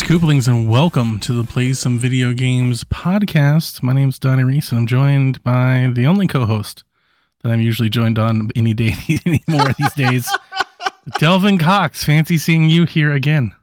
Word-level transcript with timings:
Greetings, 0.00 0.22
Kooplings, 0.22 0.48
and 0.48 0.68
welcome 0.68 1.18
to 1.20 1.32
the 1.32 1.44
Play 1.44 1.72
Some 1.72 1.98
Video 1.98 2.32
Games 2.32 2.84
podcast. 2.84 3.82
My 3.82 3.92
name's 3.92 4.18
Donnie 4.18 4.44
Reese, 4.44 4.70
and 4.70 4.80
I'm 4.80 4.86
joined 4.86 5.42
by 5.42 5.90
the 5.94 6.06
only 6.06 6.26
co-host 6.26 6.84
that 7.42 7.50
I'm 7.50 7.60
usually 7.60 7.90
joined 7.90 8.18
on 8.18 8.50
any 8.56 8.72
day 8.72 8.94
anymore 9.26 9.74
these 9.78 9.92
days, 9.94 10.28
Delvin 11.18 11.58
Cox. 11.58 12.02
Fancy 12.04 12.38
seeing 12.38 12.70
you 12.70 12.86
here 12.86 13.12
again. 13.12 13.54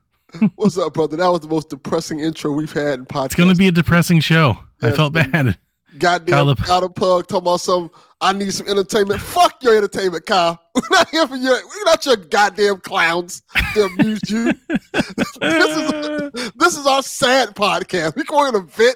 What's 0.56 0.78
up, 0.78 0.94
brother? 0.94 1.18
That 1.18 1.30
was 1.30 1.42
the 1.42 1.48
most 1.48 1.70
depressing 1.70 2.20
intro 2.20 2.52
we've 2.52 2.74
had 2.74 3.00
in 3.00 3.06
podcast. 3.06 3.26
It's 3.26 3.36
going 3.36 3.50
to 3.50 3.56
be 3.56 3.68
a 3.70 3.72
depressing 3.72 4.20
show. 4.20 4.60
I 4.82 4.92
felt 4.92 5.14
bad. 5.14 5.58
Goddamn 5.98 6.34
Kyle- 6.34 6.56
Kyle 6.56 6.82
the 6.82 6.90
Pug 6.90 7.28
talking 7.28 7.38
about 7.44 7.62
some. 7.62 7.90
I 8.20 8.34
need 8.34 8.52
some 8.54 8.68
entertainment. 8.68 9.22
Fuck 9.22 9.62
your 9.62 9.78
entertainment, 9.78 10.26
Kyle. 10.26 10.60
We're 10.76 10.82
not 10.92 11.10
here 11.10 11.28
for 11.28 11.36
your. 11.36 11.54
We're 11.54 11.86
not 11.86 12.06
your 12.06 12.16
goddamn 12.16 12.78
clowns 12.82 13.44
to 13.74 13.84
amuse 13.84 14.22
you. 14.30 14.54
this 14.92 15.32
is 15.42 16.52
this 16.56 16.78
is 16.78 16.86
our 16.88 17.04
sad 17.04 17.50
podcast. 17.56 18.16
We 18.16 18.24
go 18.24 18.48
in 18.48 18.56
a 18.56 18.62
vent, 18.62 18.96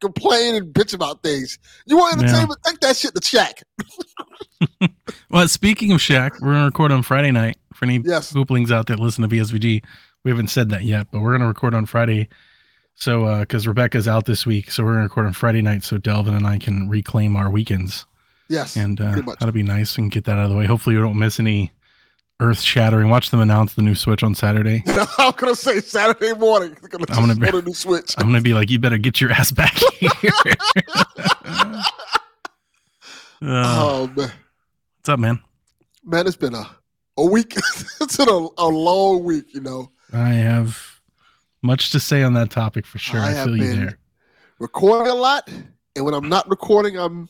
complain, 0.00 0.54
and 0.54 0.72
bitch 0.72 0.94
about 0.94 1.22
things. 1.22 1.58
You 1.86 1.96
want 1.96 2.20
Yeah. 2.20 2.28
entertainment? 2.28 2.60
Take 2.64 2.80
that 2.80 2.96
shit 2.96 3.14
to 3.14 3.20
Shaq. 3.20 3.62
Well, 5.30 5.46
speaking 5.48 5.92
of 5.92 6.00
Shaq, 6.00 6.32
we're 6.40 6.48
going 6.52 6.60
to 6.60 6.64
record 6.66 6.90
on 6.92 7.02
Friday 7.02 7.30
night. 7.30 7.56
For 7.72 7.84
any 7.84 8.00
Yes. 8.04 8.32
Kooplings 8.32 8.70
out 8.72 8.86
there 8.88 8.96
listen 8.96 9.22
to 9.26 9.28
VSVG, 9.34 9.82
we 10.24 10.30
haven't 10.30 10.48
said 10.48 10.70
that 10.70 10.82
yet, 10.82 11.06
but 11.12 11.20
we're 11.20 11.30
going 11.30 11.40
to 11.42 11.46
record 11.46 11.72
on 11.72 11.86
Friday. 11.86 12.28
So, 13.00 13.40
because 13.40 13.66
Rebecca's 13.66 14.06
out 14.06 14.26
this 14.26 14.44
week, 14.44 14.70
so 14.70 14.84
we're 14.84 14.90
going 14.92 14.98
to 15.00 15.08
record 15.08 15.26
on 15.26 15.32
Friday 15.32 15.62
night 15.62 15.82
so 15.84 15.96
Delvin 15.96 16.34
and 16.34 16.46
I 16.46 16.58
can 16.58 16.88
reclaim 16.88 17.34
our 17.34 17.50
weekends. 17.50 18.04
Yes. 18.48 18.76
and 18.76 19.00
uh, 19.00 19.14
that'll 19.38 19.52
be 19.52 19.62
nice 19.62 19.96
and 19.96 20.10
get 20.10 20.24
that 20.24 20.36
out 20.36 20.44
of 20.44 20.50
the 20.50 20.56
way. 20.56 20.66
Hopefully, 20.66 20.96
you 20.96 21.00
don't 21.02 21.18
miss 21.18 21.38
any 21.40 21.70
earth 22.40 22.60
shattering. 22.60 23.08
Watch 23.08 23.30
them 23.30 23.40
announce 23.40 23.74
the 23.74 23.82
new 23.82 23.94
Switch 23.94 24.22
on 24.22 24.34
Saturday. 24.34 24.82
I'm 25.18 25.32
gonna 25.36 25.54
say 25.54 25.80
Saturday 25.80 26.32
morning. 26.34 26.76
Gonna 26.90 27.04
I'm 27.10 27.26
gonna 27.28 27.36
be- 27.36 27.56
a 27.56 27.62
new 27.62 27.72
switch. 27.72 28.14
I'm 28.18 28.26
gonna 28.26 28.40
be 28.40 28.54
like, 28.54 28.68
you 28.70 28.78
better 28.80 28.98
get 28.98 29.20
your 29.20 29.30
ass 29.30 29.52
back 29.52 29.74
here. 29.94 30.10
Uh, 33.42 33.42
Oh 33.42 34.06
man. 34.16 34.16
what's 34.16 35.08
up, 35.08 35.18
man? 35.20 35.40
man, 36.04 36.26
it's 36.26 36.36
been 36.36 36.54
a 36.54 36.68
a 37.16 37.24
week. 37.24 37.54
it's 38.00 38.16
been 38.16 38.28
a, 38.28 38.48
a 38.58 38.66
long 38.66 39.22
week, 39.24 39.54
you 39.54 39.60
know. 39.60 39.90
I 40.12 40.30
have 40.30 40.89
much 41.62 41.90
to 41.90 42.00
say 42.00 42.22
on 42.22 42.34
that 42.34 42.50
topic 42.50 42.86
for 42.86 42.98
sure. 42.98 43.20
I 43.20 43.30
I, 43.40 43.44
feel 43.44 43.56
you 43.56 43.76
there. 43.76 43.98
Recording 44.58 45.10
a 45.12 45.14
lot, 45.14 45.48
and 45.96 46.04
when 46.04 46.14
I'm 46.14 46.28
not 46.28 46.48
recording, 46.48 46.96
I'm 46.98 47.28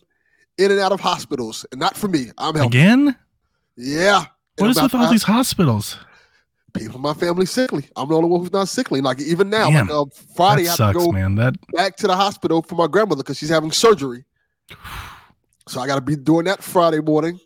in 0.58 0.70
and 0.70 0.80
out 0.80 0.92
of 0.92 1.00
hospitals, 1.00 1.64
and 1.72 1.80
not 1.80 1.96
for 1.96 2.08
me. 2.08 2.30
I'm 2.38 2.54
healthy. 2.54 2.66
Again? 2.78 3.16
Yeah. 3.76 4.18
What 4.18 4.28
And 4.58 4.70
is 4.70 4.82
with 4.82 4.92
not- 4.92 5.04
all 5.06 5.10
these 5.10 5.22
hospitals? 5.22 5.96
people? 6.72 6.96
in 6.96 7.02
My 7.02 7.14
family 7.14 7.46
sickly. 7.46 7.88
I'm 7.96 8.08
the 8.08 8.14
only 8.16 8.28
one 8.28 8.40
who's 8.40 8.52
not 8.52 8.68
sickly. 8.68 9.00
Like 9.00 9.20
even 9.20 9.50
now, 9.50 9.70
Damn. 9.70 9.88
like 9.88 9.96
uh, 9.96 10.04
Friday, 10.36 10.62
I 10.62 10.66
have 10.66 10.76
sucks, 10.76 10.98
to 10.98 11.04
go 11.06 11.12
man. 11.12 11.34
That 11.34 11.54
back 11.72 11.96
to 11.96 12.06
the 12.06 12.14
hospital 12.14 12.62
for 12.62 12.76
my 12.76 12.86
grandmother 12.86 13.22
because 13.24 13.38
she's 13.38 13.48
having 13.48 13.72
surgery. 13.72 14.24
So 15.68 15.80
I 15.80 15.86
got 15.86 15.96
to 15.96 16.00
be 16.00 16.16
doing 16.16 16.44
that 16.44 16.62
Friday 16.62 17.00
morning, 17.00 17.40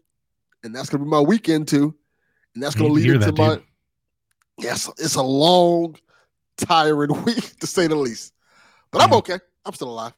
and 0.62 0.75
that's 0.75 0.89
gonna 0.91 1.05
be 1.05 1.11
my 1.11 1.21
weekend 1.21 1.69
too, 1.69 1.95
and 2.55 2.62
that's 2.62 2.75
gonna 2.75 2.93
lead 2.93 3.06
into 3.11 3.19
that, 3.27 3.39
my. 3.39 3.55
dude. 3.56 3.65
Yes, 4.59 4.89
it's 4.99 5.15
a 5.16 5.22
long, 5.22 5.97
tiring 6.56 7.22
week 7.25 7.59
to 7.60 7.66
say 7.66 7.87
the 7.87 7.97
least, 7.97 8.32
but 8.91 9.03
I'm 9.03 9.12
okay. 9.15 9.38
I'm 9.65 9.72
still 9.75 9.91
alive. 9.91 10.12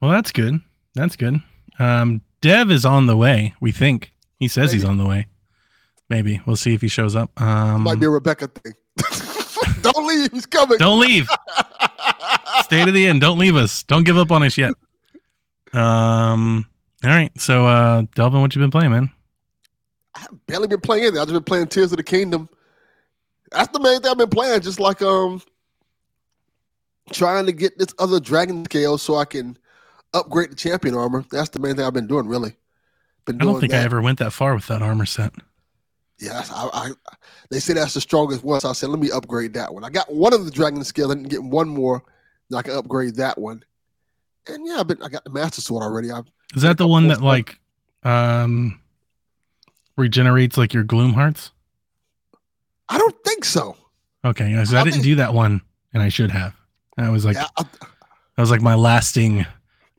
well, 0.00 0.10
that's 0.10 0.32
good. 0.32 0.60
That's 0.94 1.16
good. 1.16 1.40
Um, 1.78 2.20
Dev 2.40 2.70
is 2.70 2.84
on 2.84 3.06
the 3.06 3.16
way. 3.16 3.54
We 3.60 3.72
think 3.72 4.12
he 4.38 4.48
says 4.48 4.70
he's 4.72 4.84
on 4.84 4.98
the 4.98 5.06
way. 5.06 5.26
Maybe 6.10 6.40
we'll 6.46 6.56
see 6.56 6.74
if 6.74 6.82
he 6.82 6.88
shows 6.88 7.16
up. 7.16 7.40
Um, 7.40 7.82
Might 7.82 7.98
be 7.98 8.06
a 8.06 8.10
Rebecca 8.10 8.48
thing. 8.48 8.74
Don't 9.82 10.06
leave. 10.06 10.30
He's 10.32 10.46
coming. 10.46 10.78
don't 10.78 11.00
leave. 11.00 11.28
Stay 12.62 12.84
to 12.84 12.92
the 12.92 13.06
end. 13.06 13.20
Don't 13.20 13.38
leave 13.38 13.54
us. 13.56 13.82
Don't 13.82 14.04
give 14.04 14.16
up 14.16 14.30
on 14.30 14.42
us 14.42 14.56
yet. 14.56 14.72
Um. 15.74 16.66
All 17.02 17.10
right. 17.10 17.30
So, 17.38 17.66
uh, 17.66 18.04
Delvin, 18.14 18.40
what 18.40 18.54
you 18.54 18.60
been 18.62 18.70
playing, 18.70 18.92
man? 18.92 19.10
I've 20.14 20.46
barely 20.46 20.68
been 20.68 20.80
playing 20.80 21.02
anything. 21.04 21.20
I've 21.20 21.26
just 21.26 21.34
been 21.34 21.42
playing 21.44 21.66
Tears 21.66 21.92
of 21.92 21.98
the 21.98 22.02
Kingdom. 22.02 22.48
That's 23.50 23.72
the 23.72 23.80
main 23.80 24.00
thing 24.00 24.10
I've 24.10 24.18
been 24.18 24.28
playing. 24.28 24.60
Just 24.60 24.80
like 24.80 25.02
um, 25.02 25.42
trying 27.12 27.46
to 27.46 27.52
get 27.52 27.78
this 27.78 27.94
other 27.98 28.20
dragon 28.20 28.64
scale 28.64 28.98
so 28.98 29.16
I 29.16 29.24
can 29.24 29.56
upgrade 30.12 30.50
the 30.50 30.56
champion 30.56 30.94
armor. 30.94 31.24
That's 31.30 31.50
the 31.50 31.58
main 31.58 31.76
thing 31.76 31.84
I've 31.84 31.92
been 31.92 32.06
doing. 32.06 32.26
Really, 32.26 32.56
been 33.24 33.40
I 33.40 33.44
don't 33.44 33.60
think 33.60 33.72
that. 33.72 33.82
I 33.82 33.84
ever 33.84 34.00
went 34.00 34.18
that 34.18 34.32
far 34.32 34.54
with 34.54 34.66
that 34.68 34.82
armor 34.82 35.06
set. 35.06 35.32
Yes, 36.20 36.50
I, 36.52 36.68
I. 36.72 36.90
They 37.50 37.60
say 37.60 37.74
that's 37.74 37.94
the 37.94 38.00
strongest 38.00 38.44
one. 38.44 38.60
So 38.60 38.70
I 38.70 38.72
said, 38.72 38.88
let 38.88 39.00
me 39.00 39.10
upgrade 39.10 39.54
that 39.54 39.74
one. 39.74 39.84
I 39.84 39.90
got 39.90 40.12
one 40.12 40.32
of 40.32 40.44
the 40.44 40.50
dragon 40.50 40.82
scale. 40.84 41.10
I 41.10 41.14
didn't 41.14 41.28
get 41.28 41.42
one 41.42 41.68
more. 41.68 42.02
Then 42.48 42.58
I 42.58 42.62
can 42.62 42.76
upgrade 42.76 43.16
that 43.16 43.38
one. 43.38 43.64
And 44.46 44.66
yeah, 44.66 44.80
I've 44.80 44.86
been. 44.86 45.02
I 45.02 45.08
got 45.08 45.24
the 45.24 45.30
master 45.30 45.60
sword 45.60 45.82
already. 45.82 46.10
I've, 46.10 46.26
Is 46.54 46.62
that 46.62 46.78
the 46.78 46.86
one 46.86 47.08
that 47.08 47.20
like, 47.20 47.58
um, 48.04 48.80
regenerates 49.96 50.56
like 50.56 50.72
your 50.72 50.84
gloom 50.84 51.14
hearts? 51.14 51.50
I 52.94 52.98
don't 52.98 53.16
think 53.24 53.44
so. 53.44 53.76
Okay, 54.24 54.64
so 54.64 54.76
I 54.76 54.80
I 54.80 54.84
didn't 54.84 54.94
think- 54.94 55.04
do 55.04 55.14
that 55.16 55.34
one, 55.34 55.60
and 55.92 56.02
I 56.02 56.08
should 56.08 56.30
have. 56.30 56.54
That 56.96 57.10
was 57.10 57.24
like 57.24 57.36
yeah, 57.36 57.46
I, 57.58 57.62
that 57.62 58.38
was 58.42 58.50
like 58.50 58.60
my 58.62 58.74
lasting 58.76 59.44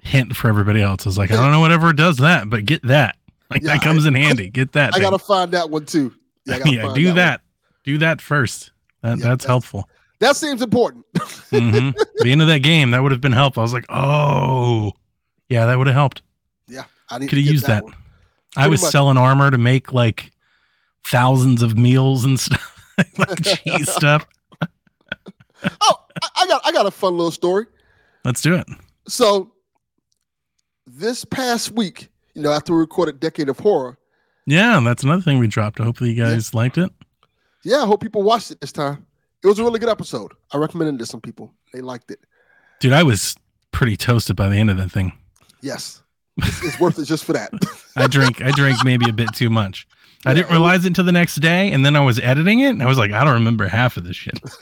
hint 0.02 0.36
for 0.36 0.48
everybody 0.48 0.82
else. 0.82 1.06
I 1.06 1.10
was 1.10 1.18
like, 1.18 1.32
I 1.32 1.36
don't 1.36 1.52
know 1.52 1.60
whatever 1.60 1.92
does 1.94 2.18
that, 2.18 2.50
but 2.50 2.66
get 2.66 2.82
that. 2.84 3.16
Like 3.52 3.62
Yeah, 3.62 3.74
that 3.76 3.84
comes 3.84 4.08
in 4.08 4.16
handy. 4.16 4.50
Get 4.50 4.72
that. 4.72 4.90
I 4.90 4.92
thing. 4.94 5.02
gotta 5.04 5.20
find 5.20 5.52
that 5.52 5.70
one 5.70 5.86
too. 5.86 6.12
Yeah, 6.48 6.58
yeah, 6.66 6.94
do 6.96 7.06
one. 7.08 7.16
that. 7.18 7.42
Do 7.84 8.00
that 8.00 8.20
first. 8.20 8.72
That, 9.04 9.10
that's 9.20 9.22
that's- 9.22 9.46
helpful. 9.46 9.88
That 10.20 10.36
seems 10.36 10.62
important. 10.64 11.06
hmm 11.52 11.90
the 11.92 12.32
end 12.32 12.42
of 12.42 12.48
that 12.48 12.60
game, 12.64 12.90
that 12.92 13.04
would 13.04 13.12
have 13.12 13.22
been 13.22 13.34
helpful. 13.34 13.62
I 13.62 13.66
was 13.66 13.74
like, 13.74 13.86
oh, 13.90 14.94
yeah, 15.50 15.66
that 15.68 15.78
would 15.78 15.86
have 15.88 15.94
helped. 15.96 16.22
Yeah, 16.68 16.86
I 17.10 17.20
Could 17.20 17.30
have 17.34 17.38
used 17.40 17.68
that. 17.68 17.84
one. 17.84 17.94
I 18.58 18.68
was 18.68 18.82
much. 18.82 18.92
selling 18.92 19.18
armor 19.18 19.52
to 19.52 19.58
make 19.60 19.92
like 19.94 20.32
thousands 21.04 21.62
of 21.62 21.78
meals 21.78 22.26
and 22.26 22.40
stuff, 22.40 22.75
like 23.18 23.44
cheese 23.44 23.92
stuff. 23.92 24.26
Oh, 25.82 25.96
I, 26.36 26.46
got 26.48 26.62
I 26.66 26.72
got 26.72 26.86
a 26.86 26.92
fun 26.92 27.14
little 27.18 27.32
story. 27.32 27.66
Let's 28.24 28.42
do 28.42 28.54
it. 28.54 28.68
So 29.08 29.54
this 30.86 31.26
past 31.26 31.72
week, 31.72 32.10
you 32.36 32.42
know, 32.44 32.52
after 32.52 32.74
we 32.74 32.80
recorded 32.80 33.20
Decade 33.20 33.50
of 33.50 33.58
Horror, 33.60 33.98
Yeah, 34.46 34.80
that's 34.84 35.04
another 35.04 35.24
thing 35.24 35.40
we 35.40 35.48
dropped. 35.48 35.80
Hopefully, 35.80 36.12
you 36.12 36.24
guys 36.24 36.54
liked 36.54 36.78
it. 36.78 36.92
yeah, 37.64 37.78
I 37.82 37.86
hope 37.88 38.02
people 38.02 38.22
watched 38.22 38.52
it 38.52 38.62
this 38.62 38.72
time. 38.72 39.08
It 39.44 39.48
was 39.48 39.58
a 39.58 39.64
really 39.64 39.80
good 39.80 39.90
episode. 39.90 40.34
I 40.52 40.58
recommended 40.58 40.96
it 40.96 40.98
to 41.00 41.06
some 41.08 41.22
people. 41.22 41.52
They 41.74 41.82
liked 41.82 42.12
it. 42.12 42.20
Dude, 42.80 42.94
I 42.94 43.02
was 43.04 43.36
pretty 43.72 43.98
toasted 43.98 44.36
by 44.36 44.50
the 44.50 44.58
end 44.58 44.70
of 44.70 44.78
that 44.78 44.92
thing. 44.92 45.14
Yes, 45.62 46.04
it's, 46.38 46.64
it's 46.64 46.80
worth 46.80 47.00
it 47.00 47.06
just 47.06 47.24
for 47.24 47.34
that. 47.34 47.52
I 47.96 48.06
drink 48.08 48.42
I 48.42 48.52
drank 48.52 48.84
maybe 48.84 49.10
a 49.10 49.14
bit 49.14 49.34
too 49.34 49.50
much. 49.50 49.88
I 50.26 50.34
didn't 50.34 50.38
Yeah, 50.38 50.42
it 50.42 50.46
was- 50.46 50.52
realize 50.52 50.86
it 50.86 50.88
until 50.90 51.04
the 51.06 51.12
next 51.12 51.36
day, 51.36 51.72
and 51.72 51.86
then 51.86 51.96
I 51.96 52.00
was 52.02 52.20
editing 52.20 52.60
it, 52.60 52.70
and 52.70 52.82
I 52.84 52.88
was 52.88 52.98
like, 52.98 53.12
I 53.12 53.24
don't 53.24 53.34
remember 53.36 53.68
half 53.68 53.98
of 53.98 54.04
this 54.06 54.16
shit. 54.16 54.40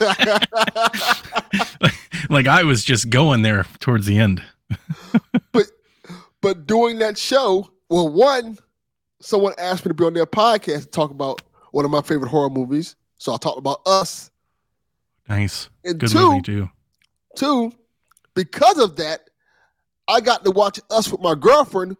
like 2.30 2.46
I 2.46 2.62
was 2.64 2.84
just 2.84 3.10
going 3.10 3.42
there 3.42 3.64
towards 3.80 4.06
the 4.06 4.18
end. 4.18 4.42
But 5.52 5.66
but 6.40 6.66
doing 6.66 6.98
that 6.98 7.16
show, 7.18 7.70
well, 7.88 8.08
one, 8.08 8.58
someone 9.20 9.54
asked 9.58 9.84
me 9.84 9.90
to 9.90 9.94
be 9.94 10.04
on 10.04 10.14
their 10.14 10.26
podcast 10.26 10.80
to 10.82 10.86
talk 10.86 11.10
about 11.10 11.42
one 11.72 11.84
of 11.84 11.90
my 11.90 12.02
favorite 12.02 12.28
horror 12.28 12.50
movies. 12.50 12.96
So 13.18 13.32
I 13.32 13.36
talked 13.38 13.58
about 13.58 13.80
Us. 13.86 14.30
Nice, 15.28 15.68
And 15.84 15.98
good 15.98 16.10
two, 16.10 16.18
movie 16.30 16.42
too. 16.42 16.70
Two, 17.36 17.72
because 18.34 18.78
of 18.78 18.96
that, 18.96 19.30
I 20.06 20.20
got 20.20 20.44
to 20.44 20.50
watch 20.50 20.78
Us 20.90 21.10
with 21.10 21.20
my 21.22 21.34
girlfriend 21.34 21.96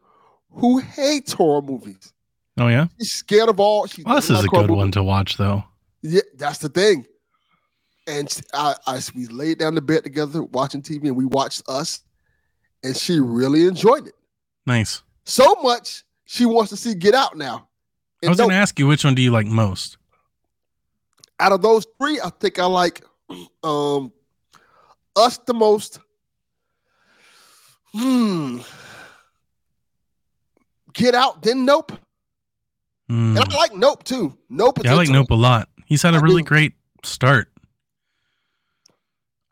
who 0.51 0.79
hates 0.79 1.33
horror 1.33 1.63
movies. 1.63 2.13
Oh 2.57 2.69
yeah, 2.69 2.87
She's 2.99 3.13
scared 3.13 3.49
of 3.49 3.59
all. 3.59 3.87
She 3.87 4.03
Us 4.05 4.29
doesn't 4.29 4.37
is 4.37 4.45
a 4.45 4.49
good 4.49 4.71
one 4.71 4.91
to 4.93 5.03
watch 5.03 5.37
though. 5.37 5.65
Yeah, 6.03 6.21
that's 6.37 6.59
the 6.59 6.69
thing. 6.69 7.07
And 8.07 8.29
I, 8.53 8.75
I, 8.87 9.01
we 9.15 9.27
laid 9.27 9.59
down 9.59 9.75
the 9.75 9.81
bed 9.81 10.05
together 10.05 10.43
watching 10.43 10.83
TV, 10.83 11.05
and 11.07 11.17
we 11.17 11.25
watched 11.25 11.63
Us, 11.69 12.03
and 12.83 12.95
she 12.97 13.19
really 13.19 13.67
enjoyed 13.67 14.07
it 14.09 14.15
Nice. 14.67 15.03
so 15.25 15.55
much 15.63 16.05
she 16.27 16.45
wants 16.45 16.69
to 16.71 16.77
see 16.77 16.95
Get 16.95 17.15
Out 17.15 17.37
now. 17.37 17.67
I 18.25 18.29
was 18.29 18.37
going 18.39 18.51
to 18.51 18.57
ask 18.57 18.79
you 18.79 18.87
which 18.87 19.05
one 19.05 19.15
do 19.15 19.23
you 19.23 19.31
like 19.31 19.47
most? 19.47 19.97
out 21.41 21.51
of 21.53 21.61
those 21.63 21.85
three, 21.99 22.21
I 22.23 22.31
think 22.31 22.59
I 22.61 22.67
like 22.67 23.03
um 23.65 24.13
Us 25.17 25.39
the 25.39 25.55
most. 25.55 25.99
Hmm. 27.93 28.59
Get 30.93 31.15
Out, 31.15 31.43
then 31.43 31.65
Nope. 31.65 31.93
Hmm. 33.15 33.37
And 33.37 33.53
I 33.53 33.57
like 33.57 33.75
Nope 33.75 34.03
too. 34.03 34.37
Nope. 34.51 34.81
Yeah, 34.85 34.93
I 34.93 34.95
like. 34.95 35.09
Nope 35.09 35.31
a 35.31 35.35
lot. 35.35 35.69
He's 35.87 36.03
had 36.03 36.15
a 36.15 36.19
I 36.19 36.21
really 36.21 36.43
do. 36.43 36.49
great 36.49 36.73
start. 37.05 37.49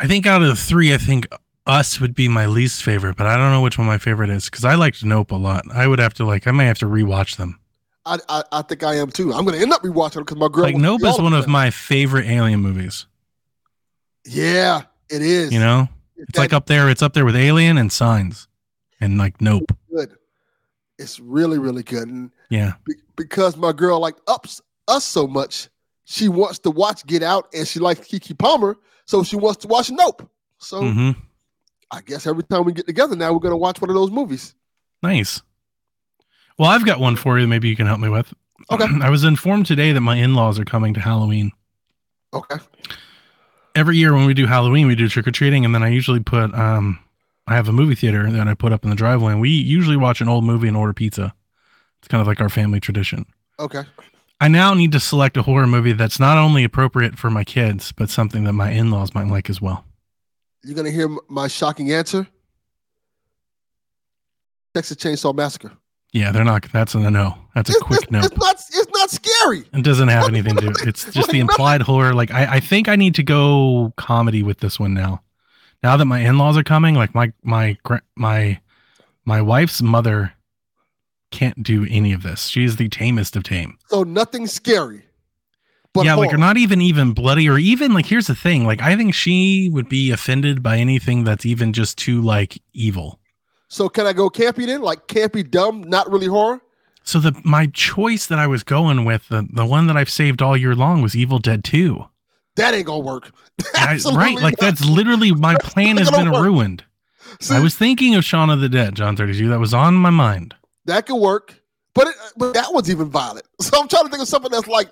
I 0.01 0.07
think 0.09 0.27
out 0.27 0.43
of 0.43 0.49
the 0.49 0.57
three, 0.57 0.93
I 0.93 0.99
think 0.99 1.29
Us 1.67 2.01
would 2.01 2.15
be 2.15 2.27
my 2.27 2.47
least 2.47 2.83
favorite, 2.83 3.17
but 3.17 3.27
I 3.29 3.37
don't 3.37 3.53
know 3.53 3.61
which 3.63 3.79
one 3.79 3.87
my 3.87 3.99
favorite 3.99 4.31
is 4.31 4.47
because 4.47 4.65
I 4.65 4.75
liked 4.75 5.05
Nope 5.05 5.31
a 5.31 5.37
lot. 5.37 5.65
I 5.73 5.87
would 5.87 6.01
have 6.01 6.13
to 6.15 6.25
like, 6.25 6.47
I 6.49 6.51
might 6.51 6.65
have 6.65 6.79
to 6.79 6.87
rewatch 6.87 7.37
them. 7.37 7.61
I, 8.05 8.19
I 8.29 8.43
I 8.51 8.63
think 8.63 8.83
I 8.83 8.97
am 8.97 9.11
too. 9.13 9.33
I'm 9.33 9.45
gonna 9.45 9.59
end 9.59 9.73
up 9.73 9.83
rewatching 9.83 10.17
it 10.17 10.27
because 10.27 10.39
my 10.39 10.49
girl. 10.49 10.65
Like 10.65 10.77
Nope 10.77 11.05
is 11.05 11.21
one 11.21 11.35
of 11.35 11.47
my 11.47 11.71
favorite 11.71 12.27
alien 12.27 12.59
movies. 12.61 13.07
Yeah, 14.27 14.83
it 15.09 15.23
is. 15.23 15.53
You 15.53 15.61
know, 15.61 15.89
it's 16.17 16.37
like 16.37 16.53
up 16.53 16.67
there. 16.67 16.91
It's 16.91 17.03
up 17.03 17.13
there 17.13 17.25
with 17.25 17.37
Alien 17.37 17.79
and 17.79 17.93
Signs, 17.93 18.49
and 19.01 19.19
like 19.19 19.41
Nope. 19.41 19.71
good. 19.95 20.17
It's 20.99 21.21
really, 21.21 21.59
really 21.61 21.85
good. 21.85 22.09
And 22.09 22.33
Yeah, 22.51 22.73
because 23.23 23.57
my 23.57 23.73
girl 23.73 24.01
like 24.01 24.17
ups 24.27 24.61
us 24.89 25.05
so 25.05 25.27
much, 25.27 25.69
she 26.05 26.29
wants 26.29 26.59
to 26.61 26.71
watch 26.71 27.07
Get 27.07 27.23
Out 27.23 27.49
and 27.55 27.67
she 27.67 27.79
likes 27.79 28.01
Keke 28.01 28.37
Palmer, 28.39 28.77
so 29.07 29.23
she 29.23 29.37
wants 29.37 29.59
to 29.63 29.69
watch 29.69 29.91
Nope. 29.91 30.29
So 30.59 30.93
hmm 30.93 31.11
I 31.91 32.01
guess 32.01 32.27
every 32.27 32.43
time 32.45 32.65
we 32.65 32.73
get 32.73 32.87
together 32.87 33.15
now, 33.17 33.33
we're 33.33 33.39
gonna 33.41 33.57
watch 33.57 33.81
one 33.81 33.91
of 33.91 33.95
those 33.97 34.11
movies. 34.11 34.55
nice. 35.03 35.43
Well, 36.59 36.71
I've 36.71 36.85
got 36.87 37.01
one 37.01 37.17
for 37.17 37.39
you. 37.39 37.47
Maybe 37.49 37.69
you 37.69 37.77
can 37.77 37.87
help 37.87 37.99
me 38.01 38.09
with. 38.09 38.33
Okay. 38.71 38.87
I 39.03 39.11
was 39.11 39.25
informed 39.25 39.67
today 39.67 39.93
that 39.93 40.01
my 40.01 40.17
in-laws 40.17 40.59
are 40.59 40.65
coming 40.65 40.95
to 40.95 41.01
Halloween. 41.01 41.51
Okay. 42.35 42.57
every 43.75 43.97
year 43.97 44.15
when 44.15 44.27
we 44.27 44.35
do 44.35 44.47
Halloween, 44.47 44.87
we 44.87 44.95
do 44.95 45.09
trick 45.09 45.27
or 45.27 45.31
treating, 45.33 45.65
and 45.65 45.75
then 45.75 45.83
I 45.83 45.89
usually 45.89 46.21
put 46.21 46.55
um, 46.55 46.99
I 47.47 47.55
have 47.57 47.69
a 47.69 47.73
movie 47.73 47.95
theater 47.95 48.31
that 48.31 48.49
I 48.49 48.55
put 48.55 48.73
up 48.73 48.85
in 48.85 48.91
the 48.91 48.97
driveway, 48.97 49.33
and 49.33 49.41
we 49.41 49.51
usually 49.51 49.97
watch 49.97 50.21
an 50.21 50.29
old 50.29 50.45
movie 50.45 50.69
and 50.69 50.77
order 50.77 50.93
pizza. 50.93 51.35
It's 52.03 52.09
kind 52.09 52.21
of 52.21 52.27
like 52.27 52.41
our 52.41 52.49
family 52.49 52.81
tradition. 52.81 53.25
Okay. 53.61 53.85
I 54.41 54.49
now 54.49 54.75
need 54.75 54.91
to 54.91 54.99
select 55.01 55.37
a 55.37 55.43
horror 55.43 55.69
movie 55.69 55.93
that's 55.93 56.19
not 56.19 56.37
only 56.37 56.65
appropriate 56.65 57.17
for 57.17 57.31
my 57.31 57.45
kids, 57.45 57.93
but 57.93 58.11
something 58.11 58.43
that 58.43 58.55
my 58.55 58.73
in-laws 58.73 59.15
might 59.15 59.29
like 59.29 59.49
as 59.49 59.63
well. 59.63 59.85
You're 60.65 60.75
gonna 60.75 60.91
hear 60.91 61.09
my 61.29 61.47
shocking 61.47 61.93
answer. 61.93 62.27
Texas 64.75 64.97
Chainsaw 64.97 65.35
Massacre. 65.35 65.71
Yeah, 66.13 66.33
they're 66.33 66.45
not. 66.45 66.67
That's 66.73 66.95
a 66.95 67.11
no. 67.11 67.35
That's 67.55 67.71
a 67.71 67.73
It's, 67.73 67.83
quick 67.83 68.03
it's, 68.03 68.11
no. 68.11 68.19
it's 68.21 68.37
not. 68.37 68.55
It's 68.55 68.89
not 68.93 69.11
scary. 69.11 69.65
It 69.73 69.85
doesn't 69.85 70.09
have 70.09 70.29
anything 70.29 70.57
to. 70.57 70.61
Do. 70.61 70.73
It's 70.87 71.11
just 71.13 71.31
the 71.31 71.41
implied 71.41 71.83
horror. 71.83 72.13
Like 72.13 72.31
I, 72.31 72.57
I 72.57 72.61
think 72.61 72.89
I 72.89 72.97
need 72.97 73.15
to 73.15 73.23
go 73.23 73.93
comedy 73.97 74.43
with 74.43 74.59
this 74.59 74.79
one 74.79 74.93
now. 74.93 75.23
Now 75.83 75.97
that 75.97 76.05
my 76.05 76.21
in-laws 76.21 76.57
are 76.57 76.65
coming, 76.65 76.95
like 76.95 77.15
my 77.15 77.33
my 77.43 77.79
my 78.17 78.61
my 79.25 79.41
wife's 79.41 79.81
mother 79.81 80.33
can't 81.33 81.63
do 81.63 81.87
any 81.91 82.13
of 82.13 82.23
this. 82.23 82.47
She 82.47 82.65
is 82.65 82.77
the 82.77 82.89
tamest 82.89 83.35
of 83.35 83.43
tame. 83.43 83.79
So 83.89 84.05
nothing 84.05 84.47
scary. 84.47 85.05
But 85.95 86.07
yeah, 86.07 86.15
like 86.15 86.33
or 86.33 86.39
not 86.39 86.57
even 86.57 86.81
even 86.81 87.13
bloody 87.13 87.49
or 87.49 87.59
even 87.59 87.93
like 87.93 88.07
here's 88.07 88.27
the 88.27 88.35
thing. 88.35 88.65
Like 88.67 88.81
I 88.81 88.97
think 88.97 89.15
she 89.15 89.69
would 89.73 89.89
be 89.89 90.11
offended 90.11 90.63
by 90.63 90.79
anything 90.79 91.25
that's 91.25 91.45
even 91.45 91.73
just 91.73 91.99
too 91.99 92.23
like 92.23 92.63
evil. 92.73 93.19
So 93.69 93.89
can 93.89 94.07
I 94.07 94.13
go 94.13 94.31
campy 94.31 94.67
then? 94.67 94.81
Like 94.83 95.07
campy, 95.07 95.49
dumb, 95.49 95.83
not 95.83 96.11
really 96.11 96.29
horror. 96.29 96.61
So 97.05 97.19
the 97.19 97.39
my 97.45 97.67
choice 97.67 98.27
that 98.27 98.39
I 98.39 98.47
was 98.47 98.63
going 98.63 99.05
with, 99.05 99.29
the, 99.29 99.47
the 99.53 99.67
one 99.67 99.87
that 99.89 99.97
I've 99.97 100.11
saved 100.11 100.41
all 100.41 100.57
year 100.57 100.75
long 100.75 101.03
was 101.03 101.17
Evil 101.17 101.39
Dead 101.39 101.65
2. 101.65 102.05
That 102.57 102.75
ain't 102.75 102.87
gonna 102.87 103.01
work. 103.01 103.33
I- 103.75 103.99
right? 104.15 104.39
Like 104.41 104.57
that's 104.57 104.85
literally 104.85 105.33
my 105.33 105.57
plan 105.57 105.97
has 105.99 106.11
been 106.11 106.31
work. 106.31 106.45
ruined. 106.45 106.85
See, 107.41 107.55
I 107.55 107.61
was 107.61 107.75
thinking 107.75 108.15
of 108.15 108.25
Shaun 108.25 108.51
of 108.51 108.61
the 108.61 108.69
Dead, 108.69 108.95
John 108.95 109.17
32. 109.17 109.49
That 109.49 109.59
was 109.59 109.75
on 109.75 109.95
my 109.95 110.11
mind. 110.11 110.55
That 110.87 111.07
could 111.07 111.17
work, 111.17 111.61
but 111.95 112.09
it, 112.09 112.15
but 112.37 112.55
that 112.55 112.73
one's 112.73 112.91
even 112.91 113.11
violent. 113.11 113.47
So 113.61 113.81
I'm 113.81 113.89
trying 113.89 114.05
to 114.05 114.11
think 114.11 114.23
of 114.23 114.29
something 114.29 114.51
that's 114.51 114.67
like 114.67 114.91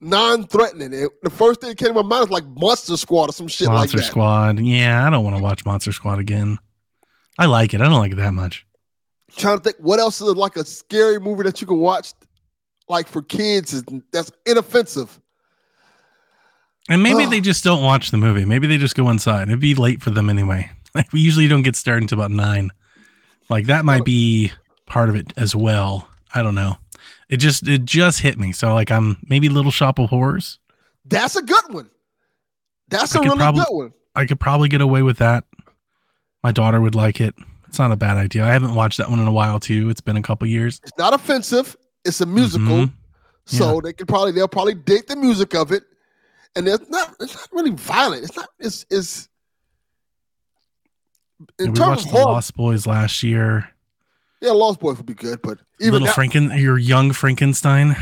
non-threatening. 0.00 0.92
It, 0.92 1.10
the 1.22 1.30
first 1.30 1.60
thing 1.60 1.70
that 1.70 1.78
came 1.78 1.88
to 1.88 1.94
my 1.94 2.02
mind 2.02 2.24
is 2.24 2.30
like 2.30 2.44
Monster 2.44 2.96
Squad 2.96 3.30
or 3.30 3.32
some 3.32 3.48
shit 3.48 3.68
Monster 3.68 3.80
like 3.80 3.90
that. 3.90 3.96
Monster 3.96 4.10
Squad. 4.10 4.60
Yeah, 4.60 5.06
I 5.06 5.10
don't 5.10 5.24
want 5.24 5.36
to 5.36 5.42
watch 5.42 5.64
Monster 5.64 5.92
Squad 5.92 6.18
again. 6.18 6.58
I 7.38 7.46
like 7.46 7.72
it. 7.72 7.80
I 7.80 7.84
don't 7.84 7.98
like 7.98 8.12
it 8.12 8.16
that 8.16 8.34
much. 8.34 8.66
trying 9.36 9.56
to 9.58 9.64
think 9.64 9.76
what 9.78 9.98
else 9.98 10.20
is 10.20 10.34
like 10.34 10.56
a 10.56 10.64
scary 10.64 11.18
movie 11.18 11.44
that 11.44 11.60
you 11.60 11.66
can 11.66 11.78
watch, 11.78 12.12
like 12.88 13.08
for 13.08 13.22
kids, 13.22 13.72
is 13.72 13.84
that's 14.12 14.30
inoffensive. 14.44 15.18
And 16.88 17.02
maybe 17.02 17.24
Ugh. 17.24 17.30
they 17.30 17.40
just 17.40 17.64
don't 17.64 17.82
watch 17.82 18.10
the 18.10 18.16
movie. 18.16 18.44
Maybe 18.44 18.66
they 18.66 18.76
just 18.76 18.96
go 18.96 19.08
inside. 19.10 19.48
It'd 19.48 19.60
be 19.60 19.74
late 19.74 20.02
for 20.02 20.10
them 20.10 20.28
anyway. 20.28 20.70
Like 20.94 21.12
we 21.12 21.20
usually 21.20 21.48
don't 21.48 21.62
get 21.62 21.76
started 21.76 22.02
until 22.02 22.18
about 22.18 22.32
nine. 22.32 22.70
Like 23.48 23.66
that 23.66 23.84
might 23.84 24.04
be 24.04 24.52
part 24.90 25.08
of 25.08 25.14
it 25.16 25.32
as 25.38 25.56
well. 25.56 26.06
I 26.34 26.42
don't 26.42 26.54
know. 26.54 26.76
It 27.30 27.38
just 27.38 27.66
it 27.66 27.84
just 27.86 28.20
hit 28.20 28.38
me. 28.38 28.52
So 28.52 28.74
like 28.74 28.90
I'm 28.90 29.16
maybe 29.26 29.48
Little 29.48 29.70
Shop 29.70 29.98
of 29.98 30.10
Horrors. 30.10 30.58
That's 31.06 31.36
a 31.36 31.42
good 31.42 31.72
one. 31.72 31.88
That's 32.88 33.14
I 33.16 33.20
a 33.20 33.22
really 33.22 33.36
probably- 33.38 33.64
good 33.66 33.74
one. 33.76 33.92
I 34.16 34.26
could 34.26 34.40
probably 34.40 34.68
get 34.68 34.80
away 34.80 35.02
with 35.02 35.18
that. 35.18 35.44
My 36.42 36.50
daughter 36.52 36.80
would 36.80 36.94
like 36.96 37.20
it. 37.20 37.34
It's 37.68 37.78
not 37.78 37.92
a 37.92 37.96
bad 37.96 38.16
idea. 38.16 38.44
I 38.44 38.48
haven't 38.52 38.74
watched 38.74 38.98
that 38.98 39.08
one 39.08 39.20
in 39.20 39.28
a 39.28 39.32
while 39.32 39.60
too. 39.60 39.88
It's 39.90 40.00
been 40.00 40.16
a 40.16 40.22
couple 40.22 40.48
years. 40.48 40.80
It's 40.82 40.98
not 40.98 41.14
offensive. 41.14 41.76
It's 42.04 42.20
a 42.20 42.26
musical, 42.26 42.86
Mhm. 42.86 42.92
so 43.44 43.80
they 43.80 43.92
can 43.92 44.06
probably 44.06 44.32
they'll 44.32 44.48
probably 44.48 44.74
date 44.74 45.06
the 45.06 45.14
music 45.16 45.54
of 45.54 45.70
it, 45.70 45.84
and 46.56 46.66
it's 46.66 46.88
not 46.90 47.14
it's 47.20 47.36
not 47.36 47.48
really 47.52 47.70
violent. 47.70 48.24
It's 48.24 48.36
not 48.36 48.48
it's 48.58 48.84
it's 48.90 49.28
in 51.58 51.66
And 51.66 51.68
we 51.74 51.78
terms 51.78 51.88
watched 51.88 52.06
of 52.06 52.12
The. 52.12 52.18
Lost 52.24 52.54
Boys 52.56 52.86
last 52.86 53.22
year. 53.22 53.68
Yeah, 54.40 54.52
Lost 54.52 54.80
Boys 54.80 54.96
would 54.96 55.06
be 55.06 55.14
good, 55.14 55.40
but 55.42 55.58
even 55.80 55.92
Little 55.92 56.06
that, 56.06 56.16
Franken, 56.16 56.58
your 56.58 56.78
young 56.78 57.12
Frankenstein, 57.12 57.94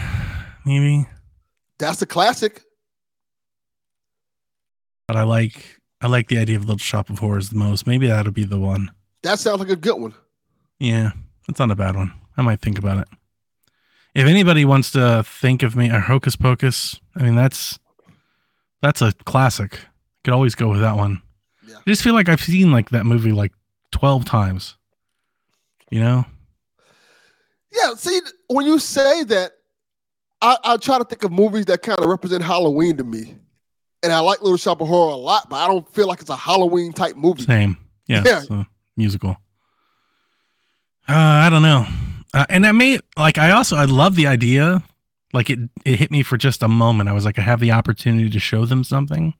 maybe. 0.65 1.07
that's 1.79 2.01
a 2.01 2.07
classic. 2.07 2.63
But 5.07 5.17
I 5.17 5.23
like 5.25 5.81
I 6.01 6.07
like 6.07 6.29
the 6.29 6.39
idea 6.39 6.57
of 6.57 6.63
Little 6.63 6.79
Shop 6.79 7.11
of 7.11 7.19
Horrors 7.19 7.51
the 7.51 7.57
most. 7.57 7.87
Maybe 7.87 8.07
that'll 8.07 8.33
be 8.33 8.45
the 8.45 8.59
one. 8.61 8.91
That 9.23 9.39
sounds 9.39 9.59
like 9.61 9.71
a 9.71 9.77
good 9.77 9.97
one. 10.01 10.15
Yeah, 10.79 11.11
that's 11.47 11.59
not 11.59 11.71
a 11.71 11.77
bad 11.77 11.97
one. 11.97 12.13
I 12.37 12.43
might 12.43 12.61
think 12.61 12.79
about 12.79 12.99
it. 12.99 13.09
If 14.15 14.27
anybody 14.27 14.65
wants 14.65 14.93
to 14.93 15.25
think 15.25 15.63
of 15.63 15.75
me 15.77 15.91
or 15.91 16.01
Hocus 16.01 16.37
Pocus, 16.37 17.01
I 17.17 17.23
mean 17.23 17.35
that's 17.35 17.79
that's 18.81 19.03
a 19.03 19.13
classic. 19.25 19.81
Could 20.25 20.35
always 20.35 20.55
go 20.55 20.69
with 20.69 20.81
that 20.81 20.97
one. 20.97 21.23
Yeah. 21.67 21.77
I 21.79 21.91
just 21.91 22.03
feel 22.03 22.15
like 22.15 22.29
I've 22.29 22.41
seen 22.41 22.71
like 22.71 22.91
that 22.91 23.07
movie 23.07 23.33
like 23.33 23.53
twelve 23.91 24.25
times. 24.25 24.77
You 25.91 26.01
know? 26.01 26.25
Yeah, 27.73 27.95
see, 27.95 28.21
when 28.49 28.67
you 28.67 28.79
say 28.79 29.25
that, 29.25 29.53
I, 30.41 30.57
I 30.65 30.77
try 30.77 30.99
to 30.99 31.05
think 31.05 31.25
of 31.25 31.33
movies 31.33 31.67
that 31.67 31.83
kind 31.83 31.99
of 31.99 32.07
represent 32.07 32.43
Halloween 32.43 32.97
to 32.97 33.05
me. 33.05 33.37
And 34.03 34.13
I 34.13 34.21
like 34.21 34.41
Little 34.43 34.57
Shop 34.57 34.81
of 34.81 34.89
Horror 34.89 35.13
a 35.13 35.17
lot, 35.17 35.49
but 35.51 35.57
I 35.57 35.67
don't 35.67 35.89
feel 35.93 36.07
like 36.07 36.21
it's 36.21 36.31
a 36.31 36.37
Halloween 36.37 36.93
type 36.93 37.17
movie. 37.17 37.43
Same. 37.43 37.77
Yeah. 38.07 38.23
Yeah. 38.25 38.41
It's 38.41 38.51
a 38.51 38.67
musical. 38.97 39.37
Uh, 41.09 41.15
I 41.15 41.51
don't 41.51 41.63
know. 41.63 41.87
Uh, 42.35 42.47
and 42.49 42.67
I 42.67 42.73
may 42.73 42.99
like 43.17 43.39
I 43.39 43.51
also 43.53 43.77
I 43.77 43.87
love 43.87 44.15
the 44.15 44.27
idea. 44.27 44.83
Like 45.33 45.51
it 45.51 45.59
it 45.85 45.99
hit 45.99 46.11
me 46.11 46.23
for 46.23 46.37
just 46.37 46.63
a 46.63 46.69
moment. 46.69 47.09
I 47.09 47.13
was 47.13 47.25
like 47.25 47.39
I 47.39 47.43
have 47.43 47.61
the 47.61 47.73
opportunity 47.73 48.31
to 48.31 48.39
show 48.39 48.67
them 48.67 48.85
something. 48.85 49.35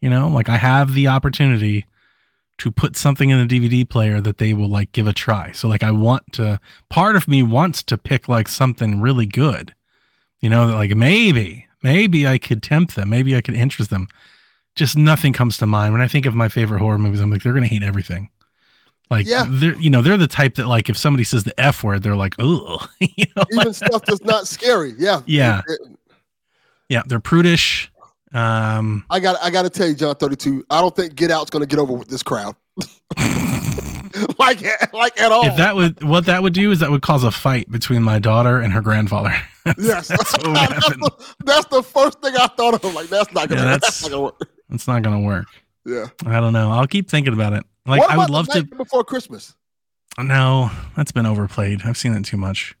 You 0.00 0.10
know, 0.10 0.28
like 0.28 0.48
I 0.48 0.56
have 0.56 0.94
the 0.94 1.08
opportunity 1.08 1.86
to 2.62 2.70
put 2.70 2.96
something 2.96 3.30
in 3.30 3.44
the 3.44 3.60
DVD 3.60 3.88
player 3.88 4.20
that 4.20 4.38
they 4.38 4.54
will 4.54 4.68
like 4.68 4.92
give 4.92 5.08
a 5.08 5.12
try. 5.12 5.50
So 5.50 5.66
like 5.66 5.82
I 5.82 5.90
want 5.90 6.22
to 6.34 6.60
part 6.90 7.16
of 7.16 7.26
me 7.26 7.42
wants 7.42 7.82
to 7.82 7.98
pick 7.98 8.28
like 8.28 8.46
something 8.46 9.00
really 9.00 9.26
good. 9.26 9.74
You 10.40 10.48
know, 10.48 10.68
that 10.68 10.76
like 10.76 10.94
maybe 10.94 11.66
maybe 11.82 12.24
I 12.24 12.38
could 12.38 12.62
tempt 12.62 12.94
them, 12.94 13.10
maybe 13.10 13.34
I 13.34 13.40
could 13.40 13.56
interest 13.56 13.90
them. 13.90 14.06
Just 14.76 14.96
nothing 14.96 15.32
comes 15.32 15.56
to 15.58 15.66
mind 15.66 15.92
when 15.92 16.00
I 16.02 16.06
think 16.06 16.24
of 16.24 16.36
my 16.36 16.48
favorite 16.48 16.78
horror 16.78 16.98
movies. 16.98 17.18
I'm 17.18 17.32
like 17.32 17.42
they're 17.42 17.52
to 17.52 17.66
hate 17.66 17.82
everything. 17.82 18.30
Like 19.10 19.26
Yeah. 19.26 19.44
they're 19.48 19.74
you 19.80 19.90
know, 19.90 20.00
they're 20.00 20.16
the 20.16 20.28
type 20.28 20.54
that 20.54 20.68
like 20.68 20.88
if 20.88 20.96
somebody 20.96 21.24
says 21.24 21.42
the 21.42 21.58
F 21.60 21.82
word, 21.82 22.04
they're 22.04 22.14
like, 22.14 22.36
"Oh." 22.38 22.86
you 23.00 23.26
know, 23.36 23.42
Even 23.52 23.74
stuff 23.74 24.04
that's 24.04 24.22
not 24.22 24.46
scary. 24.46 24.94
Yeah. 24.98 25.22
Yeah. 25.26 25.62
yeah, 26.88 27.02
they're 27.06 27.18
prudish. 27.18 27.90
Um 28.34 29.04
I 29.10 29.20
got 29.20 29.42
I 29.42 29.50
got 29.50 29.62
to 29.62 29.70
tell 29.70 29.88
you, 29.88 29.94
John 29.94 30.14
32, 30.14 30.64
I 30.70 30.80
don't 30.80 30.94
think 30.94 31.14
Get 31.14 31.30
Out's 31.30 31.50
going 31.50 31.60
to 31.60 31.66
get 31.66 31.78
over 31.78 31.92
with 31.92 32.08
this 32.08 32.22
crowd. 32.22 32.56
like, 34.38 34.62
like 34.92 35.20
at 35.20 35.32
all. 35.32 35.46
if 35.46 35.56
that 35.56 35.74
would 35.74 36.02
what 36.02 36.26
that 36.26 36.42
would 36.42 36.52
do 36.54 36.70
is 36.70 36.80
that 36.80 36.90
would 36.90 37.02
cause 37.02 37.24
a 37.24 37.30
fight 37.30 37.70
between 37.70 38.02
my 38.02 38.18
daughter 38.18 38.60
and 38.60 38.72
her 38.72 38.80
grandfather. 38.80 39.34
yes. 39.78 40.08
That's 40.08 40.32
that's, 40.32 40.32
the, 40.32 41.34
that's 41.44 41.66
the 41.66 41.82
first 41.82 42.20
thing 42.20 42.34
I 42.36 42.46
thought 42.48 42.74
of. 42.82 42.94
Like, 42.94 43.08
that's 43.08 43.32
not 43.32 43.48
going 43.48 43.60
to 43.60 43.64
Yeah, 43.66 43.70
that's, 43.78 44.00
that's- 44.00 44.02
not 44.02 44.10
gonna 44.10 44.22
work. 44.22 44.48
It's 44.70 44.88
not 44.88 45.02
gonna 45.02 45.20
work. 45.20 45.46
Yeah. 45.84 46.06
I 46.26 46.40
don't 46.40 46.52
know. 46.52 46.70
I'll 46.70 46.86
keep 46.86 47.10
thinking 47.10 47.32
about 47.32 47.52
it. 47.52 47.64
Like 47.86 48.00
what 48.00 48.10
I 48.10 48.16
would 48.16 48.30
love 48.30 48.48
to 48.48 48.64
Before 48.64 49.04
Christmas. 49.04 49.54
No, 50.18 50.70
that's 50.96 51.12
been 51.12 51.26
overplayed. 51.26 51.82
I've 51.84 51.96
seen 51.96 52.14
it 52.14 52.24
too 52.24 52.36
much. 52.36 52.74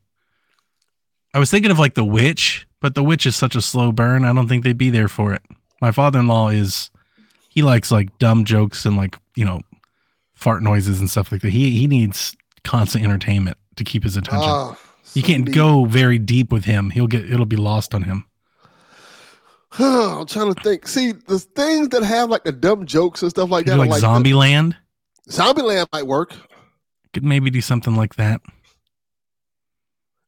I 1.34 1.38
was 1.38 1.50
thinking 1.50 1.70
of 1.70 1.78
like 1.78 1.94
The 1.94 2.04
Witch, 2.04 2.66
but 2.82 2.96
The 2.96 3.02
Witch 3.02 3.24
is 3.24 3.36
such 3.36 3.56
a 3.56 3.62
slow 3.62 3.92
burn. 3.92 4.24
I 4.24 4.32
don't 4.32 4.48
think 4.48 4.64
they'd 4.64 4.76
be 4.76 4.90
there 4.90 5.08
for 5.08 5.32
it. 5.32 5.40
My 5.80 5.92
father-in-law 5.92 6.48
is 6.48 6.90
he 7.48 7.62
likes 7.62 7.90
like 7.90 8.18
dumb 8.18 8.44
jokes 8.44 8.84
and 8.84 8.96
like, 8.96 9.16
you 9.36 9.44
know, 9.44 9.60
fart 10.34 10.62
noises 10.62 11.00
and 11.00 11.08
stuff 11.08 11.32
like 11.32 11.40
that. 11.42 11.52
He 11.52 11.78
he 11.78 11.86
needs 11.86 12.36
constant 12.64 13.04
entertainment 13.04 13.56
to 13.76 13.84
keep 13.84 14.02
his 14.02 14.16
attention. 14.16 14.50
Ah, 14.50 14.76
you 15.14 15.22
can't 15.22 15.46
neat. 15.46 15.54
go 15.54 15.84
very 15.84 16.18
deep 16.18 16.52
with 16.52 16.64
him. 16.64 16.90
He'll 16.90 17.06
get 17.06 17.30
it'll 17.30 17.46
be 17.46 17.56
lost 17.56 17.94
on 17.94 18.02
him. 18.02 18.26
I'm 19.78 20.26
trying 20.26 20.52
to 20.52 20.62
think. 20.62 20.86
See, 20.88 21.12
the 21.12 21.38
things 21.38 21.88
that 21.90 22.02
have 22.02 22.30
like 22.30 22.44
the 22.44 22.52
dumb 22.52 22.84
jokes 22.84 23.22
and 23.22 23.30
stuff 23.30 23.48
like 23.48 23.66
that. 23.66 23.78
like, 23.78 24.00
Zombie 24.00 24.34
Land. 24.34 24.76
Zombie 25.30 25.62
Land 25.62 25.88
might 25.92 26.06
work. 26.06 26.34
Could 27.12 27.24
maybe 27.24 27.48
do 27.48 27.60
something 27.60 27.94
like 27.94 28.16
that. 28.16 28.40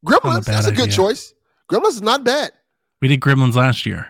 Gremlins, 0.06 0.42
a 0.42 0.44
that's 0.44 0.66
a 0.66 0.70
good 0.70 0.82
idea. 0.82 0.96
choice. 0.96 1.33
Gremlins 1.70 1.88
is 1.90 2.02
not 2.02 2.24
bad. 2.24 2.52
We 3.00 3.08
did 3.08 3.20
Gremlins 3.20 3.54
last 3.54 3.84
year. 3.86 4.08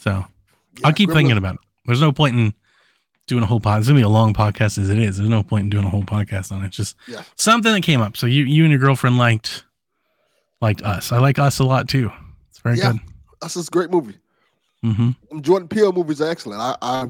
So 0.00 0.10
Yeah, 0.10 0.86
I'll 0.86 0.92
keep 0.92 1.10
Gremlins- 1.10 1.14
thinking 1.14 1.36
about 1.38 1.54
it. 1.56 1.60
There's 1.86 2.00
no 2.00 2.12
point 2.12 2.36
in 2.36 2.54
doing 3.26 3.42
a 3.42 3.46
whole 3.46 3.60
podcast. 3.60 3.78
It's 3.80 3.88
gonna 3.88 3.98
be 4.00 4.02
a 4.04 4.08
long 4.08 4.34
podcast 4.34 4.78
as 4.78 4.90
it 4.90 4.98
is. 4.98 5.16
There's 5.16 5.28
no 5.28 5.42
point 5.42 5.64
in 5.64 5.70
doing 5.70 5.84
a 5.84 5.90
whole 5.90 6.02
podcast 6.02 6.52
on 6.52 6.62
it. 6.62 6.68
It's 6.68 6.76
just 6.76 6.96
Yeah. 7.06 7.22
something 7.36 7.72
that 7.72 7.82
came 7.82 8.00
up. 8.00 8.16
So 8.16 8.26
you 8.26 8.44
you 8.44 8.64
and 8.64 8.70
your 8.70 8.80
girlfriend 8.80 9.18
liked 9.18 9.64
liked 10.60 10.82
us. 10.82 11.12
I 11.12 11.18
like 11.18 11.38
us 11.38 11.58
a 11.58 11.64
lot 11.64 11.88
too. 11.88 12.10
It's 12.50 12.58
very 12.60 12.78
Yeah. 12.78 12.92
good. 12.92 13.00
That's 13.40 13.54
just 13.54 13.68
a 13.68 13.70
great 13.70 13.90
movie. 13.90 14.16
Mm-hmm. 14.84 15.40
Jordan 15.40 15.68
Peele 15.68 15.92
movies 15.92 16.20
are 16.20 16.28
excellent. 16.30 16.60
I, 16.60 16.76
I 16.82 17.06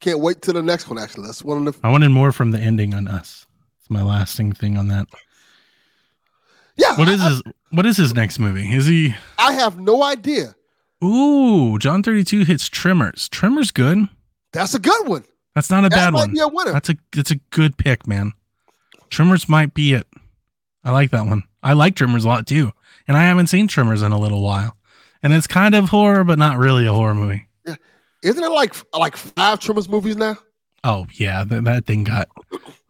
can't 0.00 0.20
wait 0.20 0.42
till 0.42 0.54
the 0.54 0.62
next 0.62 0.88
one. 0.88 0.98
Actually, 0.98 1.26
that's 1.26 1.42
one 1.42 1.66
of 1.66 1.74
the 1.74 1.86
I 1.86 1.90
wanted 1.90 2.10
more 2.10 2.32
from 2.32 2.50
the 2.50 2.58
ending 2.60 2.92
on 2.94 3.08
us. 3.08 3.46
It's 3.80 3.88
my 3.90 4.02
lasting 4.02 4.52
thing 4.52 4.76
on 4.76 4.88
that. 4.88 5.06
Yeah. 6.76 6.96
What 6.96 7.08
I- 7.08 7.12
his 7.16 7.42
What 7.70 7.86
is 7.86 7.96
his 7.96 8.14
next 8.14 8.38
movie? 8.38 8.72
Is 8.74 8.86
he? 8.86 9.14
I 9.38 9.52
have 9.52 9.78
no 9.78 10.02
idea. 10.02 10.54
Ooh, 11.04 11.78
John 11.78 12.02
thirty 12.02 12.24
two 12.24 12.44
hits 12.44 12.68
Tremors. 12.68 13.28
Tremors 13.28 13.70
good. 13.70 14.08
That's 14.52 14.74
a 14.74 14.78
good 14.78 15.06
one. 15.06 15.24
That's 15.54 15.70
not 15.70 15.84
a 15.84 15.90
bad 15.90 16.12
one. 16.14 16.32
be 16.32 16.40
a 16.40 16.48
winner. 16.48 16.72
That's 16.72 16.88
a 16.90 16.96
that's 17.12 17.30
a 17.30 17.36
good 17.50 17.76
pick, 17.76 18.06
man. 18.06 18.32
Tremors 19.10 19.48
might 19.48 19.74
be 19.74 19.92
it. 19.94 20.06
I 20.84 20.90
like 20.92 21.10
that 21.10 21.26
one. 21.26 21.44
I 21.62 21.72
like 21.72 21.96
Tremors 21.96 22.24
a 22.24 22.28
lot 22.28 22.46
too, 22.46 22.72
and 23.08 23.16
I 23.16 23.24
haven't 23.24 23.48
seen 23.48 23.68
Tremors 23.68 24.02
in 24.02 24.12
a 24.12 24.18
little 24.18 24.42
while. 24.42 24.76
And 25.22 25.32
it's 25.32 25.46
kind 25.46 25.74
of 25.74 25.88
horror, 25.88 26.24
but 26.24 26.38
not 26.38 26.58
really 26.58 26.86
a 26.86 26.92
horror 26.92 27.14
movie. 27.14 27.46
Yeah. 27.66 27.76
Isn't 28.22 28.42
it 28.44 28.50
like 28.50 28.74
like 28.94 29.16
five 29.16 29.60
Tremors 29.60 29.88
movies 29.88 30.16
now? 30.16 30.36
Oh 30.88 31.06
yeah, 31.14 31.42
that, 31.44 31.64
that 31.64 31.84
thing 31.86 32.04
got 32.04 32.28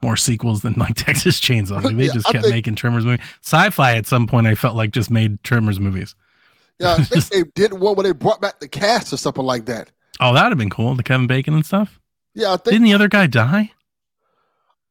more 0.02 0.16
sequels 0.16 0.60
than 0.62 0.74
like 0.74 0.94
Texas 0.96 1.40
Chainsaw. 1.40 1.82
Like, 1.82 1.96
they 1.96 2.04
Yeah, 2.06 2.12
just 2.12 2.26
kept 2.26 2.44
think- 2.44 2.54
making 2.54 2.74
Tremors 2.74 3.04
movies. 3.06 3.24
Sci-fi 3.42 3.96
at 3.96 4.06
some 4.06 4.26
point, 4.26 4.46
I 4.46 4.54
felt 4.54 4.76
like 4.76 4.90
just 4.90 5.10
made 5.10 5.42
Tremors 5.42 5.80
movies. 5.80 6.14
Yeah, 6.78 6.94
I 6.94 7.02
think 7.04 7.24
they 7.30 7.42
did 7.54 7.72
one 7.72 7.94
where 7.96 8.04
they 8.04 8.12
brought 8.12 8.40
back 8.40 8.60
the 8.60 8.68
cast 8.68 9.12
or 9.12 9.16
something 9.16 9.44
like 9.44 9.64
that. 9.66 9.90
Oh, 10.20 10.34
that'd 10.34 10.50
have 10.50 10.58
been 10.58 10.68
cool. 10.70 10.94
The 10.94 11.02
Kevin 11.02 11.26
Bacon 11.26 11.54
and 11.54 11.64
stuff. 11.64 11.98
Yeah, 12.34 12.48
I 12.52 12.56
think 12.58 12.64
Didn't 12.64 12.84
the 12.84 12.94
other 12.94 13.08
guy 13.08 13.26
die? 13.26 13.72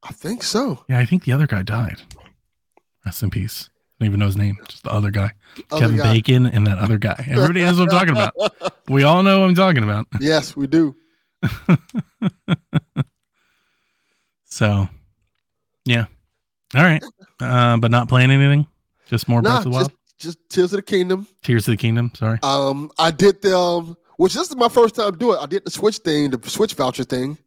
I 0.04 0.12
think 0.14 0.42
so. 0.44 0.84
Yeah, 0.90 1.00
I 1.00 1.06
think 1.06 1.24
the 1.26 1.32
other 1.32 1.48
guy 1.48 1.62
died. 1.64 2.02
Rest 3.06 3.22
in 3.24 3.30
peace. 3.30 3.70
I 3.72 4.04
don't 4.04 4.08
even 4.08 4.20
know 4.20 4.26
his 4.26 4.38
name. 4.38 4.58
Just 4.68 4.84
the 4.84 4.92
other 4.92 5.12
guy. 5.12 5.32
Other 5.72 5.80
Kevin 5.82 5.98
guy. 5.98 6.14
Bacon 6.14 6.46
and 6.48 6.66
that 6.68 6.80
other 6.80 6.98
guy. 6.98 7.24
Everybody 7.30 7.62
knows 7.62 7.80
what 7.80 7.92
I'm 7.94 8.08
talking 8.08 8.12
about. 8.12 8.74
We 8.88 9.02
all 9.02 9.24
know 9.24 9.40
what 9.40 9.50
I'm 9.50 9.56
talking 9.56 9.82
about. 9.84 10.06
yes, 10.20 10.56
we 10.56 10.68
do. 10.68 10.96
So, 14.46 14.88
yeah. 15.84 16.06
All 16.76 16.84
right. 16.84 17.04
Uh, 17.42 17.76
but 17.78 17.92
not 17.92 18.08
playing 18.08 18.32
anything? 18.32 18.68
Just 19.08 19.28
more 19.28 19.42
Breath 19.42 19.58
of 19.60 19.64
the 19.66 19.70
Wild? 19.72 19.90
just 19.90 20.38
just 20.38 20.50
Tears 20.50 20.72
of 20.74 20.78
the 20.78 20.82
Kingdom. 20.82 21.28
Tears 21.44 21.68
of 21.68 21.74
the 21.74 21.78
Kingdom. 21.78 22.12
Sorry. 22.16 22.40
Um, 22.42 22.90
I 22.98 23.12
did 23.12 23.42
the 23.42 23.58
um, 23.58 23.98
which 24.18 24.34
this 24.34 24.50
is 24.50 24.56
my 24.56 24.70
first 24.70 24.96
time 24.96 25.18
doing. 25.18 25.38
it. 25.38 25.42
I 25.42 25.46
did 25.46 25.66
the 25.66 25.72
Switch 25.72 25.98
thing, 25.98 26.32
the 26.32 26.50
Switch 26.50 26.74
voucher 26.74 27.04
thing. 27.04 27.38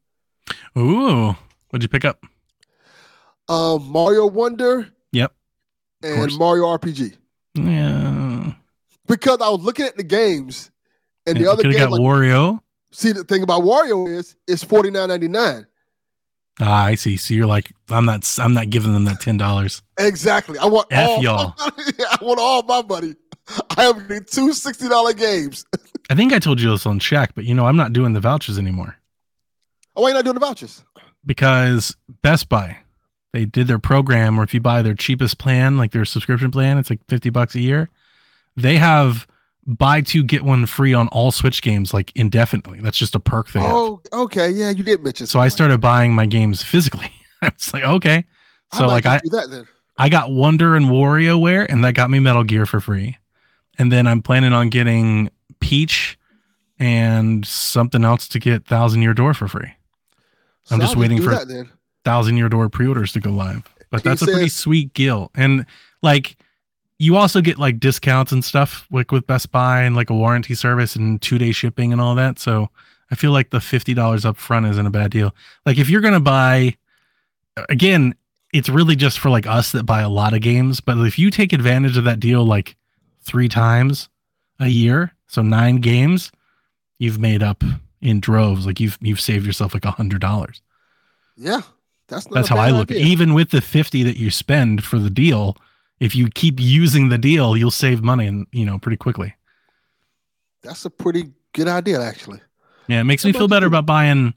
Ooh. 0.76 1.34
What'd 1.70 1.82
you 1.82 1.88
pick 1.88 2.04
up? 2.04 2.22
Um, 3.48 3.90
Mario 3.90 4.26
Wonder 4.26 4.88
Yep. 5.12 5.32
and 6.02 6.16
course. 6.16 6.36
Mario 6.38 6.64
RPG 6.76 7.16
Yeah. 7.54 8.52
because 9.06 9.40
I 9.40 9.48
was 9.48 9.62
looking 9.62 9.86
at 9.86 9.96
the 9.96 10.02
games 10.04 10.70
and 11.26 11.38
the 11.38 11.50
other 11.50 11.62
game. 11.62 11.72
got 11.72 11.90
Like, 11.90 12.00
Wario. 12.02 12.60
See, 12.92 13.12
the 13.12 13.25
thing 13.25 13.42
about 13.42 13.62
Wario 13.62 14.09
is 14.09 14.37
it's 14.47 14.64
forty 14.64 14.90
nine 14.90 15.09
ninety 15.09 15.28
nine. 15.28 15.66
Ah, 16.61 16.87
I 16.87 16.97
see. 16.97 17.16
So 17.16 17.35
you're 17.35 17.47
like, 17.47 17.73
I'm 17.88 18.04
not. 18.04 18.28
I'm 18.40 18.52
not 18.54 18.71
giving 18.71 18.92
them 18.92 19.04
that 19.04 19.21
ten 19.21 19.37
dollars. 19.37 19.83
Exactly. 19.99 20.59
I 20.59 20.66
want 20.66 20.88
F 20.90 21.09
all. 21.09 21.23
y'all. 21.23 21.54
I 21.59 22.18
want 22.21 22.40
all 22.40 22.62
my 22.64 22.83
money. 22.83 23.14
I 23.76 23.85
am 23.85 23.99
getting 24.09 24.25
two 24.25 24.52
sixty 24.52 24.88
dollar 24.88 25.12
games. 25.12 25.64
I 26.11 26.14
think 26.14 26.33
I 26.33 26.38
told 26.38 26.61
you 26.61 26.71
this 26.71 26.85
on 26.87 26.99
Shack, 26.99 27.35
but 27.35 27.45
you 27.45 27.54
know, 27.54 27.66
I'm 27.66 27.76
not 27.76 27.92
doing 27.92 28.12
the 28.14 28.21
vouchers 28.21 28.59
anymore 28.59 28.97
Oh, 29.95 30.02
why 30.02 30.09
you 30.09 30.14
not 30.14 30.25
doing 30.25 30.35
the 30.35 30.40
vouchers? 30.40 30.83
because 31.26 31.95
Best 32.23 32.49
Buy, 32.49 32.78
they 33.33 33.45
did 33.45 33.66
their 33.66 33.78
program 33.78 34.37
where 34.37 34.45
if 34.45 34.54
you 34.54 34.61
buy 34.61 34.80
their 34.83 34.95
cheapest 34.95 35.38
plan, 35.38 35.76
like 35.76 35.92
their 35.92 36.04
subscription 36.04 36.50
plan, 36.50 36.78
it's 36.78 36.88
like 36.90 37.00
50 37.09 37.30
bucks 37.30 37.54
a 37.54 37.61
year. 37.61 37.90
They 38.57 38.76
have 38.76 39.26
buy 39.68 40.00
two 40.00 40.25
get 40.25 40.42
one 40.42 40.66
free 40.66 40.94
on 40.94 41.08
all 41.08 41.30
Switch 41.30 41.62
games 41.62 41.92
like 41.92 42.10
indefinitely. 42.14 42.80
That's 42.80 42.98
just 42.98 43.14
a 43.14 43.20
perk 43.20 43.48
have. 43.48 43.62
Oh, 43.64 44.00
okay. 44.12 44.50
Yeah, 44.50 44.70
you 44.70 44.82
did 44.82 45.02
mention. 45.02 45.26
So 45.26 45.38
I 45.38 45.48
started 45.48 45.80
buying 45.80 46.14
my 46.14 46.26
games 46.26 46.62
physically. 46.62 47.10
I 47.42 47.52
was 47.54 47.72
like, 47.72 47.84
okay. 47.84 48.25
So 48.75 48.87
like 48.87 49.06
I 49.06 49.18
do 49.18 49.30
that 49.30 49.50
then. 49.50 49.66
I 49.96 50.08
got 50.08 50.30
Wonder 50.30 50.76
and 50.76 50.87
WarioWare, 50.87 51.66
and 51.68 51.84
that 51.84 51.94
got 51.94 52.08
me 52.10 52.18
Metal 52.20 52.44
Gear 52.44 52.66
for 52.66 52.80
free. 52.80 53.16
And 53.78 53.92
then 53.92 54.06
I'm 54.06 54.22
planning 54.22 54.52
on 54.52 54.68
getting 54.70 55.30
Peach 55.60 56.18
and 56.78 57.44
something 57.44 58.04
else 58.04 58.28
to 58.28 58.38
get 58.38 58.64
Thousand 58.66 59.02
Year 59.02 59.14
Door 59.14 59.34
for 59.34 59.48
free. 59.48 59.72
I'm 60.70 60.80
just 60.80 60.96
waiting 60.96 61.20
for- 61.22 61.30
that. 61.30 61.66
Thousand 62.04 62.37
Year 62.37 62.48
Door 62.48 62.68
pre-orders 62.70 63.12
to 63.12 63.20
go 63.20 63.30
live. 63.30 63.68
But 63.90 64.02
He 64.02 64.08
that's 64.08 64.22
a 64.22 64.26
pretty 64.26 64.48
sweet 64.48 64.94
deal. 64.94 65.30
And 65.34 65.66
like 66.02 66.37
you 66.98 67.16
also 67.16 67.40
get 67.40 67.58
like 67.58 67.78
discounts 67.78 68.32
and 68.32 68.44
stuff 68.44 68.86
like 68.90 69.12
with 69.12 69.26
Best 69.26 69.52
Buy 69.52 69.82
and 69.82 69.94
like 69.94 70.10
a 70.10 70.14
warranty 70.14 70.54
service 70.54 70.96
and 70.96 71.20
two 71.22 71.38
day 71.38 71.52
shipping 71.52 71.92
and 71.92 72.00
all 72.00 72.14
that. 72.16 72.38
So 72.38 72.68
I 73.10 73.14
feel 73.14 73.30
like 73.32 73.50
the 73.50 73.60
fifty 73.60 73.94
dollars 73.94 74.24
up 74.24 74.36
front 74.36 74.66
isn't 74.66 74.86
a 74.86 74.90
bad 74.90 75.10
deal. 75.10 75.34
Like 75.64 75.78
if 75.78 75.88
you're 75.88 76.00
gonna 76.00 76.20
buy 76.20 76.76
again, 77.68 78.14
it's 78.52 78.68
really 78.68 78.96
just 78.96 79.18
for 79.18 79.30
like 79.30 79.46
us 79.46 79.72
that 79.72 79.84
buy 79.84 80.00
a 80.00 80.08
lot 80.08 80.34
of 80.34 80.40
games. 80.40 80.80
But 80.80 80.98
if 80.98 81.18
you 81.18 81.30
take 81.30 81.52
advantage 81.52 81.96
of 81.96 82.04
that 82.04 82.20
deal 82.20 82.44
like 82.44 82.76
three 83.22 83.48
times 83.48 84.08
a 84.58 84.68
year, 84.68 85.12
so 85.26 85.42
nine 85.42 85.76
games, 85.76 86.32
you've 86.98 87.18
made 87.18 87.42
up 87.42 87.62
in 88.00 88.20
droves. 88.20 88.66
Like 88.66 88.80
you've 88.80 88.98
you've 89.00 89.20
saved 89.20 89.46
yourself 89.46 89.74
like 89.74 89.84
a 89.84 89.90
hundred 89.92 90.20
dollars. 90.20 90.62
Yeah, 91.36 91.60
that's 92.08 92.26
not 92.26 92.34
That's 92.34 92.48
how 92.48 92.56
I 92.58 92.70
look. 92.70 92.90
at 92.90 92.96
it. 92.96 93.00
idea. 93.00 93.12
Even 93.12 93.34
with 93.34 93.50
the 93.50 93.60
50 93.60 94.02
that 94.02 94.16
you 94.16 94.30
spend 94.30 94.82
for 94.84 94.98
the 94.98 95.10
deal, 95.10 95.56
if 96.00 96.14
you 96.14 96.28
keep 96.30 96.60
using 96.60 97.08
the 97.08 97.18
deal, 97.18 97.56
you'll 97.56 97.70
save 97.70 98.02
money 98.02 98.26
and 98.26 98.46
you 98.52 98.64
know 98.64 98.78
pretty 98.78 98.96
quickly. 98.96 99.34
That's 100.62 100.84
a 100.84 100.90
pretty 100.90 101.30
good 101.52 101.68
idea, 101.68 102.00
actually. 102.02 102.40
Yeah, 102.88 103.00
it 103.00 103.04
makes 103.04 103.24
me 103.24 103.32
feel 103.32 103.48
better 103.48 103.64
you? 103.66 103.68
about 103.68 103.86
buying 103.86 104.34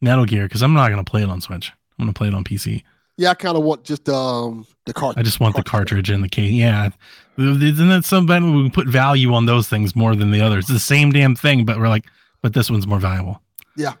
Metal 0.00 0.24
Gear 0.24 0.44
because 0.44 0.62
I'm 0.62 0.74
not 0.74 0.88
gonna 0.90 1.04
play 1.04 1.22
it 1.22 1.28
on 1.30 1.40
Switch. 1.40 1.72
I'm 1.98 2.04
gonna 2.04 2.12
play 2.12 2.28
it 2.28 2.34
on 2.34 2.44
PC. 2.44 2.82
Yeah, 3.16 3.30
I 3.30 3.34
kind 3.34 3.56
of 3.56 3.62
want 3.62 3.84
just 3.84 4.08
um 4.08 4.66
the 4.86 4.92
cartridge. 4.92 5.20
I 5.20 5.24
just 5.24 5.38
want 5.40 5.54
the 5.54 5.62
Cartridge. 5.62 5.90
cartridge 6.06 6.10
and 6.10 6.24
the 6.24 6.28
case. 6.28 6.50
Yeah, 6.52 6.90
isn't 7.38 7.88
that 7.88 8.04
something 8.04 8.56
we 8.56 8.70
put 8.70 8.88
value 8.88 9.32
on 9.34 9.46
those 9.46 9.68
things 9.68 9.94
more 9.94 10.16
than 10.16 10.30
the 10.32 10.40
others? 10.40 10.64
It's 10.64 10.72
the 10.72 10.78
same 10.80 11.12
damn 11.12 11.36
thing, 11.36 11.64
but 11.64 11.78
we're 11.78 11.88
like, 11.88 12.06
but 12.42 12.52
this 12.54 12.70
one's 12.70 12.86
more 12.86 12.98
valuable 12.98 13.40
Yeah, 13.76 13.92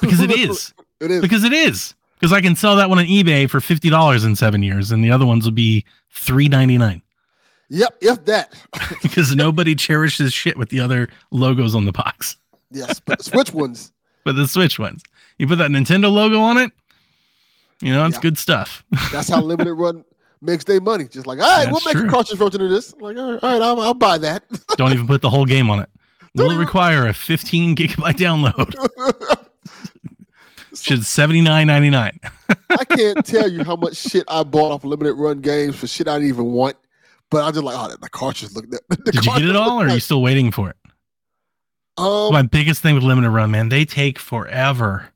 because 0.00 0.20
it 0.20 0.30
is. 0.38 0.72
it 1.00 1.10
is. 1.10 1.20
Because 1.20 1.44
it 1.44 1.52
is. 1.52 1.94
Because 2.22 2.32
I 2.32 2.40
can 2.40 2.54
sell 2.54 2.76
that 2.76 2.88
one 2.88 3.00
on 3.00 3.04
eBay 3.06 3.50
for 3.50 3.60
fifty 3.60 3.90
dollars 3.90 4.22
in 4.22 4.36
seven 4.36 4.62
years, 4.62 4.92
and 4.92 5.02
the 5.02 5.10
other 5.10 5.26
ones 5.26 5.44
will 5.44 5.50
be 5.50 5.84
three 6.12 6.46
ninety 6.46 6.78
nine. 6.78 7.02
Yep, 7.68 7.96
if 8.00 8.24
that. 8.26 8.54
because 9.02 9.34
nobody 9.34 9.74
cherishes 9.74 10.32
shit 10.32 10.56
with 10.56 10.68
the 10.68 10.78
other 10.78 11.08
logos 11.32 11.74
on 11.74 11.84
the 11.84 11.90
box. 11.90 12.36
Yes, 12.70 13.00
but 13.00 13.18
the 13.18 13.24
Switch 13.24 13.52
ones. 13.52 13.92
But 14.24 14.36
the 14.36 14.46
Switch 14.46 14.78
ones, 14.78 15.02
you 15.36 15.48
put 15.48 15.58
that 15.58 15.72
Nintendo 15.72 16.08
logo 16.08 16.38
on 16.38 16.56
it, 16.56 16.70
you 17.80 17.92
know, 17.92 18.06
it's 18.06 18.14
Yeah. 18.18 18.20
good 18.22 18.38
stuff. 18.38 18.84
That's 19.10 19.28
how 19.28 19.40
limited 19.40 19.74
run 19.74 20.04
makes 20.40 20.62
their 20.62 20.80
money. 20.80 21.08
Just 21.08 21.26
like, 21.26 21.40
all 21.40 21.58
right, 21.58 21.66
we'll 21.68 21.80
make 21.84 21.96
true. 21.96 22.06
a 22.06 22.08
cartridge 22.08 22.38
version 22.38 22.60
of 22.60 22.70
this. 22.70 22.94
Like, 23.00 23.16
all 23.16 23.32
right, 23.32 23.42
all 23.42 23.52
right 23.52 23.60
I'll, 23.62 23.80
I'll 23.80 23.94
buy 23.94 24.18
that. 24.18 24.44
Don't 24.76 24.92
even 24.92 25.08
put 25.08 25.22
the 25.22 25.30
whole 25.30 25.44
game 25.44 25.70
on 25.70 25.80
it. 25.80 25.88
Will 26.36 26.56
require 26.56 27.08
a 27.08 27.12
15 27.12 27.74
gigabyte 27.74 28.14
download. 28.14 29.48
Should 30.74 31.00
79.99. 31.00 32.30
I 32.70 32.84
can't 32.84 33.24
tell 33.26 33.50
you 33.50 33.62
how 33.64 33.76
much 33.76 33.96
shit 33.96 34.24
I 34.28 34.42
bought 34.42 34.72
off 34.72 34.84
limited 34.84 35.14
run 35.14 35.40
games 35.40 35.76
for 35.76 35.86
shit 35.86 36.08
I 36.08 36.14
didn't 36.16 36.28
even 36.30 36.46
want. 36.46 36.76
But 37.30 37.44
I 37.44 37.50
just 37.50 37.62
like, 37.64 37.76
oh, 37.78 37.94
the 38.00 38.08
cartridge 38.08 38.52
look. 38.54 38.68
The 38.70 38.80
Did 39.10 39.24
you 39.26 39.32
get 39.32 39.44
it 39.44 39.56
all, 39.56 39.80
or 39.80 39.86
are 39.86 39.90
you 39.94 40.00
still 40.00 40.22
waiting 40.22 40.50
for 40.50 40.70
it? 40.70 40.76
Um, 41.98 42.32
My 42.32 42.42
biggest 42.42 42.80
thing 42.82 42.94
with 42.94 43.04
limited 43.04 43.30
run, 43.30 43.50
man, 43.50 43.68
they 43.68 43.84
take 43.84 44.18
forever. 44.18 45.08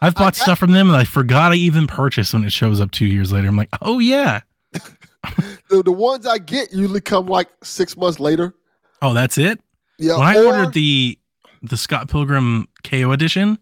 I've 0.00 0.14
bought 0.14 0.34
got- 0.34 0.36
stuff 0.36 0.58
from 0.58 0.72
them 0.72 0.88
and 0.88 0.96
I 0.96 1.04
forgot 1.04 1.52
I 1.52 1.56
even 1.56 1.86
purchased 1.86 2.32
when 2.34 2.44
it 2.44 2.52
shows 2.52 2.80
up 2.80 2.90
two 2.90 3.06
years 3.06 3.32
later. 3.32 3.48
I'm 3.48 3.56
like, 3.56 3.70
oh 3.82 3.98
yeah, 3.98 4.40
the, 4.72 5.82
the 5.82 5.90
ones 5.92 6.26
I 6.26 6.38
get 6.38 6.72
usually 6.72 7.00
come 7.00 7.26
like 7.26 7.48
six 7.62 7.96
months 7.96 8.20
later. 8.20 8.54
oh 9.02 9.14
that's 9.14 9.38
it. 9.38 9.58
Yeah, 9.98 10.18
when 10.18 10.26
I 10.26 10.36
or- 10.36 10.46
ordered 10.46 10.74
the 10.74 11.18
the 11.62 11.76
Scott 11.76 12.08
Pilgrim 12.10 12.68
KO 12.84 13.10
edition, 13.12 13.58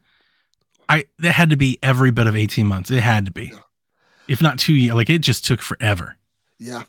I 0.88 1.05
that 1.19 1.33
had 1.33 1.50
to 1.50 1.57
be 1.57 1.79
every 1.83 2.11
bit 2.11 2.26
of 2.26 2.37
18 2.37 2.67
months. 2.67 2.91
It 2.91 3.03
had 3.03 3.26
to 3.26 3.33
be. 3.33 3.50
Yeah. 3.53 3.59
If 4.29 4.41
not 4.41 4.59
two 4.59 4.75
years, 4.75 4.95
like 4.95 5.11
it 5.11 5.21
just 5.21 5.45
took 5.45 5.61
forever. 5.61 6.17
yeah, 6.59 6.85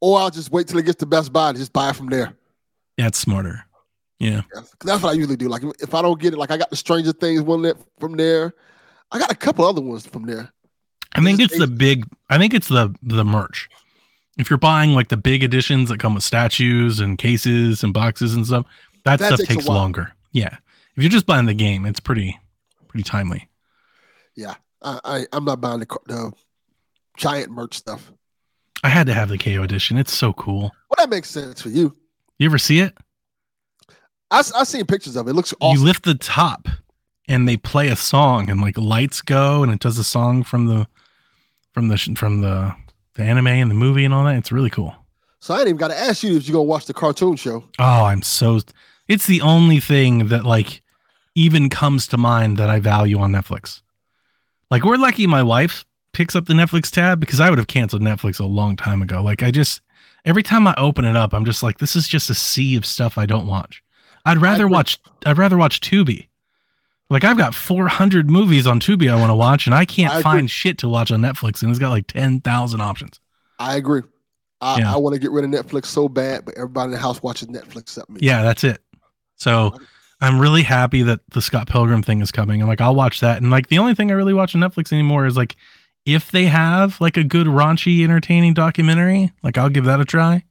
or 0.00 0.18
I'll 0.18 0.30
just 0.30 0.50
wait 0.50 0.66
till 0.68 0.78
it 0.78 0.86
gets 0.86 0.98
to 0.98 1.06
Best 1.06 1.32
Buy 1.32 1.50
and 1.50 1.58
just 1.58 1.72
buy 1.72 1.90
it 1.90 1.96
from 1.96 2.08
there. 2.08 2.34
Yeah. 2.96 3.04
That's 3.06 3.18
smarter. 3.18 3.64
Yeah. 4.18 4.42
Yeah, 4.54 4.62
that's 4.84 5.02
what 5.02 5.10
I 5.10 5.12
usually 5.12 5.36
do. 5.36 5.48
Like 5.48 5.62
if 5.80 5.94
I 5.94 6.02
don't 6.02 6.20
get 6.20 6.34
it, 6.34 6.36
like 6.38 6.50
I 6.50 6.56
got 6.56 6.70
the 6.70 6.76
Stranger 6.76 7.12
Things 7.12 7.40
one 7.42 7.62
that 7.62 7.76
from 7.98 8.16
there. 8.16 8.52
I 9.12 9.18
got 9.18 9.32
a 9.32 9.36
couple 9.36 9.64
other 9.64 9.80
ones 9.80 10.06
from 10.06 10.24
there. 10.24 10.52
I 11.14 11.22
think 11.22 11.40
it's 11.40 11.58
the 11.58 11.66
big 11.66 12.06
I 12.28 12.38
think 12.38 12.54
it's 12.54 12.68
the 12.68 12.94
the 13.02 13.24
merch. 13.24 13.68
If 14.38 14.48
you're 14.50 14.58
buying 14.58 14.92
like 14.92 15.08
the 15.08 15.16
big 15.16 15.42
editions 15.42 15.88
that 15.88 15.98
come 16.00 16.14
with 16.14 16.22
statues 16.22 17.00
and 17.00 17.18
cases 17.18 17.82
and 17.82 17.92
boxes 17.92 18.34
and 18.34 18.46
stuff, 18.46 18.66
that, 19.04 19.18
That 19.18 19.26
stuff 19.26 19.38
takes 19.40 19.54
takes 19.54 19.66
longer. 19.66 20.12
Yeah. 20.32 20.56
If 20.96 21.02
you're 21.02 21.10
just 21.10 21.26
buying 21.26 21.46
the 21.46 21.54
game, 21.54 21.86
it's 21.86 22.00
pretty 22.00 22.38
pretty 22.90 23.04
timely. 23.04 23.48
Yeah, 24.34 24.54
I, 24.82 25.00
I 25.04 25.26
I'm 25.32 25.44
not 25.44 25.60
buying 25.60 25.80
the, 25.80 25.86
the 26.06 26.32
giant 27.16 27.50
merch 27.50 27.74
stuff. 27.76 28.12
I 28.82 28.88
had 28.88 29.06
to 29.06 29.14
have 29.14 29.28
the 29.28 29.38
KO 29.38 29.62
edition. 29.62 29.96
It's 29.98 30.12
so 30.14 30.32
cool. 30.32 30.62
Well, 30.62 30.96
that 30.98 31.10
makes 31.10 31.30
sense 31.30 31.60
for 31.62 31.68
you. 31.68 31.96
You 32.38 32.46
ever 32.46 32.58
see 32.58 32.80
it? 32.80 32.96
I 34.30 34.38
I 34.56 34.64
seen 34.64 34.86
pictures 34.86 35.16
of 35.16 35.26
it. 35.26 35.30
It 35.30 35.34
looks 35.34 35.54
awesome. 35.60 35.78
You 35.78 35.84
lift 35.84 36.04
the 36.04 36.14
top 36.14 36.68
and 37.28 37.48
they 37.48 37.56
play 37.56 37.88
a 37.88 37.96
song 37.96 38.48
and 38.50 38.60
like 38.60 38.78
lights 38.78 39.20
go 39.22 39.62
and 39.62 39.72
it 39.72 39.80
does 39.80 39.98
a 39.98 40.04
song 40.04 40.42
from 40.42 40.66
the 40.66 40.86
from 41.72 41.88
the 41.88 41.98
from 42.16 42.40
the 42.40 42.74
the 43.14 43.22
anime 43.22 43.48
and 43.48 43.70
the 43.70 43.74
movie 43.74 44.04
and 44.04 44.14
all 44.14 44.24
that. 44.24 44.36
It's 44.36 44.52
really 44.52 44.70
cool. 44.70 44.94
so 45.40 45.52
I 45.54 45.58
didn't 45.58 45.68
even 45.68 45.78
got 45.78 45.88
to 45.88 45.98
ask 45.98 46.22
you 46.22 46.36
if 46.36 46.48
you're 46.48 46.54
gonna 46.54 46.62
watch 46.64 46.86
the 46.86 46.94
cartoon 46.94 47.36
show. 47.36 47.64
Oh, 47.78 48.04
I'm 48.04 48.22
so 48.22 48.60
it's 49.08 49.26
the 49.26 49.42
only 49.42 49.80
thing 49.80 50.28
that 50.28 50.44
like 50.44 50.82
even 51.34 51.68
comes 51.68 52.06
to 52.08 52.16
mind 52.18 52.56
that 52.56 52.70
I 52.70 52.80
value 52.80 53.18
on 53.18 53.32
Netflix. 53.32 53.82
Like 54.70 54.84
we're 54.84 54.96
lucky 54.96 55.26
my 55.26 55.42
wife 55.42 55.84
picks 56.12 56.34
up 56.34 56.46
the 56.46 56.54
Netflix 56.54 56.90
tab 56.90 57.20
because 57.20 57.40
I 57.40 57.50
would 57.50 57.58
have 57.58 57.68
canceled 57.68 58.02
Netflix 58.02 58.40
a 58.40 58.44
long 58.44 58.76
time 58.76 59.02
ago. 59.02 59.22
Like 59.22 59.42
I 59.42 59.50
just 59.50 59.80
every 60.24 60.42
time 60.42 60.66
I 60.66 60.74
open 60.76 61.04
it 61.04 61.16
up, 61.16 61.32
I'm 61.32 61.44
just 61.44 61.62
like, 61.62 61.78
this 61.78 61.96
is 61.96 62.08
just 62.08 62.30
a 62.30 62.34
sea 62.34 62.76
of 62.76 62.84
stuff 62.86 63.18
I 63.18 63.26
don't 63.26 63.46
watch. 63.46 63.82
I'd 64.24 64.38
rather 64.38 64.64
agree. 64.64 64.74
watch 64.74 64.98
I'd 65.24 65.38
rather 65.38 65.56
watch 65.56 65.80
Tubi. 65.80 66.28
Like 67.08 67.24
I've 67.24 67.38
got 67.38 67.54
400 67.54 68.30
movies 68.30 68.66
on 68.66 68.78
Tubi 68.80 69.10
I 69.10 69.16
want 69.16 69.30
to 69.30 69.34
watch, 69.34 69.66
and 69.66 69.74
I 69.74 69.84
can't 69.84 70.14
I 70.14 70.22
find 70.22 70.48
shit 70.48 70.78
to 70.78 70.88
watch 70.88 71.10
on 71.10 71.20
Netflix, 71.20 71.62
and 71.62 71.70
it's 71.70 71.80
got 71.80 71.90
like 71.90 72.06
10,000 72.06 72.80
options. 72.80 73.20
I 73.58 73.76
agree. 73.76 74.02
I, 74.60 74.78
Yeah. 74.78 74.94
I 74.94 74.96
want 74.96 75.14
to 75.14 75.18
get 75.20 75.30
rid 75.32 75.44
of 75.44 75.50
Netflix 75.50 75.86
so 75.86 76.08
bad, 76.08 76.44
but 76.44 76.56
everybody 76.56 76.86
in 76.86 76.90
the 76.92 76.98
house 76.98 77.22
watches 77.22 77.48
Netflix 77.48 77.80
except 77.80 78.10
me. 78.10 78.20
Yeah, 78.22 78.42
that's 78.42 78.62
it. 78.62 78.80
So 79.36 79.76
I'm 80.20 80.38
really 80.38 80.62
happy 80.62 81.02
that 81.02 81.20
the 81.30 81.40
Scott 81.40 81.68
Pilgrim 81.68 82.02
thing 82.02 82.20
is 82.20 82.30
coming. 82.30 82.60
I'm 82.60 82.68
like, 82.68 82.80
I'll 82.80 82.94
watch 82.94 83.20
that. 83.20 83.40
And 83.40 83.50
like 83.50 83.68
the 83.68 83.78
only 83.78 83.94
thing 83.94 84.10
I 84.10 84.14
really 84.14 84.34
watch 84.34 84.54
on 84.54 84.60
Netflix 84.60 84.92
anymore 84.92 85.24
is 85.26 85.36
like 85.36 85.56
if 86.04 86.30
they 86.30 86.44
have 86.46 87.00
like 87.00 87.16
a 87.16 87.24
good 87.24 87.46
raunchy, 87.46 88.02
entertaining 88.04 88.54
documentary, 88.54 89.32
like 89.42 89.56
I'll 89.56 89.68
give 89.70 89.84
that 89.86 90.00
a 90.00 90.04
try. 90.04 90.44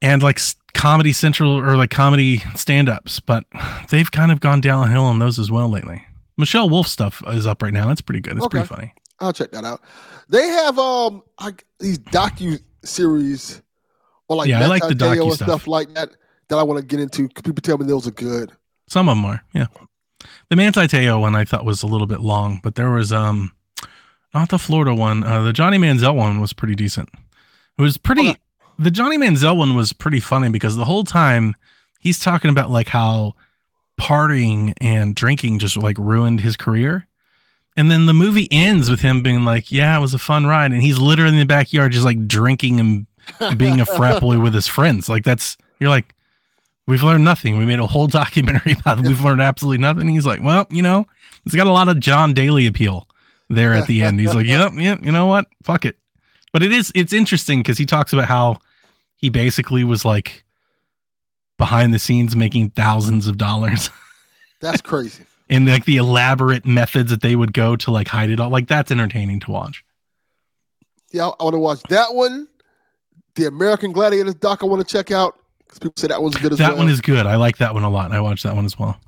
And 0.00 0.22
like 0.22 0.38
Comedy 0.74 1.12
Central 1.12 1.58
or 1.58 1.76
like 1.76 1.90
comedy 1.90 2.38
stand-ups, 2.54 3.20
but 3.20 3.44
they've 3.90 4.10
kind 4.10 4.30
of 4.30 4.40
gone 4.40 4.60
downhill 4.60 5.04
on 5.04 5.18
those 5.18 5.38
as 5.38 5.50
well 5.50 5.68
lately. 5.68 6.04
Michelle 6.36 6.68
Wolf 6.70 6.86
stuff 6.86 7.20
is 7.28 7.46
up 7.46 7.62
right 7.62 7.72
now. 7.72 7.88
That's 7.88 8.00
pretty 8.00 8.20
good. 8.20 8.36
It's 8.36 8.44
Okay. 8.46 8.58
pretty 8.60 8.66
funny. 8.68 8.94
I'll 9.18 9.32
check 9.32 9.50
that 9.50 9.64
out. 9.64 9.80
They 10.28 10.46
have 10.46 10.78
um 10.78 11.22
like 11.40 11.64
these 11.80 11.98
docu 11.98 12.60
series 12.84 13.60
or 14.28 14.36
like 14.36 14.48
Yeah, 14.48 14.62
I 14.62 14.66
like 14.66 14.82
the 14.86 14.94
docu 14.94 15.32
stuff. 15.34 15.48
stuff 15.48 15.66
like 15.66 15.92
that 15.94 16.10
that 16.48 16.58
I 16.58 16.62
want 16.62 16.80
to 16.80 16.86
get 16.86 17.00
into. 17.00 17.28
People 17.28 17.62
tell 17.62 17.78
me 17.78 17.86
those 17.86 18.06
are 18.06 18.12
good. 18.12 18.52
Some 18.88 19.08
of 19.08 19.16
them 19.16 19.24
are, 19.24 19.42
yeah. 19.52 19.66
The 20.50 20.56
Manti 20.56 20.86
Teo 20.86 21.20
one 21.20 21.36
I 21.36 21.44
thought 21.44 21.64
was 21.64 21.82
a 21.82 21.86
little 21.86 22.06
bit 22.06 22.20
long, 22.20 22.60
but 22.62 22.74
there 22.74 22.90
was 22.90 23.12
um 23.12 23.52
not 24.34 24.48
the 24.48 24.58
Florida 24.58 24.94
one. 24.94 25.24
Uh, 25.24 25.42
the 25.42 25.52
Johnny 25.52 25.78
Manziel 25.78 26.14
one 26.14 26.40
was 26.40 26.52
pretty 26.52 26.74
decent. 26.74 27.08
It 27.78 27.82
was 27.82 27.96
pretty. 27.96 28.30
Okay. 28.30 28.38
The 28.78 28.90
Johnny 28.90 29.18
Manziel 29.18 29.56
one 29.56 29.74
was 29.74 29.92
pretty 29.92 30.20
funny 30.20 30.48
because 30.48 30.76
the 30.76 30.84
whole 30.84 31.04
time 31.04 31.54
he's 32.00 32.18
talking 32.18 32.50
about 32.50 32.70
like 32.70 32.88
how 32.88 33.34
partying 34.00 34.72
and 34.80 35.14
drinking 35.14 35.58
just 35.58 35.76
like 35.76 35.98
ruined 35.98 36.40
his 36.40 36.56
career. 36.56 37.06
And 37.76 37.90
then 37.90 38.06
the 38.06 38.14
movie 38.14 38.48
ends 38.50 38.90
with 38.90 39.00
him 39.00 39.22
being 39.22 39.44
like, 39.44 39.70
"Yeah, 39.70 39.96
it 39.96 40.00
was 40.00 40.14
a 40.14 40.18
fun 40.18 40.46
ride," 40.46 40.72
and 40.72 40.82
he's 40.82 40.98
literally 40.98 41.34
in 41.34 41.38
the 41.38 41.46
backyard 41.46 41.92
just 41.92 42.04
like 42.04 42.26
drinking 42.26 42.80
and 42.80 43.58
being 43.58 43.80
a 43.80 43.86
frat 43.96 44.20
boy 44.20 44.40
with 44.40 44.52
his 44.52 44.66
friends. 44.66 45.08
Like 45.08 45.24
that's 45.24 45.56
you're 45.78 45.90
like, 45.90 46.14
we've 46.88 47.02
learned 47.02 47.22
nothing. 47.22 47.58
We 47.58 47.66
made 47.66 47.78
a 47.78 47.86
whole 47.86 48.06
documentary 48.08 48.72
about 48.72 48.98
it. 48.98 49.06
We've 49.06 49.22
learned 49.22 49.42
absolutely 49.42 49.78
nothing. 49.78 50.08
He's 50.08 50.26
like, 50.26 50.42
well, 50.42 50.66
you 50.70 50.82
know, 50.82 51.06
it's 51.46 51.54
got 51.54 51.68
a 51.68 51.72
lot 51.72 51.88
of 51.88 52.00
John 52.00 52.34
Daly 52.34 52.66
appeal 52.66 53.06
there 53.48 53.74
at 53.74 53.86
the 53.86 54.02
end. 54.02 54.18
He's 54.18 54.34
like, 54.34 54.46
yep, 54.46 54.72
yep, 54.74 55.04
you 55.04 55.12
know 55.12 55.26
what? 55.26 55.46
Fuck 55.62 55.84
it. 55.84 55.96
But 56.52 56.62
it 56.62 56.72
is 56.72 56.90
it's 56.94 57.12
interesting 57.12 57.60
because 57.60 57.78
he 57.78 57.86
talks 57.86 58.12
about 58.12 58.24
how 58.24 58.58
he 59.16 59.28
basically 59.28 59.84
was 59.84 60.04
like 60.04 60.44
behind 61.58 61.92
the 61.92 61.98
scenes 61.98 62.34
making 62.34 62.70
thousands 62.70 63.26
of 63.26 63.36
dollars 63.36 63.90
That's 64.60 64.80
crazy. 64.80 65.24
and 65.50 65.66
like 65.66 65.84
the 65.84 65.98
elaborate 65.98 66.64
methods 66.64 67.10
that 67.10 67.20
they 67.20 67.36
would 67.36 67.52
go 67.52 67.76
to 67.76 67.90
like 67.90 68.08
hide 68.08 68.30
it 68.30 68.40
all. 68.40 68.48
Like 68.48 68.66
that's 68.66 68.90
entertaining 68.90 69.40
to 69.40 69.50
watch. 69.50 69.84
Yeah, 71.10 71.28
I, 71.38 71.44
want 71.44 71.54
to 71.54 71.58
watch 71.58 71.82
that 71.90 72.14
one. 72.14 72.48
The 73.34 73.46
American 73.46 73.92
Gladiators 73.92 74.34
doc 74.34 74.62
I 74.62 74.66
want 74.66 74.86
to 74.86 74.90
check 74.90 75.10
out 75.10 75.38
because 75.68 75.78
people 75.78 75.94
say 75.96 76.08
that 76.08 76.20
one's 76.22 76.36
good 76.36 76.52
as 76.52 76.58
That 76.58 76.70
well. 76.70 76.78
one 76.78 76.88
is 76.88 77.00
good. 77.00 77.26
I 77.26 77.36
like 77.36 77.58
that 77.58 77.74
one 77.74 77.84
a 77.84 77.90
lot. 77.90 78.10
I 78.12 78.20
watched 78.20 78.42
that 78.44 78.56
one 78.56 78.64
as 78.64 78.78
well. 78.78 78.98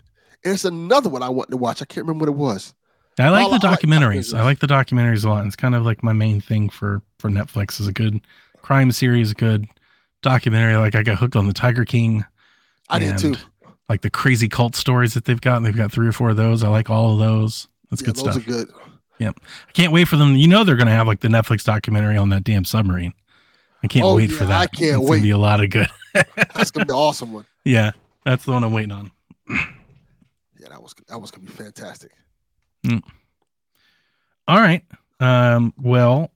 And 0.44 0.52
There's 0.52 0.64
another 0.64 1.08
one 1.08 1.22
I 1.22 1.28
want 1.28 1.50
to 1.50 1.56
watch. 1.56 1.82
I 1.82 1.84
can't 1.86 2.06
remember 2.06 2.30
what 2.30 2.34
it 2.34 2.38
was. 2.38 2.74
I 3.18 3.28
like 3.28 3.50
Well, 3.50 3.58
the 3.58 3.66
I 3.66 3.70
like 3.70 3.80
documentaries. 3.80 4.32
documentaries. 4.32 4.38
I 4.38 4.42
like 4.44 4.58
the 4.60 4.66
documentaries 4.66 5.24
a 5.24 5.28
lot. 5.28 5.44
It's 5.46 5.56
kind 5.56 5.74
of 5.74 5.84
like 5.84 6.02
my 6.02 6.12
main 6.12 6.40
thing 6.40 6.70
for 6.70 7.02
for 7.18 7.28
Netflix 7.30 7.80
is 7.80 7.86
a 7.88 7.92
good 7.92 8.20
crime 8.62 8.92
series, 8.92 9.30
a 9.32 9.34
good 9.34 9.66
documentary. 10.22 10.76
Like 10.76 10.94
I 10.94 11.02
got 11.02 11.18
hooked 11.18 11.36
on 11.36 11.46
the 11.46 11.52
Tiger 11.52 11.84
King, 11.84 12.24
I 12.88 12.98
did 12.98 13.18
too. 13.18 13.34
Like 13.88 14.02
the 14.02 14.10
crazy 14.10 14.48
cult 14.48 14.76
stories 14.76 15.14
that 15.14 15.24
they've 15.24 15.40
got. 15.40 15.62
They've 15.62 15.76
got 15.76 15.90
three 15.92 16.06
or 16.06 16.12
four 16.12 16.30
of 16.30 16.36
those. 16.36 16.62
I 16.62 16.68
like 16.68 16.88
all 16.88 17.14
of 17.14 17.18
those. 17.18 17.66
That's 17.90 18.00
Yeah, 18.02 18.06
good 18.06 18.16
those 18.16 18.22
stuff. 18.22 18.36
are 18.36 18.40
good. 18.46 18.68
Yep. 19.18 19.38
I 19.68 19.72
can't 19.72 19.92
wait 19.92 20.06
for 20.08 20.16
them. 20.16 20.36
You 20.36 20.46
know 20.48 20.64
they're 20.64 20.76
gonna 20.76 20.92
have 20.92 21.06
like 21.08 21.20
the 21.20 21.28
Netflix 21.28 21.64
documentary 21.64 22.16
on 22.16 22.30
that 22.30 22.44
damn 22.44 22.64
submarine. 22.64 23.12
I 23.82 23.88
can't 23.88 24.04
Oh, 24.06 24.16
wait 24.16 24.28
for 24.30 24.44
that. 24.44 24.60
I 24.60 24.66
can't 24.66 25.00
it's 25.02 25.10
wait. 25.10 25.18
Gonna 25.18 25.22
be 25.22 25.30
a 25.30 25.38
lot 25.38 25.62
of 25.62 25.68
good. 25.70 25.88
That's 26.14 26.70
gonna 26.70 26.86
be 26.86 26.92
an 26.92 26.96
awesome 26.96 27.32
one. 27.32 27.46
yeah, 27.64 27.92
that's 28.24 28.44
the 28.44 28.52
one 28.52 28.64
I'm 28.64 28.72
waiting 28.72 28.92
on. 28.92 29.10
Yeah, 29.48 30.68
that 30.68 30.82
was 30.82 30.94
that 31.08 31.20
was 31.20 31.30
gonna 31.30 31.46
be 31.46 31.52
fantastic. 31.52 32.12
All 34.48 34.60
right. 34.60 34.82
Um, 35.20 35.72
well, 35.80 36.30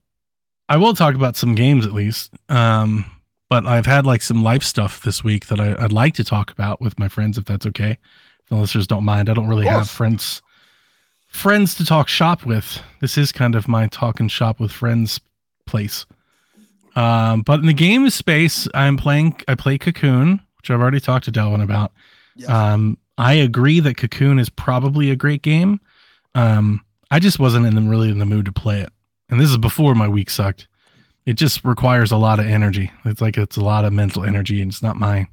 I 0.69 0.77
will 0.77 0.93
talk 0.93 1.15
about 1.15 1.35
some 1.35 1.55
games 1.55 1.85
at 1.85 1.93
least. 1.93 2.31
Um, 2.49 3.05
but 3.49 3.65
I've 3.65 3.85
had 3.85 4.05
like 4.05 4.21
some 4.21 4.43
life 4.43 4.63
stuff 4.63 5.03
this 5.03 5.23
week 5.23 5.47
that 5.47 5.59
I, 5.59 5.75
I'd 5.79 5.91
like 5.91 6.13
to 6.15 6.23
talk 6.23 6.51
about 6.51 6.81
with 6.81 6.97
my 6.97 7.07
friends, 7.07 7.37
if 7.37 7.45
that's 7.45 7.65
okay. 7.67 7.91
If 7.91 8.49
the 8.49 8.55
listeners 8.55 8.87
don't 8.87 9.03
mind. 9.03 9.29
I 9.29 9.33
don't 9.33 9.47
really 9.47 9.67
have 9.67 9.89
friends 9.89 10.41
friends 11.27 11.75
to 11.75 11.85
talk 11.85 12.07
shop 12.07 12.45
with. 12.45 12.81
This 13.01 13.17
is 13.17 13.31
kind 13.31 13.55
of 13.55 13.67
my 13.67 13.87
talk 13.87 14.19
and 14.19 14.31
shop 14.31 14.59
with 14.59 14.71
friends 14.71 15.19
place. 15.67 16.05
Um, 16.95 17.41
but 17.41 17.59
in 17.59 17.65
the 17.65 17.73
game 17.73 18.09
space, 18.09 18.67
I'm 18.73 18.97
playing 18.97 19.39
I 19.47 19.55
play 19.55 19.77
Cocoon, 19.77 20.41
which 20.57 20.71
I've 20.71 20.79
already 20.79 20.99
talked 20.99 21.25
to 21.25 21.31
Delvin 21.31 21.61
about. 21.61 21.91
Yeah. 22.35 22.73
Um, 22.73 22.97
I 23.17 23.33
agree 23.33 23.79
that 23.79 23.97
Cocoon 23.97 24.39
is 24.39 24.49
probably 24.49 25.09
a 25.09 25.15
great 25.15 25.41
game. 25.41 25.79
Um, 26.35 26.81
I 27.11 27.19
just 27.19 27.39
wasn't 27.39 27.65
in 27.65 27.75
the, 27.75 27.81
really 27.81 28.09
in 28.09 28.19
the 28.19 28.25
mood 28.25 28.45
to 28.45 28.51
play 28.51 28.81
it, 28.81 28.89
and 29.29 29.39
this 29.39 29.49
is 29.49 29.57
before 29.57 29.95
my 29.95 30.07
week 30.07 30.29
sucked. 30.29 30.67
It 31.25 31.33
just 31.33 31.63
requires 31.63 32.11
a 32.11 32.17
lot 32.17 32.39
of 32.39 32.45
energy. 32.45 32.91
It's 33.03 33.21
like 33.21 33.37
it's 33.37 33.57
a 33.57 33.63
lot 33.63 33.85
of 33.85 33.93
mental 33.93 34.23
energy, 34.23 34.61
and 34.61 34.71
it's 34.71 34.83
not 34.83 34.95
my. 34.95 35.27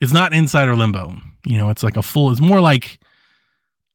It's 0.00 0.12
not 0.12 0.32
Inside 0.32 0.68
or 0.68 0.76
Limbo. 0.76 1.16
You 1.46 1.58
know, 1.58 1.70
it's 1.70 1.82
like 1.82 1.96
a 1.96 2.02
full. 2.02 2.30
It's 2.30 2.40
more 2.40 2.60
like. 2.60 2.98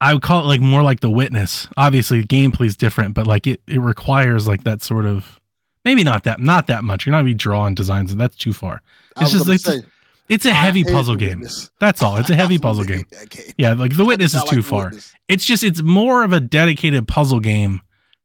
I 0.01 0.13
would 0.13 0.21
call 0.23 0.41
it 0.41 0.47
like 0.47 0.62
more 0.62 0.84
like 0.84 0.99
The 0.99 1.10
Witness. 1.10 1.67
Obviously, 1.78 2.21
the 2.21 2.28
gameplay 2.28 2.65
is 2.65 2.75
different, 2.75 3.13
but 3.13 3.28
like 3.28 3.47
it, 3.47 3.62
it 3.67 3.80
requires 3.80 4.47
like 4.47 4.63
that 4.63 4.82
sort 4.82 5.06
of. 5.06 5.39
Maybe 5.86 6.04
not 6.04 6.24
that, 6.24 6.39
not 6.41 6.67
that 6.67 6.84
much. 6.84 7.06
You're 7.06 7.12
not 7.12 7.19
gonna 7.19 7.26
be 7.30 7.34
drawing 7.36 7.76
designs, 7.76 8.12
and 8.12 8.19
that's 8.19 8.36
too 8.36 8.52
far. 8.54 8.82
It's 9.21 9.32
just- 9.32 9.48
it's- 9.48 9.63
say, 9.63 9.82
It's 10.28 10.45
a 10.45 10.54
heavy 10.54 10.84
puzzle 10.84 11.15
game. 11.15 11.39
Witness. 11.41 11.69
That's 11.80 12.02
all. 12.02 12.17
It's 12.17 12.32
a 12.32 12.36
heavy 12.43 12.58
puzzle 12.58 12.84
game. 12.84 13.06
game. 13.30 13.43
Yeah, 13.60 13.74
like 13.74 13.95
The 13.95 14.04
Witness 14.06 14.34
is 14.34 14.43
too 14.45 14.58
The 14.58 14.63
far. 14.63 14.86
Witness. 14.86 15.13
It's 15.28 15.45
just 15.45 15.63
it's 15.63 15.84
more 15.84 16.24
of 16.24 16.34
a 16.34 16.39
dedicated 16.39 17.08
puzzle 17.08 17.39
game 17.39 17.82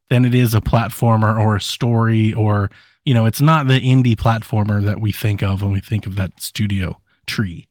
than 0.09 0.25
it 0.25 0.35
is 0.35 0.55
a 0.55 0.61
platformer 0.63 1.39
or 1.39 1.57
a 1.57 1.61
story 1.61 2.33
or 2.33 2.71
you 3.05 3.15
know, 3.15 3.25
it's 3.27 3.41
not 3.41 3.67
the 3.67 3.81
indie 3.81 4.15
platformer 4.17 4.83
that 4.85 5.01
we 5.01 5.11
think 5.13 5.43
of 5.43 5.63
when 5.63 5.73
we 5.73 5.81
think 5.81 6.07
of 6.07 6.17
that 6.17 6.41
studio 6.41 6.99
tree. 7.27 7.67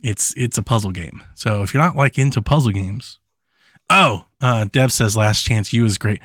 It's 0.00 0.34
it's 0.36 0.58
a 0.58 0.62
puzzle 0.62 0.90
game. 0.92 1.22
So 1.34 1.62
if 1.62 1.72
you're 1.72 1.82
not 1.82 1.96
like 1.96 2.18
into 2.18 2.42
puzzle 2.42 2.72
games, 2.72 3.18
oh, 3.88 4.26
uh, 4.40 4.66
Dev 4.70 4.92
says 4.92 5.16
Last 5.16 5.44
Chance 5.44 5.72
U 5.72 5.84
is 5.84 5.96
great. 5.98 6.20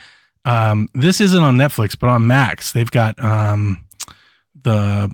Um, 0.50 0.90
this 0.94 1.22
isn't 1.22 1.42
on 1.44 1.58
Netflix, 1.58 1.98
but 2.00 2.10
on 2.10 2.26
Max 2.28 2.72
they've 2.72 2.90
got 2.90 3.22
um, 3.24 3.84
the 4.64 5.14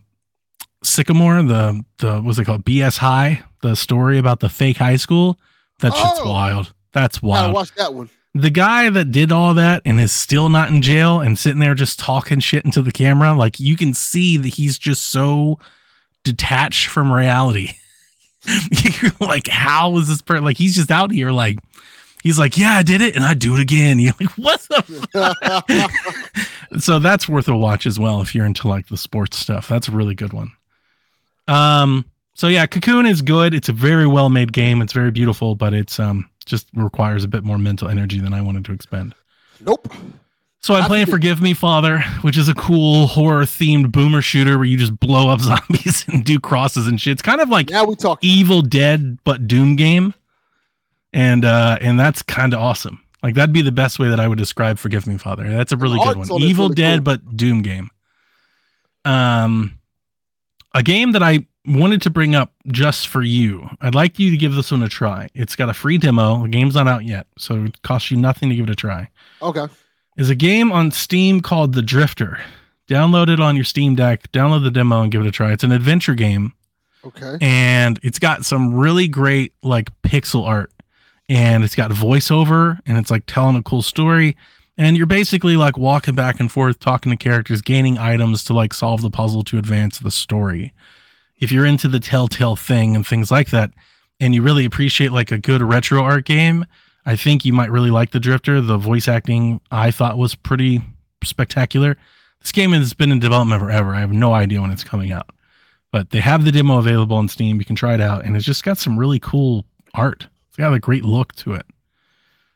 Sycamore, 0.84 1.42
the 1.44 1.84
the 1.98 2.22
what's 2.22 2.38
it 2.40 2.46
called, 2.46 2.64
BS 2.66 2.98
High, 2.98 3.44
the 3.62 3.76
story 3.76 4.18
about 4.18 4.40
the 4.40 4.50
fake 4.50 4.78
high 4.78 4.98
school. 4.98 5.40
That 5.80 5.94
shit's 5.94 6.20
Oh. 6.22 6.30
wild. 6.32 6.74
That's 6.94 7.22
wild 7.22 7.54
watch 7.54 7.74
that 7.76 7.94
one. 7.94 8.10
the 8.34 8.50
guy 8.50 8.90
that 8.90 9.12
did 9.12 9.32
all 9.34 9.54
that 9.56 9.82
and 9.84 10.00
is 10.00 10.14
still 10.14 10.48
not 10.48 10.70
in 10.70 10.82
jail 10.82 11.20
and 11.20 11.38
sitting 11.38 11.60
there 11.60 11.76
just 11.76 12.00
talking 12.00 12.40
shit 12.40 12.64
into 12.64 12.82
the 12.82 12.92
camera, 12.94 13.34
like 13.34 13.60
you 13.60 13.76
can 13.76 13.94
see 13.94 14.38
that 14.38 14.48
he's 14.54 14.78
just 14.80 15.08
so 15.08 15.60
detached 16.24 16.88
from 16.88 17.12
reality. 17.12 17.72
You're 19.02 19.12
like, 19.20 19.48
how 19.48 19.98
is 19.98 20.08
this 20.08 20.22
person? 20.22 20.46
Like, 20.46 20.58
he's 20.58 20.76
just 20.76 20.92
out 20.92 21.12
here, 21.12 21.32
like, 21.32 21.58
he's 22.26 22.40
like, 22.40 22.58
yeah, 22.58 22.72
I 22.72 22.84
did 22.84 23.02
it 23.02 23.16
and 23.16 23.24
I 23.24 23.36
do 23.36 23.54
it 23.54 23.62
again. 23.62 24.00
You're 24.00 24.14
like, 24.20 24.32
what 24.32 24.60
the? 24.62 25.36
F-? 25.70 26.82
so 26.82 27.00
that's 27.00 27.30
worth 27.30 27.48
a 27.48 27.56
watch 27.56 27.86
as 27.86 28.00
well 28.00 28.20
if 28.22 28.34
you're 28.34 28.48
into 28.48 28.68
like 28.68 28.88
the 28.88 28.98
sports 28.98 29.38
stuff. 29.38 29.68
That's 29.70 29.88
a 29.88 29.92
really 29.92 30.16
good 30.16 30.34
one. 30.34 30.52
Um, 31.48 32.04
so 32.34 32.48
yeah, 32.48 32.66
Cocoon 32.66 33.06
is 33.06 33.22
good. 33.22 33.54
It's 33.54 33.70
a 33.70 33.74
very 33.74 34.08
well 34.08 34.30
made 34.30 34.52
game. 34.52 34.82
It's 34.82 34.92
very 34.92 35.12
beautiful, 35.12 35.56
but 35.56 35.74
it's 35.74 36.00
um 36.00 36.30
just 36.46 36.68
requires 36.74 37.24
a 37.24 37.28
bit 37.28 37.44
more 37.44 37.58
mental 37.58 37.88
energy 37.88 38.20
than 38.20 38.34
I 38.34 38.42
wanted 38.42 38.66
to 38.66 38.74
expend. 38.74 39.16
Nope. 39.62 39.92
So 40.62 40.74
I 40.74 40.82
I 40.82 40.88
play 40.88 40.98
think 41.00 41.12
Forgive 41.12 41.42
Me 41.42 41.54
Father, 41.54 42.00
which 42.22 42.38
is 42.38 42.50
a 42.50 42.56
cool 42.56 43.06
horror 43.06 43.44
themed 43.44 43.92
boomer 43.92 44.24
shooter 44.24 44.58
where 44.58 44.66
you 44.66 44.78
just 44.78 45.00
blow 45.00 45.30
up 45.30 45.40
zombies 45.42 46.06
and 46.08 46.26
do 46.26 46.40
crosses 46.40 46.88
and 46.88 47.00
shit. 47.00 47.12
It's 47.14 47.22
kind 47.22 47.40
of 47.40 47.50
like 47.50 47.70
Now 47.70 47.86
we 47.86 47.96
talk. 47.96 48.18
Evil 48.24 48.64
Dead 48.64 49.20
but 49.24 49.48
Doom 49.48 49.76
game. 49.76 50.16
And 51.16 51.46
uh 51.46 51.78
and 51.82 52.00
that's 52.00 52.22
kind 52.22 52.54
of 52.54 52.60
awesome. 52.60 53.02
Like 53.24 53.34
that'd 53.36 53.54
be 53.54 53.62
the 53.64 53.72
best 53.72 53.98
way 53.98 54.10
that 54.10 54.20
I 54.20 54.28
would 54.28 54.38
describe 54.38 54.78
Forgive 54.78 55.08
Me 55.08 55.18
Father. 55.18 55.50
That's 55.50 55.72
a 55.72 55.78
really 55.78 55.98
good 55.98 56.18
one. 56.18 56.30
on 56.30 56.42
Evil 56.42 56.70
Dead 56.70 56.98
cool. 56.98 57.04
but 57.04 57.36
Doom 57.38 57.62
game. 57.64 57.90
Um 59.04 59.80
a 60.74 60.84
game 60.84 61.14
that 61.14 61.24
I 61.24 61.46
wanted 61.66 62.02
to 62.04 62.10
bring 62.10 62.36
up 62.36 62.52
just 62.68 63.08
for 63.08 63.22
you. 63.22 63.70
I'd 63.82 63.96
like 63.96 64.20
you 64.20 64.30
to 64.30 64.38
give 64.38 64.54
this 64.56 64.72
one 64.72 64.84
a 64.84 64.90
try. 64.90 65.30
It's 65.34 65.56
got 65.56 65.70
a 65.70 65.74
free 65.74 65.98
demo. 65.98 66.44
The 66.44 66.50
game's 66.50 66.76
not 66.76 66.88
out 66.88 67.06
yet, 67.06 67.28
so 67.38 67.64
it 67.66 67.82
costs 67.82 68.12
you 68.12 68.18
nothing 68.18 68.50
to 68.50 68.56
give 68.56 68.66
it 68.66 68.72
a 68.72 68.76
try 68.76 69.10
Okay. 69.42 69.68
is 70.18 70.30
a 70.30 70.36
game 70.36 70.72
on 70.72 70.92
Steam 70.92 71.42
called 71.42 71.74
The 71.74 71.82
Drifter. 71.82 72.40
Download 72.90 73.30
it 73.30 73.40
on 73.40 73.56
your 73.56 73.64
Steam 73.66 73.96
Deck, 73.96 74.32
download 74.32 74.64
the 74.64 74.70
demo 74.70 75.02
and 75.02 75.12
give 75.12 75.22
it 75.22 75.28
a 75.28 75.32
try. 75.32 75.52
It's 75.54 75.64
an 75.64 75.72
adventure 75.72 76.14
game 76.14 76.54
Okay. 77.04 77.38
and 77.42 78.00
it's 78.04 78.20
got 78.20 78.46
some 78.46 78.76
really 78.76 79.08
great 79.08 79.54
like 79.64 79.90
pixel 80.04 80.46
art 80.46 80.72
and 81.30 81.64
it's 81.64 81.76
got 81.76 81.92
voiceover 81.92 82.80
and 82.86 82.98
it's 82.98 83.12
like 83.12 83.24
telling 83.26 83.56
a 83.56 83.64
cool 83.64 83.82
story. 83.82 84.36
And 84.78 84.98
you're 84.98 85.06
basically 85.06 85.56
like 85.56 85.78
walking 85.78 86.16
back 86.16 86.40
and 86.40 86.52
forth 86.52 86.80
talking 86.80 87.12
to 87.12 87.18
characters 87.18 87.62
gaining 87.62 87.98
items 87.98 88.44
to 88.46 88.54
like 88.54 88.74
solve 88.74 89.02
the 89.02 89.10
puzzle 89.10 89.44
to 89.46 89.58
advance 89.58 90.00
the 90.00 90.12
story. 90.12 90.74
If 91.38 91.52
you're 91.52 91.66
into 91.66 91.88
the 91.88 92.00
telltale 92.00 92.56
thing 92.56 92.96
and 92.96 93.06
things 93.06 93.32
like 93.32 93.50
that 93.50 93.72
and 94.20 94.36
you 94.36 94.42
really 94.42 94.66
appreciate 94.66 95.12
like 95.12 95.32
a 95.32 95.38
good 95.38 95.62
retro 95.62 96.02
art 96.02 96.24
game 96.24 96.66
i 97.06 97.16
think 97.16 97.44
you 97.44 97.52
might 97.52 97.70
really 97.70 97.92
like 97.92 98.12
the 98.12 98.20
drifter. 98.20 98.62
The 98.62 98.78
voice 98.78 99.08
acting 99.08 99.60
i 99.72 99.92
thought 99.92 100.18
was 100.18 100.36
pretty 100.36 100.82
spectacular. 101.24 101.98
This 102.42 102.52
game 102.52 102.72
has 102.74 102.94
been 102.94 103.12
in 103.12 103.20
development 103.20 103.62
forever. 103.62 103.96
I 103.96 104.00
have 104.00 104.12
no 104.12 104.34
idea 104.34 104.62
when 104.62 104.72
it's 104.72 104.84
coming 104.84 105.12
out. 105.12 105.30
But 105.92 106.12
they 106.12 106.20
have 106.20 106.46
the 106.46 106.52
demo 106.52 106.78
available 106.78 107.18
on 107.18 107.28
Steam. 107.28 107.58
You 107.58 107.66
can 107.66 107.76
try 107.76 107.94
it 107.94 108.02
out, 108.02 108.26
and 108.26 108.36
it's 108.36 108.46
just 108.46 108.64
got 108.64 108.78
some 108.78 109.00
really 109.00 109.20
cool 109.20 109.66
art. 109.94 110.28
It's 110.56 110.62
got 110.62 110.74
a 110.74 110.80
great 110.80 111.04
look 111.04 111.36
to 111.36 111.52
it. 111.52 111.66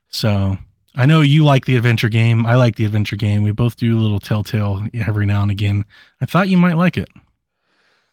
So 0.07 0.57
I 0.95 1.05
know 1.05 1.19
you 1.19 1.43
like 1.43 1.65
the 1.65 1.75
adventure 1.75 2.07
game. 2.07 2.45
I 2.45 2.55
like 2.55 2.77
the 2.77 2.85
adventure 2.85 3.17
game. 3.17 3.43
We 3.43 3.51
both 3.51 3.75
do 3.75 3.99
a 3.99 3.99
little 3.99 4.21
Telltale 4.21 4.87
every 4.93 5.25
now 5.25 5.41
and 5.41 5.51
again. 5.51 5.83
I 6.21 6.25
thought 6.25 6.47
you 6.47 6.55
might 6.55 6.77
like 6.77 6.95
it. 6.95 7.09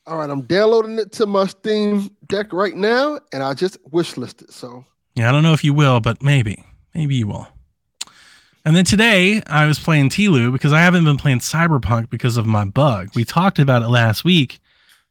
All 0.08 0.18
right. 0.18 0.28
I'm 0.28 0.42
downloading 0.42 0.98
it 0.98 1.12
to 1.12 1.26
my 1.26 1.46
Steam 1.46 2.10
deck 2.26 2.52
right 2.52 2.74
now, 2.74 3.20
and 3.32 3.44
I 3.44 3.54
just 3.54 3.78
wish 3.92 4.16
listed. 4.16 4.52
So 4.52 4.84
Yeah, 5.14 5.28
I 5.28 5.32
don't 5.32 5.44
know 5.44 5.52
if 5.52 5.62
you 5.62 5.72
will, 5.72 6.00
but 6.00 6.20
maybe, 6.20 6.64
maybe 6.92 7.14
you 7.14 7.28
will. 7.28 7.46
And 8.64 8.74
then 8.74 8.84
today 8.84 9.40
I 9.46 9.66
was 9.66 9.78
playing 9.78 10.08
Tilu 10.08 10.50
because 10.50 10.72
I 10.72 10.80
haven't 10.80 11.04
been 11.04 11.16
playing 11.16 11.38
Cyberpunk 11.38 12.10
because 12.10 12.36
of 12.36 12.44
my 12.44 12.64
bug. 12.64 13.10
We 13.14 13.24
talked 13.24 13.60
about 13.60 13.82
it 13.82 13.88
last 13.88 14.24
week. 14.24 14.58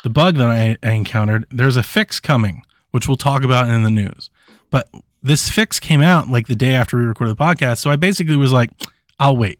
The 0.03 0.09
bug 0.09 0.35
that 0.35 0.47
I, 0.47 0.75
I 0.83 0.91
encountered. 0.91 1.45
There's 1.49 1.77
a 1.77 1.83
fix 1.83 2.19
coming, 2.19 2.63
which 2.91 3.07
we'll 3.07 3.15
talk 3.15 3.45
about 3.45 3.69
in 3.69 3.83
the 3.83 3.89
news. 3.89 4.29
But 4.69 4.89
this 5.23 5.49
fix 5.49 5.80
came 5.80 6.01
out 6.01 6.30
like 6.30 6.47
the 6.47 6.56
day 6.56 6.73
after 6.73 6.97
we 6.97 7.04
recorded 7.04 7.36
the 7.36 7.43
podcast. 7.43 7.80
So 7.80 7.89
I 7.89 7.95
basically 7.95 8.36
was 8.36 8.54
like, 8.54 8.69
I'll 9.19 9.36
wait. 9.36 9.60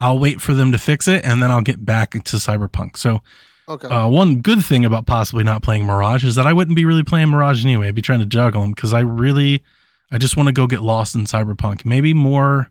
I'll 0.00 0.18
wait 0.18 0.40
for 0.40 0.54
them 0.54 0.72
to 0.72 0.78
fix 0.78 1.08
it 1.08 1.24
and 1.24 1.42
then 1.42 1.50
I'll 1.50 1.60
get 1.60 1.84
back 1.84 2.12
to 2.12 2.36
Cyberpunk. 2.36 2.96
So 2.96 3.20
okay. 3.68 3.88
uh, 3.88 4.08
one 4.08 4.40
good 4.40 4.64
thing 4.64 4.84
about 4.84 5.06
possibly 5.06 5.44
not 5.44 5.62
playing 5.62 5.84
Mirage 5.84 6.24
is 6.24 6.36
that 6.36 6.46
I 6.46 6.52
wouldn't 6.52 6.76
be 6.76 6.84
really 6.84 7.02
playing 7.02 7.28
Mirage 7.28 7.64
anyway. 7.64 7.88
I'd 7.88 7.94
be 7.94 8.02
trying 8.02 8.20
to 8.20 8.26
juggle 8.26 8.62
them 8.62 8.72
because 8.72 8.94
I 8.94 9.00
really, 9.00 9.62
I 10.10 10.18
just 10.18 10.36
want 10.36 10.46
to 10.46 10.52
go 10.52 10.66
get 10.66 10.80
lost 10.80 11.14
in 11.14 11.24
Cyberpunk. 11.24 11.84
Maybe 11.84 12.14
more, 12.14 12.70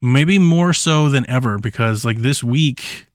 maybe 0.00 0.38
more 0.38 0.72
so 0.72 1.08
than 1.08 1.28
ever 1.28 1.58
because 1.58 2.04
like 2.04 2.18
this 2.18 2.42
week, 2.42 3.06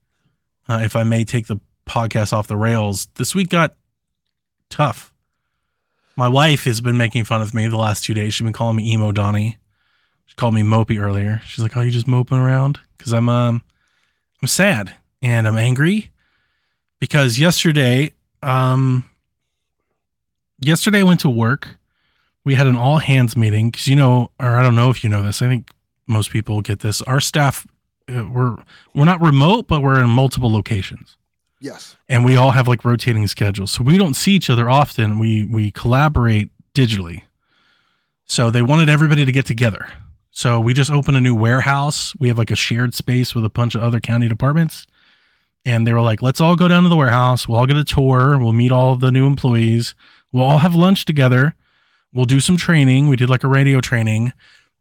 uh, 0.70 0.82
if 0.84 0.96
I 0.96 1.04
may 1.04 1.26
take 1.26 1.48
the 1.48 1.60
podcast 1.86 2.32
off 2.34 2.48
the 2.48 2.56
rails, 2.56 3.08
this 3.16 3.36
week 3.36 3.50
got 3.50 3.76
tough. 4.70 5.13
My 6.16 6.28
wife 6.28 6.66
has 6.66 6.80
been 6.80 6.98
making 6.98 7.24
fun 7.26 7.42
of 7.42 7.54
me 7.54 7.68
the 7.68 7.78
last 7.78 8.04
two 8.04 8.14
days. 8.14 8.34
She's 8.34 8.44
been 8.44 8.54
calling 8.54 8.76
me 8.76 8.92
emo 8.92 9.12
Donnie. 9.12 9.58
She 10.26 10.36
called 10.36 10.54
me 10.54 10.62
mopey 10.62 11.00
earlier. 11.00 11.42
She's 11.46 11.64
like, 11.64 11.76
"Oh, 11.76 11.82
you 11.82 11.92
just 11.92 12.08
moping 12.08 12.38
around?" 12.38 12.80
Because 12.98 13.14
I'm 13.14 13.30
um, 13.30 13.64
I'm 14.42 14.48
sad 14.48 14.96
and 15.22 15.48
I'm 15.48 15.58
angry 15.58 16.12
because 17.00 17.40
yesterday, 17.40 18.14
um, 18.42 19.10
yesterday 20.60 21.00
I 21.00 21.04
went 21.04 21.22
to 21.22 21.30
work. 21.30 21.78
We 22.46 22.56
had 22.56 22.68
an 22.68 22.76
all 22.76 23.00
hands 23.00 23.36
meeting 23.36 23.72
because 23.72 23.88
you 23.88 23.96
know, 23.96 24.30
or 24.40 24.56
I 24.56 24.62
don't 24.62 24.76
know 24.76 24.90
if 24.90 25.04
you 25.04 25.10
know 25.10 25.24
this. 25.24 25.42
I 25.42 25.48
think 25.48 25.72
most 26.06 26.30
people 26.30 26.62
get 26.62 26.82
this. 26.82 27.02
Our 27.04 27.20
staff, 27.20 27.66
uh, 28.08 28.26
we're 28.30 28.58
we're 28.94 29.06
not 29.06 29.22
remote, 29.22 29.68
but 29.68 29.82
we're 29.82 30.00
in 30.04 30.10
multiple 30.10 30.52
locations 30.52 31.18
yes. 31.64 31.96
and 32.10 32.24
we 32.26 32.36
all 32.36 32.52
have 32.52 32.68
like 32.68 32.86
rotating 32.86 33.26
schedules. 33.28 33.72
So 33.72 33.84
we 33.84 33.98
don't 33.98 34.14
see 34.14 34.34
each 34.34 34.50
other 34.50 34.70
often. 34.70 35.18
We 35.18 35.46
we 35.46 35.72
collaborate 35.72 36.50
digitally. 36.74 37.24
So 38.26 38.52
they 38.52 38.62
wanted 38.62 38.90
everybody 38.90 39.26
to 39.26 39.32
get 39.32 39.46
together. 39.46 39.88
So 40.32 40.60
we 40.60 40.74
just 40.74 40.92
opened 40.92 41.18
a 41.18 41.22
new 41.22 41.36
warehouse. 41.36 42.16
We 42.20 42.28
have 42.28 42.38
like 42.38 42.52
a 42.52 42.56
shared 42.56 42.94
space 42.94 43.36
with 43.36 43.46
a 43.46 43.50
bunch 43.50 43.76
of 43.76 43.84
other 43.84 44.00
county 44.00 44.28
departments. 44.28 44.86
And 45.66 45.88
they 45.88 45.94
were 45.94 46.02
like 46.02 46.22
let's 46.22 46.42
all 46.42 46.56
go 46.56 46.68
down 46.68 46.84
to 46.84 46.90
the 46.90 46.96
warehouse. 46.96 47.48
We'll 47.48 47.60
all 47.60 47.68
get 47.68 47.78
a 47.78 47.84
tour. 47.84 48.38
We'll 48.38 48.54
meet 48.54 48.72
all 48.72 48.96
the 48.96 49.12
new 49.12 49.26
employees. 49.26 49.96
We'll 50.32 50.44
all 50.44 50.58
have 50.60 50.76
lunch 50.76 51.06
together. 51.06 51.56
We'll 52.14 52.26
do 52.26 52.40
some 52.40 52.58
training. 52.58 53.08
We 53.08 53.16
did 53.16 53.30
like 53.30 53.44
a 53.44 53.48
radio 53.48 53.80
training. 53.80 54.34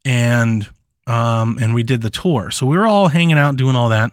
And 0.04 0.68
um 1.06 1.58
and 1.60 1.74
we 1.74 1.82
did 1.82 2.02
the 2.02 2.10
tour. 2.10 2.50
So 2.50 2.66
we 2.66 2.76
were 2.76 2.86
all 2.86 3.08
hanging 3.08 3.38
out 3.38 3.56
doing 3.56 3.76
all 3.76 3.90
that. 3.90 4.12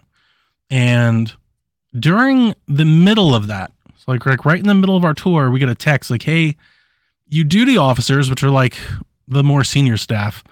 And 0.70 1.32
during 1.98 2.54
the 2.68 2.84
middle 2.84 3.34
of 3.34 3.46
that, 3.48 3.72
so 3.96 4.12
like, 4.12 4.24
like 4.26 4.44
right 4.44 4.58
in 4.58 4.66
the 4.66 4.74
middle 4.74 4.96
of 4.96 5.04
our 5.04 5.14
tour, 5.14 5.50
we 5.50 5.58
get 5.58 5.68
a 5.68 5.74
text 5.74 6.10
like, 6.10 6.22
"Hey, 6.22 6.56
you 7.28 7.44
duty 7.44 7.76
officers, 7.76 8.30
which 8.30 8.42
are 8.42 8.50
like 8.50 8.78
the 9.28 9.44
more 9.44 9.64
senior 9.64 9.96
staff, 9.96 10.42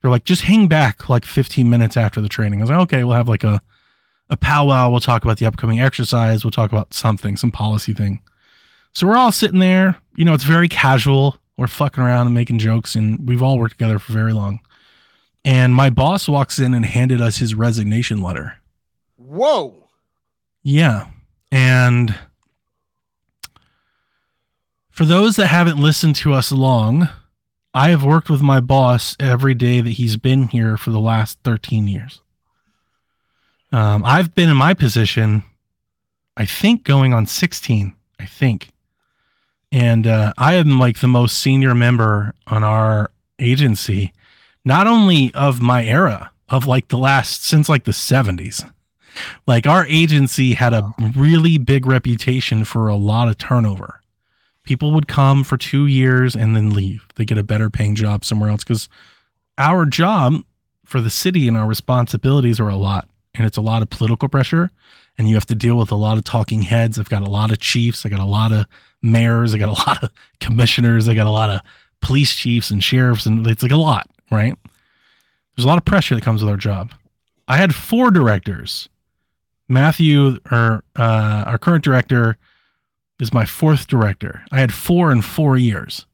they're 0.00 0.10
like, 0.10 0.24
just 0.24 0.42
hang 0.42 0.68
back 0.68 1.08
like 1.08 1.24
15 1.24 1.68
minutes 1.68 1.96
after 1.96 2.20
the 2.20 2.28
training." 2.28 2.60
I 2.60 2.62
was 2.62 2.70
like, 2.70 2.80
"Okay, 2.80 3.04
we'll 3.04 3.16
have 3.16 3.28
like 3.28 3.44
a 3.44 3.60
a 4.30 4.36
powwow. 4.36 4.90
We'll 4.90 5.00
talk 5.00 5.24
about 5.24 5.38
the 5.38 5.46
upcoming 5.46 5.80
exercise. 5.80 6.44
We'll 6.44 6.50
talk 6.50 6.70
about 6.70 6.92
something, 6.92 7.36
some 7.36 7.50
policy 7.50 7.94
thing." 7.94 8.20
So 8.92 9.06
we're 9.06 9.16
all 9.16 9.32
sitting 9.32 9.60
there. 9.60 9.96
You 10.16 10.24
know, 10.24 10.34
it's 10.34 10.44
very 10.44 10.68
casual. 10.68 11.38
We're 11.56 11.66
fucking 11.66 12.02
around 12.02 12.26
and 12.26 12.34
making 12.34 12.58
jokes, 12.58 12.94
and 12.94 13.28
we've 13.28 13.42
all 13.42 13.58
worked 13.58 13.78
together 13.78 13.98
for 13.98 14.12
very 14.12 14.32
long. 14.32 14.60
And 15.44 15.74
my 15.74 15.90
boss 15.90 16.28
walks 16.28 16.58
in 16.58 16.74
and 16.74 16.84
handed 16.84 17.20
us 17.20 17.38
his 17.38 17.54
resignation 17.54 18.22
letter. 18.22 18.58
Whoa. 19.16 19.87
Yeah. 20.62 21.06
And 21.50 22.14
for 24.90 25.04
those 25.04 25.36
that 25.36 25.46
haven't 25.46 25.78
listened 25.78 26.16
to 26.16 26.32
us 26.32 26.52
long, 26.52 27.08
I 27.72 27.90
have 27.90 28.04
worked 28.04 28.28
with 28.28 28.42
my 28.42 28.60
boss 28.60 29.16
every 29.20 29.54
day 29.54 29.80
that 29.80 29.90
he's 29.90 30.16
been 30.16 30.48
here 30.48 30.76
for 30.76 30.90
the 30.90 31.00
last 31.00 31.38
13 31.44 31.86
years. 31.86 32.20
Um, 33.70 34.04
I've 34.04 34.34
been 34.34 34.48
in 34.48 34.56
my 34.56 34.74
position, 34.74 35.44
I 36.36 36.46
think, 36.46 36.84
going 36.84 37.12
on 37.14 37.26
16, 37.26 37.94
I 38.18 38.26
think. 38.26 38.70
And 39.70 40.06
uh, 40.06 40.32
I 40.38 40.54
am 40.54 40.78
like 40.78 41.00
the 41.00 41.08
most 41.08 41.38
senior 41.38 41.74
member 41.74 42.34
on 42.46 42.64
our 42.64 43.10
agency, 43.38 44.12
not 44.64 44.86
only 44.86 45.32
of 45.34 45.60
my 45.60 45.84
era, 45.84 46.30
of 46.48 46.66
like 46.66 46.88
the 46.88 46.98
last, 46.98 47.44
since 47.44 47.68
like 47.68 47.84
the 47.84 47.92
70s 47.92 48.68
like 49.46 49.66
our 49.66 49.86
agency 49.86 50.54
had 50.54 50.72
a 50.72 50.92
really 51.16 51.58
big 51.58 51.86
reputation 51.86 52.64
for 52.64 52.88
a 52.88 52.96
lot 52.96 53.28
of 53.28 53.38
turnover. 53.38 54.00
People 54.64 54.92
would 54.92 55.08
come 55.08 55.44
for 55.44 55.56
two 55.56 55.86
years 55.86 56.36
and 56.36 56.54
then 56.54 56.70
leave. 56.70 57.06
They 57.16 57.24
get 57.24 57.38
a 57.38 57.42
better 57.42 57.70
paying 57.70 57.94
job 57.94 58.24
somewhere 58.24 58.50
else 58.50 58.64
because 58.64 58.88
our 59.56 59.86
job 59.86 60.42
for 60.84 61.00
the 61.00 61.10
city 61.10 61.48
and 61.48 61.56
our 61.56 61.66
responsibilities 61.66 62.60
are 62.60 62.68
a 62.68 62.76
lot 62.76 63.08
and 63.34 63.46
it's 63.46 63.56
a 63.56 63.62
lot 63.62 63.82
of 63.82 63.90
political 63.90 64.28
pressure 64.28 64.70
and 65.16 65.28
you 65.28 65.34
have 65.34 65.46
to 65.46 65.54
deal 65.54 65.76
with 65.76 65.90
a 65.90 65.96
lot 65.96 66.18
of 66.18 66.24
talking 66.24 66.62
heads. 66.62 66.98
I've 66.98 67.08
got 67.08 67.22
a 67.22 67.30
lot 67.30 67.50
of 67.50 67.58
chiefs 67.58 68.06
i 68.06 68.08
got 68.08 68.20
a 68.20 68.24
lot 68.24 68.52
of 68.52 68.66
mayors 69.02 69.54
i 69.54 69.58
got 69.58 69.68
a 69.68 69.72
lot 69.88 70.02
of 70.02 70.10
commissioners 70.40 71.08
i 71.08 71.14
got 71.14 71.26
a 71.26 71.30
lot 71.30 71.50
of 71.50 71.60
police 72.00 72.34
chiefs 72.34 72.70
and 72.70 72.82
sheriffs 72.82 73.26
and 73.26 73.46
it's 73.46 73.62
like 73.62 73.72
a 73.72 73.76
lot 73.76 74.08
right? 74.30 74.56
There's 75.56 75.64
a 75.64 75.68
lot 75.68 75.78
of 75.78 75.84
pressure 75.84 76.14
that 76.14 76.24
comes 76.24 76.42
with 76.42 76.50
our 76.50 76.56
job. 76.56 76.92
I 77.46 77.56
had 77.56 77.74
four 77.74 78.10
directors 78.10 78.88
Matthew, 79.68 80.38
or 80.50 80.82
uh, 80.96 81.44
our 81.46 81.58
current 81.58 81.84
director, 81.84 82.36
is 83.20 83.32
my 83.32 83.44
fourth 83.44 83.86
director. 83.86 84.42
I 84.50 84.60
had 84.60 84.72
four 84.72 85.10
in 85.12 85.22
four 85.22 85.56
years 85.56 86.06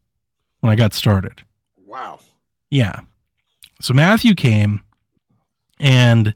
when 0.60 0.72
I 0.72 0.76
got 0.76 0.94
started. 0.94 1.42
Wow. 1.86 2.20
Yeah. 2.70 3.00
So 3.80 3.94
Matthew 3.94 4.34
came, 4.34 4.82
and 5.78 6.34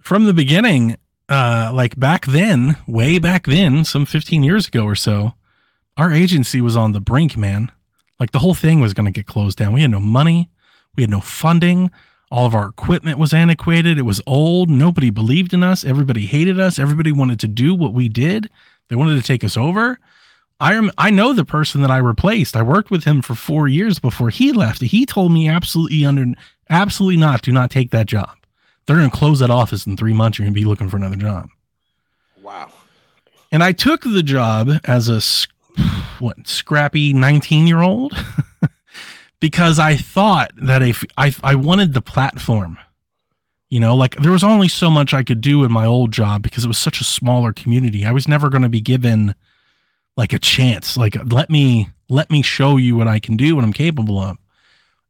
from 0.00 0.24
the 0.24 0.32
beginning, 0.32 0.96
uh, 1.28 1.70
like 1.74 1.98
back 1.98 2.26
then, 2.26 2.76
way 2.86 3.18
back 3.18 3.46
then, 3.46 3.84
some 3.84 4.06
15 4.06 4.42
years 4.42 4.68
ago 4.68 4.84
or 4.84 4.94
so, 4.94 5.34
our 5.96 6.12
agency 6.12 6.60
was 6.60 6.76
on 6.76 6.92
the 6.92 7.00
brink, 7.00 7.36
man. 7.36 7.70
Like 8.18 8.32
the 8.32 8.38
whole 8.38 8.54
thing 8.54 8.80
was 8.80 8.94
going 8.94 9.06
to 9.06 9.12
get 9.12 9.26
closed 9.26 9.58
down. 9.58 9.72
We 9.72 9.82
had 9.82 9.90
no 9.90 10.00
money, 10.00 10.50
we 10.96 11.02
had 11.02 11.10
no 11.10 11.20
funding. 11.20 11.90
All 12.30 12.46
of 12.46 12.54
our 12.54 12.68
equipment 12.68 13.18
was 13.18 13.34
antiquated. 13.34 13.98
It 13.98 14.02
was 14.02 14.22
old. 14.26 14.70
Nobody 14.70 15.10
believed 15.10 15.52
in 15.52 15.64
us. 15.64 15.84
Everybody 15.84 16.26
hated 16.26 16.60
us. 16.60 16.78
Everybody 16.78 17.10
wanted 17.10 17.40
to 17.40 17.48
do 17.48 17.74
what 17.74 17.92
we 17.92 18.08
did. 18.08 18.48
They 18.88 18.96
wanted 18.96 19.16
to 19.16 19.26
take 19.26 19.42
us 19.42 19.56
over. 19.56 19.98
I 20.60 20.74
am 20.74 20.90
I 20.98 21.10
know 21.10 21.32
the 21.32 21.44
person 21.44 21.80
that 21.82 21.90
I 21.90 21.96
replaced. 21.96 22.54
I 22.54 22.62
worked 22.62 22.90
with 22.90 23.04
him 23.04 23.22
for 23.22 23.34
4 23.34 23.66
years 23.66 23.98
before 23.98 24.30
he 24.30 24.52
left. 24.52 24.82
He 24.82 25.06
told 25.06 25.32
me 25.32 25.48
absolutely 25.48 26.04
under 26.04 26.26
absolutely 26.68 27.16
not 27.16 27.42
do 27.42 27.50
not 27.50 27.70
take 27.70 27.90
that 27.90 28.06
job. 28.06 28.36
They're 28.86 28.96
going 28.96 29.10
to 29.10 29.16
close 29.16 29.38
that 29.40 29.50
office 29.50 29.86
in 29.86 29.96
3 29.96 30.12
months 30.12 30.38
you're 30.38 30.44
going 30.44 30.54
to 30.54 30.60
be 30.60 30.66
looking 30.66 30.88
for 30.88 30.98
another 30.98 31.16
job. 31.16 31.48
Wow. 32.42 32.70
And 33.50 33.64
I 33.64 33.72
took 33.72 34.02
the 34.02 34.22
job 34.22 34.70
as 34.84 35.08
a 35.08 35.20
what 36.18 36.46
scrappy 36.46 37.12
19 37.12 37.66
year 37.66 37.80
old 37.80 38.12
because 39.40 39.78
I 39.78 39.96
thought 39.96 40.52
that 40.56 40.82
if 40.82 41.02
I, 41.16 41.34
I 41.42 41.54
wanted 41.54 41.94
the 41.94 42.02
platform, 42.02 42.78
you 43.70 43.80
know, 43.80 43.96
like 43.96 44.16
there 44.16 44.32
was 44.32 44.44
only 44.44 44.68
so 44.68 44.90
much 44.90 45.14
I 45.14 45.22
could 45.22 45.40
do 45.40 45.64
in 45.64 45.72
my 45.72 45.86
old 45.86 46.12
job 46.12 46.42
because 46.42 46.64
it 46.64 46.68
was 46.68 46.78
such 46.78 47.00
a 47.00 47.04
smaller 47.04 47.52
community. 47.52 48.04
I 48.04 48.12
was 48.12 48.28
never 48.28 48.50
going 48.50 48.62
to 48.62 48.68
be 48.68 48.80
given 48.80 49.34
like 50.16 50.32
a 50.32 50.38
chance. 50.38 50.96
Like 50.96 51.16
let 51.32 51.50
me 51.50 51.88
let 52.08 52.30
me 52.30 52.42
show 52.42 52.76
you 52.76 52.96
what 52.96 53.08
I 53.08 53.20
can 53.20 53.36
do, 53.36 53.54
what 53.54 53.64
I'm 53.64 53.72
capable 53.72 54.18
of. 54.18 54.36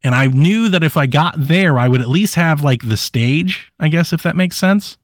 And 0.02 0.14
I 0.14 0.26
knew 0.28 0.68
that 0.68 0.84
if 0.84 0.96
I 0.96 1.06
got 1.06 1.34
there, 1.36 1.78
I 1.78 1.88
would 1.88 2.00
at 2.00 2.08
least 2.08 2.34
have 2.34 2.62
like 2.62 2.86
the 2.86 2.96
stage, 2.96 3.70
I 3.78 3.88
guess, 3.88 4.12
if 4.12 4.22
that 4.22 4.36
makes 4.36 4.56
sense. 4.56 4.96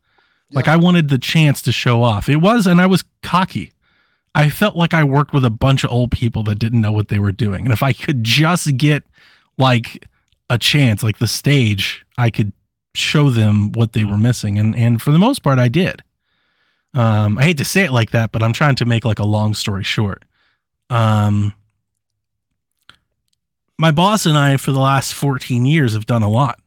Yeah. 0.50 0.56
Like 0.56 0.68
I 0.68 0.76
wanted 0.76 1.08
the 1.08 1.18
chance 1.18 1.60
to 1.62 1.72
show 1.72 2.02
off. 2.02 2.28
It 2.28 2.36
was, 2.36 2.66
and 2.66 2.80
I 2.80 2.86
was 2.86 3.04
cocky. 3.22 3.72
I 4.36 4.50
felt 4.50 4.76
like 4.76 4.92
I 4.92 5.02
worked 5.02 5.32
with 5.32 5.46
a 5.46 5.50
bunch 5.50 5.82
of 5.82 5.90
old 5.90 6.10
people 6.10 6.42
that 6.42 6.58
didn't 6.58 6.82
know 6.82 6.92
what 6.92 7.08
they 7.08 7.18
were 7.18 7.32
doing. 7.32 7.64
And 7.64 7.72
if 7.72 7.82
I 7.82 7.94
could 7.94 8.22
just 8.22 8.76
get 8.76 9.02
like 9.56 10.06
a 10.50 10.58
chance, 10.58 11.02
like 11.02 11.18
the 11.18 11.26
stage, 11.26 12.04
I 12.18 12.28
could 12.28 12.52
show 12.94 13.30
them 13.30 13.72
what 13.72 13.94
they 13.94 14.04
were 14.04 14.18
missing. 14.18 14.58
And 14.58 14.76
and 14.76 15.00
for 15.00 15.10
the 15.10 15.18
most 15.18 15.42
part 15.42 15.58
I 15.58 15.68
did. 15.68 16.02
Um, 16.92 17.38
I 17.38 17.44
hate 17.44 17.58
to 17.58 17.64
say 17.64 17.84
it 17.84 17.92
like 17.92 18.10
that, 18.10 18.30
but 18.30 18.42
I'm 18.42 18.52
trying 18.52 18.76
to 18.76 18.84
make 18.84 19.06
like 19.06 19.18
a 19.18 19.24
long 19.24 19.54
story 19.54 19.84
short. 19.84 20.24
Um, 20.90 21.54
my 23.78 23.90
boss 23.90 24.26
and 24.26 24.36
I, 24.36 24.58
for 24.58 24.72
the 24.72 24.80
last 24.80 25.12
14 25.14 25.64
years, 25.66 25.94
have 25.94 26.06
done 26.06 26.22
a 26.22 26.30
lot. 26.30 26.58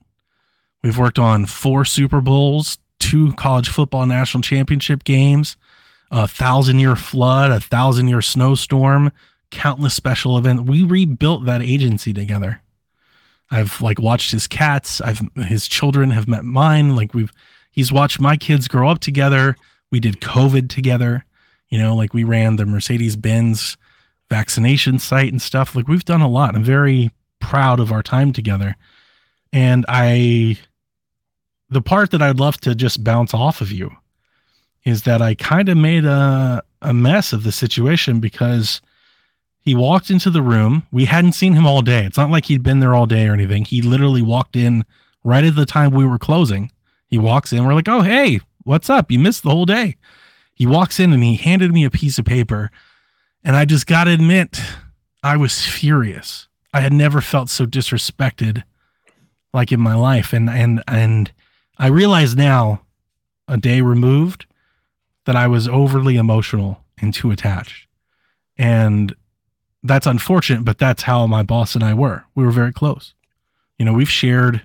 We've 0.84 0.98
worked 0.98 1.18
on 1.20 1.46
four 1.46 1.86
Super 1.86 2.22
Bowls, 2.22 2.78
two 3.00 3.34
college 3.34 3.70
football 3.70 4.06
national 4.06 4.42
championship 4.42 5.04
games, 5.04 5.56
a 6.12 6.28
thousand 6.28 6.80
year 6.80 6.96
flood, 6.96 7.52
a 7.52 7.60
thousand 7.60 8.08
year 8.08 8.22
snowstorm, 8.22 9.12
countless 9.52 9.94
special 9.94 10.38
events. 10.38 10.64
We 10.64 10.84
rebuilt 10.84 11.46
that 11.46 11.62
agency 11.62 12.14
together. 12.14 12.62
I've 13.52 13.82
like 13.82 14.00
watched 14.00 14.32
his 14.32 14.48
cats. 14.48 15.02
I've 15.02 15.22
his 15.36 15.68
children 15.68 16.12
have 16.12 16.28
met 16.28 16.46
mine. 16.46 16.96
Like 16.96 17.14
we've 17.14 17.32
he's 17.72 17.92
watched 17.92 18.20
my 18.20 18.38
kids 18.38 18.68
grow 18.68 18.90
up 18.90 19.00
together. 19.00 19.56
We 19.92 20.00
did 20.00 20.22
COVID 20.22 20.70
together. 20.70 21.26
You 21.70 21.80
know, 21.80 21.96
like 21.96 22.14
we 22.14 22.24
ran 22.24 22.56
the 22.56 22.66
Mercedes 22.66 23.16
Benz 23.16 23.78
vaccination 24.30 25.00
site 25.00 25.32
and 25.32 25.42
stuff. 25.42 25.76
Like 25.76 25.88
we've 25.88 26.06
done 26.06 26.22
a 26.22 26.28
lot. 26.28 26.56
I'm 26.56 26.64
very 26.64 27.12
proud 27.40 27.80
of 27.80 27.92
our 27.92 28.04
time 28.04 28.34
together. 28.34 28.76
And 29.52 29.86
I 29.88 30.58
the 31.70 31.82
part 31.82 32.12
that 32.12 32.22
I'd 32.22 32.40
love 32.40 32.58
to 32.62 32.76
just 32.76 33.04
bounce 33.04 33.34
off 33.34 33.62
of 33.62 33.72
you 33.72 33.92
is 34.86 35.04
that 35.04 35.22
I 35.22 35.36
kind 35.36 35.70
of 35.70 35.78
made 35.78 36.06
a, 36.06 36.64
a 36.82 36.94
mess 36.94 37.34
of 37.34 37.44
the 37.44 37.52
situation 37.52 38.20
because 38.20 38.82
he 39.62 39.76
walked 39.76 40.10
into 40.10 40.30
the 40.30 40.42
room. 40.42 40.84
We 40.92 41.06
hadn't 41.06 41.34
seen 41.34 41.54
him 41.54 41.68
all 41.68 41.82
day. 41.82 42.06
It's 42.06 42.18
not 42.18 42.32
like 42.32 42.46
he'd 42.46 42.64
been 42.64 42.80
there 42.80 42.96
all 42.96 43.06
day 43.06 43.28
or 43.28 43.34
anything. 43.34 43.66
He 43.66 43.82
literally 43.82 44.22
walked 44.22 44.56
in 44.56 44.86
right 45.24 45.44
at 45.44 45.56
the 45.56 45.66
time 45.66 45.92
we 45.92 46.06
were 46.06 46.18
closing. 46.18 46.72
He 47.08 47.18
walks 47.18 47.52
in. 47.52 47.66
We're 47.66 47.74
like, 47.74 47.90
oh, 47.90 48.02
hey, 48.02 48.40
what's 48.64 48.90
up? 48.90 49.12
You 49.12 49.20
missed 49.20 49.44
the 49.44 49.50
whole 49.50 49.66
day. 49.66 49.96
He 50.54 50.66
walks 50.66 51.00
in 51.00 51.14
and 51.14 51.24
he 51.24 51.36
handed 51.36 51.74
me 51.74 51.84
a 51.84 51.90
piece 51.90 52.18
of 52.18 52.26
paper. 52.26 52.72
And 53.44 53.56
I 53.56 53.66
just 53.66 53.88
got 53.88 54.06
to 54.06 54.12
admit, 54.12 54.62
I 55.24 55.38
was 55.38 55.66
furious. 55.66 56.48
I 56.74 56.82
had 56.82 56.94
never 56.94 57.22
felt 57.22 57.50
so 57.50 57.66
disrespected 57.66 58.64
like 59.54 59.72
in 59.72 59.80
my 59.80 59.96
life. 59.96 60.34
And, 60.34 60.50
and, 60.50 60.84
and 60.88 61.32
I 61.78 61.88
realize 61.88 62.36
now, 62.36 62.82
a 63.48 63.58
day 63.58 63.82
removed, 63.82 64.46
that 65.30 65.36
I 65.36 65.46
was 65.46 65.68
overly 65.68 66.18
emotional 66.18 66.84
and 67.00 67.14
too 67.14 67.30
attached. 67.30 67.86
And 68.58 69.16
that's 69.84 70.08
unfortunate, 70.08 70.66
but 70.66 70.80
that's 70.80 71.04
how 71.04 71.28
my 71.28 71.44
boss 71.44 71.76
and 71.76 71.84
I 71.84 71.94
were. 71.94 72.26
We 72.34 72.44
were 72.44 72.52
very 72.52 72.74
close. 72.74 73.14
You 73.78 73.86
know, 73.86 73.94
we've 73.94 74.10
shared 74.10 74.64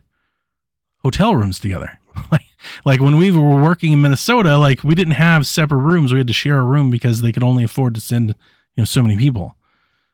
hotel 1.03 1.37
rooms 1.37 1.61
together. 1.61 1.99
like, 2.33 2.47
like 2.87 3.01
when 3.03 3.19
we 3.19 3.31
were 3.31 3.63
working 3.63 3.93
in 3.93 4.01
Minnesota, 4.01 4.57
like 4.57 4.83
we 4.83 4.95
didn't 4.95 5.17
have 5.17 5.47
separate 5.47 5.83
rooms. 5.83 6.15
We 6.15 6.21
had 6.21 6.29
to 6.29 6.33
share 6.33 6.61
a 6.61 6.65
room 6.65 6.89
because 6.89 7.21
they 7.21 7.31
could 7.31 7.43
only 7.43 7.63
afford 7.63 7.95
to 7.97 8.01
send, 8.01 8.29
you 8.29 8.35
know, 8.79 8.85
so 8.87 9.03
many 9.03 9.19
people. 9.19 9.57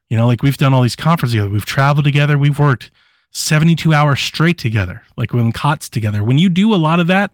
You 0.09 0.17
know, 0.17 0.27
like 0.27 0.43
we've 0.43 0.57
done 0.57 0.75
all 0.75 0.83
these 0.83 0.97
conferences 0.97 1.35
together. 1.35 1.51
We've 1.51 1.65
traveled 1.65 2.07
together. 2.07 2.37
We've 2.37 2.59
worked 2.59 2.91
72 3.31 3.95
hours 3.95 4.19
straight 4.19 4.59
together, 4.59 5.03
like 5.17 5.33
when 5.33 5.53
COTS 5.53 5.89
together. 5.89 6.25
When 6.25 6.39
you 6.39 6.49
do 6.49 6.75
a 6.75 6.77
lot 6.77 6.99
of 6.99 7.07
that, 7.07 7.31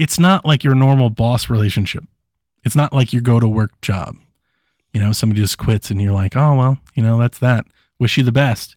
it's 0.00 0.18
not 0.18 0.44
like 0.44 0.64
your 0.64 0.74
normal 0.74 1.10
boss 1.10 1.48
relationship. 1.48 2.02
It's 2.64 2.76
not 2.76 2.92
like 2.92 3.12
your 3.12 3.22
go 3.22 3.40
to 3.40 3.48
work 3.48 3.80
job. 3.80 4.16
You 4.92 5.00
know, 5.00 5.12
somebody 5.12 5.40
just 5.40 5.58
quits 5.58 5.90
and 5.90 6.00
you're 6.02 6.12
like, 6.12 6.36
oh, 6.36 6.56
well, 6.56 6.78
you 6.94 7.02
know, 7.02 7.18
that's 7.18 7.38
that. 7.38 7.66
Wish 7.98 8.18
you 8.18 8.24
the 8.24 8.32
best. 8.32 8.76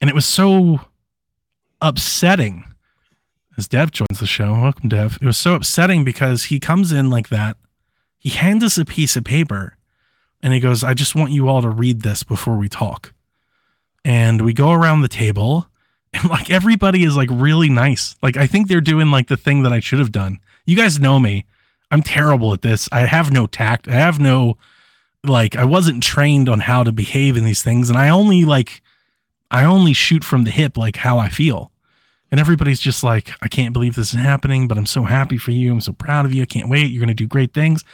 And 0.00 0.08
it 0.08 0.14
was 0.14 0.26
so 0.26 0.80
upsetting 1.80 2.64
as 3.56 3.68
Dev 3.68 3.90
joins 3.90 4.20
the 4.20 4.26
show. 4.26 4.52
Welcome, 4.52 4.88
Dev. 4.88 5.18
It 5.20 5.26
was 5.26 5.36
so 5.36 5.54
upsetting 5.54 6.04
because 6.04 6.44
he 6.44 6.60
comes 6.60 6.92
in 6.92 7.10
like 7.10 7.28
that. 7.28 7.56
He 8.18 8.30
hands 8.30 8.62
us 8.64 8.78
a 8.78 8.84
piece 8.84 9.16
of 9.16 9.24
paper 9.24 9.76
and 10.42 10.52
he 10.52 10.60
goes, 10.60 10.84
I 10.84 10.94
just 10.94 11.14
want 11.14 11.32
you 11.32 11.48
all 11.48 11.62
to 11.62 11.68
read 11.68 12.02
this 12.02 12.22
before 12.22 12.56
we 12.56 12.68
talk. 12.68 13.12
And 14.04 14.42
we 14.42 14.52
go 14.52 14.70
around 14.70 15.02
the 15.02 15.08
table 15.08 15.66
and 16.12 16.30
like 16.30 16.50
everybody 16.50 17.04
is 17.04 17.16
like 17.16 17.28
really 17.30 17.68
nice. 17.68 18.16
Like 18.22 18.36
I 18.36 18.46
think 18.46 18.68
they're 18.68 18.80
doing 18.80 19.10
like 19.10 19.28
the 19.28 19.36
thing 19.36 19.62
that 19.64 19.72
I 19.72 19.80
should 19.80 19.98
have 19.98 20.12
done. 20.12 20.38
You 20.64 20.76
guys 20.76 21.00
know 21.00 21.18
me. 21.18 21.44
I'm 21.90 22.02
terrible 22.02 22.52
at 22.52 22.62
this. 22.62 22.88
I 22.92 23.00
have 23.00 23.32
no 23.32 23.46
tact. 23.46 23.88
I 23.88 23.94
have 23.94 24.18
no 24.20 24.56
like 25.24 25.56
I 25.56 25.64
wasn't 25.64 26.02
trained 26.02 26.48
on 26.48 26.60
how 26.60 26.84
to 26.84 26.92
behave 26.92 27.36
in 27.36 27.44
these 27.44 27.62
things 27.62 27.90
and 27.90 27.98
I 27.98 28.08
only 28.08 28.44
like 28.44 28.82
I 29.50 29.64
only 29.64 29.92
shoot 29.92 30.24
from 30.24 30.44
the 30.44 30.50
hip 30.50 30.76
like 30.76 30.96
how 30.96 31.18
I 31.18 31.28
feel. 31.28 31.72
And 32.30 32.38
everybody's 32.38 32.80
just 32.80 33.02
like, 33.02 33.30
I 33.40 33.48
can't 33.48 33.72
believe 33.72 33.94
this 33.94 34.12
is 34.12 34.20
happening, 34.20 34.68
but 34.68 34.76
I'm 34.76 34.84
so 34.84 35.04
happy 35.04 35.38
for 35.38 35.50
you. 35.50 35.72
I'm 35.72 35.80
so 35.80 35.94
proud 35.94 36.26
of 36.26 36.34
you. 36.34 36.42
I 36.42 36.46
can't 36.46 36.68
wait. 36.68 36.90
You're 36.90 37.00
going 37.00 37.08
to 37.08 37.14
do 37.14 37.26
great 37.26 37.54
things. 37.54 37.84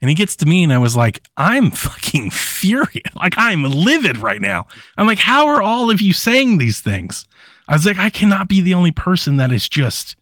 And 0.00 0.08
he 0.08 0.14
gets 0.14 0.34
to 0.36 0.46
me 0.46 0.64
and 0.64 0.72
I 0.72 0.78
was 0.78 0.96
like, 0.96 1.22
I'm 1.36 1.70
fucking 1.72 2.30
furious. 2.30 3.14
Like 3.14 3.34
I'm 3.36 3.64
livid 3.64 4.16
right 4.16 4.40
now. 4.40 4.66
I'm 4.96 5.06
like, 5.06 5.18
how 5.18 5.46
are 5.46 5.60
all 5.60 5.90
of 5.90 6.00
you 6.00 6.14
saying 6.14 6.56
these 6.56 6.80
things? 6.80 7.26
I 7.68 7.74
was 7.74 7.84
like, 7.84 7.98
I 7.98 8.10
cannot 8.10 8.48
be 8.48 8.62
the 8.62 8.74
only 8.74 8.92
person 8.92 9.36
that 9.36 9.52
is 9.52 9.68
just 9.68 10.16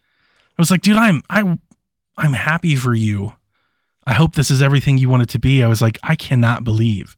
I 0.59 0.63
was 0.63 0.71
like, 0.71 0.83
dude, 0.83 0.99
I'm 0.99 1.23
I 1.31 1.59
I'm 2.21 2.35
happy 2.35 2.77
for 2.77 2.95
you. 2.95 3.33
I 4.07 4.13
hope 4.13 4.35
this 4.35 4.51
is 4.51 4.61
everything 4.61 4.99
you 4.99 5.09
want 5.09 5.23
it 5.23 5.29
to 5.31 5.39
be. 5.39 5.65
I 5.65 5.69
was 5.69 5.81
like, 5.81 5.99
I 6.03 6.17
cannot 6.17 6.65
believe 6.65 7.17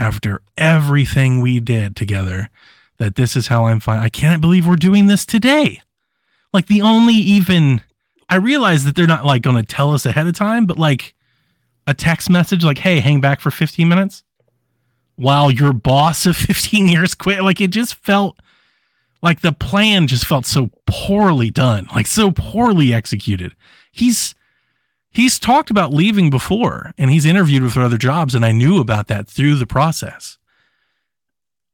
after 0.00 0.42
everything 0.56 1.40
we 1.40 1.60
did 1.60 1.94
together 1.94 2.50
that 2.98 3.14
this 3.14 3.36
is 3.36 3.46
how 3.46 3.66
I'm 3.66 3.78
fine. 3.78 4.00
I 4.00 4.08
can't 4.08 4.40
believe 4.40 4.66
we're 4.66 4.74
doing 4.74 5.06
this 5.06 5.24
today. 5.24 5.80
Like 6.52 6.66
the 6.66 6.82
only 6.82 7.14
even 7.14 7.82
I 8.28 8.36
realize 8.36 8.84
that 8.84 8.96
they're 8.96 9.06
not 9.06 9.24
like 9.24 9.42
going 9.42 9.56
to 9.56 9.62
tell 9.62 9.94
us 9.94 10.04
ahead 10.04 10.26
of 10.26 10.34
time, 10.34 10.66
but 10.66 10.78
like 10.78 11.14
a 11.86 11.94
text 11.94 12.28
message 12.28 12.64
like, 12.64 12.78
"Hey, 12.78 12.98
hang 12.98 13.20
back 13.20 13.40
for 13.40 13.50
15 13.50 13.88
minutes." 13.88 14.24
While 15.16 15.50
your 15.50 15.72
boss 15.72 16.26
of 16.26 16.36
15 16.36 16.88
years 16.88 17.14
quit, 17.14 17.44
like 17.44 17.60
it 17.60 17.70
just 17.70 17.94
felt 17.94 18.38
like 19.22 19.40
the 19.40 19.52
plan 19.52 20.08
just 20.08 20.26
felt 20.26 20.46
so 20.46 20.70
poorly 20.86 21.50
done, 21.50 21.86
like 21.94 22.06
so 22.08 22.32
poorly 22.32 22.92
executed 22.92 23.54
he's 23.92 24.34
he's 25.10 25.38
talked 25.38 25.70
about 25.70 25.92
leaving 25.92 26.30
before 26.30 26.92
and 26.98 27.10
he's 27.10 27.26
interviewed 27.26 27.70
for 27.72 27.82
other 27.82 27.98
jobs 27.98 28.34
and 28.34 28.44
I 28.44 28.50
knew 28.52 28.80
about 28.80 29.06
that 29.08 29.28
through 29.28 29.56
the 29.56 29.66
process. 29.66 30.38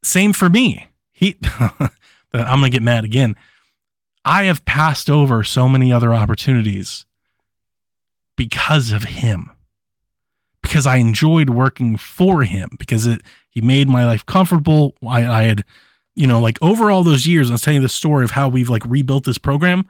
Same 0.03 0.33
for 0.33 0.51
me. 0.51 0.89
He 1.13 1.39
I'm 2.35 2.61
going 2.61 2.71
to 2.71 2.77
get 2.77 2.83
mad 2.83 3.05
again. 3.05 3.37
I 4.25 4.45
have 4.45 4.65
passed 4.65 5.09
over 5.09 5.43
so 5.43 5.69
many 5.69 5.93
other 5.93 6.13
opportunities 6.13 7.07
because 8.37 8.93
of 8.93 9.05
him. 9.05 9.51
Because 10.63 10.87
I 10.87 10.97
enjoyed 10.97 11.51
working 11.51 11.97
for 11.97 12.43
him 12.43 12.71
because 12.79 13.07
it 13.07 13.23
he 13.49 13.61
made 13.61 13.89
my 13.89 14.05
life 14.05 14.27
comfortable. 14.27 14.95
I, 15.07 15.27
I 15.27 15.43
had, 15.45 15.65
you 16.15 16.27
know, 16.27 16.41
like 16.41 16.59
over 16.61 16.91
all 16.91 17.03
those 17.03 17.27
years, 17.27 17.51
I 17.51 17.55
was 17.55 17.63
telling 17.63 17.77
you 17.77 17.83
the 17.83 17.89
story 17.89 18.25
of 18.25 18.33
how 18.33 18.49
we've 18.49 18.69
like 18.69 18.85
rebuilt 18.85 19.25
this 19.25 19.39
program 19.39 19.89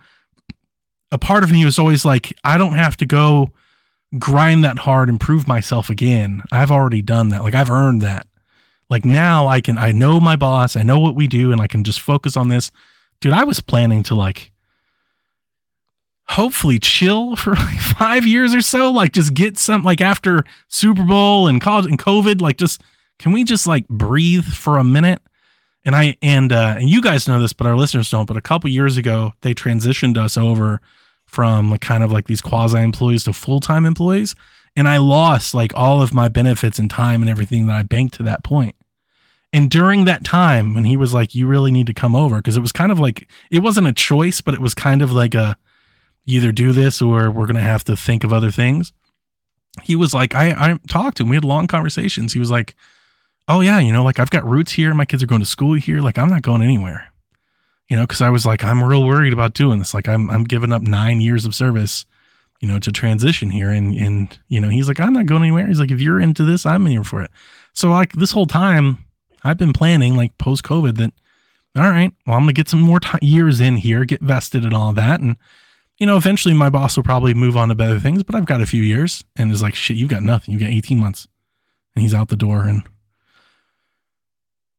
a 1.11 1.19
part 1.19 1.45
of 1.45 1.51
me 1.51 1.65
was 1.65 1.79
always 1.79 2.05
like, 2.05 2.33
I 2.45 2.59
don't 2.59 2.75
have 2.75 2.97
to 2.99 3.07
go 3.07 3.51
grind 4.19 4.65
that 4.65 4.79
hard 4.79 5.09
and 5.09 5.21
prove 5.21 5.47
myself 5.47 5.91
again. 5.91 6.43
I've 6.51 6.71
already 6.71 7.03
done 7.03 7.29
that. 7.31 7.43
Like 7.43 7.55
I've 7.55 7.71
earned 7.71 8.03
that. 8.03 8.27
Like 8.89 9.05
now 9.05 9.47
I 9.47 9.61
can 9.61 9.77
I 9.77 9.93
know 9.93 10.19
my 10.19 10.37
boss, 10.37 10.77
I 10.77 10.83
know 10.83 10.99
what 10.99 11.15
we 11.15 11.27
do 11.27 11.53
and 11.53 11.61
I 11.61 11.67
can 11.67 11.85
just 11.85 12.01
focus 12.01 12.37
on 12.37 12.49
this. 12.49 12.71
Dude, 13.21 13.33
I 13.33 13.45
was 13.45 13.61
planning 13.61 14.03
to 14.05 14.15
like 14.15 14.51
hopefully 16.29 16.79
chill 16.79 17.37
for 17.37 17.55
like 17.55 17.79
5 17.79 18.27
years 18.27 18.55
or 18.55 18.63
so, 18.63 18.91
like 18.91 19.13
just 19.13 19.35
get 19.35 19.59
some 19.59 19.83
like 19.83 20.01
after 20.01 20.45
Super 20.69 21.05
Bowl 21.05 21.49
and 21.49 21.61
college 21.61 21.87
and 21.87 21.99
COVID, 21.99 22.41
like 22.41 22.57
just 22.57 22.81
can 23.19 23.33
we 23.33 23.45
just 23.45 23.67
like 23.67 23.87
breathe 23.89 24.45
for 24.45 24.79
a 24.79 24.85
minute? 24.85 25.21
And 25.85 25.95
I 25.95 26.17
and 26.23 26.51
uh 26.51 26.77
and 26.79 26.89
you 26.89 27.03
guys 27.03 27.29
know 27.29 27.41
this, 27.41 27.53
but 27.53 27.67
our 27.67 27.77
listeners 27.77 28.09
don't, 28.09 28.27
but 28.27 28.39
a 28.39 28.43
couple 28.43 28.71
years 28.71 28.97
ago 28.97 29.35
they 29.43 29.53
transitioned 29.53 30.17
us 30.17 30.39
over 30.39 30.81
from 31.29 31.71
like 31.71 31.81
kind 31.81 32.03
of 32.03 32.11
like 32.11 32.27
these 32.27 32.41
quasi 32.41 32.79
employees 32.79 33.25
to 33.25 33.33
full-time 33.33 33.87
employees 33.87 34.35
and 34.79 34.89
I 34.89 34.99
lost 34.99 35.55
like 35.55 35.73
all 35.75 36.03
of 36.03 36.15
my 36.15 36.29
benefits 36.29 36.79
and 36.79 36.89
time 36.89 37.21
and 37.21 37.29
everything 37.29 37.67
that 37.67 37.77
I 37.77 37.83
banked 37.83 38.15
to 38.15 38.23
that 38.25 38.45
point. 38.45 38.77
And 39.53 39.71
during 39.71 40.05
that 40.05 40.23
time, 40.23 40.73
when 40.73 40.85
he 40.85 40.97
was 40.97 41.13
like, 41.13 41.35
"You 41.35 41.49
really 41.49 41.73
need 41.73 41.89
to 41.89 41.95
come 41.95 42.15
over," 42.15 42.37
because 42.37 42.57
it 42.57 42.61
was 42.61 42.71
kind 42.71 42.93
of 42.93 43.01
like 43.01 43.29
it 43.51 43.61
wasn't 43.61 43.89
a 43.89 43.93
choice, 43.93 44.41
but 44.41 44.55
it 44.55 44.61
was 44.61 44.75
kind 44.75 45.03
of 45.03 45.11
like 45.11 45.35
a 45.35 45.57
either 46.27 46.53
do 46.53 46.73
this 46.73 47.03
or 47.03 47.31
we're 47.31 47.47
gonna 47.47 47.61
have 47.61 47.83
to 47.85 47.97
think 47.97 48.23
of 48.23 48.33
other 48.33 48.53
things. 48.53 48.93
He 49.83 49.97
was 49.97 50.15
like, 50.15 50.35
I 50.37 50.51
I 50.51 50.79
talked 50.89 51.17
to 51.17 51.25
him. 51.25 51.31
We 51.31 51.37
had 51.37 51.45
long 51.45 51.67
conversations. 51.67 52.33
He 52.33 52.39
was 52.39 52.51
like, 52.51 52.77
"Oh 53.49 53.61
yeah, 53.61 53.81
you 53.81 53.93
know, 53.93 54.05
like 54.05 54.21
I've 54.21 54.31
got 54.31 54.47
roots 54.47 54.73
here. 54.73 54.95
My 54.95 55.07
kids 55.07 55.25
are 55.25 55.27
going 55.27 55.41
to 55.41 55.47
school 55.47 55.75
here. 55.75 56.01
Like 56.01 56.19
I'm 56.19 56.31
not 56.31 56.43
going 56.43 56.63
anywhere." 56.63 57.11
You 57.89 57.97
know, 57.97 58.03
because 58.03 58.21
I 58.21 58.31
was 58.31 58.45
like, 58.45 58.63
I'm 58.65 58.83
real 58.83 59.07
worried 59.07 59.33
about 59.33 59.55
doing 59.55 59.79
this. 59.79 59.95
Like 59.95 60.09
I'm 60.09 60.31
I'm 60.31 60.45
giving 60.45 60.73
up 60.73 60.83
nine 60.83 61.21
years 61.21 61.45
of 61.45 61.55
service 61.55 62.05
you 62.61 62.67
know, 62.69 62.79
to 62.79 62.93
transition 62.93 63.51
here. 63.51 63.71
And 63.71 63.95
and 63.95 64.39
you 64.49 64.61
know, 64.61 64.69
he's 64.69 64.89
like, 64.89 65.01
I'm 65.01 65.13
not 65.13 65.27
going 65.27 65.43
anywhere. 65.43 65.67
He's 65.67 65.81
like, 65.81 65.91
if 65.91 66.01
you're 66.01 66.21
into 66.21 66.45
this, 66.45 66.67
I'm 66.67 66.87
in 66.87 66.93
here 66.93 67.05
for 67.05 67.23
it. 67.23 67.31
So 67.73 67.91
like 67.91 68.13
this 68.15 68.33
whole 68.33 68.47
time, 68.47 69.05
I've 69.45 69.59
been 69.59 69.73
planning 69.73 70.17
like 70.17 70.37
post 70.39 70.65
COVID 70.65 70.97
that, 70.97 71.13
all 71.77 71.91
right, 71.91 72.13
well, 72.27 72.37
I'm 72.37 72.43
gonna 72.43 72.53
get 72.53 72.69
some 72.69 72.81
more 72.81 73.01
t- 73.01 73.19
years 73.23 73.61
in 73.61 73.77
here, 73.77 74.05
get 74.05 74.21
vested 74.21 74.65
and 74.65 74.75
all 74.75 74.93
that, 74.95 75.21
and 75.21 75.37
you 75.99 76.07
know, 76.07 76.17
eventually 76.17 76.55
my 76.55 76.71
boss 76.71 76.97
will 76.97 77.05
probably 77.05 77.35
move 77.35 77.57
on 77.57 77.69
to 77.69 77.75
better 77.75 77.99
things. 77.99 78.23
But 78.23 78.35
I've 78.35 78.47
got 78.47 78.61
a 78.61 78.67
few 78.67 78.83
years, 78.83 79.25
and 79.37 79.51
is 79.51 79.63
like, 79.63 79.75
shit, 79.75 79.97
you've 79.97 80.11
got 80.11 80.23
nothing. 80.23 80.53
You've 80.53 80.63
got 80.63 80.71
18 80.71 80.99
months, 80.99 81.27
and 81.95 82.03
he's 82.03 82.15
out 82.15 82.29
the 82.29 82.37
door. 82.37 82.63
And 82.63 82.85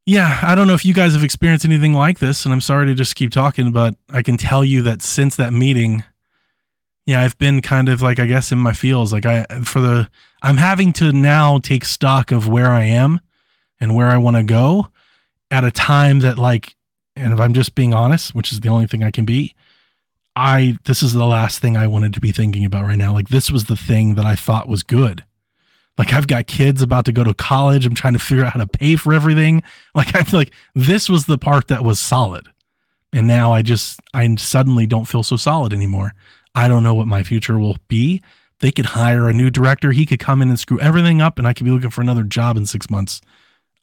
yeah, 0.10 0.40
I 0.42 0.56
don't 0.56 0.68
know 0.68 0.74
if 0.74 0.86
you 0.86 0.94
guys 0.94 1.14
have 1.14 1.24
experienced 1.24 1.66
anything 1.66 1.94
like 1.94 2.20
this, 2.20 2.46
and 2.46 2.54
I'm 2.54 2.62
sorry 2.62 2.88
to 2.88 2.96
just 2.96 3.16
keep 3.16 3.32
talking, 3.32 3.72
but 3.72 3.96
I 4.10 4.22
can 4.22 4.38
tell 4.38 4.64
you 4.64 4.82
that 4.84 5.02
since 5.02 5.36
that 5.36 5.54
meeting 5.54 6.04
yeah, 7.10 7.24
I've 7.24 7.40
been 7.40 7.64
kind 7.64 7.90
of 7.90 8.04
like 8.04 8.20
I 8.20 8.28
guess 8.28 8.52
in 8.52 8.60
my 8.60 8.72
feels 8.72 9.12
like 9.12 9.26
I 9.26 9.44
for 9.64 9.80
the 9.80 10.08
I'm 10.44 10.58
having 10.58 10.94
to 10.94 11.12
now 11.12 11.58
take 11.58 11.84
stock 11.84 12.32
of 12.32 12.48
where 12.48 12.68
I 12.68 12.84
am 12.84 13.20
and 13.80 13.96
where 13.96 14.10
I 14.10 14.18
want 14.18 14.38
to 14.38 14.44
go 14.44 14.90
at 15.50 15.64
a 15.64 15.72
time 15.72 16.20
that 16.20 16.38
like 16.38 16.76
and 17.16 17.34
if 17.34 17.40
I'm 17.40 17.56
just 17.56 17.74
being 17.74 17.96
honest, 17.96 18.36
which 18.36 18.52
is 18.52 18.60
the 18.60 18.70
only 18.70 18.86
thing 18.86 19.04
I 19.04 19.10
can 19.10 19.26
be, 19.26 19.56
I 20.36 20.78
this 20.86 21.02
is 21.02 21.14
the 21.14 21.26
last 21.26 21.58
thing 21.58 21.76
I 21.76 21.88
wanted 21.88 22.14
to 22.14 22.20
be 22.20 22.32
thinking 22.32 22.64
about 22.64 22.86
right 22.86 22.96
now. 22.96 23.12
Like 23.12 23.30
this 23.30 23.50
was 23.50 23.66
the 23.66 23.76
thing 23.76 24.14
that 24.14 24.26
I 24.26 24.36
thought 24.36 24.70
was 24.70 24.84
good. 24.84 25.24
Like 26.00 26.14
I've 26.14 26.28
got 26.28 26.48
kids 26.48 26.82
about 26.82 27.04
to 27.06 27.12
go 27.12 27.26
to 27.26 27.34
college. 27.34 27.86
I'm 27.86 27.94
trying 27.94 28.14
to 28.14 28.20
figure 28.20 28.46
out 28.46 28.54
how 28.54 28.62
to 28.62 28.68
pay 28.68 28.96
for 28.96 29.14
everything. 29.14 29.62
Like 29.96 30.16
I 30.16 30.24
feel 30.24 30.40
like 30.40 30.54
this 30.74 31.10
was 31.10 31.26
the 31.26 31.38
part 31.38 31.68
that 31.68 31.84
was 31.84 32.00
solid. 32.00 32.48
And 33.12 33.28
now 33.28 33.52
I 33.52 33.62
just 33.62 34.00
I 34.14 34.34
suddenly 34.36 34.86
don't 34.86 35.06
feel 35.06 35.24
so 35.24 35.36
solid 35.36 35.74
anymore. 35.74 36.14
I 36.56 36.70
don't 36.70 36.84
know 36.84 36.94
what 36.94 37.08
my 37.08 37.24
future 37.24 37.60
will 37.60 37.78
be. 37.90 38.22
They 38.60 38.72
could 38.72 38.86
hire 38.86 39.28
a 39.28 39.34
new 39.34 39.50
director. 39.50 39.92
He 39.92 40.06
could 40.06 40.20
come 40.20 40.42
in 40.42 40.48
and 40.50 40.60
screw 40.60 40.80
everything 40.80 41.22
up, 41.22 41.38
and 41.38 41.48
I 41.48 41.54
could 41.54 41.66
be 41.66 41.72
looking 41.72 41.90
for 41.90 42.02
another 42.02 42.24
job 42.24 42.56
in 42.56 42.66
six 42.66 42.90
months. 42.90 43.20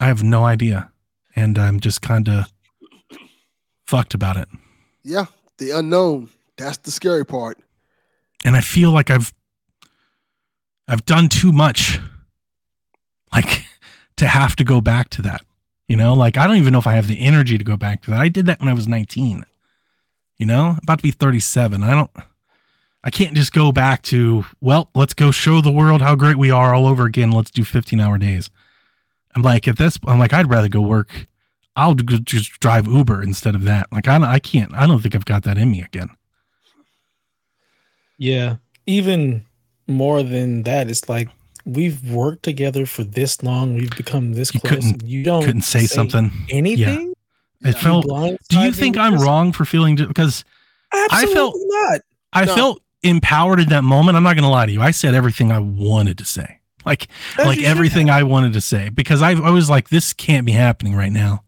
I 0.00 0.06
have 0.06 0.22
no 0.22 0.44
idea. 0.44 0.90
And 1.34 1.58
I'm 1.58 1.80
just 1.80 2.00
kind 2.00 2.28
of 2.28 2.50
fucked 3.86 4.14
about 4.14 4.36
it. 4.38 4.48
Yeah, 5.02 5.26
the 5.58 5.72
unknown. 5.72 6.30
That's 6.56 6.78
the 6.78 6.90
scary 6.90 7.26
part. 7.26 7.58
And 8.44 8.56
I 8.56 8.60
feel 8.60 8.90
like 8.90 9.10
I've 9.10 9.34
I've 10.88 11.04
done 11.04 11.28
too 11.28 11.52
much 11.52 12.00
like 13.32 13.64
to 14.16 14.26
have 14.26 14.56
to 14.56 14.64
go 14.64 14.80
back 14.80 15.10
to 15.10 15.22
that. 15.22 15.42
You 15.88 15.96
know, 15.96 16.14
like 16.14 16.36
I 16.36 16.46
don't 16.46 16.56
even 16.56 16.72
know 16.72 16.78
if 16.78 16.86
I 16.86 16.94
have 16.94 17.08
the 17.08 17.20
energy 17.20 17.58
to 17.58 17.64
go 17.64 17.76
back 17.76 18.02
to 18.02 18.10
that. 18.10 18.20
I 18.20 18.28
did 18.28 18.46
that 18.46 18.60
when 18.60 18.68
I 18.68 18.74
was 18.74 18.88
19. 18.88 19.44
You 20.38 20.46
know, 20.46 20.76
about 20.82 20.98
to 20.98 21.02
be 21.02 21.10
37. 21.10 21.82
I 21.82 21.92
don't 21.92 22.10
I 23.06 23.10
can't 23.10 23.34
just 23.34 23.52
go 23.52 23.70
back 23.70 24.02
to, 24.02 24.44
well, 24.60 24.90
let's 24.92 25.14
go 25.14 25.30
show 25.30 25.60
the 25.60 25.70
world 25.70 26.02
how 26.02 26.16
great 26.16 26.36
we 26.36 26.50
are 26.50 26.74
all 26.74 26.88
over 26.88 27.04
again. 27.04 27.30
Let's 27.30 27.52
do 27.52 27.62
15 27.62 28.00
hour 28.00 28.18
days. 28.18 28.50
I'm 29.36 29.42
like, 29.42 29.68
at 29.68 29.78
this, 29.78 29.96
I'm 30.08 30.18
like, 30.18 30.32
I'd 30.32 30.50
rather 30.50 30.66
go 30.66 30.80
work. 30.80 31.28
I'll 31.76 31.94
just 31.94 32.58
drive 32.58 32.88
Uber 32.88 33.22
instead 33.22 33.54
of 33.54 33.62
that. 33.62 33.86
Like, 33.92 34.08
I, 34.08 34.16
I 34.16 34.40
can't, 34.40 34.74
I 34.74 34.88
don't 34.88 35.00
think 35.00 35.14
I've 35.14 35.24
got 35.24 35.44
that 35.44 35.56
in 35.56 35.70
me 35.70 35.82
again. 35.82 36.08
Yeah. 38.18 38.56
Even 38.86 39.45
more 39.86 40.22
than 40.22 40.62
that, 40.64 40.90
it's 40.90 41.08
like 41.08 41.28
we've 41.64 42.10
worked 42.10 42.42
together 42.42 42.86
for 42.86 43.04
this 43.04 43.42
long. 43.42 43.74
We've 43.74 43.94
become 43.96 44.32
this 44.32 44.54
you 44.54 44.60
close. 44.60 44.92
You 45.04 45.22
don't 45.22 45.44
couldn't 45.44 45.62
say, 45.62 45.80
say 45.80 45.86
something. 45.86 46.30
Anything. 46.48 47.14
Yeah. 47.60 47.70
It 47.70 47.74
felt. 47.74 48.06
Do 48.48 48.60
you 48.60 48.72
think 48.72 48.96
I'm 48.96 49.16
wrong 49.16 49.52
for 49.52 49.64
feeling 49.64 49.96
because 49.96 50.44
Absolutely 50.92 51.32
I 51.32 51.34
felt 51.34 51.54
not. 51.56 52.00
I 52.32 52.44
no. 52.44 52.54
felt 52.54 52.82
empowered 53.02 53.60
in 53.60 53.68
that 53.70 53.82
moment. 53.82 54.16
I'm 54.16 54.22
not 54.22 54.34
going 54.34 54.44
to 54.44 54.48
lie 54.48 54.66
to 54.66 54.72
you. 54.72 54.82
I 54.82 54.90
said 54.90 55.14
everything 55.14 55.50
I 55.50 55.58
wanted 55.58 56.18
to 56.18 56.24
say, 56.24 56.60
like 56.84 57.08
As 57.38 57.46
like 57.46 57.62
everything 57.62 58.10
I 58.10 58.22
wanted 58.22 58.52
to 58.54 58.60
say, 58.60 58.90
because 58.90 59.22
I, 59.22 59.32
I 59.32 59.50
was 59.50 59.70
like, 59.70 59.88
this 59.88 60.12
can't 60.12 60.46
be 60.46 60.52
happening 60.52 60.94
right 60.94 61.12
now. 61.12 61.42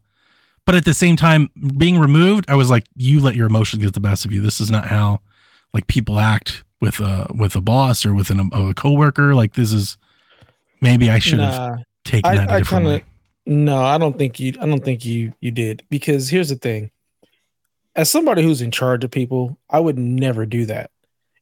But 0.65 0.75
at 0.75 0.85
the 0.85 0.95
same 0.95 1.17
time, 1.17 1.51
being 1.79 1.99
removed, 1.99 2.45
I 2.49 2.55
was 2.55 2.69
like, 2.69 2.85
you 2.95 3.21
let 3.21 3.35
your 3.35 3.47
emotions 3.47 3.83
get 3.83 3.95
the 3.95 4.01
best 4.01 4.25
of 4.25 4.33
you. 4.33 4.43
This 4.43 4.61
is 4.61 4.71
not 4.71 4.87
how 4.87 5.21
like 5.73 5.87
people 5.87 6.19
act 6.19 6.65
with 6.81 7.01
a 7.01 7.27
with 7.35 7.55
a 7.57 7.61
boss 7.61 8.05
or 8.07 8.15
with 8.15 8.31
an, 8.31 8.51
a 8.53 8.75
coworker. 8.75 9.35
Like 9.35 9.55
this 9.55 9.73
is 9.73 9.97
maybe 10.81 11.11
I 11.11 11.19
should 11.19 11.41
have 11.41 11.55
nah, 11.55 11.83
taken 12.05 12.35
that 12.35 12.51
I, 12.51 12.59
differently. 12.59 12.95
I 12.95 12.99
kinda, 12.99 13.65
no, 13.65 13.83
I 13.83 13.99
don't 13.99 14.19
think 14.19 14.39
you. 14.41 14.55
I 14.61 14.67
don't 14.67 14.85
think 14.85 15.05
you 15.05 15.33
you 15.41 15.51
did 15.51 15.85
because 15.91 16.29
here's 16.29 16.49
the 16.49 16.57
thing. 16.57 16.91
As 17.97 18.11
somebody 18.11 18.43
who's 18.43 18.63
in 18.63 18.71
charge 18.71 19.03
of 19.03 19.11
people, 19.11 19.59
I 19.69 19.81
would 19.81 19.99
never 19.99 20.47
do 20.47 20.67
that 20.67 20.91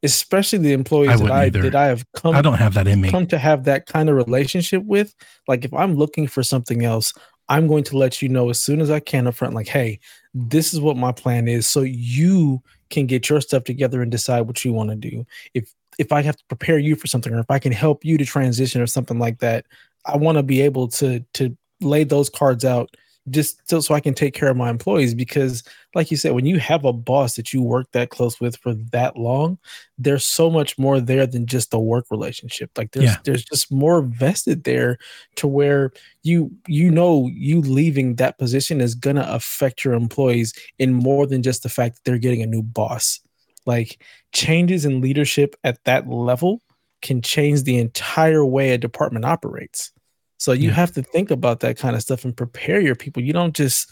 especially 0.02 0.58
the 0.58 0.72
employees 0.72 1.20
I 1.20 1.24
that 1.24 1.30
I 1.30 1.44
either. 1.46 1.62
that 1.62 1.74
I 1.74 1.86
have 1.86 2.04
come 2.12 2.34
I 2.34 2.42
don't 2.42 2.58
have 2.58 2.74
that 2.74 2.86
in 2.86 3.00
me. 3.00 3.10
Come 3.10 3.26
to 3.28 3.38
have 3.38 3.64
that 3.64 3.86
kind 3.86 4.08
of 4.08 4.16
relationship 4.16 4.82
with. 4.84 5.14
Like 5.48 5.64
if 5.64 5.74
I'm 5.74 5.94
looking 5.94 6.26
for 6.26 6.42
something 6.42 6.84
else, 6.84 7.12
I'm 7.48 7.66
going 7.66 7.84
to 7.84 7.96
let 7.96 8.22
you 8.22 8.28
know 8.28 8.48
as 8.50 8.58
soon 8.58 8.80
as 8.80 8.90
I 8.90 9.00
can 9.00 9.26
up 9.26 9.34
front, 9.34 9.54
like, 9.54 9.68
hey, 9.68 10.00
this 10.34 10.74
is 10.74 10.80
what 10.80 10.96
my 10.96 11.12
plan 11.12 11.48
is. 11.48 11.66
So 11.66 11.82
you 11.82 12.62
can 12.90 13.06
get 13.06 13.28
your 13.28 13.40
stuff 13.40 13.64
together 13.64 14.02
and 14.02 14.10
decide 14.10 14.42
what 14.42 14.64
you 14.64 14.72
want 14.72 14.90
to 14.90 14.96
do. 14.96 15.26
If 15.54 15.72
if 15.98 16.12
I 16.12 16.22
have 16.22 16.36
to 16.36 16.44
prepare 16.48 16.78
you 16.78 16.94
for 16.94 17.06
something 17.06 17.32
or 17.32 17.40
if 17.40 17.50
I 17.50 17.58
can 17.58 17.72
help 17.72 18.04
you 18.04 18.18
to 18.18 18.24
transition 18.24 18.82
or 18.82 18.86
something 18.86 19.18
like 19.18 19.38
that, 19.38 19.66
I 20.04 20.16
want 20.16 20.36
to 20.38 20.42
be 20.42 20.60
able 20.60 20.88
to 20.88 21.20
to 21.34 21.56
lay 21.80 22.04
those 22.04 22.30
cards 22.30 22.64
out 22.64 22.96
just 23.30 23.68
so, 23.68 23.80
so 23.80 23.94
I 23.94 24.00
can 24.00 24.14
take 24.14 24.34
care 24.34 24.48
of 24.48 24.56
my 24.56 24.70
employees 24.70 25.14
because 25.14 25.62
like 25.94 26.10
you 26.10 26.16
said 26.16 26.32
when 26.32 26.46
you 26.46 26.58
have 26.58 26.84
a 26.84 26.92
boss 26.92 27.34
that 27.36 27.52
you 27.52 27.62
work 27.62 27.90
that 27.92 28.10
close 28.10 28.40
with 28.40 28.56
for 28.56 28.74
that 28.74 29.16
long 29.16 29.58
there's 29.98 30.24
so 30.24 30.50
much 30.50 30.78
more 30.78 31.00
there 31.00 31.26
than 31.26 31.46
just 31.46 31.70
the 31.70 31.78
work 31.78 32.06
relationship. 32.10 32.70
Like 32.76 32.92
there's 32.92 33.04
yeah. 33.04 33.16
there's 33.24 33.44
just 33.44 33.72
more 33.72 34.02
vested 34.02 34.64
there 34.64 34.98
to 35.36 35.46
where 35.46 35.92
you 36.22 36.50
you 36.66 36.90
know 36.90 37.28
you 37.32 37.60
leaving 37.60 38.16
that 38.16 38.38
position 38.38 38.80
is 38.80 38.94
going 38.94 39.16
to 39.16 39.34
affect 39.34 39.84
your 39.84 39.94
employees 39.94 40.52
in 40.78 40.92
more 40.92 41.26
than 41.26 41.42
just 41.42 41.62
the 41.62 41.68
fact 41.68 41.96
that 41.96 42.04
they're 42.04 42.18
getting 42.18 42.42
a 42.42 42.46
new 42.46 42.62
boss. 42.62 43.20
Like 43.64 44.02
changes 44.32 44.84
in 44.84 45.00
leadership 45.00 45.56
at 45.64 45.82
that 45.84 46.08
level 46.08 46.62
can 47.02 47.22
change 47.22 47.62
the 47.62 47.78
entire 47.78 48.44
way 48.44 48.70
a 48.70 48.78
department 48.78 49.24
operates 49.24 49.92
so 50.38 50.52
you 50.52 50.68
yeah. 50.68 50.74
have 50.74 50.92
to 50.92 51.02
think 51.02 51.30
about 51.30 51.60
that 51.60 51.78
kind 51.78 51.96
of 51.96 52.02
stuff 52.02 52.24
and 52.24 52.36
prepare 52.36 52.80
your 52.80 52.94
people. 52.94 53.22
You 53.22 53.32
don't 53.32 53.54
just 53.54 53.90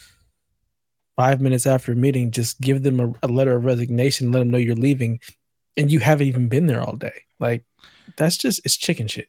five 1.16 1.40
minutes 1.40 1.66
after 1.66 1.92
a 1.92 1.96
meeting 1.96 2.30
just 2.30 2.60
give 2.60 2.82
them 2.82 3.00
a, 3.00 3.12
a 3.22 3.28
letter 3.28 3.56
of 3.56 3.64
resignation, 3.64 4.32
let 4.32 4.40
them 4.40 4.50
know 4.50 4.58
you're 4.58 4.74
leaving, 4.74 5.20
and 5.76 5.90
you 5.90 6.00
haven't 6.00 6.26
even 6.26 6.48
been 6.48 6.66
there 6.66 6.82
all 6.82 6.96
day. 6.96 7.22
Like 7.40 7.64
that's 8.16 8.36
just 8.36 8.60
it's 8.64 8.76
chicken 8.76 9.06
shit. 9.06 9.28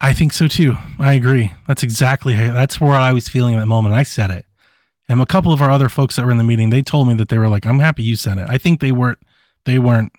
I 0.00 0.12
think 0.12 0.32
so 0.32 0.46
too. 0.46 0.76
I 0.98 1.14
agree. 1.14 1.52
That's 1.66 1.82
exactly 1.82 2.34
how, 2.34 2.52
that's 2.52 2.80
where 2.80 2.92
I 2.92 3.12
was 3.12 3.28
feeling 3.28 3.54
at 3.54 3.60
that 3.60 3.66
moment. 3.66 3.94
I 3.94 4.02
said 4.02 4.30
it. 4.30 4.44
And 5.08 5.20
a 5.20 5.26
couple 5.26 5.52
of 5.52 5.62
our 5.62 5.70
other 5.70 5.88
folks 5.88 6.16
that 6.16 6.26
were 6.26 6.32
in 6.32 6.36
the 6.36 6.44
meeting, 6.44 6.70
they 6.70 6.82
told 6.82 7.08
me 7.08 7.14
that 7.14 7.28
they 7.28 7.38
were 7.38 7.48
like, 7.48 7.64
"I'm 7.64 7.78
happy 7.78 8.02
you 8.02 8.16
said 8.16 8.38
it." 8.38 8.46
I 8.48 8.58
think 8.58 8.80
they 8.80 8.92
weren't 8.92 9.18
they 9.64 9.78
weren't 9.78 10.12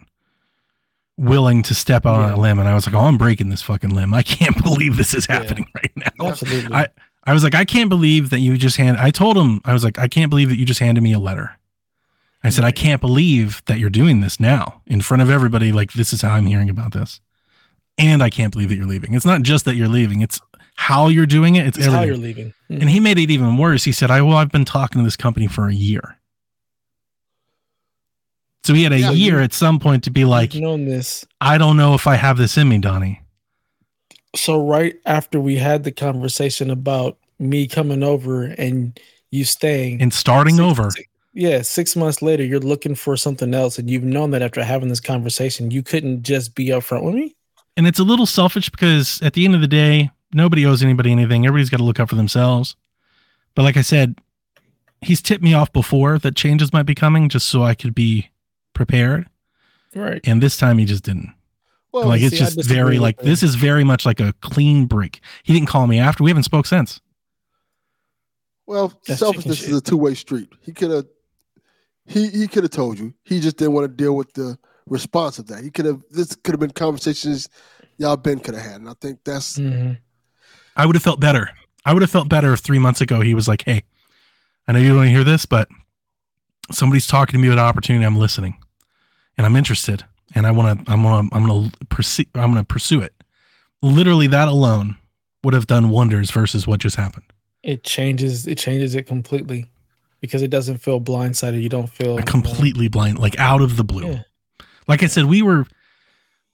willing 1.17 1.63
to 1.63 1.73
step 1.73 2.05
out 2.05 2.19
yeah. 2.19 2.27
on 2.27 2.31
a 2.33 2.39
limb 2.39 2.59
and 2.59 2.67
I 2.67 2.75
was 2.75 2.85
like, 2.85 2.95
"Oh, 2.95 3.05
I'm 3.05 3.17
breaking 3.17 3.49
this 3.49 3.61
fucking 3.61 3.89
limb. 3.89 4.13
I 4.13 4.23
can't 4.23 4.61
believe 4.63 4.97
this 4.97 5.13
is 5.13 5.25
happening 5.25 5.67
yeah. 5.75 5.81
right 5.81 6.13
now." 6.19 6.27
Absolutely. 6.29 6.73
I 6.73 6.87
I 7.23 7.33
was 7.33 7.43
like, 7.43 7.55
"I 7.55 7.65
can't 7.65 7.89
believe 7.89 8.29
that 8.29 8.39
you 8.39 8.57
just 8.57 8.77
hand 8.77 8.97
I 8.97 9.11
told 9.11 9.37
him 9.37 9.61
I 9.65 9.73
was 9.73 9.83
like, 9.83 9.99
"I 9.99 10.07
can't 10.07 10.29
believe 10.29 10.49
that 10.49 10.57
you 10.57 10.65
just 10.65 10.79
handed 10.79 11.01
me 11.01 11.13
a 11.13 11.19
letter." 11.19 11.57
I 12.43 12.49
said, 12.49 12.63
"I 12.63 12.71
can't 12.71 13.01
believe 13.01 13.63
that 13.65 13.79
you're 13.79 13.89
doing 13.89 14.21
this 14.21 14.39
now 14.39 14.81
in 14.85 15.01
front 15.01 15.21
of 15.23 15.29
everybody 15.29 15.71
like 15.71 15.93
this 15.93 16.13
is 16.13 16.21
how 16.21 16.33
I'm 16.33 16.45
hearing 16.45 16.69
about 16.69 16.93
this." 16.93 17.19
And 17.99 18.21
I 18.21 18.29
can't 18.29 18.53
believe 18.53 18.69
that 18.69 18.75
you're 18.75 18.85
leaving. 18.85 19.15
It's 19.15 19.25
not 19.25 19.41
just 19.41 19.65
that 19.65 19.75
you're 19.75 19.87
leaving, 19.87 20.21
it's 20.21 20.39
how 20.75 21.07
you're 21.07 21.25
doing 21.25 21.55
it. 21.55 21.65
It's, 21.65 21.77
It's 21.79 21.87
how 21.87 22.03
you're 22.03 22.15
leaving. 22.15 22.53
Mm-hmm. 22.69 22.81
And 22.81 22.89
he 22.91 22.99
made 22.99 23.17
it 23.17 23.31
even 23.31 23.57
worse. 23.57 23.83
He 23.83 23.91
said, 23.91 24.11
"I 24.11 24.21
well, 24.21 24.37
I've 24.37 24.51
been 24.51 24.65
talking 24.65 25.01
to 25.01 25.03
this 25.03 25.17
company 25.17 25.47
for 25.47 25.67
a 25.67 25.73
year." 25.73 26.17
So 28.67 28.73
he 28.73 28.83
had 28.83 28.91
a 28.91 28.99
Yeah, 28.99 29.11
year 29.11 29.39
at 29.39 29.53
some 29.53 29.79
point 29.79 30.03
to 30.03 30.11
be 30.11 30.25
like, 30.25 30.53
known 30.53 30.83
this. 30.83 31.25
"I 31.39 31.57
don't 31.57 31.77
know 31.77 31.93
if 31.93 32.05
I 32.05 32.15
have 32.15 32.37
this 32.37 32.57
in 32.57 32.67
me, 32.67 32.79
Donnie." 32.79 33.21
So 34.35 34.61
right 34.61 34.95
after 35.05 35.39
we 35.39 35.55
had 35.55 35.85
the 35.85 35.91
conversation 35.93 36.69
about 36.69 37.17
me 37.39 37.65
coming 37.67 38.03
over 38.03 38.43
and 38.43 38.99
you 39.31 39.45
staying, 39.45 40.01
And 40.01 40.13
starting 40.13 40.55
six- 40.55 40.63
over, 40.65 40.91
six- 40.91 41.07
yeah, 41.33 41.61
six 41.61 41.95
months 41.95 42.21
later, 42.21 42.43
you're 42.43 42.59
looking 42.59 42.93
for 42.93 43.15
something 43.15 43.53
else, 43.53 43.79
and 43.79 43.89
you've 43.89 44.03
known 44.03 44.31
that 44.31 44.41
after 44.41 44.61
having 44.65 44.89
this 44.89 44.99
conversation, 44.99 45.71
you 45.71 45.81
couldn't 45.81 46.23
just 46.23 46.53
be 46.53 46.65
upfront 46.67 47.03
with 47.03 47.15
me. 47.15 47.35
and 47.77 47.87
it's 47.87 47.99
a 47.99 48.03
little 48.03 48.25
selfish 48.25 48.69
because 48.69 49.21
at 49.21 49.31
the 49.33 49.45
end 49.45 49.55
of 49.55 49.61
the 49.61 49.67
day, 49.67 50.09
nobody 50.33 50.65
owes 50.65 50.83
anybody 50.83 51.11
anything. 51.13 51.45
Everybody's 51.45 51.69
got 51.69 51.77
to 51.77 51.83
look 51.83 51.99
out 52.01 52.09
for 52.09 52.15
themselves. 52.15 52.75
But 53.55 53.61
like 53.63 53.77
I 53.77 53.81
said, 53.81 54.15
he's 55.01 55.21
tipped 55.21 55.43
me 55.43 55.53
off 55.53 55.71
before 55.71 56.19
that 56.19 56.35
changes 56.35 56.73
might 56.73 56.83
be 56.87 56.95
coming, 56.95 57.29
just 57.29 57.47
so 57.47 57.63
I 57.63 57.75
could 57.75 57.95
be 57.95 58.29
prepared. 58.77 59.27
Right. 59.95 60.21
And 60.25 60.41
this 60.41 60.55
time 60.57 60.77
he 60.77 60.85
just 60.85 61.03
didn't. 61.03 61.33
Well, 61.91 62.07
like 62.07 62.21
it's 62.21 62.37
see, 62.37 62.43
I 62.43 62.49
just 62.49 62.69
very 62.69 62.99
like 62.99 63.19
this 63.19 63.41
is 63.43 63.55
very 63.55 63.83
much 63.83 64.05
like 64.05 64.19
a 64.19 64.33
clean 64.41 64.85
break. 64.85 65.19
He 65.43 65.53
didn't 65.53 65.67
call 65.69 65.87
me 65.87 65.99
after. 65.99 66.23
We 66.23 66.29
haven't 66.29 66.43
spoke 66.43 66.65
since. 66.65 67.01
well, 68.65 68.93
That's 69.07 69.19
selfishness 69.19 69.63
is 69.63 69.77
a 69.77 69.81
two 69.81 69.97
way 69.97 70.13
street. 70.13 70.49
He 70.61 70.73
could 70.73 70.91
have, 70.91 71.05
he 72.05 72.29
he 72.29 72.47
could 72.47 72.63
have 72.63 72.71
told 72.71 72.99
you. 72.99 73.13
He 73.23 73.39
just 73.39 73.57
didn't 73.57 73.73
want 73.73 73.85
to 73.85 73.93
deal 74.03 74.15
with 74.15 74.31
the 74.33 74.57
response 74.87 75.39
of 75.39 75.47
that. 75.47 75.63
He 75.63 75.71
could 75.71 75.85
have. 75.85 76.01
This 76.11 76.35
could 76.35 76.53
have 76.53 76.59
been 76.59 76.71
conversations 76.71 77.49
y'all 77.97 78.17
Ben 78.17 78.39
could 78.39 78.53
have 78.53 78.63
had, 78.63 78.81
and 78.81 78.89
I 78.89 78.93
think 79.01 79.19
that's 79.23 79.57
Mhm. 79.57 79.97
I 80.75 80.85
would 80.85 80.95
have 80.95 81.03
felt 81.03 81.19
better. 81.19 81.49
I 81.85 81.93
would 81.93 82.01
have 82.03 82.11
felt 82.11 82.29
better 82.29 82.53
if 82.53 82.59
three 82.59 82.79
months 82.79 83.01
ago 83.01 83.21
he 83.21 83.33
was 83.33 83.47
like, 83.47 83.63
"Hey, 83.63 83.83
I 84.67 84.73
know 84.73 84.79
you 84.79 84.89
don't 84.89 84.97
want 84.97 85.07
to 85.07 85.11
hear 85.11 85.23
this, 85.23 85.45
but 85.45 85.67
somebody's 86.71 87.07
talking 87.07 87.33
to 87.33 87.39
me 87.39 87.47
about 87.47 87.59
an 87.59 87.65
opportunity. 87.65 88.05
I'm 88.05 88.17
listening, 88.17 88.57
and 89.37 89.45
I'm 89.45 89.55
interested, 89.55 90.03
and 90.35 90.45
I 90.47 90.51
want 90.51 90.85
to. 90.85 90.91
I'm 90.91 91.03
gonna. 91.03 91.29
I'm 91.31 91.47
gonna 91.47 91.71
pursue. 91.89 92.25
I'm 92.35 92.51
gonna 92.51 92.63
pursue 92.63 93.01
it." 93.01 93.13
Literally, 93.81 94.27
that 94.27 94.47
alone 94.47 94.97
would 95.43 95.53
have 95.53 95.67
done 95.67 95.89
wonders 95.89 96.31
versus 96.31 96.67
what 96.67 96.79
just 96.79 96.95
happened. 96.95 97.25
It 97.63 97.83
changes. 97.83 98.47
It 98.47 98.57
changes 98.57 98.95
it 98.95 99.07
completely 99.07 99.69
because 100.21 100.41
it 100.41 100.49
doesn't 100.49 100.77
feel 100.77 100.99
blindsided. 100.99 101.61
You 101.61 101.69
don't 101.69 101.89
feel 101.89 102.17
completely 102.23 102.87
blind, 102.87 103.19
like 103.19 103.37
out 103.39 103.61
of 103.61 103.77
the 103.77 103.83
blue. 103.83 104.11
Yeah. 104.11 104.21
Like 104.87 105.03
I 105.03 105.07
said, 105.07 105.25
we 105.25 105.41
were 105.41 105.65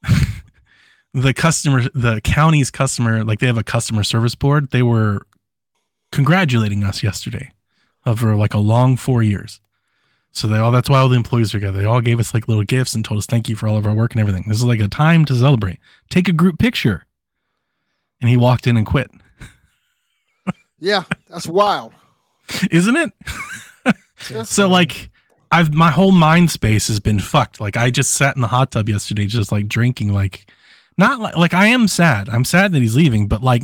the 1.13 1.34
customer, 1.34 1.84
the 1.93 2.21
county's 2.21 2.71
customer, 2.71 3.23
like 3.23 3.39
they 3.39 3.47
have 3.47 3.57
a 3.57 3.63
customer 3.63 4.03
service 4.03 4.36
board. 4.36 4.71
They 4.71 4.84
were 4.84 5.25
congratulating 6.11 6.84
us 6.84 7.03
yesterday 7.03 7.51
over 8.05 8.36
like 8.36 8.53
a 8.53 8.59
long 8.59 8.97
four 8.97 9.23
years. 9.23 9.59
So 10.34 10.47
they 10.47 10.57
all 10.57 10.71
that's 10.71 10.89
why 10.89 10.99
all 10.99 11.09
the 11.09 11.15
employees 11.15 11.53
are 11.53 11.59
together. 11.59 11.77
They 11.77 11.86
all 11.86 12.01
gave 12.01 12.19
us 12.19 12.34
like 12.34 12.47
little 12.47 12.63
gifts 12.63 12.95
and 12.95 13.05
told 13.05 13.19
us 13.19 13.27
thank 13.27 13.47
you 13.47 13.55
for 13.55 13.67
all 13.67 13.77
of 13.77 13.86
our 13.86 13.93
work 13.93 14.13
and 14.13 14.19
everything. 14.19 14.45
This 14.47 14.57
is 14.57 14.65
like 14.65 14.79
a 14.79 14.88
time 14.88 15.25
to 15.25 15.36
celebrate. 15.36 15.79
Take 16.09 16.27
a 16.27 16.34
group 16.34 16.57
picture. 16.57 17.05
And 18.19 18.29
he 18.29 18.38
walked 18.38 18.65
in 18.65 18.75
and 18.75 18.86
quit. 18.86 19.11
yeah, 20.79 21.03
that's 21.29 21.47
wild. 21.47 21.93
Isn't 22.71 22.95
it? 22.97 23.11
Yeah. 23.86 23.93
So 24.43 24.69
like 24.69 25.09
I've 25.51 25.73
my 25.73 25.91
whole 25.91 26.13
mind 26.13 26.49
space 26.49 26.88
has 26.88 27.01
been 27.01 27.19
fucked. 27.19 27.59
Like 27.59 27.75
I 27.75 27.91
just 27.91 28.13
sat 28.13 28.38
in 28.38 28.41
the 28.41 28.47
hot 28.47 28.71
tub 28.71 28.88
yesterday 28.88 29.25
just 29.25 29.51
like 29.51 29.67
drinking 29.67 30.13
like 30.13 30.49
not 30.97 31.19
like 31.19 31.36
like 31.36 31.53
I 31.53 31.67
am 31.67 31.89
sad. 31.89 32.29
I'm 32.29 32.45
sad 32.45 32.71
that 32.71 32.81
he's 32.81 32.95
leaving, 32.95 33.27
but 33.27 33.43
like 33.43 33.63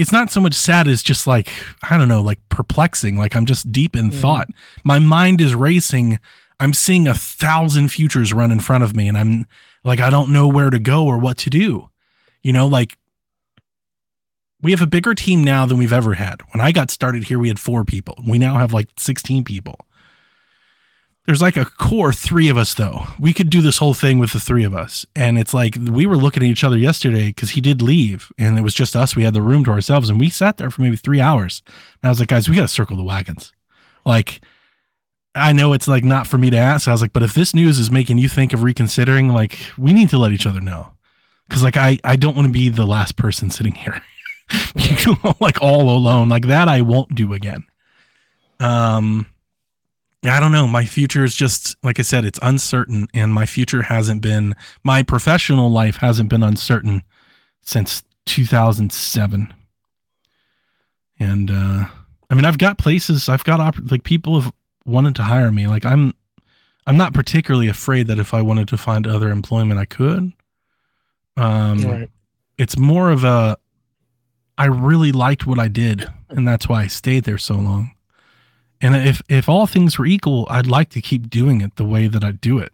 it's 0.00 0.12
not 0.12 0.30
so 0.30 0.40
much 0.40 0.54
sad 0.54 0.88
as 0.88 1.02
just 1.02 1.26
like 1.26 1.48
I 1.82 1.96
don't 1.98 2.08
know, 2.08 2.22
like 2.22 2.40
perplexing. 2.48 3.16
Like 3.18 3.36
I'm 3.36 3.46
just 3.46 3.70
deep 3.70 3.94
in 3.94 4.10
Mhm. 4.10 4.20
thought. 4.20 4.48
My 4.82 4.98
mind 4.98 5.40
is 5.40 5.54
racing. 5.54 6.18
I'm 6.58 6.72
seeing 6.74 7.06
a 7.06 7.14
thousand 7.14 7.88
futures 7.88 8.32
run 8.32 8.50
in 8.50 8.60
front 8.60 8.82
of 8.84 8.96
me 8.96 9.08
and 9.08 9.16
I'm 9.18 9.46
like 9.84 10.00
I 10.00 10.10
don't 10.10 10.30
know 10.32 10.48
where 10.48 10.70
to 10.70 10.78
go 10.78 11.04
or 11.06 11.18
what 11.18 11.36
to 11.38 11.50
do. 11.50 11.90
You 12.42 12.52
know, 12.52 12.66
like 12.66 12.96
we 14.62 14.70
have 14.72 14.82
a 14.82 14.86
bigger 14.86 15.14
team 15.14 15.42
now 15.42 15.64
than 15.66 15.78
we've 15.78 15.92
ever 15.92 16.14
had. 16.14 16.40
When 16.52 16.60
I 16.60 16.72
got 16.72 16.90
started 16.90 17.24
here, 17.24 17.38
we 17.38 17.48
had 17.48 17.58
four 17.58 17.84
people. 17.84 18.22
We 18.26 18.38
now 18.38 18.58
have 18.58 18.72
like 18.72 18.88
16 18.98 19.44
people. 19.44 19.78
There's 21.26 21.42
like 21.42 21.56
a 21.56 21.64
core 21.64 22.12
three 22.12 22.48
of 22.48 22.56
us, 22.56 22.74
though. 22.74 23.06
We 23.18 23.32
could 23.32 23.50
do 23.50 23.60
this 23.60 23.78
whole 23.78 23.94
thing 23.94 24.18
with 24.18 24.32
the 24.32 24.40
three 24.40 24.64
of 24.64 24.74
us. 24.74 25.06
And 25.14 25.38
it's 25.38 25.54
like 25.54 25.76
we 25.80 26.06
were 26.06 26.16
looking 26.16 26.42
at 26.42 26.48
each 26.48 26.64
other 26.64 26.78
yesterday 26.78 27.28
because 27.28 27.50
he 27.50 27.60
did 27.60 27.82
leave 27.82 28.32
and 28.38 28.58
it 28.58 28.62
was 28.62 28.74
just 28.74 28.96
us. 28.96 29.14
We 29.14 29.24
had 29.24 29.34
the 29.34 29.42
room 29.42 29.64
to 29.64 29.70
ourselves 29.70 30.08
and 30.08 30.18
we 30.18 30.30
sat 30.30 30.56
there 30.56 30.70
for 30.70 30.82
maybe 30.82 30.96
three 30.96 31.20
hours. 31.20 31.62
And 32.02 32.08
I 32.08 32.08
was 32.08 32.20
like, 32.20 32.30
guys, 32.30 32.48
we 32.48 32.56
got 32.56 32.62
to 32.62 32.68
circle 32.68 32.96
the 32.96 33.04
wagons. 33.04 33.52
Like, 34.04 34.40
I 35.34 35.52
know 35.52 35.72
it's 35.72 35.86
like 35.86 36.04
not 36.04 36.26
for 36.26 36.38
me 36.38 36.50
to 36.50 36.56
ask. 36.56 36.88
I 36.88 36.92
was 36.92 37.02
like, 37.02 37.12
but 37.12 37.22
if 37.22 37.34
this 37.34 37.54
news 37.54 37.78
is 37.78 37.90
making 37.90 38.18
you 38.18 38.28
think 38.28 38.52
of 38.52 38.62
reconsidering, 38.62 39.28
like, 39.28 39.58
we 39.78 39.92
need 39.92 40.08
to 40.10 40.18
let 40.18 40.32
each 40.32 40.46
other 40.46 40.60
know. 40.60 40.92
Cause 41.50 41.62
like 41.62 41.76
I, 41.76 41.98
I 42.04 42.16
don't 42.16 42.36
want 42.36 42.46
to 42.46 42.52
be 42.52 42.68
the 42.68 42.86
last 42.86 43.16
person 43.16 43.50
sitting 43.50 43.74
here. 43.74 44.00
like 45.40 45.62
all 45.62 45.90
alone 45.90 46.28
like 46.28 46.46
that 46.46 46.68
i 46.68 46.80
won't 46.80 47.14
do 47.14 47.32
again 47.32 47.64
um 48.58 49.26
i 50.24 50.40
don't 50.40 50.52
know 50.52 50.66
my 50.66 50.84
future 50.84 51.24
is 51.24 51.34
just 51.34 51.76
like 51.82 51.98
i 51.98 52.02
said 52.02 52.24
it's 52.24 52.38
uncertain 52.42 53.06
and 53.14 53.32
my 53.32 53.46
future 53.46 53.82
hasn't 53.82 54.20
been 54.20 54.54
my 54.84 55.02
professional 55.02 55.70
life 55.70 55.96
hasn't 55.96 56.28
been 56.28 56.42
uncertain 56.42 57.02
since 57.62 58.02
2007 58.26 59.52
and 61.18 61.50
uh 61.50 61.84
i 62.30 62.34
mean 62.34 62.44
i've 62.44 62.58
got 62.58 62.78
places 62.78 63.28
i've 63.28 63.44
got 63.44 63.60
opp- 63.60 63.90
like 63.90 64.04
people 64.04 64.40
have 64.40 64.52
wanted 64.84 65.14
to 65.14 65.22
hire 65.22 65.50
me 65.50 65.66
like 65.66 65.84
i'm 65.84 66.14
i'm 66.86 66.96
not 66.96 67.14
particularly 67.14 67.68
afraid 67.68 68.06
that 68.06 68.18
if 68.18 68.34
i 68.34 68.42
wanted 68.42 68.68
to 68.68 68.76
find 68.76 69.06
other 69.06 69.30
employment 69.30 69.80
i 69.80 69.84
could 69.84 70.32
um 71.36 71.82
right. 71.82 72.10
it's 72.58 72.76
more 72.76 73.10
of 73.10 73.24
a 73.24 73.56
I 74.60 74.66
really 74.66 75.10
liked 75.10 75.46
what 75.46 75.58
I 75.58 75.68
did 75.68 76.06
and 76.28 76.46
that's 76.46 76.68
why 76.68 76.82
I 76.82 76.86
stayed 76.86 77.24
there 77.24 77.38
so 77.38 77.54
long. 77.54 77.92
And 78.82 78.96
if 78.96 79.20
if 79.28 79.48
all 79.48 79.66
things 79.66 79.98
were 79.98 80.06
equal, 80.06 80.46
I'd 80.50 80.66
like 80.66 80.90
to 80.90 81.00
keep 81.02 81.28
doing 81.28 81.60
it 81.60 81.76
the 81.76 81.84
way 81.84 82.06
that 82.08 82.24
I 82.24 82.32
do 82.32 82.58
it. 82.58 82.72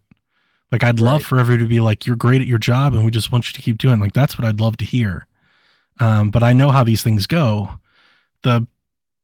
Like 0.73 0.85
I'd 0.85 1.01
love 1.01 1.21
Right. 1.23 1.27
for 1.27 1.39
everybody 1.39 1.65
to 1.65 1.69
be 1.69 1.81
like 1.81 2.07
you're 2.07 2.17
great 2.17 2.41
at 2.41 2.47
your 2.47 2.59
job 2.59 2.95
and 2.95 3.05
we 3.05 3.11
just 3.11 3.33
want 3.33 3.49
you 3.49 3.53
to 3.55 3.63
keep 3.63 3.79
doing 3.79 3.95
it. 3.99 4.01
like 4.03 4.13
that's 4.13 4.39
what 4.39 4.47
I'd 4.47 4.61
love 4.61 4.77
to 4.79 4.85
hear. 4.85 5.27
Um, 6.01 6.31
but 6.31 6.43
I 6.43 6.53
know 6.53 6.71
how 6.71 6.85
these 6.85 7.03
things 7.03 7.27
go. 7.27 7.71
The 8.43 8.67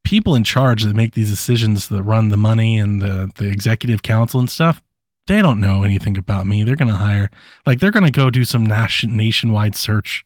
people 0.05 0.35
in 0.35 0.43
charge 0.45 0.83
that 0.83 0.97
make 0.97 1.15
these 1.15 1.31
decisions 1.31 1.89
that 1.89 2.03
run 2.03 2.29
the 2.31 2.37
money 2.37 2.79
and 2.79 3.01
the 3.01 3.31
the 3.37 3.49
executive 3.49 4.03
council 4.03 4.41
and 4.41 4.51
stuff, 4.51 4.83
they 5.29 5.41
don't 5.43 5.61
know 5.61 5.85
anything 5.85 6.17
about 6.19 6.47
me. 6.47 6.65
They're 6.65 6.77
gonna 6.77 6.97
hire 6.97 7.31
like 7.67 7.79
they're 7.79 7.91
gonna 7.93 8.11
go 8.11 8.31
do 8.31 8.45
some 8.45 8.67
nation 8.67 9.17
nationwide 9.17 9.77
search 9.77 10.25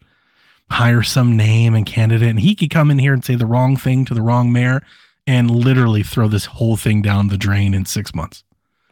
hire 0.71 1.03
some 1.03 1.37
name 1.37 1.75
and 1.77 1.87
candidate 1.87 2.29
and 2.29 2.41
he 2.41 2.53
could 2.53 2.71
come 2.71 2.91
in 2.91 2.99
here 2.99 3.13
and 3.13 3.25
say 3.25 3.37
the 3.37 3.47
wrong 3.47 3.77
thing 3.77 4.05
to 4.05 4.15
the 4.15 4.21
wrong 4.23 4.53
mayor 4.53 4.83
and 5.27 5.51
literally 5.51 6.03
throw 6.03 6.29
this 6.29 6.45
whole 6.47 6.77
thing 6.77 7.03
down 7.03 7.29
the 7.29 7.37
drain 7.39 7.74
in 7.74 7.85
six 7.85 8.14
months 8.14 8.43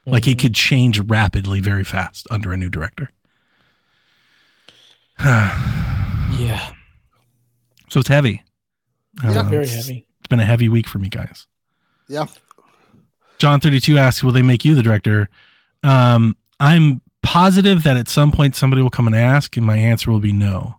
like 0.07 0.25
he 0.27 0.35
Mhm. 0.35 0.39
could 0.41 0.55
change 0.55 1.01
rapidly 1.01 1.61
very 1.61 1.85
fast 1.85 2.27
under 2.31 2.53
a 2.53 2.57
new 2.57 2.69
director 2.69 3.11
Yeah. 6.39 6.73
so 7.89 8.01
it's 8.01 8.09
heavy 8.09 8.43
Yeah. 9.23 9.31
Uh, 9.31 9.43
Very 9.45 9.63
it's- 9.65 9.87
heavy. 9.87 10.07
it's 10.19 10.27
been 10.29 10.41
a 10.41 10.45
heavy 10.45 10.69
week 10.69 10.89
for 10.89 10.99
me 10.99 11.09
guys 11.09 11.47
Yeah, 12.09 12.27
john 13.39 13.61
32 13.61 13.97
asks 13.99 14.23
will 14.25 14.33
they 14.33 14.43
make 14.43 14.65
you 14.65 14.75
the 14.75 14.83
director 14.83 15.29
um 15.83 16.37
i'm 16.61 17.01
positive 17.23 17.83
that 17.85 17.97
at 17.97 18.09
some 18.09 18.31
point 18.33 18.55
somebody 18.57 18.83
will 18.83 18.91
come 18.91 19.07
and 19.07 19.17
ask 19.17 19.57
and 19.57 19.65
my 19.65 19.77
answer 19.79 20.11
will 20.11 20.21
be 20.21 20.33
no 20.33 20.77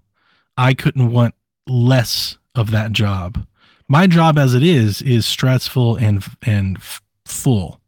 i 0.57 0.73
couldn't 0.73 1.11
want 1.11 1.33
less 1.67 2.37
of 2.53 2.71
that 2.71 2.91
job 2.91 3.45
my 3.87 4.07
job 4.07 4.37
as 4.37 4.53
it 4.53 4.63
is 4.63 5.01
is 5.01 5.25
stressful 5.25 5.95
and 5.97 6.23
and 6.43 6.77
full. 7.25 7.79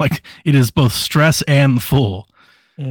Like 0.00 0.22
it 0.44 0.54
is 0.54 0.70
both 0.70 0.92
stress 0.92 1.42
and 1.42 1.82
full. 1.82 2.28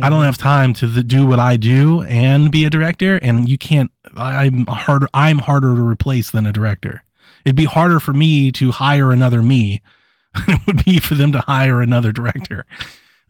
I 0.01 0.07
don't 0.09 0.23
have 0.23 0.37
time 0.37 0.73
to 0.75 1.03
do 1.03 1.25
what 1.27 1.39
i 1.39 1.57
do 1.57 2.03
and 2.03 2.49
be 2.49 2.63
a 2.63 2.69
director 2.69 3.17
and 3.17 3.49
you 3.49 3.57
can't 3.57 3.91
I- 4.15 4.45
i'm 4.45 4.65
harder 4.65 5.09
i'm 5.13 5.39
harder 5.39 5.75
to 5.75 5.81
replace 5.81 6.31
than 6.31 6.45
a 6.45 6.53
director. 6.53 7.03
It'd 7.43 7.57
be 7.57 7.65
harder 7.65 7.99
for 7.99 8.13
me 8.13 8.49
to 8.53 8.71
hire 8.71 9.11
another 9.11 9.41
me 9.41 9.81
than 10.47 10.55
it 10.55 10.61
would 10.67 10.85
be 10.85 10.99
for 10.99 11.15
them 11.15 11.33
to 11.33 11.39
hire 11.41 11.81
another 11.81 12.13
director. 12.13 12.65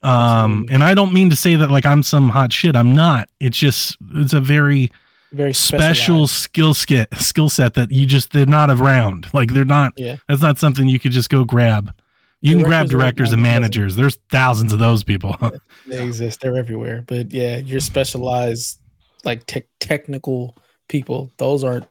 Um 0.04 0.68
and 0.70 0.84
i 0.84 0.94
don't 0.94 1.12
mean 1.14 1.32
to 1.32 1.36
say 1.36 1.56
that 1.56 1.72
like 1.72 1.88
i'm 1.88 2.04
some 2.04 2.30
hot 2.30 2.54
shit. 2.54 2.76
I'm 2.76 2.94
not. 2.94 3.30
It's 3.40 3.58
just 3.58 3.98
it's 4.14 4.34
a 4.34 4.40
very 4.42 4.92
very 5.34 5.54
special 5.54 6.28
skill 6.28 6.74
set 6.74 7.14
skill 7.16 7.50
set 7.50 7.74
that 7.74 7.92
you 7.92 8.06
just 8.06 8.32
they're 8.32 8.46
not 8.46 8.70
around 8.70 9.28
like 9.34 9.52
they're 9.54 9.66
not 9.66 9.94
Yeah. 9.98 10.18
that's 10.28 10.42
not 10.42 10.58
something 10.60 10.88
you 10.88 11.00
could 11.00 11.12
just 11.12 11.30
go 11.30 11.44
grab 11.44 11.94
you 12.42 12.56
can 12.56 12.64
grab 12.64 12.88
Directors 12.90 13.32
and 13.34 13.42
managers 13.42 13.96
there's 13.96 14.18
thousands 14.30 14.74
of 14.74 14.80
those 14.80 15.04
people 15.04 15.36
They 15.88 16.02
exist. 16.04 16.40
They're 16.42 16.56
everywhere. 16.56 17.04
But 17.06 17.32
yeah, 17.34 17.58
you're 17.58 17.80
specialized, 17.82 18.80
like 19.26 19.46
tech 19.48 19.66
technical 19.82 20.56
people. 20.88 21.30
Those 21.38 21.64
aren't 21.64 21.88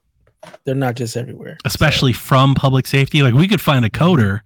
they're 0.65 0.75
not 0.75 0.95
just 0.97 1.17
everywhere. 1.17 1.57
especially 1.65 2.13
from 2.13 2.55
public 2.55 2.87
safety. 2.87 3.23
Like 3.23 3.35
we 3.35 3.49
could 3.49 3.61
find 3.61 3.85
a 3.85 3.91
coder 3.91 4.41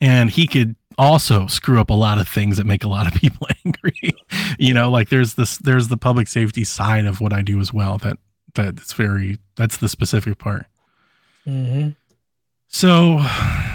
and 0.00 0.30
he 0.30 0.46
could 0.46 0.74
also 0.96 1.46
screw 1.46 1.80
up 1.80 1.90
a 1.90 1.94
lot 1.94 2.18
of 2.18 2.28
things 2.28 2.56
that 2.56 2.64
make 2.66 2.82
a 2.82 2.88
lot 2.88 3.06
of 3.06 3.14
people 3.14 3.46
angry. 3.66 4.12
you 4.58 4.72
know, 4.74 4.90
like 4.90 5.08
there's 5.10 5.34
this 5.34 5.58
there's 5.58 5.88
the 5.88 5.96
public 5.96 6.28
safety 6.28 6.64
side 6.64 7.04
of 7.06 7.20
what 7.20 7.32
I 7.32 7.42
do 7.42 7.60
as 7.60 7.72
well 7.72 7.98
that 7.98 8.16
that's 8.66 8.92
very 8.92 9.38
that's 9.56 9.76
the 9.78 9.88
specific 9.88 10.38
part. 10.38 10.66
hmm 11.44 11.90
So 12.68 13.18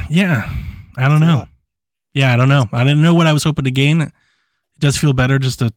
yeah, 0.09 0.49
I 0.97 1.07
don't 1.07 1.19
know. 1.21 1.47
Yeah, 2.13 2.33
I 2.33 2.37
don't 2.37 2.49
know. 2.49 2.67
I 2.71 2.83
didn't 2.83 3.01
know 3.01 3.15
what 3.15 3.27
I 3.27 3.33
was 3.33 3.43
hoping 3.43 3.65
to 3.65 3.71
gain. 3.71 4.01
It 4.01 4.11
does 4.79 4.97
feel 4.97 5.13
better 5.13 5.39
just 5.39 5.59
to 5.59 5.73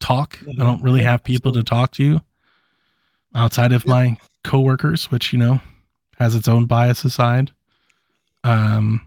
talk. 0.00 0.38
I 0.48 0.52
don't 0.52 0.82
really 0.82 1.02
have 1.02 1.24
people 1.24 1.52
to 1.52 1.62
talk 1.62 1.92
to 1.92 2.20
outside 3.34 3.72
of 3.72 3.86
my 3.86 4.16
coworkers, 4.44 5.10
which 5.10 5.32
you 5.32 5.38
know 5.38 5.60
has 6.18 6.34
its 6.34 6.48
own 6.48 6.66
bias 6.66 7.04
aside. 7.04 7.52
Um, 8.44 9.06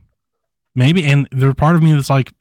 maybe, 0.76 1.06
and 1.06 1.28
there's 1.32 1.56
part 1.56 1.76
of 1.76 1.84
me 1.84 1.94
that's 1.94 2.10
like, 2.10 2.32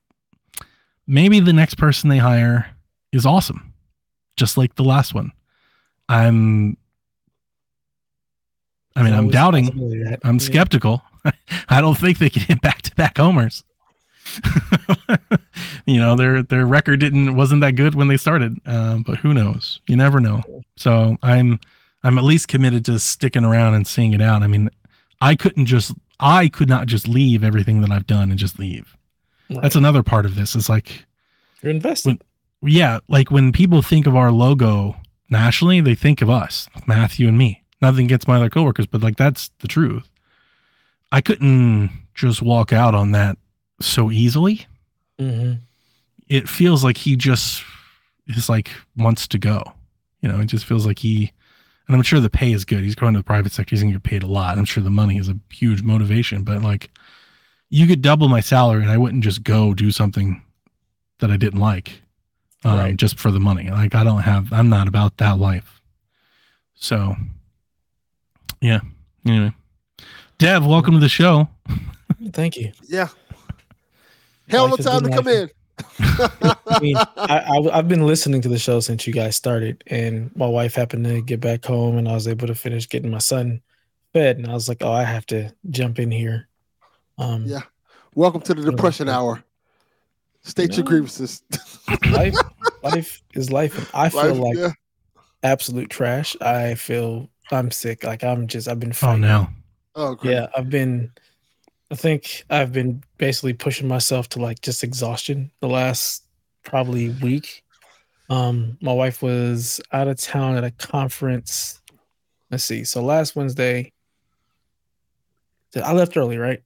maybe 1.06 1.40
the 1.40 1.52
next 1.52 1.74
person 1.74 2.08
they 2.10 2.18
hire 2.18 2.74
is 3.12 3.26
awesome, 3.26 3.72
just 4.36 4.56
like 4.56 4.74
the 4.76 4.84
last 4.84 5.14
one. 5.14 5.32
I'm. 6.10 6.76
I 8.96 9.02
mean, 9.02 9.14
I'm 9.14 9.28
doubting. 9.30 9.66
that- 9.66 10.20
I'm 10.24 10.34
yeah. 10.34 10.40
skeptical. 10.40 11.02
I 11.68 11.80
don't 11.80 11.96
think 11.96 12.18
they 12.18 12.30
can 12.30 12.42
hit 12.42 12.60
back 12.60 12.82
to 12.82 12.94
back 12.96 13.18
homers. 13.18 13.62
you 15.86 15.98
know, 15.98 16.16
their 16.16 16.42
their 16.42 16.66
record 16.66 17.00
didn't 17.00 17.36
wasn't 17.36 17.60
that 17.62 17.72
good 17.72 17.94
when 17.94 18.08
they 18.08 18.16
started, 18.16 18.58
um, 18.66 19.02
but 19.02 19.18
who 19.18 19.32
knows? 19.32 19.80
You 19.86 19.96
never 19.96 20.20
know. 20.20 20.42
So 20.76 21.16
I'm 21.22 21.58
I'm 22.02 22.18
at 22.18 22.24
least 22.24 22.48
committed 22.48 22.84
to 22.86 22.98
sticking 22.98 23.44
around 23.44 23.74
and 23.74 23.86
seeing 23.86 24.12
it 24.12 24.20
out. 24.20 24.42
I 24.42 24.46
mean, 24.46 24.70
I 25.20 25.34
couldn't 25.36 25.66
just 25.66 25.92
I 26.18 26.48
could 26.48 26.68
not 26.68 26.86
just 26.86 27.08
leave 27.08 27.42
everything 27.44 27.80
that 27.82 27.90
I've 27.90 28.06
done 28.06 28.30
and 28.30 28.38
just 28.38 28.58
leave. 28.58 28.96
Right. 29.48 29.62
That's 29.62 29.76
another 29.76 30.02
part 30.02 30.26
of 30.26 30.34
this. 30.34 30.54
Is 30.54 30.68
like 30.68 31.04
You're 31.62 31.70
invested. 31.70 32.22
yeah, 32.62 32.98
like 33.08 33.30
when 33.30 33.52
people 33.52 33.82
think 33.82 34.06
of 34.06 34.16
our 34.16 34.30
logo 34.32 34.96
nationally, 35.30 35.80
they 35.80 35.94
think 35.94 36.22
of 36.22 36.28
us, 36.30 36.68
Matthew 36.86 37.28
and 37.28 37.38
me. 37.38 37.62
Nothing 37.80 38.06
gets 38.06 38.28
my 38.28 38.36
other 38.36 38.50
coworkers, 38.50 38.86
but 38.86 39.00
like 39.00 39.16
that's 39.16 39.50
the 39.60 39.68
truth. 39.68 40.08
I 41.12 41.20
couldn't 41.20 41.90
just 42.14 42.42
walk 42.42 42.72
out 42.72 42.94
on 42.94 43.12
that 43.12 43.38
so 43.80 44.10
easily. 44.10 44.66
hmm 45.18 45.54
It 46.28 46.48
feels 46.48 46.84
like 46.84 46.96
he 46.96 47.16
just 47.16 47.62
is 48.26 48.48
like 48.48 48.70
wants 48.96 49.26
to 49.28 49.38
go. 49.38 49.62
You 50.20 50.28
know, 50.28 50.40
it 50.40 50.46
just 50.46 50.66
feels 50.66 50.86
like 50.86 50.98
he 50.98 51.32
and 51.88 51.96
I'm 51.96 52.02
sure 52.02 52.20
the 52.20 52.30
pay 52.30 52.52
is 52.52 52.64
good. 52.64 52.84
He's 52.84 52.94
going 52.94 53.14
to 53.14 53.18
the 53.20 53.24
private 53.24 53.52
sector, 53.52 53.74
he's 53.74 53.82
gonna 53.82 53.94
get 53.94 54.02
paid 54.02 54.22
a 54.22 54.26
lot. 54.28 54.58
I'm 54.58 54.64
sure 54.64 54.82
the 54.82 54.90
money 54.90 55.16
is 55.16 55.28
a 55.28 55.38
huge 55.50 55.82
motivation, 55.82 56.44
but 56.44 56.62
like 56.62 56.90
you 57.70 57.86
could 57.86 58.02
double 58.02 58.28
my 58.28 58.40
salary 58.40 58.82
and 58.82 58.90
I 58.90 58.98
wouldn't 58.98 59.24
just 59.24 59.42
go 59.42 59.74
do 59.74 59.90
something 59.90 60.42
that 61.20 61.30
I 61.30 61.36
didn't 61.36 61.60
like 61.60 62.02
um, 62.64 62.78
Right. 62.78 62.96
just 62.96 63.18
for 63.18 63.30
the 63.30 63.40
money. 63.40 63.70
Like 63.70 63.94
I 63.94 64.04
don't 64.04 64.22
have, 64.22 64.52
I'm 64.52 64.68
not 64.68 64.88
about 64.88 65.16
that 65.18 65.38
life. 65.38 65.80
So, 66.74 67.16
yeah. 68.60 68.80
Anyway, 69.26 69.52
Dev, 70.38 70.64
welcome 70.66 70.94
to 70.94 71.00
the 71.00 71.08
show. 71.08 71.48
Thank 72.32 72.56
you. 72.56 72.72
Yeah. 72.88 73.08
Hell 74.48 74.72
of 74.72 74.80
a 74.80 74.82
time 74.82 75.02
to 75.02 75.10
come 75.10 75.24
life. 75.26 75.34
in. 75.34 75.50
I 76.68 76.78
mean, 76.80 76.96
I, 76.96 77.68
I, 77.72 77.76
have 77.76 77.88
been 77.88 78.06
listening 78.06 78.42
to 78.42 78.48
the 78.48 78.58
show 78.58 78.80
since 78.80 79.06
you 79.06 79.12
guys 79.12 79.36
started, 79.36 79.82
and 79.86 80.34
my 80.36 80.46
wife 80.46 80.74
happened 80.74 81.04
to 81.04 81.22
get 81.22 81.40
back 81.40 81.64
home, 81.64 81.96
and 81.96 82.08
I 82.08 82.12
was 82.12 82.28
able 82.28 82.46
to 82.48 82.54
finish 82.54 82.88
getting 82.88 83.10
my 83.10 83.18
son 83.18 83.62
fed, 84.12 84.36
and 84.36 84.46
I 84.46 84.52
was 84.52 84.68
like, 84.68 84.82
oh, 84.82 84.92
I 84.92 85.04
have 85.04 85.24
to 85.26 85.54
jump 85.70 85.98
in 85.98 86.10
here. 86.10 86.48
Um, 87.18 87.44
Yeah. 87.44 87.62
Welcome 88.14 88.40
to 88.42 88.54
the 88.54 88.68
depression 88.70 89.08
hour. 89.08 89.42
State 90.50 90.76
your 90.76 90.84
grievances. 90.84 91.42
life, 92.10 92.34
life 92.82 93.22
is 93.34 93.50
life, 93.50 93.76
and 93.78 93.86
I 93.94 94.08
feel 94.08 94.34
Life, 94.34 94.38
like 94.38 94.56
yeah. 94.58 94.70
absolute 95.42 95.90
trash. 95.90 96.36
I 96.40 96.74
feel 96.74 97.28
I'm 97.50 97.70
sick. 97.70 98.04
Like 98.04 98.24
I'm 98.24 98.46
just, 98.46 98.68
I've 98.68 98.80
been 98.80 98.92
Oh, 99.02 99.16
no. 99.16 99.48
Oh, 99.94 100.14
great. 100.14 100.32
Yeah, 100.34 100.46
I've 100.56 100.70
been. 100.70 101.12
I 101.92 101.96
think 101.96 102.44
I've 102.50 102.72
been 102.72 103.02
basically 103.18 103.52
pushing 103.52 103.88
myself 103.88 104.28
to 104.30 104.38
like 104.40 104.60
just 104.60 104.84
exhaustion 104.84 105.50
the 105.60 105.66
last 105.68 106.24
probably 106.62 107.08
week. 107.08 107.64
Um, 108.28 108.78
my 108.80 108.92
wife 108.92 109.22
was 109.22 109.80
out 109.92 110.06
of 110.06 110.16
town 110.16 110.56
at 110.56 110.62
a 110.62 110.70
conference. 110.70 111.80
Let's 112.50 112.62
see. 112.64 112.84
So 112.84 113.02
last 113.02 113.34
Wednesday, 113.34 113.90
I 115.82 115.92
left 115.92 116.16
early, 116.16 116.38
right? 116.38 116.62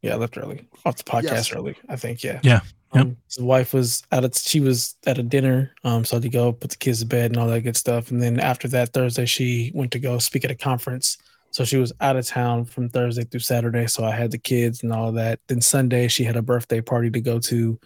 Yeah, 0.00 0.14
I 0.14 0.16
left 0.16 0.38
early 0.38 0.66
off 0.86 0.96
the 0.96 1.04
podcast 1.04 1.22
Yes. 1.24 1.52
early. 1.52 1.76
I 1.88 1.96
think. 1.96 2.24
Yeah. 2.24 2.40
Yeah, 2.42 2.60
yep. 2.94 3.04
Um, 3.06 3.16
his 3.26 3.38
wife 3.38 3.72
was 3.74 4.02
out 4.12 4.24
of. 4.24 4.36
She 4.36 4.60
was 4.60 4.96
at 5.06 5.18
a 5.18 5.22
dinner. 5.22 5.74
Um, 5.84 6.04
so 6.04 6.14
I 6.14 6.16
had 6.16 6.22
to 6.22 6.28
go 6.28 6.52
put 6.52 6.70
the 6.70 6.76
kids 6.76 7.00
to 7.00 7.06
bed 7.06 7.30
and 7.30 7.36
all 7.38 7.48
that 7.48 7.60
good 7.60 7.76
stuff. 7.76 8.10
And 8.10 8.22
then 8.22 8.40
after 8.40 8.68
that 8.68 8.92
Thursday, 8.92 9.26
she 9.26 9.72
went 9.74 9.92
to 9.92 9.98
go 9.98 10.18
speak 10.18 10.44
at 10.44 10.50
a 10.50 10.54
conference. 10.54 11.18
So 11.50 11.64
she 11.64 11.76
was 11.76 11.92
out 12.00 12.16
of 12.16 12.26
town 12.26 12.64
from 12.64 12.88
Thursday 12.88 13.24
through 13.24 13.40
Saturday. 13.40 13.86
So 13.86 14.04
I 14.04 14.12
had 14.12 14.30
the 14.30 14.38
kids 14.38 14.82
and 14.82 14.92
all 14.92 15.08
of 15.08 15.14
that. 15.16 15.40
Then 15.48 15.60
Sunday 15.60 16.08
she 16.08 16.24
had 16.24 16.36
a 16.36 16.42
birthday 16.42 16.80
party 16.80 17.10
to 17.10 17.20
go 17.20 17.38
to. 17.40 17.78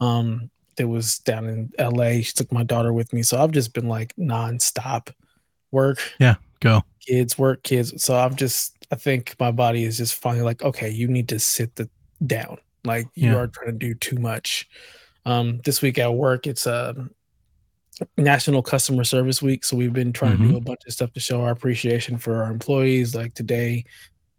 Um, 0.00 0.50
that 0.76 0.88
was 0.88 1.18
down 1.18 1.46
in 1.46 1.70
LA. 1.78 2.22
She 2.22 2.32
took 2.32 2.50
my 2.50 2.62
daughter 2.62 2.90
with 2.92 3.12
me. 3.12 3.22
So 3.22 3.38
I've 3.38 3.50
just 3.50 3.74
been 3.74 3.86
like 3.88 4.14
nonstop 4.16 5.12
work, 5.70 5.98
Yeah, 6.18 6.36
Go. 6.60 6.82
kids, 7.06 7.36
work, 7.36 7.62
kids. 7.62 8.02
So 8.02 8.16
I've 8.16 8.34
just 8.34 8.76
I 8.90 8.96
think 8.96 9.36
my 9.38 9.50
body 9.50 9.84
is 9.84 9.98
just 9.98 10.14
finally 10.14 10.42
like, 10.42 10.62
okay, 10.62 10.88
you 10.88 11.06
need 11.06 11.28
to 11.28 11.38
sit 11.38 11.76
the 11.76 11.88
down. 12.26 12.56
Like 12.84 13.06
you 13.14 13.30
Yeah. 13.30 13.36
are 13.36 13.46
trying 13.48 13.72
to 13.72 13.78
do 13.78 13.94
too 13.94 14.16
much. 14.16 14.68
Um, 15.26 15.60
this 15.64 15.82
week 15.82 15.98
at 15.98 16.14
work, 16.14 16.46
it's 16.46 16.66
um 16.66 17.10
National 18.16 18.62
Customer 18.62 19.04
Service 19.04 19.42
Week, 19.42 19.62
so 19.64 19.76
we've 19.76 19.92
been 19.92 20.12
trying 20.12 20.38
to 20.38 20.48
do 20.48 20.56
a 20.56 20.60
bunch 20.60 20.80
of 20.86 20.92
stuff 20.94 21.12
to 21.12 21.20
show 21.20 21.42
our 21.42 21.50
appreciation 21.50 22.16
for 22.16 22.42
our 22.42 22.50
employees. 22.50 23.14
Like 23.14 23.34
today, 23.34 23.84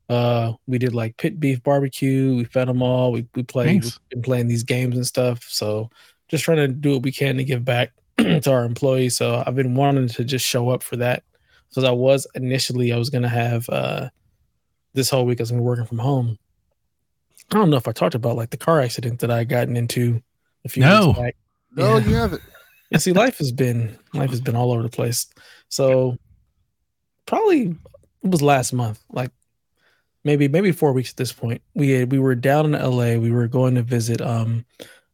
uh, 0.09 0.53
we 0.65 0.79
did 0.79 0.95
like 0.95 1.15
pit 1.17 1.39
beef 1.39 1.61
barbecue. 1.61 2.35
We 2.35 2.43
fed 2.45 2.67
them 2.67 2.81
all. 2.81 3.11
We 3.11 3.27
we 3.35 3.43
played, 3.43 3.83
Nice. 3.83 3.99
we've 3.99 4.09
been 4.09 4.21
playing 4.23 4.47
these 4.47 4.63
games 4.63 4.95
and 4.95 5.05
stuff. 5.05 5.43
So 5.47 5.91
just 6.27 6.43
trying 6.43 6.57
to 6.57 6.67
do 6.69 6.93
what 6.93 7.03
we 7.03 7.11
can 7.11 7.37
to 7.37 7.43
give 7.43 7.63
back 7.63 7.91
to 8.17 8.51
our 8.51 8.65
employees. 8.65 9.15
So 9.17 9.43
I've 9.45 9.55
been 9.55 9.75
wanting 9.75 10.07
to 10.07 10.23
just 10.23 10.45
show 10.45 10.69
up 10.69 10.81
for 10.81 10.95
that 10.97 11.21
because 11.69 11.83
I 11.83 11.91
was 11.91 12.25
initially 12.33 12.91
I 12.91 12.97
was 12.97 13.11
gonna 13.11 13.29
have 13.29 13.69
uh 13.69 14.09
this 14.95 15.09
whole 15.11 15.25
week 15.27 15.39
I 15.39 15.43
was 15.43 15.51
gonna 15.51 15.61
be 15.61 15.65
working 15.67 15.85
from 15.85 15.99
home. 15.99 16.39
I 17.51 17.55
don't 17.55 17.69
know 17.69 17.77
if 17.77 17.87
I 17.87 17.91
talked 17.91 18.15
about 18.15 18.35
like 18.37 18.49
the 18.51 18.57
car 18.57 18.79
accident 18.81 19.19
that 19.19 19.31
I 19.31 19.43
gotten 19.43 19.75
into 19.75 20.21
a 20.65 20.69
few 20.69 20.81
No. 20.83 21.07
weeks 21.07 21.19
back. 21.19 21.35
No, 21.75 21.97
Yeah. 21.97 22.07
you 22.07 22.15
haven't. 22.15 22.41
Yeah, 22.89 22.97
see, 22.97 23.13
life 23.13 23.37
has 23.39 23.51
been 23.51 23.97
life 24.13 24.29
has 24.31 24.41
been 24.41 24.55
all 24.55 24.71
over 24.71 24.83
the 24.83 24.89
place. 24.89 25.27
So 25.69 26.17
probably 27.25 27.75
it 28.23 28.29
was 28.29 28.41
last 28.41 28.73
month, 28.73 29.01
like 29.11 29.31
maybe 30.23 30.47
maybe 30.47 30.71
four 30.71 30.93
weeks 30.93 31.11
at 31.11 31.17
this 31.17 31.31
point. 31.33 31.61
We 31.73 31.91
had, 31.91 32.11
we 32.11 32.19
were 32.19 32.35
down 32.35 32.65
in 32.73 32.81
LA. 32.81 33.17
We 33.17 33.31
were 33.31 33.47
going 33.47 33.75
to 33.75 33.81
visit 33.83 34.21
um 34.21 34.65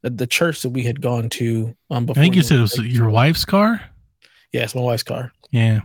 the, 0.02 0.10
the 0.10 0.28
church 0.28 0.62
that 0.62 0.70
we 0.70 0.84
had 0.84 1.02
gone 1.02 1.30
to 1.30 1.76
um 1.90 2.06
before. 2.06 2.22
I 2.22 2.22
before. 2.22 2.24
think 2.24 2.36
you 2.36 2.42
said 2.44 2.56
it 2.56 2.60
went- 2.62 2.78
was 2.78 2.88
your 2.88 3.10
wife's 3.10 3.46
car. 3.46 3.82
Yeah, 4.52 4.64
it's 4.64 4.76
my 4.76 4.82
wife's 4.82 5.04
car. 5.04 5.32
Yeah. 5.52 5.82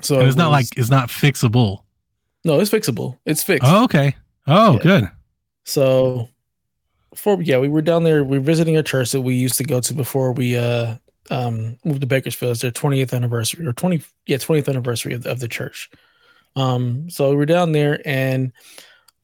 So 0.00 0.14
And 0.16 0.24
it 0.24 0.28
it's 0.28 0.36
not 0.36 0.50
like 0.50 0.66
it's 0.76 0.90
not 0.90 1.08
fixable. 1.08 1.82
no, 2.44 2.58
it's 2.60 2.70
fixable. 2.70 3.18
It's 3.26 3.42
fixed. 3.42 3.68
Oh, 3.70 3.84
okay. 3.84 4.16
Oh, 4.46 4.74
Yeah. 4.74 4.78
good. 4.82 5.10
So 5.64 6.28
before 7.10 7.42
yeah, 7.42 7.58
we 7.58 7.68
were 7.68 7.82
down 7.82 8.04
there, 8.04 8.24
we 8.24 8.38
were 8.38 8.44
visiting 8.44 8.76
a 8.76 8.82
church 8.82 9.12
that 9.12 9.22
we 9.22 9.34
used 9.34 9.58
to 9.58 9.64
go 9.64 9.80
to 9.80 9.94
before 9.94 10.32
we 10.32 10.56
uh 10.56 10.96
um 11.30 11.78
moved 11.84 12.00
to 12.02 12.06
Bakersfield. 12.06 12.52
It's 12.52 12.62
their 12.62 12.70
20th 12.70 13.14
anniversary 13.14 13.66
or 13.66 13.72
20 13.72 14.02
yeah, 14.26 14.38
20th 14.38 14.68
anniversary 14.68 15.14
of, 15.14 15.26
of 15.26 15.40
the 15.40 15.48
church. 15.48 15.90
Um 16.56 17.10
so 17.10 17.30
we 17.30 17.36
were 17.36 17.46
down 17.46 17.72
there 17.72 18.00
and 18.06 18.52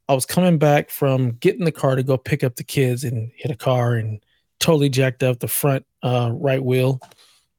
I 0.08 0.14
was 0.14 0.26
coming 0.26 0.58
back 0.58 0.90
from 0.90 1.32
getting 1.32 1.64
the 1.64 1.72
car 1.72 1.96
to 1.96 2.02
go 2.02 2.16
pick 2.18 2.44
up 2.44 2.56
the 2.56 2.64
kids 2.64 3.04
and 3.04 3.30
hit 3.36 3.50
a 3.50 3.56
car 3.56 3.94
and 3.94 4.20
totally 4.60 4.88
jacked 4.88 5.22
up 5.22 5.40
the 5.40 5.48
front 5.48 5.86
uh 6.02 6.30
right 6.32 6.62
wheel. 6.64 7.00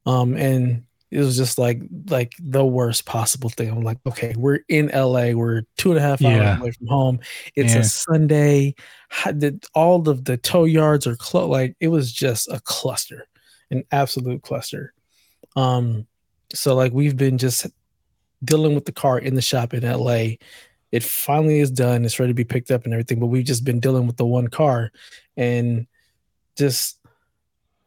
Um 0.05 0.35
and 0.35 0.85
it 1.11 1.19
was 1.19 1.35
just 1.35 1.57
like 1.57 1.81
like 2.09 2.33
the 2.39 2.63
worst 2.63 3.05
possible 3.05 3.49
thing. 3.49 3.69
I'm 3.69 3.81
like, 3.81 3.97
okay, 4.05 4.33
we're 4.37 4.59
in 4.67 4.87
LA, 4.93 5.31
we're 5.31 5.63
two 5.77 5.89
and 5.91 5.97
a 5.97 6.01
half 6.01 6.23
hours 6.23 6.35
Yeah. 6.37 6.59
away 6.59 6.71
from 6.71 6.87
home. 6.87 7.19
It's 7.55 7.73
Yeah. 7.73 7.79
a 7.79 7.83
Sunday. 7.83 8.75
All 9.73 10.07
of 10.07 10.25
the 10.25 10.37
tow 10.37 10.65
yards 10.65 11.07
are 11.07 11.15
closed. 11.15 11.49
Like 11.49 11.75
it 11.79 11.87
was 11.87 12.11
just 12.11 12.47
a 12.49 12.59
cluster, 12.59 13.27
an 13.71 13.83
absolute 13.91 14.43
cluster. 14.43 14.93
Um, 15.55 16.05
so 16.53 16.75
like 16.75 16.93
we've 16.93 17.17
been 17.17 17.37
just 17.37 17.65
dealing 18.43 18.75
with 18.75 18.85
the 18.85 18.91
car 18.91 19.17
in 19.17 19.33
the 19.35 19.41
shop 19.41 19.73
in 19.73 19.83
LA. 19.83 20.35
It 20.91 21.03
finally 21.03 21.59
is 21.59 21.71
done. 21.71 22.05
It's 22.05 22.19
ready 22.19 22.31
to 22.31 22.35
be 22.35 22.43
picked 22.43 22.71
up 22.71 22.85
and 22.85 22.93
everything, 22.93 23.19
but 23.19 23.27
we've 23.27 23.45
just 23.45 23.63
been 23.65 23.79
dealing 23.79 24.05
with 24.07 24.17
the 24.17 24.25
one 24.25 24.47
car 24.47 24.91
and 25.37 25.87
just 26.55 26.98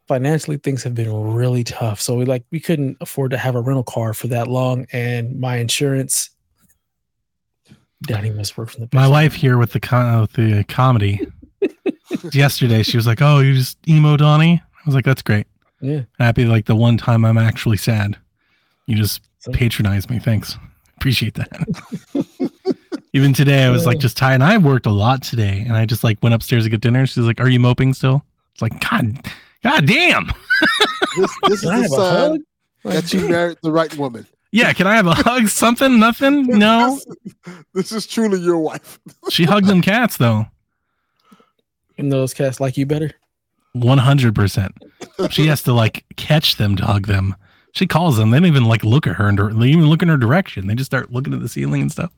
financially 0.07 0.57
things 0.57 0.83
have 0.83 0.93
been 0.95 1.11
really 1.33 1.63
tough. 1.63 2.01
So 2.01 2.15
we 2.15 2.25
like 2.25 2.43
we 2.51 2.59
couldn't 2.59 2.97
afford 3.01 3.31
to 3.31 3.37
have 3.37 3.55
a 3.55 3.61
rental 3.61 3.83
car 3.83 4.13
for 4.13 4.27
that 4.27 4.47
long 4.47 4.85
and 4.91 5.39
my 5.39 5.57
insurance 5.57 6.29
Daddy 8.05 8.29
must 8.31 8.57
work 8.57 8.69
from 8.69 8.81
the 8.83 8.89
My 8.93 9.07
wife 9.07 9.33
here 9.33 9.57
with 9.57 9.71
the 9.71 9.79
con- 9.79 10.13
uh, 10.13 10.21
with 10.21 10.33
the 10.33 10.65
comedy. 10.67 11.25
yesterday, 12.33 12.83
she 12.83 12.97
was 12.97 13.07
like, 13.07 13.21
"Oh, 13.21 13.39
you 13.39 13.53
just 13.53 13.77
emo 13.87 14.17
Donnie." 14.17 14.61
I 14.61 14.81
was 14.85 14.93
like, 14.93 15.05
"That's 15.05 15.21
great. 15.21 15.47
Yeah. 15.79 16.01
Happy 16.19 16.43
like 16.45 16.65
the 16.65 16.75
one 16.75 16.97
time 16.97 17.23
I'm 17.23 17.37
actually 17.37 17.77
sad. 17.77 18.17
You 18.87 18.97
just 18.97 19.21
So- 19.39 19.53
patronize 19.53 20.09
me. 20.09 20.19
Thanks. 20.19 20.57
Appreciate 20.97 21.35
that." 21.35 21.49
Even 23.13 23.31
today, 23.31 23.63
I 23.63 23.69
was 23.69 23.85
like 23.85 23.99
just 23.99 24.17
tired. 24.17 24.35
And 24.35 24.43
I 24.43 24.57
worked 24.57 24.85
a 24.85 24.91
lot 24.91 25.23
today, 25.23 25.63
and 25.65 25.77
I 25.77 25.85
just 25.85 26.03
like 26.03 26.17
went 26.21 26.35
upstairs 26.35 26.65
to 26.65 26.69
get 26.69 26.81
dinner. 26.81 27.05
She's 27.07 27.23
like, 27.23 27.39
"Are 27.39 27.47
you 27.49 27.59
moping 27.61 27.93
still?" 27.93 28.25
It's 28.51 28.61
like, 28.61 28.77
God, 28.81 29.17
God 29.63 29.87
damn. 29.87 30.31
This, 31.15 31.31
this 31.47 31.53
is 31.53 31.61
Can 31.61 31.69
I 31.69 31.75
the 31.75 31.81
have 31.81 31.91
a 31.91 31.95
sign 31.95 32.31
hug? 32.31 32.41
that 32.83 33.13
you 33.13 33.27
married 33.27 33.57
the 33.63 33.71
right 33.71 33.95
woman. 33.97 34.27
Yeah, 34.51 34.71
can 34.73 34.85
I 34.85 34.95
have 34.95 35.07
a 35.07 35.15
hug? 35.15 35.47
Something? 35.47 35.99
Nothing? 35.99 36.45
No. 36.45 36.99
This, 37.45 37.55
this 37.73 37.91
is 37.91 38.05
truly 38.05 38.39
your 38.39 38.59
wife. 38.59 38.99
She 39.29 39.45
hugged 39.45 39.67
them 39.67 39.81
cats 39.81 40.17
though. 40.17 40.45
And 41.97 42.11
those 42.11 42.33
cats 42.33 42.59
like 42.59 42.77
you 42.77 42.85
better. 42.85 43.11
One 43.73 43.97
hundred 43.97 44.35
percent. 44.35 44.75
She 45.31 45.47
has 45.47 45.63
to 45.63 45.73
like 45.73 46.05
catch 46.17 46.57
them 46.57 46.75
to 46.75 46.85
hug 46.85 47.07
them. 47.07 47.35
She 47.71 47.87
calls 47.87 48.17
them. 48.17 48.29
They 48.29 48.37
don't 48.37 48.45
even 48.45 48.65
like 48.65 48.83
look 48.83 49.07
at 49.07 49.15
her 49.15 49.27
and 49.27 49.39
they 49.59 49.69
even 49.69 49.87
look 49.87 50.03
in 50.03 50.09
her 50.09 50.17
direction. 50.17 50.67
They 50.67 50.75
just 50.75 50.91
start 50.91 51.11
looking 51.11 51.33
at 51.33 51.41
the 51.41 51.49
ceiling 51.49 51.81
and 51.81 51.91
stuff. 51.91 52.11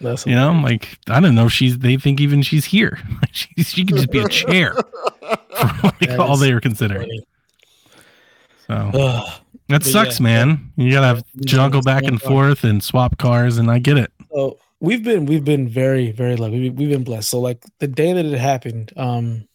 That's 0.00 0.26
You 0.26 0.34
know, 0.34 0.50
I'm 0.50 0.62
like 0.62 0.98
I 1.08 1.20
don't 1.20 1.34
know. 1.34 1.48
She's 1.48 1.78
they 1.78 1.96
think 1.96 2.20
even 2.20 2.42
she's 2.42 2.64
here. 2.64 2.98
she 3.32 3.48
she 3.62 3.84
could 3.84 3.96
just 3.96 4.10
be 4.10 4.20
a 4.20 4.28
chair 4.28 4.74
for 5.22 5.92
like 6.00 6.18
all 6.18 6.36
they 6.36 6.52
are 6.52 6.60
considering. 6.60 7.08
funny. 7.08 7.26
So 8.66 8.74
Ugh. 8.74 9.40
that 9.68 9.82
But 9.82 9.84
sucks, 9.84 10.20
yeah, 10.20 10.24
man. 10.24 10.72
You 10.76 10.90
gotta 10.90 11.06
have 11.06 11.24
we 11.34 11.44
juggle 11.44 11.82
back 11.82 12.04
and 12.04 12.20
forth 12.20 12.64
and 12.64 12.82
swap 12.82 13.18
cars, 13.18 13.58
and 13.58 13.70
I 13.70 13.78
get 13.78 13.98
it. 13.98 14.12
So 14.32 14.58
we've 14.80 15.04
been 15.04 15.26
we've 15.26 15.44
been 15.44 15.68
very 15.68 16.10
very 16.12 16.36
lucky. 16.36 16.60
We've, 16.60 16.74
we've 16.74 16.88
been 16.90 17.04
blessed. 17.04 17.30
So 17.30 17.40
like 17.40 17.62
the 17.78 17.88
day 17.88 18.12
that 18.12 18.24
it 18.24 18.38
happened, 18.38 18.92
um, 18.96 19.46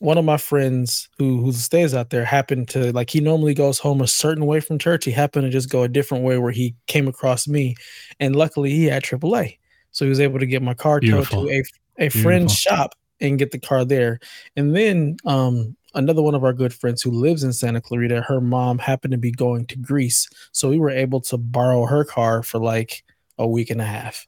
one 0.00 0.18
of 0.18 0.24
my 0.24 0.36
friends 0.36 1.08
who 1.18 1.40
who 1.40 1.52
stays 1.52 1.94
out 1.94 2.10
there 2.10 2.24
happened 2.24 2.68
to 2.70 2.92
like 2.92 3.10
he 3.10 3.20
normally 3.20 3.54
goes 3.54 3.78
home 3.78 4.00
a 4.00 4.06
certain 4.08 4.46
way 4.46 4.60
from 4.60 4.78
church. 4.78 5.04
He 5.04 5.12
happened 5.12 5.44
to 5.44 5.50
just 5.50 5.70
go 5.70 5.82
a 5.84 5.88
different 5.88 6.24
way 6.24 6.38
where 6.38 6.52
he 6.52 6.74
came 6.86 7.08
across 7.08 7.46
me, 7.48 7.76
and 8.20 8.34
luckily 8.36 8.70
he 8.70 8.86
had 8.86 9.02
AAA, 9.04 9.58
so 9.98 10.04
he 10.04 10.08
was 10.08 10.20
able 10.20 10.38
to 10.38 10.46
get 10.46 10.62
my 10.62 10.74
car 10.74 11.00
Beautiful. 11.00 11.42
towed 11.42 11.50
to 11.50 11.54
a 12.00 12.06
a 12.06 12.08
friend's 12.08 12.54
shop 12.54 12.94
and 13.20 13.36
get 13.36 13.50
the 13.50 13.58
car 13.58 13.84
there. 13.84 14.20
And 14.56 14.74
then 14.76 15.16
um 15.24 15.76
another 15.94 16.22
one 16.22 16.36
of 16.36 16.44
our 16.44 16.52
good 16.52 16.72
friends 16.72 17.02
who 17.02 17.10
lives 17.10 17.42
in 17.42 17.52
Santa 17.52 17.80
Clarita, 17.80 18.22
her 18.22 18.40
mom 18.40 18.78
happened 18.78 19.10
to 19.10 19.18
be 19.18 19.32
going 19.32 19.66
to 19.66 19.76
Greece, 19.76 20.28
so 20.52 20.70
we 20.70 20.78
were 20.78 20.90
able 20.90 21.20
to 21.22 21.36
borrow 21.36 21.84
her 21.86 22.04
car 22.04 22.44
for 22.44 22.60
like 22.60 23.02
a 23.38 23.48
week 23.48 23.70
and 23.70 23.80
a 23.80 23.84
half. 23.84 24.24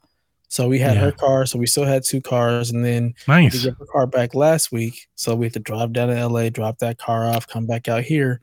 So 0.48 0.66
we 0.68 0.80
had 0.80 0.96
Yeah. 0.96 1.02
her 1.02 1.12
car, 1.12 1.46
so 1.46 1.56
we 1.60 1.66
still 1.66 1.84
had 1.84 2.02
two 2.02 2.20
cars, 2.20 2.72
and 2.72 2.84
then 2.84 3.14
we 3.28 3.32
Nice. 3.34 3.62
get 3.62 3.76
her 3.78 3.86
car 3.86 4.08
back 4.08 4.34
last 4.34 4.72
week. 4.72 5.06
So 5.14 5.36
we 5.36 5.46
had 5.46 5.52
to 5.52 5.60
drive 5.60 5.92
down 5.92 6.08
to 6.08 6.16
LA, 6.18 6.50
drop 6.50 6.78
that 6.78 6.98
car 6.98 7.28
off, 7.28 7.46
come 7.46 7.66
back 7.66 7.86
out 7.86 8.02
here. 8.02 8.40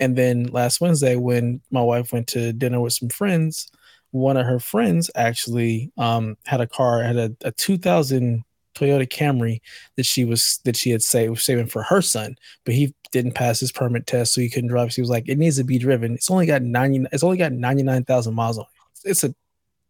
And 0.00 0.16
then 0.16 0.46
last 0.46 0.80
Wednesday, 0.80 1.14
when 1.14 1.60
my 1.70 1.80
wife 1.82 2.12
went 2.12 2.26
to 2.28 2.52
dinner 2.52 2.80
with 2.80 2.94
some 2.94 3.08
friends, 3.10 3.70
one 4.14 4.36
of 4.36 4.46
her 4.46 4.60
friends 4.60 5.10
actually 5.16 5.90
um, 5.98 6.36
had 6.44 6.60
a 6.60 6.68
car, 6.68 7.02
had 7.02 7.16
a, 7.16 7.32
a 7.42 7.50
2000 7.50 8.44
Toyota 8.76 9.08
Camry 9.08 9.60
that 9.96 10.06
she 10.06 10.24
was 10.24 10.60
that 10.64 10.76
she 10.76 10.90
had 10.90 11.02
saved 11.02 11.30
was 11.30 11.42
saving 11.42 11.66
for 11.66 11.82
her 11.82 12.00
son, 12.00 12.36
but 12.64 12.74
he 12.74 12.94
didn't 13.10 13.32
pass 13.34 13.58
his 13.60 13.72
permit 13.72 14.06
test, 14.06 14.32
so 14.34 14.40
he 14.40 14.48
couldn't 14.48 14.68
drive. 14.70 14.92
She 14.92 15.00
was 15.00 15.10
like, 15.10 15.28
"It 15.28 15.38
needs 15.38 15.56
to 15.56 15.64
be 15.64 15.78
driven. 15.78 16.14
It's 16.14 16.30
only 16.30 16.46
got 16.46 16.62
90. 16.62 17.06
It's 17.12 17.22
only 17.24 17.36
got 17.36 17.52
99,000 17.52 18.34
miles 18.34 18.58
on 18.58 18.64
it. 18.64 19.10
It's 19.10 19.22
a 19.24 19.34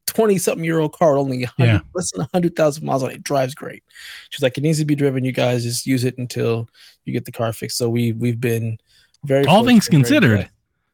20 0.06 0.36
something 0.38 0.64
year 0.64 0.78
old 0.80 0.92
car, 0.92 1.12
with 1.12 1.20
only 1.20 1.44
100, 1.44 1.66
Yeah. 1.72 1.80
less 1.94 2.12
than 2.12 2.20
100,000 2.22 2.84
miles 2.84 3.02
on 3.02 3.10
it. 3.10 3.16
It 3.16 3.24
drives 3.24 3.54
great." 3.54 3.82
She's 4.30 4.42
like, 4.42 4.56
"It 4.58 4.62
needs 4.62 4.78
to 4.78 4.84
be 4.86 4.94
driven. 4.94 5.24
You 5.24 5.32
guys 5.32 5.62
just 5.64 5.86
use 5.86 6.04
it 6.04 6.16
until 6.18 6.68
you 7.04 7.12
get 7.12 7.24
the 7.26 7.32
car 7.32 7.52
fixed." 7.52 7.76
So 7.78 7.88
we 7.90 8.12
we've 8.12 8.40
been 8.40 8.78
very 9.24 9.44
All 9.46 9.64
things 9.64 9.86
considered. 9.88 10.48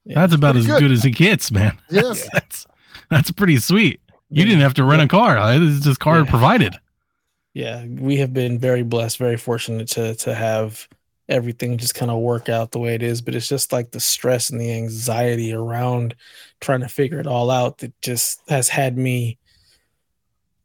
Yeah. 0.05 0.15
That's 0.15 0.35
about 0.35 0.53
Pretty 0.55 0.67
as 0.71 0.73
good. 0.75 0.81
good 0.81 0.93
as 0.93 1.05
it 1.05 1.11
gets, 1.11 1.51
man. 1.53 1.77
Yes. 1.91 2.29
That's 3.11 3.31
pretty 3.31 3.59
sweet. 3.59 4.01
You 4.31 4.45
didn't 4.45 4.61
have 4.61 4.75
to 4.75 4.85
rent 4.85 5.03
a 5.03 5.09
car. 5.09 5.37
Uh, 5.39 5.59
it's 5.61 5.85
just 5.85 5.99
car 6.01 6.21
Yeah. 6.21 6.31
provided. 6.31 6.75
yeah 7.53 7.85
we 7.87 8.17
have 8.19 8.33
been 8.33 8.59
very 8.61 8.85
blessed 8.85 9.19
very 9.19 9.37
fortunate 9.37 9.89
to 9.89 10.15
to 10.15 10.33
have 10.35 10.87
everything 11.29 11.77
just 11.79 11.95
kind 11.97 12.11
of 12.11 12.19
work 12.21 12.49
out 12.49 12.71
the 12.71 12.79
way 12.79 12.95
it 12.95 13.03
is 13.03 13.21
but 13.21 13.35
it's 13.35 13.49
just 13.49 13.73
like 13.73 13.91
the 13.91 13.99
stress 14.01 14.51
and 14.51 14.61
the 14.61 14.73
anxiety 14.73 15.53
around 15.53 16.15
trying 16.61 16.81
to 16.81 16.89
figure 16.89 17.19
it 17.19 17.27
all 17.27 17.51
out 17.51 17.79
that 17.79 17.93
just 18.03 18.41
has 18.49 18.69
had 18.69 18.97
me 18.97 19.37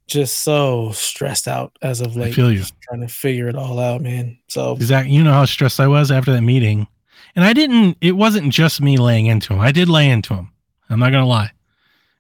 just 0.08 0.42
so 0.42 0.92
stressed 0.92 1.48
out 1.48 1.76
as 1.82 2.02
of 2.02 2.16
late 2.16 2.36
feel 2.36 2.52
you. 2.52 2.60
just 2.60 2.80
trying 2.82 3.02
to 3.02 3.08
figure 3.08 3.48
it 3.48 3.56
all 3.56 3.80
out 3.80 4.02
man 4.02 4.38
so 4.48 4.74
Exactly. 4.76 5.12
You 5.14 5.24
know 5.24 5.34
how 5.34 5.46
stressed 5.46 5.80
I 5.80 5.88
was 5.88 6.12
after 6.12 6.32
that 6.34 6.42
meeting. 6.42 6.88
And 7.36 7.44
I 7.44 7.52
didn't, 7.54 7.98
it 8.00 8.14
wasn't 8.14 8.54
just 8.54 8.80
me 8.80 8.98
laying 8.98 9.26
into 9.26 9.54
him. 9.54 9.60
I 9.60 9.72
did 9.74 9.90
lay 9.90 10.10
into 10.10 10.34
him. 10.36 10.52
I'm 10.90 11.00
not 11.00 11.12
going 11.12 11.24
to 11.24 11.28
lie. 11.28 11.52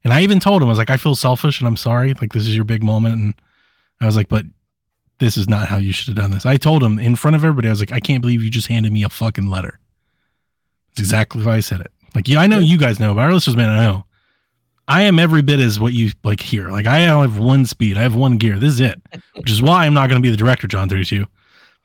And 0.05 0.13
I 0.13 0.21
even 0.21 0.39
told 0.39 0.61
him, 0.61 0.69
I 0.69 0.71
was 0.71 0.77
like, 0.77 0.89
I 0.89 0.97
feel 0.97 1.15
selfish 1.15 1.59
and 1.59 1.67
I'm 1.67 1.75
sorry. 1.75 2.13
Like, 2.13 2.31
this 2.31 2.47
is 2.47 2.55
your 2.55 2.63
big 2.63 2.83
moment. 2.83 3.15
And 3.15 3.33
I 3.99 4.05
was 4.05 4.15
like, 4.15 4.29
but 4.29 4.45
this 5.19 5.35
is 5.35 5.49
not 5.49 5.67
how 5.67 5.77
you 5.77 5.91
should 5.91 6.07
have 6.07 6.15
done 6.15 6.31
this. 6.31 6.45
I 6.45 6.55
told 6.55 6.81
him 6.81 6.99
in 6.99 7.17
front 7.17 7.35
of 7.35 7.43
everybody, 7.43 7.67
I 7.67 7.71
was 7.71 7.81
like, 7.81 7.91
I 7.91 7.99
can't 7.99 8.21
believe 8.21 8.41
you 8.41 8.49
just 8.49 8.67
handed 8.67 8.93
me 8.93 9.03
a 9.03 9.09
fucking 9.09 9.49
letter. 9.49 9.79
That's 10.91 10.99
exactly 10.99 11.43
why 11.43 11.55
I 11.55 11.59
said 11.59 11.81
it. 11.81 11.91
Like, 12.13 12.29
yeah, 12.29 12.39
I 12.39 12.47
know 12.47 12.59
you 12.59 12.77
guys 12.77 12.99
know, 12.99 13.13
but 13.13 13.21
our 13.21 13.33
listeners 13.33 13.57
may 13.57 13.65
not 13.65 13.81
know. 13.81 14.05
I 14.87 15.01
am 15.01 15.17
every 15.19 15.41
bit 15.41 15.59
as 15.59 15.79
what 15.79 15.93
you 15.93 16.11
like 16.23 16.39
here. 16.39 16.69
Like, 16.69 16.85
I 16.85 16.99
have 16.99 17.39
one 17.39 17.65
speed, 17.65 17.97
I 17.97 18.03
have 18.03 18.15
one 18.15 18.37
gear. 18.37 18.59
This 18.59 18.73
is 18.73 18.79
it, 18.79 19.01
which 19.35 19.49
is 19.49 19.61
why 19.61 19.85
I'm 19.85 19.95
not 19.95 20.07
going 20.07 20.21
to 20.21 20.25
be 20.25 20.29
the 20.29 20.37
director, 20.37 20.67
John 20.67 20.87
32 20.87 21.25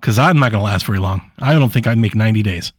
because 0.01 0.19
I'm 0.19 0.39
not 0.39 0.51
going 0.51 0.61
to 0.61 0.65
last 0.65 0.87
very 0.87 0.99
long. 0.99 1.31
I 1.39 1.53
don't 1.53 1.71
think 1.71 1.87
I'd 1.87 1.99
make 1.99 2.15
90 2.15 2.43
days. 2.43 2.73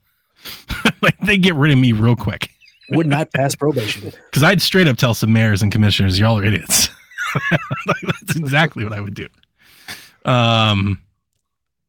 like 1.01 1.17
they 1.19 1.37
get 1.37 1.55
rid 1.55 1.71
of 1.71 1.77
me 1.77 1.91
real 1.91 2.15
quick 2.15 2.50
would 2.91 3.07
not 3.07 3.31
pass 3.33 3.55
probation 3.55 4.11
because 4.25 4.43
I'd 4.43 4.61
straight 4.61 4.87
up 4.87 4.97
tell 4.97 5.13
some 5.13 5.33
mayors 5.33 5.61
and 5.61 5.71
commissioners, 5.71 6.19
y'all 6.19 6.37
are 6.37 6.43
idiots. 6.43 6.89
That's 8.01 8.35
exactly 8.35 8.83
what 8.83 8.93
I 8.93 8.99
would 9.01 9.13
do. 9.13 9.27
Um, 10.25 11.01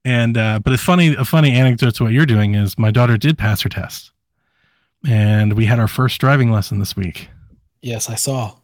and 0.04 0.36
uh, 0.36 0.58
but 0.60 0.72
a 0.72 0.78
funny 0.78 1.14
a 1.14 1.24
funny 1.24 1.52
anecdote 1.52 1.94
to 1.96 2.04
what 2.04 2.12
you're 2.12 2.26
doing 2.26 2.54
is 2.54 2.78
my 2.78 2.90
daughter 2.90 3.16
did 3.16 3.38
pass 3.38 3.60
her 3.62 3.68
test, 3.68 4.10
and 5.06 5.52
we 5.54 5.66
had 5.66 5.78
our 5.78 5.88
first 5.88 6.20
driving 6.20 6.50
lesson 6.50 6.78
this 6.78 6.96
week. 6.96 7.28
yes 7.82 8.08
i 8.08 8.14
saw 8.14 8.54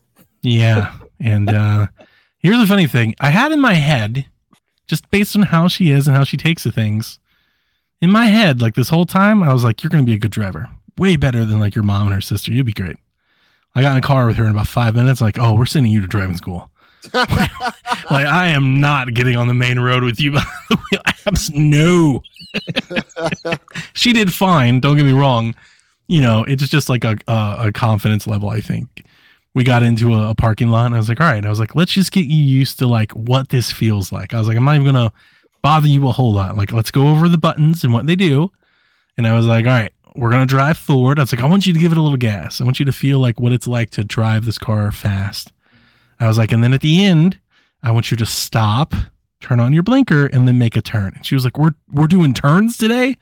Yeah. 0.42 0.92
And 1.20 1.50
uh 1.50 1.86
here's 2.38 2.58
the 2.58 2.66
funny 2.66 2.86
thing. 2.86 3.14
I 3.20 3.30
had 3.30 3.52
in 3.52 3.60
my 3.60 3.74
head, 3.74 4.26
just 4.86 5.10
based 5.10 5.36
on 5.36 5.42
how 5.42 5.68
she 5.68 5.90
is 5.90 6.06
and 6.06 6.16
how 6.16 6.24
she 6.24 6.36
takes 6.36 6.62
to 6.62 6.72
things, 6.72 7.18
in 8.00 8.10
my 8.10 8.26
head, 8.26 8.60
like 8.60 8.74
this 8.76 8.88
whole 8.88 9.06
time, 9.06 9.42
I 9.42 9.52
was 9.52 9.64
like, 9.64 9.82
You're 9.82 9.90
gonna 9.90 10.04
be 10.04 10.14
a 10.14 10.18
good 10.18 10.30
driver. 10.30 10.68
Way 10.98 11.16
better 11.16 11.44
than 11.44 11.60
like 11.60 11.74
your 11.74 11.84
mom 11.84 12.06
and 12.06 12.14
her 12.14 12.20
sister. 12.20 12.52
You'd 12.52 12.66
be 12.66 12.72
great. 12.72 12.96
I 13.74 13.82
got 13.82 13.92
in 13.92 13.98
a 13.98 14.06
car 14.06 14.26
with 14.26 14.36
her 14.36 14.44
in 14.44 14.50
about 14.50 14.66
five 14.66 14.94
minutes, 14.94 15.20
like, 15.20 15.38
oh, 15.38 15.54
we're 15.54 15.66
sending 15.66 15.92
you 15.92 16.00
to 16.00 16.06
driving 16.06 16.36
school. 16.36 16.70
Like, 18.10 18.26
I 18.26 18.48
am 18.48 18.80
not 18.80 19.12
getting 19.12 19.36
on 19.36 19.48
the 19.48 19.54
main 19.54 19.78
road 19.78 20.02
with 20.02 20.18
you. 20.18 20.38
Abs- 21.26 21.50
no. 21.50 22.22
she 23.92 24.14
did 24.14 24.32
fine. 24.32 24.80
Don't 24.80 24.96
get 24.96 25.04
me 25.04 25.12
wrong. 25.12 25.54
You 26.06 26.22
know, 26.22 26.42
it's 26.44 26.66
just 26.68 26.88
like 26.88 27.04
a, 27.04 27.18
a, 27.28 27.56
a 27.66 27.72
confidence 27.72 28.26
level, 28.26 28.48
I 28.48 28.62
think 28.62 29.04
we 29.58 29.64
got 29.64 29.82
into 29.82 30.14
a, 30.14 30.30
a 30.30 30.34
parking 30.36 30.68
lot 30.68 30.86
and 30.86 30.94
I 30.94 30.98
was 30.98 31.08
like, 31.08 31.20
all 31.20 31.26
right, 31.26 31.44
I 31.44 31.48
was 31.48 31.58
like, 31.58 31.74
let's 31.74 31.92
just 31.92 32.12
get 32.12 32.26
you 32.26 32.42
used 32.42 32.78
to 32.78 32.86
like 32.86 33.10
what 33.12 33.48
this 33.48 33.72
feels 33.72 34.12
like. 34.12 34.32
I 34.32 34.38
was 34.38 34.46
like, 34.46 34.56
I'm 34.56 34.64
not 34.64 34.76
even 34.76 34.86
gonna 34.86 35.12
bother 35.62 35.88
you 35.88 36.06
a 36.06 36.12
whole 36.12 36.32
lot. 36.32 36.56
Like, 36.56 36.72
let's 36.72 36.92
go 36.92 37.08
over 37.08 37.28
the 37.28 37.38
buttons 37.38 37.82
and 37.82 37.92
what 37.92 38.06
they 38.06 38.14
do. 38.14 38.52
And 39.16 39.26
I 39.26 39.36
was 39.36 39.46
like, 39.46 39.66
all 39.66 39.72
right, 39.72 39.92
we're 40.16 40.30
gonna 40.30 40.46
drive 40.46 40.78
forward. 40.78 41.18
I 41.18 41.22
was 41.22 41.32
like, 41.32 41.42
I 41.42 41.46
want 41.46 41.66
you 41.66 41.72
to 41.72 41.78
give 41.78 41.92
it 41.92 41.98
a 41.98 42.02
little 42.02 42.18
gas. 42.18 42.60
I 42.60 42.64
want 42.64 42.78
you 42.78 42.86
to 42.86 42.92
feel 42.92 43.18
like 43.18 43.40
what 43.40 43.52
it's 43.52 43.66
like 43.66 43.90
to 43.90 44.04
drive 44.04 44.44
this 44.44 44.58
car 44.58 44.90
fast. 44.92 45.52
I 46.20 46.26
was 46.26 46.38
like, 46.38 46.52
and 46.52 46.62
then 46.62 46.72
at 46.72 46.80
the 46.80 47.04
end, 47.04 47.38
I 47.82 47.90
want 47.92 48.10
you 48.10 48.16
to 48.16 48.26
stop, 48.26 48.94
turn 49.40 49.60
on 49.60 49.72
your 49.72 49.82
blinker, 49.82 50.26
and 50.26 50.48
then 50.48 50.58
make 50.58 50.76
a 50.76 50.82
turn. 50.82 51.12
And 51.14 51.24
she 51.24 51.34
was 51.34 51.44
like, 51.44 51.58
We're 51.58 51.74
we're 51.92 52.06
doing 52.06 52.34
turns 52.34 52.76
today. 52.76 53.16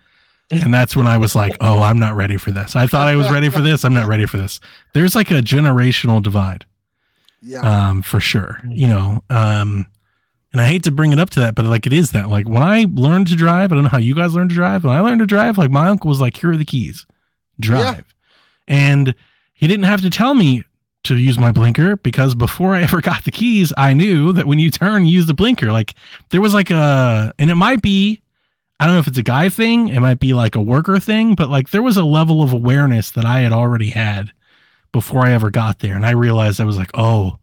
And 0.51 0.73
that's 0.73 0.95
when 0.95 1.09
I 1.09 1.19
was 1.19 1.35
like, 1.35 1.57
oh, 1.61 1.83
I'm 1.83 1.99
not 1.99 2.15
ready 2.15 2.37
for 2.37 2.53
this. 2.53 2.77
I 2.77 2.87
thought 2.87 3.09
I 3.09 3.17
was 3.17 3.29
ready 3.31 3.49
for 3.49 3.61
this. 3.61 3.85
I'm 3.85 3.95
not 3.95 4.07
ready 4.07 4.27
for 4.27 4.37
this. 4.37 4.61
There's 4.95 5.17
like 5.17 5.33
a 5.33 5.43
generational 5.43 6.23
divide, 6.23 6.65
yeah. 7.43 7.89
um, 7.89 8.03
for 8.03 8.21
sure. 8.21 8.61
You 8.69 8.87
know, 8.87 9.25
um, 9.29 9.87
and 10.57 10.63
I 10.63 10.69
hate 10.69 10.85
to 10.85 10.91
bring 10.91 11.13
it 11.13 11.19
up 11.19 11.29
to 11.31 11.41
that, 11.41 11.55
but 11.55 11.67
like 11.67 11.87
it 11.87 11.93
is 11.93 12.13
that. 12.13 12.31
Like 12.31 12.49
when 12.49 12.63
I 12.63 12.87
learned 12.91 13.27
to 13.27 13.37
drive, 13.37 13.71
I 13.71 13.75
don't 13.75 13.85
know 13.85 13.91
how 13.91 13.99
you 13.99 14.15
guys 14.15 14.33
learned 14.33 14.49
to 14.49 14.57
drive. 14.57 14.85
When 14.85 14.97
I 14.97 15.01
learned 15.01 15.19
to 15.19 15.27
drive, 15.27 15.59
like 15.59 15.71
my 15.71 15.89
uncle 15.89 16.09
was 16.09 16.19
like, 16.19 16.35
here 16.35 16.51
are 16.51 16.57
the 16.57 16.65
keys, 16.65 17.05
drive. 17.61 18.07
And 18.67 19.15
he 19.53 19.67
didn't 19.67 19.85
have 19.85 20.01
to 20.01 20.09
tell 20.09 20.33
me 20.33 20.65
to 21.05 21.17
use 21.19 21.39
my 21.39 21.53
blinker 21.53 21.97
because 21.99 22.35
before 22.35 22.75
I 22.75 22.83
ever 22.85 23.03
got 23.03 23.25
the 23.25 23.31
keys, 23.31 23.71
I 23.77 23.93
knew 23.93 24.33
that 24.33 24.47
when 24.47 24.59
you 24.59 24.71
turn, 24.71 25.05
you 25.05 25.13
use 25.13 25.27
the 25.27 25.35
blinker. 25.35 25.73
Like 25.73 25.95
there 26.31 26.41
was 26.41 26.55
like 26.55 26.71
a, 26.71 27.35
and 27.39 27.51
it 27.51 27.57
might 27.57 27.83
be, 27.83 28.23
I 28.81 28.87
don't 28.87 28.95
know 28.95 29.01
if 29.01 29.09
it's 29.09 29.19
a 29.19 29.23
guy 29.23 29.51
thing, 29.51 29.89
it 29.89 30.01
might 30.01 30.21
be 30.21 30.33
like 30.33 30.55
a 30.55 30.63
worker 30.63 30.99
thing, 30.99 31.35
but 31.35 31.51
like 31.51 31.69
there 31.69 31.83
was 31.83 31.99
a 31.99 32.05
level 32.05 32.43
of 32.43 32.55
awareness 32.55 33.11
that 33.11 33.27
I 33.27 33.41
had 33.41 33.53
already 33.53 33.91
had 33.91 34.33
before 34.91 35.27
I 35.27 35.33
ever 35.33 35.51
got 35.51 35.81
there. 35.81 35.97
And 35.97 36.07
I 36.07 36.13
realized 36.13 36.63
I 36.63 36.65
was 36.65 36.79
like, 36.79 36.93
oh, 36.95 37.39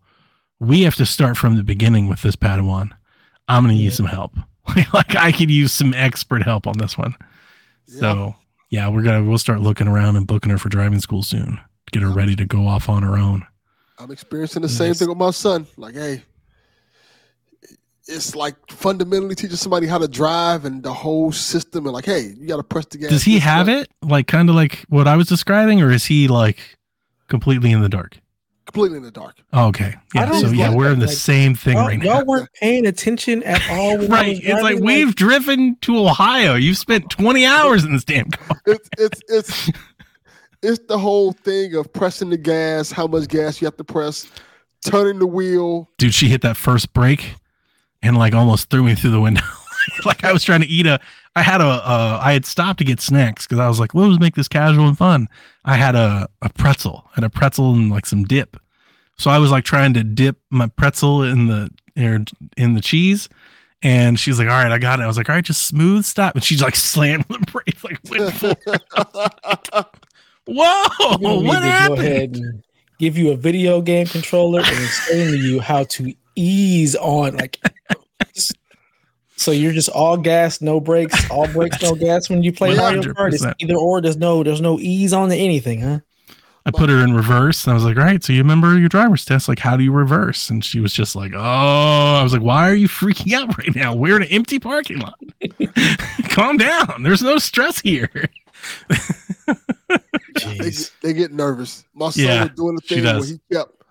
we 0.60 0.82
have 0.82 0.96
to 0.96 1.06
start 1.06 1.38
from 1.38 1.58
the 1.58 1.64
beginning 1.64 2.08
with 2.08 2.24
this 2.24 2.36
Padawan. 2.36 2.90
I'm 3.48 3.64
gonna 3.64 3.74
use 3.74 3.96
some 3.96 4.06
help. 4.06 4.36
like 4.94 5.16
I 5.16 5.32
could 5.32 5.52
use 5.52 5.72
some 5.72 5.94
expert 5.94 6.44
help 6.44 6.68
on 6.68 6.78
this 6.78 6.98
one. 6.98 7.16
So 7.86 8.36
yeah, 8.70 8.88
we're 8.90 9.04
gonna 9.04 9.24
we'll 9.24 9.38
start 9.38 9.62
looking 9.62 9.88
around 9.88 10.16
and 10.16 10.26
booking 10.26 10.52
her 10.52 10.58
for 10.58 10.70
driving 10.70 11.00
school 11.00 11.24
soon. 11.24 11.60
Get 11.92 12.02
her 12.02 12.10
ready 12.10 12.36
to 12.36 12.46
go 12.46 12.68
off 12.68 12.90
on 12.90 13.04
her 13.04 13.18
own. 13.18 13.46
I'm 14.00 14.12
experiencing 14.12 14.64
the 14.64 14.70
same 14.70 14.94
thing 14.96 15.10
with 15.10 15.18
my 15.18 15.30
son. 15.32 15.68
Like, 15.78 15.94
hey, 15.94 16.24
it's 18.08 18.36
like 18.36 18.56
fundamentally 18.70 19.36
teaching 19.36 19.56
somebody 19.56 19.88
how 19.88 19.98
to 19.98 20.08
drive 20.08 20.66
and 20.66 20.82
the 20.82 20.94
whole 20.94 21.32
system, 21.32 21.86
and 21.86 21.94
like, 21.94 22.06
hey, 22.06 22.34
you 22.36 22.48
got 22.48 22.58
to 22.58 22.64
press 22.64 22.86
the 22.88 22.98
gas. 22.98 23.10
Does 23.10 23.24
he 23.24 23.40
have 23.40 23.68
way. 23.68 23.82
it 23.82 23.92
like 24.02 24.28
kind 24.28 24.50
of 24.50 24.56
like 24.56 24.86
what 24.90 25.08
I 25.08 25.16
was 25.16 25.28
describing, 25.28 25.82
or 25.82 25.92
is 25.92 26.06
he 26.06 26.28
like 26.28 26.60
completely 27.28 27.72
in 27.72 27.82
the 27.82 27.90
dark? 27.90 28.18
Completely 28.74 28.98
in 28.98 29.04
the 29.04 29.12
dark? 29.12 29.38
Okay, 29.54 29.96
yeah. 30.14 30.32
So 30.32 30.50
yeah, 30.52 30.70
like 30.70 30.78
we're 30.78 30.86
that, 30.88 30.94
in 30.94 31.00
the 31.00 31.08
like, 31.08 31.18
same 31.18 31.56
thing 31.56 31.78
Y'all, 31.78 31.86
right 31.86 32.00
y'all 32.02 32.22
now. 32.22 32.24
weren't 32.26 32.50
paying 32.54 32.86
attention 32.88 33.44
at 33.44 33.64
all. 33.68 33.98
when 33.98 34.14
I 34.14 34.22
Right, 34.22 34.28
was 34.28 34.40
it's 34.40 34.62
like 34.62 34.80
driving, 34.80 34.86
we've 34.86 35.16
driven 35.16 35.78
to 35.82 35.98
Ohio. 36.08 36.56
You've 36.56 36.78
spent 36.78 37.10
20 37.10 37.46
hours 37.46 37.84
in 37.86 37.94
this 37.94 38.04
damn 38.04 38.30
car. 38.32 38.62
It's 38.66 38.90
it's 38.98 39.22
it's 39.30 39.72
it's 40.64 40.80
the 40.88 40.98
whole 40.98 41.34
thing 41.34 41.76
of 41.76 41.92
pressing 41.94 42.30
the 42.30 42.38
gas, 42.38 42.92
how 42.92 43.08
much 43.08 43.28
gas 43.28 43.62
you 43.62 43.66
have 43.66 43.78
to 43.78 43.84
press, 43.84 44.28
turning 44.86 45.20
the 45.20 45.28
wheel. 45.28 45.90
dude 45.98 46.14
she 46.14 46.30
hit 46.30 46.42
that 46.42 46.58
first 46.58 46.94
break 46.94 47.36
and 48.02 48.18
like 48.18 48.34
almost 48.34 48.70
threw 48.70 48.84
me 48.84 48.96
through 48.96 49.12
the 49.12 49.22
window 49.22 49.42
like 50.06 50.24
i 50.24 50.32
was 50.34 50.44
trying 50.44 50.62
to 50.62 50.68
eat 50.68 50.86
a 50.86 51.00
i 51.36 51.42
had 51.42 51.62
a 51.62 51.66
uh, 51.66 52.20
i 52.22 52.34
had 52.34 52.46
stopped 52.46 52.80
to 52.80 52.84
get 52.86 53.00
snacks 53.02 53.46
because 53.46 53.60
i 53.60 53.68
was 53.68 53.80
like 53.80 53.94
let's 53.94 54.20
make 54.20 54.36
this 54.36 54.48
casual 54.48 54.88
and 54.88 54.98
fun 54.98 55.28
i 55.66 55.76
had 55.76 55.96
a, 55.96 56.28
a 56.42 56.50
pretzel 56.50 57.10
and 57.16 57.26
a 57.26 57.30
pretzel 57.30 57.74
and 57.74 57.90
like 57.92 58.06
some 58.06 58.24
dip 58.24 58.58
so 59.18 59.30
i 59.32 59.38
was 59.38 59.52
like 59.52 59.64
trying 59.64 59.94
to 59.94 60.04
dip 60.04 60.38
my 60.50 60.68
pretzel 60.68 61.24
in 61.24 61.48
the 61.48 61.70
er, 61.98 62.20
in 62.58 62.74
the 62.74 62.82
cheese 62.82 63.30
and 63.82 64.20
she's 64.20 64.40
like 64.40 64.48
all 64.48 64.64
right 64.64 64.72
i 64.72 64.78
got 64.78 65.00
it. 65.00 65.04
I 65.04 65.08
was 65.08 65.18
like 65.18 65.30
all 65.30 65.36
right 65.36 65.44
just 65.44 65.68
smooth 65.68 66.06
stop. 66.06 66.36
And 66.36 66.44
she's 66.44 66.62
like 66.62 66.76
slammed 66.78 67.26
the 67.30 67.40
brakes 67.52 67.84
like 67.84 68.00
went 68.10 68.34
whoa 70.46 71.40
what 71.42 71.60
to 71.60 71.66
happened? 71.66 72.64
give 73.00 73.18
you 73.18 73.32
a 73.32 73.36
video 73.36 73.82
game 73.82 74.08
controller 74.08 74.60
and 74.60 74.84
explain 74.84 75.32
to 75.32 75.38
you 75.38 75.60
how 75.60 75.84
to 75.86 76.14
ease 76.36 76.96
on 76.96 77.36
like 77.38 77.60
so 79.36 79.52
you're 79.52 79.74
just 79.74 79.90
all 79.90 80.16
gas 80.18 80.62
no 80.62 80.80
brakes 80.80 81.30
all 81.30 81.48
brakes 81.48 81.82
no 81.82 81.96
gas 81.96 82.30
when 82.30 82.44
you 82.44 82.52
play 82.54 82.76
mario 82.76 83.02
kart. 83.02 83.34
It's 83.34 83.46
either 83.60 83.76
or 83.76 84.02
there's 84.02 84.18
no 84.18 84.44
there's 84.44 84.62
no 84.62 84.80
ease 84.80 85.14
on 85.14 85.30
the 85.30 85.36
anything 85.36 85.82
huh 85.82 86.00
I 86.66 86.72
put 86.72 86.90
her 86.90 87.04
in 87.04 87.14
reverse 87.14 87.66
and 87.66 87.72
I 87.72 87.74
was 87.76 87.84
like, 87.84 87.98
all 87.98 88.04
right, 88.04 88.24
so 88.24 88.32
you 88.32 88.40
remember 88.40 88.78
your 88.80 88.88
driver's 88.88 89.26
test? 89.26 89.50
Like, 89.50 89.60
how 89.60 89.76
do 89.76 89.84
you 89.84 89.92
reverse? 89.92 90.50
And 90.50 90.64
she 90.64 90.80
was 90.80 90.94
just 90.94 91.14
like, 91.16 91.34
oh, 91.36 91.40
I 91.40 92.24
was 92.24 92.32
like, 92.32 92.42
why 92.42 92.70
are 92.70 92.76
you 92.76 92.88
freaking 92.88 93.34
out 93.38 93.58
right 93.58 93.76
now? 93.76 93.94
We're 93.94 94.16
in 94.16 94.24
an 94.24 94.30
empty 94.30 94.60
parking 94.60 95.00
lot. 95.00 95.20
Calm 96.30 96.58
down. 96.58 97.04
There's 97.04 97.22
no 97.22 97.38
stress 97.38 97.82
here. 97.82 98.10
they, 98.90 98.96
Jeez. 100.36 100.58
get, 100.60 100.92
they 101.02 101.14
get 101.14 101.34
nervous. 101.34 101.84
My 101.94 102.10
son 102.12 102.24
Yeah, 102.26 102.44
was 102.44 102.52
doing 102.52 102.76
the 102.76 102.82
thing 102.82 103.04
where 103.04 103.26
he 103.26 103.40
kept 103.52 103.84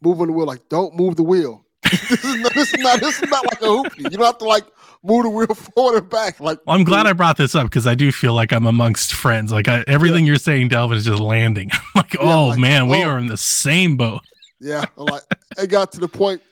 moving 0.00 0.26
the 0.26 0.32
wheel, 0.32 0.46
like, 0.46 0.68
don't 0.68 0.94
move 0.96 1.16
the 1.16 1.22
wheel. 1.22 1.64
this, 1.84 2.24
is 2.24 2.34
not, 2.40 2.54
this 2.54 2.74
is 2.74 2.80
not 2.80 3.00
this 3.00 3.22
is 3.22 3.30
not 3.30 3.44
like 3.46 3.62
a 3.62 3.66
hoopty. 3.66 3.98
You 4.10 4.10
don't 4.10 4.26
have 4.26 4.38
to 4.38 4.44
like 4.44 4.64
move 5.02 5.24
the 5.24 5.30
wheel 5.30 5.46
forward 5.46 5.98
and 5.98 6.08
back. 6.10 6.40
Like 6.40 6.58
Well, 6.66 6.76
I'm 6.76 6.84
glad 6.84 7.06
I 7.06 7.12
brought 7.12 7.36
this 7.36 7.54
up 7.54 7.64
because 7.64 7.86
I 7.86 7.94
do 7.94 8.10
feel 8.12 8.34
like 8.34 8.52
I'm 8.52 8.66
amongst 8.66 9.14
friends. 9.14 9.52
Like, 9.52 9.68
I, 9.68 9.84
everything 9.86 10.26
you're 10.26 10.36
saying, 10.36 10.68
Delvin, 10.68 10.96
is 10.98 11.04
just 11.04 11.20
landing. 11.20 11.70
I'm 11.72 11.80
like, 11.94 12.14
Yeah, 12.14 12.20
oh, 12.22 12.46
like, 12.48 12.58
man, 12.58 12.88
we 12.88 13.02
oh. 13.04 13.08
are 13.10 13.18
in 13.18 13.26
the 13.26 13.36
same 13.36 13.96
boat. 13.96 14.22
Yeah, 14.60 14.84
I'm 14.96 15.06
like 15.06 15.22
it 15.56 15.68
got 15.68 15.92
to 15.92 16.00
the 16.00 16.08
point. 16.08 16.42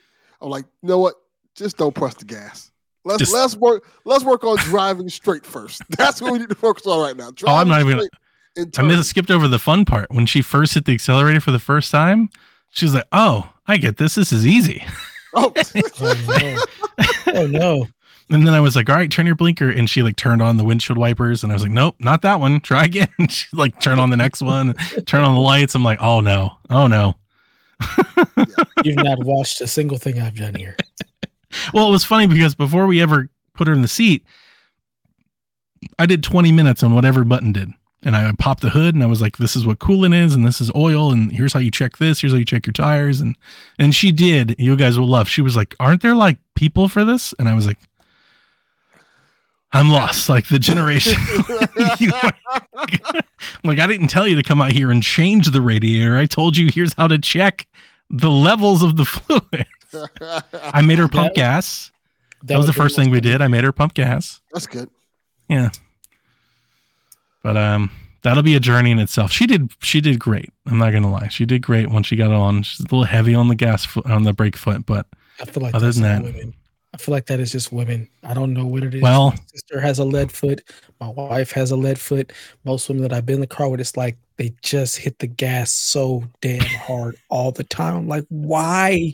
I'm 0.41 0.49
like, 0.49 0.65
you 0.81 0.89
know 0.89 0.99
what? 0.99 1.15
Just 1.55 1.77
don't 1.77 1.93
press 1.93 2.13
the 2.15 2.25
gas. 2.25 2.71
Let's 3.03 3.19
Just- 3.19 3.33
let's 3.33 3.55
work. 3.55 3.85
Let's 4.05 4.23
work 4.23 4.43
on 4.43 4.57
driving 4.57 5.09
straight 5.09 5.45
first. 5.45 5.81
That's 5.97 6.21
what 6.21 6.33
we 6.33 6.39
need 6.39 6.49
to 6.49 6.55
focus 6.55 6.85
on 6.87 6.99
right 7.01 7.15
now. 7.17 7.31
Oh, 7.45 7.55
I'm 7.55 7.67
not 7.67 7.79
Driving 7.79 7.87
even- 7.87 7.99
straight 7.99 8.11
and 8.57 8.67
I 8.67 8.69
turning. 8.81 8.97
missed, 8.97 9.09
skipped 9.09 9.29
over 9.31 9.47
the 9.47 9.59
fun 9.59 9.85
part. 9.85 10.09
When 10.11 10.25
she 10.25 10.41
first 10.41 10.73
hit 10.73 10.85
the 10.85 10.93
accelerator 10.93 11.39
for 11.39 11.51
the 11.51 11.59
first 11.59 11.91
time, 11.91 12.29
she 12.71 12.85
was 12.85 12.93
like, 12.95 13.05
oh, 13.11 13.51
I 13.67 13.77
get 13.77 13.97
this. 13.97 14.15
This 14.15 14.31
is 14.31 14.47
easy. 14.47 14.83
Oh, 15.35 15.53
oh 15.99 16.25
no 16.27 16.57
oh 17.27 17.45
no 17.47 17.87
And 18.29 18.45
then 18.45 18.53
I 18.53 18.59
was 18.59 18.75
like, 18.75 18.89
all 18.89 18.95
right, 18.95 19.09
turn 19.09 19.25
your 19.25 19.35
blinker. 19.35 19.69
And 19.69 19.89
she 19.89 20.03
like 20.03 20.17
turned 20.17 20.41
on 20.41 20.57
the 20.57 20.63
windshield 20.65 20.97
wipers. 20.97 21.43
And 21.43 21.51
I 21.51 21.55
was 21.55 21.63
like, 21.63 21.71
nope, 21.71 21.95
not 21.99 22.21
that 22.23 22.39
one. 22.39 22.59
Try 22.61 22.85
again. 22.85 23.07
she 23.29 23.47
like 23.53 23.79
turn 23.79 23.99
on 23.99 24.09
the 24.09 24.17
next 24.17 24.41
one, 24.41 24.73
turn 25.05 25.23
on 25.23 25.35
the 25.35 25.41
lights. 25.41 25.75
I'm 25.75 25.83
like, 25.83 26.01
oh 26.01 26.19
no, 26.19 26.57
oh 26.69 26.87
no. 26.87 27.15
you've 28.83 28.95
not 28.95 29.23
watched 29.23 29.61
a 29.61 29.67
single 29.67 29.99
thing 29.99 30.19
i've 30.19 30.35
done 30.35 30.55
here 30.55 30.75
Well, 31.73 31.87
it 31.87 31.91
was 31.91 32.03
funny 32.03 32.27
because 32.27 32.55
before 32.55 32.87
we 32.87 33.01
ever 33.01 33.29
put 33.53 33.67
her 33.67 33.73
in 33.73 33.81
the 33.81 33.87
seat, 33.87 34.25
I 35.99 36.05
did 36.05 36.23
20 36.23 36.51
minutes 36.51 36.83
on 36.83 36.93
what 36.93 37.05
every 37.05 37.25
button 37.25 37.51
did. 37.51 37.71
And 38.03 38.15
I 38.15 38.31
popped 38.37 38.61
the 38.61 38.69
hood 38.69 38.93
and 38.93 39.03
I 39.03 39.07
was 39.07 39.21
like, 39.21 39.37
this 39.37 39.55
is 39.55 39.65
what 39.65 39.79
coolant 39.79 40.13
is, 40.13 40.35
and 40.35 40.45
this 40.45 40.61
is 40.61 40.71
oil, 40.75 41.11
and 41.11 41.31
here's 41.31 41.51
how 41.51 41.59
you 41.59 41.71
check 41.71 41.97
this, 41.97 42.21
here's 42.21 42.31
how 42.31 42.39
you 42.39 42.45
check 42.45 42.65
your 42.65 42.73
tires. 42.73 43.19
And 43.19 43.35
and 43.79 43.93
she 43.93 44.11
did, 44.11 44.55
you 44.59 44.75
guys 44.75 44.99
will 44.99 45.07
love. 45.07 45.27
She 45.27 45.41
was 45.41 45.55
like, 45.55 45.75
Aren't 45.79 46.03
there 46.03 46.15
like 46.15 46.37
people 46.55 46.87
for 46.89 47.03
this? 47.03 47.33
And 47.39 47.49
I 47.49 47.55
was 47.55 47.65
like, 47.65 47.79
I'm 49.73 49.89
lost. 49.89 50.29
Like 50.29 50.47
the 50.47 50.59
generation. 50.59 51.13
Are- 52.13 52.33
like 53.63 53.79
I 53.79 53.87
didn't 53.87 54.07
tell 54.07 54.27
you 54.27 54.35
to 54.35 54.43
come 54.43 54.61
out 54.61 54.71
here 54.71 54.91
and 54.91 55.03
change 55.03 55.51
the 55.51 55.61
radiator. 55.61 56.17
I 56.17 56.25
told 56.25 56.55
you 56.57 56.69
here's 56.71 56.93
how 56.93 57.07
to 57.07 57.17
check 57.19 57.67
the 58.09 58.29
levels 58.31 58.81
of 58.83 58.95
the 58.95 59.05
fluid. 59.05 59.65
I 60.53 60.81
made 60.81 60.97
her 60.99 61.07
pump 61.07 61.33
That- 61.33 61.35
gas. 61.35 61.91
That 62.43 62.57
was 62.57 62.67
the 62.67 62.73
first 62.73 62.95
thing 62.95 63.09
we 63.09 63.19
did. 63.19 63.41
I 63.41 63.47
made 63.47 63.63
her 63.63 63.71
pump 63.71 63.93
gas. 63.95 64.39
That's 64.53 64.67
good. 64.67 64.89
Yeah. 65.49 65.69
But 67.43 67.57
um 67.57 67.91
that'll 68.23 68.43
be 68.43 68.55
a 68.55 68.59
journey 68.59 68.91
in 68.91 68.99
itself. 68.99 69.31
She 69.31 69.47
did 69.47 69.71
she 69.81 70.01
did 70.01 70.19
great. 70.19 70.51
I'm 70.65 70.77
not 70.77 70.91
gonna 70.93 71.11
lie. 71.11 71.27
She 71.29 71.45
did 71.45 71.61
great 71.61 71.89
once 71.89 72.07
she 72.07 72.15
got 72.15 72.31
on. 72.31 72.63
She's 72.63 72.79
a 72.81 72.83
little 72.83 73.03
heavy 73.05 73.33
on 73.35 73.47
the 73.47 73.55
gas 73.55 73.85
foot 73.85 74.05
on 74.05 74.23
the 74.23 74.33
brake 74.33 74.55
foot, 74.55 74.85
but 74.85 75.07
I 75.41 75.45
feel 75.45 75.63
like 75.63 75.75
Other 75.75 75.91
than 75.91 76.03
that- 76.03 76.23
women. 76.23 76.53
I 76.99 77.03
feel 77.03 77.13
like 77.13 77.27
that 77.27 77.39
is 77.39 77.51
just 77.51 77.71
women. 77.71 78.09
I 78.23 78.33
don't 78.33 78.53
know 78.53 78.65
what 78.65 78.83
it 78.83 78.95
is. 78.95 79.01
Well- 79.01 79.29
my 79.31 79.37
sister 79.53 79.79
has 79.79 79.99
a 79.99 80.03
lead 80.03 80.31
foot. 80.31 80.61
My 80.99 81.09
wife 81.09 81.51
has 81.51 81.69
a 81.71 81.75
lead 81.75 81.99
foot. 81.99 82.33
Most 82.65 82.89
women 82.89 83.03
that 83.03 83.13
I've 83.13 83.25
been 83.25 83.35
in 83.35 83.41
the 83.41 83.47
car 83.47 83.69
with, 83.69 83.79
it's 83.79 83.95
like 83.95 84.17
they 84.37 84.53
just 84.63 84.97
hit 84.97 85.19
the 85.19 85.27
gas 85.27 85.71
so 85.71 86.23
damn 86.41 86.59
hard 86.65 87.15
all 87.29 87.51
the 87.51 87.63
time. 87.63 87.95
I'm 87.95 88.07
like, 88.07 88.25
why 88.29 89.13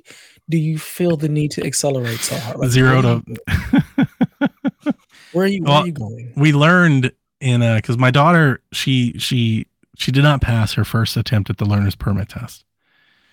do 0.49 0.57
you 0.57 0.79
feel 0.79 1.17
the 1.17 1.27
need 1.27 1.51
to 1.51 1.65
accelerate 1.65 2.19
so 2.19 2.37
hard? 2.37 2.59
Like, 2.59 2.69
zero 2.69 3.01
to 3.01 3.23
Where 5.33 5.45
are 5.45 5.47
you? 5.47 5.63
Where 5.63 5.71
Well, 5.71 5.81
are 5.83 5.85
you 5.87 5.91
going? 5.91 6.33
we 6.35 6.53
learned 6.53 7.11
in 7.41 7.61
uh 7.61 7.75
because 7.75 7.97
my 7.97 8.11
daughter 8.11 8.61
she 8.71 9.17
she 9.19 9.67
she 9.97 10.11
did 10.11 10.23
not 10.23 10.39
pass 10.41 10.73
her 10.73 10.85
first 10.85 11.17
attempt 11.17 11.49
at 11.49 11.57
the 11.57 11.65
learner's 11.65 11.95
permit 11.95 12.29
test 12.29 12.63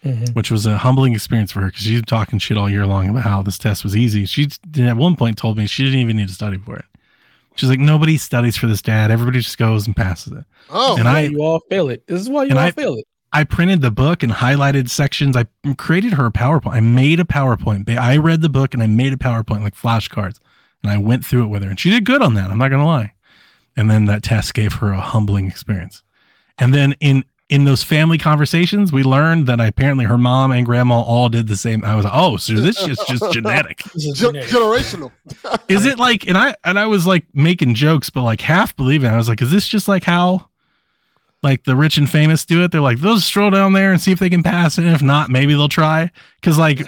Mhm. 0.04 0.34
which 0.34 0.50
was 0.50 0.64
a 0.66 0.78
humbling 0.78 1.14
experience 1.14 1.52
for 1.52 1.60
her 1.60 1.66
because 1.66 1.82
she's 1.82 2.00
talking 2.02 2.38
shit 2.38 2.56
all 2.56 2.70
year 2.70 2.86
long 2.86 3.08
about 3.10 3.22
how 3.24 3.42
this 3.42 3.58
test 3.58 3.84
was 3.84 3.94
easy 3.96 4.24
she 4.24 4.46
did- 4.70 4.86
at 4.88 4.96
one 4.96 5.14
point 5.16 5.36
told 5.36 5.58
me 5.58 5.66
she 5.66 5.84
didn't 5.84 5.98
even 6.00 6.16
need 6.16 6.28
to 6.28 6.34
study 6.34 6.56
for 6.56 6.76
it 6.76 6.86
she's 7.54 7.68
like 7.68 7.78
nobody 7.80 8.16
studies 8.16 8.56
for 8.56 8.66
this 8.66 8.80
dad 8.80 9.10
everybody 9.10 9.40
just 9.40 9.58
goes 9.58 9.86
and 9.86 9.94
passes 9.94 10.32
it 10.32 10.44
Oh, 10.70 10.96
And 10.96 11.06
I- 11.08 11.22
you 11.22 11.42
all 11.42 11.60
fail 11.68 11.88
it. 11.90 12.06
This 12.06 12.20
is 12.20 12.28
why 12.30 12.44
you 12.44 12.52
all 12.52 12.58
I- 12.58 12.70
fail 12.70 12.94
it. 12.94 13.04
I 13.32 13.42
printed 13.44 13.80
the 13.80 13.90
book 13.90 14.22
and 14.22 14.30
highlighted 14.32 14.88
sections. 14.88 15.36
I 15.36 15.46
created 15.76 16.12
her 16.14 16.26
a 16.26 16.30
PowerPoint. 16.32 16.74
I 16.74 16.80
made 16.80 17.18
a 17.20 17.24
PowerPoint. 17.24 17.88
I 17.98 18.16
read 18.16 18.40
the 18.40 18.48
book 18.48 18.72
and 18.72 18.82
I 18.82 18.86
made 18.86 19.12
a 19.12 19.16
PowerPoint 19.16 19.62
like 19.62 19.74
flashcards, 19.76 20.38
and 20.82 20.90
I 20.92 20.96
went 20.98 21.26
through 21.26 21.44
it 21.44 21.48
with 21.48 21.62
her, 21.64 21.70
and 21.70 21.78
she 21.78 21.90
did 21.90 22.04
good 22.04 22.22
on 22.22 22.34
that. 22.34 22.50
I'm 22.50 22.58
not 22.58 22.70
gonna 22.70 22.86
lie. 22.86 23.12
And 23.76 23.90
then 23.90 24.04
that 24.06 24.22
test 24.22 24.54
gave 24.54 24.74
her 24.74 24.92
a 24.92 25.00
humbling 25.00 25.46
experience. 25.48 26.02
And 26.58 26.72
then 26.72 26.94
in 27.00 27.24
in 27.50 27.64
those 27.64 27.82
family 27.82 28.16
conversations, 28.16 28.92
we 28.92 29.02
learned 29.02 29.46
that 29.48 29.60
apparently 29.60 30.04
her 30.06 30.16
mom 30.16 30.52
and 30.52 30.64
grandma 30.64 31.00
all 31.00 31.28
did 31.28 31.48
the 31.48 31.56
same. 31.56 31.84
I 31.84 31.96
was 31.96 32.04
like, 32.04 32.14
oh, 32.16 32.36
so 32.36 32.54
this 32.54 32.80
is 32.80 32.96
just 33.08 33.32
genetic. 33.32 33.82
This 33.92 34.06
is 34.06 34.18
genetic. 34.20 34.48
generational. 34.50 35.10
Is 35.68 35.84
it 35.84 35.98
like? 35.98 36.26
And 36.28 36.38
I 36.38 36.54
and 36.64 36.78
I 36.78 36.86
was 36.86 37.06
like 37.06 37.24
making 37.34 37.74
jokes, 37.74 38.08
but 38.08 38.22
like 38.22 38.40
half 38.40 38.74
believing. 38.76 39.10
I 39.10 39.16
was 39.16 39.28
like, 39.28 39.42
is 39.42 39.50
this 39.50 39.66
just 39.68 39.86
like 39.88 40.04
how? 40.04 40.46
Like 41.42 41.64
the 41.64 41.74
rich 41.76 41.96
and 41.98 42.08
famous 42.08 42.44
do 42.44 42.62
it. 42.64 42.70
They're 42.70 42.80
like, 42.80 42.98
they'll 43.00 43.14
just 43.16 43.26
stroll 43.26 43.50
down 43.50 43.72
there 43.72 43.92
and 43.92 44.00
see 44.00 44.12
if 44.12 44.18
they 44.18 44.30
can 44.30 44.42
pass 44.42 44.78
it. 44.78 44.84
And 44.84 44.94
if 44.94 45.02
not, 45.02 45.30
maybe 45.30 45.54
they'll 45.54 45.68
try. 45.68 46.10
Cause 46.42 46.58
like 46.58 46.82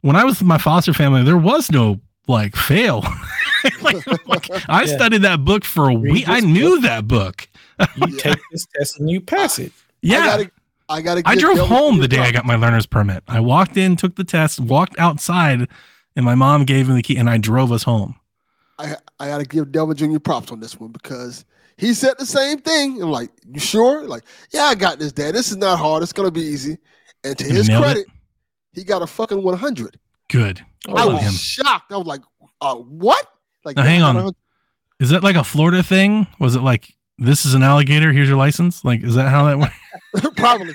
when 0.00 0.16
I 0.16 0.24
was 0.24 0.38
with 0.38 0.48
my 0.48 0.58
foster 0.58 0.92
family, 0.94 1.22
there 1.24 1.36
was 1.36 1.70
no 1.70 2.00
like 2.26 2.56
fail. 2.56 3.04
like, 3.82 4.04
like, 4.26 4.48
I 4.68 4.82
Yeah. 4.84 4.96
studied 4.96 5.22
that 5.22 5.44
book 5.44 5.64
for 5.64 5.90
a 5.90 5.96
Read 5.96 6.12
week. 6.12 6.28
I 6.28 6.40
knew 6.40 6.76
book. 6.76 6.82
that 6.82 7.06
book. 7.08 7.48
You 7.96 8.16
take 8.16 8.38
this 8.50 8.66
test 8.74 8.98
and 8.98 9.08
you 9.10 9.20
pass 9.20 9.58
it. 9.58 9.72
Yeah. 10.02 10.18
I 10.18 10.26
gotta, 10.26 10.50
I 10.88 11.02
gotta. 11.02 11.22
I 11.26 11.34
drove 11.36 11.58
home 11.58 11.98
the 11.98 12.08
day 12.08 12.18
I 12.18 12.30
got 12.32 12.44
my 12.44 12.56
learner's 12.56 12.86
permit. 12.86 13.22
I 13.28 13.40
walked 13.40 13.76
in, 13.76 13.96
took 13.96 14.16
the 14.16 14.24
test, 14.24 14.60
walked 14.60 14.98
outside, 14.98 15.68
and 16.16 16.24
my 16.24 16.34
mom 16.34 16.64
gave 16.64 16.88
me 16.88 16.94
the 16.94 17.02
key 17.02 17.16
and 17.16 17.28
I 17.28 17.38
drove 17.38 17.72
us 17.72 17.82
home. 17.82 18.16
I 18.78 18.96
I 19.18 19.28
gotta 19.28 19.44
give 19.44 19.72
Delvin 19.72 19.96
Jr. 19.96 20.18
props 20.18 20.50
on 20.52 20.60
this 20.60 20.78
one 20.78 20.92
because 20.92 21.44
he 21.76 21.92
said 21.94 22.14
the 22.18 22.26
same 22.26 22.58
thing. 22.58 23.02
I'm 23.02 23.10
like, 23.10 23.30
you 23.52 23.60
sure? 23.60 24.06
Like, 24.06 24.22
yeah, 24.50 24.62
I 24.64 24.74
got 24.74 24.98
this, 24.98 25.12
Dad. 25.12 25.34
This 25.34 25.50
is 25.50 25.56
not 25.56 25.78
hard. 25.78 26.02
It's 26.02 26.12
gonna 26.12 26.30
be 26.30 26.42
easy. 26.42 26.78
And 27.24 27.36
to 27.38 27.44
And 27.44 27.56
his 27.56 27.68
nailed 27.68 27.82
it. 27.82 27.84
credit, 27.86 28.06
he 28.72 28.84
got 28.84 29.02
a 29.02 29.06
fucking 29.06 29.42
100. 29.42 29.98
Good. 30.30 30.64
Oh, 30.86 30.94
I 30.94 31.04
was 31.06 31.20
him. 31.22 31.32
shocked. 31.32 31.90
I 31.92 31.96
was 31.96 32.06
like, 32.06 32.20
uh, 32.60 32.76
what? 32.76 33.26
Like, 33.64 33.76
Now, 33.76 33.82
hang 33.82 34.02
on. 34.02 34.14
got 34.14 34.26
a 34.28 34.34
Is 35.00 35.10
that 35.10 35.24
like 35.24 35.34
a 35.36 35.42
Florida 35.44 35.82
thing? 35.82 36.26
Was 36.38 36.54
it 36.54 36.60
like 36.62 36.94
this 37.18 37.44
is 37.44 37.54
an 37.54 37.62
alligator? 37.62 38.12
Here's 38.12 38.28
your 38.28 38.36
license. 38.38 38.84
Like, 38.84 39.02
is 39.02 39.14
that 39.16 39.28
how 39.28 39.44
that 39.46 39.58
works? 39.58 39.74
Probably. 40.36 40.74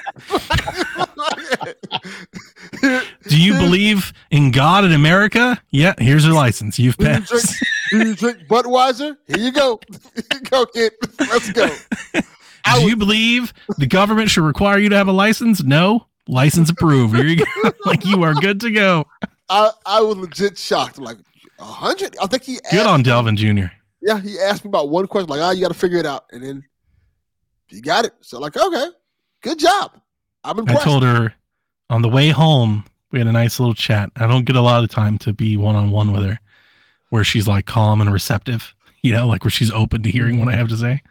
Do 3.30 3.42
you 3.42 3.54
believe 3.54 4.14
in 4.32 4.52
God 4.52 4.84
in 4.86 4.92
America? 4.92 5.62
Yeah. 5.72 5.94
Here's 5.98 6.26
your 6.26 6.34
license. 6.36 6.78
You've 6.80 6.98
Do 6.98 7.06
you 7.06 7.12
drink, 7.14 7.28
passed. 7.30 7.64
do 7.92 7.98
you 8.08 8.16
drink 8.16 8.38
Budweiser? 8.48 9.18
Here 9.28 9.38
you 9.40 9.52
go. 9.52 9.80
Here 10.16 10.24
you 10.34 10.40
go, 10.42 10.66
kid. 10.66 10.92
Let's 11.20 11.52
go. 11.52 11.66
I 12.14 12.20
Do 12.78 12.82
was- 12.84 12.90
you 12.90 12.96
believe 12.96 13.54
the 13.78 13.88
government 13.88 14.30
should 14.30 14.44
require 14.44 14.78
you 14.78 14.90
to 14.90 14.96
have 14.98 15.08
a 15.08 15.12
license? 15.14 15.64
No. 15.64 16.08
License 16.28 16.70
approved. 16.70 17.16
Here 17.16 17.26
you 17.26 17.38
go. 17.38 17.46
like 17.86 18.06
you 18.06 18.24
are 18.24 18.34
good 18.34 18.60
to 18.62 18.72
go. 18.72 19.06
I, 19.50 19.72
I 19.86 20.02
was 20.02 20.18
legit 20.18 20.58
shocked. 20.58 20.98
Like, 20.98 21.18
a 21.60 21.64
hundred? 21.64 22.16
I 22.22 22.28
think 22.28 22.44
he 22.44 22.56
asked, 22.64 22.72
Good 22.72 22.86
on 22.86 23.04
Delvin 23.04 23.36
Jr. 23.36 23.66
Yeah, 24.04 24.20
he 24.20 24.38
asked 24.38 24.66
me 24.66 24.70
about 24.70 24.90
one 24.90 25.08
question, 25.08 25.30
like, 25.30 25.42
ah, 25.42 25.52
you 25.52 25.62
got 25.62 25.70
to 25.70 25.74
figure 25.74 25.98
it 25.98 26.06
out. 26.06 26.26
And 26.32 26.44
then 26.44 26.64
he 27.68 27.80
got 27.80 28.06
it. 28.06 28.14
So, 28.22 28.38
like, 28.38 28.58
okay, 28.58 28.88
good 29.42 29.60
job. 29.60 30.00
I'm 30.44 30.60
impressed. 30.60 30.82
I 30.82 30.84
told 30.84 31.04
her 31.04 31.34
on 31.90 32.02
the 32.02 32.10
way 32.10 32.30
home, 32.30 32.84
we 33.12 33.20
had 33.20 33.28
a 33.28 33.32
nice 33.32 33.60
little 33.60 33.74
chat. 33.74 34.12
I 34.18 34.28
don't 34.28 34.46
get 34.46 34.58
a 34.58 34.62
lot 34.62 34.84
of 34.84 34.90
time 34.90 35.18
to 35.20 35.32
be 35.32 35.56
one 35.56 35.76
on 35.76 35.92
one 35.92 36.12
with 36.12 36.24
her 36.24 36.40
where 37.12 37.24
she's 37.24 37.48
like 37.48 37.66
calm 37.66 38.02
and 38.02 38.12
receptive, 38.12 38.74
you 39.04 39.14
know, 39.14 39.28
like 39.28 39.44
where 39.44 39.52
she's 39.52 39.72
open 39.72 40.04
to 40.04 40.12
hearing 40.12 40.40
what 40.40 40.50
I 40.50 40.58
have 40.58 40.70
to 40.70 40.78
say. 40.78 41.02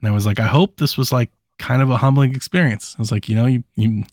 And 0.00 0.08
I 0.08 0.12
was 0.12 0.26
like, 0.26 0.40
I 0.40 0.46
hope 0.46 0.76
this 0.78 0.96
was 0.96 1.12
like 1.12 1.30
kind 1.58 1.82
of 1.82 1.90
a 1.90 1.96
humbling 1.96 2.34
experience. 2.34 2.96
I 2.98 3.02
was 3.02 3.12
like, 3.12 3.28
you 3.28 3.36
know, 3.36 3.46
you, 3.46 3.62
you 3.76 4.04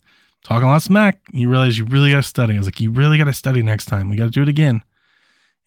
talking 0.44 0.68
a 0.68 0.70
lot 0.70 0.82
smack, 0.82 1.18
you 1.32 1.48
realize 1.48 1.76
you 1.76 1.86
really 1.86 2.10
got 2.10 2.18
to 2.18 2.22
study. 2.22 2.54
I 2.54 2.58
was 2.58 2.66
like, 2.66 2.80
you 2.80 2.90
really 2.90 3.18
got 3.18 3.24
to 3.24 3.32
study 3.32 3.62
next 3.62 3.86
time. 3.86 4.08
We 4.08 4.16
got 4.16 4.24
to 4.26 4.30
do 4.30 4.42
it 4.42 4.48
again. 4.48 4.82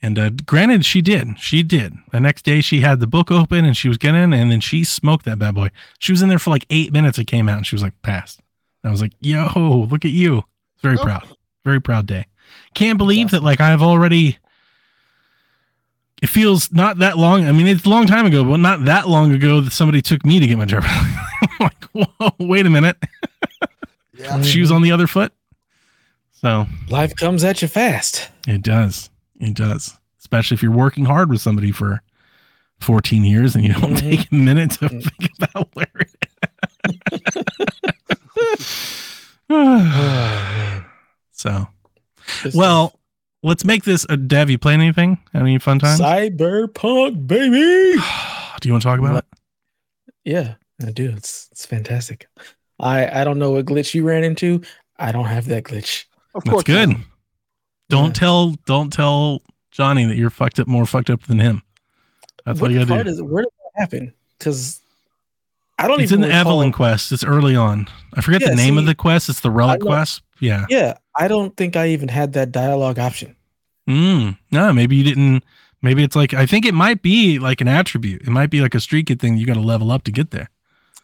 And 0.06 0.20
uh, 0.20 0.30
granted, 0.46 0.86
she 0.86 1.02
did. 1.02 1.40
She 1.40 1.64
did. 1.64 1.96
The 2.12 2.20
next 2.20 2.44
day, 2.46 2.62
she 2.62 2.82
had 2.82 3.00
the 3.00 3.08
book 3.08 3.32
open 3.32 3.66
and 3.66 3.76
she 3.76 3.88
was 3.88 3.98
getting, 3.98 4.34
and 4.34 4.52
then 4.52 4.60
she 4.62 4.84
smoked 4.84 5.26
that 5.26 5.40
bad 5.40 5.56
boy. 5.56 5.72
She 5.98 6.12
was 6.12 6.22
in 6.22 6.30
there 6.30 6.38
for 6.38 6.52
like 6.52 6.66
eight 6.70 6.94
minutes. 6.94 7.18
It 7.18 7.26
came 7.26 7.50
out, 7.50 7.58
and 7.58 7.66
she 7.66 7.74
was 7.74 7.82
like, 7.82 8.00
passed. 8.04 8.40
I 8.84 8.92
was 8.92 9.02
like, 9.02 9.14
yo, 9.20 9.88
look 9.90 10.06
at 10.06 10.12
you. 10.12 10.44
Very 10.84 10.98
Oh. 11.00 11.04
proud. 11.04 11.28
Very 11.64 11.82
proud 11.82 12.06
day. 12.06 12.28
Can't 12.76 13.00
believe 13.00 13.32
that 13.32 13.42
like 13.42 13.60
I've 13.60 13.82
already 13.82 14.38
it 16.22 16.28
feels 16.28 16.72
not 16.72 17.00
that 17.00 17.18
long. 17.18 17.48
I 17.48 17.52
mean, 17.52 17.66
it's 17.68 17.86
a 17.86 17.90
long 17.90 18.06
time 18.06 18.26
ago, 18.28 18.44
but 18.44 18.58
not 18.58 18.86
that 18.86 19.08
long 19.10 19.32
ago 19.32 19.60
that 19.62 19.72
somebody 19.72 20.02
took 20.04 20.24
me 20.26 20.40
to 20.40 20.46
get 20.48 20.58
my 20.58 20.66
driver. 20.66 20.88
I'm 20.88 21.50
like, 21.60 21.84
whoa, 21.94 22.32
wait 22.40 22.66
a 22.66 22.70
minute. 22.70 22.98
yeah. 24.14 24.42
Shoes 24.44 24.72
on 24.72 24.82
the 24.84 24.92
other 24.92 25.08
foot. 25.08 25.34
So 26.34 26.68
Life 26.90 27.16
comes 27.16 27.44
at 27.44 27.62
you 27.64 27.68
fast. 27.68 28.30
it 28.48 28.62
does. 28.62 29.10
It 29.40 29.54
does. 29.56 29.98
Especially 30.20 30.56
if 30.56 30.64
you're 30.64 30.72
working 30.72 31.06
hard 31.06 31.30
with 31.30 31.42
somebody 31.42 31.72
for 31.72 32.02
14 32.80 33.24
years 33.24 33.56
and 33.56 33.64
you 33.64 33.74
don't 33.74 33.94
Mhm. 33.94 34.00
take 34.00 34.32
a 34.32 34.36
minute 34.36 34.72
to 34.72 34.90
Mm. 34.90 35.04
think 35.04 35.32
about 35.42 35.70
where 35.76 35.88
it 35.96 36.12
So 41.32 41.68
Just 42.42 42.56
Well, 42.58 43.00
let's 43.44 43.64
make 43.66 43.84
this 43.84 44.06
a 44.10 44.18
Dev. 44.18 44.50
You 44.50 44.58
playing 44.58 44.82
anything? 44.82 45.20
Any 45.34 45.60
fun 45.60 45.80
times? 45.80 46.00
cyberpunk, 46.00 47.28
baby. 47.28 48.02
Do 48.62 48.68
you 48.70 48.74
want 48.74 48.82
to 48.82 48.88
talk 48.90 49.00
about 49.00 49.18
it? 49.18 49.26
Yeah, 50.24 50.56
I 50.86 50.90
do. 50.92 51.14
It's 51.16 51.48
it's 51.52 51.66
fantastic. 51.68 52.28
I 52.80 53.22
I 53.22 53.24
don't 53.24 53.38
know 53.38 53.52
what 53.52 53.66
glitch 53.66 53.94
you 53.94 54.04
ran 54.04 54.24
into. 54.24 54.62
I 54.98 55.12
don't 55.12 55.26
have 55.26 55.46
that 55.46 55.66
glitch. 55.66 56.06
Of 56.34 56.44
That's 56.46 56.52
course. 56.52 56.64
good. 56.64 56.90
not. 56.90 57.00
Don't 57.90 58.08
Yeah. 58.08 58.14
tell 58.14 58.50
don't 58.66 58.92
tell 58.92 59.42
Johnny 59.72 60.06
that 60.06 60.16
you're 60.18 60.30
fucked 60.30 60.60
up 60.60 60.68
more 60.68 60.86
fucked 60.86 61.10
up 61.10 61.24
than 61.24 61.40
him. 61.40 61.62
That's 62.46 62.60
what 62.62 62.72
what 62.72 62.80
you 62.80 62.86
gotta 62.86 63.04
do. 63.04 63.10
is 63.10 63.22
where 63.22 63.44
did 63.44 63.52
that 63.76 63.80
happen? 63.82 64.14
Because 64.38 64.80
I 65.78 65.88
don't 65.88 66.00
It's 66.02 66.12
even 66.12 66.24
in 66.24 66.30
the 66.30 66.36
Evelyn 66.36 66.72
quest. 66.72 67.12
It's 67.12 67.24
early 67.24 67.56
on. 67.56 67.88
I 68.14 68.22
forget 68.22 68.42
Yeah, 68.42 68.50
the 68.52 68.56
name 68.56 68.78
of 68.78 68.86
the 68.86 68.96
quest. 68.96 69.28
It's 69.30 69.42
the 69.42 69.52
relic 69.52 69.82
quest. 69.82 70.22
Yeah. 70.40 70.66
Yeah, 70.70 70.96
I 71.18 71.28
don't 71.28 71.56
think 71.58 71.76
I 71.76 71.88
even 71.90 72.08
had 72.08 72.34
that 72.34 72.52
dialogue 72.52 72.98
option. 73.00 73.36
Mm. 73.90 74.38
No, 74.52 74.74
maybe 74.74 74.96
you 74.96 75.04
didn't. 75.04 75.44
Maybe 75.82 76.04
it's 76.04 76.16
like 76.16 76.34
I 76.34 76.46
think 76.46 76.66
it 76.66 76.74
might 76.74 77.02
be 77.02 77.40
like 77.40 77.62
an 77.62 77.68
attribute. 77.68 78.22
It 78.22 78.30
might 78.30 78.50
be 78.50 78.62
like 78.62 78.74
a 78.74 78.80
street 78.80 79.08
kid 79.08 79.20
thing. 79.20 79.38
You 79.38 79.46
got 79.46 79.54
to 79.56 79.60
level 79.62 79.92
up 79.92 80.04
to 80.06 80.12
get 80.12 80.32
there. 80.32 80.50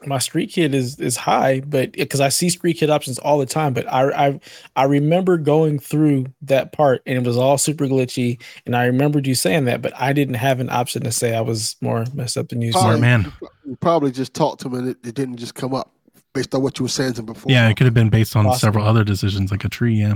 My 0.06 0.18
street 0.18 0.52
kid 0.52 0.74
is 0.74 1.00
is 1.00 1.16
high, 1.16 1.62
but 1.62 1.92
because 1.92 2.22
I 2.22 2.30
see 2.30 2.50
street 2.50 2.78
kid 2.78 2.90
options 2.90 3.20
all 3.20 3.38
the 3.38 3.46
time. 3.46 3.74
But 3.74 3.88
I 3.92 4.28
I 4.28 4.40
I 4.76 4.84
remember 4.86 5.38
going 5.38 5.78
through 5.80 6.26
that 6.42 6.72
part 6.72 7.02
and 7.06 7.18
it 7.18 7.24
was 7.28 7.38
all 7.38 7.58
super 7.58 7.86
glitchy. 7.86 8.42
And 8.66 8.76
I 8.76 8.86
remembered 8.86 9.28
you 9.28 9.36
saying 9.36 9.66
that, 9.66 9.82
but 9.82 9.94
I 10.00 10.14
didn't 10.14 10.36
have 10.36 10.60
an 10.60 10.70
option 10.70 11.04
to 11.04 11.12
say 11.12 11.36
I 11.36 11.42
was 11.42 11.76
more 11.82 12.06
messed 12.14 12.38
up 12.38 12.50
than 12.50 12.62
you. 12.62 12.72
Smart 12.72 13.00
man. 13.00 13.32
You 13.66 13.76
probably 13.78 14.12
just 14.12 14.34
talked 14.34 14.62
to 14.62 14.68
him 14.68 14.74
and 14.76 14.88
it, 14.90 14.98
it 15.04 15.16
didn't 15.16 15.38
just 15.38 15.56
come 15.56 15.74
up 15.74 15.92
based 16.34 16.56
on 16.56 16.62
what 16.64 16.80
you 16.80 16.84
were 16.86 16.90
saying 16.90 17.14
to 17.14 17.20
him 17.20 17.26
before. 17.28 17.52
Yeah, 17.52 17.68
it 17.70 17.76
could 17.76 17.86
have 17.86 17.94
been 17.94 18.10
based 18.10 18.36
on 18.36 18.46
Possible. 18.46 18.60
several 18.60 18.88
other 18.88 19.04
decisions, 19.04 19.52
like 19.52 19.64
a 19.66 19.70
tree. 19.70 19.96
Yeah, 19.96 20.16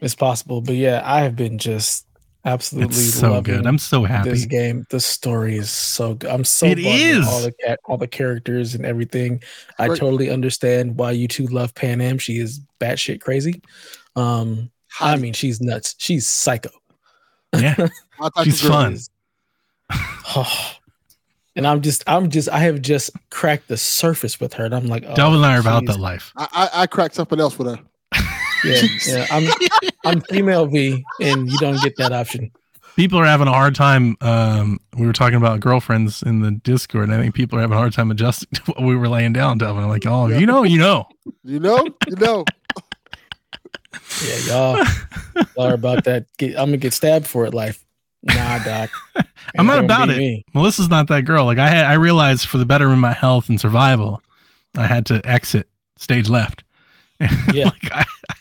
It's 0.00 0.14
possible, 0.14 0.60
but 0.62 0.74
yeah, 0.76 1.02
I 1.04 1.20
have 1.20 1.36
been 1.36 1.58
just 1.58 2.05
absolutely 2.46 2.96
it's 2.96 3.14
so 3.14 3.40
good. 3.42 3.66
I'm 3.66 3.76
so 3.78 4.04
happy. 4.04 4.30
this 4.30 4.46
game. 4.46 4.86
The 4.88 5.00
story 5.00 5.56
is 5.58 5.70
so 5.70 6.14
good. 6.14 6.30
I'm 6.30 6.44
so 6.44 6.66
It 6.66 6.76
bugged 6.76 6.86
with 6.86 6.94
is. 7.02 7.26
all 7.26 7.40
the 7.42 7.78
all 7.84 7.96
the 7.98 8.06
characters 8.06 8.74
and 8.74 8.86
everything. 8.86 9.42
I 9.78 9.88
Great. 9.88 9.98
totally 10.00 10.30
understand 10.30 10.96
why 10.96 11.10
you 11.10 11.28
two 11.28 11.46
love 11.48 11.74
Panam. 11.74 12.18
She 12.20 12.38
is 12.38 12.60
batshit 12.80 13.20
crazy. 13.20 13.60
Um, 14.14 14.70
I 15.00 15.16
mean, 15.16 15.34
she's 15.34 15.60
nuts. 15.60 15.94
She's 15.98 16.26
psycho. 16.26 16.70
Yeah, 17.52 17.88
she's 18.44 18.62
fun. 18.62 18.94
Is- 18.94 19.10
and 21.56 21.66
I'm 21.66 21.80
just, 21.80 22.02
I'm 22.06 22.30
just, 22.30 22.48
I 22.48 22.58
have 22.60 22.80
just 22.82 23.10
cracked 23.30 23.68
the 23.68 23.76
surface 23.76 24.40
with 24.40 24.52
her, 24.54 24.64
and 24.64 24.74
I'm 24.74 24.86
like, 24.86 25.04
oh, 25.06 25.14
Delvin 25.14 25.36
and 25.38 25.46
I 25.46 25.56
are 25.56 25.60
about 25.60 25.82
she's- 25.82 25.94
that 25.96 26.00
life. 26.00 26.32
I, 26.36 26.48
I, 26.52 26.82
I 26.82 26.86
cracked 26.86 27.14
something 27.14 27.40
else 27.40 27.58
with 27.58 27.68
her. 27.76 27.82
Yeah, 28.64 28.82
yeah. 29.06 29.26
I'm, 29.30 29.48
I'm 30.04 30.20
female 30.22 30.66
V, 30.66 31.04
and 31.20 31.50
you 31.50 31.58
don't 31.58 31.80
get 31.82 31.96
that 31.96 32.12
option. 32.12 32.50
People 32.96 33.18
are 33.18 33.26
having 33.26 33.46
a 33.46 33.52
hard 33.52 33.74
time. 33.74 34.16
Um, 34.22 34.78
we 34.96 35.06
were 35.06 35.12
talking 35.12 35.36
about 35.36 35.60
girlfriends 35.60 36.22
in 36.22 36.40
the 36.40 36.50
Discord. 36.50 37.04
And 37.04 37.14
I 37.14 37.20
think 37.20 37.34
people 37.34 37.58
are 37.58 37.60
having 37.60 37.74
a 37.74 37.78
hard 37.78 37.92
time 37.92 38.10
adjusting 38.10 38.48
to 38.54 38.62
what 38.72 38.82
we 38.82 38.96
were 38.96 39.08
laying 39.08 39.34
down. 39.34 39.58
Delvin, 39.58 39.84
I'm 39.84 39.90
like, 39.90 40.06
oh, 40.06 40.28
you 40.28 40.46
know, 40.46 40.62
you 40.62 40.78
know. 40.78 41.06
You 41.44 41.60
know? 41.60 41.84
You 42.08 42.16
know. 42.16 42.44
Yeah, 44.24 44.38
y'all, 44.46 44.84
y'all 45.56 45.66
are 45.66 45.74
about 45.74 46.04
that. 46.04 46.26
Get, 46.38 46.52
I'm 46.52 46.66
gonna 46.68 46.78
get 46.78 46.92
stabbed 46.94 47.26
for 47.26 47.44
it, 47.44 47.52
life. 47.52 47.84
Nah, 48.22 48.58
doc. 48.64 48.90
I'm 49.58 49.66
not 49.66 49.84
about 49.84 50.10
it. 50.10 50.18
me. 50.18 50.44
Melissa's 50.54 50.88
not 50.88 51.08
that 51.08 51.24
girl. 51.24 51.44
Like 51.44 51.58
I 51.58 51.68
had, 51.68 51.84
I 51.84 51.94
realized 51.94 52.46
for 52.46 52.58
the 52.58 52.66
betterment 52.66 52.98
of 52.98 53.00
my 53.00 53.12
health 53.12 53.48
and 53.48 53.60
survival, 53.60 54.22
I 54.76 54.86
had 54.86 55.06
to 55.06 55.20
exit 55.24 55.68
stage 55.96 56.28
left. 56.28 56.62
Yeah. 57.52 57.66
like 57.66 57.92
I, 57.92 58.04
I 58.28 58.34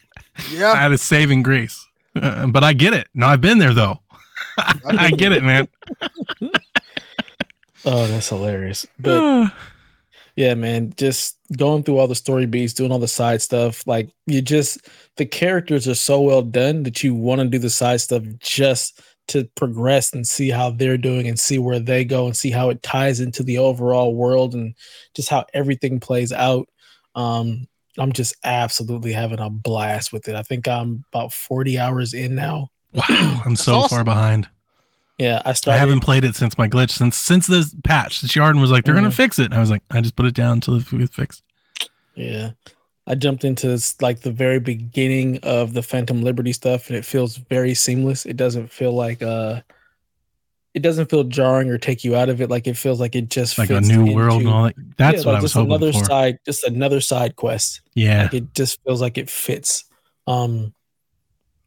Yeah. 0.51 0.75
had 0.75 0.91
a 0.91 0.97
saving 0.97 1.43
grace. 1.43 1.87
Uh, 2.15 2.47
but 2.47 2.63
I 2.63 2.73
get 2.73 2.93
it. 2.93 3.07
No, 3.13 3.27
I've 3.27 3.41
been 3.41 3.57
there 3.59 3.73
though. 3.73 3.99
I 4.85 5.11
get 5.11 5.31
it, 5.31 5.43
man. 5.43 5.67
Oh, 7.85 8.07
that's 8.07 8.29
hilarious. 8.29 8.85
But 8.99 9.51
yeah, 10.35 10.55
man, 10.55 10.93
just 10.97 11.37
going 11.55 11.83
through 11.83 11.99
all 11.99 12.07
the 12.07 12.15
story 12.15 12.45
beats, 12.47 12.73
doing 12.73 12.91
all 12.91 12.99
the 12.99 13.07
side 13.07 13.41
stuff. 13.41 13.85
Like 13.85 14.09
you 14.25 14.41
just 14.41 14.89
the 15.17 15.25
characters 15.25 15.87
are 15.87 15.95
so 15.95 16.21
well 16.21 16.41
done 16.41 16.83
that 16.83 17.03
you 17.03 17.13
want 17.13 17.41
to 17.41 17.47
do 17.47 17.59
the 17.59 17.69
side 17.69 18.01
stuff 18.01 18.23
just 18.39 19.01
to 19.27 19.45
progress 19.55 20.13
and 20.13 20.27
see 20.27 20.49
how 20.49 20.69
they're 20.71 20.97
doing 20.97 21.27
and 21.27 21.39
see 21.39 21.57
where 21.57 21.79
they 21.79 22.05
go 22.05 22.25
and 22.25 22.35
see 22.35 22.51
how 22.51 22.69
it 22.69 22.83
ties 22.83 23.19
into 23.19 23.43
the 23.43 23.57
overall 23.57 24.13
world 24.15 24.53
and 24.53 24.75
just 25.15 25.29
how 25.29 25.45
everything 25.53 25.99
plays 25.99 26.31
out. 26.31 26.67
Um, 27.15 27.67
I'm 27.97 28.11
just 28.11 28.35
absolutely 28.43 29.13
having 29.13 29.39
a 29.39 29.49
blast 29.49 30.11
with 30.13 30.27
it. 30.27 30.35
I 30.35 30.43
think 30.43 30.67
I'm 30.67 31.05
about 31.13 31.31
40 31.33 31.77
hours 31.79 32.13
in 32.13 32.35
now. 32.35 32.69
wow, 32.93 33.03
I'm 33.45 33.55
so 33.55 33.75
awesome. 33.75 33.95
far 33.97 34.03
behind. 34.03 34.49
Yeah, 35.17 35.41
I 35.45 35.53
started. 35.53 35.77
I 35.77 35.79
haven't 35.79 36.01
played 36.01 36.25
it 36.25 36.35
since 36.35 36.57
my 36.57 36.67
glitch 36.67 36.89
since 36.91 37.15
since 37.15 37.47
this 37.47 37.73
patch. 37.85 38.19
Since 38.19 38.33
Yarden 38.33 38.59
was 38.59 38.69
like, 38.69 38.83
they're 38.83 38.93
gonna 38.95 39.07
Mhm. 39.09 39.13
fix 39.13 39.39
it. 39.39 39.45
And 39.45 39.53
I 39.53 39.59
was 39.59 39.69
like, 39.71 39.81
I 39.89 40.01
just 40.01 40.15
put 40.17 40.25
it 40.25 40.33
down 40.33 40.53
until 40.53 40.75
it 40.75 40.89
gets 40.89 41.15
fixed. 41.15 41.41
Yeah. 42.15 42.51
I 43.07 43.15
jumped 43.15 43.45
into 43.45 43.67
this, 43.67 44.01
like 44.01 44.21
the 44.21 44.31
very 44.31 44.59
beginning 44.59 45.39
of 45.43 45.73
the 45.73 45.83
Phantom 45.83 46.21
Liberty 46.21 46.51
stuff 46.51 46.87
and 46.89 46.97
it 46.97 47.05
feels 47.05 47.37
very 47.37 47.73
seamless. 47.75 48.25
It 48.25 48.35
doesn't 48.35 48.71
feel 48.71 48.91
like 48.93 49.21
uh 49.21 49.61
it 50.75 50.81
doesn't 50.81 51.09
feel 51.09 51.23
jarring 51.23 51.69
or 51.69 51.77
take 51.79 52.03
you 52.03 52.15
out 52.15 52.29
of 52.29 52.41
it. 52.41 52.49
Like 52.49 52.67
it 52.67 52.75
feels 52.77 52.99
like 52.99 53.15
it 53.15 53.29
just 53.29 53.55
fits. 53.55 53.71
Like 53.71 53.83
a 53.83 53.85
new 53.87 54.13
world 54.13 54.41
and 54.41 54.41
into- 54.43 54.53
all 54.53 54.63
that. 54.65 54.75
That's 54.97 55.23
yeah, 55.23 55.25
what 55.25 55.33
like 55.33 55.39
I 55.39 55.41
was 55.41 55.51
just 55.51 55.53
hoping 55.55 55.71
another 55.71 55.93
for. 55.93 56.05
side, 56.05 56.37
just 56.45 56.63
another 56.65 57.01
side 57.01 57.35
quest. 57.37 57.81
yeah. 57.95 58.23
Like 58.23 58.33
it 58.35 58.53
just 58.53 58.83
feels 58.83 59.01
like 59.01 59.17
it 59.17 59.29
fits. 59.29 59.85
Um 60.27 60.73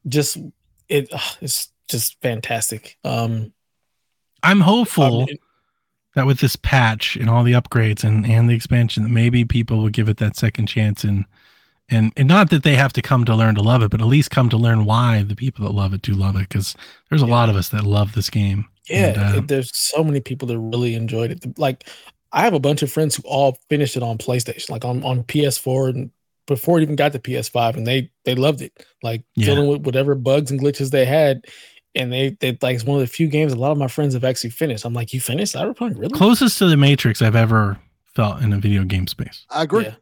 just 0.06 0.36
it 0.88 1.08
ugh, 1.12 1.36
it's 1.40 1.70
just 1.88 2.20
fantastic. 2.22 2.96
Um 3.02 3.52
I'm 4.42 4.60
hopeful 4.60 5.22
um, 5.22 5.28
that 6.14 6.26
with 6.26 6.40
this 6.40 6.56
patch 6.56 7.16
and 7.16 7.28
all 7.30 7.42
the 7.44 7.52
upgrades 7.52 8.04
and 8.04 8.26
and 8.26 8.48
the 8.48 8.54
expansion, 8.54 9.02
that 9.04 9.08
maybe 9.10 9.44
people 9.44 9.78
will 9.78 9.88
give 9.88 10.08
it 10.08 10.18
that 10.18 10.36
second 10.36 10.66
chance 10.66 11.02
and 11.04 11.24
and 11.88 12.12
and 12.16 12.28
not 12.28 12.50
that 12.50 12.62
they 12.62 12.76
have 12.76 12.92
to 12.92 13.02
come 13.02 13.24
to 13.24 13.34
learn 13.34 13.54
to 13.54 13.62
love 13.62 13.82
it, 13.82 13.90
but 13.90 14.00
at 14.02 14.06
least 14.06 14.30
come 14.30 14.48
to 14.50 14.56
learn 14.58 14.84
why 14.84 15.22
the 15.22 15.34
people 15.36 15.64
that 15.64 15.72
love 15.72 15.94
it 15.94 16.02
do 16.02 16.12
love 16.12 16.36
it. 16.36 16.48
Because 16.48 16.74
there's 17.08 17.22
a 17.22 17.26
Yeah. 17.26 17.32
lot 17.32 17.48
of 17.48 17.56
us 17.56 17.70
that 17.70 17.84
love 17.84 18.12
this 18.12 18.28
game. 18.30 18.66
Yeah, 18.88 19.06
And, 19.08 19.18
uh, 19.18 19.40
there's 19.46 19.76
so 19.76 20.02
many 20.04 20.20
people 20.20 20.48
that 20.48 20.58
really 20.58 20.94
enjoyed 20.94 21.30
it. 21.30 21.58
Like, 21.58 21.88
I 22.32 22.42
have 22.42 22.54
a 22.54 22.60
bunch 22.60 22.82
of 22.82 22.92
friends 22.92 23.16
who 23.16 23.22
all 23.24 23.56
finished 23.70 23.96
it 23.96 24.02
on 24.02 24.18
PlayStation, 24.18 24.70
like 24.70 24.84
on, 24.84 25.02
on 25.04 25.24
PS4 25.24 25.90
and 25.90 26.10
before 26.46 26.78
it 26.78 26.82
even 26.82 26.96
got 26.96 27.12
to 27.12 27.18
PS5, 27.18 27.76
and 27.76 27.86
they 27.86 28.10
they 28.24 28.34
loved 28.34 28.62
it. 28.62 28.72
Like 29.02 29.22
Yeah. 29.36 29.46
dealing 29.46 29.68
with 29.68 29.82
whatever 29.82 30.14
bugs 30.14 30.50
and 30.50 30.58
glitches 30.60 30.90
they 30.90 31.04
had, 31.04 31.44
and 31.94 32.10
they 32.12 32.36
they 32.40 32.56
like 32.62 32.74
it's 32.74 32.84
one 32.84 32.96
of 32.96 33.00
the 33.00 33.06
few 33.06 33.28
games 33.28 33.52
a 33.52 33.56
lot 33.56 33.70
of 33.72 33.78
my 33.78 33.86
friends 33.88 34.14
have 34.14 34.24
actually 34.24 34.50
finished. 34.50 34.84
I'm 34.84 34.94
like, 34.94 35.12
you 35.12 35.20
finished 35.20 35.54
Cyberpunk, 35.54 35.98
really? 35.98 36.16
Closest 36.16 36.58
to 36.58 36.66
the 36.66 36.76
Matrix 36.76 37.20
I've 37.22 37.36
ever 37.36 37.78
felt 38.14 38.40
in 38.42 38.52
a 38.54 38.58
video 38.58 38.84
game 38.84 39.06
space. 39.06 39.44
I 39.50 39.62
agree. 39.62 39.84
Yeah, 39.84 39.94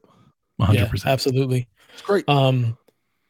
100. 0.59 0.81
yeah, 0.81 0.89
percent 0.89 1.13
absolutely. 1.13 1.69
It's 1.95 2.03
great. 2.03 2.29
Um, 2.29 2.79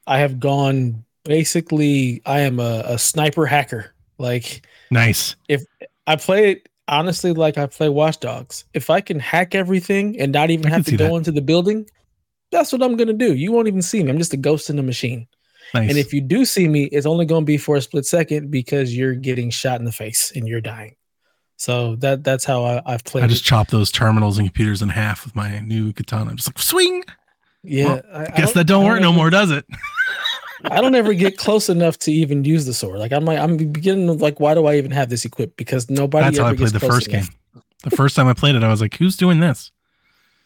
I 0.07 0.19
have 0.19 0.39
gone 0.39 1.05
basically. 1.25 2.23
I 2.27 2.41
am 2.41 2.61
a, 2.61 2.83
a 2.87 2.99
sniper 2.99 3.47
hacker. 3.47 3.95
Like 4.19 4.67
Nice. 4.91 5.37
If 5.49 5.63
I 6.07 6.17
play 6.17 6.53
it 6.53 6.69
honestly 6.89 7.33
like 7.33 7.59
I 7.59 7.67
play 7.67 7.89
Watchdogs, 7.89 8.65
If 8.75 8.91
I 8.91 9.01
can 9.01 9.19
hack 9.19 9.55
everything 9.55 10.19
and 10.21 10.33
not 10.33 10.51
even 10.51 10.67
I 10.67 10.71
have 10.71 10.85
to 10.87 10.97
go 10.97 11.09
that. 11.09 11.15
into 11.15 11.33
the 11.33 11.41
building, 11.43 11.89
that's 12.53 12.73
what 12.73 12.83
I'm 12.83 12.97
gonna 12.97 13.13
do. 13.13 13.35
You 13.35 13.53
won't 13.53 13.69
even 13.69 13.83
see 13.83 14.03
me. 14.03 14.11
I'm 14.11 14.19
just 14.19 14.33
a 14.33 14.37
ghost 14.37 14.71
in 14.71 14.77
the 14.77 14.83
machine. 14.83 15.27
Nice. 15.75 15.89
And 15.91 15.99
if 15.99 16.13
you 16.13 16.21
do 16.21 16.45
see 16.45 16.69
me, 16.69 16.85
it's 16.85 17.07
only 17.07 17.27
gonna 17.27 17.45
be 17.45 17.57
for 17.59 17.77
a 17.77 17.81
split 17.81 18.07
second 18.07 18.51
because 18.51 18.97
you're 18.97 19.15
getting 19.15 19.51
shot 19.51 19.81
in 19.81 19.85
the 19.85 19.93
face 19.93 20.33
and 20.37 20.47
you're 20.47 20.61
dying. 20.61 20.95
So 21.57 21.97
that 21.97 22.23
that's 22.23 22.45
how 22.45 22.65
I, 22.65 22.83
I've 22.87 23.03
played. 23.03 23.25
I 23.25 23.27
just 23.27 23.43
it. 23.45 23.49
chop 23.49 23.69
those 23.69 23.91
terminals 23.91 24.39
and 24.39 24.47
computers 24.47 24.83
in 24.83 24.91
half 24.91 25.25
with 25.25 25.35
my 25.35 25.59
new 25.61 25.93
katana. 25.93 26.31
I'm 26.31 26.37
just 26.37 26.49
like 26.49 26.59
swing. 26.61 27.03
yeah. 27.65 27.87
well, 27.87 28.03
I, 28.13 28.23
I 28.25 28.27
Guess 28.37 28.53
that 28.53 28.67
don't 28.67 28.85
I 28.85 28.89
work 28.89 29.01
no 29.01 29.13
more, 29.13 29.31
does 29.31 29.51
it? 29.51 29.65
I 30.71 30.81
don't 30.81 30.95
ever 30.95 31.15
get 31.15 31.37
close 31.39 31.69
enough 31.69 31.99
to 32.01 32.13
even 32.13 32.45
use 32.45 32.67
the 32.67 32.75
sword. 32.75 32.99
Like 32.99 33.13
I'm 33.13 33.25
like 33.25 33.39
I'm 33.39 33.57
beginning 33.57 34.07
to 34.07 34.13
like, 34.13 34.41
why 34.41 34.55
do 34.55 34.67
I 34.67 34.77
even 34.77 34.91
have 34.91 35.09
this 35.09 35.25
equipped? 35.25 35.57
Because 35.57 35.89
nobody. 35.91 36.25
That's 36.25 36.39
how 36.39 36.47
ever 36.47 36.55
I 36.55 36.57
played 36.57 36.71
the 36.73 36.81
first 36.81 37.09
enough. 37.09 37.29
game. 37.29 37.63
The 37.85 37.91
first 37.97 38.17
time 38.17 38.27
I 38.27 38.33
played 38.35 38.55
it, 38.57 38.63
I 38.63 38.69
was 38.69 38.81
like, 38.81 38.97
"Who's 38.97 39.17
doing 39.17 39.41
this?" 39.41 39.71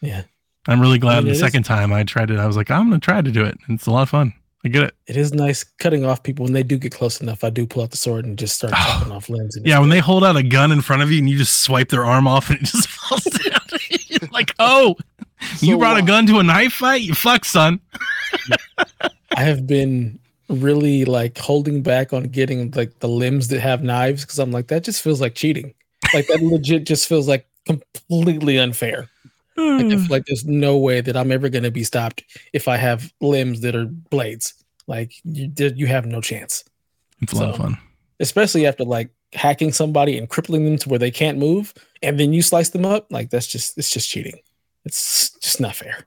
Yeah. 0.00 0.22
I'm 0.68 0.80
really 0.80 0.98
glad 0.98 1.16
mean, 1.18 1.24
the 1.24 1.30
it 1.30 1.34
is- 1.34 1.40
second 1.40 1.62
time 1.62 1.92
I 1.92 2.04
tried 2.04 2.30
it, 2.30 2.38
I 2.38 2.46
was 2.46 2.56
like, 2.56 2.70
"I'm 2.70 2.88
gonna 2.90 3.00
try 3.00 3.22
to 3.22 3.30
do 3.32 3.44
it." 3.44 3.56
And 3.66 3.78
it's 3.78 3.86
a 3.86 3.90
lot 3.90 4.02
of 4.02 4.10
fun. 4.10 4.34
I 4.62 4.68
get 4.68 4.82
it. 4.82 4.94
It 5.06 5.16
is 5.16 5.32
nice 5.32 5.64
cutting 5.78 6.04
off 6.04 6.22
people 6.22 6.44
when 6.44 6.52
they 6.52 6.62
do 6.62 6.76
get 6.76 6.92
close 6.92 7.18
enough. 7.22 7.42
I 7.44 7.48
do 7.48 7.66
pull 7.66 7.82
out 7.82 7.92
the 7.92 7.96
sword 7.96 8.26
and 8.26 8.38
just 8.38 8.56
start 8.56 8.74
Oh. 8.76 8.76
chopping 8.98 9.12
off 9.12 9.30
limbs. 9.30 9.56
and 9.56 9.66
Yeah, 9.66 9.78
when 9.78 9.88
they 9.88 10.00
hold 10.00 10.22
out 10.22 10.36
a 10.36 10.42
gun 10.42 10.70
in 10.70 10.82
front 10.82 11.00
of 11.02 11.10
you 11.10 11.18
and 11.18 11.30
you 11.30 11.38
just 11.38 11.62
swipe 11.62 11.88
their 11.88 12.04
arm 12.04 12.26
off 12.28 12.50
and 12.50 12.58
it 12.60 12.64
just 12.66 12.88
falls 12.90 13.24
down, 13.24 14.28
like, 14.32 14.54
"Oh, 14.58 14.96
you 15.60 15.72
So, 15.72 15.78
brought 15.78 15.96
a 15.98 16.02
gun 16.02 16.26
to 16.26 16.40
a 16.40 16.42
knife 16.42 16.74
fight? 16.74 17.00
You 17.00 17.14
fuck, 17.14 17.46
son." 17.46 17.80
I 19.36 19.42
have 19.42 19.66
been 19.66 20.18
really 20.48 21.04
like 21.04 21.38
holding 21.38 21.82
back 21.82 22.12
on 22.12 22.24
getting 22.24 22.70
like 22.72 22.98
the 22.98 23.08
limbs 23.08 23.48
that 23.48 23.60
have 23.60 23.82
knives 23.82 24.24
because 24.24 24.38
I'm 24.38 24.50
like 24.50 24.68
that 24.68 24.84
just 24.84 25.02
feels 25.02 25.20
like 25.20 25.34
cheating. 25.34 25.74
Like 26.12 26.26
that 26.26 26.42
legit 26.42 26.84
just 26.84 27.08
feels 27.08 27.28
like 27.28 27.46
completely 27.66 28.58
unfair. 28.58 29.08
Like, 29.56 29.86
I 29.86 29.96
hmm. 29.96 30.06
like 30.10 30.24
there's 30.26 30.46
no 30.46 30.78
way 30.78 31.02
that 31.02 31.16
I'm 31.16 31.30
ever 31.30 31.48
going 31.50 31.64
to 31.64 31.70
be 31.70 31.84
stopped 31.84 32.24
if 32.52 32.66
I 32.66 32.76
have 32.76 33.12
limbs 33.20 33.60
that 33.60 33.76
are 33.76 33.84
blades. 33.86 34.54
Like 34.86 35.12
you, 35.24 35.52
you 35.56 35.86
have 35.86 36.06
no 36.06 36.20
chance. 36.20 36.64
It's 37.20 37.32
a 37.34 37.36
lot 37.36 37.50
of 37.50 37.56
fun. 37.56 37.78
especially 38.18 38.66
after 38.66 38.84
like 38.84 39.10
hacking 39.32 39.72
somebody 39.72 40.18
and 40.18 40.28
crippling 40.28 40.64
them 40.64 40.76
to 40.78 40.88
where 40.88 40.98
they 40.98 41.10
can't 41.10 41.38
move 41.38 41.72
and 42.02 42.18
then 42.18 42.32
you 42.32 42.42
slice 42.42 42.70
them 42.70 42.84
up 42.84 43.06
like 43.10 43.30
that's 43.30 43.46
just 43.46 43.78
it's 43.78 43.90
just 43.90 44.08
cheating 44.08 44.38
it's 44.84 45.30
just 45.38 45.60
not 45.60 45.76
fair 45.76 46.04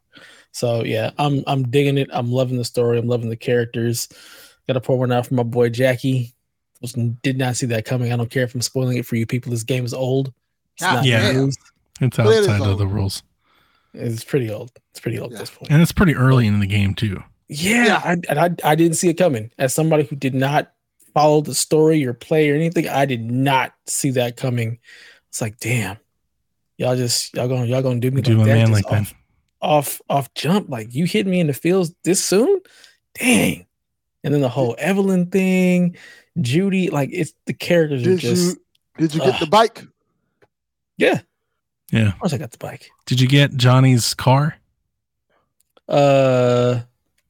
so 0.54 0.84
yeah 0.86 1.12
i'm 1.18 1.44
i'm 1.48 1.64
digging 1.70 1.98
it 1.98 2.10
i'm 2.14 2.32
loving 2.32 2.58
the 2.58 2.64
story 2.64 2.98
i'm 2.98 3.08
loving 3.08 3.30
the 3.30 3.36
characters 3.36 4.08
gotta 4.68 4.80
pour 4.80 4.98
one 4.98 5.12
out 5.12 5.26
for 5.28 5.34
my 5.34 5.44
boy 5.44 5.68
jackie 5.68 6.34
Was, 6.82 6.94
did 6.94 7.38
not 7.38 7.58
see 7.58 7.66
that 7.68 7.84
coming 7.86 8.14
i 8.14 8.16
don't 8.16 8.30
care 8.30 8.44
if 8.44 8.56
i'm 8.56 8.62
spoiling 8.62 8.98
it 8.98 9.06
for 9.06 9.16
you 9.18 9.26
people 9.26 9.52
this 9.52 9.64
game 9.64 9.84
is 9.84 9.94
old 9.94 10.32
it's 10.76 10.84
God 10.84 10.94
not 10.96 11.06
Yeah. 11.06 11.32
news. 11.34 11.58
It's 12.02 12.18
It 12.18 12.26
is 12.26 12.48
outside 12.48 12.68
of 12.68 12.78
the 12.80 12.88
rules, 12.88 13.22
it's 13.94 14.24
pretty 14.24 14.50
old 14.50 14.72
it's 14.92 15.00
pretty 15.00 15.20
old 15.20 15.32
Yeah. 15.32 15.38
at 15.38 15.40
this 15.42 15.50
point 15.52 15.72
and 15.72 15.82
it's 15.82 15.92
pretty 15.92 16.16
early 16.16 16.48
in 16.48 16.60
the 16.60 16.66
game 16.68 16.94
too. 16.96 17.24
Yeah, 17.50 17.86
Yeah. 17.86 18.02
I, 18.04 18.12
and 18.30 18.40
I 18.40 18.72
I 18.72 18.76
didn't 18.76 18.96
see 18.98 19.10
it 19.10 19.16
coming. 19.16 19.52
As 19.60 19.74
somebody 19.74 20.04
who 20.04 20.16
did 20.16 20.34
not 20.34 20.72
follow 21.14 21.42
the 21.42 21.54
story 21.54 22.04
or 22.06 22.14
play 22.14 22.50
or 22.50 22.56
anything, 22.56 22.88
I 22.90 23.06
did 23.06 23.30
not 23.30 23.74
see 23.86 24.10
that 24.12 24.36
coming. 24.38 24.80
It's 25.30 25.42
like, 25.42 25.60
damn, 25.60 25.98
y'all 26.78 26.96
just 26.96 27.36
y'all 27.36 27.48
gonna 27.48 27.66
y'all 27.66 27.84
gonna 27.84 28.00
do 28.00 28.10
me 28.10 28.22
Do 28.24 28.38
like 28.38 28.42
a 28.42 28.46
that, 28.50 28.56
man 28.56 28.68
just 28.68 28.90
like 28.90 28.90
that. 28.90 29.14
Off, 29.64 30.02
off 30.10 30.18
off 30.26 30.34
jump. 30.34 30.70
Like 30.70 30.94
you 30.94 31.06
hit 31.06 31.26
me 31.26 31.40
in 31.40 31.48
the 31.48 31.54
fields 31.54 31.94
this 32.04 32.24
soon, 32.24 32.60
dang. 33.20 33.66
And 34.24 34.34
then 34.34 34.42
the 34.42 34.50
whole 34.50 34.76
Evelyn 34.78 35.28
thing, 35.32 35.96
Judy, 36.40 36.90
like 36.90 37.10
it's 37.12 37.34
the 37.46 37.54
characters 37.54 38.02
are 38.02 38.12
Did 38.12 38.20
just 38.20 38.56
you 38.58 38.62
did 38.98 39.14
you 39.16 39.20
get 39.22 39.34
Ugh. 39.36 39.40
the 39.40 39.48
bike? 39.48 39.84
yeah. 40.98 41.22
Yeah. 41.92 42.08
Of 42.10 42.20
course, 42.20 42.34
I 42.34 42.38
got 42.38 42.52
the 42.52 42.58
bike. 42.58 42.90
Did 43.06 43.20
you 43.22 43.28
get 43.28 43.56
Johnny's 43.56 44.14
car, 44.16 44.56
Uh, 45.88 46.82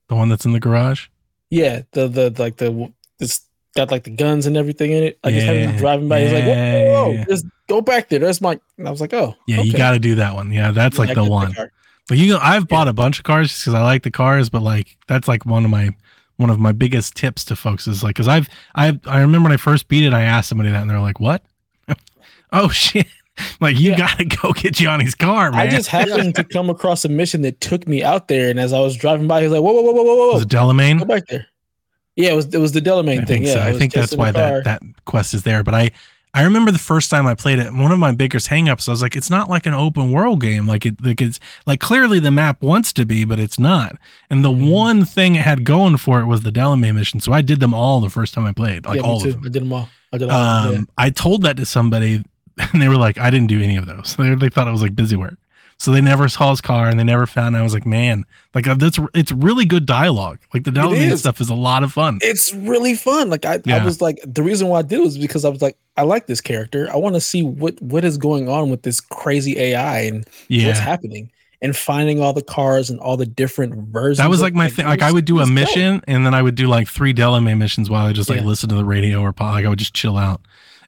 the 0.08 0.16
one 0.16 0.30
that's 0.30 0.46
in 0.46 0.54
the 0.54 0.60
garage? 0.60 1.08
yeah, 1.50 1.82
the 1.92 2.08
the 2.08 2.34
like 2.38 2.58
the 2.58 2.92
this 3.20 3.42
got 3.76 3.92
like 3.92 4.04
the 4.04 4.10
guns 4.12 4.46
and 4.46 4.56
everything 4.56 4.92
in 4.92 5.04
it. 5.04 5.20
Like 5.24 5.34
just 5.34 5.46
having 5.48 5.70
him 5.70 5.76
driving 5.78 6.08
by, 6.08 6.22
he's 6.22 6.32
like, 6.34 6.44
whoa, 6.46 6.54
whoa, 6.54 6.92
whoa, 7.04 7.12
yeah, 7.12 7.18
yeah. 7.20 7.26
just 7.26 7.46
go 7.68 7.82
back 7.82 8.10
there. 8.10 8.20
That's 8.20 8.40
my. 8.42 8.60
And 8.78 8.88
I 8.88 8.92
was 8.92 9.02
like, 9.02 9.14
oh, 9.14 9.36
Yeah, 9.48 9.62
you 9.62 9.74
got 9.74 9.92
to 9.92 10.00
do 10.00 10.16
that 10.16 10.34
one. 10.36 10.52
Yeah, 10.52 10.72
that's 10.72 10.96
Yeah, 10.98 11.02
like 11.06 11.10
I 11.10 11.14
the 11.16 11.30
one. 11.30 11.54
car. 11.54 11.72
But 12.08 12.18
you 12.18 12.34
know, 12.34 12.40
I've 12.42 12.68
bought 12.68 12.88
a 12.88 12.94
bunch 12.94 13.18
of 13.20 13.24
cars 13.26 13.50
just 13.50 13.62
because 13.64 13.74
I 13.76 13.82
like 13.84 14.04
the 14.04 14.12
cars, 14.12 14.50
but 14.50 14.62
like 14.62 14.98
that's 15.08 15.28
like 15.28 15.46
one 15.46 15.64
of 15.66 15.72
my 15.72 15.90
one 16.38 16.50
of 16.50 16.60
my 16.60 16.72
biggest 16.72 17.16
tips 17.16 17.46
to 17.46 17.56
folks 17.56 17.88
is 17.88 18.04
like 18.04 18.16
because 18.16 18.28
I've 18.28 18.50
I 18.76 19.00
I 19.06 19.20
remember 19.22 19.48
when 19.48 19.54
I 19.54 19.58
first 19.58 19.88
beat 19.88 20.04
it, 20.06 20.14
I 20.14 20.22
asked 20.24 20.50
somebody 20.50 20.70
that 20.72 20.82
and 20.82 20.90
they're 20.90 21.00
like, 21.00 21.20
"What? 21.20 21.44
oh 22.52 22.70
shit!" 22.70 23.08
Like 23.60 23.80
you 23.80 23.92
Yeah. 23.92 23.98
gotta 23.98 24.26
go 24.26 24.54
get 24.54 24.76
Johnny's 24.76 25.16
car, 25.16 25.50
man. 25.50 25.60
I 25.62 25.68
just 25.68 25.90
happened 25.90 26.36
to 26.36 26.44
come 26.44 26.70
across 26.70 27.04
a 27.04 27.10
mission 27.10 27.42
that 27.42 27.60
took 27.62 27.88
me 27.88 28.04
out 28.04 28.28
there, 28.28 28.52
and 28.52 28.60
as 28.60 28.74
I 28.74 28.80
was 28.80 28.96
driving 28.96 29.28
by, 29.28 29.40
he 29.42 29.48
was 29.48 29.54
like, 29.54 29.64
"Whoa, 29.64 29.72
whoa, 29.74 29.82
whoa, 29.82 29.92
whoa, 29.92 30.04
whoa, 30.04 30.16
whoa, 30.28 30.34
was 30.34 30.44
it 30.44 30.50
Delamain? 30.50 31.00
go 31.00 31.06
back 31.06 31.26
there." 31.26 31.48
Yeah, 32.16 32.34
it 32.34 32.36
was 32.36 32.46
it 32.54 32.60
was 32.60 32.74
the 32.74 32.80
Delamain 32.80 33.14
I 33.14 33.16
thing. 33.18 33.26
think 33.26 33.46
yeah, 33.48 33.54
so. 33.54 33.62
I 33.64 33.74
think 33.74 33.92
that's 33.92 34.16
why 34.16 34.32
that 34.32 34.66
that 34.66 34.84
quest 35.06 35.34
is 35.34 35.42
there. 35.42 35.64
But 35.64 35.74
I 35.74 35.90
I 36.36 36.42
remember 36.44 36.72
the 36.72 36.80
first 36.80 37.12
time 37.12 37.28
I 37.28 37.36
played 37.36 37.60
it. 37.60 37.72
One 37.72 37.92
of 37.92 38.00
my 38.00 38.12
biggest 38.12 38.50
hangups, 38.50 38.88
I 38.88 38.92
was 38.92 39.04
like, 39.04 39.16
it's 39.16 39.30
not 39.30 39.50
like 39.52 39.68
an 39.68 39.76
open 39.76 40.12
world 40.12 40.42
game. 40.42 40.66
Like 40.68 40.84
it, 40.86 40.96
like 41.04 41.22
it's 41.22 41.40
like 41.68 41.80
clearly 41.80 42.20
the 42.20 42.32
map 42.32 42.62
wants 42.64 42.92
to 42.94 43.06
be, 43.06 43.24
but 43.24 43.40
it's 43.40 43.60
not. 43.60 43.98
And 44.32 44.44
the 44.44 44.50
Mhm. 44.50 44.72
one 44.72 45.06
thing 45.06 45.36
it 45.36 45.42
had 45.44 45.64
going 45.64 45.98
for 45.98 46.22
it 46.22 46.26
was 46.26 46.42
the 46.42 46.52
Delamain 46.52 46.96
mission. 46.96 47.20
So 47.20 47.34
I 47.34 47.42
did 47.42 47.60
them 47.60 47.74
all 47.74 48.00
the 48.02 48.10
first 48.10 48.34
time 48.34 48.46
I 48.46 48.52
played, 48.52 48.86
like 48.86 48.96
yeah, 49.02 49.08
all 49.08 49.20
too. 49.22 49.30
of 49.30 49.34
them. 49.36 49.44
I 49.46 49.50
did 49.50 49.62
them 49.62 49.74
all. 49.74 49.90
I 50.12 50.18
did 50.18 50.30
all. 50.32 50.42
Um, 50.76 50.90
I 50.98 51.10
told 51.12 51.44
that 51.44 51.58
to 51.58 51.66
somebody, 51.68 52.24
and 52.74 52.82
they 52.82 52.88
were 52.88 52.98
like, 52.98 53.20
"I 53.20 53.30
didn't 53.30 53.48
do 53.48 53.62
any 53.62 53.76
of 53.78 53.86
those." 53.86 54.16
They, 54.20 54.34
they 54.34 54.50
thought 54.50 54.68
it 54.68 54.72
was 54.72 54.82
like 54.82 54.96
busy 54.96 55.16
work, 55.16 55.38
so 55.84 55.92
they 55.92 56.00
never 56.00 56.30
saw 56.30 56.52
his 56.52 56.62
car 56.62 56.88
and 56.88 56.98
they 56.98 57.04
never 57.04 57.26
found. 57.28 57.56
It. 57.56 57.60
I 57.60 57.62
was 57.62 57.74
like, 57.74 57.86
"Man, 57.86 58.24
like 58.56 58.66
uh, 58.68 58.76
that's 58.76 58.98
it's 59.14 59.34
really 59.34 59.66
good 59.66 59.86
dialogue. 59.86 60.40
Like 60.54 60.64
the 60.64 60.72
is. 60.92 61.20
stuff 61.20 61.42
is 61.42 61.50
a 61.50 61.56
lot 61.56 61.84
of 61.84 61.92
fun." 61.92 62.20
It's 62.22 62.54
really 62.54 62.96
fun. 62.96 63.30
Like 63.30 63.46
I, 63.46 63.60
Yeah. 63.66 63.82
I 63.82 63.86
was 63.86 64.02
like, 64.02 64.18
the 64.26 64.44
reason 64.44 64.70
why 64.70 64.80
I 64.80 64.82
did 64.84 65.00
it 65.00 65.04
was 65.04 65.18
because 65.18 65.44
I 65.44 65.50
was 65.50 65.62
like, 65.62 65.76
I 65.98 66.04
like 66.04 66.28
this 66.28 66.40
character. 66.40 66.88
I 66.90 66.96
want 66.96 67.16
to 67.16 67.22
see 67.22 67.44
what 67.44 67.82
what 67.82 68.06
is 68.06 68.18
going 68.18 68.48
on 68.48 68.70
with 68.70 68.84
this 68.84 69.02
crazy 69.02 69.60
AI 69.60 70.00
and 70.04 70.26
what's 70.50 70.80
happening, 70.80 71.30
and 71.62 71.76
finding 71.76 72.22
all 72.22 72.32
the 72.32 72.42
cars 72.44 72.90
and 72.90 72.98
all 73.02 73.18
the 73.18 73.26
different 73.26 73.74
versions. 73.90 74.20
that 74.20 74.30
was 74.30 74.42
like 74.42 74.54
my 74.54 74.70
thing. 74.70 74.86
Like 74.86 75.02
I 75.02 75.12
would 75.12 75.26
do 75.26 75.42
a 75.42 75.46
mission, 75.46 76.02
and 76.08 76.26
then 76.26 76.34
I 76.34 76.42
would 76.42 76.56
do 76.56 76.68
like 76.68 76.88
three 76.88 77.14
Delamain 77.14 77.58
missions 77.58 77.90
while 77.90 78.06
I 78.06 78.14
just 78.14 78.30
like 78.30 78.40
Yeah. 78.40 78.46
listen 78.46 78.70
to 78.70 78.76
the 78.76 78.86
radio 78.86 79.20
or 79.22 79.34
pod. 79.34 79.56
Like 79.56 79.66
I 79.66 79.68
would 79.68 79.80
just 79.80 79.94
chill 79.94 80.18
out. 80.18 80.40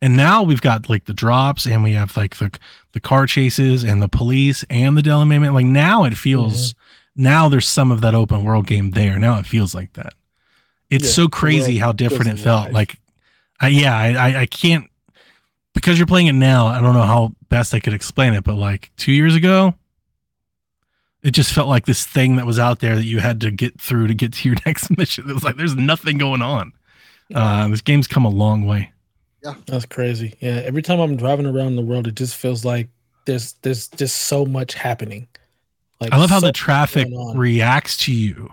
And 0.01 0.15
now 0.17 0.43
we've 0.43 0.61
got 0.61 0.89
like 0.89 1.05
the 1.05 1.13
drops, 1.13 1.65
and 1.65 1.83
we 1.83 1.93
have 1.93 2.15
like 2.17 2.35
the 2.37 2.51
the 2.93 2.99
car 2.99 3.25
chases 3.27 3.83
and 3.83 4.01
the 4.01 4.09
police 4.09 4.63
and 4.69 4.97
the 4.97 5.01
Delamain. 5.01 5.53
Like 5.53 5.65
now 5.65 6.03
it 6.03 6.17
feels 6.17 6.73
Mm-hmm. 6.73 7.23
now 7.23 7.49
there's 7.49 7.67
some 7.67 7.91
of 7.91 8.01
that 8.01 8.13
open 8.15 8.43
world 8.43 8.67
game 8.67 8.91
there. 8.91 9.17
Now 9.19 9.39
it 9.39 9.45
feels 9.45 9.73
like 9.75 9.93
that. 9.93 10.13
It's 10.89 11.05
Yeah, 11.05 11.11
so 11.11 11.27
crazy 11.27 11.77
how 11.77 11.91
different 11.91 12.27
it 12.31 12.39
felt. 12.39 12.63
alive. 12.63 12.73
Like, 12.73 12.97
I, 13.59 13.67
yeah, 13.69 13.97
I, 13.97 14.13
I, 14.13 14.39
I 14.41 14.45
can't 14.45 14.85
because 15.73 15.97
you're 15.97 16.07
playing 16.07 16.27
it 16.27 16.33
now. 16.33 16.67
I 16.67 16.79
don't 16.81 16.93
know 16.93 17.01
how 17.01 17.33
best 17.49 17.73
I 17.73 17.79
could 17.79 17.93
explain 17.93 18.33
it, 18.33 18.43
but 18.43 18.55
like 18.55 18.91
two 18.97 19.11
years 19.11 19.35
ago, 19.35 19.73
it 21.23 21.31
just 21.31 21.53
felt 21.53 21.67
like 21.67 21.85
this 21.85 22.05
thing 22.05 22.35
that 22.35 22.45
was 22.45 22.59
out 22.59 22.79
there 22.79 22.95
that 22.95 23.05
you 23.05 23.19
had 23.19 23.41
to 23.41 23.51
get 23.51 23.79
through 23.81 24.07
to 24.07 24.13
get 24.13 24.33
to 24.33 24.49
your 24.49 24.57
next 24.65 24.95
mission. 24.97 25.29
It 25.29 25.33
was 25.33 25.43
like 25.43 25.55
there's 25.57 25.75
nothing 25.75 26.17
going 26.17 26.41
on. 26.41 26.71
Uh, 27.33 27.67
this 27.69 27.81
game's 27.81 28.07
come 28.07 28.25
a 28.25 28.29
long 28.29 28.65
way. 28.65 28.91
That's 29.67 29.85
crazy. 29.85 30.35
Yeah, 30.39 30.61
every 30.65 30.81
time 30.81 30.99
I'm 30.99 31.15
driving 31.15 31.45
around 31.45 31.75
the 31.75 31.81
world, 31.81 32.07
it 32.07 32.15
just 32.15 32.35
feels 32.35 32.65
like 32.65 32.89
there's 33.25 33.53
there's 33.61 33.87
just 33.89 34.15
so 34.23 34.45
much 34.45 34.73
happening. 34.73 35.27
Like 36.01 36.13
I 36.13 36.17
love 36.17 36.29
how 36.29 36.39
so 36.39 36.47
the 36.47 36.51
traffic 36.53 37.07
reacts 37.35 37.97
to 38.05 38.11
you. 38.13 38.51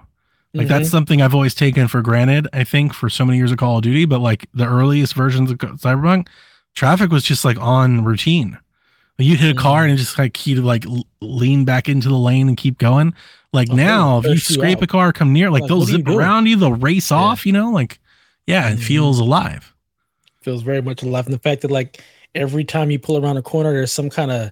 Like 0.55 0.67
Mhm. 0.67 0.71
that's 0.71 0.91
something 0.91 1.23
I've 1.23 1.35
always 1.35 1.55
taken 1.55 1.89
for 1.89 2.03
granted. 2.03 2.47
I 2.53 2.65
think 2.65 2.93
for 2.95 3.09
so 3.11 3.25
many 3.25 3.39
years 3.39 3.51
of 3.53 3.59
Call 3.59 3.77
of 3.79 3.83
Duty, 3.83 4.05
but 4.05 4.21
like 4.21 4.47
the 4.55 4.67
earliest 4.67 5.15
versions 5.15 5.51
of 5.51 5.59
Cyberpunk, 5.59 6.29
traffic 6.75 7.11
was 7.11 7.25
just 7.25 7.45
like 7.45 7.59
on 7.59 8.05
routine. 8.05 8.59
Like 9.19 9.29
you 9.29 9.37
hit 9.37 9.51
a 9.57 9.59
car 9.59 9.85
and 9.85 9.93
it 9.93 9.97
just 9.97 10.19
like 10.19 10.47
you 10.47 10.57
to 10.57 10.63
like 10.63 10.85
lean 11.21 11.65
back 11.65 11.89
into 11.89 12.09
the 12.09 12.17
lane 12.19 12.49
and 12.49 12.57
keep 12.57 12.79
going. 12.79 13.15
Like 13.53 13.69
Oh, 13.71 13.75
now, 13.75 14.19
if 14.19 14.25
you 14.25 14.31
burst 14.33 14.51
you 14.51 14.55
scrape 14.55 14.81
a 14.83 14.87
car, 14.87 15.13
come 15.13 15.33
near, 15.33 15.51
like 15.51 15.63
Like, 15.63 15.69
they'll 15.69 15.79
what 15.81 15.89
are 15.89 15.93
you 15.93 15.99
zip 15.99 16.09
around 16.09 16.47
you, 16.47 16.57
they'll 16.57 16.73
race 16.73 17.11
Yeah. 17.11 17.17
off. 17.19 17.45
You 17.47 17.53
know, 17.53 17.71
like 17.71 17.99
yeah, 18.47 18.71
it 18.71 18.79
Mhm. 18.79 18.83
feels 18.83 19.19
alive. 19.19 19.73
Feels 20.45 20.63
very 20.63 20.83
much 20.83 21.03
alive. 21.03 21.27
And 21.27 21.35
the 21.35 21.39
fact 21.39 21.63
that 21.63 21.71
like 21.71 22.03
every 22.35 22.65
time 22.65 22.91
you 22.91 22.99
pull 22.99 23.23
around 23.23 23.37
a 23.37 23.43
corner, 23.43 23.73
there's 23.73 23.93
some 23.93 24.11
kind 24.11 24.31
of 24.31 24.51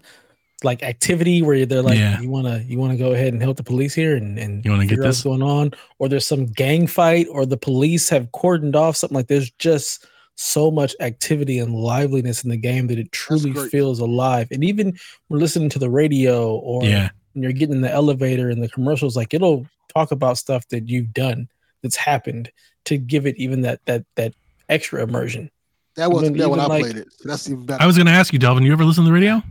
like 0.62 0.82
activity 0.82 1.40
where 1.42 1.64
they're 1.64 1.82
like, 1.82 1.98
Yeah. 1.98 2.20
you 2.20 2.28
wanna 2.28 2.62
you 2.66 2.78
wanna 2.78 2.96
go 2.96 3.12
ahead 3.12 3.32
and 3.32 3.42
help 3.42 3.56
the 3.56 3.62
police 3.62 3.94
here 3.94 4.14
and 4.16 4.38
and 4.38 4.64
You 4.64 4.70
wanna 4.70 4.86
get 4.86 4.96
this? 4.98 5.06
what's 5.06 5.22
going 5.22 5.42
on, 5.42 5.72
or 5.98 6.08
there's 6.08 6.26
some 6.26 6.46
gang 6.46 6.86
fight, 6.86 7.26
or 7.30 7.46
the 7.46 7.56
police 7.56 8.08
have 8.10 8.30
cordoned 8.32 8.76
off 8.76 8.96
something 8.96 9.16
like. 9.16 9.28
There's 9.28 9.50
just 9.52 10.06
so 10.36 10.70
much 10.70 10.94
activity 11.00 11.58
and 11.58 11.74
liveliness 11.74 12.44
in 12.44 12.50
the 12.50 12.56
game 12.56 12.86
that 12.86 12.98
it 12.98 13.12
truly 13.12 13.52
feels 13.68 14.00
alive. 14.00 14.48
And 14.50 14.64
even 14.64 14.98
we're 15.28 15.38
listening 15.38 15.68
to 15.70 15.78
the 15.78 15.90
radio 15.90 16.54
or 16.56 16.84
Yeah, 16.84 17.10
when 17.34 17.42
you're 17.42 17.52
getting 17.52 17.74
in 17.76 17.80
the 17.82 17.90
elevator 17.92 18.48
and 18.50 18.62
the 18.62 18.68
commercials, 18.68 19.16
like 19.16 19.34
it'll 19.34 19.66
talk 19.94 20.10
about 20.12 20.38
stuff 20.38 20.66
that 20.68 20.88
you've 20.88 21.12
done 21.12 21.48
that's 21.82 21.96
happened 21.96 22.50
to 22.84 22.96
give 22.96 23.26
it 23.26 23.36
even 23.36 23.62
that 23.62 23.80
that 23.86 24.04
that 24.16 24.34
extra 24.68 25.02
immersion. 25.02 25.50
That 25.96 26.10
wasn't 26.10 26.36
there 26.38 26.48
when 26.48 26.60
I 26.60 26.66
like- 26.66 26.82
played 26.82 26.96
it. 26.96 27.08
So 27.12 27.28
that's 27.28 27.48
even 27.48 27.66
better. 27.66 27.82
I 27.82 27.86
was 27.86 27.96
gonna 27.98 28.10
ask 28.12 28.32
you, 28.32 28.38
Delvin. 28.38 28.64
You 28.64 28.72
ever 28.72 28.84
listen 28.84 29.04
to 29.04 29.08
the 29.08 29.14
radio? 29.14 29.42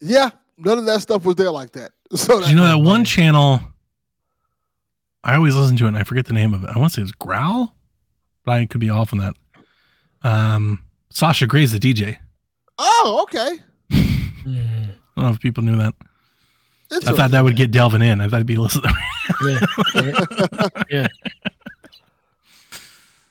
yeah, 0.00 0.30
none 0.58 0.78
of 0.78 0.86
that 0.86 1.00
stuff 1.00 1.24
was 1.24 1.36
there 1.36 1.50
like 1.50 1.72
that. 1.72 1.92
So 2.16 2.40
Did 2.40 2.50
you 2.50 2.56
know 2.56 2.64
that 2.66 2.78
one 2.78 3.04
channel? 3.04 3.60
I 5.24 5.36
always 5.36 5.54
listen 5.56 5.76
to 5.78 5.84
it 5.86 5.88
and 5.88 5.96
I 5.96 6.04
forget 6.04 6.26
the 6.26 6.32
name 6.34 6.52
of 6.54 6.62
it. 6.64 6.70
I 6.70 6.78
want 6.78 6.92
to 6.92 7.00
say 7.00 7.02
it's 7.02 7.12
Growl, 7.12 7.74
but 8.44 8.52
I 8.52 8.66
could 8.66 8.80
be 8.80 8.90
off 8.90 9.12
on 9.12 9.18
that. 9.20 9.34
Um, 10.22 10.82
Sasha 11.10 11.46
Grey's 11.46 11.72
the 11.72 11.78
DJ. 11.78 12.18
Oh, 12.78 13.20
okay. 13.22 13.58
I 13.90 14.94
don't 15.16 15.24
know 15.24 15.28
if 15.30 15.40
people 15.40 15.64
knew 15.64 15.76
that. 15.76 15.94
I 16.92 17.12
thought 17.12 17.30
that 17.32 17.42
would 17.42 17.56
get 17.56 17.70
Delvin 17.70 18.02
in. 18.02 18.20
I 18.20 18.28
thought 18.28 18.38
he'd 18.38 18.46
be 18.46 18.56
listening. 18.56 18.92
yeah, 19.44 20.68
yeah. 20.90 21.06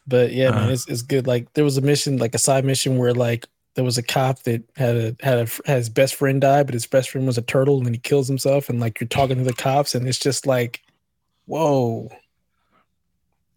But 0.07 0.33
yeah, 0.33 0.51
man, 0.51 0.69
Uh. 0.69 0.73
it's 0.73 0.87
it's 0.87 1.01
good. 1.01 1.27
Like 1.27 1.51
there 1.53 1.63
was 1.63 1.77
a 1.77 1.81
mission, 1.81 2.17
like 2.17 2.35
a 2.35 2.39
side 2.39 2.65
mission 2.65 2.97
where 2.97 3.13
like 3.13 3.47
there 3.75 3.83
was 3.83 3.97
a 3.97 4.03
cop 4.03 4.39
that 4.43 4.61
had 4.75 4.95
a 4.97 5.15
had 5.21 5.37
a 5.39 5.47
had 5.65 5.77
his 5.77 5.89
best 5.89 6.15
friend 6.15 6.41
die, 6.41 6.63
but 6.63 6.73
his 6.73 6.85
best 6.85 7.09
friend 7.09 7.25
was 7.25 7.37
a 7.37 7.41
turtle, 7.41 7.77
and 7.77 7.85
then 7.85 7.93
he 7.93 7.99
kills 7.99 8.27
himself, 8.27 8.69
and 8.69 8.79
like 8.79 8.99
you're 8.99 9.07
talking 9.07 9.37
to 9.37 9.43
the 9.43 9.53
cops, 9.53 9.95
and 9.95 10.07
it's 10.07 10.19
just 10.19 10.45
like, 10.45 10.81
whoa. 11.45 12.09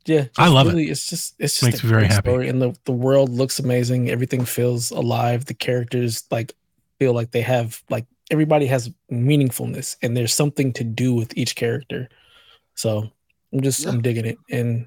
Yeah, 0.04 0.26
I 0.38 0.44
just 0.44 0.54
love 0.54 0.68
it. 0.68 0.78
It's 0.78 1.08
just 1.10 1.34
it's 1.40 1.54
just 1.54 1.64
Makes 1.64 1.82
a 1.82 1.86
me 1.86 1.90
very 1.90 2.06
happy. 2.06 2.30
Story, 2.30 2.48
and 2.48 2.62
the 2.62 2.76
the 2.84 2.92
world 2.92 3.28
looks 3.30 3.58
amazing. 3.58 4.08
Everything 4.08 4.44
feels 4.44 4.92
alive. 4.92 5.46
The 5.46 5.54
characters 5.54 6.22
like 6.30 6.54
feel 7.00 7.12
like 7.12 7.32
they 7.32 7.40
have 7.42 7.82
like 7.90 8.06
everybody 8.30 8.66
has 8.66 8.88
meaningfulness, 9.10 9.96
and 10.02 10.16
there's 10.16 10.32
something 10.32 10.72
to 10.74 10.84
do 10.84 11.12
with 11.12 11.36
each 11.36 11.56
character. 11.56 12.08
So 12.76 13.10
I'm 13.52 13.62
just 13.62 13.80
Yeah. 13.82 13.88
I'm 13.90 14.00
digging 14.00 14.26
it, 14.26 14.38
and 14.48 14.86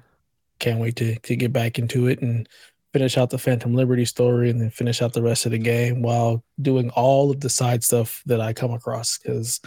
can't 0.60 0.78
wait 0.80 0.96
to 0.96 1.16
to 1.18 1.36
get 1.36 1.52
back 1.52 1.78
into 1.78 2.06
it 2.06 2.22
and 2.22 2.48
finish 2.92 3.16
out 3.18 3.30
the 3.30 3.38
Phantom 3.38 3.74
Liberty 3.74 4.04
story, 4.04 4.50
and 4.50 4.60
then 4.60 4.70
finish 4.70 5.00
out 5.02 5.12
the 5.12 5.22
rest 5.22 5.46
of 5.46 5.52
the 5.52 5.58
game 5.58 6.02
while 6.02 6.42
doing 6.60 6.90
all 6.90 7.30
of 7.30 7.40
the 7.40 7.48
side 7.50 7.82
stuff 7.84 8.22
that 8.26 8.40
I 8.40 8.52
come 8.52 8.72
across. 8.72 9.18
Because 9.18 9.60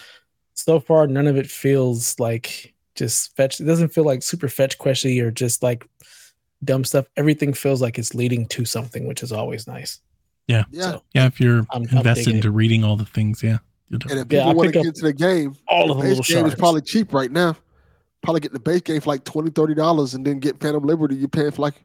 so 0.53 0.79
far, 0.79 1.07
none 1.07 1.27
of 1.27 1.35
it 1.37 1.47
feels 1.49 2.19
like 2.19 2.73
just 2.95 3.35
fetch. 3.35 3.59
It 3.59 3.65
doesn't 3.65 3.89
feel 3.93 4.03
like 4.05 4.23
super 4.23 4.47
fetch 4.49 4.77
questy 4.77 5.21
or 5.21 5.31
just 5.31 5.63
like 5.63 5.85
dumb 6.63 6.83
stuff. 6.83 7.05
Everything 7.17 7.53
feels 7.53 7.81
like 7.81 7.97
it's 7.99 8.13
leading 8.13 8.45
to 8.47 8.65
something, 8.65 9.07
which 9.07 9.23
is 9.23 9.31
always 9.31 9.67
nice. 9.67 9.99
yeah. 10.47 10.63
So 10.73 11.01
yeah, 11.13 11.25
if 11.25 11.39
you're 11.39 11.65
I'm- 11.71 11.87
I'm 11.91 11.97
invested 11.97 12.35
into 12.35 12.51
reading 12.51 12.83
all 12.83 12.97
the 12.97 13.05
things, 13.05 13.41
yeah. 13.41 13.59
you'll 13.89 13.99
do 13.99 14.09
And 14.09 14.19
it. 14.19 14.25
if 14.27 14.31
Yeah, 14.33 14.39
people 14.41 14.51
I 14.51 14.53
want 14.53 14.67
pick 14.67 14.73
to 14.73 14.79
up 14.79 14.83
get 14.83 14.89
into 14.95 15.01
the 15.01 15.13
game, 15.13 15.55
all 15.67 15.89
of 15.91 15.97
the 15.97 16.03
the 16.03 16.09
little 16.09 16.23
game 16.23 16.45
is 16.45 16.55
probably 16.55 16.81
cheap 16.81 17.13
right 17.13 17.31
now. 17.31 17.55
Probably 18.23 18.39
get 18.39 18.53
the 18.53 18.59
base 18.59 18.81
game 18.81 19.01
for 19.01 19.09
like 19.09 19.25
20 19.25 19.73
dollars, 19.75 20.13
and 20.13 20.25
then 20.25 20.39
get 20.39 20.59
Phantom 20.59 20.83
Liberty. 20.83 21.15
You're 21.15 21.27
paying 21.27 21.51
for 21.51 21.61
like 21.61 21.75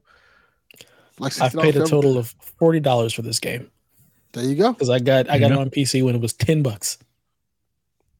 like 1.18 1.40
I've 1.40 1.52
paid 1.52 1.76
a 1.76 1.84
total 1.86 2.16
of 2.16 2.34
forty 2.58 2.80
dollars 2.80 3.12
for 3.12 3.22
this 3.22 3.40
game 3.40 3.70
There 4.32 4.44
you 4.44 4.54
go. 4.54 4.72
because 4.72 4.90
I 4.90 4.98
got 5.00 5.28
I 5.28 5.38
There 5.38 5.48
you 5.48 5.48
got 5.48 5.52
it 5.52 5.58
on 5.58 5.70
PC 5.70 6.02
when 6.04 6.14
it 6.14 6.20
was 6.20 6.32
ten 6.32 6.62
bucks, 6.62 6.98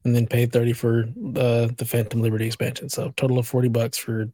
and 0.03 0.15
then 0.15 0.27
paid 0.27 0.51
thirty 0.51 0.73
for 0.73 1.07
the 1.15 1.73
the 1.77 1.85
Phantom 1.85 2.21
Liberty 2.21 2.45
expansion. 2.45 2.89
So 2.89 3.13
total 3.15 3.39
of 3.39 3.47
forty 3.47 3.69
bucks 3.69 3.97
for, 3.97 4.29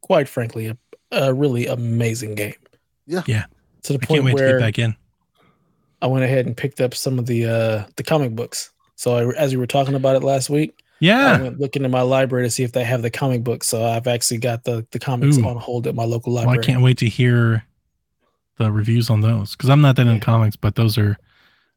quite 0.00 0.28
frankly, 0.28 0.66
a, 0.68 0.78
a 1.12 1.34
really 1.34 1.66
amazing 1.66 2.34
game. 2.34 2.54
Yeah. 3.06 3.22
Yeah. 3.26 3.44
To 3.82 3.92
the 3.92 3.98
I 4.02 4.06
point 4.06 4.08
can't 4.08 4.24
wait 4.24 4.30
to 4.30 4.34
where 4.36 4.58
get 4.58 4.64
back 4.64 4.78
in. 4.78 4.96
I 6.00 6.06
went 6.06 6.24
ahead 6.24 6.46
and 6.46 6.56
picked 6.56 6.80
up 6.80 6.94
some 6.94 7.18
of 7.18 7.26
the 7.26 7.44
uh 7.44 7.84
the 7.96 8.02
comic 8.02 8.34
books. 8.34 8.70
So 8.96 9.14
I, 9.16 9.34
as 9.34 9.52
we 9.52 9.58
were 9.58 9.66
talking 9.66 9.94
about 9.94 10.16
it 10.16 10.22
last 10.22 10.48
week, 10.48 10.83
I 11.04 11.32
Yeah. 11.36 11.42
went 11.42 11.60
looking 11.60 11.84
in 11.84 11.90
my 11.90 12.02
library 12.02 12.46
to 12.46 12.50
see 12.50 12.62
if 12.62 12.72
they 12.72 12.84
have 12.84 13.02
the 13.02 13.10
comic 13.10 13.44
book. 13.44 13.64
So 13.64 13.84
I've 13.84 14.06
actually 14.06 14.38
got 14.38 14.64
the 14.64 14.86
the 14.90 14.98
comics 14.98 15.38
Ooh. 15.38 15.46
on 15.46 15.56
hold 15.56 15.86
at 15.86 15.94
my 15.94 16.04
local 16.04 16.32
Well, 16.34 16.44
library. 16.44 16.62
I 16.62 16.66
can't 16.66 16.82
wait 16.82 16.98
to 16.98 17.08
hear 17.08 17.64
the 18.58 18.70
reviews 18.70 19.10
on 19.10 19.20
those 19.20 19.52
because 19.56 19.68
I'm 19.70 19.80
not 19.80 19.96
that 19.96 20.02
into 20.02 20.14
Yeah. 20.14 20.20
comics, 20.20 20.56
but 20.56 20.74
those 20.76 20.96
are 20.98 21.16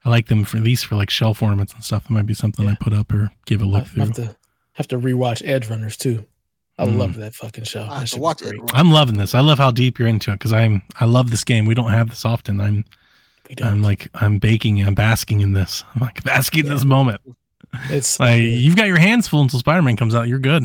I 0.05 0.09
like 0.09 0.27
them 0.27 0.45
for 0.45 0.57
at 0.57 0.63
least 0.63 0.85
for 0.85 0.95
like 0.95 1.09
shelf 1.09 1.41
ornaments 1.43 1.73
and 1.73 1.83
stuff. 1.83 2.03
That 2.03 2.11
might 2.11 2.25
be 2.27 2.33
something 2.33 2.67
I 2.67 2.75
put 2.75 2.93
up 2.93 3.11
or 3.11 3.31
give 3.45 3.61
a 3.61 3.65
look 3.65 3.87
through. 3.87 4.05
have 4.05 4.13
to 4.15 4.35
have 4.73 4.87
to 4.89 4.99
rewatch 4.99 5.41
Edge 5.45 5.69
Runners 5.69 5.97
too. 5.97 6.25
I 6.77 6.85
Mm. 6.85 6.97
love 6.97 7.15
that 7.15 7.33
fucking 7.33 7.63
show. 7.63 7.81
I 7.89 7.99
have 8.01 8.09
to 8.11 8.19
watch 8.19 8.43
it. 8.43 8.53
I'm 8.73 8.91
loving 8.91 9.17
this. 9.17 9.33
I 9.33 9.39
love 9.39 9.57
how 9.57 9.71
deep 9.71 9.97
you're 9.97 10.07
into 10.07 10.29
it 10.31 10.35
because 10.35 10.53
I'm 10.53 10.83
I 10.99 11.05
love 11.05 11.31
this 11.31 11.43
game. 11.43 11.65
We 11.65 11.73
don't 11.73 11.91
have 11.91 12.09
this 12.09 12.23
often. 12.23 12.61
I'm 12.61 12.85
I'm 13.63 13.81
like 13.81 14.09
I'm 14.13 14.37
baking. 14.37 14.81
I'm 14.85 14.93
basking 14.93 15.41
in 15.41 15.53
this. 15.53 15.83
I'm 15.95 16.01
like 16.01 16.23
basking 16.23 16.65
in 16.67 16.71
this 16.71 16.85
moment. 16.85 17.19
It's 17.89 18.19
Like 18.19 18.37
good. 18.41 18.43
you've 18.43 18.75
got 18.75 18.87
your 18.87 18.97
hands 18.99 19.27
full 19.27 19.41
until 19.41 19.59
Spider 19.59 19.81
Man 19.81 19.95
comes 19.97 20.15
out. 20.15 20.27
You're 20.27 20.39
good. 20.39 20.63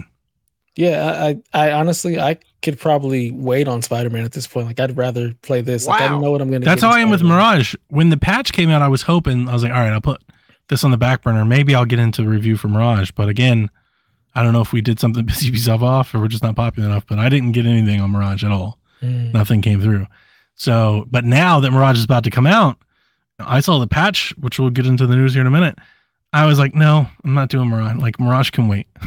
yeah. 0.76 1.32
I, 1.54 1.60
I 1.66 1.68
I 1.68 1.72
honestly 1.72 2.18
I 2.20 2.38
could 2.62 2.78
probably 2.78 3.30
wait 3.30 3.68
on 3.68 3.82
Spider 3.82 4.10
Man 4.10 4.24
at 4.24 4.32
this 4.32 4.46
point. 4.46 4.66
Like 4.66 4.80
I'd 4.80 4.96
rather 4.96 5.34
play 5.42 5.60
this. 5.60 5.86
Like 5.86 6.00
I 6.00 6.12
Wow. 6.12 6.20
know 6.20 6.30
what 6.30 6.40
I'm 6.40 6.50
gonna. 6.50 6.64
That's 6.64 6.80
get 6.82 6.86
how 6.88 6.94
I 6.94 7.00
am 7.00 7.10
with 7.10 7.22
Mirage. 7.22 7.74
When 7.88 8.10
the 8.10 8.16
patch 8.16 8.52
came 8.52 8.70
out, 8.70 8.82
I 8.82 8.88
was 8.88 9.02
hoping 9.02 9.48
I 9.48 9.52
was 9.52 9.62
like, 9.62 9.72
all 9.72 9.80
right, 9.80 9.92
I'll 9.92 10.00
put 10.00 10.22
this 10.68 10.84
on 10.84 10.90
the 10.90 10.96
back 10.96 11.22
burner. 11.22 11.44
Maybe 11.44 11.74
I'll 11.74 11.84
get 11.84 11.98
into 11.98 12.22
the 12.22 12.28
review 12.28 12.56
for 12.56 12.68
Mirage. 12.68 13.10
But 13.10 13.28
again, 13.28 13.68
I 14.34 14.42
don't 14.42 14.52
know 14.52 14.60
if 14.62 14.72
we 14.72 14.80
did 14.80 14.98
something 15.00 15.26
to 15.26 15.32
piss 15.32 15.44
yourself 15.44 15.82
off 15.82 16.14
or 16.14 16.20
we're 16.20 16.28
just 16.28 16.42
not 16.42 16.56
popular 16.56 16.88
enough. 16.88 17.04
But 17.06 17.18
I 17.18 17.28
didn't 17.28 17.52
get 17.52 17.66
anything 17.66 18.00
on 18.00 18.10
Mirage 18.12 18.44
at 18.44 18.50
all. 18.52 18.78
Mm. 19.02 19.32
Nothing 19.34 19.60
came 19.60 19.80
through. 19.82 20.06
So, 20.54 21.06
but 21.10 21.24
now 21.24 21.58
that 21.60 21.70
Mirage 21.72 21.98
is 21.98 22.04
about 22.04 22.22
to 22.24 22.30
come 22.30 22.46
out, 22.46 22.78
I 23.40 23.58
saw 23.60 23.78
the 23.80 23.88
patch, 23.88 24.32
which 24.38 24.60
we'll 24.60 24.70
get 24.70 24.86
into 24.86 25.06
the 25.06 25.16
news 25.16 25.32
here 25.34 25.40
in 25.40 25.46
a 25.48 25.50
minute. 25.50 25.76
I 26.32 26.46
was 26.46 26.58
like, 26.58 26.74
no, 26.74 27.06
I'm 27.24 27.34
not 27.34 27.48
doing 27.50 27.68
Mirage. 27.68 27.96
Like 27.96 28.18
Mirage 28.20 28.50
can 28.50 28.68
wait. 28.68 28.86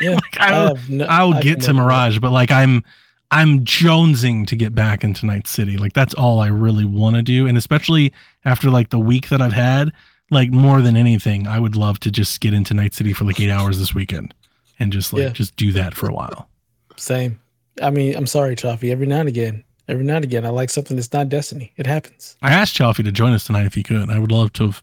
Yeah, 0.00 0.12
Like, 0.14 0.40
I 0.40 0.50
oh, 0.56 0.68
will, 0.72 0.78
no- 0.88 1.04
I'll 1.10 1.34
I 1.34 1.40
get 1.42 1.60
to. 1.62 1.74
Mirage, 1.74 2.18
but 2.18 2.32
like 2.32 2.50
I'm 2.50 2.82
I'm 3.30 3.64
jonesing 3.66 4.46
to 4.46 4.56
get 4.56 4.74
back 4.74 5.04
into 5.04 5.26
Night 5.26 5.46
City. 5.46 5.76
Like 5.76 5.92
that's 5.92 6.14
all 6.14 6.40
I 6.40 6.46
really 6.48 6.86
want 6.86 7.16
to 7.16 7.22
do. 7.22 7.46
And 7.46 7.58
especially 7.58 8.12
after 8.46 8.70
like 8.70 8.88
the 8.88 8.98
week 8.98 9.28
that 9.28 9.42
I've 9.42 9.52
had, 9.52 9.92
like 10.30 10.50
more 10.50 10.80
than 10.80 10.96
anything, 10.96 11.46
I 11.46 11.60
would 11.60 11.76
love 11.76 12.00
to 12.00 12.10
just 12.10 12.40
get 12.40 12.54
into 12.54 12.72
Night 12.72 12.94
City 12.94 13.12
for 13.12 13.24
like 13.26 13.38
eight 13.38 13.50
hours 13.50 13.78
this 13.78 13.94
weekend 13.94 14.32
and 14.80 14.90
just 14.90 15.12
like 15.12 15.22
Yeah. 15.22 15.28
just 15.28 15.54
do 15.56 15.70
that 15.72 15.94
for 15.94 16.08
a 16.08 16.12
while. 16.14 16.48
Same. 16.96 17.38
I 17.82 17.90
mean, 17.90 18.16
I'm 18.16 18.26
sorry, 18.26 18.56
Chaffee. 18.56 18.90
Every 18.90 19.06
now 19.06 19.20
and 19.20 19.28
again, 19.28 19.62
every 19.86 20.04
now 20.04 20.16
and 20.16 20.24
again, 20.24 20.46
I 20.46 20.48
like 20.48 20.70
something 20.70 20.96
that's 20.96 21.12
not 21.12 21.28
Destiny. 21.28 21.72
It 21.76 21.86
happens. 21.86 22.36
I 22.40 22.52
asked 22.52 22.74
Chalfie 22.76 23.04
to 23.04 23.12
join 23.12 23.32
us 23.34 23.44
tonight 23.44 23.66
if 23.66 23.74
he 23.74 23.82
could. 23.82 24.08
I 24.10 24.18
would 24.18 24.32
love 24.32 24.52
to 24.54 24.64
have 24.66 24.82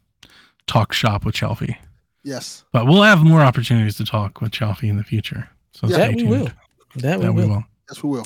talk 0.71 0.93
shop 0.93 1.25
with 1.25 1.35
Chalfie. 1.35 1.75
Yes. 2.23 2.63
But 2.71 2.85
we'll 2.85 3.01
have 3.03 3.23
more 3.23 3.41
opportunities 3.41 3.95
to 3.97 4.05
talk 4.05 4.41
with 4.41 4.51
Chalfie 4.51 4.89
in 4.89 4.97
the 4.97 5.03
future. 5.03 5.49
So 5.71 5.87
Yeah, 5.87 5.95
stay 5.95 6.07
that 6.09 6.15
we 6.17 6.23
will. 6.23 6.49
That 6.97 7.19
we 7.19 7.25
That 7.25 7.33
we 7.33 7.41
will. 7.41 7.49
will. 7.49 7.63
Yes, 7.89 8.03
we 8.03 8.09
will. 8.11 8.25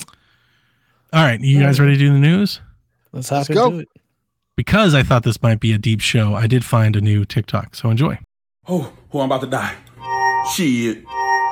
All 1.12 1.24
right, 1.24 1.40
you 1.40 1.60
guys 1.60 1.80
ready 1.80 1.94
to 1.94 1.98
do 1.98 2.12
the 2.12 2.18
news? 2.18 2.60
Let's 3.12 3.28
hop 3.28 3.48
Let's 3.48 3.48
go. 3.48 3.78
it. 3.78 3.88
Because 4.56 4.94
I 4.94 5.02
thought 5.02 5.22
this 5.22 5.42
might 5.42 5.60
be 5.60 5.72
a 5.72 5.78
deep 5.78 6.00
show, 6.00 6.34
I 6.34 6.46
did 6.46 6.64
find 6.64 6.96
a 6.96 7.00
new 7.00 7.24
TikTok. 7.24 7.74
So 7.74 7.90
enjoy. 7.90 8.18
Oh, 8.68 8.92
who 9.10 9.20
I'm 9.20 9.26
about 9.26 9.42
to 9.42 9.46
die. 9.46 9.74
Shit. 10.54 11.04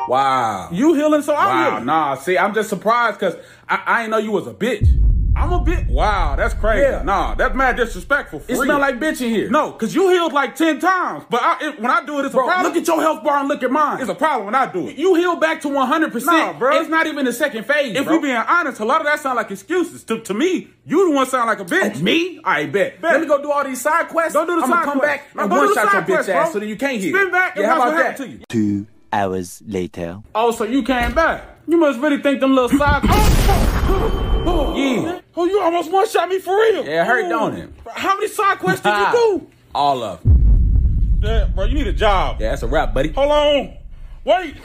Wow. 0.09 0.69
You 0.73 0.95
healing 0.95 1.23
so 1.23 1.35
I'm 1.35 1.49
wow, 1.49 1.71
healing. 1.71 1.87
Nah, 1.87 2.15
see, 2.17 2.37
I'm 2.37 2.55
just 2.55 2.69
surprised 2.69 3.19
because 3.19 3.37
I, 3.69 3.83
I 3.87 4.03
ain't 4.03 4.11
know 4.11 4.19
you 4.19 4.31
was 4.33 4.47
a 4.47 4.55
bitch. 4.55 4.87
I'm 5.37 5.53
a 5.53 5.59
bitch. 5.61 5.89
Wow, 5.89 6.37
that's 6.37 6.55
crazy. 6.55 6.83
Yeah. 6.83 7.03
Nah, 7.03 7.35
that's 7.35 7.55
mad 7.55 7.77
disrespectful. 7.77 8.43
it 8.49 8.57
smell 8.57 8.79
like 8.79 8.99
bitch 8.99 9.21
in 9.21 9.31
here. 9.31 9.51
No, 9.51 9.73
because 9.73 9.95
you 9.95 10.09
healed 10.11 10.33
like 10.33 10.55
10 10.57 10.81
times. 10.81 11.25
But 11.29 11.43
I, 11.43 11.59
it, 11.69 11.81
when 11.81 11.91
I 11.91 12.05
do 12.05 12.21
it, 12.21 12.27
it's 12.27 12.35
bro, 12.35 12.45
a 12.45 12.47
problem. 12.47 12.73
Look 12.73 12.81
at 12.81 12.87
your 12.87 13.01
health 13.01 13.25
bar 13.25 13.39
and 13.41 13.49
look 13.49 13.63
at 13.63 13.71
mine. 13.71 14.01
It's 14.01 14.09
a 14.09 14.15
problem 14.15 14.47
when 14.47 14.55
I 14.55 14.71
do 14.71 14.89
it. 14.89 14.97
You 14.97 15.15
heal 15.17 15.37
back 15.37 15.61
to 15.63 15.69
100%. 15.69 16.25
Nah, 16.25 16.53
bro. 16.55 16.81
It's 16.81 16.89
not 16.89 17.07
even 17.07 17.25
the 17.25 17.33
second 17.33 17.65
phase, 17.67 17.97
If 17.97 18.07
we 18.07 18.19
being 18.21 18.37
honest, 18.37 18.81
a 18.81 18.85
lot 18.85 19.01
of 19.01 19.07
that 19.07 19.21
sound 19.21 19.37
like 19.37 19.51
excuses. 19.51 20.05
To, 20.05 20.21
to 20.21 20.35
me, 20.35 20.69
you 20.87 21.09
the 21.11 21.15
one 21.15 21.27
sound 21.27 21.49
like 21.49 21.61
a 21.61 21.65
bitch. 21.65 21.97
Oh, 21.97 22.03
me? 22.03 22.41
I 22.45 22.67
bet. 22.67 23.01
bet. 23.01 23.13
Let 23.13 23.21
me 23.21 23.27
go 23.27 23.43
do 23.43 23.51
all 23.51 23.65
these 23.65 23.81
side 23.81 24.09
quests. 24.09 24.35
Don't 24.35 24.47
do 24.47 24.57
the 24.57 24.63
I'm 24.63 24.71
side 24.71 24.85
gonna 24.85 24.85
come 24.85 24.99
quests. 25.01 25.25
back 25.25 25.35
Now 25.37 25.43
and 25.43 25.51
go 25.51 25.57
do 25.57 25.61
one 25.67 25.69
the 25.69 25.75
shot 25.75 25.93
your 25.93 26.03
bitch 26.03 26.07
quests, 26.07 26.29
ass 26.31 26.45
bro. 26.47 26.53
so 26.53 26.59
that 26.61 26.67
you 26.67 26.77
can't 26.77 27.01
heal. 27.01 27.17
Spin 27.17 27.31
back 27.33 27.57
Yeah, 27.57 27.63
and 27.63 27.71
how 27.73 27.79
watch 27.81 27.89
about 27.89 27.97
what 28.05 28.17
that? 28.19 28.25
to 28.25 28.29
you. 28.29 28.39
Two 28.49 28.87
hours 29.13 29.63
later. 29.67 30.23
Oh, 30.35 30.51
so 30.53 30.65
you 30.65 30.83
came 30.83 31.13
back. 31.15 31.43
You 31.67 31.77
must 31.79 31.99
really 32.01 32.21
think 32.23 32.41
them 32.41 32.55
little 32.55 32.77
side. 32.79 34.31
oh, 34.47 34.75
yeah. 34.77 35.21
Oh, 35.37 35.45
you 35.47 35.61
almost 35.61 35.91
one 35.91 36.09
shot 36.09 36.29
me 36.29 36.39
for 36.39 36.55
real. 36.57 36.85
Yeah, 36.85 37.03
it 37.03 37.07
hurt, 37.07 37.29
don't 37.29 37.55
it? 37.57 37.71
How 37.93 38.15
many 38.15 38.29
side 38.29 38.59
quests 38.59 38.83
did 38.83 38.97
you 38.97 39.13
do? 39.13 39.51
All 39.75 40.03
of 40.03 40.23
them. 40.23 41.53
bro. 41.55 41.65
You 41.65 41.75
need 41.75 41.87
a 41.87 41.93
job. 41.93 42.41
Yeah, 42.41 42.51
that's 42.51 42.63
a 42.63 42.67
wrap, 42.67 42.95
buddy. 42.95 43.11
Hold 43.11 43.31
on. 43.33 43.77
Wait. 44.25 44.57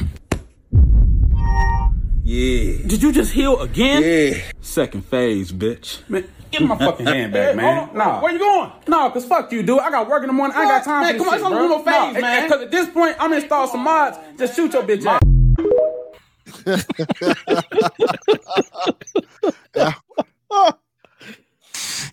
Yeah. 2.23 2.87
Did 2.87 3.01
you 3.01 3.11
just 3.11 3.31
heal 3.33 3.59
again? 3.59 4.03
Yeah. 4.03 4.39
Second 4.61 5.03
phase, 5.05 5.51
bitch. 5.51 6.07
Man, 6.07 6.29
give 6.51 6.61
me 6.61 6.67
my 6.67 6.77
fucking 6.77 7.05
hand 7.07 7.33
back, 7.33 7.55
man. 7.55 7.89
Nah. 7.95 8.21
Where 8.21 8.31
you 8.31 8.37
going? 8.37 8.71
Nah, 8.87 9.09
cause 9.09 9.25
fuck 9.25 9.51
you, 9.51 9.63
dude. 9.63 9.79
I 9.79 9.89
got 9.89 10.07
work 10.07 10.21
in 10.21 10.27
the 10.27 10.33
morning. 10.33 10.55
I 10.55 10.61
ain't 10.61 10.69
got 10.69 10.83
time 10.83 11.01
Man, 11.03 11.17
for 11.17 11.23
this 11.23 11.23
come 11.23 11.33
on, 11.33 11.33
shit, 11.33 11.41
it's 11.41 11.45
only 11.45 11.57
one 11.57 11.69
more 11.69 11.85
phase, 11.85 12.13
Nah, 12.13 12.21
man. 12.21 12.49
Cause 12.49 12.61
at 12.61 12.71
this 12.71 12.89
point, 12.89 13.15
I'm 13.19 13.33
install 13.33 13.67
some 13.67 13.83
mods. 13.83 14.17
Just 14.37 14.55
shoot 14.55 14.71
your 14.73 14.83
bitch 14.83 15.05
ass. 15.07 15.21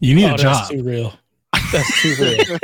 You 0.01 0.15
need 0.15 0.25
Oh, 0.31 0.35
a 0.35 0.37
that's 0.39 0.43
job. 0.43 0.71
too 0.71 0.83
real. 0.83 1.13
That's 1.73 2.03
too 2.03 2.15
real. 2.21 2.59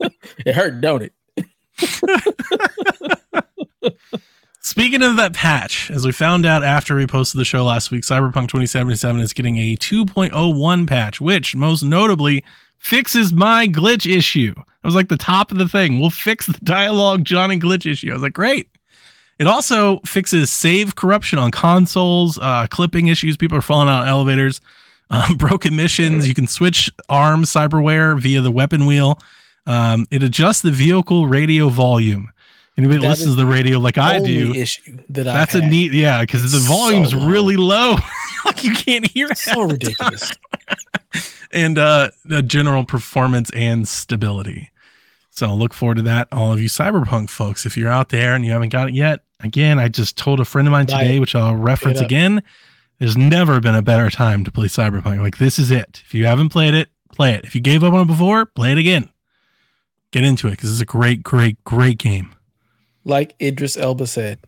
it 0.46 0.54
hurt, 0.54 0.80
don't 0.80 1.02
it? 1.02 1.12
Speaking 4.62 5.02
of 5.02 5.16
that 5.16 5.34
patch, 5.34 5.90
as 5.90 6.06
we 6.06 6.12
found 6.12 6.46
out 6.46 6.62
after 6.64 6.94
we 6.96 7.06
posted 7.06 7.38
the 7.40 7.44
show 7.44 7.64
last 7.64 7.90
week, 7.90 8.02
Cyberpunk 8.02 8.48
2077 8.48 9.20
is 9.20 9.32
getting 9.32 9.56
a 9.58 9.76
2.01 9.76 10.86
patch, 10.86 11.20
which 11.20 11.54
most 11.56 11.82
notably 11.82 12.44
fixes 12.78 13.32
my 13.32 13.66
glitch 13.68 14.10
issue. 14.10 14.54
I 14.56 14.86
was 14.86 14.94
like 14.94 15.08
the 15.08 15.16
top 15.16 15.50
of 15.52 15.58
the 15.58 15.68
thing. 15.68 16.00
We'll 16.00 16.10
fix 16.10 16.46
the 16.46 16.58
dialogue 16.64 17.24
Johnny 17.24 17.58
glitch 17.58 17.90
issue. 17.90 18.10
I 18.10 18.14
was 18.14 18.22
like, 18.22 18.32
great. 18.32 18.68
It 19.40 19.46
also 19.46 20.00
fixes 20.00 20.50
save 20.50 20.94
corruption 20.96 21.38
on 21.38 21.50
consoles, 21.50 22.38
uh, 22.38 22.66
clipping 22.68 23.08
issues. 23.08 23.36
People 23.38 23.56
are 23.58 23.62
falling 23.62 23.88
out 23.88 24.02
of 24.02 24.08
elevators, 24.08 24.60
um, 25.10 25.36
broken 25.36 25.74
missions. 25.74 26.28
You 26.28 26.34
can 26.34 26.46
switch 26.46 26.90
arm 27.08 27.44
cyberware 27.44 28.20
via 28.20 28.42
the 28.42 28.50
weapon 28.52 28.84
wheel. 28.86 29.18
Um, 29.66 30.06
it 30.10 30.22
adjusts 30.22 30.60
the 30.60 30.70
vehicle 30.70 31.26
radio 31.26 31.70
volume. 31.70 32.30
Anybody 32.76 33.00
That 33.00 33.08
listens 33.08 33.30
to 33.30 33.36
the 33.36 33.46
radio 33.46 33.78
like 33.78 33.98
I 33.98 34.20
do, 34.20 34.54
issue 34.54 34.98
that 35.10 35.26
I 35.26 35.32
that's 35.32 35.54
a 35.54 35.60
neat, 35.60 35.92
yeah, 35.92 36.20
because 36.20 36.42
the 36.50 36.60
So 36.60 36.72
volume's 36.72 37.14
low. 37.14 37.26
really 37.26 37.56
low. 37.56 37.96
like 38.44 38.62
you 38.64 38.72
can't 38.74 39.06
hear 39.06 39.28
it. 39.30 39.38
so 39.38 39.62
ridiculous. 39.62 40.32
And 41.52 41.78
uh, 41.78 42.10
the 42.24 42.42
general 42.42 42.84
performance 42.84 43.50
and 43.50 43.88
stability. 43.88 44.70
So 45.40 45.54
look 45.54 45.72
forward 45.72 45.94
to 45.94 46.02
that, 46.02 46.28
all 46.32 46.52
of 46.52 46.60
you 46.60 46.68
Cyberpunk 46.68 47.30
folks. 47.30 47.64
If 47.64 47.74
you're 47.74 47.88
out 47.88 48.10
there 48.10 48.34
and 48.34 48.44
you 48.44 48.52
haven't 48.52 48.68
got 48.68 48.88
it 48.88 48.94
yet, 48.94 49.20
again, 49.42 49.78
I 49.78 49.88
just 49.88 50.18
told 50.18 50.38
a 50.38 50.44
friend 50.44 50.68
of 50.68 50.72
mine 50.72 50.84
today, 50.84 51.18
which 51.18 51.34
I'll 51.34 51.56
reference 51.56 51.98
again. 51.98 52.42
There's 52.98 53.16
never 53.16 53.58
been 53.58 53.74
a 53.74 53.80
better 53.80 54.10
time 54.10 54.44
to 54.44 54.50
play 54.50 54.66
Cyberpunk. 54.66 55.22
Like 55.22 55.38
this 55.38 55.58
is 55.58 55.70
it. 55.70 56.02
If 56.04 56.12
you 56.12 56.26
haven't 56.26 56.50
played 56.50 56.74
it, 56.74 56.90
play 57.14 57.32
it. 57.32 57.46
If 57.46 57.54
you 57.54 57.62
gave 57.62 57.82
up 57.82 57.94
on 57.94 58.02
it 58.02 58.06
before, 58.08 58.44
play 58.44 58.72
it 58.72 58.76
again. 58.76 59.08
Get 60.10 60.24
into 60.24 60.46
it 60.48 60.50
because 60.50 60.72
it's 60.72 60.82
a 60.82 60.84
great, 60.84 61.22
great, 61.22 61.64
great 61.64 61.96
game. 61.96 62.34
Like 63.06 63.34
Idris 63.40 63.78
Elba 63.78 64.08
said, 64.08 64.40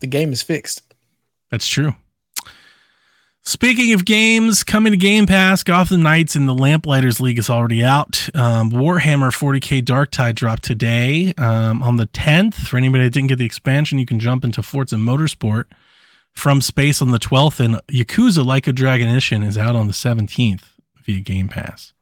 the 0.00 0.06
game 0.06 0.30
is 0.30 0.42
fixed. 0.42 0.82
That's 1.50 1.66
true. 1.66 1.94
Speaking 3.46 3.92
of 3.92 4.06
games 4.06 4.64
coming 4.64 4.92
to 4.92 4.96
Game 4.96 5.26
Pass, 5.26 5.62
Gotham 5.62 6.02
Knights 6.02 6.34
and 6.34 6.48
the 6.48 6.54
Lamplighters 6.54 7.20
League 7.20 7.38
is 7.38 7.50
already 7.50 7.84
out. 7.84 8.26
Um, 8.34 8.70
Warhammer 8.70 9.30
40k 9.30 9.84
Dark 9.84 10.10
Tide 10.10 10.34
dropped 10.34 10.62
today 10.64 11.34
um, 11.36 11.82
on 11.82 11.98
the 11.98 12.06
10th. 12.06 12.54
For 12.54 12.78
anybody 12.78 13.04
that 13.04 13.10
didn't 13.12 13.28
get 13.28 13.36
the 13.38 13.44
expansion, 13.44 13.98
you 13.98 14.06
can 14.06 14.18
jump 14.18 14.44
into 14.44 14.62
Forza 14.62 14.96
Motorsport 14.96 15.64
from 16.32 16.62
space 16.62 17.02
on 17.02 17.10
the 17.10 17.18
12th, 17.18 17.60
and 17.62 17.74
Yakuza 17.88 18.44
Like 18.44 18.66
a 18.66 18.72
Dragon 18.72 19.08
Edition 19.08 19.42
is 19.42 19.58
out 19.58 19.76
on 19.76 19.88
the 19.88 19.92
17th 19.92 20.62
via 21.04 21.20
Game 21.20 21.48
Pass. 21.48 21.92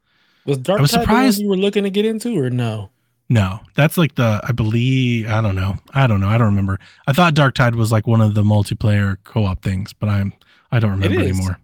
Was 0.47 0.59
Dark 0.59 0.79
I 0.79 0.83
was 0.83 0.93
Tide 0.93 0.95
the 0.95 1.01
one 1.01 1.07
surprised- 1.09 1.41
you 1.41 1.49
were 1.49 1.57
looking 1.57 1.83
to 1.83 1.91
get 1.91 2.05
into, 2.05 2.39
or 2.39 2.51
no? 2.51 2.91
No, 3.29 3.61
that's 3.75 3.99
like 3.99 4.15
the 4.15 4.41
I 4.47 4.53
believe 4.53 5.29
I 5.29 5.41
don't 5.41 5.57
know. 5.57 5.77
I 5.95 6.07
don't 6.07 6.21
know. 6.21 6.29
I 6.29 6.37
don't 6.39 6.49
remember. 6.49 6.79
I 7.07 7.13
thought 7.13 7.35
Dark 7.35 7.55
Tide 7.55 7.75
was 7.75 7.91
like 7.91 8.07
one 8.07 8.21
of 8.21 8.35
the 8.35 8.43
multiplayer 8.43 9.17
co-op 9.25 9.63
things, 9.63 9.93
but 9.95 10.09
I'm 10.11 10.35
I 10.73 10.81
don't 10.81 10.93
remember 10.93 11.21
is. 11.21 11.31
anymore. 11.39 11.59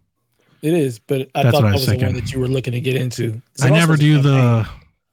It 0.62 0.74
is, 0.74 0.98
but 0.98 1.28
I 1.35 1.44
That's 1.44 1.55
thought 1.55 1.62
what 1.62 1.68
I 1.68 1.70
that 1.70 1.74
was 1.74 1.86
was 1.89 1.98
the 1.98 2.05
one 2.05 2.14
that 2.14 2.32
you 2.32 2.40
were 2.40 2.48
looking 2.48 2.72
to 2.72 2.80
get 2.80 2.97
into. 2.97 3.40
I 3.62 3.70
never 3.70 3.97
do 3.97 4.20
the 4.20 4.68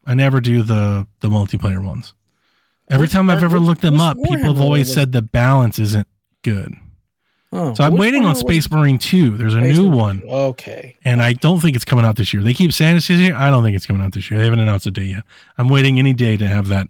I 0.06 0.14
never 0.14 0.42
do 0.42 0.62
the 0.64 1.08
the 1.22 1.30
multiplayer 1.30 1.84
ones. 1.84 2.14
Every 2.90 3.08
time 3.08 3.30
I've 3.32 3.44
ever 3.44 3.60
looked 3.60 3.82
them 3.82 4.00
up, 4.00 4.18
people 4.18 4.38
have 4.54 4.62
always 4.62 4.94
said 4.94 5.12
the 5.12 5.22
balance 5.24 5.80
isn't 5.80 6.08
good. 6.44 6.76
Oh, 7.52 7.74
So 7.74 7.84
I'm 7.84 7.96
waiting 7.96 8.26
on 8.26 8.36
Space 8.36 8.70
Marine 8.70 8.98
2. 9.00 9.38
There's 9.38 9.56
a 9.56 9.60
Space 9.62 9.78
new 9.78 9.90
one, 9.90 10.22
Okay. 10.28 10.96
and 11.06 11.22
I 11.22 11.34
don't 11.34 11.60
think 11.62 11.76
it's 11.76 11.86
coming 11.86 12.04
out 12.06 12.16
this 12.18 12.34
year. 12.34 12.44
They 12.44 12.54
keep 12.54 12.74
saying 12.74 12.98
it's 12.98 13.08
this 13.08 13.18
year. 13.20 13.34
I 13.36 13.50
don't 13.50 13.64
think 13.64 13.76
it's 13.76 13.86
coming 13.88 14.02
out 14.04 14.12
this 14.14 14.30
year. 14.30 14.40
They 14.40 14.44
haven't 14.46 14.60
announced 14.60 14.86
a 14.88 14.92
date 14.92 15.08
yet. 15.08 15.24
I'm 15.58 15.70
waiting 15.70 15.98
any 15.98 16.14
day 16.14 16.38
to 16.38 16.48
have 16.48 16.68
that. 16.68 16.88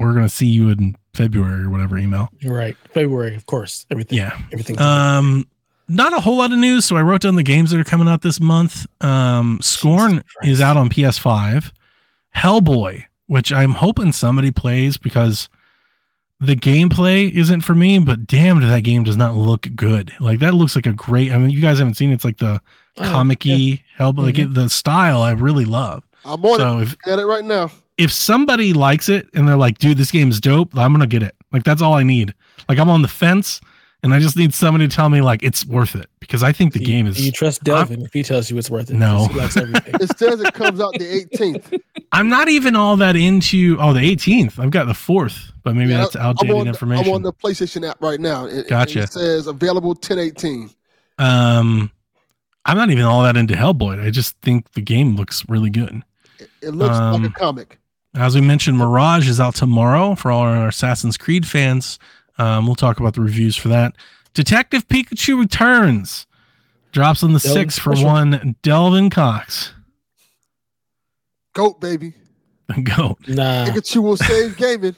We're 0.00 0.12
gonna 0.14 0.28
see 0.28 0.46
you 0.46 0.70
in 0.70 0.96
February 1.14 1.62
or 1.64 1.70
whatever 1.70 1.96
email. 1.98 2.28
You're 2.40 2.54
right. 2.56 2.76
February, 2.92 3.34
of 3.36 3.46
course. 3.46 3.86
Everything. 3.90 4.18
Yeah. 4.18 4.36
Everything. 4.52 4.78
Um, 4.80 5.46
not 5.88 6.12
a 6.12 6.20
whole 6.20 6.38
lot 6.38 6.52
of 6.52 6.58
news. 6.58 6.84
So 6.84 6.96
I 6.96 7.02
wrote 7.02 7.22
down 7.22 7.36
the 7.36 7.42
games 7.42 7.70
that 7.70 7.80
are 7.80 7.84
coming 7.84 8.08
out 8.08 8.22
this 8.22 8.40
month. 8.40 8.86
Um, 9.00 9.58
Scorn 9.62 10.22
is 10.42 10.60
out 10.60 10.76
on 10.76 10.88
PS5. 10.88 11.72
Hellboy, 12.36 13.04
which 13.26 13.52
I'm 13.52 13.72
hoping 13.72 14.12
somebody 14.12 14.50
plays 14.50 14.96
because 14.96 15.48
the 16.40 16.54
gameplay 16.54 17.30
isn't 17.32 17.62
for 17.62 17.74
me, 17.74 17.98
but 17.98 18.26
damn, 18.26 18.60
that 18.60 18.84
game 18.84 19.02
does 19.02 19.16
not 19.16 19.34
look 19.34 19.66
good. 19.74 20.12
Like 20.20 20.38
that 20.40 20.54
looks 20.54 20.76
like 20.76 20.86
a 20.86 20.92
great. 20.92 21.32
I 21.32 21.38
mean, 21.38 21.50
you 21.50 21.60
guys 21.60 21.78
haven't 21.78 21.94
seen 21.94 22.10
it. 22.10 22.14
It's 22.14 22.24
like 22.24 22.38
the 22.38 22.60
Oh, 23.00 23.04
comic-y 23.04 23.80
Hellboy. 23.96 24.18
Like 24.24 24.38
it, 24.40 24.54
the 24.54 24.68
style 24.68 25.22
I 25.22 25.30
really 25.30 25.64
love. 25.64 26.02
I'm 26.24 26.44
on 26.44 26.58
So 26.58 26.78
if 26.80 26.92
it. 26.94 26.98
Get 27.04 27.18
it 27.20 27.26
right 27.26 27.44
now. 27.44 27.70
if 27.96 28.12
somebody 28.12 28.72
likes 28.72 29.08
it 29.08 29.28
and 29.34 29.46
they're 29.46 29.56
like, 29.56 29.78
dude, 29.78 29.98
this 29.98 30.10
game's 30.10 30.40
dope, 30.40 30.76
I'm 30.76 30.92
gonna 30.92 31.06
get 31.06 31.22
it. 31.22 31.34
Like 31.52 31.62
that's 31.64 31.80
all 31.80 31.94
I 31.94 32.02
need. 32.02 32.34
Like 32.68 32.78
I'm 32.80 32.90
on 32.90 33.02
the 33.02 33.08
fence 33.08 33.60
and 34.02 34.14
I 34.14 34.20
just 34.20 34.36
need 34.36 34.54
somebody 34.54 34.86
to 34.88 34.94
tell 34.94 35.08
me 35.08 35.20
like 35.20 35.42
it's 35.42 35.64
worth 35.66 35.94
it 35.94 36.08
because 36.20 36.42
I 36.42 36.52
think 36.52 36.72
the 36.72 36.78
Do 36.78 36.84
game 36.84 37.06
you, 37.06 37.12
is 37.12 37.24
you 37.26 37.32
trust 37.32 37.64
Delvin 37.64 38.02
if 38.02 38.12
he 38.12 38.22
tells 38.22 38.50
you 38.50 38.56
it's 38.58 38.70
worth 38.70 38.90
it? 38.90 38.94
No, 38.96 39.26
He 39.28 39.38
likes 39.38 39.56
everything. 39.56 39.94
It 40.00 40.16
says 40.18 40.40
it 40.40 40.54
comes 40.54 40.80
out 40.80 40.92
the 40.94 41.24
18th. 41.34 41.80
I'm 42.12 42.28
not 42.28 42.48
even 42.48 42.76
all 42.76 42.96
that 42.96 43.16
into 43.16 43.76
oh 43.80 43.92
the 43.92 44.00
18th. 44.00 44.58
I've 44.58 44.70
got 44.70 44.86
the 44.86 44.94
fourth, 44.94 45.52
but 45.62 45.74
maybe 45.74 45.90
Yeah, 45.90 45.98
that's 45.98 46.16
I'm 46.16 46.22
outdated 46.22 46.56
on, 46.56 46.64
the- 46.64 46.68
information. 46.70 47.06
I'm 47.08 47.14
on 47.14 47.22
the 47.22 47.32
PlayStation 47.32 47.88
app 47.88 48.00
right 48.00 48.20
now. 48.20 48.46
It, 48.46 48.68
Gotcha. 48.68 49.00
It 49.02 49.12
says 49.12 49.46
available 49.46 49.90
1018. 49.90 50.70
um 51.18 51.90
I'm 52.64 52.76
not 52.76 52.90
even 52.90 53.04
all 53.04 53.22
that 53.22 53.36
into 53.36 53.54
Hellboy. 53.54 54.04
I 54.04 54.10
just 54.10 54.36
think 54.42 54.72
the 54.72 54.82
game 54.82 55.16
looks 55.16 55.48
really 55.48 55.70
good. 55.70 56.02
It, 56.38 56.50
it 56.60 56.70
looks 56.72 56.96
Um, 56.96 57.22
like 57.22 57.30
a 57.30 57.34
comic. 57.34 57.78
As 58.14 58.34
we 58.34 58.42
mentioned, 58.42 58.76
Mirage 58.76 59.26
is 59.28 59.40
out 59.40 59.54
tomorrow 59.54 60.14
for 60.14 60.30
all 60.30 60.42
our 60.42 60.68
Assassin's 60.68 61.16
Creed 61.16 61.46
fans. 61.46 61.98
Um, 62.38 62.66
we'll 62.66 62.76
talk 62.76 63.00
about 63.00 63.14
the 63.14 63.20
reviews 63.20 63.56
for 63.56 63.68
that. 63.68 63.94
Detective 64.34 64.86
Pikachu 64.88 65.38
returns, 65.38 66.26
drops 66.92 67.22
on 67.22 67.32
the 67.32 67.38
Delvin 67.40 67.62
sixth 67.62 67.80
for 67.80 67.94
special. 67.96 68.08
one 68.10 68.56
Delvin 68.62 69.10
Cox. 69.10 69.72
Goat, 71.54 71.80
baby. 71.80 72.14
Go 72.82 73.16
Nah. 73.26 73.66
Pikachu 73.66 74.02
will 74.02 74.16
save 74.16 74.56
gaming. 74.56 74.96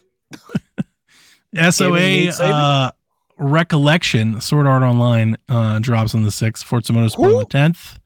SOA 1.70 1.98
need 1.98 2.30
uh, 2.40 2.92
Recollection 3.38 4.40
Sword 4.40 4.66
Art 4.66 4.82
Online 4.82 5.36
uh, 5.48 5.78
drops 5.78 6.14
on 6.14 6.22
the 6.24 6.30
sixth. 6.30 6.64
Forza 6.64 6.92
Motorsport 6.92 7.32
on 7.32 7.38
the 7.40 7.44
tenth. 7.46 7.98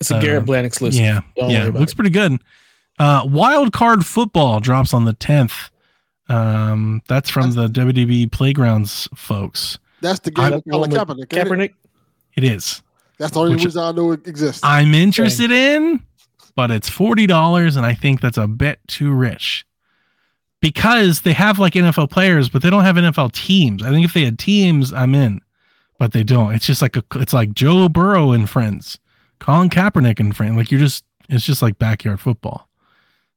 It's 0.00 0.10
a 0.10 0.16
uh, 0.16 0.20
Garrett 0.20 0.44
Bland 0.46 0.66
exclusive. 0.66 1.00
Yeah, 1.00 1.20
Don't 1.36 1.50
yeah, 1.50 1.68
worry 1.68 1.78
looks 1.80 1.92
it. 1.92 1.96
pretty 1.96 2.10
good. 2.10 2.40
Uh, 2.98 3.22
Wild 3.26 3.72
Card 3.72 4.04
Football 4.06 4.60
drops 4.60 4.92
on 4.94 5.04
the 5.04 5.12
tenth. 5.12 5.70
Um, 6.28 7.02
that's 7.08 7.30
from 7.30 7.52
the 7.52 7.68
WDB 7.68 8.30
Playgrounds 8.30 9.08
folks. 9.14 9.78
That's 10.00 10.20
the 10.20 10.32
I- 10.36 10.50
game 10.50 10.50
That's 10.50 10.70
Colin 10.70 10.90
Kaepernick. 10.90 11.26
Kaepernick. 11.26 11.74
It 12.36 12.44
is. 12.44 12.82
That's 13.18 13.32
the 13.32 13.40
only 13.40 13.54
Which- 13.54 13.64
reason 13.64 13.82
I 13.82 13.92
know 13.92 14.12
it 14.12 14.26
exists. 14.26 14.60
I'm 14.64 14.92
interested 14.94 15.50
in, 15.50 16.02
but 16.54 16.70
it's 16.70 16.88
forty 16.88 17.26
dollars, 17.26 17.76
and 17.76 17.86
I 17.86 17.94
think 17.94 18.20
that's 18.20 18.38
a 18.38 18.46
bit 18.48 18.80
too 18.88 19.12
rich. 19.12 19.64
Because 20.60 21.20
they 21.20 21.32
have 21.32 21.58
like 21.58 21.74
NFL 21.74 22.10
players, 22.10 22.48
but 22.48 22.62
they 22.62 22.70
don't 22.70 22.82
have 22.84 22.96
NFL 22.96 23.32
teams. 23.32 23.82
I 23.82 23.90
think 23.90 24.04
if 24.04 24.14
they 24.14 24.24
had 24.24 24.38
teams, 24.38 24.92
I'm 24.92 25.14
in, 25.14 25.40
but 25.98 26.12
they 26.12 26.24
don't. 26.24 26.54
It's 26.54 26.66
just 26.66 26.82
like 26.82 26.96
a, 26.96 27.04
it's 27.16 27.32
like 27.32 27.52
Joe 27.52 27.88
Burrow 27.88 28.32
and 28.32 28.48
friends, 28.50 28.98
Colin 29.38 29.68
Kaepernick 29.70 30.18
and 30.18 30.34
friends. 30.36 30.56
Like 30.56 30.70
you're 30.70 30.80
just, 30.80 31.04
it's 31.28 31.44
just 31.44 31.62
like 31.62 31.78
backyard 31.78 32.20
football. 32.20 32.68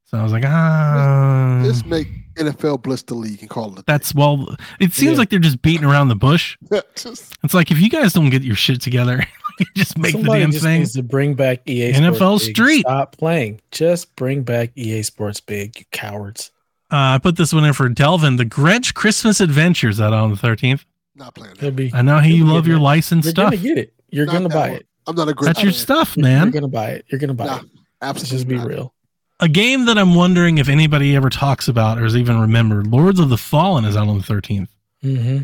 So 0.06 0.18
I 0.18 0.22
was 0.22 0.32
like, 0.32 0.44
ah, 0.46 1.60
this 1.62 1.84
make 1.84 2.08
NFL 2.36 2.82
blitz 2.82 3.02
the 3.02 3.14
league 3.14 3.40
and 3.40 3.50
call 3.50 3.78
it. 3.78 3.86
that's 3.86 4.14
well. 4.14 4.56
It 4.80 4.92
seems 4.92 5.12
Yeah. 5.12 5.18
like 5.18 5.30
they're 5.30 5.38
just 5.38 5.62
beating 5.62 5.84
around 5.84 6.08
the 6.08 6.14
bush. 6.16 6.56
Just, 6.96 7.36
It's 7.42 7.54
like 7.54 7.70
if 7.70 7.80
you 7.80 7.88
guys 7.90 8.12
don't 8.12 8.30
get 8.30 8.42
your 8.42 8.56
shit 8.56 8.80
together, 8.80 9.24
just 9.76 9.98
make 9.98 10.14
the 10.16 10.22
damn 10.22 10.50
just 10.52 10.64
thing. 10.64 10.80
needs 10.80 10.92
to 10.94 11.02
bring 11.02 11.34
back 11.34 11.60
EA 11.68 11.92
NFL 11.92 12.16
Sports 12.16 12.46
Big. 12.46 12.56
Street. 12.56 12.80
Stop 12.80 13.16
playing. 13.16 13.60
Just 13.70 14.14
bring 14.16 14.42
back 14.42 14.70
EA 14.76 15.02
Sports 15.02 15.40
Big, 15.40 15.78
you 15.78 15.84
cowards. 15.92 16.50
Uh, 16.92 17.14
I 17.14 17.18
put 17.18 17.36
this 17.36 17.52
one 17.52 17.64
in 17.64 17.72
for 17.72 17.88
Delvin. 17.88 18.36
The 18.36 18.44
Grinch 18.44 18.94
Christmas 18.94 19.40
Adventures 19.40 20.00
out 20.00 20.12
on 20.12 20.30
the 20.30 20.36
13th. 20.36 20.84
not 21.14 21.34
playing 21.34 21.54
that. 21.54 21.62
It'll 21.66 21.76
be, 21.76 21.92
I 21.94 22.02
know 22.02 22.18
how 22.18 22.26
you 22.26 22.44
love 22.46 22.66
your 22.66 22.78
that. 22.78 22.82
licensed 22.84 23.26
you're 23.26 23.30
stuff. 23.32 23.50
gonna 23.52 23.56
get 23.62 23.78
it. 23.78 23.94
You're 24.10 24.26
Not 24.26 24.32
gonna 24.32 24.48
buy 24.48 24.68
one. 24.70 24.76
it. 24.78 24.86
I'm 25.06 25.14
not 25.16 25.28
a 25.28 25.34
great 25.34 25.46
That's 25.46 25.62
your 25.62 25.72
stuff, 25.72 26.16
man. 26.16 26.44
You're 26.44 26.52
gonna 26.52 26.68
buy 26.68 26.90
it. 26.90 27.04
You're 27.08 27.18
gonna 27.20 27.34
buy 27.34 27.46
Nah, 27.46 27.56
it. 27.58 27.62
Let's 27.62 28.22
Absolutely. 28.22 28.36
just 28.38 28.48
be 28.48 28.56
not. 28.56 28.66
real. 28.66 28.94
A 29.40 29.48
game 29.48 29.86
that 29.86 29.96
I'm 29.98 30.14
wondering 30.14 30.58
if 30.58 30.68
anybody 30.68 31.16
ever 31.16 31.30
talks 31.30 31.66
about 31.68 31.98
or 31.98 32.04
is 32.04 32.16
even 32.16 32.40
remembered. 32.40 32.86
Lords 32.86 33.18
of 33.18 33.30
the 33.30 33.38
Fallen 33.38 33.84
is 33.86 33.96
out 33.96 34.06
on 34.08 34.18
the 34.18 34.24
13th. 34.24 34.68
Mm-hmm. 35.02 35.42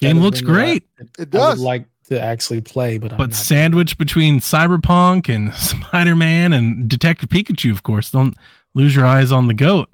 Game 0.00 0.18
looks 0.18 0.40
great, 0.40 0.84
It 0.98 1.08
I 1.18 1.20
would 1.20 1.30
does. 1.30 1.60
like 1.60 1.86
to 2.08 2.20
actually 2.20 2.60
play, 2.60 2.98
but 2.98 3.12
I'm 3.12 3.18
but 3.18 3.30
not. 3.30 3.36
sandwiched 3.36 3.96
between 3.96 4.40
Cyberpunk 4.40 5.28
and 5.34 5.54
Spider 5.54 6.14
Man 6.16 6.52
and 6.52 6.88
Detective 6.88 7.28
Pikachu, 7.28 7.70
of 7.70 7.82
course. 7.84 8.10
Don't 8.10 8.36
lose 8.74 8.94
your 8.94 9.06
eyes 9.06 9.32
on 9.32 9.46
the 9.46 9.54
goat. 9.54 9.88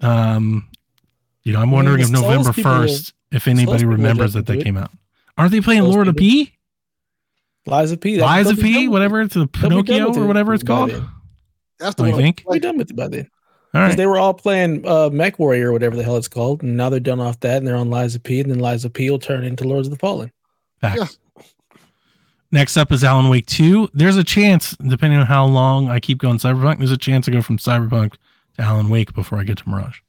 Um, 0.00 0.68
you 1.44 1.52
know, 1.52 1.60
I'm 1.60 1.68
Yeah, 1.70 1.74
wondering 1.74 1.98
the 1.98 2.02
if 2.04 2.10
November 2.10 2.50
1st, 2.50 3.12
if 3.30 3.48
anybody 3.48 3.84
remembers 3.86 4.32
that 4.34 4.46
they 4.46 4.62
came 4.62 4.76
out. 4.76 4.90
Aren't 5.38 5.52
they 5.52 5.60
playing 5.60 5.84
Lord 5.84 6.08
of 6.08 6.16
people- 6.16 6.46
P? 6.46 6.52
Lies 7.64 7.92
of 7.92 8.00
P. 8.00 8.16
that- 8.16 8.26
Liza 8.26 8.54
they'll 8.54 8.56
be 8.56 8.72
P, 8.74 8.88
whatever 8.88 9.20
it's 9.22 9.34
the 9.34 9.48
They'll 9.60 9.70
be 9.70 9.76
done 9.76 9.84
Pinocchio 9.84 10.22
or 10.22 10.26
whatever 10.26 10.52
it's 10.52 10.64
by 10.64 10.66
called. 10.88 11.04
Then. 11.82 11.86
That's 11.86 11.94
the 11.96 12.02
Oh, 12.04 12.06
you 12.06 12.12
one. 12.12 12.22
think? 12.22 12.42
We're 12.46 12.58
done 12.58 12.78
with 12.78 12.90
it 12.90 12.96
by 12.96 13.08
then. 13.08 13.28
All 13.74 13.80
Because 13.80 13.88
right. 13.90 13.96
they 13.96 14.06
were 14.06 14.18
all 14.18 14.34
playing 14.34 14.86
uh, 14.86 15.08
Mech 15.10 15.38
Warrior 15.38 15.70
or 15.70 15.72
whatever 15.72 15.96
the 15.96 16.02
hell 16.02 16.16
it's 16.16 16.28
called, 16.28 16.62
and 16.62 16.76
now 16.76 16.88
they're 16.90 17.00
done 17.00 17.20
off 17.20 17.40
that, 17.40 17.56
and 17.58 17.66
they're 17.66 17.76
on 17.76 17.90
Lies 17.90 18.14
of 18.14 18.22
P, 18.22 18.40
and 18.40 18.50
then 18.50 18.58
Lies 18.58 18.84
of 18.84 18.92
P 18.92 19.10
will 19.10 19.18
turn 19.18 19.44
into 19.44 19.64
Lords 19.66 19.86
of 19.88 19.92
the 19.92 19.98
Fallen. 19.98 20.30
Facts. 20.80 21.18
Next 22.50 22.76
up 22.76 22.92
is 22.92 23.02
Alan 23.02 23.30
Wake 23.30 23.46
2. 23.46 23.90
There's 23.94 24.16
a 24.16 24.24
chance, 24.24 24.76
depending 24.76 25.18
on 25.18 25.26
how 25.26 25.46
long 25.46 25.88
I 25.88 26.00
keep 26.00 26.18
going 26.18 26.36
Cyberpunk, 26.36 26.78
there's 26.78 26.90
a 26.90 26.98
chance 26.98 27.24
to 27.24 27.30
go 27.30 27.40
from 27.40 27.56
Cyberpunk 27.56 28.14
to 28.58 28.62
Alan 28.62 28.90
Wake 28.90 29.14
before 29.14 29.38
I 29.40 29.44
get 29.44 29.56
to 29.58 29.68
Mirage. 29.68 30.00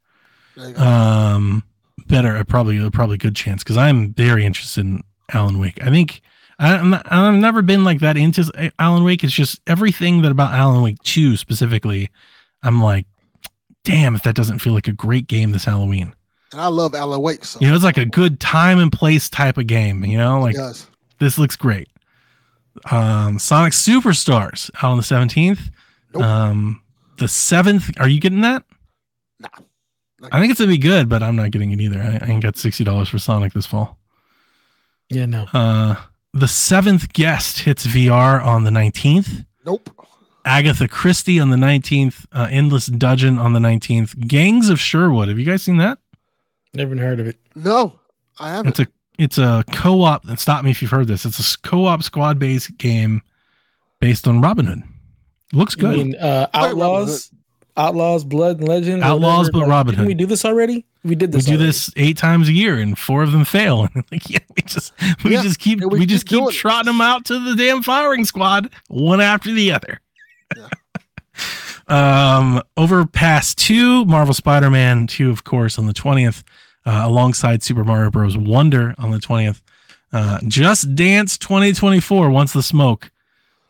There 0.57 0.67
you 0.67 0.73
go. 0.75 0.83
Um, 0.83 1.63
better, 2.07 2.35
uh, 2.35 2.43
probably, 2.43 2.89
probably 2.91 3.17
good 3.17 3.35
chance 3.35 3.63
because 3.63 3.77
I'm 3.77 4.13
very 4.13 4.45
interested 4.45 4.81
in 4.81 5.03
Alan 5.31 5.57
Wake. 5.57 5.81
I 5.81 5.89
think 5.89 6.21
I, 6.63 6.77
I'm 6.77 6.89
not, 6.91 7.11
I've 7.11 7.33
never 7.35 7.61
been 7.61 7.83
like 7.83 7.99
that 7.99 8.15
into 8.17 8.71
Alan 8.79 9.03
Wake. 9.03 9.23
It's 9.23 9.33
just 9.33 9.59
everything 9.67 10.21
that 10.21 10.31
about 10.31 10.53
Alan 10.53 10.81
Wake 10.81 11.01
2 11.03 11.35
specifically. 11.35 12.09
I'm 12.63 12.81
like, 12.81 13.05
damn, 13.83 14.15
if 14.15 14.23
that 14.23 14.35
doesn't 14.35 14.59
feel 14.59 14.73
like 14.73 14.87
a 14.87 14.93
great 14.93 15.27
game 15.27 15.51
this 15.51 15.65
Halloween. 15.65 16.13
and 16.53 16.61
I 16.61 16.67
love 16.67 16.95
Alan 16.95 17.21
Wake. 17.21 17.43
So 17.43 17.59
You 17.59 17.67
know, 17.67 17.75
it's 17.75 17.83
like 17.83 17.97
a 17.97 18.05
good 18.05 18.39
time 18.39 18.79
and 18.79 18.91
place 18.91 19.29
type 19.29 19.57
of 19.57 19.67
game. 19.67 20.05
You 20.05 20.17
know, 20.17 20.39
like 20.39 20.55
it 20.55 20.59
does. 20.59 20.87
this 21.19 21.37
looks 21.37 21.55
great. 21.57 21.89
Um, 22.89 23.39
Sonic 23.39 23.73
Superstars 23.73 24.71
out 24.77 24.91
on 24.91 24.97
the 24.97 25.03
17th. 25.03 25.59
Nope. 26.13 26.23
Um, 26.23 26.81
the 27.17 27.25
7th, 27.25 27.99
are 27.99 28.07
you 28.07 28.19
getting 28.19 28.41
that? 28.41 28.63
Nah. 29.39 29.49
I 30.31 30.39
think 30.39 30.51
it's 30.51 30.59
gonna 30.61 30.71
be 30.71 30.77
good, 30.77 31.09
but 31.09 31.21
I'm 31.21 31.35
not 31.35 31.51
getting 31.51 31.71
it 31.71 31.81
either. 31.81 31.99
I, 31.99 32.25
I 32.25 32.29
ain't 32.31 32.41
got 32.41 32.55
$60 32.55 33.07
for 33.09 33.19
Sonic 33.19 33.51
this 33.51 33.65
fall. 33.65 33.97
Yeah, 35.09 35.25
no. 35.25 35.45
Uh, 35.53 35.95
the 36.33 36.47
seventh 36.47 37.13
guest 37.13 37.59
hits 37.59 37.85
VR 37.85 38.43
on 38.43 38.63
the 38.63 38.71
19th. 38.71 39.45
Nope. 39.65 39.89
Agatha 40.45 40.87
Christie 40.87 41.39
on 41.39 41.49
the 41.51 41.57
19th. 41.57 42.25
Uh, 42.31 42.47
Endless 42.51 42.87
Dungeon 42.87 43.37
on 43.37 43.53
the 43.53 43.59
19th. 43.59 44.27
Gangs 44.27 44.69
of 44.69 44.79
Sherwood. 44.79 45.29
Have 45.29 45.39
you 45.39 45.45
guys 45.45 45.63
seen 45.63 45.77
that? 45.77 45.99
Never 46.73 46.97
heard 46.97 47.19
of 47.19 47.27
it. 47.27 47.37
No, 47.55 47.99
I 48.39 48.49
haven't. 48.49 48.69
It's 48.69 48.79
a 48.79 48.87
it's 49.19 49.37
a 49.37 49.63
co-op. 49.71 50.25
And 50.27 50.39
stop 50.39 50.65
me 50.65 50.71
if 50.71 50.81
you've 50.81 50.91
heard 50.91 51.07
this. 51.07 51.23
It's 51.23 51.39
a 51.55 51.59
co-op 51.59 52.01
squad-based 52.03 52.77
game 52.77 53.21
based 54.01 54.27
on 54.27 54.41
Robin 54.41 54.65
Hood. 54.65 54.83
Looks 55.53 55.75
You 55.75 55.81
good. 55.81 55.97
mean 55.97 56.15
uh, 56.15 56.47
Wait, 56.53 56.59
Robin 56.61 56.69
Outlaws? 56.81 57.31
Outlaws, 57.75 58.23
Blood 58.23 58.59
and 58.59 58.67
Legend? 58.67 59.03
Outlaws, 59.03 59.49
but 59.49 59.67
Robin 59.67 59.95
Didn't 59.95 60.07
we 60.07 60.13
do 60.13 60.25
this 60.25 60.45
already? 60.45 60.85
We 61.03 61.15
did 61.15 61.31
this. 61.31 61.45
we 61.45 61.51
do 61.53 61.57
already. 61.57 61.67
this 61.67 61.89
eight 61.97 62.17
times 62.17 62.47
a 62.47 62.53
year, 62.53 62.77
and 62.77 62.97
four 62.97 63.23
of 63.23 63.31
them 63.31 63.45
fail. 63.45 63.89
like, 64.11 64.29
yeah, 64.29 64.39
we 64.55 64.61
just 64.63 64.93
we 65.23 65.33
Yeah, 65.33 65.41
just 65.41 65.59
keep 65.59 65.79
we, 65.81 65.99
we 65.99 66.05
just 66.05 66.27
keep 66.27 66.47
trotting 66.51 66.91
them 66.91 67.01
out 67.01 67.25
to 67.25 67.39
the 67.39 67.55
damn 67.55 67.81
firing 67.81 68.25
squad, 68.25 68.69
one 68.87 69.21
after 69.21 69.51
the 69.51 69.71
other. 69.71 69.99
um, 71.87 72.61
over 72.77 73.05
past 73.05 73.57
two, 73.57 74.05
Marvel 74.05 74.33
Spider-Man 74.33 75.07
two, 75.07 75.29
of 75.29 75.43
course, 75.43 75.77
on 75.79 75.87
the 75.87 75.93
twentieth, 75.93 76.43
uh, 76.85 77.01
alongside 77.05 77.63
Super 77.63 77.83
Mario 77.83 78.11
Bros. 78.11 78.37
Wonder 78.37 78.93
on 78.97 79.11
the 79.11 79.19
twentieth. 79.19 79.61
Uh, 80.11 80.37
Just 80.47 80.93
Dance 80.93 81.39
2024, 81.39 82.29
Once 82.29 82.53
the 82.53 82.61
Smoke, 82.61 83.09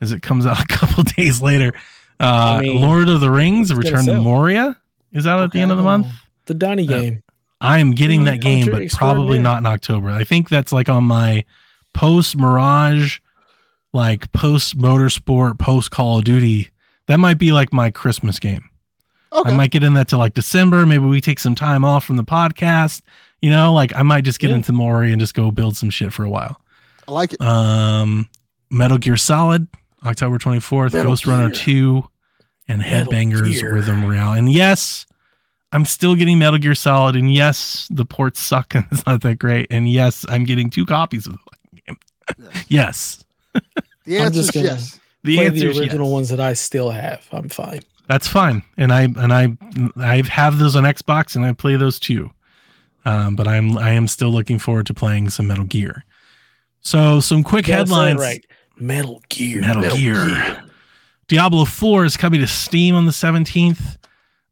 as 0.01 0.11
it 0.11 0.21
comes 0.21 0.45
out 0.45 0.59
a 0.63 0.67
couple 0.67 1.03
days 1.03 1.41
later. 1.41 1.73
Uh, 2.19 2.57
I 2.59 2.61
mean, 2.61 2.81
Lord 2.81 3.09
of 3.09 3.19
the 3.21 3.29
Rings, 3.31 3.73
Return 3.73 4.05
to. 4.05 4.19
Moria 4.21 4.77
is 5.11 5.27
out 5.27 5.41
at 5.43 5.51
the 5.51 5.59
end 5.59 5.71
of 5.71 5.77
the 5.77 5.83
month. 5.83 6.07
The 6.45 6.53
Donnie 6.53 6.83
Yeah. 6.83 6.99
game. 6.99 7.23
I 7.61 7.79
am 7.79 7.91
getting 7.91 8.21
Mhm. 8.21 8.25
that 8.25 8.41
game, 8.41 8.65
Country 8.67 8.87
but 8.87 8.97
probably 8.97 9.39
not 9.39 9.59
in 9.59 9.65
October. 9.65 10.09
I 10.09 10.23
think 10.23 10.49
that's 10.49 10.71
like 10.73 10.89
on 10.89 11.05
my 11.05 11.45
post 11.93 12.35
Mirage, 12.35 13.19
like 13.93 14.31
post 14.31 14.77
Motorsport, 14.77 15.59
post 15.59 15.91
Call 15.91 16.17
of 16.19 16.23
Duty. 16.25 16.69
That 17.07 17.19
might 17.19 17.37
be 17.37 17.51
like 17.51 17.71
my 17.73 17.89
Christmas 17.89 18.39
game. 18.39 18.69
Okay. 19.31 19.49
I 19.51 19.55
might 19.55 19.71
get 19.71 19.83
in 19.83 19.93
that 19.95 20.07
to 20.09 20.17
like 20.17 20.33
December. 20.33 20.85
Maybe 20.85 21.05
we 21.05 21.21
take 21.21 21.39
some 21.39 21.55
time 21.55 21.83
off 21.85 22.03
from 22.05 22.17
the 22.17 22.23
podcast. 22.23 23.01
You 23.41 23.49
know, 23.49 23.73
like 23.73 23.93
I 23.95 24.03
might 24.03 24.23
just 24.23 24.39
get 24.39 24.49
Yeah. 24.51 24.57
into 24.57 24.71
Mori 24.73 25.11
and 25.11 25.19
just 25.19 25.33
go 25.33 25.49
build 25.51 25.75
some 25.75 25.89
shit 25.89 26.13
for 26.13 26.23
a 26.23 26.29
while. 26.29 26.59
I 27.07 27.11
like 27.11 27.33
it. 27.33 27.41
Um, 27.41 28.27
Metal 28.69 28.97
Gear 28.97 29.17
Solid, 29.17 29.67
October 30.05 30.37
24th, 30.37 30.93
Metal 30.93 31.11
Ghost 31.11 31.25
Runner 31.25 31.49
Gear. 31.49 31.55
2, 31.55 32.01
2, 32.01 32.09
and 32.67 32.79
Metal 32.79 33.11
Headbangers 33.11 33.59
Gear. 33.59 33.73
Rhythm 33.75 34.05
Royale. 34.05 34.33
And 34.33 34.51
yes, 34.51 35.05
I'm 35.71 35.85
still 35.85 36.15
getting 36.15 36.39
Metal 36.39 36.59
Gear 36.59 36.75
Solid. 36.75 37.15
And 37.15 37.33
yes, 37.33 37.87
the 37.91 38.05
ports 38.05 38.39
suck 38.39 38.75
and 38.75 38.85
it's 38.91 39.05
not 39.05 39.21
that 39.21 39.39
great. 39.39 39.67
And 39.69 39.89
yes, 39.89 40.25
I'm 40.29 40.45
getting 40.45 40.69
two 40.69 40.85
copies 40.85 41.25
of 41.25 41.33
the 41.33 41.39
fucking 41.39 41.81
game. 41.85 42.53
yes. 42.67 43.23
The 44.05 44.17
answer 44.17 44.39
is 44.39 44.55
yes. 44.55 44.99
The 45.23 45.37
Play 45.37 45.45
answer 45.47 45.71
the 45.71 45.79
original 45.79 46.07
yes. 46.07 46.13
ones 46.13 46.29
that 46.29 46.39
I 46.39 46.53
still 46.53 46.89
have. 46.89 47.25
I'm 47.31 47.49
fine. 47.49 47.81
That's 48.07 48.27
fine. 48.27 48.61
And 48.77 48.91
I 48.91 49.03
and 49.03 49.31
I 49.33 49.57
I 49.95 50.21
have 50.29 50.59
those 50.59 50.75
on 50.75 50.83
Xbox 50.83 51.35
and 51.35 51.45
I 51.45 51.53
play 51.53 51.77
those 51.77 51.99
too. 51.99 52.29
Um, 53.05 53.35
but 53.35 53.47
I'm 53.47 53.77
I 53.77 53.91
am 53.91 54.07
still 54.07 54.29
looking 54.29 54.59
forward 54.59 54.85
to 54.87 54.93
playing 54.93 55.29
some 55.29 55.47
Metal 55.47 55.65
Gear. 55.65 56.03
So 56.81 57.21
some 57.21 57.43
quick 57.43 57.65
Gotta 57.65 57.87
say 57.87 57.93
it 57.93 57.95
headlines. 57.95 58.19
right. 58.19 58.45
Metal 58.83 59.21
Gear. 59.29 59.61
Metal, 59.61 59.95
Gear. 59.95 60.63
Diablo 61.27 61.63
4 61.65 62.05
is 62.05 62.17
coming 62.17 62.41
to 62.41 62.47
Steam 62.47 62.95
on 62.95 63.05
the 63.05 63.11
17th. 63.11 63.97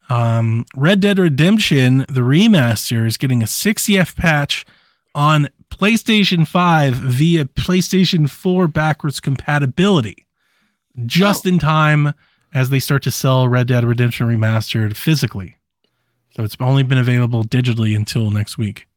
Um, 0.10 0.66
Red 0.76 1.02
Dead 1.02 1.20
Redemption, 1.20 2.00
the 2.10 2.22
remaster, 2.22 3.06
is 3.06 3.18
getting 3.18 3.44
a 3.44 3.46
60F 3.46 4.16
patch 4.16 4.66
on 5.14 5.50
PlayStation 5.70 6.48
5 6.48 6.96
via 6.96 7.46
PlayStation 7.46 8.30
4 8.30 8.68
backwards 8.68 9.20
compatibility, 9.20 10.26
just 11.06 11.46
in 11.46 11.60
time 11.60 12.14
as 12.54 12.70
they 12.70 12.80
start 12.80 13.04
to 13.04 13.12
sell 13.12 13.48
Red 13.48 13.68
Dead 13.68 13.84
Redemption 13.84 14.28
Remastered 14.28 14.96
physically. 14.96 15.58
So 16.36 16.44
it's 16.44 16.56
only 16.60 16.84
been 16.84 16.98
available 16.98 17.44
digitally 17.44 17.96
until 17.96 18.32
next 18.32 18.58
week. 18.58 18.88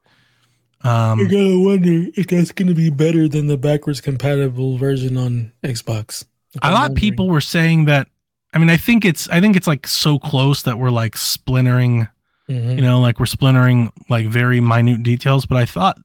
Um, 0.85 1.21
I 1.21 1.25
gotta 1.25 1.59
wonder 1.65 2.07
if 2.15 2.27
that's 2.27 2.53
gonna 2.53 2.75
be 2.75 2.91
better 2.91 3.27
than 3.29 3.47
the 3.47 3.57
backwards 3.57 4.01
compatible 4.03 4.77
version 4.77 5.17
on 5.17 5.53
Xbox. 5.65 6.25
a 6.63 6.71
lot 6.71 6.91
of 6.91 6.97
people 6.97 7.29
were 7.29 7.41
saying 7.41 7.87
that 7.87 8.07
i 8.53 8.59
mean 8.59 8.71
i 8.71 8.77
think 8.77 9.05
it's 9.05 9.29
i 9.31 9.41
think 9.41 9.57
it's 9.57 9.67
like 9.67 9.89
so 9.89 10.21
close 10.21 10.63
that 10.63 10.79
we're 10.79 10.91
like 10.91 11.17
splintering 11.17 12.07
Mhm. 12.49 12.77
you 12.77 12.81
know 12.83 13.01
like 13.01 13.19
we're 13.19 13.27
splintering 13.27 13.91
like 14.09 14.27
very 14.29 14.61
minute 14.61 15.03
details 15.03 15.47
but 15.47 15.57
i 15.57 15.65
thought 15.65 15.99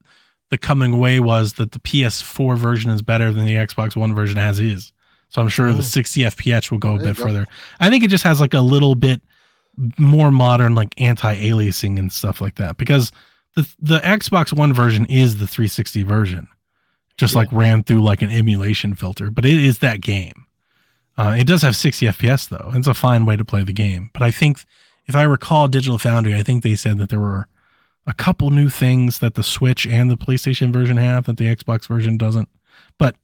the 0.49 0.57
coming 0.57 0.91
away 0.93 1.19
was 1.19 1.53
that 1.53 1.73
the 1.73 1.79
ps4 1.79 2.57
version 2.57 2.89
is 2.89 3.03
better 3.03 3.31
than 3.31 3.45
the 3.45 3.53
xbox 3.57 3.95
one 3.95 4.15
version 4.15 4.39
as 4.39 4.59
is 4.59 4.91
so 5.27 5.39
i'm 5.39 5.49
sure 5.49 5.67
Oh. 5.67 5.73
the 5.73 5.83
60 5.83 6.21
fps 6.21 6.71
will 6.71 6.79
go 6.79 6.95
a 6.95 6.97
There 6.97 7.09
you 7.09 7.13
bit 7.13 7.17
go. 7.17 7.23
further 7.25 7.45
i 7.79 7.89
think 7.91 8.03
it 8.03 8.09
just 8.09 8.23
has 8.23 8.41
like 8.41 8.55
a 8.55 8.61
little 8.61 8.95
bit 8.95 9.21
more 9.99 10.31
modern 10.31 10.73
like 10.73 10.95
anti-aliasing 10.99 11.99
and 11.99 12.11
stuff 12.11 12.41
like 12.41 12.55
that 12.55 12.77
because 12.77 13.11
the 13.63 13.67
the 13.79 13.99
xbox 13.99 14.53
one 14.53 14.73
version 14.73 15.05
is 15.05 15.37
the 15.37 15.47
360 15.47 16.03
version. 16.03 16.47
Just 17.17 17.33
Yeah. 17.33 17.39
like 17.39 17.51
ran 17.51 17.83
through 17.83 18.01
like 18.03 18.21
an 18.21 18.29
emulation 18.31 18.95
filter 18.95 19.29
but 19.31 19.45
it 19.45 19.57
is 19.63 19.79
that 19.79 20.01
game. 20.01 20.45
Uh, 21.17 21.35
it 21.37 21.45
does 21.45 21.61
have 21.61 21.75
60 21.75 22.05
fps 22.07 22.49
though. 22.49 22.67
And 22.69 22.77
it's 22.77 22.87
a 22.87 22.93
fine 22.93 23.25
way 23.25 23.35
to 23.35 23.43
play 23.45 23.63
the 23.63 23.73
game. 23.73 24.09
But 24.13 24.21
i 24.23 24.31
think 24.31 24.63
if 25.07 25.15
i 25.15 25.23
recall 25.23 25.67
digital 25.67 25.97
foundry 25.97 26.35
i 26.35 26.43
think 26.43 26.63
they 26.63 26.75
said 26.75 26.97
that 26.99 27.09
there 27.09 27.19
were 27.19 27.47
a 28.07 28.13
couple 28.13 28.49
new 28.49 28.69
things 28.69 29.19
that 29.19 29.35
the 29.35 29.43
switch 29.43 29.85
and 29.85 30.09
the 30.09 30.17
playstation 30.17 30.71
version 30.73 30.97
have 30.97 31.25
that 31.25 31.37
the 31.37 31.53
xbox 31.55 31.87
version 31.87 32.17
doesn't. 32.17 32.49
But 32.97 33.15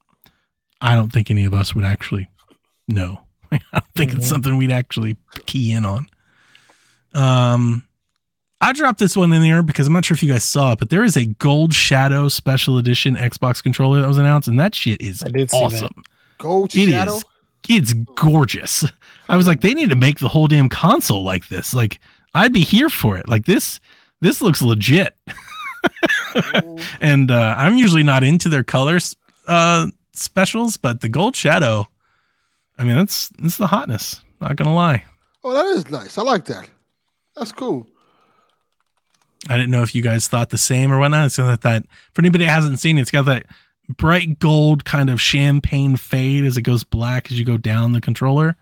i 0.82 0.94
don't 0.95 1.12
think 1.14 1.32
any 1.32 1.45
of 1.45 1.53
us 1.53 1.74
would 1.74 1.86
actually 1.86 2.30
know. 2.88 3.22
I 3.52 3.60
don't 3.74 3.86
think 3.95 4.14
it's 4.14 4.26
Mhm. 4.26 4.30
something 4.30 4.57
we'd 4.57 4.72
actually 4.72 5.16
key 5.45 5.72
in 5.72 5.86
on. 5.86 6.07
Um 7.14 7.84
I 8.61 8.72
dropped 8.73 8.99
this 8.99 9.15
one 9.18 9.32
in 9.34 9.41
there 9.41 9.61
because 9.64 9.88
I'm 9.88 9.94
not 9.94 10.06
sure 10.06 10.15
if 10.15 10.23
you 10.23 10.32
guys 10.32 10.44
saw 10.44 10.72
it, 10.73 10.80
but 10.80 10.90
there 10.90 11.03
is 11.03 11.18
a 11.18 11.26
Gold 11.26 11.73
Shadow 11.73 12.30
Special 12.30 12.77
Edition 12.77 13.15
Xbox 13.15 13.61
controller 13.61 14.02
that 14.02 14.07
was 14.07 14.18
announced, 14.18 14.48
and 14.48 14.60
that 14.60 14.73
shit 14.73 15.02
is 15.02 15.22
I 15.23 15.30
did 15.30 15.52
see 15.52 15.57
awesome. 15.57 16.03
Gold 16.38 16.73
It 16.76 16.90
Shadow. 16.90 17.15
is. 17.15 17.26
It's 17.68 17.94
gorgeous. 18.15 18.86
I 19.27 19.36
was 19.38 19.48
like, 19.48 19.61
they 19.61 19.73
need 19.73 19.90
to 19.90 19.95
make 19.95 20.19
the 20.19 20.27
whole 20.27 20.48
damn 20.48 20.69
console 20.69 21.23
like 21.23 21.48
this. 21.49 21.73
Like, 21.73 21.99
I'd 22.36 22.53
be 22.53 22.61
here 22.61 22.90
for 22.90 23.18
it. 23.18 23.27
Like 23.27 23.45
this, 23.45 23.80
this 24.22 24.40
looks 24.41 24.61
legit. 24.61 25.15
and 27.02 27.32
uh, 27.32 27.56
I'm 27.57 27.77
usually 27.77 28.03
not 28.03 28.23
into 28.23 28.49
their 28.49 28.64
colors 28.64 29.15
uh, 29.48 29.88
specials, 30.14 30.77
but 30.77 31.02
the 31.02 31.10
Gold 31.10 31.36
Shadow, 31.36 31.88
I 32.77 32.84
mean, 32.84 32.95
that's 32.95 33.30
that's 33.40 33.57
the 33.57 33.68
hotness. 33.68 34.22
Not 34.41 34.56
gonna 34.57 34.76
lie. 34.76 35.03
Oh, 35.44 35.53
that 35.53 35.65
is 35.65 35.90
nice. 35.90 36.18
I 36.18 36.22
like 36.23 36.45
that. 36.45 36.69
That's 37.36 37.52
cool. 37.52 37.88
I 39.49 39.57
didn't 39.57 39.72
know 39.72 39.84
if 39.84 39.93
you 39.93 40.01
guys 40.01 40.27
thought 40.27 40.49
the 40.49 40.57
same 40.57 40.91
or 40.91 40.99
whatnot. 40.99 41.31
So 41.31 41.45
that 41.47 41.61
that 41.61 41.85
for 42.13 42.22
anybody 42.22 42.45
that 42.45 42.51
hasn't 42.51 42.80
seen 42.80 42.97
it, 42.97 43.01
it's 43.01 43.11
got 43.11 43.26
that 43.26 43.45
bright 43.97 44.39
gold 44.39 44.85
kind 44.85 45.09
of 45.09 45.22
champagne 45.22 45.95
fade 45.97 46.43
as 46.45 46.57
it 46.57 46.63
goes 46.63 46.84
black 46.84 47.31
as 47.31 47.38
you 47.38 47.45
go 47.45 47.57
down 47.57 47.91
the 47.91 48.01
controller, 48.01 48.55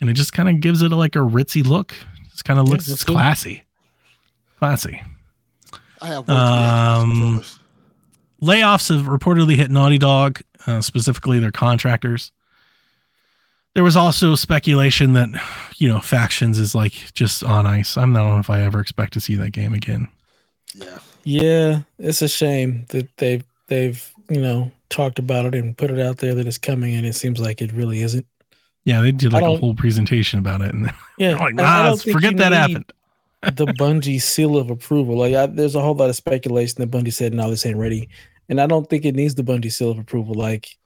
and 0.00 0.10
it 0.10 0.14
just 0.14 0.32
kind 0.32 0.48
of 0.48 0.60
gives 0.60 0.82
it 0.82 0.90
a, 0.92 0.96
like 0.96 1.14
a 1.14 1.20
ritzy 1.20 1.64
look. 1.64 1.94
Just 2.30 2.44
kind 2.44 2.58
of 2.58 2.66
Yeah, 2.66 2.72
looks 2.72 2.86
that's 2.86 2.94
it's 3.00 3.04
cool. 3.04 3.14
classy, 3.16 3.62
classy. 4.58 5.02
I 6.00 6.08
have 6.08 6.28
Um, 6.30 7.42
layoffs 8.42 8.94
have 8.94 9.06
reportedly 9.06 9.56
hit 9.56 9.70
Naughty 9.70 9.98
Dog, 9.98 10.40
uh, 10.66 10.80
specifically 10.80 11.38
their 11.38 11.52
contractors. 11.52 12.32
There 13.74 13.84
was 13.84 13.96
also 13.96 14.34
speculation 14.34 15.12
that, 15.12 15.28
you 15.76 15.88
know, 15.88 16.00
Factions 16.00 16.58
is 16.58 16.74
like 16.74 17.12
just 17.14 17.44
on 17.44 17.66
ice. 17.66 17.96
I'm 17.96 18.12
not 18.12 18.28
know 18.28 18.38
if 18.38 18.50
I 18.50 18.62
ever 18.62 18.80
expect 18.80 19.12
to 19.12 19.20
see 19.20 19.36
that 19.36 19.50
game 19.50 19.72
again. 19.72 20.08
Yeah. 20.74 20.98
Yeah, 21.24 21.80
it's 21.98 22.22
a 22.22 22.28
shame 22.28 22.86
that 22.88 23.14
they've 23.18 23.44
they've 23.66 24.12
you 24.30 24.40
know 24.40 24.72
talked 24.88 25.18
about 25.18 25.44
it 25.44 25.54
and 25.54 25.76
put 25.76 25.90
it 25.90 26.00
out 26.00 26.16
there 26.18 26.34
that 26.34 26.46
it's 26.46 26.56
coming, 26.56 26.94
and 26.94 27.06
it 27.06 27.14
seems 27.14 27.38
like 27.38 27.60
it 27.60 27.70
really 27.72 28.00
isn't. 28.00 28.26
Yeah, 28.84 29.02
they 29.02 29.12
did 29.12 29.34
like 29.34 29.44
a 29.44 29.58
whole 29.58 29.74
presentation 29.74 30.38
about 30.38 30.62
it, 30.62 30.74
and 30.74 30.90
Yeah, 31.18 31.34
like, 31.34 31.60
I 31.60 31.90
nah, 31.90 31.96
forget 31.96 32.38
that 32.38 32.52
happened. 32.52 32.90
the 33.42 33.66
Bungie 33.66 34.22
seal 34.22 34.56
of 34.56 34.70
approval. 34.70 35.18
Like, 35.18 35.34
I, 35.34 35.46
there's 35.46 35.74
a 35.74 35.82
whole 35.82 35.94
lot 35.94 36.08
of 36.08 36.16
speculation 36.16 36.76
that 36.78 36.90
Bungie 36.90 37.12
said, 37.12 37.34
"No, 37.34 37.50
this 37.50 37.66
ain't 37.66 37.76
ready," 37.76 38.08
and 38.48 38.58
I 38.58 38.66
don't 38.66 38.88
think 38.88 39.04
it 39.04 39.14
needs 39.14 39.34
the 39.34 39.44
Bungie 39.44 39.70
seal 39.70 39.90
of 39.90 39.98
approval. 39.98 40.34
Like, 40.34 40.78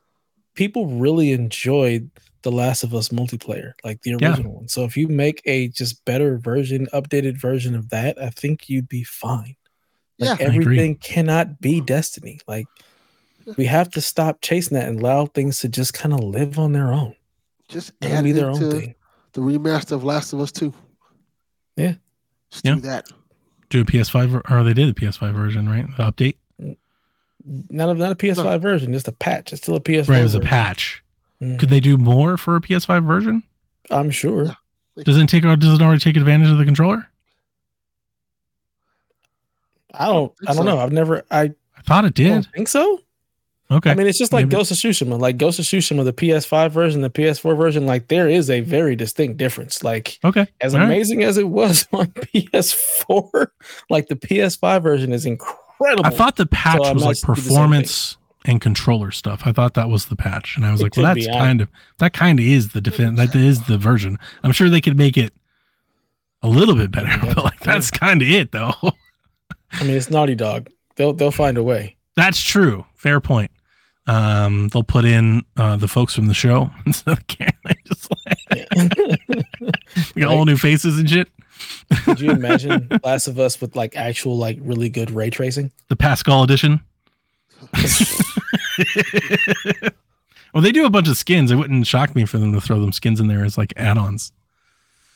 people 0.55 0.87
really 0.87 1.31
enjoyed 1.31 2.11
the 2.43 2.53
Last 2.53 2.83
of 2.85 2.95
Us 2.95 3.09
multiplayer, 3.11 3.73
like 3.85 4.03
the 4.03 4.17
Yeah. 4.21 4.29
original 4.31 4.53
one. 4.55 4.69
So 4.69 4.85
if 4.85 4.97
you 4.97 5.09
make 5.09 5.43
a 5.47 5.69
just 5.69 6.05
better 6.05 6.39
version, 6.39 6.87
updated 6.93 7.41
version 7.41 7.75
of 7.75 7.89
that, 7.91 8.21
I 8.21 8.31
think 8.31 8.69
you'd 8.69 8.89
be 8.89 9.05
fine. 9.05 9.57
Like 10.19 10.39
Yeah. 10.41 10.47
Everything 10.47 10.97
cannot 10.97 11.61
be 11.61 11.81
Destiny. 11.81 12.41
Like 12.47 12.67
we 13.57 13.67
have 13.67 13.91
to 13.91 14.01
stop 14.01 14.41
chasing 14.41 14.77
that 14.77 14.89
and 14.89 15.01
allow 15.01 15.27
things 15.27 15.59
to 15.61 15.69
just 15.69 15.95
kind 15.95 16.13
of 16.13 16.21
live 16.21 16.59
on 16.59 16.73
their 16.73 16.93
own. 16.93 17.15
Just 17.69 17.93
Let 18.01 18.11
add 18.11 18.17
them 18.19 18.25
be 18.25 18.31
it 18.31 18.35
their 18.35 18.51
own 18.51 18.63
into 18.63 18.71
thing. 18.79 18.95
the 19.33 19.41
remaster 19.41 19.93
of 19.93 20.05
Last 20.05 20.33
of 20.33 20.41
Us 20.41 20.53
2. 20.53 20.73
Yeah. 21.77 21.95
Just 22.51 22.65
Yeah. 22.67 22.75
do 22.75 22.81
that. 22.83 23.07
Do 23.71 23.81
a 23.81 23.85
PS5 23.85 24.43
or 24.51 24.63
they 24.65 24.75
did 24.75 24.89
a 24.89 24.93
PS5 24.95 25.33
version, 25.35 25.69
right? 25.69 25.87
The 25.97 26.05
update. 26.13 26.37
Not 27.45 27.89
a, 27.89 27.95
not 27.95 28.13
a 28.13 28.15
PS5 28.15 28.61
version, 28.61 28.93
just 28.93 29.09
a 29.09 29.13
patch. 29.13 29.53
It's 29.53 29.63
still 29.63 29.75
a 29.75 29.81
PS5. 29.81 30.09
Right, 30.09 30.21
it 30.21 30.23
was 30.23 30.35
a 30.37 30.41
patch. 30.41 31.02
Mhm. 31.43 31.59
Could 31.59 31.71
they 31.71 31.81
do 31.81 31.99
more 31.99 32.37
for 32.37 32.55
a 32.57 32.61
PS5 32.61 33.05
version? 33.05 33.43
I'm 33.91 34.11
sure. 34.11 34.57
Yeah. 34.97 35.03
Doesn't 35.05 35.23
it 35.25 35.29
take 35.29 35.43
does 35.61 35.75
it 35.75 35.83
already 35.83 35.99
take 36.01 36.17
advantage 36.17 36.51
of 36.51 36.59
the 36.59 36.65
controller? 36.65 37.09
I 39.95 40.07
don't. 40.07 40.37
think 40.39 40.51
I 40.51 40.55
don't 40.55 40.65
so. 40.67 40.71
know. 40.75 40.79
I've 40.79 40.93
never. 40.93 41.23
I 41.31 41.53
I 41.77 41.83
thought 41.85 42.05
it 42.05 42.15
don't 42.15 42.43
did. 42.43 42.47
think 42.55 42.69
so. 42.69 43.01
Okay. 43.71 43.91
I 43.91 43.95
mean, 43.95 44.07
it's 44.07 44.19
just 44.19 44.33
like 44.35 44.45
Maybe. 44.47 44.57
Ghost 44.57 44.71
of 44.71 44.77
Tsushima. 44.77 45.19
Like 45.19 45.39
Ghost 45.39 45.59
of 45.59 45.65
Tsushima, 45.65 46.05
the 46.05 46.13
PS5 46.13 46.71
version, 46.71 47.01
the 47.01 47.11
PS4 47.11 47.57
version. 47.57 47.87
Like 47.87 48.09
there 48.09 48.29
is 48.29 48.51
a 48.51 48.61
very 48.61 48.95
distinct 48.97 49.39
difference. 49.39 49.83
Like 49.83 50.19
okay. 50.25 50.47
as 50.61 50.75
All 50.75 50.81
right. 50.81 50.87
amazing 50.87 51.23
as 51.23 51.39
it 51.39 51.49
was 51.49 51.89
on 51.93 52.07
PS4, 52.09 53.47
like 53.89 54.09
the 54.09 54.17
PS5 54.17 54.83
version 54.83 55.13
is 55.13 55.25
incredible. 55.25 56.05
I 56.05 56.11
thought 56.11 56.37
the 56.37 56.47
patch 56.47 56.81
I'm 56.85 56.95
was 56.95 57.05
like 57.05 57.17
saying 57.17 57.35
the 57.35 57.43
performance 57.43 58.17
and 58.45 58.61
controller 58.61 59.11
stuff. 59.11 59.43
I 59.45 59.53
thought 59.53 59.75
that 59.75 59.89
was 59.89 60.07
the 60.07 60.17
patch, 60.17 60.57
and 60.57 60.65
I 60.67 60.73
was 60.73 60.81
It 60.81 60.85
like, 60.85 60.97
well, 60.97 61.07
that's 61.15 61.27
be. 61.27 61.31
I- 61.33 61.39
kind 61.39 61.61
of 61.61 61.69
that 61.99 62.13
kind 62.13 62.39
of 62.41 62.45
is 62.47 62.71
the 62.71 62.81
defense. 62.81 63.17
That 63.17 63.35
is 63.35 63.67
the 63.67 63.79
version. 63.79 64.19
I'm 64.43 64.53
sure 64.53 64.69
they 64.71 64.81
could 64.81 64.97
make 64.97 65.17
it 65.17 65.33
a 66.43 66.49
little 66.49 66.75
bit 66.75 66.91
better, 66.91 67.07
Yeah. 67.09 67.33
but 67.35 67.45
like 67.45 67.61
that's 67.61 67.91
kind 67.91 68.21
of 68.23 68.29
it, 68.29 68.53
though. 68.53 68.75
I 69.73 69.85
mean, 69.85 69.97
it's 69.97 70.11
Naughty 70.11 70.35
Dog. 70.35 70.69
They'll 70.97 71.13
they'll 71.13 71.31
find 71.31 71.57
a 71.57 71.63
way. 71.63 71.97
That's 72.17 72.41
true. 72.43 72.85
Fair 72.95 73.21
point. 73.21 73.51
Um, 74.07 74.69
they'll 74.69 74.83
put 74.83 75.05
in 75.05 75.45
uh, 75.57 75.77
the 75.77 75.87
folks 75.89 76.13
from 76.15 76.27
the 76.27 76.35
show 76.35 76.71
instead 76.87 77.13
of 77.19 77.27
Karen. 77.29 77.53
They 77.65 77.75
just 77.87 78.11
like, 78.11 78.39
we 80.15 80.23
got 80.23 80.33
all 80.35 80.45
new 80.45 80.57
faces 80.57 80.99
and 80.99 81.09
shit. 81.09 81.29
Could 82.05 82.21
you 82.21 82.33
imagine 82.33 82.89
Last 83.05 83.29
of 83.29 83.39
Us 83.39 83.61
with 83.61 83.77
like 83.77 83.97
actual 83.97 84.37
like 84.37 84.59
really 84.61 84.89
good 84.89 85.11
ray 85.13 85.31
tracing? 85.31 85.71
The 85.89 85.95
Pascal 85.97 86.43
edition. 86.43 86.81
well, 90.55 90.63
they 90.63 90.73
do 90.73 90.87
a 90.87 90.91
bunch 90.91 91.09
of 91.09 91.17
skins. 91.17 91.51
It 91.51 91.57
wouldn't 91.57 91.87
shock 91.87 92.15
me 92.15 92.25
for 92.25 92.39
them 92.39 92.53
to 92.53 92.61
throw 92.61 92.81
them 92.81 92.93
skins 92.93 93.21
in 93.21 93.29
there 93.29 93.45
as 93.45 93.57
like 93.59 93.73
add-ons. 93.77 94.33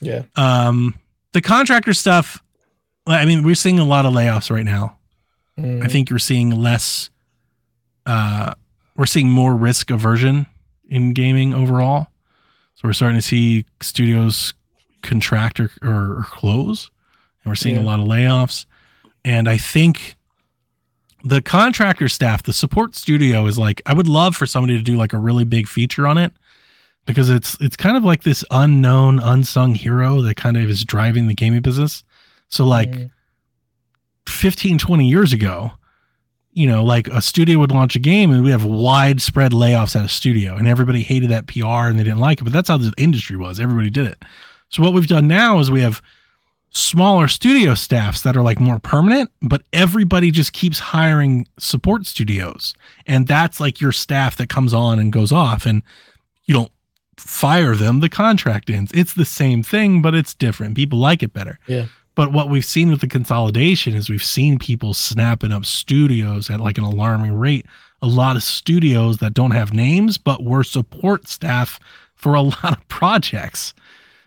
Yeah. 0.00 0.22
Um, 0.36 0.94
the 1.32 1.40
contractor 1.42 1.94
stuff. 1.94 2.42
I 3.06 3.24
mean, 3.24 3.44
we're 3.44 3.54
seeing 3.54 3.78
a 3.78 3.84
lot 3.84 4.04
of 4.06 4.12
layoffs 4.12 4.50
right 4.50 4.64
now. 4.64 4.96
I 5.58 5.62
Mm, 5.62 5.90
think 5.90 6.10
you're 6.10 6.18
seeing 6.18 6.50
less. 6.50 7.08
Uh, 8.04 8.52
we're 8.96 9.06
seeing 9.06 9.30
more 9.30 9.54
risk 9.54 9.90
aversion 9.90 10.46
in 10.90 11.14
gaming 11.14 11.54
overall. 11.54 12.08
So 12.74 12.82
we're 12.88 12.92
starting 12.92 13.18
to 13.18 13.22
see 13.26 13.64
studios 13.80 14.52
contract 15.02 15.60
or, 15.60 15.70
or, 15.82 16.18
or 16.18 16.26
close, 16.28 16.90
and 17.42 17.50
we're 17.50 17.54
seeing 17.54 17.78
a 17.78 17.82
lot 17.82 18.00
of 18.00 18.06
layoffs. 18.06 18.66
And 19.24 19.48
I 19.48 19.56
think 19.56 20.15
the 21.26 21.42
contractor 21.42 22.08
staff, 22.08 22.44
the 22.44 22.52
support 22.52 22.94
studio, 22.94 23.46
is 23.46 23.58
like 23.58 23.82
I 23.86 23.94
would 23.94 24.08
love 24.08 24.36
for 24.36 24.46
somebody 24.46 24.76
to 24.76 24.82
do 24.82 24.96
like 24.96 25.12
a 25.12 25.18
really 25.18 25.44
big 25.44 25.66
feature 25.66 26.06
on 26.06 26.18
it 26.18 26.32
because 27.04 27.30
it's 27.30 27.56
it's 27.60 27.76
kind 27.76 27.96
of 27.96 28.04
like 28.04 28.22
this 28.22 28.44
unknown, 28.50 29.18
unsung 29.18 29.74
hero 29.74 30.22
that 30.22 30.36
kind 30.36 30.56
of 30.56 30.70
is 30.70 30.84
driving 30.84 31.26
the 31.26 31.34
gaming 31.34 31.62
business. 31.62 32.04
So 32.48 32.64
like 32.64 32.90
mm, 32.90 33.10
15 34.28 34.78
20 34.78 35.08
years 35.08 35.32
ago 35.32 35.72
you 36.52 36.66
know 36.66 36.82
like 36.82 37.06
a 37.08 37.20
studio 37.20 37.58
would 37.58 37.70
launch 37.70 37.94
a 37.96 37.98
game 37.98 38.32
and 38.32 38.42
we 38.42 38.50
have 38.50 38.64
widespread 38.64 39.52
layoffs 39.52 39.94
at 39.94 40.04
a 40.04 40.08
studio 40.08 40.56
and 40.56 40.66
everybody 40.66 41.02
hated 41.02 41.30
that 41.30 41.46
pr 41.46 41.64
and 41.64 41.98
they 41.98 42.02
didn't 42.02 42.18
like 42.18 42.40
it 42.40 42.44
but 42.44 42.52
that's 42.52 42.68
how 42.68 42.78
the 42.78 42.92
industry 42.96 43.36
was. 43.36 43.60
Everybody 43.60 43.90
did 43.90 44.06
it. 44.06 44.24
So 44.68 44.82
what 44.82 44.92
we've 44.92 45.06
done 45.06 45.28
now 45.28 45.58
is 45.58 45.70
we 45.70 45.82
have 45.82 46.02
smaller 46.76 47.26
studio 47.26 47.74
staffs 47.74 48.20
that 48.20 48.36
are 48.36 48.42
like 48.42 48.60
more 48.60 48.78
permanent 48.78 49.30
but 49.40 49.62
everybody 49.72 50.30
just 50.30 50.52
keeps 50.52 50.78
hiring 50.78 51.46
support 51.58 52.04
studios. 52.04 52.74
And 53.06 53.26
that's 53.26 53.60
like 53.60 53.80
your 53.80 53.92
staff 53.92 54.36
that 54.36 54.50
comes 54.50 54.74
on 54.74 54.98
and 54.98 55.10
goes 55.10 55.32
off 55.32 55.64
and 55.64 55.82
you 56.44 56.52
don't 56.52 56.70
fire 57.16 57.74
them 57.74 58.00
the 58.00 58.10
contract 58.10 58.68
ends. 58.68 58.92
It's 58.94 59.14
the 59.14 59.24
same 59.24 59.62
thing 59.62 60.02
but 60.02 60.14
it's 60.14 60.34
different. 60.34 60.76
People 60.76 60.98
like 60.98 61.22
it 61.22 61.32
better. 61.32 61.58
Yeah. 61.66 61.86
but 62.14 62.30
what 62.30 62.50
we've 62.50 62.64
seen 62.64 62.90
with 62.90 63.00
the 63.00 63.08
consolidation 63.08 63.94
is 63.94 64.10
we've 64.10 64.22
seen 64.22 64.58
people 64.58 64.92
snapping 64.92 65.52
up 65.52 65.64
studios 65.64 66.50
at 66.50 66.60
like 66.60 66.76
an 66.76 66.84
alarming 66.84 67.34
rate. 67.34 67.64
A 68.02 68.06
lot 68.06 68.36
of 68.36 68.42
studios 68.42 69.16
that 69.18 69.32
don't 69.32 69.52
have 69.52 69.72
names, 69.72 70.18
but 70.18 70.44
were 70.44 70.62
support 70.62 71.26
staff 71.26 71.80
for 72.16 72.34
a 72.34 72.42
lot 72.52 72.76
of 72.76 72.88
projects, 72.88 73.72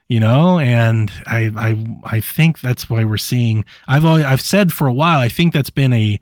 you 0.09 0.19
know. 0.19 0.59
And 0.59 1.09
I, 1.25 1.51
I, 1.55 2.17
I 2.17 2.19
think 2.19 2.59
that's 2.59 2.89
why 2.89 3.05
we're 3.05 3.17
seeing. 3.17 3.63
I've 3.87 4.03
always, 4.03 4.25
I've 4.25 4.41
said 4.41 4.73
for 4.73 4.87
a 4.87 4.93
while. 4.93 5.19
I 5.19 5.29
think 5.29 5.53
that's 5.53 5.69
been 5.69 5.93
a, 5.93 6.19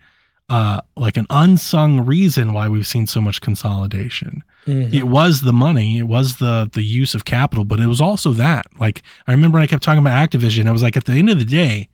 uh, 0.50 0.82
like 0.96 1.18
an 1.18 1.26
unsung 1.32 2.06
reason 2.06 2.54
why 2.54 2.70
we've 2.70 2.88
seen 2.88 3.08
so 3.08 3.20
much 3.20 3.42
consolidation 3.42 4.44
mhm. 4.68 4.94
it 4.94 5.04
was 5.04 5.42
the 5.42 5.54
money, 5.54 5.98
it 5.98 6.04
was 6.04 6.38
the 6.38 6.70
the 6.74 6.84
use 6.84 7.16
of 7.16 7.26
capital, 7.26 7.64
but 7.64 7.80
it 7.80 7.88
was 7.88 8.02
also 8.02 8.34
that. 8.34 8.68
Like 8.80 9.02
I 9.26 9.32
remember 9.32 9.56
when 9.56 9.64
I 9.64 9.68
kept 9.68 9.84
talking 9.84 10.00
about 10.00 10.30
Activision, 10.30 10.68
I 10.68 10.72
was 10.72 10.84
like, 10.84 10.98
at 10.98 11.06
the 11.06 11.14
end 11.14 11.30
of 11.30 11.40
the 11.40 11.46
day, 11.46 11.90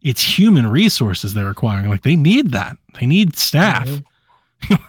it's 0.00 0.22
human 0.22 0.66
resources 0.66 1.34
they're 1.34 1.50
acquiring. 1.50 1.90
Like 1.90 2.02
they 2.02 2.16
need 2.16 2.52
that. 2.52 2.76
They 2.98 3.06
need 3.06 3.36
staff. 3.36 3.88
Mhm. 3.88 4.04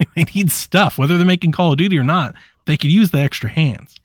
they 0.15 0.23
need 0.35 0.51
stuff, 0.51 0.97
whether 0.97 1.17
they're 1.17 1.25
making 1.25 1.51
Call 1.51 1.71
of 1.71 1.77
Duty 1.77 1.97
or 1.97 2.03
not. 2.03 2.35
They 2.65 2.77
could 2.77 2.91
use 2.91 3.11
the 3.11 3.19
extra 3.19 3.49
hands. 3.49 3.95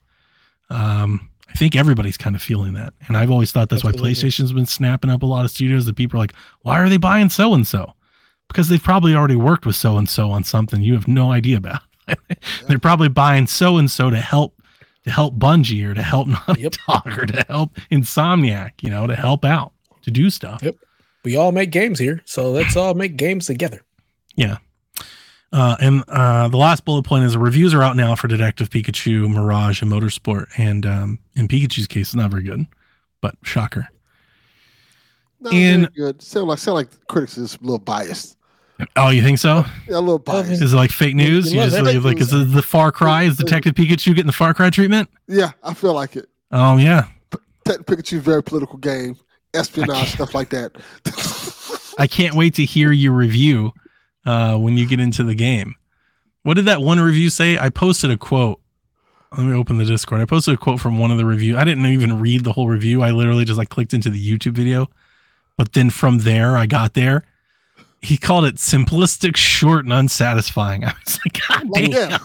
Um, 0.69 1.28
I 1.49 1.53
think 1.53 1.75
everybody's 1.75 2.17
kind 2.17 2.35
of 2.35 2.41
feeling 2.41 2.73
that, 2.73 2.93
and 3.07 3.17
I've 3.17 3.31
always 3.31 3.51
thought 3.51 3.69
that's 3.69 3.83
why 3.83 3.91
PlayStation's 3.91 4.53
been 4.53 4.65
snapping 4.65 5.09
up 5.09 5.23
a 5.23 5.25
lot 5.25 5.45
of 5.45 5.51
studios. 5.51 5.85
That 5.85 5.95
people 5.95 6.17
are 6.17 6.23
like, 6.23 6.33
why 6.61 6.79
are 6.79 6.89
they 6.89 6.97
buying 6.97 7.29
so 7.29 7.53
and 7.53 7.65
so? 7.65 7.93
Because 8.47 8.69
they've 8.69 8.81
probably 8.81 9.15
already 9.15 9.35
worked 9.35 9.65
with 9.65 9.75
so 9.75 9.97
and 9.97 10.07
so 10.07 10.31
on 10.31 10.43
something 10.43 10.81
you 10.81 10.93
have 10.93 11.07
no 11.07 11.31
idea 11.31 11.57
about. 11.57 11.81
They're 12.67 12.79
probably 12.79 13.09
buying 13.09 13.47
so 13.47 13.77
and 13.77 13.89
so 13.89 14.09
to 14.09 14.17
help 14.17 14.61
to 15.03 15.11
help 15.11 15.37
Bungie 15.37 15.85
or 15.85 15.93
to 15.93 16.03
help 16.03 16.27
Naughty 16.47 16.61
Yep. 16.61 16.73
Dog 16.87 17.17
or 17.17 17.25
to 17.25 17.45
help 17.47 17.75
Insomniac, 17.91 18.71
you 18.81 18.89
know, 18.89 19.07
to 19.07 19.15
help 19.15 19.45
out 19.45 19.73
to 20.03 20.11
do 20.11 20.29
stuff. 20.29 20.61
Yep. 20.61 20.75
We 21.23 21.35
all 21.35 21.51
make 21.51 21.71
games 21.71 21.99
here, 21.99 22.21
so 22.25 22.51
let's 22.51 22.77
all 22.77 22.93
make 22.93 23.17
games 23.17 23.47
together. 23.47 23.81
Uh, 25.51 25.75
and 25.81 26.03
uh, 26.09 26.47
the 26.47 26.57
last 26.57 26.85
bullet 26.85 27.03
point 27.03 27.23
is 27.23 27.35
reviews 27.35 27.73
are 27.73 27.81
out 27.81 27.95
now 27.95 28.15
for 28.15 28.27
Detective 28.27 28.69
Pikachu, 28.69 29.27
Mirage, 29.29 29.81
and 29.81 29.91
Motorsport. 29.91 30.47
And 30.57 30.85
um, 30.85 31.19
in 31.35 31.47
Pikachu's 31.47 31.87
case, 31.87 32.09
it's 32.09 32.15
not 32.15 32.29
very 32.31 32.43
good, 32.43 32.67
but 33.21 33.35
shocker. 33.43 33.87
Not 35.39 35.53
In- 35.53 35.81
very 35.81 35.91
good. 35.95 36.21
Sound 36.21 36.47
like 36.47 36.59
sound 36.59 36.75
like 36.75 37.07
critics 37.07 37.37
is 37.37 37.55
a 37.55 37.61
little 37.61 37.79
biased. 37.79 38.37
Oh, 38.95 39.09
you 39.09 39.21
think 39.21 39.39
so? 39.39 39.65
Yeah, 39.89 39.97
a 39.97 39.99
little 39.99 40.19
biased. 40.19 40.61
Is 40.61 40.73
it 40.73 40.75
like 40.75 40.91
fake 40.91 41.15
news? 41.15 41.47
you 41.51 41.55
You, 41.55 41.61
love 41.65 41.71
just 41.71 41.83
like, 41.83 42.03
like 42.03 42.19
is 42.21 42.31
it 42.31 42.51
the 42.51 42.61
Far 42.61 42.91
Cry? 42.91 43.23
Is 43.23 43.35
Detective 43.35 43.73
Pikachu 43.73 44.15
getting 44.15 44.27
the 44.27 44.31
Far 44.33 44.53
Cry 44.53 44.69
treatment? 44.69 45.09
Yeah, 45.27 45.51
I 45.63 45.73
feel 45.73 45.93
like 45.93 46.15
it. 46.15 46.29
Oh 46.51 46.77
yeah, 46.77 47.07
Detective 47.65 47.85
Pikachu 47.85 48.13
is 48.17 48.23
very 48.23 48.43
political 48.43 48.77
game, 48.77 49.17
espionage 49.53 50.13
stuff 50.13 50.33
like 50.33 50.49
that. 50.51 50.75
I 51.97 52.07
can't 52.07 52.35
wait 52.35 52.53
to 52.55 52.65
hear 52.65 52.91
your 52.91 53.13
review 53.13 53.73
uh, 54.25 54.57
when 54.57 54.77
you 54.77 54.85
get 54.87 54.99
into 54.99 55.23
the 55.23 55.35
game. 55.35 55.75
What 56.43 56.55
did 56.55 56.65
that 56.65 56.81
one 56.81 56.99
review 56.99 57.29
say? 57.29 57.57
I 57.57 57.69
posted 57.69 58.11
a 58.11 58.17
quote. 58.17 58.59
Let 59.37 59.45
me 59.45 59.53
open 59.53 59.77
the 59.77 59.85
Discord. 59.85 60.21
I 60.21 60.25
posted 60.25 60.55
a 60.55 60.57
quote 60.57 60.79
from 60.79 60.97
one 60.97 61.11
of 61.11 61.17
the 61.17 61.25
review. 61.25 61.57
I 61.57 61.63
didn't 61.63 61.85
even 61.85 62.19
read 62.19 62.43
the 62.43 62.53
whole 62.53 62.67
review. 62.67 63.03
I 63.03 63.11
literally 63.11 63.45
just 63.45 63.57
like 63.59 63.69
clicked 63.69 63.93
into 63.93 64.09
the 64.09 64.19
YouTube 64.37 64.53
video. 64.53 64.87
But 65.57 65.73
then 65.73 65.89
from 65.89 66.19
there, 66.19 66.57
I 66.57 66.65
got 66.65 66.93
there. 66.93 67.25
He 68.01 68.17
called 68.17 68.45
it 68.45 68.55
simplistic, 68.55 69.35
short, 69.35 69.83
and 69.83 69.93
unsatisfying. 69.93 70.85
I 70.85 70.93
was 71.05 71.19
like, 71.25 71.39
God 71.47 71.69
Like, 71.69 71.91
damn. 71.91 72.11
yeah. 72.11 72.17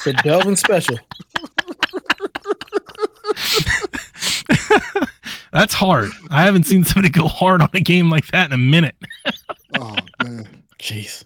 For 0.00 0.12
Delvin 0.12 0.56
special. 0.56 0.98
That's 5.52 5.74
hard. 5.74 6.10
I 6.30 6.42
haven't 6.44 6.64
seen 6.64 6.84
somebody 6.84 7.10
go 7.10 7.26
hard 7.28 7.60
on 7.60 7.68
a 7.74 7.80
game 7.80 8.08
like 8.10 8.26
that 8.28 8.46
in 8.46 8.52
a 8.52 8.58
minute. 8.58 8.94
oh 9.78 9.96
man. 10.22 10.61
Jeez. 10.82 11.24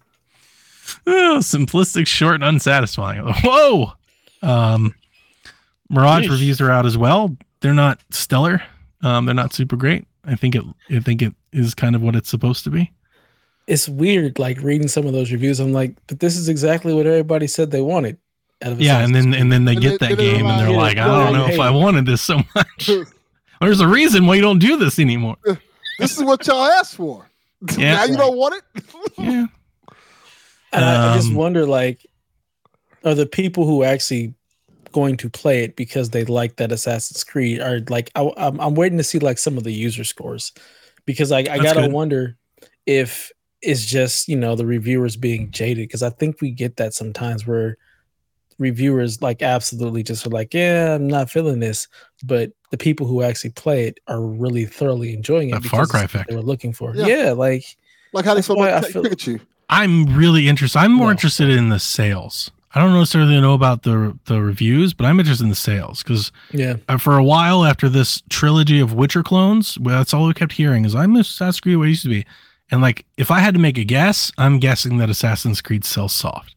Oh, 1.07 1.39
simplistic, 1.41 2.07
short, 2.07 2.37
and 2.37 2.45
unsatisfying. 2.45 3.23
Whoa. 3.43 3.93
Um, 4.43 4.95
Mirage 5.91 6.27
Yeesh. 6.27 6.31
reviews 6.31 6.61
are 6.61 6.71
out 6.71 6.87
as 6.87 6.97
well. 6.99 7.37
They're 7.61 7.75
not 7.75 8.01
stellar. 8.11 8.63
Um, 9.03 9.25
they're 9.27 9.35
not 9.35 9.53
super 9.55 9.77
great. 9.77 10.07
I 10.25 10.35
think 10.37 10.55
it. 10.55 10.63
I 10.91 11.01
think 11.01 11.23
it 11.23 11.35
is 11.53 11.75
kind 11.75 11.97
of 11.97 12.03
what 12.03 12.15
it's 12.15 12.29
supposed 12.29 12.65
to 12.65 12.71
be. 12.71 12.93
It's 13.67 13.89
weird, 13.89 14.39
like 14.39 14.61
reading 14.61 14.89
some 14.89 15.07
of 15.07 15.13
those 15.13 15.33
reviews. 15.33 15.59
I'm 15.59 15.73
like, 15.73 15.95
but 16.07 16.21
this 16.21 16.37
is 16.37 16.49
exactly 16.49 16.93
what 16.95 17.07
everybody 17.07 17.47
said 17.47 17.71
they 17.71 17.81
wanted. 17.81 18.19
Out 18.63 18.73
of 18.73 18.81
Yeah, 18.81 18.99
and 19.01 19.15
then 19.15 19.33
and 19.35 19.51
then 19.51 19.65
they 19.65 19.73
And 19.73 19.81
get 19.83 20.01
they- 20.01 20.09
that 20.09 20.17
they 20.19 20.33
game 20.35 20.47
and 20.47 20.61
they're 20.61 20.69
realize- 20.69 20.95
like, 20.95 20.99
I 20.99 21.07
don't 21.07 21.33
know 21.33 21.47
if 21.47 21.55
hey. 21.57 21.61
I 21.63 21.71
wanted 21.71 22.07
this 22.07 22.21
so 22.23 22.41
much. 22.55 22.91
There's 23.61 23.81
a 23.81 23.89
reason 23.89 24.27
why 24.27 24.35
you 24.35 24.43
don't 24.43 24.59
do 24.59 24.77
this 24.77 24.99
anymore. 24.99 25.37
This 25.99 26.19
is 26.19 26.23
what 26.23 26.47
y'all 26.47 26.63
asked 26.67 26.95
for. 26.97 27.27
Yeah. 27.77 27.95
now 27.95 28.05
you 28.05 28.17
don't 28.17 28.37
want 28.37 28.55
it. 28.55 28.85
Yeah. 29.19 29.47
And 30.73 30.85
I, 30.85 31.11
I 31.13 31.15
just 31.17 31.31
Um, 31.31 31.37
wonder, 31.37 31.67
like, 31.67 32.05
are 33.05 33.15
the 33.15 33.27
people 33.27 33.67
who 33.67 33.83
actually 33.85 34.35
going 34.93 35.17
to 35.19 35.31
play 35.31 35.63
it 35.65 35.77
because 35.77 36.11
they 36.11 36.25
like 36.25 36.57
that 36.57 36.73
Assassin's 36.73 37.25
Creed 37.25 37.61
are 37.61 37.81
like, 37.89 38.11
I, 38.15 38.31
I'm, 38.37 38.61
I'm 38.61 38.75
waiting 38.75 38.99
to 38.99 39.05
see 39.05 39.19
like 39.19 39.39
some 39.39 39.57
of 39.59 39.65
the 39.65 39.73
user 39.73 40.05
scores 40.05 40.53
because 41.07 41.33
I, 41.33 41.41
I 41.41 41.59
gotta 41.59 41.83
good. 41.83 41.93
wonder 41.93 42.37
if 42.87 43.31
it's 43.63 43.85
just 43.87 44.29
you 44.29 44.37
know 44.37 44.55
the 44.55 44.67
reviewers 44.67 45.17
being 45.17 45.51
jaded 45.51 45.89
because 45.89 46.03
I 46.03 46.11
think 46.11 46.41
we 46.41 46.51
get 46.51 46.77
that 46.77 46.95
sometimes 46.95 47.47
where 47.47 47.79
reviewers 48.59 49.21
like 49.23 49.43
absolutely 49.43 50.03
just 50.03 50.27
are 50.27 50.31
like, 50.31 50.55
yeah, 50.55 50.95
I'm 50.95 51.07
not 51.09 51.31
feeling 51.31 51.61
this, 51.61 51.89
but 52.25 52.51
the 52.71 52.79
people 52.79 53.07
who 53.07 53.23
actually 53.23 53.51
play 53.51 53.87
it 53.87 53.99
are 54.09 54.21
really 54.21 54.65
thoroughly 54.65 55.13
enjoying 55.13 55.51
it. 55.51 55.53
That 55.53 55.65
Far 55.65 55.81
because 55.83 55.91
Cry 55.91 56.05
it's 56.05 56.15
effect. 56.15 56.31
they 56.31 56.37
were 56.37 56.43
looking 56.43 56.73
for. 56.73 56.95
Yeah. 56.95 57.07
Yeah, 57.07 57.33
like 57.33 57.65
Like 58.13 58.25
how 58.25 58.35
they 58.35 58.39
That's 58.39 58.47
feel 58.47 58.63
about 58.63 58.85
I 58.85 58.91
feel- 58.91 59.03
Pikachu. 59.05 59.41
I'm 59.69 60.17
really 60.17 60.49
interested. 60.49 60.79
I'm 60.79 60.93
more 60.93 61.09
No. 61.09 61.11
interested 61.13 61.51
in 61.51 61.69
the 61.71 61.79
sales. 61.81 62.51
I 62.75 62.81
don't 62.81 62.93
necessarily 62.93 63.41
know 63.41 63.55
about 63.55 63.83
the 63.85 64.19
the 64.27 64.41
reviews, 64.43 64.93
but 64.93 65.07
I'm 65.07 65.19
interested 65.19 65.45
in 65.45 65.49
the 65.51 65.57
sales 65.57 66.03
because 66.03 66.31
yeah, 66.53 66.77
uh, 66.89 66.99
for 66.99 67.17
a 67.17 67.25
while 67.25 67.65
after 67.65 67.89
this 67.89 68.23
trilogy 68.29 68.81
of 68.81 68.93
Witcher 68.93 69.23
clones, 69.23 69.79
well, 69.79 69.99
that's 69.99 70.13
all 70.13 70.27
we 70.27 70.35
kept 70.35 70.53
hearing 70.53 70.85
is 70.85 70.95
I'm 70.95 71.17
Assassin's 71.17 71.61
Creed 71.61 71.79
what 71.79 71.85
it 71.87 71.91
used 71.91 72.03
to 72.03 72.09
be. 72.11 72.27
And 72.71 72.83
like, 72.83 73.07
if 73.17 73.31
I 73.31 73.39
had 73.39 73.55
to 73.55 73.61
make 73.61 73.79
a 73.79 73.85
guess, 73.85 74.33
I'm 74.39 74.59
guessing 74.59 74.99
that 74.99 75.09
Assassin's 75.09 75.61
Creed 75.63 75.85
sells 75.85 76.13
soft, 76.13 76.56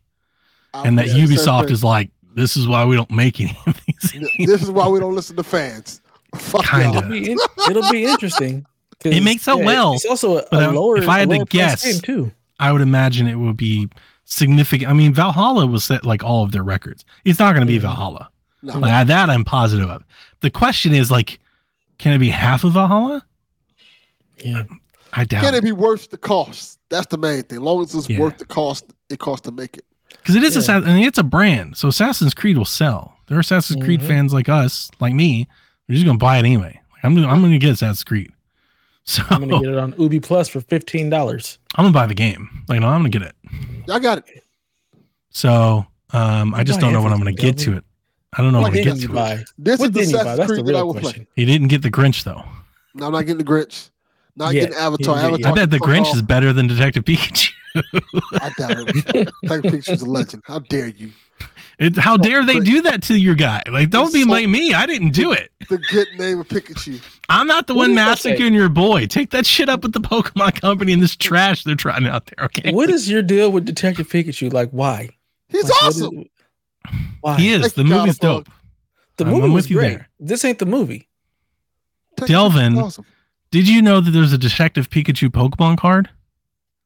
and 0.74 0.98
that 0.98 1.08
Yeah, 1.08 1.14
the 1.14 1.20
same 1.20 1.38
Ubisoft 1.38 1.64
thing. 1.66 1.74
is 1.74 1.84
like, 1.84 2.10
this 2.36 2.56
is 2.58 2.68
why 2.68 2.86
we 2.86 2.96
don't 2.96 3.12
make 3.12 3.40
any 3.40 3.58
of 3.66 3.80
these. 3.86 4.14
This 4.48 4.62
is 4.62 4.72
why 4.72 4.88
we 4.88 5.00
don't 5.00 5.16
listen 5.16 5.36
to 5.36 5.44
fans. 5.44 6.02
Fuck 6.36 6.66
Kinda. 6.66 6.98
it'll 7.00 7.10
be, 7.10 7.32
in- 7.32 7.38
it'll 7.70 7.92
be 7.92 8.06
interesting. 8.06 8.66
'cause, 9.00 9.14
It 9.16 9.24
makes 9.24 9.48
out 9.48 9.60
well, 9.64 9.94
It's 9.94 10.06
also 10.06 10.38
a, 10.38 10.46
but, 10.52 10.64
a 10.64 10.72
lower. 10.72 10.98
if 10.98 11.08
I 11.10 11.20
had 11.20 11.30
to 11.30 11.46
guess- 11.46 11.84
game 11.84 12.02
too. 12.02 12.32
I 12.60 12.72
would 12.72 12.82
imagine 12.82 13.26
it 13.28 13.36
would 13.36 13.56
be 13.58 13.88
significant. 14.26 14.92
I 14.92 14.94
mean, 14.94 15.14
Valhalla 15.14 15.66
was 15.66 15.86
set 15.86 16.06
like 16.06 16.24
all 16.24 16.44
of 16.44 16.52
their 16.52 16.62
records. 16.64 17.06
It's 17.26 17.40
not 17.40 17.54
going 17.56 17.66
to 17.66 17.72
be. 17.72 17.78
Valhalla. 17.78 18.30
No. 18.62 18.78
Like, 18.78 19.08
that 19.08 19.30
I'm 19.30 19.46
positive 19.46 19.90
of. 19.90 20.04
The 20.42 20.50
question 20.52 20.94
is 20.94 21.10
like, 21.10 21.40
can 21.98 22.12
it 22.14 22.18
be 22.20 22.30
half 22.30 22.66
of 22.66 22.74
Valhalla? 22.74 23.26
Yeah, 24.44 24.64
I 25.14 25.24
doubt 25.24 25.44
Can 25.44 25.54
it 25.56 25.60
it 25.60 25.64
be 25.64 25.72
worth 25.72 26.10
the 26.10 26.18
cost? 26.18 26.80
That's 26.90 27.08
the 27.08 27.18
main 27.18 27.44
thing. 27.44 27.58
As 27.60 27.64
long 27.64 27.82
as 27.82 27.96
it's 27.96 28.10
Yeah. 28.10 28.20
worth 28.20 28.38
the 28.38 28.46
cost, 28.46 28.86
it 29.10 29.20
costs 29.20 29.46
to 29.46 29.52
make 29.52 29.78
it. 29.78 29.86
Because 30.10 30.36
it 30.36 30.44
is 30.44 30.56
Yeah. 30.56 30.60
Assassin. 30.60 30.90
I 30.90 30.94
mean, 30.96 31.04
it's 31.06 31.18
a 31.18 31.24
brand, 31.24 31.78
so 31.78 31.88
Assassin's 31.88 32.34
Creed 32.34 32.58
will 32.58 32.66
sell. 32.66 33.16
There 33.28 33.38
are 33.38 33.42
Assassin's 33.42 33.84
Creed 33.84 34.02
Mhm. 34.02 34.08
fans 34.08 34.34
like 34.34 34.50
us, 34.50 34.90
like 35.00 35.14
me. 35.14 35.48
They're 35.88 35.96
just 35.96 36.06
going 36.06 36.18
to 36.18 36.24
buy 36.24 36.38
it 36.38 36.46
anyway. 36.46 36.80
Like, 36.92 37.06
I'm 37.06 37.16
gonna, 37.16 37.28
I'm 37.28 37.40
going 37.42 37.52
to 37.52 37.58
get 37.60 37.72
Assassin's 37.72 38.04
Creed. 38.04 38.32
So 39.06 39.24
I'm 39.32 39.40
gonna 39.50 39.60
get 39.60 39.72
it 39.72 39.78
on 39.80 39.96
Ubi 39.98 40.20
Plus 40.20 40.48
for 40.50 40.62
fifteen 40.62 41.10
dollars. 41.10 41.58
I'm 41.76 41.84
gonna 41.86 41.94
buy 41.94 42.06
the 42.06 42.14
game. 42.14 42.48
Like, 42.68 42.80
no, 42.82 42.90
I'm 42.90 43.00
gonna 43.00 43.10
get 43.10 43.24
it. 43.24 43.34
I 43.90 43.98
got 43.98 44.20
it. 44.20 44.44
So 45.32 45.88
um, 46.14 46.54
I 46.54 46.64
just 46.64 46.80
don't 46.80 46.94
know 46.94 47.02
when 47.02 47.12
I'm 47.12 47.18
gonna 47.18 47.32
get 47.32 47.58
to 47.60 47.78
it. 47.78 47.84
I 48.34 48.44
don't 48.44 48.52
know 48.52 48.60
What 48.62 48.72
when 48.74 48.84
to 48.84 48.90
What 48.90 48.98
get 48.98 49.00
didn't 49.00 49.02
you 49.02 49.08
to 49.08 49.14
it. 49.14 49.16
buy? 49.16 49.46
This 49.58 49.80
What 49.80 49.86
is 49.88 49.92
the 49.94 50.00
didn't 50.02 50.12
you 50.12 50.16
buy? 50.18 50.22
Assassin's 50.22 50.38
That's 50.38 50.48
the 50.50 50.54
Creed 50.58 50.66
that 50.68 50.76
I 50.76 50.78
real 50.78 50.86
will 50.88 50.94
play. 50.94 51.02
question. 51.02 51.28
He 51.36 51.46
didn't 51.46 51.68
get 51.70 51.82
the 51.82 51.90
Grinch 51.90 52.24
though. 52.24 52.44
No, 52.94 53.08
I'm 53.08 53.12
not 53.14 53.22
getting 53.22 53.38
the 53.40 53.44
Grinch. 53.44 53.90
Not 54.36 54.54
Yeah, 54.54 54.62
getting 54.62 54.76
Avatar. 54.78 55.16
yeah, 55.16 55.22
yeah, 55.22 55.28
Avatar. 55.30 55.52
I 55.52 55.56
bet 55.56 55.72
the 55.72 55.80
Grinch 55.80 56.06
off. 56.06 56.16
is 56.16 56.22
better 56.22 56.54
than 56.54 56.68
Detective 56.68 57.04
Pikachu. 57.06 57.50
I 57.76 58.52
doubt 58.58 58.72
it. 58.90 59.30
Thank 59.46 59.66
Pikachu's 59.66 60.02
a 60.02 60.06
legend. 60.06 60.44
How 60.46 60.60
dare 60.60 60.88
you? 60.88 61.12
It, 61.78 61.96
how 61.98 62.18
dare 62.18 62.44
they 62.46 62.60
do 62.60 62.82
that 62.82 63.04
to 63.04 63.18
your 63.18 63.36
guy? 63.36 63.64
Like, 63.72 63.90
don't 63.90 64.12
be 64.14 64.24
so- 64.24 64.30
like 64.30 64.50
me. 64.50 64.74
I 64.74 64.86
didn't 64.86 65.12
do 65.12 65.32
it. 65.32 65.52
The 65.70 65.78
good 65.78 66.08
name 66.18 66.40
of 66.42 66.48
Pikachu. 66.48 67.02
I'm 67.30 67.48
not 67.48 67.68
the 67.68 67.74
What 67.76 67.84
one 67.90 67.96
massacring 67.96 68.54
your 68.54 68.68
boy. 68.70 69.06
Take 69.06 69.30
that 69.30 69.46
shit 69.46 69.70
up 69.70 69.84
with 69.84 69.94
the 69.94 70.02
Pokemon 70.02 70.60
Company 70.60 70.92
and 70.94 71.02
this 71.02 71.16
trash 71.16 71.64
they're 71.64 71.76
trying 71.76 72.06
out 72.08 72.26
there. 72.26 72.46
Okay, 72.46 72.74
What 72.74 72.90
is 72.90 73.10
your 73.10 73.22
deal 73.22 73.52
with 73.52 73.66
Detective 73.66 74.10
Pikachu? 74.10 74.52
Like, 74.52 74.72
why? 74.72 75.10
He's 75.48 75.64
Like, 75.64 75.72
what 75.82 75.88
is- 75.96 76.02
awesome. 76.04 76.26
why? 77.22 77.38
he 77.38 77.50
is. 77.54 77.62
Thank 77.62 77.74
The 77.76 77.84
you, 77.84 77.90
movie's 77.90 78.18
God, 78.18 78.46
dope. 78.46 78.50
The 79.18 79.26
movie 79.26 79.44
I'm 79.46 79.54
was 79.54 79.70
with 79.70 79.78
great. 79.78 79.90
there. 79.90 80.10
This 80.20 80.44
ain't 80.44 80.60
the 80.60 80.66
movie. 80.66 81.08
Delvin. 82.26 82.78
Awesome. 82.78 83.06
Did 83.52 83.68
you 83.68 83.82
know 83.82 84.02
that 84.02 84.12
there's 84.12 84.34
a 84.34 84.38
Detective 84.38 84.90
Pikachu 84.90 85.30
Pokemon 85.30 85.78
card? 85.78 86.10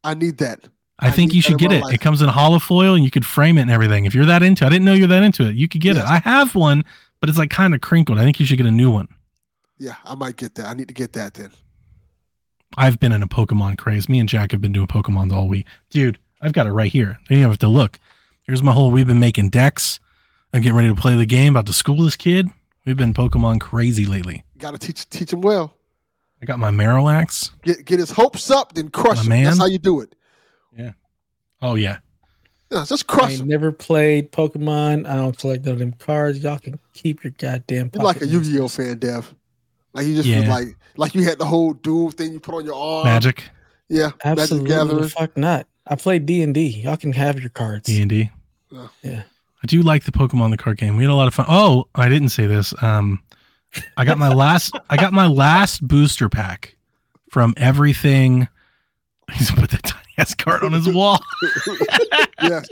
I 0.04 0.14
need 0.14 0.38
that. 0.40 0.60
I, 1.00 1.08
I 1.08 1.12
think 1.12 1.34
you 1.34 1.42
should 1.42 1.58
get 1.58 1.72
it. 1.72 1.82
life. 1.82 1.94
It 1.94 2.02
comes 2.02 2.22
in 2.22 2.30
hollow 2.30 2.60
foil 2.60 2.96
and 2.96 3.04
you 3.04 3.12
could 3.12 3.26
frame 3.26 3.58
it 3.58 3.62
and 3.64 3.72
everything. 3.72 4.06
If 4.06 4.14
you're 4.14 4.26
that 4.26 4.44
into, 4.44 4.64
it. 4.64 4.68
I 4.68 4.70
didn't 4.70 4.86
know 4.86 4.94
you're 4.94 5.08
that 5.08 5.24
into 5.24 5.48
it. 5.48 5.56
You 5.56 5.68
could 5.68 5.82
get 5.82 5.98
it. 5.98 6.04
I 6.04 6.20
have 6.20 6.56
one, 6.56 6.86
but 7.20 7.30
it's 7.30 7.38
like 7.38 7.50
kind 7.50 7.74
of 7.74 7.82
crinkled. 7.82 8.20
I 8.20 8.24
think 8.24 8.40
you 8.40 8.46
should 8.46 8.58
get 8.58 8.68
a 8.68 8.72
new 8.72 8.92
one. 8.92 9.08
Yeah, 9.78 9.96
I 10.06 10.16
might 10.16 10.38
get 10.38 10.56
that. 10.56 10.68
I 10.68 10.74
need 10.74 10.88
to 10.88 10.94
get 10.94 11.14
that 11.14 11.34
then. 11.34 11.52
I've 12.78 13.00
been 13.00 13.12
in 13.12 13.22
a 13.22 13.28
Pokemon 13.28 13.78
craze. 13.78 14.08
Me 14.08 14.20
and 14.20 14.30
Jack 14.30 14.52
have 14.52 14.62
been 14.62 14.72
doing 14.72 14.88
Pokemon 14.88 15.32
all 15.32 15.48
week. 15.48 15.68
Dude, 15.90 16.18
I've 16.42 16.54
got 16.54 16.68
it 16.68 16.72
right 16.72 16.92
here. 16.92 17.20
You 17.30 17.48
have 17.48 17.58
to 17.60 17.68
look. 17.68 18.00
Here's 18.44 18.64
my 18.64 18.72
whole 18.72 18.92
we've 18.92 19.08
been 19.08 19.20
making 19.20 19.50
decks. 19.50 20.00
I'm 20.54 20.62
getting 20.62 20.76
ready 20.76 20.90
to 20.90 20.96
play 20.96 21.16
the 21.16 21.26
game, 21.26 21.54
about 21.54 21.66
to 21.68 21.74
school 21.74 22.04
this 22.04 22.16
kid. 22.16 22.50
We've 22.86 22.98
been 22.98 23.14
Pokemon 23.14 23.62
crazy 23.62 24.06
lately. 24.06 24.44
Got 24.58 24.72
to 24.72 24.78
teach 24.78 25.10
teach 25.10 25.34
him 25.34 25.42
well. 25.42 25.74
I 26.44 26.46
got 26.46 26.60
my 26.60 26.72
Marowaks. 26.72 27.52
Get 27.64 27.86
get 27.86 28.00
his 28.00 28.12
hopes 28.12 28.52
up, 28.52 28.74
then 28.74 28.90
crush 28.90 29.16
My 29.18 29.24
him. 29.24 29.30
man. 29.30 29.44
That's 29.46 29.58
how 29.60 29.66
you 29.66 29.78
do 29.80 30.02
it. 30.02 30.14
Yeah. 30.78 30.92
Oh 31.62 31.76
yeah. 31.76 32.00
Yeah, 32.70 32.84
just 32.86 33.06
I 33.10 33.14
crush 33.14 33.32
ain't 33.32 33.42
him. 33.44 33.48
never 33.48 33.72
played 33.72 34.32
Pokemon. 34.34 35.08
I 35.08 35.16
don't 35.16 35.38
collect 35.38 35.64
none 35.64 35.74
of 35.76 35.80
them 35.80 35.94
cards. 35.94 36.40
Y'all 36.40 36.60
can 36.60 36.78
keep 36.94 37.24
your 37.24 37.32
goddamn. 37.38 37.92
Pokemon. 37.92 37.94
You're 37.96 38.04
like 38.04 38.16
a 38.18 38.20
pocket 38.22 38.30
Yu-Gi-Oh 38.32 38.68
fan, 38.68 38.98
Dev. 38.98 39.34
Like 39.94 40.06
you 40.06 40.16
just 40.16 40.28
Yeah. 40.28 40.50
like 40.54 40.76
like 40.98 41.16
you 41.16 41.24
had 41.24 41.38
the 41.38 41.46
whole 41.46 41.74
duel 41.74 42.12
thing 42.12 42.34
you 42.34 42.42
put 42.42 42.56
on 42.56 42.66
your 42.66 42.76
arm. 42.76 43.06
Magic. 43.06 43.44
Yeah, 43.88 44.12
Absolutely, 44.26 44.70
Magic 44.70 44.88
Gathering. 44.90 45.10
fuck 45.10 45.38
not. 45.38 45.66
I 45.88 45.96
played 45.96 46.26
D 46.26 46.42
and 46.44 46.54
D. 46.54 46.68
Y'all 46.68 46.98
can 46.98 47.14
have 47.14 47.40
your 47.40 47.52
cards. 47.52 47.86
D 47.86 48.02
and 48.02 48.10
D. 48.10 48.30
Yeah. 49.02 49.24
I 49.64 49.68
do 49.68 49.82
like 49.82 50.04
the 50.04 50.12
Pokemon 50.12 50.50
the 50.52 50.58
card 50.58 50.78
game. 50.78 50.98
We 50.98 51.04
had 51.04 51.10
a 51.12 51.16
lot 51.16 51.28
of 51.30 51.34
fun. 51.34 51.46
Oh, 51.48 51.86
I 51.96 52.10
didn't 52.10 52.30
say 52.30 52.48
this. 52.48 52.74
Um, 52.84 53.22
I 53.98 54.06
got 54.06 54.18
my 54.18 54.30
last. 54.30 54.78
I 54.90 54.98
got 54.98 55.14
my 55.14 55.28
last 55.28 55.86
booster 55.88 56.30
pack 56.30 56.76
from 57.30 57.54
everything. 57.58 58.48
He's 59.32 59.50
put 59.52 59.70
that 59.72 59.84
tiny 59.84 60.04
ass 60.18 60.36
card 60.36 60.64
on 60.64 60.74
his 60.74 60.88
wall. 60.88 61.20
yes. 62.42 62.68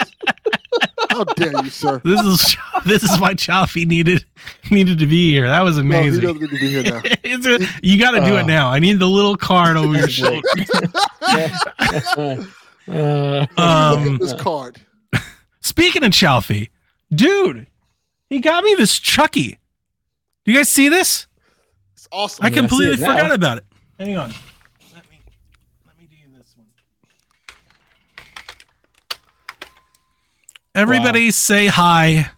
How 1.10 1.24
dare 1.24 1.64
you, 1.64 1.70
sir? 1.70 2.02
This 2.06 2.22
is 2.22 2.58
this 2.86 3.04
is 3.04 3.20
why 3.20 3.34
Chaffee 3.34 3.86
needed 3.86 4.26
needed 4.70 5.00
to 5.00 5.06
be 5.08 5.32
here. 5.32 5.48
That 5.48 5.62
was 5.64 5.78
No, 5.78 5.84
he 5.84 5.88
amazing. 6.10 6.22
doesn't 6.22 6.42
need 6.42 6.50
to 6.50 6.60
be 6.60 6.70
here 6.70 6.84
now. 6.84 7.02
It's 7.24 7.46
a- 7.46 7.68
you 7.86 8.00
got 8.00 8.12
to 8.12 8.20
do 8.22 8.36
it 8.38 8.44
Oh. 8.44 8.46
now. 8.46 8.70
I 8.70 8.80
need 8.80 9.00
the 9.00 9.08
little 9.08 9.36
card 9.38 9.78
over 9.78 9.94
your 9.98 10.08
shoulder. 10.08 10.42
uh, 12.88 13.46
Um, 13.58 14.18
this 14.18 14.34
card. 14.34 14.80
Speaking 15.62 16.04
of 16.04 16.12
Chalfie, 16.12 16.70
dude, 17.14 17.68
he 18.30 18.40
got 18.40 18.64
me 18.64 18.74
this 18.76 19.00
Chucky. 19.00 19.60
Do 20.52 20.56
you 20.56 20.60
guys 20.60 20.68
see 20.68 20.90
this? 20.90 21.28
It's 21.94 22.10
awesome. 22.12 22.44
I 22.44 22.50
Yeah, 22.50 22.56
I 22.56 22.58
completely 22.58 22.96
it 22.96 23.00
now. 23.00 23.16
forgot 23.16 23.32
about 23.32 23.58
it. 23.60 23.66
Hang 23.98 24.18
on. 24.18 24.34
Let 24.94 25.10
me 25.10 25.22
let 25.88 25.98
me 25.98 26.10
do 26.12 26.38
this 26.38 26.54
one. 26.58 26.68
Everybody 30.76 31.32
say 31.32 31.68
hi 31.68 32.32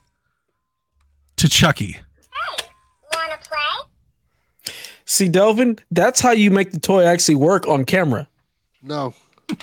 to 1.38 1.50
Chucky. 1.50 1.94
Hey, 1.94 2.66
wanna 3.12 3.40
play? 3.42 4.74
See, 5.06 5.28
Delvin, 5.28 5.80
that's 5.90 6.22
how 6.22 6.34
you 6.34 6.52
make 6.52 6.72
the 6.72 6.80
toy 6.80 7.06
actually 7.06 7.34
work 7.34 7.68
on 7.68 7.84
camera. 7.84 8.28
No. 8.84 9.16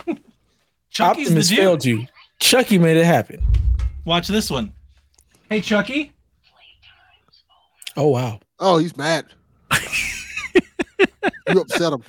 Chucky's 0.91 1.29
Optimus 1.29 1.49
the 1.51 1.55
failed 1.55 1.85
you. 1.85 2.09
Chucky 2.41 2.79
made 2.79 2.97
it 2.97 3.07
happen. 3.07 3.47
Watch 4.05 4.27
this 4.27 4.51
one. 4.51 4.73
Hey, 5.49 5.61
Chucky. 5.61 6.13
Oh 8.01 8.07
wow. 8.09 8.41
Oh, 8.59 8.79
he's 8.79 8.97
mad. 8.97 9.27
you 11.49 11.61
upset 11.61 11.93
him. 11.93 12.03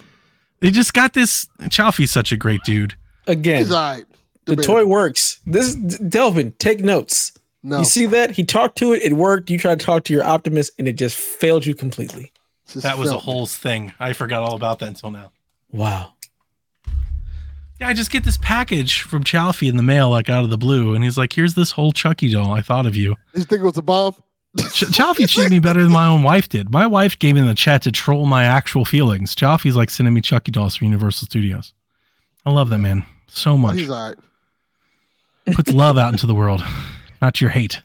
They 0.61 0.71
just 0.71 0.93
got 0.93 1.11
this. 1.13 1.47
Chalfie's 1.63 2.11
such 2.11 2.31
a 2.31 2.37
great 2.37 2.61
dude. 2.63 2.95
Again, 3.27 3.57
He's 3.57 3.71
all 3.73 3.95
right. 3.95 4.05
the 4.45 4.55
toy 4.55 4.85
works. 4.85 5.41
This 5.45 5.75
Delvin, 5.75 6.53
take 6.59 6.79
notes. 6.79 7.33
No. 7.61 7.79
You 7.79 7.85
see 7.85 8.05
that? 8.05 8.31
He 8.31 8.45
talked 8.45 8.77
to 8.77 8.93
it, 8.93 9.01
it 9.03 9.13
worked. 9.13 9.49
You 9.49 9.57
tried 9.59 9.79
to 9.81 9.85
talk 9.85 10.05
to 10.05 10.13
your 10.13 10.23
Optimus, 10.23 10.71
and 10.79 10.87
it 10.87 10.93
just 10.93 11.17
failed 11.17 11.65
you 11.65 11.75
completely. 11.75 12.31
Just 12.69 12.83
That 12.83 12.97
was 12.97 13.11
a 13.11 13.17
whole 13.19 13.45
thing. 13.45 13.93
I 13.99 14.13
forgot 14.13 14.43
all 14.43 14.55
about 14.55 14.79
that 14.79 14.87
until 14.87 15.11
now. 15.11 15.31
Wow. 15.71 16.13
Yeah, 17.81 17.87
I 17.89 17.93
just 17.93 18.11
get 18.11 18.23
this 18.23 18.37
package 18.37 19.01
from 19.01 19.23
Chalfie 19.25 19.67
in 19.67 19.75
the 19.75 19.83
mail, 19.83 20.09
like 20.09 20.29
out 20.29 20.45
of 20.45 20.51
the 20.51 20.57
blue, 20.57 20.93
and 20.95 21.03
he's 21.03 21.17
like, 21.17 21.33
"Here's 21.33 21.55
this 21.55 21.71
whole 21.71 21.91
Chucky 21.91 22.31
doll. 22.31 22.53
I 22.53 22.61
thought 22.61 22.85
of 22.85 22.95
you." 22.95 23.15
Did 23.33 23.39
you 23.39 23.43
think 23.45 23.61
it 23.61 23.65
was 23.65 23.77
a 23.77 23.81
bomb? 23.81 24.15
Ch- 24.57 24.85
Chalfie 24.91 25.29
treated 25.29 25.51
me 25.51 25.59
better 25.59 25.81
than 25.81 25.91
my 25.91 26.07
own 26.07 26.23
wife 26.23 26.49
did. 26.49 26.71
My 26.71 26.85
wife 26.85 27.17
gave 27.17 27.35
me 27.35 27.41
in 27.41 27.47
the 27.47 27.55
chat 27.55 27.81
to 27.83 27.91
troll 27.91 28.25
my 28.25 28.43
actual 28.43 28.83
feelings. 28.83 29.33
Chalfie's 29.35 29.75
like 29.77 29.89
sending 29.89 30.13
me 30.13 30.19
Chucky 30.21 30.51
dolls 30.51 30.75
from 30.75 30.87
Universal 30.87 31.25
Studios. 31.27 31.73
I 32.45 32.51
love 32.51 32.69
that 32.69 32.79
man 32.79 33.05
so 33.27 33.57
much. 33.57 33.77
he's 33.77 33.89
all 33.89 34.09
right. 34.09 35.55
Puts 35.55 35.71
love 35.71 35.97
out 35.97 36.11
into 36.13 36.27
the 36.27 36.35
world, 36.35 36.63
not 37.21 37.39
your 37.39 37.49
hate. 37.49 37.81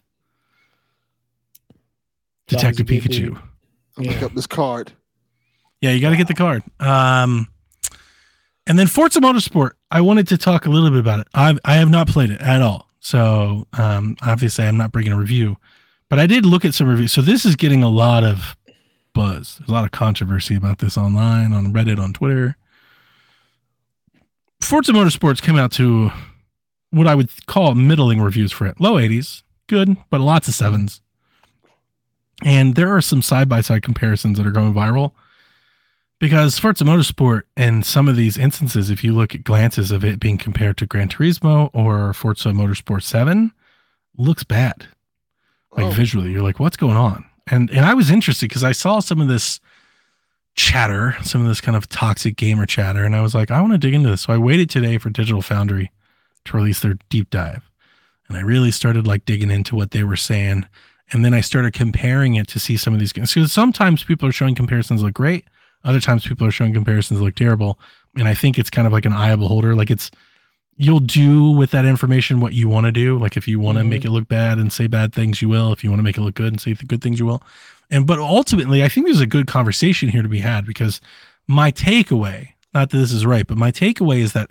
Detective 2.49 2.89
a 2.89 2.93
Pikachu. 2.93 3.09
dude. 3.11 3.37
I'll 3.99 4.05
Look 4.05 4.15
Yeah. 4.21 4.27
up 4.27 4.35
this 4.35 4.47
card. 4.47 4.93
Yeah, 5.81 5.91
you 5.93 6.01
got 6.01 6.11
to 6.11 6.17
get 6.17 6.29
the 6.29 6.35
card. 6.35 6.63
Um, 6.81 7.49
and 8.67 8.79
then 8.79 8.87
Forza 8.87 9.21
Motorsport. 9.21 9.73
I 9.91 10.01
wanted 10.01 10.29
to 10.29 10.39
talk 10.39 10.67
a 10.67 10.71
little 10.71 10.91
bit 10.91 10.99
about 11.01 11.21
it. 11.21 11.29
I 11.35 11.57
I 11.65 11.77
have 11.77 11.91
not 11.91 12.09
played 12.09 12.31
it 12.31 12.41
at 12.41 12.61
all, 12.63 12.89
so 13.01 13.67
um, 13.75 14.17
obviously 14.23 14.65
I'm 14.65 14.77
not 14.77 14.91
bringing 14.93 15.13
a 15.13 15.19
review, 15.19 15.57
but 16.09 16.19
I 16.19 16.27
did 16.27 16.47
look 16.47 16.65
at 16.65 16.75
some 16.75 16.89
reviews. 16.89 17.13
So 17.13 17.23
this 17.23 17.45
is 17.45 17.57
getting 17.57 17.83
a 17.83 17.89
lot 17.89 18.25
of 18.25 18.57
buzz. 19.15 19.57
There's 19.57 19.69
a 19.69 19.73
lot 19.73 19.85
of 19.85 19.91
controversy 19.91 20.55
about 20.55 20.79
this 20.79 20.97
online, 20.97 21.53
on 21.53 21.73
Reddit, 21.73 21.99
on 21.99 22.13
Twitter. 22.13 22.57
Forza 24.61 24.93
Motorsports 24.93 25.43
came 25.43 25.57
out 25.57 25.73
to 25.73 26.11
what 26.91 27.07
I 27.07 27.15
would 27.15 27.31
call 27.47 27.75
middling 27.75 28.21
reviews 28.21 28.53
for 28.53 28.67
it. 28.67 28.81
Low 28.81 28.95
80s, 28.95 29.43
good, 29.67 29.97
but 30.11 30.21
lots 30.21 30.49
of 30.49 30.55
sevens. 30.55 31.01
And 32.45 32.75
there 32.75 32.95
are 32.95 33.01
some 33.01 33.23
side 33.23 33.49
by 33.49 33.61
side 33.61 33.83
comparisons 33.83 34.39
that 34.39 34.47
are 34.47 34.53
going 34.53 34.75
viral 34.75 35.13
because 36.19 36.59
Forza 36.59 36.85
Motorsport 36.85 37.43
and 37.57 37.85
some 37.85 38.09
of 38.09 38.17
these 38.17 38.39
instances, 38.39 38.91
if 38.91 39.03
you 39.03 39.15
look 39.15 39.35
at 39.35 39.45
glances 39.45 39.91
of 39.91 40.05
it 40.05 40.21
being 40.21 40.39
compared 40.39 40.77
to 40.79 40.87
Gran 40.87 41.09
Turismo 41.09 41.71
or 41.73 42.13
Forza 42.13 42.51
Motorsport 42.51 43.03
7, 43.03 43.53
looks 44.17 44.45
bad. 44.45 44.87
Like 45.77 45.87
Oh. 45.87 45.91
visually, 45.91 46.31
you're 46.33 46.43
like, 46.43 46.59
what's 46.59 46.77
going 46.77 46.97
on? 46.97 47.25
And 47.49 47.71
and 47.71 47.85
I 47.85 47.95
was 47.95 48.11
interested 48.11 48.49
because 48.49 48.65
I 48.65 48.73
saw 48.73 49.01
some 49.01 49.21
of 49.21 49.29
this 49.29 49.61
chatter, 50.55 51.17
some 51.23 51.43
of 51.43 51.49
this 51.49 51.61
kind 51.61 51.77
of 51.77 51.89
toxic 51.89 52.37
gamer 52.37 52.67
chatter, 52.67 53.05
and 53.05 53.15
I 53.15 53.21
was 53.21 53.35
like, 53.35 53.51
I 53.51 53.61
want 53.61 53.73
to 53.75 53.79
dig 53.79 53.95
into 53.95 54.09
this. 54.09 54.23
So 54.23 54.33
I 54.33 54.39
waited 54.39 54.71
today 54.71 54.99
for 54.99 55.11
Digital 55.11 55.43
Foundry 55.43 55.91
to 56.47 56.57
release 56.57 56.81
their 56.81 56.97
deep 57.11 57.31
dive. 57.31 57.69
And 58.29 58.37
I 58.37 58.41
really 58.41 58.71
started 58.71 59.07
like 59.07 59.25
digging 59.25 59.51
into 59.51 59.77
what 59.77 59.91
they 59.93 60.03
were 60.03 60.17
saying. 60.17 60.67
And 61.13 61.25
then 61.25 61.35
I 61.35 61.41
started 61.41 61.73
comparing 61.75 62.35
it 62.35 62.49
to 62.49 62.59
see 62.59 62.77
some 62.77 62.93
of 62.95 62.99
these 63.01 63.13
games. 63.13 63.33
Because 63.33 63.53
sometimes 63.53 64.03
people 64.03 64.29
are 64.29 64.33
showing 64.33 64.57
comparisons 64.57 65.03
look 65.03 65.15
great. 65.15 65.45
Other 65.85 66.01
times 66.01 66.27
people 66.27 66.47
are 66.47 66.51
showing 66.51 66.73
comparisons 66.73 67.21
look 67.21 67.37
terrible. 67.37 67.79
And 68.17 68.27
I 68.27 68.35
think 68.35 68.59
it's 68.59 68.71
kind 68.71 68.87
of 68.87 68.93
like 68.93 69.05
an 69.05 69.13
eye 69.13 69.37
beholder. 69.37 69.77
Like 69.77 69.91
it's 69.91 70.11
you'll 70.77 71.01
do 71.01 71.51
with 71.51 71.71
that 71.71 71.85
information 71.87 72.41
what 72.41 72.53
you 72.53 72.69
want 72.69 72.85
to 72.87 72.93
do. 72.93 73.19
Like 73.19 73.37
if 73.37 73.49
you 73.49 73.59
want 73.59 73.79
to 73.79 73.85
Mhm. 73.85 73.89
make 73.89 74.05
it 74.05 74.11
look 74.11 74.29
bad 74.29 74.59
and 74.59 74.73
say 74.73 74.87
bad 74.87 75.13
things, 75.15 75.41
you 75.41 75.49
will. 75.49 75.73
If 75.73 75.83
you 75.83 75.91
want 75.91 76.01
to 76.01 76.05
make 76.05 76.19
it 76.19 76.21
look 76.23 76.35
good 76.35 76.53
and 76.53 76.61
say 76.61 76.73
the 76.75 76.85
good 76.85 77.01
things, 77.03 77.19
you 77.19 77.27
will. 77.27 77.43
And 77.91 78.07
but 78.07 78.19
ultimately, 78.19 78.83
I 78.85 78.89
think 78.89 79.07
there's 79.07 79.21
a 79.21 79.27
good 79.27 79.47
conversation 79.47 80.09
here 80.11 80.23
to 80.23 80.29
be 80.29 80.41
had 80.41 80.67
because 80.67 81.01
my 81.49 81.71
takeaway, 81.73 82.49
not 82.75 82.91
that 82.91 82.97
this 82.99 83.13
is 83.13 83.25
right, 83.25 83.47
but 83.47 83.57
my 83.57 83.71
takeaway 83.73 84.19
is 84.19 84.33
that 84.33 84.51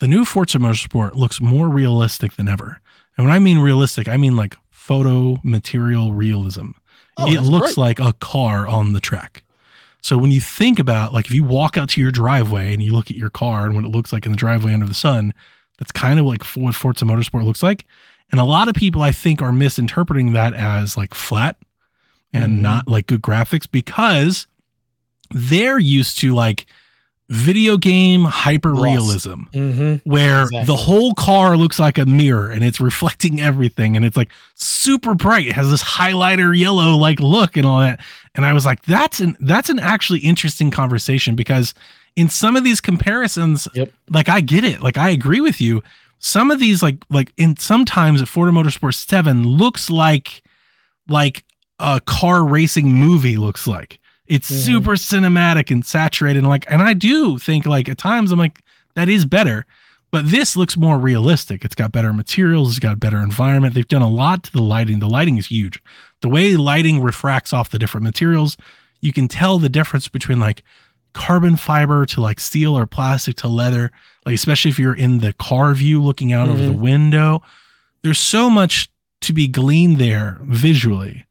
the 0.00 0.08
new 0.08 0.24
Forza 0.24 0.58
Motorsport 0.58 1.14
looks 1.14 1.40
more 1.40 1.68
realistic 1.68 2.34
than 2.34 2.48
ever. 2.48 2.80
And 3.16 3.26
when 3.26 3.34
I 3.34 3.38
mean 3.38 3.58
realistic, 3.60 4.08
I 4.08 4.16
mean 4.16 4.36
like 4.36 4.56
photo 4.70 5.38
material 5.44 6.12
realism. 6.12 6.70
Oh, 7.16 7.26
it 7.32 7.40
looks 7.42 7.74
great. 7.74 7.76
like 7.78 8.00
a 8.00 8.12
car 8.14 8.66
on 8.66 8.92
the 8.92 9.00
track. 9.00 9.44
So 10.02 10.18
when 10.18 10.32
you 10.32 10.40
think 10.40 10.78
about 10.78 11.14
like 11.14 11.26
if 11.26 11.32
you 11.32 11.44
walk 11.44 11.78
out 11.78 11.88
to 11.90 12.00
your 12.00 12.10
driveway 12.10 12.74
and 12.74 12.82
you 12.82 12.92
look 12.92 13.10
at 13.10 13.16
your 13.16 13.30
car 13.30 13.64
and 13.64 13.74
what 13.74 13.84
it 13.84 13.88
looks 13.88 14.12
like 14.12 14.26
in 14.26 14.32
the 14.32 14.36
driveway 14.36 14.74
under 14.74 14.84
the 14.86 14.92
sun, 14.92 15.32
that's 15.78 15.92
kind 15.92 16.18
of 16.20 16.26
like 16.26 16.42
what 16.56 16.74
Forza 16.74 17.04
Motorsport 17.04 17.44
looks 17.44 17.62
like. 17.62 17.84
And 18.30 18.40
a 18.40 18.44
lot 18.44 18.68
of 18.68 18.74
people 18.74 19.02
I 19.02 19.12
think 19.12 19.42
are 19.42 19.52
misinterpreting 19.52 20.32
that 20.32 20.54
as 20.54 20.96
like 20.96 21.14
flat 21.14 21.56
and 22.32 22.58
Mhm. 22.58 22.62
not 22.62 22.88
like 22.88 23.06
good 23.06 23.22
graphics 23.22 23.70
because 23.70 24.46
they're 25.30 25.78
used 25.78 26.18
to 26.20 26.34
like 26.34 26.66
video 27.30 27.76
game 27.78 28.24
hyper 28.24 28.74
realism 28.74 29.44
Mm-hmm. 29.54 30.08
where 30.08 30.42
Exactly. 30.42 30.64
the 30.66 30.76
whole 30.76 31.14
car 31.14 31.56
looks 31.56 31.78
like 31.78 31.96
a 31.96 32.04
mirror 32.04 32.50
and 32.50 32.62
it's 32.62 32.80
reflecting 32.80 33.40
everything 33.40 33.96
and 33.96 34.04
it's 34.04 34.16
like 34.16 34.30
super 34.54 35.14
bright. 35.14 35.46
It 35.46 35.54
has 35.54 35.70
this 35.70 35.82
highlighter 35.82 36.56
yellow 36.56 36.96
like 36.96 37.20
look 37.20 37.56
and 37.56 37.64
all 37.66 37.80
that. 37.80 38.00
And 38.34 38.44
I 38.44 38.52
was 38.52 38.66
like, 38.66 38.82
that's 38.82 39.20
an 39.20 39.36
that's 39.40 39.70
an 39.70 39.78
actually 39.78 40.20
interesting 40.20 40.70
conversation 40.70 41.34
because 41.34 41.72
in 42.16 42.28
some 42.28 42.56
of 42.56 42.64
these 42.64 42.80
comparisons, 42.80 43.66
Yep. 43.74 43.92
like 44.10 44.28
I 44.28 44.40
get 44.40 44.64
it. 44.64 44.80
Like 44.82 44.96
I 44.98 45.10
agree 45.10 45.40
with 45.40 45.60
you. 45.60 45.82
Some 46.18 46.50
of 46.50 46.58
these 46.60 46.82
like 46.82 46.98
like 47.10 47.32
in 47.36 47.56
sometimes 47.56 48.22
at 48.22 48.28
Forza 48.28 48.52
Motorsport 48.52 48.94
7 48.94 49.46
looks 49.46 49.90
like 49.90 50.42
like 51.08 51.44
a 51.78 52.00
car 52.00 52.44
racing 52.44 52.92
movie 52.92 53.36
looks 53.36 53.66
like. 53.66 53.98
It's 54.26 54.50
Mhm. 54.50 54.64
super 54.64 54.92
cinematic 54.92 55.70
and 55.70 55.84
saturated 55.84 56.38
and 56.40 56.48
like 56.48 56.64
and 56.68 56.82
I 56.82 56.94
do 56.94 57.38
think 57.38 57.66
like 57.66 57.88
at 57.88 57.98
times 57.98 58.32
I'm 58.32 58.38
like 58.38 58.60
that 58.94 59.08
is 59.08 59.24
better. 59.26 59.66
But 60.12 60.30
this 60.30 60.56
looks 60.56 60.76
more 60.76 60.96
realistic. 61.00 61.64
It's 61.64 61.74
got 61.74 61.90
better 61.90 62.12
materials, 62.12 62.70
it's 62.70 62.78
got 62.78 63.00
better 63.00 63.18
environment. 63.18 63.74
They've 63.74 63.86
done 63.88 64.00
a 64.02 64.08
lot 64.08 64.44
to 64.44 64.52
the 64.52 64.62
lighting. 64.62 65.00
The 65.00 65.08
lighting 65.08 65.36
is 65.38 65.48
huge. 65.48 65.82
The 66.22 66.28
way 66.28 66.56
lighting 66.56 67.02
refracts 67.02 67.52
off 67.52 67.70
the 67.70 67.78
different 67.80 68.04
materials, 68.04 68.56
you 69.00 69.12
can 69.12 69.26
tell 69.26 69.58
the 69.58 69.68
difference 69.68 70.06
between 70.08 70.38
like 70.38 70.62
carbon 71.14 71.56
fiber 71.56 72.04
to 72.06 72.20
like 72.20 72.38
steel 72.38 72.76
or 72.76 72.86
plastic 72.86 73.36
to 73.36 73.48
leather, 73.48 73.90
like 74.26 74.34
especially 74.34 74.70
if 74.70 74.78
you're 74.78 74.94
in 74.94 75.18
the 75.18 75.32
car 75.34 75.72
view 75.74 76.02
looking 76.02 76.32
out 76.32 76.48
over 76.48 76.62
the 76.62 76.72
window. 76.72 77.42
There's 78.02 78.18
so 78.18 78.50
much 78.50 78.90
to 79.22 79.32
be 79.32 79.48
gleaned 79.48 79.98
there 79.98 80.38
visually 80.42 81.24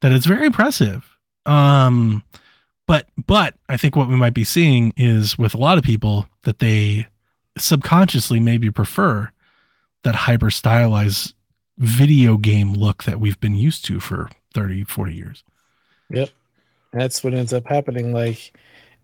that 0.00 0.12
it's 0.12 0.26
very 0.26 0.46
impressive. 0.46 1.16
Um 1.46 2.22
but 2.86 3.08
but 3.26 3.54
I 3.68 3.76
think 3.76 3.96
what 3.96 4.08
we 4.08 4.16
might 4.16 4.34
be 4.34 4.44
seeing 4.44 4.92
is 4.96 5.36
with 5.36 5.54
a 5.54 5.58
lot 5.58 5.78
of 5.78 5.84
people 5.84 6.28
that 6.42 6.58
they 6.60 7.06
subconsciously 7.58 8.40
maybe 8.40 8.70
prefer 8.70 9.30
that 10.04 10.14
hyper 10.14 10.50
stylized 10.50 11.34
video 11.78 12.36
game 12.36 12.74
look 12.74 13.04
that 13.04 13.20
we've 13.20 13.40
been 13.40 13.54
used 13.54 13.84
to 13.84 13.98
for 13.98 14.30
30 14.54 14.84
40 14.84 15.14
years 15.14 15.44
Yep. 16.12 16.30
That's 16.92 17.24
what 17.24 17.34
ends 17.34 17.52
up 17.52 17.66
happening. 17.66 18.12
Like 18.12 18.52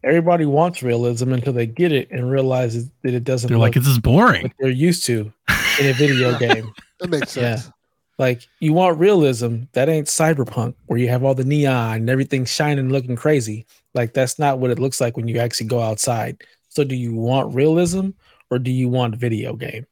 everybody 0.04 0.46
wants 0.46 0.82
realism 0.82 1.32
until 1.32 1.52
they 1.52 1.66
get 1.66 1.92
it 1.92 2.10
and 2.10 2.30
realizes 2.30 2.90
that 3.02 3.14
it 3.14 3.24
doesn't 3.24 3.48
they're 3.48 3.58
look 3.58 3.66
like 3.66 3.74
this 3.74 3.86
is 3.86 3.98
boring 3.98 4.42
what 4.42 4.52
they're 4.58 4.70
used 4.70 5.04
to 5.06 5.32
in 5.80 5.86
a 5.86 5.92
video 5.92 6.38
game. 6.38 6.72
That 7.00 7.10
makes 7.10 7.32
sense. 7.32 7.66
Yeah. 7.66 7.72
Like 8.18 8.42
you 8.60 8.72
want 8.72 8.98
realism, 8.98 9.62
that 9.72 9.88
ain't 9.88 10.08
cyberpunk 10.08 10.74
where 10.86 10.98
you 10.98 11.08
have 11.08 11.22
all 11.22 11.34
the 11.34 11.44
neon 11.44 11.96
and 11.96 12.10
everything 12.10 12.44
shining 12.44 12.90
looking 12.90 13.16
crazy. 13.16 13.66
Like 13.94 14.12
that's 14.14 14.38
not 14.38 14.58
what 14.58 14.70
it 14.70 14.78
looks 14.78 15.00
like 15.00 15.16
when 15.16 15.28
you 15.28 15.38
actually 15.38 15.66
go 15.66 15.80
outside. 15.80 16.42
So 16.68 16.84
do 16.84 16.96
you 16.96 17.14
want 17.14 17.54
realism 17.54 18.10
or 18.50 18.58
do 18.58 18.70
you 18.70 18.88
want 18.88 19.14
video 19.14 19.54
game? 19.54 19.86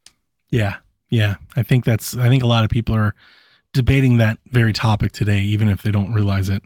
yeah 0.50 0.76
yeah 1.10 1.36
i 1.56 1.62
think 1.62 1.84
that's 1.84 2.16
i 2.16 2.28
think 2.28 2.42
a 2.42 2.46
lot 2.46 2.64
of 2.64 2.70
people 2.70 2.94
are 2.94 3.14
debating 3.72 4.16
that 4.16 4.38
very 4.46 4.72
topic 4.72 5.12
today 5.12 5.40
even 5.40 5.68
if 5.68 5.82
they 5.82 5.90
don't 5.90 6.12
realize 6.12 6.48
it 6.48 6.62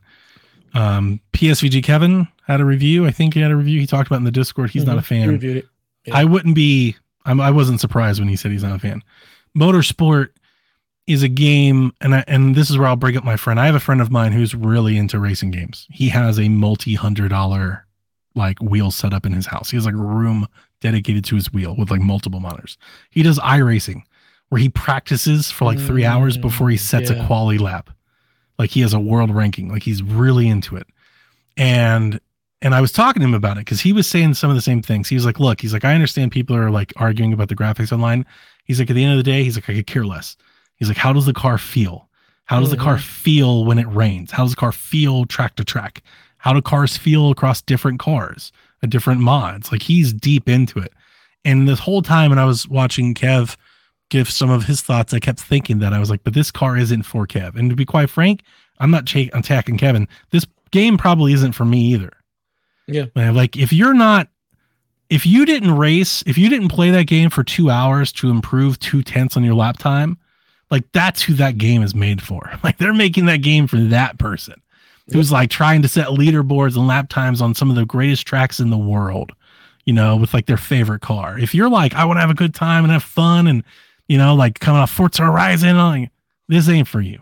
um 0.74 1.20
psvg 1.32 1.82
kevin 1.82 2.26
had 2.46 2.60
a 2.60 2.64
review 2.64 3.06
i 3.06 3.10
think 3.10 3.34
he 3.34 3.40
had 3.40 3.50
a 3.50 3.56
review 3.56 3.80
he 3.80 3.86
talked 3.86 4.06
about 4.06 4.16
in 4.18 4.24
the 4.24 4.30
discord 4.30 4.70
he's 4.70 4.84
not 4.84 4.96
a 4.98 5.00
Mhm. 5.00 5.04
fan 5.04 5.28
Reviewed 5.28 5.56
it. 5.58 5.68
Yeah. 6.06 6.16
I 6.16 6.24
wouldn't 6.24 6.54
be. 6.54 6.96
I'm, 7.26 7.40
I 7.40 7.50
wasn't 7.50 7.80
surprised 7.80 8.18
when 8.20 8.28
he 8.30 8.36
said 8.36 8.50
he's 8.52 8.62
not 8.62 8.74
a 8.74 8.78
fan. 8.78 9.02
Motorsport 9.56 10.28
is 11.06 11.22
a 11.22 11.28
game, 11.28 11.92
and 12.00 12.14
I, 12.14 12.24
and 12.26 12.54
this 12.54 12.70
is 12.70 12.78
where 12.78 12.86
I'll 12.88 12.96
bring 12.96 13.16
up 13.16 13.24
my 13.24 13.36
friend. 13.36 13.60
I 13.60 13.66
have 13.66 13.74
a 13.74 13.80
friend 13.80 14.00
of 14.00 14.10
mine 14.10 14.32
who's 14.32 14.54
really 14.54 14.96
into 14.96 15.18
racing 15.18 15.50
games. 15.50 15.86
He 15.90 16.08
has 16.08 16.38
a 16.38 16.48
multi 16.48 16.94
hundred 16.94 17.28
dollar 17.28 17.86
like 18.34 18.58
wheel 18.60 18.90
set 18.90 19.12
up 19.12 19.26
in 19.26 19.32
his 19.32 19.46
house. 19.46 19.70
He 19.70 19.76
has 19.76 19.84
like 19.84 19.94
a 19.94 19.98
room 19.98 20.46
dedicated 20.80 21.24
to 21.26 21.34
his 21.34 21.52
wheel 21.52 21.74
with 21.76 21.90
like 21.90 22.00
multiple 22.00 22.40
monitors. 22.40 22.78
He 23.10 23.22
does 23.22 23.38
iRacing 23.40 24.02
where 24.48 24.60
he 24.60 24.68
practices 24.68 25.50
for 25.50 25.64
like 25.66 25.78
three 25.78 26.04
hours 26.04 26.38
Mm, 26.38 26.42
before 26.42 26.70
he 26.70 26.76
sets 26.76 27.10
a 27.10 27.14
yeah. 27.16 27.26
quality 27.26 27.58
lap. 27.58 27.90
Like 28.60 28.70
he 28.70 28.82
has 28.82 28.92
a 28.92 29.00
world 29.00 29.34
ranking. 29.34 29.70
Like 29.70 29.82
he's 29.82 30.02
really 30.02 30.46
into 30.46 30.76
it. 30.76 30.86
And 31.56 32.20
and 32.60 32.74
I 32.74 32.82
was 32.82 32.92
talking 32.92 33.20
to 33.20 33.26
him 33.26 33.32
about 33.32 33.56
it 33.56 33.60
because 33.60 33.80
he 33.80 33.94
was 33.94 34.06
saying 34.06 34.34
some 34.34 34.50
of 34.50 34.56
the 34.56 34.60
same 34.60 34.82
things. 34.82 35.08
He 35.08 35.14
was 35.14 35.24
like, 35.24 35.40
"Look, 35.40 35.62
he's 35.62 35.72
like, 35.72 35.86
I 35.86 35.94
understand 35.94 36.30
people 36.30 36.54
are 36.54 36.70
like 36.70 36.92
arguing 36.96 37.32
about 37.32 37.48
the 37.48 37.56
graphics 37.56 37.90
online. 37.90 38.26
He's 38.64 38.78
like, 38.78 38.90
at 38.90 38.96
the 38.96 39.02
end 39.02 39.12
of 39.12 39.16
the 39.16 39.30
day, 39.30 39.42
he's 39.42 39.56
like, 39.56 39.70
I 39.70 39.74
could 39.74 39.86
care 39.86 40.04
less. 40.04 40.36
He's 40.76 40.88
like, 40.88 40.98
how 40.98 41.14
does 41.14 41.24
the 41.24 41.32
car 41.32 41.56
feel? 41.56 42.06
How 42.44 42.60
does 42.60 42.70
the 42.70 42.76
car 42.76 42.98
feel 42.98 43.64
when 43.64 43.78
it 43.78 43.86
rains? 43.86 44.30
How 44.30 44.42
does 44.42 44.52
the 44.52 44.60
car 44.60 44.72
feel 44.72 45.24
track 45.24 45.56
to 45.56 45.64
track? 45.64 46.02
How 46.36 46.52
do 46.52 46.60
cars 46.60 46.98
feel 46.98 47.30
across 47.30 47.62
different 47.62 47.98
cars, 47.98 48.52
uh, 48.82 48.88
different 48.88 49.22
mods? 49.22 49.72
Like 49.72 49.82
he's 49.82 50.12
deep 50.12 50.48
into 50.48 50.80
it. 50.80 50.92
And 51.46 51.66
this 51.66 51.78
whole 51.78 52.02
time, 52.02 52.28
when 52.30 52.38
I 52.38 52.44
was 52.44 52.68
watching 52.68 53.14
Kev 53.14 53.56
give 54.10 54.30
some 54.30 54.50
of 54.50 54.64
his 54.64 54.82
thoughts, 54.82 55.14
I 55.14 55.18
kept 55.18 55.40
thinking 55.40 55.78
that 55.78 55.92
I 55.92 55.98
was 55.98 56.10
like, 56.10 56.22
but 56.22 56.34
this 56.34 56.50
car 56.50 56.76
isn't 56.76 57.04
for 57.04 57.26
Kev. 57.26 57.56
And 57.56 57.70
to 57.70 57.76
be 57.76 57.86
quite 57.86 58.10
frank, 58.10 58.42
I'm 58.78 58.90
not 58.90 59.06
ch- 59.06 59.30
attacking 59.32 59.78
Kevin. 59.78 60.06
This 60.30 60.46
game 60.70 60.98
probably 60.98 61.32
isn't 61.32 61.52
for 61.52 61.64
me 61.64 61.80
either. 61.80 62.12
Yeah. 62.86 63.06
Like 63.14 63.56
if 63.56 63.72
you're 63.72 63.94
not, 63.94 64.28
if 65.08 65.26
you 65.26 65.46
didn't 65.46 65.76
race, 65.76 66.22
if 66.26 66.36
you 66.36 66.48
didn't 66.48 66.68
play 66.68 66.90
that 66.90 67.06
game 67.06 67.30
for 67.30 67.42
two 67.42 67.70
hours 67.70 68.12
to 68.12 68.30
improve 68.30 68.78
two 68.78 69.02
tenths 69.02 69.36
on 69.36 69.44
your 69.44 69.54
lap 69.54 69.78
time, 69.78 70.18
like 70.70 70.84
that's 70.92 71.22
who 71.22 71.34
that 71.34 71.58
game 71.58 71.82
is 71.82 71.94
made 71.94 72.22
for. 72.22 72.52
Like 72.62 72.78
they're 72.78 72.94
making 72.94 73.26
that 73.26 73.38
game 73.38 73.66
for 73.66 73.76
that 73.76 74.18
person 74.18 74.60
who's 75.12 75.32
like 75.32 75.50
trying 75.50 75.82
to 75.82 75.88
set 75.88 76.08
leaderboards 76.08 76.76
and 76.76 76.86
lap 76.86 77.08
times 77.08 77.42
on 77.42 77.54
some 77.54 77.70
of 77.70 77.76
the 77.76 77.84
greatest 77.84 78.26
tracks 78.26 78.60
in 78.60 78.70
the 78.70 78.78
world, 78.78 79.32
you 79.84 79.92
know, 79.92 80.16
with 80.16 80.32
like 80.32 80.46
their 80.46 80.56
favorite 80.56 81.02
car. 81.02 81.38
If 81.38 81.54
you're 81.54 81.68
like, 81.68 81.94
I 81.94 82.04
want 82.04 82.18
to 82.18 82.20
have 82.20 82.30
a 82.30 82.34
good 82.34 82.54
time 82.54 82.84
and 82.84 82.92
have 82.92 83.02
fun 83.02 83.46
and, 83.48 83.64
you 84.10 84.18
know, 84.18 84.34
like 84.34 84.58
coming 84.58 84.80
off 84.80 84.90
Forza 84.90 85.22
Horizon, 85.22 85.76
like 85.78 86.10
this 86.48 86.68
ain't 86.68 86.88
for 86.88 87.00
you, 87.00 87.20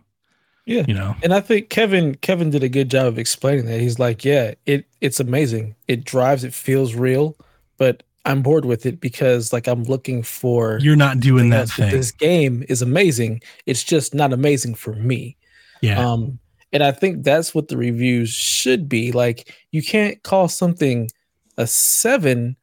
Yeah. 0.64 0.86
you 0.88 0.94
know? 0.94 1.14
And 1.22 1.34
I 1.34 1.40
think 1.40 1.68
Kevin 1.68 2.14
Kevin 2.14 2.48
did 2.48 2.62
a 2.62 2.68
good 2.70 2.90
job 2.90 3.06
of 3.06 3.18
explaining 3.18 3.66
that. 3.66 3.78
He's 3.78 3.98
like, 3.98 4.24
yeah, 4.24 4.54
it 4.64 4.86
it's 5.02 5.20
amazing. 5.20 5.74
It 5.86 6.04
drives, 6.04 6.44
it 6.44 6.54
feels 6.54 6.94
real, 6.94 7.36
but 7.76 8.02
I'm 8.24 8.40
bored 8.42 8.64
with 8.64 8.86
it 8.86 9.00
because 9.00 9.52
like 9.52 9.66
I'm 9.66 9.84
looking 9.84 10.22
for 10.22 10.78
You're 10.80 10.96
not 10.96 11.20
doing 11.20 11.50
that 11.50 11.68
thing. 11.68 11.90
This 11.90 12.10
game 12.10 12.64
is 12.70 12.80
amazing. 12.80 13.42
It's 13.66 13.84
just 13.84 14.14
not 14.14 14.32
amazing 14.32 14.74
for 14.74 14.94
me. 14.94 15.36
Yeah. 15.82 15.98
Um, 16.02 16.38
and 16.72 16.82
I 16.82 16.92
think 16.92 17.22
that's 17.22 17.54
what 17.54 17.68
the 17.68 17.76
reviews 17.76 18.30
should 18.30 18.88
be. 18.88 19.12
Like, 19.12 19.54
you 19.72 19.82
can't 19.82 20.22
call 20.22 20.48
something 20.48 21.08
a 21.56 21.66
seven 21.66 22.56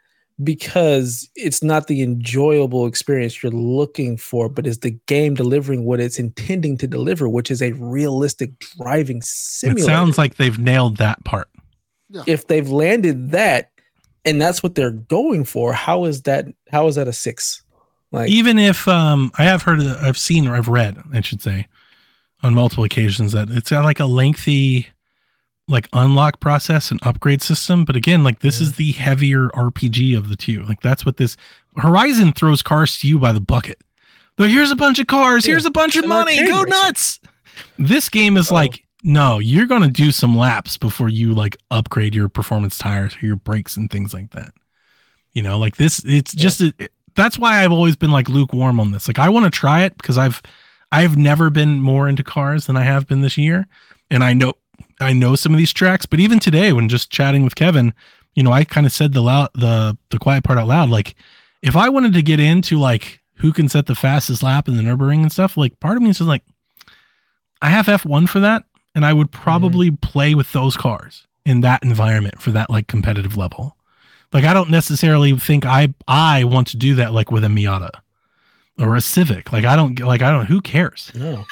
because 0.44 1.30
it's 1.36 1.64
not 1.64 1.88
the 1.88 2.02
enjoyable 2.02 2.86
experience 2.88 3.42
you're 3.42 3.52
looking 3.52 4.18
for, 4.18 4.50
but 4.50 4.68
is 4.68 4.80
the 4.80 4.98
game 5.08 5.34
delivering 5.34 5.86
what 5.86 6.00
it's 6.00 6.20
intending 6.20 6.78
to 6.80 6.88
deliver, 6.88 7.30
which 7.30 7.50
is 7.50 7.62
a 7.62 7.72
realistic 7.74 8.60
driving 8.78 9.20
it 9.20 9.80
sounds 9.86 10.18
like 10.18 10.36
they've 10.36 10.60
nailed 10.60 10.98
that 10.98 11.24
part. 11.24 11.50
if 12.28 12.48
they've 12.48 12.70
landed 12.70 13.32
that 13.32 13.72
and 14.26 14.42
that's 14.42 14.62
what 14.64 14.76
they're 14.76 14.92
going 14.92 15.46
for, 15.46 15.72
how 15.74 16.06
is 16.06 16.24
that 16.24 16.46
how 16.72 16.88
is 16.88 16.96
that 16.96 17.08
a 17.08 17.14
six? 17.14 17.62
Like 18.12 18.30
even 18.30 18.58
if 18.60 18.88
um 18.88 19.32
i 19.38 19.44
have 19.44 19.64
heard 19.64 19.82
of- 19.82 19.98
i've 20.02 20.18
seen 20.18 20.48
or 20.48 20.56
i've 20.56 20.70
read 20.70 20.98
i 21.14 21.20
should 21.22 21.42
say 21.42 21.68
on 22.44 22.54
multiple 22.54 22.84
occasions 22.86 23.34
that 23.34 23.50
it's 23.50 23.72
got 23.72 23.84
like 23.84 24.00
a 24.00 24.06
lengthy 24.06 24.88
like 25.68 25.90
unlock 25.94 26.40
process 26.40 26.92
and 26.92 27.00
upgrade 27.04 27.42
system 27.42 27.86
but 27.86 27.96
again 27.96 28.24
like 28.24 28.40
this 28.42 28.62
is 28.62 28.74
the 28.76 28.92
heavier 28.92 29.48
rpg 29.50 30.16
of 30.18 30.30
the 30.30 30.36
two. 30.36 30.64
Like 30.64 30.82
that's 30.82 31.06
what 31.06 31.18
this 31.18 31.36
horizon 31.78 32.34
throws 32.34 32.62
cars 32.62 33.00
to 33.00 33.08
you 33.08 33.18
by 33.20 33.32
the 33.32 33.42
bucket. 33.42 33.82
But 34.38 34.50
here's 34.50 34.70
a 34.72 34.76
bunch 34.76 35.00
of 35.00 35.08
cars 35.08 35.46
Yeah, 35.46 35.54
here's 35.54 35.66
a 35.66 35.72
bunch 35.72 35.96
of 35.96 36.08
money 36.08 36.38
go 36.46 36.64
nuts! 36.64 37.20
This 37.80 38.10
game 38.10 38.38
is 38.38 38.52
Oh. 38.52 38.56
like 38.56 38.84
no 39.04 39.40
you're 39.40 39.66
gonna 39.66 39.90
do 39.90 40.12
some 40.12 40.38
laps 40.38 40.78
before 40.78 41.10
you 41.10 41.34
like 41.34 41.58
upgrade 41.72 42.14
your 42.14 42.30
performance 42.30 42.78
tires 42.78 43.16
or 43.22 43.26
your 43.26 43.36
brakes 43.36 43.76
and 43.78 43.90
things 43.90 44.14
like 44.14 44.32
that. 44.32 44.52
You 45.34 45.42
know 45.42 45.58
like 45.58 45.78
this 45.78 46.02
it's 46.06 46.34
just 46.34 46.62
a, 46.62 46.74
that's 47.16 47.40
why 47.40 47.64
i've 47.64 47.72
always 47.72 47.96
been 47.96 48.12
like 48.12 48.30
lukewarm 48.30 48.80
on 48.80 48.92
this. 48.92 49.08
Like 49.08 49.20
i 49.20 49.30
want 49.30 49.46
to 49.46 49.52
try 49.52 49.82
it 49.84 49.98
because 49.98 50.18
i've 50.18 50.42
i've 50.92 51.18
never 51.18 51.50
been 51.50 51.82
more 51.82 52.08
into 52.08 52.24
cars 52.24 52.68
than 52.68 52.78
i 52.78 52.84
have 52.84 53.08
been 53.08 53.22
this 53.22 53.38
year 53.38 53.68
and 54.12 54.24
i 54.24 54.34
know 54.34 54.54
i 55.00 55.14
know 55.14 55.36
some 55.36 55.54
of 55.54 55.58
these 55.58 55.74
tracks 55.74 56.06
but 56.06 56.20
even 56.20 56.40
today 56.40 56.74
when 56.74 56.90
just 56.90 57.10
chatting 57.10 57.44
with 57.44 57.56
kevin 57.56 57.94
you 58.34 58.44
know 58.44 58.52
i 58.52 58.64
kind 58.64 58.86
of 58.86 58.92
said 58.92 59.14
the 59.14 59.22
loud 59.22 59.50
the 59.54 59.98
the 60.10 60.20
quiet 60.20 60.44
part 60.44 60.60
out 60.60 60.68
loud 60.68 60.90
like 60.90 61.16
if 61.62 61.76
i 61.76 61.90
wanted 61.90 62.14
to 62.14 62.22
get 62.22 62.40
into 62.40 62.78
like 62.78 63.22
who 63.36 63.52
can 63.52 63.68
set 63.68 63.86
the 63.86 63.96
fastest 63.96 64.44
lap 64.44 64.68
in 64.68 64.78
the 64.78 64.84
nürburgring 64.84 65.22
and 65.22 65.32
stuff 65.32 65.58
like 65.58 65.80
part 65.80 65.98
of 65.98 66.04
me 66.04 66.10
is 66.10 66.18
just 66.18 66.28
like 66.28 66.44
i 67.62 67.70
have 67.70 67.88
f1 67.88 68.28
for 68.28 68.40
that 68.40 68.64
and 68.94 69.06
i 69.06 69.14
would 69.14 69.32
probably 69.32 69.88
mm-hmm. 69.88 70.08
play 70.08 70.36
with 70.36 70.52
those 70.52 70.78
cars 70.78 71.28
in 71.46 71.62
that 71.62 71.84
environment 71.84 72.42
for 72.42 72.52
that 72.52 72.70
like 72.70 72.88
competitive 72.88 73.38
level 73.38 73.76
like 74.36 74.44
I 74.44 74.54
don't 74.54 74.70
necessarily 74.70 75.32
think 75.38 75.66
I 75.66 75.94
I 76.10 76.44
want 76.44 76.68
to 76.68 76.78
do 76.78 76.96
that 76.96 77.14
like 77.14 77.32
with 77.32 77.46
a 77.46 77.48
Miata 77.48 77.92
or 78.78 78.98
a 78.98 79.02
Civic. 79.02 79.54
Like 79.54 79.64
I 79.64 79.78
don't 79.78 79.98
like 80.02 80.22
I 80.22 80.30
don't 80.30 80.46
who 80.46 80.60
cares. 80.60 81.10
no. 81.16 81.46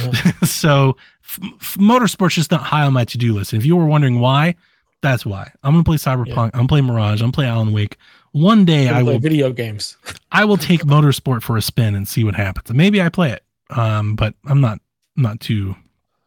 so 0.42 0.96
f- 1.28 1.76
motorsports 1.78 2.30
just 2.34 2.50
not 2.50 2.62
high 2.62 2.84
on 2.84 2.92
my 2.92 3.04
to-do 3.04 3.34
list. 3.34 3.52
And 3.52 3.60
if 3.60 3.66
you 3.66 3.76
were 3.76 3.86
wondering 3.86 4.20
why, 4.20 4.54
that's 5.02 5.26
why. 5.26 5.50
I'm 5.62 5.72
gonna 5.72 5.84
play 5.84 5.96
Cyberpunk. 5.96 6.46
I'm 6.46 6.50
gonna 6.50 6.68
play 6.68 6.80
Mirage. 6.80 7.20
I'm 7.20 7.26
gonna 7.26 7.32
play 7.32 7.46
Alan 7.46 7.72
Wake. 7.72 7.96
One 8.32 8.64
day 8.64 8.88
I 8.88 9.02
will 9.02 9.18
video 9.18 9.52
games. 9.52 9.96
I 10.32 10.44
will 10.44 10.56
take 10.56 10.80
motorsport 10.84 11.42
for 11.42 11.56
a 11.56 11.62
spin 11.62 11.94
and 11.94 12.06
see 12.08 12.24
what 12.24 12.34
happens. 12.34 12.74
Maybe 12.74 13.00
I 13.00 13.08
play 13.08 13.32
it. 13.32 13.42
Um, 13.70 14.14
but 14.16 14.34
I'm 14.46 14.60
not 14.60 14.80
not 15.16 15.40
too 15.40 15.74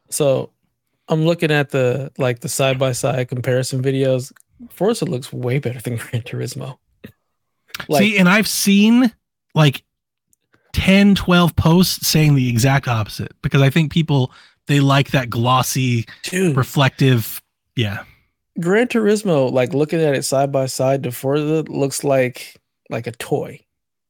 So 0.10 0.52
I'm 1.08 1.26
looking 1.26 1.52
at 1.52 1.70
the 1.70 2.12
like 2.18 2.40
the 2.40 2.50
side 2.50 2.80
by 2.80 2.92
side 2.92 3.30
comparison 3.30 3.82
videos. 3.82 4.32
Forza 4.70 5.06
looks 5.06 5.32
way 5.32 5.60
better 5.60 5.80
than 5.80 5.96
Gran 5.98 6.22
Turismo. 6.24 6.78
Like, 7.88 8.02
see, 8.02 8.18
and 8.18 8.28
I've 8.28 8.48
seen 8.48 9.14
like 9.56 9.84
10, 10.74 11.16
12 11.16 11.56
posts 11.56 12.08
saying 12.08 12.36
the 12.36 12.50
exact 12.50 12.88
opposite 12.88 13.32
because 13.42 13.62
I 13.62 13.70
think 13.70 13.92
people 13.92 14.32
they 14.70 14.80
like 14.80 15.12
that 15.12 15.30
glossy, 15.30 16.06
dude, 16.24 16.56
reflective. 16.56 17.42
Yeah. 17.76 18.04
Gran 18.60 18.88
Turismo, 18.88 19.52
like 19.52 19.74
looking 19.74 20.00
at 20.02 20.16
it 20.16 20.24
side 20.24 20.52
by 20.52 20.66
side 20.68 21.04
to 21.04 21.12
Forza, 21.12 21.64
looks 21.68 22.04
like 22.04 22.56
like 22.90 23.08
a 23.08 23.12
toy. 23.12 23.60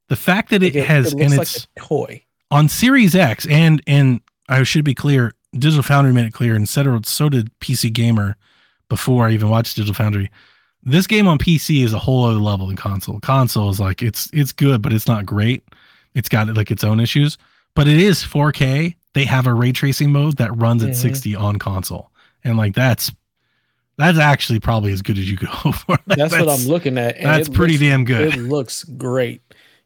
The 0.09 0.15
fact 0.15 0.49
that 0.51 0.61
it 0.63 0.75
Like, 0.75 0.85
has 0.85 1.13
looks 1.13 1.23
and 1.23 1.31
like 1.37 1.41
it's 1.41 1.67
a 1.77 1.79
toy. 1.79 2.23
on 2.51 2.67
Series 2.69 3.15
X 3.15 3.47
and 3.47 3.81
and 3.87 4.21
I 4.47 4.63
should 4.63 4.83
be 4.85 4.95
clear, 4.95 5.33
Digital 5.53 5.83
Foundry 5.83 6.13
made 6.13 6.25
it 6.25 6.33
clear, 6.33 6.55
and 6.55 6.67
so, 6.67 6.99
so 7.03 7.29
did 7.29 7.51
PC 7.59 7.93
Gamer 7.93 8.35
before 8.89 9.27
I 9.27 9.31
even 9.31 9.49
watched 9.49 9.75
Digital 9.75 9.93
Foundry. 9.95 10.31
This 10.81 11.05
game 11.07 11.27
on 11.27 11.37
PC 11.37 11.83
is 11.83 11.93
a 11.93 11.99
whole 11.99 12.25
other 12.25 12.39
level 12.39 12.67
than 12.67 12.75
console. 12.75 13.19
Console 13.19 13.69
is 13.69 13.79
like 13.79 14.01
it's 14.01 14.29
it's 14.33 14.51
good, 14.51 14.81
but 14.81 14.93
it's 14.93 15.07
not 15.07 15.25
great. 15.25 15.63
It's 16.15 16.29
got 16.29 16.47
like 16.55 16.71
its 16.71 16.83
own 16.83 16.99
issues, 16.99 17.37
but 17.75 17.87
it 17.87 17.99
is 17.99 18.23
4K. 18.23 18.95
They 19.13 19.25
have 19.25 19.47
a 19.47 19.53
ray 19.53 19.71
tracing 19.71 20.11
mode 20.11 20.37
that 20.37 20.55
runs 20.55 20.83
at 20.83 20.91
Mhm. 20.91 20.95
60 20.95 21.35
on 21.35 21.57
console, 21.57 22.11
and 22.43 22.57
like 22.57 22.75
that's 22.75 23.11
that's 23.97 24.17
actually 24.17 24.59
probably 24.59 24.93
as 24.93 25.01
good 25.01 25.17
as 25.17 25.29
you 25.29 25.35
could 25.37 25.49
hope 25.49 25.75
for. 25.75 25.97
Like, 26.07 26.17
That's, 26.17 26.31
what 26.37 26.47
I'm 26.47 26.67
looking 26.67 26.97
at. 26.97 27.17
and 27.17 27.25
That's 27.25 27.49
pretty 27.49 27.73
looks- 27.73 27.81
damn 27.81 28.05
good. 28.05 28.33
It 28.35 28.41
looks 28.43 28.83
great, 28.85 29.41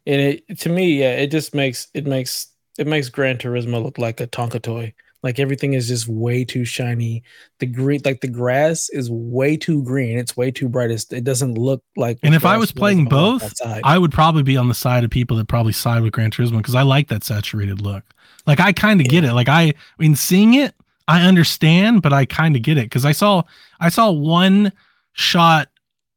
and 0.06 0.22
it 0.22 0.60
to 0.60 0.70
me, 0.70 1.00
yeah, 1.00 1.14
it 1.16 1.32
just 1.32 1.56
makes 1.56 1.88
it 1.94 2.06
makes 2.06 2.48
it 2.78 2.88
makes 2.88 3.10
Gran 3.10 3.38
Turismo 3.38 3.82
look 3.84 3.98
like 3.98 4.20
a 4.20 4.28
Tonka 4.28 4.62
toy. 4.62 4.94
Like 5.24 5.40
everything 5.40 5.72
is 5.74 5.88
just 5.88 6.10
way 6.10 6.44
too 6.44 6.66
shiny. 6.66 7.24
The 7.60 7.66
green, 7.66 8.02
like 8.04 8.20
the 8.20 8.28
grass, 8.28 8.90
is 8.90 9.10
way 9.10 9.56
too 9.56 9.82
green. 9.84 10.18
It's 10.20 10.36
way 10.36 10.52
too 10.52 10.68
bright. 10.68 10.91
It's, 10.91 11.10
it 11.14 11.24
doesn't 11.24 11.58
look 11.58 11.82
like. 11.95 12.20
And 12.24 12.36
if 12.36 12.44
I 12.44 12.58
was 12.58 12.64
was 12.64 12.72
playing 12.74 13.06
both, 13.06 13.41
outside. 13.41 13.80
I 13.86 13.98
would 13.98 14.12
probably 14.12 14.44
be 14.44 14.58
on 14.58 14.68
the 14.68 14.74
side 14.74 15.06
of 15.06 15.10
people 15.12 15.38
that 15.38 15.48
probably 15.48 15.72
side 15.72 16.02
with 16.04 16.12
Gran 16.12 16.30
Turismo 16.30 16.58
because 16.58 16.76
I 16.76 16.82
like 16.82 17.08
that 17.08 17.24
saturated 17.24 17.80
look. 17.80 18.04
Like 18.45 18.60
I 18.60 18.74
kind 18.74 18.99
of 19.02 19.07
get 19.07 19.24
it. 19.24 19.34
Like 19.34 19.49
I, 19.49 19.61
I 19.61 19.74
mean, 19.98 20.15
seeing 20.15 20.53
it, 20.56 20.74
I 21.07 21.26
understand, 21.28 22.02
but 22.02 22.14
I 22.14 22.26
kind 22.26 22.56
of 22.56 22.61
get 22.61 22.78
it 22.78 22.86
because 22.86 23.06
I 23.06 23.11
saw 23.11 23.44
I 23.80 23.90
saw 23.90 24.11
one 24.11 24.72
shot 25.14 25.70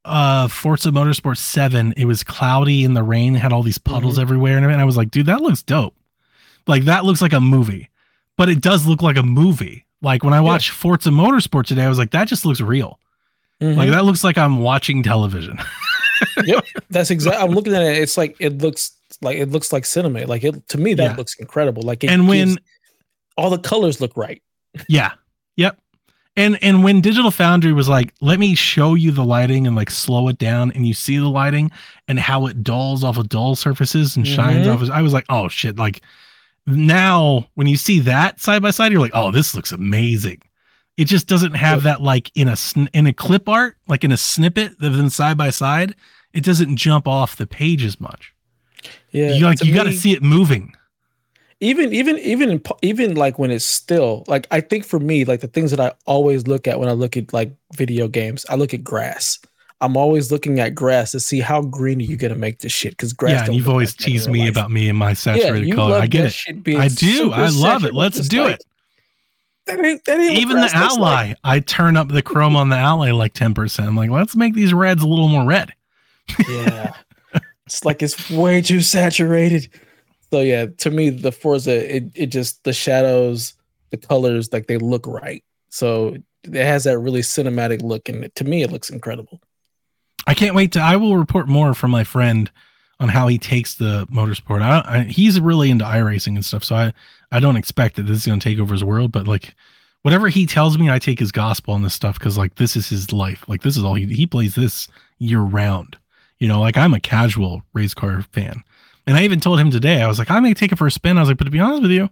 uh 0.05 0.49
Forza 0.49 0.91
Motorsport 0.91 1.37
7. 1.39 1.95
It 1.97 2.05
was 2.05 2.23
cloudy 2.23 2.85
in 2.85 2.95
the 2.95 3.03
rain, 3.03 3.35
had 3.35 3.53
all 3.53 3.63
these 3.63 3.79
puddles 3.79 4.19
everywhere 4.19 4.57
and. 4.59 4.67
I 4.67 4.85
was 4.85 4.97
like, 4.97 5.11
dude, 5.11 5.27
that 5.27 5.41
looks 5.41 5.63
dope. 5.63 5.95
Like 6.67 6.85
that 6.85 7.05
looks 7.05 7.21
like 7.23 7.33
a 7.33 7.41
movie. 7.41 7.91
But 8.37 8.49
it 8.49 8.61
does 8.61 8.87
look 8.87 9.03
like 9.03 9.17
a 9.17 9.23
movie. 9.23 9.87
Like 10.03 10.23
when 10.23 10.35
I 10.35 10.41
watched 10.41 10.71
Forza 10.71 11.11
Motorsport 11.11 11.65
today, 11.67 11.85
I 11.85 11.89
was 11.89 11.99
like, 11.99 12.11
that 12.11 12.29
just 12.29 12.45
looks 12.45 12.61
real. 12.61 13.01
Mhm. 13.61 13.77
Like 13.77 13.91
that 13.91 14.05
looks 14.05 14.23
like 14.23 14.37
I'm 14.37 14.59
watching 14.59 15.03
television. 15.03 15.59
yep, 16.45 16.65
that's 16.91 17.11
exactly. 17.11 17.43
I'm 17.43 17.53
looking 17.53 17.75
at 17.75 17.83
it. 17.83 17.99
It's 17.99 18.17
like 18.17 18.37
it 18.39 18.59
looks 18.59 18.93
like 19.23 19.37
it 19.39 19.51
looks 19.51 19.73
like 19.73 19.85
cinema. 19.87 20.27
Like 20.27 20.45
it 20.45 20.69
to 20.69 20.79
me, 20.79 20.95
that 20.95 21.03
Yeah. 21.13 21.17
looks 21.17 21.35
incredible. 21.37 21.83
Like 21.83 22.05
and 22.05 22.29
when 22.29 22.49
gives- 22.55 22.59
all 23.37 23.51
the 23.51 23.59
colors 23.59 24.01
look 24.01 24.17
right. 24.17 24.43
Yeah. 24.89 25.13
Yep. 25.57 25.79
And 26.39 26.59
and 26.63 26.85
when 26.85 27.01
Digital 27.01 27.31
Foundry 27.31 27.73
was 27.73 27.89
like, 27.89 28.13
let 28.21 28.39
me 28.39 28.55
show 28.55 28.93
you 28.95 29.11
the 29.11 29.25
lighting 29.25 29.67
and 29.67 29.75
like 29.75 29.91
slow 29.91 30.29
it 30.29 30.37
down, 30.37 30.71
and 30.73 30.87
you 30.87 30.93
see 30.93 31.17
the 31.17 31.29
lighting 31.31 31.71
and 32.09 32.19
how 32.19 32.47
it 32.47 32.63
dulls 32.63 33.03
off 33.03 33.17
of 33.17 33.29
dull 33.31 33.57
surfaces 33.57 34.17
and 34.17 34.27
shines 34.29 34.67
Mhm. 34.67 34.75
off. 34.75 34.83
Of, 34.83 34.91
I 34.91 35.01
was 35.01 35.15
like, 35.15 35.25
oh 35.31 35.49
shit! 35.49 35.77
Like 35.79 36.03
now, 36.67 37.47
when 37.55 37.67
you 37.67 37.77
see 37.77 38.01
that 38.01 38.41
side 38.41 38.61
by 38.63 38.71
side, 38.71 38.93
you're 38.93 39.01
like, 39.01 39.13
oh, 39.15 39.31
this 39.31 39.55
looks 39.55 39.73
amazing. 39.73 40.43
it 40.99 41.05
just 41.05 41.27
doesn't 41.27 41.53
have 41.55 41.83
that 41.83 42.01
like 42.03 42.31
in 42.35 42.49
a 42.49 42.57
in 42.95 43.07
a 43.07 43.13
clip 43.13 43.49
art, 43.51 43.77
like 43.87 44.03
in 44.05 44.13
a 44.13 44.17
snippet 44.17 44.79
that 44.81 44.91
then 44.91 45.11
side 45.11 45.37
by 45.37 45.51
side. 45.51 45.95
It 46.33 46.43
doesn't 46.45 46.77
jump 46.77 47.07
off 47.07 47.37
the 47.37 47.47
page 47.47 47.83
as 47.85 47.99
much. 48.01 48.33
Yeah, 49.11 49.33
you 49.33 49.45
like 49.45 49.63
you 49.63 49.75
got 49.75 49.85
to 49.85 49.93
see 49.93 50.13
it 50.13 50.23
moving. 50.23 50.75
even 51.61 51.93
even 51.93 52.19
even 52.19 52.63
even 52.83 53.15
like 53.15 53.39
when 53.39 53.51
it's 53.51 53.65
still 53.65 54.25
like 54.27 54.47
I 54.51 54.61
think 54.61 54.85
for 54.85 55.01
me 55.01 55.25
like 55.25 55.41
the 55.41 55.49
things 55.49 55.71
that 55.71 55.81
I 55.81 55.93
always 56.05 56.47
look 56.47 56.67
at 56.67 56.79
when 56.79 56.89
I 56.89 56.93
look 56.93 57.17
at 57.17 57.33
like 57.33 57.55
video 57.75 58.09
games 58.09 58.45
I 58.49 58.57
look 58.57 58.75
at 58.75 58.85
grass. 58.85 59.39
I'm 59.83 59.97
always 59.97 60.33
looking 60.33 60.59
at 60.59 60.75
grass 60.75 61.11
to 61.13 61.21
see 61.21 61.41
how 61.41 61.61
green 61.61 61.99
are 62.01 62.05
you 62.05 62.17
gonna 62.17 62.35
make 62.35 62.61
this 62.61 62.73
shit 62.73 62.93
because 62.93 63.13
grass. 63.13 63.33
yeah, 63.33 63.45
and 63.45 63.55
you've 63.55 63.69
always 63.69 63.91
like 63.91 63.99
that 63.99 64.07
in 64.07 64.13
teased 64.13 64.31
me 64.31 64.41
life. 64.41 64.51
about 64.51 64.71
me 64.71 64.89
and 64.89 64.99
my 64.99 65.13
saturated 65.13 65.69
you 65.69 65.75
color. 65.75 65.99
I 65.99 66.07
get 66.07 66.35
it. 66.47 66.79
I 66.79 66.89
do. 66.89 67.33
I 67.33 67.49
love 67.49 67.85
it. 67.85 67.93
Let's 67.93 68.27
do 68.27 68.45
like, 68.45 68.55
it. 68.55 68.65
That 69.67 69.85
ain't, 69.85 70.05
that 70.05 70.21
ain't 70.21 70.39
Even 70.39 70.61
the 70.61 70.71
ally, 70.73 71.29
like. 71.29 71.39
I 71.43 71.61
turn 71.61 71.97
up 71.97 72.09
the 72.09 72.23
chrome 72.23 72.55
on 72.55 72.69
the 72.69 72.77
ally 72.77 73.11
like 73.11 73.35
10%. 73.35 73.85
I'm 73.85 73.97
like, 73.97 74.11
let's 74.11 74.37
make 74.37 74.55
these 74.55 74.73
reds 74.73 75.03
a 75.03 75.09
little 75.09 75.29
more 75.29 75.45
red. 75.45 75.73
Yeah, 76.49 76.93
it's 77.67 77.85
like 77.85 78.03
it's 78.03 78.31
way 78.31 78.63
too 78.63 78.81
saturated. 78.81 79.69
So 80.33 80.41
yeah, 80.41 80.67
to 80.79 80.91
me, 80.91 81.11
the 81.11 81.33
Forza, 81.33 81.97
it 81.97 82.05
it 82.15 82.27
just 82.27 82.65
the 82.65 82.73
shadows, 82.73 83.55
the 83.91 83.97
colors, 83.97 84.53
like 84.53 84.67
they 84.67 84.79
look 84.79 85.07
right. 85.07 85.45
So 85.71 86.17
it 86.45 86.55
has 86.55 86.85
that 86.85 86.99
really 86.99 87.21
cinematic 87.21 87.83
look, 87.83 88.09
and 88.09 88.33
to 88.35 88.45
me, 88.45 88.63
it 88.63 88.73
looks 88.73 88.91
incredible. 88.91 89.41
I 90.27 90.35
can't 90.35 90.55
wait 90.55 90.73
to. 90.73 90.81
I 90.81 90.97
will 90.97 91.17
report 91.17 91.49
more 91.49 91.75
from 91.75 91.91
my 91.91 92.05
friend 92.05 92.51
on 92.99 93.09
how 93.09 93.29
he 93.29 93.39
takes 93.39 93.75
the 93.75 94.07
motorsport. 94.07 94.63
I, 94.63 94.83
I 94.87 95.03
he's 95.05 95.41
really 95.41 95.71
into 95.71 95.85
iRacing 95.85 96.35
and 96.35 96.45
stuff, 96.45 96.65
so 96.65 96.77
I 96.77 96.93
I 97.31 97.41
don't 97.41 97.57
expect 97.57 97.97
that 97.97 98.05
this 98.05 98.19
is 98.19 98.27
going 98.27 98.41
to 98.41 98.45
take 98.45 98.59
over 98.59 98.73
his 98.73 98.85
world. 98.85 99.13
But 99.13 99.29
like 99.29 99.55
whatever 100.03 100.29
he 100.29 100.47
tells 100.47 100.79
me, 100.79 100.91
I 100.91 100.99
take 100.99 101.19
his 101.19 101.33
gospel 101.33 101.75
on 101.75 101.83
this 101.83 101.95
stuff 101.95 102.19
because 102.19 102.39
like 102.39 102.57
this 102.57 102.77
is 102.77 102.89
his 102.89 103.13
life. 103.13 103.45
Like 103.49 103.63
this 103.63 103.77
is 103.77 103.85
all 103.85 103.95
he 103.95 104.07
he 104.07 104.27
plays 104.27 104.55
this 104.55 104.89
year 105.19 105.41
round. 105.41 105.97
You 106.39 106.49
know, 106.49 106.61
like 106.61 106.77
I'm 106.77 106.95
a 106.95 107.01
casual 107.01 107.63
race 107.73 107.95
car 107.95 108.23
fan, 108.33 108.63
and 109.07 109.17
I 109.17 109.25
even 109.25 109.41
told 109.41 109.59
him 109.59 109.71
today 109.71 110.03
I 110.03 110.09
was 110.09 110.19
like 110.19 110.31
I 110.31 110.41
may 110.41 110.55
take 110.55 110.73
it 110.73 110.79
for 110.79 110.87
a 110.87 110.91
spin. 110.91 111.17
I 111.17 111.21
was 111.21 111.29
like, 111.29 111.39
but 111.39 111.45
to 111.45 111.51
be 111.51 111.61
honest 111.61 111.83
with 111.83 111.91
you. 111.91 112.11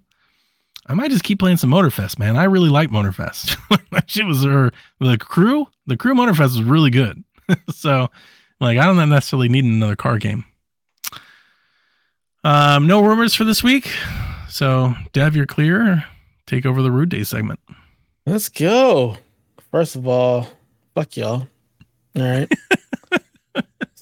I 0.87 0.93
might 0.93 1.11
just 1.11 1.25
keep 1.25 1.39
playing 1.39 1.57
some 1.57 1.71
Motorfest, 1.71 2.19
man. 2.19 2.37
I 2.37 2.45
really 2.45 2.69
like 2.69 2.91
Motorfest. 2.91 3.57
that 3.91 4.11
shit 4.11 4.27
was 4.27 4.45
her 4.45 4.71
the 5.01 5.17
crew. 5.17 5.67
The 5.87 5.97
crew 5.97 6.15
Motorfest 6.15 6.39
was 6.39 6.63
really 6.63 6.91
good. 6.91 7.25
so 7.71 8.11
like 8.61 8.79
I 8.79 8.85
don't 8.85 9.09
necessarily 9.09 9.49
need 9.49 9.65
another 9.65 9.97
car 9.97 10.19
game. 10.19 10.45
Um, 12.43 12.87
no 12.87 13.03
rumors 13.03 13.35
for 13.35 13.45
this 13.45 13.63
week. 13.63 13.91
So 14.49 14.95
Dev, 15.13 15.35
you're 15.35 15.47
clear. 15.47 16.05
Take 16.47 16.67
over 16.67 16.83
the 16.83 16.91
rude 16.91 17.09
day 17.09 17.25
segment. 17.25 17.61
Let's 18.27 18.49
go. 18.49 19.17
First 19.71 19.97
of 19.97 20.07
all, 20.07 20.49
fuck 20.95 21.17
y'all. 21.17 21.49
All 22.17 22.23
right. 22.23 22.53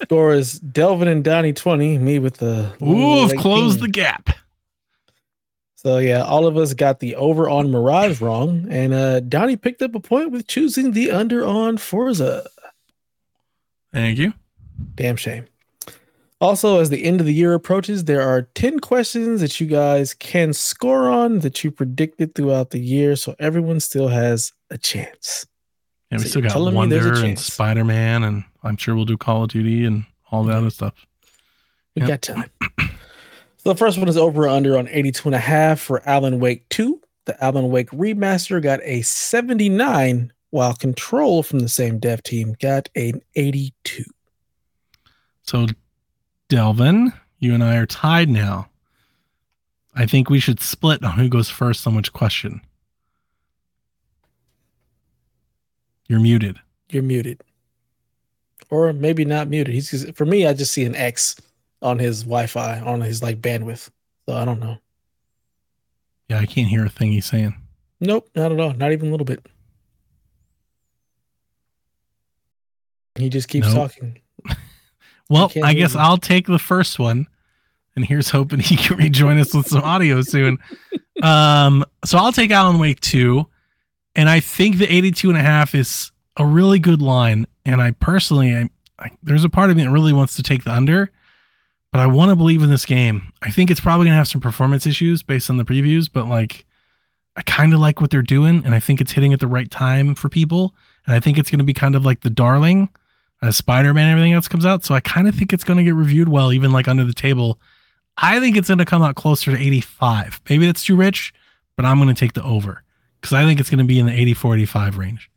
Score 0.03 0.33
is 0.33 0.59
Delvin 0.59 1.07
and 1.07 1.23
Donnie 1.23 1.53
20, 1.53 1.97
me 1.97 2.19
with 2.19 2.37
the 2.37 2.73
Ooh, 2.81 3.23
I've 3.25 3.37
closed 3.37 3.79
the 3.79 3.87
gap. 3.87 4.29
So 5.75 5.97
yeah, 5.97 6.23
all 6.23 6.47
of 6.47 6.55
us 6.55 6.73
got 6.73 6.99
the 6.99 7.15
over 7.15 7.49
on 7.49 7.69
Mirage 7.71 8.21
wrong, 8.21 8.67
and 8.69 8.93
uh 8.93 9.19
Donnie 9.21 9.57
picked 9.57 9.81
up 9.81 9.95
a 9.95 9.99
point 9.99 10.31
with 10.31 10.47
choosing 10.47 10.91
the 10.91 11.11
under 11.11 11.45
on 11.45 11.77
Forza. 11.77 12.47
Thank 13.91 14.17
you. 14.17 14.33
Damn 14.95 15.17
shame. 15.17 15.45
Also, 16.39 16.79
as 16.79 16.89
the 16.89 17.05
end 17.05 17.21
of 17.21 17.25
the 17.25 17.33
year 17.33 17.53
approaches, 17.53 18.03
there 18.03 18.21
are 18.21 18.41
10 18.41 18.81
questions 18.81 19.39
that 19.39 19.61
you 19.61 19.67
guys 19.67 20.13
can 20.13 20.51
score 20.51 21.09
on 21.09 21.39
that 21.39 21.63
you 21.63 21.71
predicted 21.71 22.35
throughout 22.35 22.71
the 22.71 22.79
year. 22.79 23.15
So 23.15 23.33
everyone 23.39 23.79
still 23.79 24.09
has 24.09 24.51
a 24.69 24.77
chance. 24.77 25.45
Yeah, 26.11 26.17
we 26.17 26.23
So 26.23 26.29
still 26.29 26.41
got 26.41 26.51
telling 26.51 26.75
me 26.75 26.87
there's 26.87 27.05
a 27.05 27.09
Wonder 27.11 27.25
and. 27.27 27.39
Spider 27.39 27.85
Man, 27.85 28.23
and 28.23 28.43
I'm 28.63 28.77
sure 28.77 28.95
we'll 28.95 29.05
do 29.05 29.17
Call 29.17 29.43
of 29.43 29.49
Duty 29.49 29.85
and 29.85 30.05
all 30.31 30.43
the 30.43 30.53
other 30.53 30.67
mm-hmm. 30.67 30.69
stuff. 30.69 31.05
We 31.95 32.01
Yep. 32.01 32.07
got 32.07 32.21
time. 32.21 32.51
so 33.57 33.69
the 33.71 33.75
first 33.75 33.97
one 33.97 34.07
is 34.07 34.17
over 34.17 34.47
under 34.47 34.77
on 34.77 34.87
82 34.87 35.27
and 35.27 35.35
a 35.35 35.39
half 35.39 35.79
for 35.79 36.07
Alan 36.07 36.39
Wake 36.39 36.67
2. 36.69 36.99
The 37.25 37.41
Alan 37.43 37.69
Wake 37.69 37.89
remaster 37.91 38.61
got 38.61 38.79
a 38.83 39.01
79, 39.01 40.33
while 40.49 40.73
Control 40.73 41.43
from 41.43 41.59
the 41.59 41.69
same 41.69 41.99
dev 41.99 42.23
team 42.23 42.55
got 42.59 42.89
an 42.95 43.21
82. 43.35 44.03
So, 45.43 45.67
Delvin, 46.49 47.13
you 47.39 47.53
and 47.53 47.63
I 47.63 47.77
are 47.77 47.85
tied 47.85 48.29
now. 48.29 48.69
I 49.95 50.05
think 50.05 50.29
we 50.29 50.39
should 50.39 50.59
split 50.59 51.03
on 51.03 51.17
who 51.17 51.29
goes 51.29 51.49
first 51.49 51.85
on 51.85 51.95
which 51.95 52.11
question. 52.13 52.61
You're 56.07 56.19
muted. 56.19 56.59
You're 56.89 57.03
muted. 57.03 57.41
Or 58.69 58.91
maybe 58.93 59.25
not 59.25 59.47
muted. 59.47 59.73
He's 59.73 59.91
just, 59.91 60.15
for 60.15 60.25
me, 60.25 60.45
I 60.47 60.53
just 60.53 60.73
see 60.73 60.83
an 60.85 60.95
X 60.95 61.35
on 61.81 61.99
his 61.99 62.23
Wi-Fi, 62.23 62.79
on 62.79 63.01
his 63.01 63.21
like 63.21 63.41
bandwidth. 63.41 63.89
So 64.27 64.35
I 64.35 64.45
don't 64.45 64.59
know. 64.59 64.77
Yeah, 66.29 66.39
I 66.39 66.45
can't 66.45 66.67
hear 66.67 66.85
a 66.85 66.89
thing 66.89 67.11
he's 67.11 67.25
saying. 67.25 67.55
Nope, 67.99 68.29
not 68.35 68.51
at 68.51 68.59
all. 68.59 68.73
Not 68.73 68.91
even 68.91 69.09
a 69.09 69.11
little 69.11 69.25
bit. 69.25 69.45
He 73.15 73.29
just 73.29 73.47
keeps 73.47 73.67
Nope. 73.67 73.91
talking. 73.91 74.19
Well, 75.29 75.49
I 75.63 75.73
guess. 75.73 75.95
I'll 75.95 76.17
take 76.17 76.47
the 76.47 76.59
first 76.59 76.99
one. 76.99 77.27
And 77.95 78.03
here's 78.05 78.29
hoping 78.29 78.59
he 78.59 78.75
can 78.75 78.97
rejoin 78.99 79.39
us 79.39 79.53
with 79.53 79.67
some 79.67 79.81
audio 79.81 80.21
soon. 80.21 80.57
Um, 81.21 81.85
so 82.03 82.17
I'll 82.17 82.33
take 82.33 82.51
Alan 82.51 82.79
Wake 82.79 82.99
2. 82.99 83.47
And 84.15 84.27
I 84.27 84.41
think 84.41 84.77
the 84.77 84.91
82 84.93 85.29
and 85.29 85.37
a 85.37 85.41
half 85.41 85.73
is 85.73 86.11
a 86.35 86.45
really 86.45 86.79
good 86.79 87.01
line. 87.01 87.47
And 87.65 87.81
I 87.81 87.91
personally, 87.91 88.55
I, 88.55 88.69
I, 88.99 89.11
there's 89.21 89.43
a 89.43 89.49
part 89.49 89.69
of 89.69 89.77
me 89.77 89.83
that 89.83 89.91
really 89.91 90.13
wants 90.13 90.35
to 90.35 90.43
take 90.43 90.63
the 90.63 90.73
under, 90.73 91.11
but 91.91 91.99
I 91.99 92.07
want 92.07 92.29
to 92.29 92.35
believe 92.35 92.63
in 92.63 92.69
this 92.69 92.85
game. 92.85 93.31
I 93.41 93.51
think 93.51 93.71
it's 93.71 93.79
probably 93.79 94.05
going 94.05 94.13
to 94.13 94.17
have 94.17 94.27
some 94.27 94.41
performance 94.41 94.85
issues 94.85 95.23
based 95.23 95.49
on 95.49 95.57
the 95.57 95.65
previews, 95.65 96.09
but 96.11 96.27
like, 96.27 96.65
I 97.35 97.41
kind 97.43 97.73
of 97.73 97.79
like 97.79 97.99
what 97.99 98.11
they're 98.11 98.21
doing. 98.21 98.63
And 98.65 98.75
I 98.75 98.79
think 98.79 99.01
it's 99.01 99.11
hitting 99.11 99.33
at 99.33 99.39
the 99.39 99.47
right 99.47 99.69
time 99.69 100.15
for 100.15 100.29
people. 100.29 100.75
And 101.05 101.15
I 101.15 101.19
think 101.19 101.37
it's 101.37 101.49
going 101.49 101.59
to 101.59 101.65
be 101.65 101.73
kind 101.73 101.95
of 101.95 102.05
like 102.05 102.21
the 102.21 102.29
darling 102.29 102.89
uh, 103.41 103.47
as 103.47 103.57
Spider 103.57 103.93
Man 103.93 104.09
everything 104.09 104.33
else 104.33 104.47
comes 104.47 104.65
out. 104.65 104.83
So 104.85 104.95
I 104.95 104.99
kind 104.99 105.27
of 105.27 105.35
think 105.35 105.51
it's 105.51 105.63
going 105.63 105.77
to 105.77 105.83
get 105.83 105.95
reviewed 105.95 106.29
well, 106.29 106.53
even 106.53 106.71
like 106.71 106.87
under 106.87 107.03
the 107.03 107.13
table. 107.13 107.59
I 108.17 108.39
think 108.39 108.55
it's 108.55 108.67
going 108.67 108.77
to 108.77 108.85
come 108.85 109.01
out 109.01 109.15
closer 109.15 109.51
to 109.51 109.61
85. 109.61 110.41
Maybe 110.49 110.65
that's 110.65 110.83
too 110.83 110.95
rich, 110.95 111.33
but 111.75 111.85
I'm 111.85 111.97
going 111.97 112.13
to 112.13 112.19
take 112.19 112.33
the 112.33 112.43
over 112.43 112.83
because 113.19 113.33
I 113.33 113.43
think 113.43 113.59
it's 113.59 113.69
going 113.69 113.79
to 113.79 113.85
be 113.85 113.99
in 113.99 114.05
the 114.05 114.13
84, 114.13 114.55
85 114.55 114.97
range. 114.97 115.31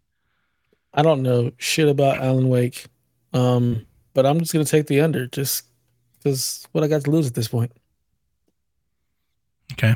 I 0.97 1.03
don't 1.03 1.23
know 1.23 1.53
shit 1.59 1.89
about 1.89 2.19
Alan 2.19 2.49
Wake. 2.49 2.87
Um, 3.33 3.87
but 4.15 4.25
I'm 4.27 4.41
just 4.41 4.53
gonna 4.53 4.65
take 4.65 4.87
the 4.87 5.01
under 5.01 5.27
just 5.27 5.65
because 6.19 6.67
what 6.73 6.83
I 6.83 6.89
got 6.89 7.05
to 7.05 7.11
lose 7.11 7.27
at 7.27 7.35
this 7.35 7.49
point. 7.49 7.71
Okay. 9.73 9.95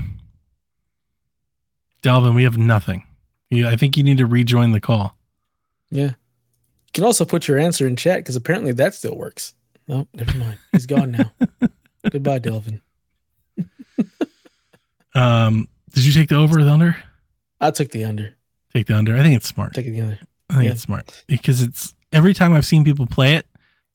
Delvin, 2.02 2.34
we 2.34 2.44
have 2.44 2.58
nothing. 2.58 3.04
You, 3.50 3.66
I 3.66 3.76
think 3.76 3.96
you 3.96 4.02
need 4.02 4.18
to 4.18 4.26
rejoin 4.26 4.72
the 4.72 4.80
call. 4.80 5.16
Yeah. 5.90 6.10
You 6.10 6.92
can 6.92 7.04
also 7.04 7.24
put 7.24 7.48
your 7.48 7.58
answer 7.58 7.86
in 7.86 7.96
chat 7.96 8.18
because 8.18 8.36
apparently 8.36 8.72
that 8.72 8.94
still 8.94 9.16
works. 9.16 9.54
No, 9.88 10.06
never 10.14 10.38
mind. 10.38 10.58
He's 10.72 10.86
gone 10.86 11.12
now. 11.12 11.32
Goodbye, 12.10 12.38
Delvin. 12.38 12.80
Um, 15.14 15.68
did 15.92 16.04
you 16.04 16.12
take 16.12 16.28
the 16.28 16.36
over 16.36 16.60
or 16.60 16.64
the 16.64 16.70
under? 16.70 16.96
I 17.60 17.70
took 17.70 17.90
the 17.90 18.04
under. 18.04 18.36
Take 18.72 18.86
the 18.86 18.96
under. 18.96 19.16
I 19.16 19.22
think 19.22 19.36
it's 19.36 19.48
smart. 19.48 19.74
Take 19.74 19.86
the 19.86 20.00
under. 20.00 20.18
I 20.50 20.54
think 20.54 20.64
yeah. 20.66 20.70
it's 20.72 20.82
smart 20.82 21.24
because 21.26 21.62
it's 21.62 21.94
every 22.12 22.34
time 22.34 22.52
I've 22.52 22.66
seen 22.66 22.84
people 22.84 23.06
play 23.06 23.34
it, 23.34 23.46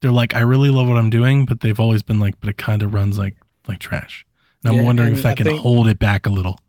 they're 0.01 0.11
like, 0.11 0.35
I 0.35 0.39
really 0.41 0.69
love 0.69 0.87
what 0.87 0.97
I'm 0.97 1.09
doing, 1.09 1.45
but 1.45 1.59
they've 1.61 1.79
always 1.79 2.01
been 2.03 2.19
like, 2.19 2.39
but 2.39 2.49
it 2.49 2.57
kind 2.57 2.81
of 2.81 2.93
runs 2.93 3.17
like 3.17 3.35
like 3.67 3.79
trash. 3.79 4.25
And 4.63 4.71
I'm 4.71 4.79
Yeah, 4.79 4.85
wondering 4.85 5.09
and 5.09 5.17
if 5.17 5.25
I, 5.25 5.31
I 5.31 5.35
can 5.35 5.45
think- 5.47 5.59
hold 5.59 5.87
it 5.87 5.99
back 5.99 6.25
a 6.25 6.29
little. 6.29 6.59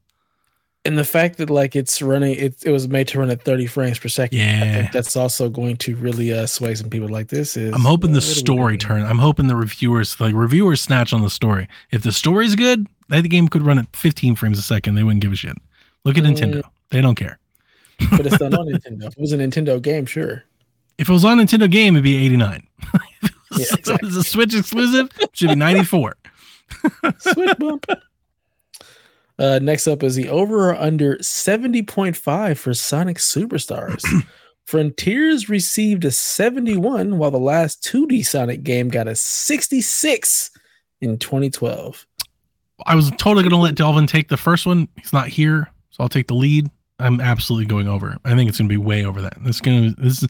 And 0.85 0.97
the 0.97 1.05
fact 1.05 1.39
that 1.39 1.51
like 1.51 1.75
it's 1.75 2.01
running, 2.01 2.37
it, 2.37 2.63
it 2.65 2.71
was 2.71 2.87
made 2.87 3.09
to 3.09 3.19
run 3.19 3.29
at 3.29 3.43
30 3.43 3.67
frames 3.67 3.99
per 3.99 4.09
second. 4.09 4.39
I 4.39 4.43
Yeah. 4.43 4.75
think 4.75 4.93
that's 4.93 5.17
also 5.17 5.49
going 5.49 5.77
to 5.79 5.97
really 5.97 6.33
uh, 6.33 6.47
sway 6.47 6.77
some 6.77 6.91
people 6.91 7.09
like 7.09 7.27
this. 7.27 7.57
Is 7.57 7.75
I'm 7.75 7.81
hoping 7.81 8.11
uh, 8.11 8.21
the 8.21 8.27
we 8.27 8.35
story 8.35 8.79
turn. 8.79 9.03
I'm 9.03 9.19
hoping 9.19 9.49
the 9.49 9.57
reviewers, 9.57 10.21
like 10.21 10.33
reviewers, 10.33 10.81
snatch 10.81 11.13
on 11.13 11.23
the 11.23 11.31
story. 11.31 11.67
If 11.91 12.03
the 12.03 12.13
story's 12.13 12.55
good, 12.55 12.87
that 13.09 13.23
the 13.23 13.29
game 13.29 13.49
could 13.49 13.63
run 13.63 13.81
at 13.81 13.97
15 13.97 14.37
frames 14.37 14.61
a 14.61 14.63
second. 14.63 14.95
They 14.95 15.03
wouldn't 15.03 15.23
give 15.23 15.33
a 15.33 15.37
shit. 15.37 15.57
Look 16.05 16.17
at 16.19 16.23
Mm. 16.23 16.37
Nintendo. 16.37 16.63
They 16.91 17.01
don't 17.01 17.17
care. 17.17 17.39
But 18.11 18.27
it's 18.27 18.41
not 18.41 18.55
on 18.55 18.67
Nintendo. 18.73 19.07
If 19.07 19.13
it 19.13 19.21
was 19.21 19.33
a 19.33 19.39
Nintendo 19.39 19.81
game, 19.81 20.07
sure. 20.07 20.45
If 20.99 21.09
it 21.09 21.13
was 21.13 21.25
on 21.25 21.39
Nintendo 21.39 21.71
game, 21.71 21.95
it'd 21.95 22.05
be 22.05 22.17
89. 22.25 22.67
if 22.95 23.33
Yeah, 23.57 23.95
it 23.95 24.03
was 24.03 24.17
a 24.17 24.23
Switch 24.23 24.55
exclusive, 24.55 25.11
it 25.21 25.31
should 25.35 25.51
be 25.51 25.55
94. 25.55 26.17
Switch 27.19 27.59
bump. 27.59 27.87
Uh, 29.39 29.59
next 29.61 29.87
up 29.87 30.03
is 30.03 30.15
the 30.15 30.29
over 30.29 30.71
or 30.71 30.75
under 30.77 31.17
70.5 31.17 32.57
for 32.57 32.75
Sonic 32.75 33.19
Superstars. 33.19 34.03
Frontiers 34.65 35.49
received 35.49 36.05
a 36.05 36.11
71, 36.11 37.19
while 37.19 37.31
the 37.31 37.39
last 37.39 37.85
2D 37.85 38.27
Sonic 38.27 38.65
game 38.65 38.89
got 38.89 39.07
a 39.07 39.15
66 39.15 40.51
in 41.01 41.19
2012. 41.19 42.07
I 42.85 42.95
was 42.95 43.11
totally 43.13 43.43
going 43.43 43.51
to 43.51 43.57
let 43.57 43.75
Delvin 43.75 44.07
take 44.07 44.29
the 44.29 44.37
first 44.37 44.67
one. 44.67 44.89
He's 44.97 45.13
not 45.13 45.29
here, 45.29 45.71
so 45.91 46.03
I'll 46.03 46.09
take 46.09 46.27
the 46.27 46.35
lead. 46.35 46.69
I'm 46.99 47.21
absolutely 47.21 47.67
going 47.67 47.89
over. 47.89 48.17
I 48.25 48.35
think 48.35 48.49
it's 48.49 48.59
going 48.59 48.69
to 48.69 48.73
be 48.73 48.79
way 48.79 49.05
over 49.05 49.21
that. 49.23 49.37
This 49.43 49.61
going 49.61 49.95
to 49.95 50.01
this 50.01 50.23
is, 50.23 50.29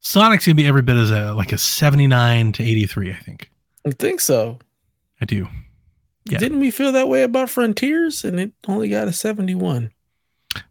Sonic's 0.00 0.46
going 0.46 0.56
to 0.56 0.62
be 0.62 0.68
every 0.68 0.82
bit 0.82 0.96
as 0.96 1.10
a 1.10 1.32
like 1.34 1.52
a 1.52 1.58
79 1.58 2.52
to 2.52 2.62
83. 2.62 3.12
I 3.12 3.14
think. 3.16 3.50
I 3.86 3.90
think 3.90 4.20
so. 4.20 4.58
I 5.20 5.24
do. 5.24 5.48
Yeah. 6.24 6.38
Didn't 6.38 6.60
we 6.60 6.70
feel 6.70 6.92
that 6.92 7.08
way 7.08 7.22
about 7.22 7.48
Frontiers, 7.48 8.24
and 8.24 8.38
it 8.38 8.52
only 8.66 8.88
got 8.88 9.08
a 9.08 9.12
seventy-one? 9.12 9.90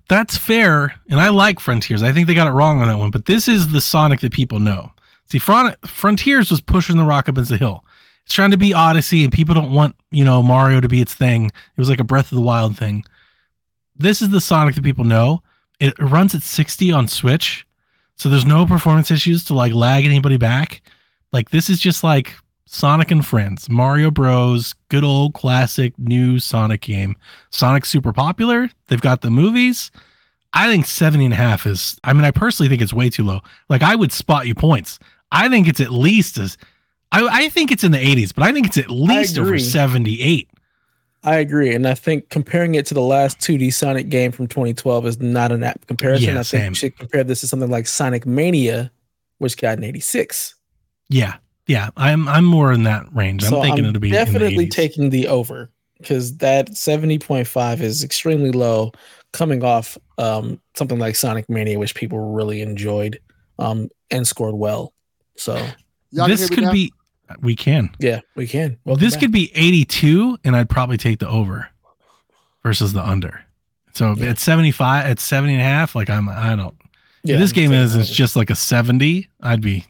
That's 0.07 0.37
fair, 0.37 0.93
and 1.09 1.19
I 1.19 1.29
like 1.29 1.59
Frontiers. 1.59 2.03
I 2.03 2.11
think 2.11 2.27
they 2.27 2.33
got 2.33 2.47
it 2.47 2.51
wrong 2.51 2.81
on 2.81 2.87
that 2.87 2.97
one, 2.97 3.11
but 3.11 3.25
this 3.25 3.47
is 3.47 3.71
the 3.71 3.81
Sonic 3.81 4.19
that 4.21 4.33
people 4.33 4.59
know. 4.59 4.91
See, 5.29 5.39
Fron- 5.39 5.75
Frontiers 5.85 6.51
was 6.51 6.61
pushing 6.61 6.97
the 6.97 7.03
rock 7.03 7.27
up 7.27 7.37
into 7.37 7.49
the 7.49 7.57
hill. 7.57 7.83
It's 8.23 8.33
trying 8.33 8.51
to 8.51 8.57
be 8.57 8.73
Odyssey, 8.73 9.23
and 9.23 9.33
people 9.33 9.55
don't 9.55 9.71
want 9.71 9.95
you 10.11 10.23
know 10.23 10.43
Mario 10.43 10.79
to 10.79 10.87
be 10.87 11.01
its 11.01 11.13
thing. 11.13 11.45
It 11.47 11.77
was 11.77 11.89
like 11.89 11.99
a 11.99 12.05
Breath 12.05 12.31
of 12.31 12.35
the 12.35 12.43
Wild 12.43 12.77
thing. 12.77 13.03
This 13.97 14.21
is 14.21 14.29
the 14.29 14.41
Sonic 14.41 14.75
that 14.75 14.83
people 14.83 15.05
know. 15.05 15.41
It 15.79 15.97
runs 15.99 16.33
at 16.33 16.43
60 16.43 16.91
on 16.91 17.07
Switch, 17.07 17.65
so 18.15 18.29
there's 18.29 18.45
no 18.45 18.65
performance 18.65 19.11
issues 19.11 19.43
to 19.45 19.53
like 19.53 19.73
lag 19.73 20.05
anybody 20.05 20.37
back. 20.37 20.81
Like 21.31 21.49
this 21.49 21.69
is 21.69 21.79
just 21.79 22.03
like 22.03 22.33
Sonic 22.65 23.11
and 23.11 23.25
Friends, 23.25 23.69
Mario 23.69 24.11
Bros, 24.11 24.75
good 24.89 25.03
old 25.03 25.33
classic 25.33 25.93
new 25.97 26.39
Sonic 26.39 26.81
game. 26.81 27.15
Sonic's 27.49 27.89
super 27.89 28.11
popular. 28.11 28.69
They've 28.87 29.01
got 29.01 29.21
the 29.21 29.31
movies. 29.31 29.91
I 30.53 30.67
think 30.67 30.85
70 30.85 31.25
and 31.25 31.33
a 31.33 31.37
half 31.37 31.65
is, 31.65 31.99
I 32.03 32.13
mean, 32.13 32.23
I 32.23 32.31
personally 32.31 32.69
think 32.69 32.81
it's 32.81 32.93
way 32.93 33.09
too 33.09 33.23
low. 33.23 33.41
Like, 33.69 33.83
I 33.83 33.95
would 33.95 34.11
spot 34.11 34.47
you 34.47 34.55
points. 34.55 34.97
I 35.31 35.49
think 35.49 35.67
it's 35.67 35.79
at 35.79 35.91
least 35.91 36.37
as, 36.37 36.57
I, 37.11 37.27
I 37.27 37.49
think 37.49 37.71
it's 37.71 37.83
in 37.83 37.91
the 37.91 37.97
80s, 37.97 38.33
but 38.33 38.43
I 38.43 38.51
think 38.51 38.67
it's 38.67 38.77
at 38.77 38.89
least 38.89 39.37
over 39.37 39.59
78. 39.59 40.49
I 41.23 41.37
agree, 41.37 41.73
and 41.73 41.87
I 41.87 41.93
think 41.93 42.29
comparing 42.29 42.75
it 42.75 42.85
to 42.87 42.93
the 42.93 43.01
last 43.01 43.39
2D 43.39 43.73
Sonic 43.73 44.09
game 44.09 44.31
from 44.31 44.47
2012 44.47 45.05
is 45.07 45.19
not 45.19 45.51
an 45.51 45.63
apt 45.63 45.87
comparison. 45.87 46.35
Yeah, 46.35 46.39
I 46.39 46.43
think 46.43 46.69
you 46.69 46.75
should 46.75 46.97
compare 46.97 47.23
this 47.23 47.41
to 47.41 47.47
something 47.47 47.69
like 47.69 47.87
Sonic 47.87 48.25
Mania, 48.25 48.91
which 49.39 49.57
got 49.57 49.77
an 49.77 49.83
86. 49.83 50.55
Yeah. 51.09 51.35
Yeah. 51.67 51.89
I'm, 51.97 52.27
I'm 52.27 52.45
more 52.45 52.71
in 52.71 52.83
that 52.83 53.13
range. 53.13 53.43
I'm 53.43 53.49
so 53.49 53.61
thinking 53.61 53.85
I'm 53.85 53.89
it'll 53.89 53.99
be 53.99 54.11
definitely 54.11 54.53
in 54.53 54.59
the 54.59 54.67
80s. 54.67 54.71
taking 54.71 55.09
the 55.09 55.27
over 55.27 55.69
because 55.97 56.37
that 56.37 56.69
70.5 56.71 57.79
is 57.81 58.03
extremely 58.03 58.51
low, 58.51 58.91
coming 59.33 59.63
off 59.63 59.97
um, 60.17 60.61
something 60.75 60.99
like 60.99 61.15
Sonic 61.15 61.49
Mania, 61.49 61.79
which 61.79 61.95
people 61.95 62.33
really 62.33 62.61
enjoyed 62.61 63.19
um, 63.59 63.89
and 64.11 64.27
scored 64.27 64.55
well. 64.55 64.93
So 65.35 65.55
Y'all 66.11 66.27
this 66.27 66.49
could 66.49 66.63
now? 66.65 66.71
be, 66.71 66.93
we 67.41 67.55
can. 67.55 67.89
yeah, 67.99 68.21
we 68.35 68.47
can. 68.47 68.77
Well, 68.85 68.95
this 68.95 69.15
could 69.15 69.31
be 69.31 69.51
82, 69.55 70.37
and 70.43 70.55
I'd 70.55 70.69
probably 70.69 70.97
take 70.97 71.19
the 71.19 71.27
over 71.27 71.69
versus 72.63 72.93
the 72.93 73.01
under. 73.05 73.43
So 73.93 74.13
Yeah. 74.17 74.27
at 74.31 74.39
75, 74.39 75.05
at 75.05 75.19
70 75.19 75.53
and 75.53 75.61
a 75.61 75.65
half, 75.65 75.95
like 75.95 76.09
I'm, 76.09 76.29
I 76.29 76.55
don't, 76.55 76.75
yeah, 77.23 77.37
this 77.37 77.51
I'm 77.51 77.55
game 77.55 77.71
is, 77.73 77.95
it's 77.95 78.09
just 78.09 78.35
like 78.35 78.49
a 78.49 78.55
70, 78.55 79.27
I'd 79.41 79.61
be, 79.61 79.85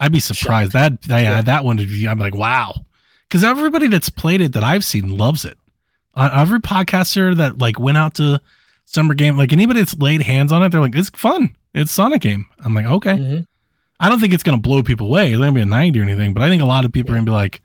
I'd 0.00 0.12
be 0.12 0.20
surprised. 0.20 0.72
That, 0.72 1.00
that, 1.02 1.20
Yeah. 1.22 1.42
that 1.42 1.64
one 1.64 1.76
would 1.78 1.88
be, 1.88 2.06
I'm 2.06 2.18
like, 2.18 2.34
wow. 2.34 2.84
Cause 3.30 3.44
everybody 3.44 3.88
that's 3.88 4.08
played 4.08 4.40
it 4.40 4.52
that 4.52 4.64
I've 4.64 4.84
seen 4.84 5.16
loves 5.18 5.44
it. 5.44 5.58
Uh, 6.14 6.30
every 6.32 6.60
podcaster 6.60 7.36
that 7.36 7.58
like 7.58 7.78
went 7.78 7.98
out 7.98 8.14
to 8.14 8.40
summer 8.86 9.14
game, 9.14 9.36
like 9.36 9.52
anybody 9.52 9.80
that's 9.80 9.96
laid 9.98 10.22
hands 10.22 10.50
on 10.52 10.62
it, 10.62 10.70
they're 10.70 10.80
like, 10.80 10.94
it's 10.96 11.10
fun. 11.10 11.54
It's 11.74 11.92
Sonic 11.92 12.22
game. 12.22 12.46
I'm 12.64 12.74
like, 12.74 12.86
okay. 12.86 13.12
Mhm. 13.16 13.46
I 14.00 14.08
don't 14.08 14.20
think 14.20 14.32
it's 14.32 14.42
going 14.42 14.56
to 14.56 14.62
blow 14.62 14.82
people 14.82 15.06
away. 15.08 15.28
It's 15.30 15.38
going 15.38 15.48
to 15.52 15.54
be 15.54 15.60
a 15.62 15.66
90 15.66 15.98
or 15.98 16.02
anything, 16.04 16.32
but 16.34 16.42
I 16.42 16.48
think 16.48 16.62
a 16.62 16.66
lot 16.66 16.84
of 16.84 16.92
people 16.92 17.12
are 17.12 17.14
going 17.16 17.26
to 17.26 17.30
be 17.30 17.34
like, 17.34 17.60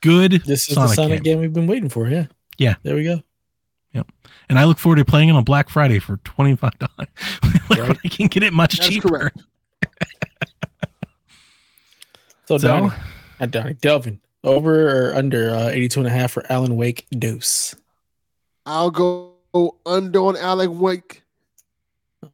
good 0.00 0.32
This 0.46 0.68
is 0.68 0.74
Sonic 0.74 0.90
the 0.90 0.94
Sonic 0.94 1.22
game. 1.22 1.34
game. 1.34 1.40
we've 1.40 1.52
been 1.52 1.66
waiting 1.66 1.88
for. 1.88 2.08
Yeah. 2.08 2.26
Yeah. 2.58 2.74
There 2.84 2.94
we 2.94 3.04
go. 3.04 3.20
Yep. 3.92 4.10
And 4.48 4.58
I 4.58 4.64
look 4.64 4.78
forward 4.78 4.96
to 4.96 5.04
playing 5.04 5.28
it 5.28 5.32
on 5.32 5.44
Black 5.44 5.68
Friday 5.68 5.98
for 5.98 6.16
$25. 6.18 6.72
like 6.98 7.78
Right. 7.78 7.98
I 8.04 8.08
can 8.08 8.28
get 8.28 8.42
it 8.42 8.52
much 8.52 8.76
That's 8.78 8.88
cheaper. 8.88 9.08
correct. 9.08 9.42
So, 12.46 12.58
So, 12.58 12.68
Donnie, 12.68 12.90
not 13.40 13.50
Donnie, 13.52 13.74
Delvin, 13.74 14.20
over 14.42 15.10
or 15.10 15.14
under 15.14 15.50
uh, 15.54 15.68
82 15.68 16.00
and 16.00 16.06
a 16.08 16.10
half 16.10 16.32
for 16.32 16.44
Alan 16.50 16.76
Wake 16.76 17.06
Deuce. 17.16 17.74
I'll 18.66 18.90
go 18.90 19.34
under 19.86 20.18
on 20.20 20.36
Alan 20.36 20.78
Wake, 20.80 21.22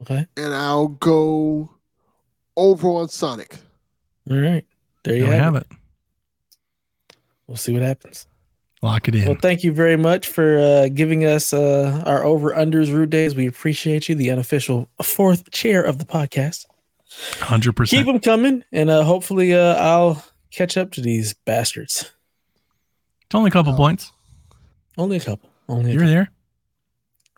Okay. 0.03 0.27
and 0.37 0.55
I'll 0.55 0.89
go 0.89 1.71
over 2.59 2.89
on 2.89 3.09
Sonic. 3.09 3.57
All 4.31 4.37
right. 4.37 4.65
There 5.05 5.17
you 5.17 5.25
there 5.25 5.33
have, 5.35 5.55
have 5.55 5.63
it. 5.63 5.67
it. 5.71 5.77
We'll 7.47 7.57
see 7.57 7.73
what 7.73 7.83
happens. 7.83 8.27
Lock 8.83 9.09
it 9.09 9.15
in. 9.15 9.25
Well, 9.27 9.37
thank 9.41 9.65
you 9.65 9.73
very 9.73 9.97
much 9.97 10.29
for 10.29 10.59
uh, 10.59 10.89
giving 10.89 11.25
us 11.25 11.53
uh, 11.53 12.03
our 12.07 12.25
over 12.25 12.51
unders 12.53 12.93
root 12.93 13.11
days. 13.11 13.35
We 13.35 13.47
appreciate 13.49 14.09
you, 14.09 14.15
the 14.15 14.31
unofficial 14.31 14.89
fourth 15.03 15.51
chair 15.51 15.83
of 15.83 15.99
the 15.99 16.05
podcast. 16.05 16.67
100%. 17.41 17.89
Keep 17.89 18.07
them 18.07 18.21
coming, 18.21 18.63
and 18.71 18.91
uh, 18.91 19.03
hopefully, 19.03 19.55
uh, 19.55 19.75
I'll 19.77 20.23
catch 20.53 20.77
up 20.77 20.93
to 20.93 21.01
these 21.01 21.33
bastards. 21.35 22.13
It's 23.27 23.35
only 23.35 23.49
a 23.49 23.53
couple 23.53 23.75
points. 23.75 24.13
Only 24.97 25.17
a 25.17 25.21
couple. 25.21 25.51
Only 25.69 25.91
a 25.91 25.95
You're 25.95 26.07
there. 26.07 26.31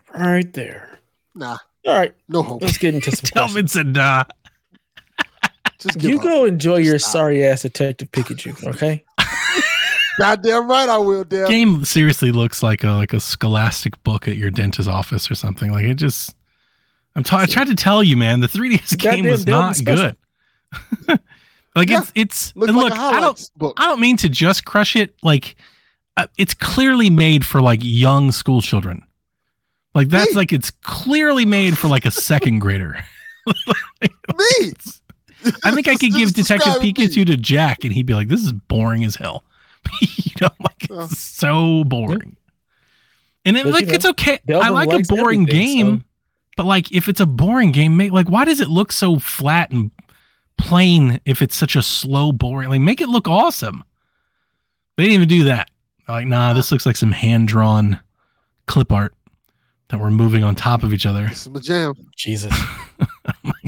couple. 0.08 0.22
right 0.26 0.52
there. 0.52 0.98
Nah, 1.34 1.56
All 1.86 1.94
right, 1.96 2.14
no 2.28 2.42
hope. 2.42 2.62
let's 2.62 2.76
get 2.78 2.94
into 2.94 3.10
some 3.16 3.30
questions. 3.30 3.32
Delvin 3.32 3.68
said, 3.68 3.96
uh, 3.96 4.24
Just 5.78 5.98
give 5.98 6.10
You 6.10 6.18
up. 6.18 6.22
go 6.24 6.44
enjoy 6.44 6.76
your 6.78 6.98
Stop. 6.98 7.12
sorry 7.12 7.44
ass 7.44 7.62
Detective 7.62 8.10
Pikachu, 8.12 8.66
okay? 8.74 9.02
Goddamn 10.18 10.68
right, 10.68 10.88
I 10.88 10.98
will. 10.98 11.24
Damn. 11.24 11.48
game 11.48 11.84
seriously 11.84 12.30
looks 12.32 12.62
like 12.62 12.84
a 12.84 12.90
like 12.90 13.12
a 13.14 13.20
scholastic 13.20 14.02
book 14.04 14.28
at 14.28 14.36
your 14.36 14.50
dentist's 14.50 14.88
office 14.88 15.30
or 15.30 15.34
something. 15.34 15.72
Like 15.72 15.84
it 15.86 15.94
just 15.94 16.34
I'm 17.16 17.24
t- 17.24 17.34
I 17.34 17.46
tried 17.46 17.68
to 17.68 17.74
tell 17.74 18.02
you, 18.04 18.16
man, 18.16 18.40
the 18.40 18.46
3DS 18.46 18.98
game 18.98 19.24
Goddamn 19.24 19.30
was 19.30 19.46
not 19.46 19.76
special. 19.76 20.12
good. 21.08 21.20
like 21.74 21.88
Yeah. 21.88 22.00
it's 22.02 22.12
it's 22.14 22.56
Looks 22.56 22.68
and 22.68 22.76
like 22.76 22.90
look, 22.90 22.98
a 22.98 23.02
I 23.02 23.20
don't 23.20 23.50
book. 23.56 23.74
I 23.78 23.86
don't 23.86 24.00
mean 24.00 24.16
to 24.18 24.28
just 24.28 24.64
crush 24.66 24.94
it. 24.96 25.14
Like, 25.22 25.56
uh, 26.18 26.26
it's 26.36 26.52
clearly 26.54 27.08
made 27.08 27.46
for 27.46 27.62
like 27.62 27.80
young 27.82 28.30
school 28.32 28.60
children. 28.60 29.02
Like 29.94 30.08
that's 30.10 30.32
Me. 30.32 30.36
like 30.36 30.52
it's 30.52 30.70
clearly 30.82 31.46
made 31.46 31.78
for 31.78 31.88
like 31.88 32.04
a 32.04 32.10
second 32.10 32.58
grader. 32.58 33.02
Me. 34.02 34.72
I 35.64 35.70
think 35.72 35.88
I 35.88 35.94
could 35.96 36.12
give 36.12 36.32
Detective 36.34 36.74
describe 36.74 36.82
me. 36.82 36.92
Pikachu 36.92 37.26
to 37.26 37.36
Jack, 37.36 37.84
and 37.84 37.92
he'd 37.92 38.06
be 38.06 38.14
like, 38.14 38.28
"This 38.28 38.40
is 38.44 38.52
boring 38.52 39.04
as 39.04 39.16
hell." 39.16 39.44
you 40.00 40.32
know, 40.40 40.50
like 40.60 40.88
Yeah. 40.90 41.04
it's 41.04 41.18
so 41.18 41.84
boring. 41.84 42.36
And 43.44 43.56
it, 43.56 43.64
But, 43.64 43.72
like 43.72 43.80
you 43.82 43.86
know, 43.88 43.94
it's 43.94 44.04
okay. 44.04 44.38
I 44.54 44.68
like 44.68 44.92
a 44.92 45.02
boring 45.08 45.44
game, 45.44 45.98
so- 46.00 46.04
but 46.56 46.66
like 46.66 46.92
if 46.92 47.08
it's 47.08 47.20
a 47.20 47.26
boring 47.26 47.72
game, 47.72 47.96
make 47.96 48.12
like 48.12 48.28
why 48.28 48.44
does 48.44 48.60
it 48.60 48.68
look 48.68 48.92
so 48.92 49.18
flat 49.18 49.70
and 49.70 49.90
plain 50.58 51.20
if 51.24 51.40
it's 51.40 51.56
such 51.56 51.74
a 51.76 51.82
slow, 51.82 52.32
boring? 52.32 52.68
Like 52.68 52.80
make 52.82 53.00
it 53.00 53.08
look 53.08 53.26
awesome. 53.28 53.82
They 54.96 55.04
didn't 55.04 55.14
even 55.14 55.28
do 55.28 55.44
that. 55.44 55.70
Like, 56.06 56.26
nah, 56.26 56.52
this 56.52 56.70
looks 56.70 56.84
like 56.84 56.96
some 56.96 57.12
hand 57.12 57.48
drawn 57.48 57.98
clip 58.66 58.92
art 58.92 59.14
that 59.88 59.98
we're 59.98 60.10
moving 60.10 60.44
on 60.44 60.54
top 60.54 60.82
of 60.82 60.92
each 60.92 61.06
other. 61.06 61.26
This 61.28 61.42
is 61.46 61.48
my 61.48 61.60
jam. 61.60 61.94
Jesus. 62.16 62.52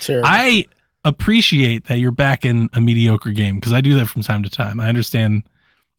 Terrible. 0.00 0.28
I 0.28 0.66
appreciate 1.04 1.86
that 1.86 1.98
you're 1.98 2.10
back 2.10 2.44
in 2.44 2.68
a 2.74 2.80
mediocre 2.80 3.30
game 3.32 3.56
because 3.56 3.72
I 3.72 3.80
do 3.80 3.94
that 3.98 4.06
from 4.06 4.22
time 4.22 4.42
to 4.42 4.50
time. 4.50 4.80
I 4.80 4.88
understand 4.88 5.44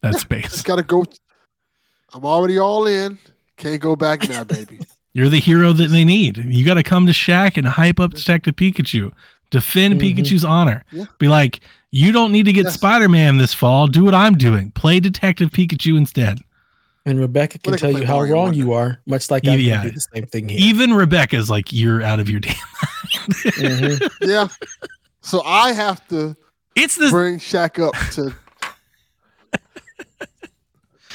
that 0.02 0.14
space. 0.20 0.62
Gotta 0.62 0.82
go. 0.82 1.04
I'm 2.14 2.24
already 2.24 2.58
all 2.58 2.86
in. 2.86 3.18
Can't 3.56 3.80
go 3.80 3.96
back 3.96 4.28
now, 4.28 4.44
baby. 4.44 4.80
You're 5.14 5.28
the 5.28 5.38
hero 5.40 5.72
that 5.74 5.88
they 5.88 6.04
need. 6.04 6.38
You 6.38 6.64
got 6.64 6.74
to 6.74 6.82
come 6.82 7.04
to 7.06 7.12
Shaq 7.12 7.58
and 7.58 7.66
hype 7.66 8.00
up 8.00 8.14
Detective 8.14 8.56
Pikachu, 8.56 9.12
defend 9.50 10.00
Mhm. 10.00 10.16
Pikachu's 10.16 10.42
honor. 10.44 10.84
Yeah. 10.90 11.04
Be 11.18 11.28
like, 11.28 11.60
you 11.90 12.12
don't 12.12 12.32
need 12.32 12.44
to 12.46 12.52
get 12.52 12.64
Yes. 12.64 12.74
Spider 12.74 13.10
Man 13.10 13.36
this 13.36 13.52
fall. 13.52 13.86
Do 13.88 14.04
what 14.04 14.14
I'm 14.14 14.36
doing. 14.38 14.70
Play 14.70 15.00
Detective 15.00 15.50
Pikachu 15.50 15.96
instead. 15.98 16.40
and 17.04 17.18
Rebecca 17.20 17.58
can 17.58 17.72
Well, 17.72 17.78
tell 17.78 17.90
you 17.92 18.06
how 18.06 18.14
Mario 18.16 18.34
wrong 18.34 18.42
Wonder. 18.44 18.58
you 18.58 18.72
are, 18.72 19.00
much 19.06 19.30
like 19.30 19.46
I 19.46 19.54
yeah. 19.56 19.82
do 19.82 19.90
the 19.90 20.00
same 20.14 20.24
thing 20.26 20.48
here. 20.48 20.58
Even 20.60 20.94
Rebecca's 20.94 21.50
like, 21.50 21.72
you're 21.72 22.00
out 22.02 22.18
of 22.20 22.30
your 22.30 22.40
damn. 22.40 22.54
Mhm. 23.12 24.10
yeah. 24.22 24.48
So 25.20 25.42
I 25.44 25.72
have 25.72 26.06
to 26.08 26.36
It's 26.74 26.96
the. 26.96 27.10
bring 27.10 27.38
Shaq 27.38 27.78
up 27.86 27.94
to. 28.14 28.34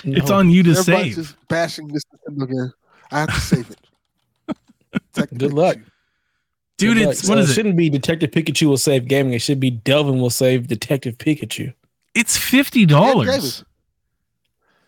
It's 0.04 0.30
No. 0.30 0.36
on 0.38 0.50
you 0.50 0.64
to 0.64 0.72
Everybody's 0.72 1.16
save. 1.16 1.26
just 1.26 1.48
bashing 1.48 1.88
this 1.88 2.04
Nintendo 2.30 2.48
game. 2.50 2.72
I 3.12 3.20
have 3.22 3.34
to 3.34 3.40
save 3.42 3.70
it. 3.72 5.38
Good 5.38 5.54
luck. 5.54 5.78
Dude, 6.78 6.98
Good 6.98 7.08
it's 7.10 7.24
luck. 7.24 7.30
what 7.30 7.38
So 7.38 7.44
is 7.44 7.50
it 7.50 7.52
it? 7.52 7.56
shouldn't 7.56 7.78
be 7.78 7.90
Detective 7.90 8.30
Pikachu 8.32 8.68
will 8.68 8.78
save 8.78 9.08
gaming. 9.08 9.34
It 9.34 9.42
should 9.42 9.60
be 9.60 9.72
Delvin 9.72 10.20
will 10.22 10.30
save 10.30 10.68
Detective 10.68 11.18
Pikachu. 11.18 11.74
It's 12.14 12.38
fifty 12.38 12.86
dollars. 12.86 13.28
David. 13.28 13.66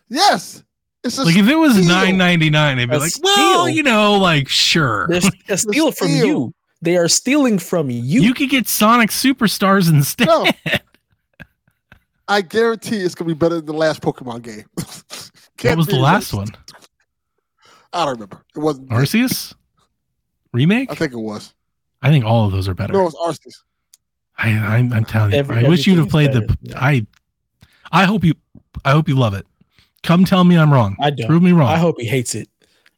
Yes. 0.08 0.62
It's 1.02 1.18
a 1.18 1.24
Like 1.24 1.36
if 1.36 1.48
it 1.48 1.56
was 1.56 1.74
steal. 1.74 1.86
nine 1.88 2.16
ninety 2.16 2.48
nine, 2.50 2.78
I'd 2.78 2.90
be 2.90 2.96
A 2.96 2.98
like, 3.00 3.12
well, 3.22 3.68
you 3.68 3.82
know, 3.82 4.14
like 4.18 4.48
sure. 4.48 5.06
They're 5.08 5.20
a 5.48 5.56
steal 5.58 5.90
from 5.92 6.08
steal. 6.08 6.26
you. 6.26 6.54
They 6.82 6.96
are 6.96 7.08
stealing 7.08 7.58
from 7.58 7.90
you. 7.90 8.22
You 8.22 8.34
could 8.34 8.48
get 8.48 8.66
Sonic 8.66 9.10
Superstars 9.10 9.90
instead. 9.90 10.28
No. 10.28 10.46
I 12.28 12.42
guarantee 12.42 12.98
it's 12.98 13.14
gonna 13.14 13.28
be 13.28 13.34
better 13.34 13.56
than 13.56 13.66
the 13.66 13.72
last 13.72 14.00
Pokemon 14.02 14.42
game. 14.42 14.64
what 14.74 15.76
was 15.76 15.88
the 15.88 15.96
last 15.96 16.32
one? 16.32 16.48
I 17.92 18.04
don't 18.04 18.14
remember. 18.14 18.44
It 18.54 18.60
wasn't. 18.60 18.88
Arceus 18.90 19.52
remake. 20.52 20.90
I 20.90 20.94
think 20.94 21.12
it 21.12 21.18
was. 21.18 21.54
I 22.02 22.08
think 22.10 22.24
all 22.24 22.46
of 22.46 22.52
those 22.52 22.68
are 22.68 22.74
better. 22.74 22.92
No, 22.92 23.00
it 23.00 23.12
was 23.12 23.16
Arceus. 23.16 23.56
I, 24.38 24.50
I'm, 24.50 24.92
I'm 24.92 25.04
telling 25.04 25.32
you, 25.32 25.38
Every- 25.38 25.66
I 25.66 25.68
wish 25.68 25.86
you'd 25.86 25.98
have 25.98 26.08
played 26.08 26.30
everything's 26.30 26.56
the. 26.62 26.68
better, 26.68 26.78
I, 26.78 27.06
I 27.92 28.04
hope 28.04 28.24
you, 28.24 28.34
I 28.84 28.92
hope 28.92 29.08
you 29.08 29.16
love 29.16 29.34
it. 29.34 29.46
Come 30.02 30.24
tell 30.24 30.44
me 30.44 30.56
I'm 30.56 30.72
wrong. 30.72 30.96
I 30.98 31.10
don't. 31.10 31.26
Prove 31.26 31.42
me 31.42 31.52
wrong. 31.52 31.68
I 31.68 31.76
hope 31.76 31.96
he 32.00 32.06
hates 32.06 32.34
it. 32.34 32.48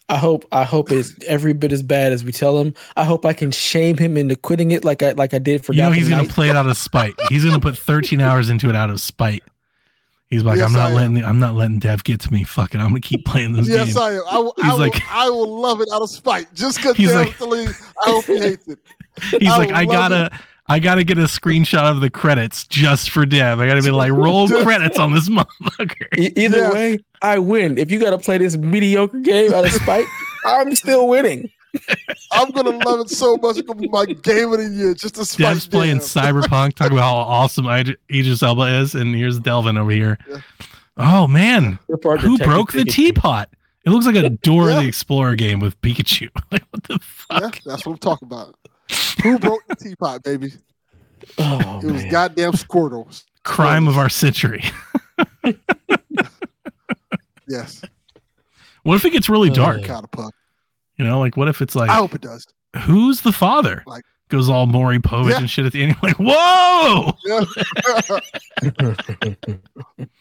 I 0.08 0.16
hope 0.16 0.44
I 0.52 0.64
hope 0.64 0.90
it's 0.92 1.14
every 1.26 1.52
bit 1.54 1.72
as 1.72 1.82
bad 1.82 2.12
as 2.12 2.24
we 2.24 2.32
tell 2.32 2.58
him. 2.58 2.74
I 2.96 3.04
hope 3.04 3.24
I 3.24 3.32
can 3.32 3.50
shame 3.50 3.96
him 3.96 4.16
into 4.16 4.36
quitting 4.36 4.70
it 4.72 4.84
like 4.84 5.02
I 5.02 5.12
like 5.12 5.32
I 5.32 5.38
did 5.38 5.64
for 5.64 5.72
you 5.72 5.78
know 5.82 5.88
Gotham 5.88 5.98
he's 5.98 6.08
gonna 6.08 6.22
Knights. 6.22 6.34
play 6.34 6.48
it 6.50 6.56
out 6.56 6.66
of 6.68 6.76
spite. 6.76 7.14
He's 7.28 7.44
gonna 7.44 7.60
put 7.60 7.78
13 7.78 8.20
hours 8.20 8.50
into 8.50 8.68
it 8.68 8.76
out 8.76 8.90
of 8.90 9.00
spite. 9.00 9.42
He's 10.28 10.42
like, 10.42 10.56
Yes, 10.58 10.66
I'm 10.66 10.72
not 10.72 10.86
I 10.86 10.88
am. 10.88 10.94
letting, 11.14 11.24
I'm 11.24 11.38
not 11.38 11.54
letting 11.54 11.78
Dev 11.78 12.04
get 12.04 12.20
to 12.22 12.32
me. 12.32 12.42
Fuck 12.42 12.74
it, 12.74 12.78
I'm 12.78 12.88
gonna 12.88 13.00
keep 13.00 13.24
playing 13.26 13.52
this 13.52 13.68
Yes, 13.68 13.92
game. 13.94 14.02
I 14.02 14.10
am. 14.12 14.22
I 14.30 14.38
will, 14.38 14.54
I, 14.58 14.62
He's 14.64 14.72
will, 14.72 14.78
like- 14.80 15.02
I 15.10 15.28
will 15.30 15.60
love 15.60 15.80
it 15.82 15.88
out 15.92 16.00
of 16.02 16.10
spite. 16.10 16.52
Just 16.54 16.78
because 16.78 16.96
He's 16.96 17.08
Dev 17.10 17.26
like- 17.26 17.36
Salim, 17.36 17.68
I 17.68 18.10
hope 18.10 18.24
he 18.24 18.38
hates 18.38 18.66
it. 18.68 18.78
He's 19.40 19.50
I 19.50 19.56
like, 19.58 19.72
I 19.72 19.84
gotta, 19.84 20.30
I 20.68 20.78
gotta 20.78 21.02
get 21.04 21.18
a 21.18 21.22
screenshot 21.22 21.90
of 21.90 22.00
the 22.00 22.08
credits 22.10 22.66
just 22.66 23.10
for 23.10 23.26
Dev. 23.26 23.60
I 23.60 23.66
gotta 23.66 23.82
be 23.82 23.90
like, 23.90 24.12
roll 24.12 24.48
credits 24.62 24.98
on 24.98 25.12
this 25.12 25.28
motherfucker. 25.28 26.18
E- 26.18 26.32
either 26.36 26.58
Yeah. 26.58 26.72
way, 26.72 26.98
I 27.20 27.38
win. 27.38 27.78
If 27.78 27.90
you 27.90 27.98
got 27.98 28.10
to 28.10 28.18
play 28.18 28.38
this 28.38 28.56
mediocre 28.56 29.18
game 29.20 29.52
out 29.52 29.64
of 29.64 29.72
spite, 29.72 30.06
I'm 30.46 30.74
still 30.76 31.08
winning. 31.08 31.50
I'm 32.32 32.50
gonna 32.50 32.70
love 32.84 33.00
it 33.00 33.10
so 33.10 33.36
much. 33.38 33.56
It's 33.58 33.66
gonna 33.66 33.80
be 33.80 33.88
my 33.88 34.04
game 34.06 34.52
of 34.52 34.58
the 34.58 34.68
year. 34.68 34.94
Just 34.94 35.14
to 35.16 35.24
spite 35.24 35.42
Dev's 35.54 35.66
playing 35.66 35.98
Cyberpunk, 35.98 36.74
talking 36.76 36.92
about 36.96 37.02
how 37.08 37.16
awesome 37.16 37.66
Id- 37.66 37.96
Idris 38.10 38.42
Elba 38.42 38.78
is, 38.80 38.94
and 38.94 39.14
here's 39.14 39.38
Delvin 39.40 39.76
over 39.78 39.90
here. 39.90 40.18
Yeah. 40.28 40.38
Oh 40.98 41.26
man, 41.26 41.78
who 41.88 41.96
broke 42.38 42.72
the 42.72 42.84
teapot? 42.84 43.48
It 43.84 43.90
looks 43.90 44.06
like 44.06 44.14
a 44.16 44.28
Dora 44.30 44.74
Yeah. 44.74 44.82
the 44.82 44.88
Explorer 44.88 45.34
game 45.34 45.58
with 45.60 45.80
Pikachu. 45.80 46.28
like 46.52 46.62
what 46.70 46.82
the 46.84 46.98
fuck? 47.00 47.56
Yeah, 47.56 47.72
that's 47.72 47.86
what 47.86 47.92
I'm 47.92 47.98
talking 47.98 48.26
about. 48.26 48.54
Who 49.22 49.38
broke 49.38 49.66
the 49.68 49.76
teapot, 49.76 50.22
baby? 50.22 50.52
Oh, 51.38 51.80
It 51.84 51.90
was 51.92 52.04
goddamn 52.06 52.52
Squirtle. 52.52 53.22
Crime 53.44 53.86
of 53.88 53.96
our 53.98 54.08
century. 54.08 54.64
Yes, 57.48 57.82
What 58.84 58.94
if 58.96 59.04
it 59.04 59.10
gets 59.10 59.28
really 59.28 59.50
Uh, 59.50 59.54
dark? 59.54 59.84
kind 59.84 60.02
of 60.04 60.10
puck. 60.10 60.32
You 60.96 61.04
know, 61.04 61.18
like 61.20 61.36
what 61.36 61.48
if 61.48 61.60
it's 61.60 61.74
like, 61.74 61.90
I 61.90 61.94
hope 61.96 62.14
it 62.14 62.20
does. 62.22 62.46
who's 62.84 63.20
the 63.20 63.32
father? 63.32 63.82
Like- 63.86 64.04
Goes 64.28 64.48
all 64.48 64.64
Maury 64.66 64.98
Povich 64.98 65.30
Yeah. 65.30 65.38
and 65.40 65.50
shit 65.50 65.66
at 65.66 65.72
the 65.74 65.82
end. 65.82 65.94
You're 66.02 66.10
like, 66.10 66.16
whoa! 66.18 67.12
Yeah. 67.26 67.44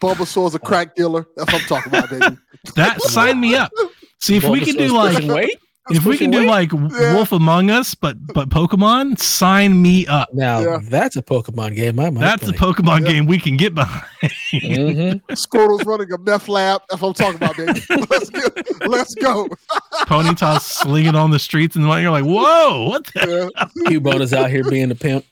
Bulbasaur's 0.02 0.54
a 0.54 0.58
crack 0.58 0.94
dealer. 0.94 1.26
That's 1.36 1.50
what 1.50 1.62
I'm 1.62 1.68
talking 1.68 1.94
about, 1.94 2.10
baby. 2.10 2.36
That 2.76 3.00
sign 3.00 3.40
me 3.40 3.54
up. 3.54 3.72
See 4.20 4.36
if 4.36 4.44
we 4.44 4.60
can 4.60 4.76
do 4.76 4.88
like 4.88 5.14
pushing 5.14 5.32
weight. 5.32 5.58
If 5.90 6.04
we 6.04 6.16
can 6.16 6.30
do 6.30 6.46
like 6.46 6.70
Yeah. 6.72 7.14
Wolf 7.14 7.32
Among 7.32 7.70
Us, 7.70 7.94
but 7.94 8.16
but 8.32 8.48
Pokemon, 8.48 9.18
sign 9.18 9.82
me 9.82 10.06
up. 10.06 10.32
Now 10.32 10.60
Yeah. 10.60 10.78
that's 10.82 11.16
a 11.16 11.22
Pokemon 11.22 11.74
game. 11.74 11.98
I 11.98 12.10
might 12.10 12.20
That's 12.20 12.46
the 12.46 12.52
play. 12.52 12.68
Pokemon 12.72 13.00
Yeah. 13.06 13.12
game 13.12 13.26
we 13.26 13.38
can 13.38 13.56
get 13.56 13.74
behind. 13.74 14.04
Mhm. 14.52 15.20
Squirtle's 15.36 15.84
running 15.84 16.12
a 16.12 16.18
meth 16.18 16.48
lab. 16.48 16.82
That's 16.88 17.02
what 17.02 17.08
I'm 17.20 17.34
talking 17.34 17.36
about, 17.36 17.56
baby. 17.56 18.06
Let's 18.10 18.30
go. 18.30 18.86
Let's 18.86 19.14
go. 19.16 19.48
Ponyta 20.06 20.60
slinging 20.60 21.14
on 21.14 21.30
the 21.30 21.38
streets, 21.38 21.74
and 21.76 21.84
you're 21.84 22.10
like, 22.10 22.24
"Whoa, 22.24 22.88
what 22.88 23.06
the?" 23.14 23.50
Yeah. 23.56 23.88
Cubone 23.88 24.20
is 24.20 24.32
out 24.32 24.50
here 24.50 24.64
being 24.64 24.90
a 24.90 24.94
pimp. 24.94 25.24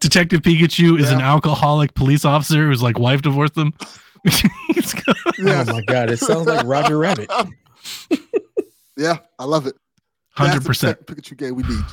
Detective 0.00 0.40
Pikachu 0.42 0.98
is 1.00 1.10
an 1.10 1.20
alcoholic 1.20 1.94
police 1.94 2.24
officer 2.24 2.66
whose 2.66 2.82
like 2.82 2.98
wife 2.98 3.22
divorced 3.22 3.56
him. 3.56 3.72
He's 4.74 4.92
got- 4.94 5.16
Yes. 5.38 5.68
Oh 5.68 5.72
my 5.74 5.82
god, 5.82 6.10
it 6.10 6.18
sounds 6.18 6.46
like 6.46 6.64
Roger 6.66 6.98
Rabbit. 6.98 7.30
Yeah, 8.96 9.18
I 9.38 9.44
love 9.44 9.66
it. 9.66 9.74
That's 10.38 10.64
the 10.64 10.72
100%. 10.72 11.04
Pikachu 11.04 11.36
game 11.36 11.54
we 11.54 11.62
need. 11.62 11.84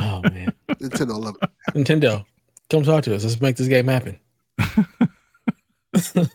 Oh 0.00 0.20
man, 0.22 0.52
Nintendo, 0.68 1.18
love 1.20 1.36
it. 1.40 1.50
Nintendo, 1.74 2.24
come 2.70 2.82
talk 2.82 3.04
to 3.04 3.14
us. 3.14 3.22
Let's 3.24 3.40
make 3.40 3.56
this 3.56 3.68
game 3.68 3.86
happen. 3.86 4.18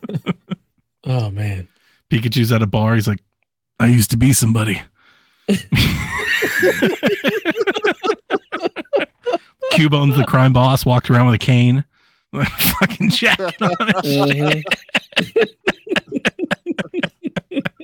oh 1.06 1.30
man, 1.32 1.68
Pikachu's 2.10 2.52
at 2.52 2.62
a 2.62 2.68
bar. 2.68 2.96
He's 2.96 3.08
like, 3.08 3.22
"I 3.80 3.88
used 3.88 4.12
to 4.12 4.18
be 4.18 4.34
somebody." 4.34 4.82
Cubone's 9.72 10.18
the 10.18 10.26
crime 10.28 10.54
boss. 10.54 10.86
Walked 10.86 11.10
around 11.10 11.26
with 11.28 11.36
a 11.36 11.40
cane, 11.40 11.84
fucking 12.34 13.10
jacket 13.10 13.62
on. 13.62 14.64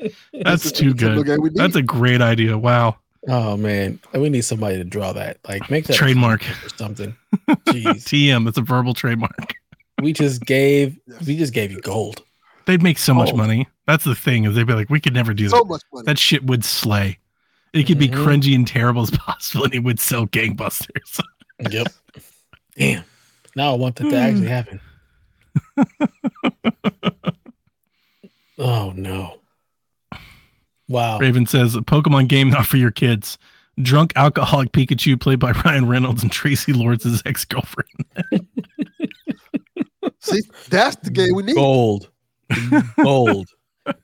And 0.05 0.13
shit. 0.33 0.43
That's 0.45 0.71
too 0.71 0.93
good. 0.93 1.25
game 1.25 1.41
we 1.41 1.49
need. 1.49 1.57
That's 1.57 1.75
a 1.75 1.81
great 1.81 2.21
idea. 2.21 2.57
Wow. 2.57 2.97
oh 3.27 3.57
man, 3.57 3.99
we 4.13 4.29
need 4.29 4.41
somebody 4.45 4.77
to 4.77 4.83
draw 4.83 5.13
that. 5.13 5.37
Like 5.47 5.69
make 5.69 5.85
that 5.85 5.95
Trademark. 5.95 6.43
or 6.65 6.69
something. 6.77 7.15
Jeez, 7.67 8.03
TM. 8.05 8.47
It's 8.47 8.57
a 8.57 8.61
verbal 8.61 8.93
trademark. 8.93 9.53
we 10.01 10.13
just 10.13 10.41
gave 10.45 10.97
we 11.25 11.37
just 11.37 11.53
gave 11.53 11.71
you 11.71 11.81
gold. 11.81 12.21
They'd 12.65 12.81
make 12.83 12.97
so 12.97 13.13
much 13.13 13.31
Oh. 13.33 13.37
money. 13.37 13.67
That's 13.87 14.03
the 14.03 14.15
thing 14.15 14.45
is 14.45 14.55
they'd 14.55 14.65
be 14.65 14.73
like, 14.73 14.89
we 14.89 14.99
could 14.99 15.13
never 15.13 15.33
do 15.33 15.47
so 15.49 15.57
that. 15.59 15.65
much 15.67 15.81
money. 15.93 16.05
That 16.05 16.17
shit 16.17 16.43
would 16.45 16.65
slay. 16.65 17.19
It 17.73 17.83
could 17.85 17.99
be 17.99 18.07
Mhm. 18.07 18.23
cringy 18.25 18.55
and 18.55 18.65
terrible 18.67 19.01
as 19.03 19.11
possible, 19.11 19.65
and 19.65 19.73
it 19.75 19.83
would 19.83 19.99
sell 19.99 20.25
gangbusters. 20.27 21.21
Yep. 21.69 21.87
Damn. 22.77 23.03
Now 23.55 23.71
I 23.73 23.75
want 23.75 23.95
that 23.97 24.09
to 24.09 24.15
actually 24.17 24.47
happen. 24.47 24.81
oh 28.57 28.91
no. 28.95 29.39
Wow. 30.87 31.17
Raven 31.19 31.45
says, 31.45 31.75
a 31.75 31.79
Pokemon 31.81 32.27
game 32.27 32.49
not 32.49 32.65
for 32.65 32.77
your 32.77 32.91
kids. 32.91 33.37
Drunk 33.81 34.13
alcoholic 34.15 34.71
Pikachu 34.71 35.19
played 35.19 35.39
by 35.39 35.51
Ryan 35.65 35.87
Reynolds 35.87 36.23
and 36.23 36.31
Traci 36.31 36.75
Lords' 36.75 37.21
ex 37.25 37.43
girlfriend. 37.45 37.89
See, 40.19 40.41
that's 40.69 40.95
the 40.97 41.09
game 41.11 41.35
we 41.35 41.43
need. 41.43 41.55
Gold. 41.55 42.09
Gold. 43.03 43.49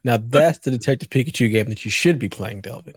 now 0.03 0.17
that's 0.17 0.59
the 0.59 0.71
Detective 0.71 1.09
Pikachu 1.09 1.51
game 1.51 1.69
that 1.69 1.85
you 1.85 1.91
should 1.91 2.19
be 2.19 2.29
playing, 2.29 2.61
Delvin. 2.61 2.95